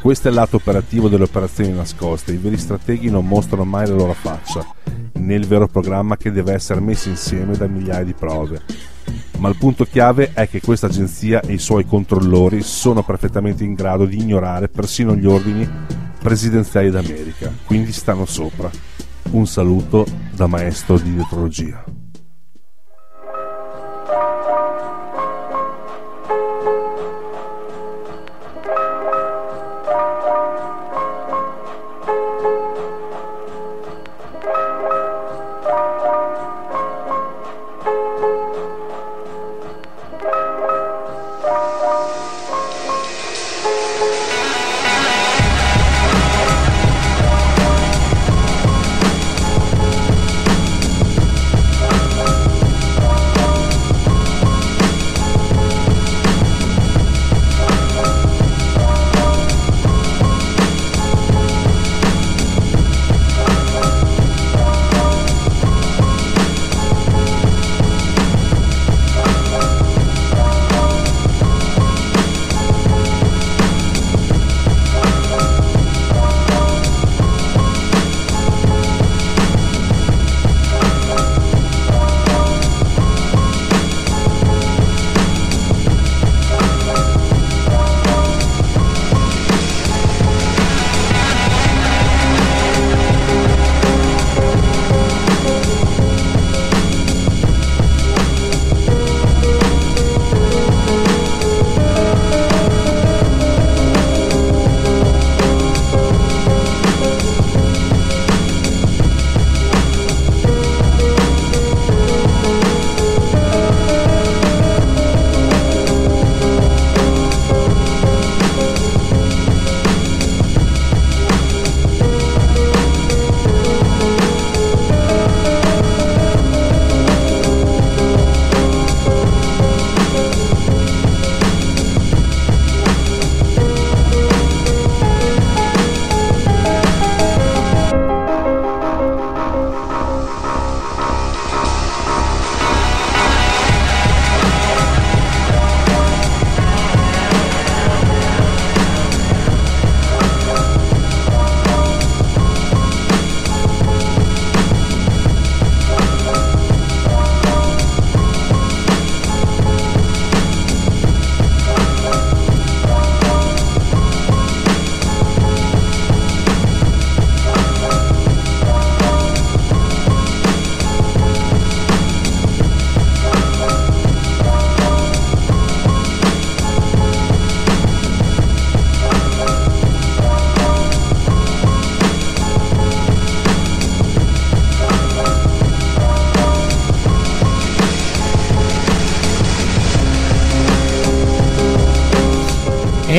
Questo 0.00 0.28
è 0.28 0.30
il 0.30 0.36
lato 0.36 0.56
operativo 0.56 1.08
delle 1.08 1.24
operazioni 1.24 1.72
nascoste, 1.72 2.32
i 2.32 2.36
veri 2.36 2.56
strateghi 2.56 3.10
non 3.10 3.26
mostrano 3.26 3.64
mai 3.64 3.88
la 3.88 3.94
loro 3.94 4.12
faccia, 4.12 4.64
né 5.14 5.34
il 5.34 5.46
vero 5.46 5.66
programma 5.66 6.16
che 6.16 6.30
deve 6.30 6.52
essere 6.52 6.80
messo 6.80 7.08
insieme 7.08 7.56
da 7.56 7.66
migliaia 7.66 8.04
di 8.04 8.14
prove. 8.14 8.62
Ma 9.38 9.48
il 9.48 9.56
punto 9.56 9.84
chiave 9.84 10.30
è 10.32 10.48
che 10.48 10.60
questa 10.60 10.86
agenzia 10.86 11.40
e 11.40 11.54
i 11.54 11.58
suoi 11.58 11.84
controllori 11.84 12.62
sono 12.62 13.02
perfettamente 13.02 13.64
in 13.64 13.74
grado 13.74 14.06
di 14.06 14.18
ignorare 14.18 14.68
persino 14.68 15.14
gli 15.14 15.26
ordini 15.26 15.68
presidenziali 16.26 16.90
d'America, 16.90 17.52
quindi 17.64 17.92
stanno 17.92 18.24
sopra. 18.24 18.68
Un 19.30 19.46
saluto 19.46 20.04
da 20.34 20.48
maestro 20.48 20.98
di 20.98 21.12
dietrologia. 21.12 21.84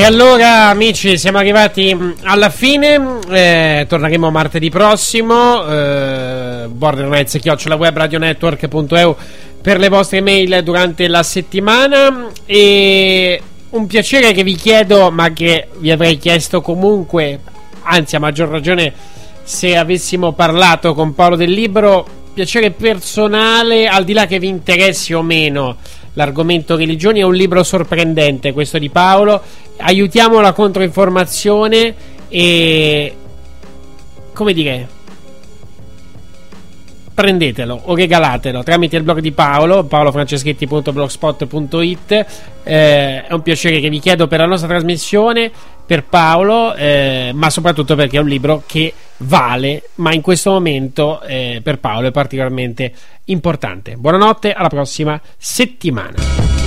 Allora, 0.08 0.70
amici, 0.70 1.18
siamo 1.18 1.38
arrivati 1.38 1.94
mm, 1.94 2.12
alla 2.24 2.50
fine. 2.50 3.20
Eh, 3.30 3.86
torneremo 3.90 4.32
martedì 4.32 4.70
prossimo. 4.70 5.68
Eh, 5.68 6.68
Borderlands 6.70 7.38
webradionetwork.eu 7.44 9.16
per 9.62 9.80
le 9.80 9.90
vostre 9.90 10.22
mail 10.22 10.64
durante 10.64 11.10
la 11.10 11.24
settimana. 11.24 12.30
E 12.46 13.42
un 13.72 13.86
piacere 13.86 14.32
che 14.32 14.44
vi 14.44 14.56
chiedo, 14.56 15.12
ma 15.12 15.34
che 15.34 15.68
vi 15.80 15.92
avrei 15.92 16.18
chiesto 16.18 16.62
comunque, 16.62 17.42
anzi, 17.82 18.16
a 18.16 18.20
maggior 18.20 18.48
ragione 18.48 18.94
se 19.44 19.76
avessimo 19.76 20.32
parlato 20.32 20.94
con 20.94 21.14
Paolo 21.16 21.36
del 21.36 21.52
libro. 21.52 22.08
Piacere 22.34 22.72
personale, 22.72 23.88
al 23.88 24.06
di 24.06 24.14
là 24.14 24.26
che 24.26 24.40
vi 24.40 24.48
interessi 24.48 25.12
o 25.14 25.22
meno 25.22 25.76
l'argomento 26.18 26.76
religioni, 26.76 27.20
è 27.20 27.24
un 27.24 27.36
libro 27.36 27.64
sorprendente 27.64 28.52
questo 28.52 28.80
di 28.80 28.90
Paolo. 28.90 29.40
Aiutiamo 29.78 30.42
la 30.42 30.52
controinformazione 30.52 31.94
e 32.28 33.16
come 34.34 34.54
dire 34.54 34.88
prendetelo 37.18 37.82
o 37.86 37.96
regalatelo 37.96 38.62
tramite 38.62 38.96
il 38.96 39.02
blog 39.02 39.22
di 39.22 39.32
Paolo, 39.32 39.86
paolofranceschetti.blogspot.it. 39.86 42.26
Eh, 42.64 43.26
è 43.26 43.34
un 43.34 43.42
piacere 43.42 43.80
che 43.80 43.90
vi 43.90 44.00
chiedo 44.00 44.28
per 44.28 44.38
la 44.38 44.46
nostra 44.46 44.68
trasmissione, 44.68 45.50
per 45.84 46.04
Paolo, 46.04 46.76
eh, 46.76 47.32
ma 47.34 47.50
soprattutto 47.50 47.96
perché 47.96 48.18
è 48.18 48.20
un 48.20 48.28
libro 48.28 48.62
che 48.68 48.94
vale, 49.18 49.90
ma 49.96 50.14
in 50.14 50.22
questo 50.22 50.52
momento 50.52 51.20
eh, 51.24 51.60
per 51.64 51.80
Paolo 51.80 52.10
è 52.10 52.12
particolarmente 52.12 52.94
importante. 53.26 53.96
Buonanotte, 53.96 54.54
alla 54.54 54.70
prossima 54.70 55.20
settimana. 55.38 56.67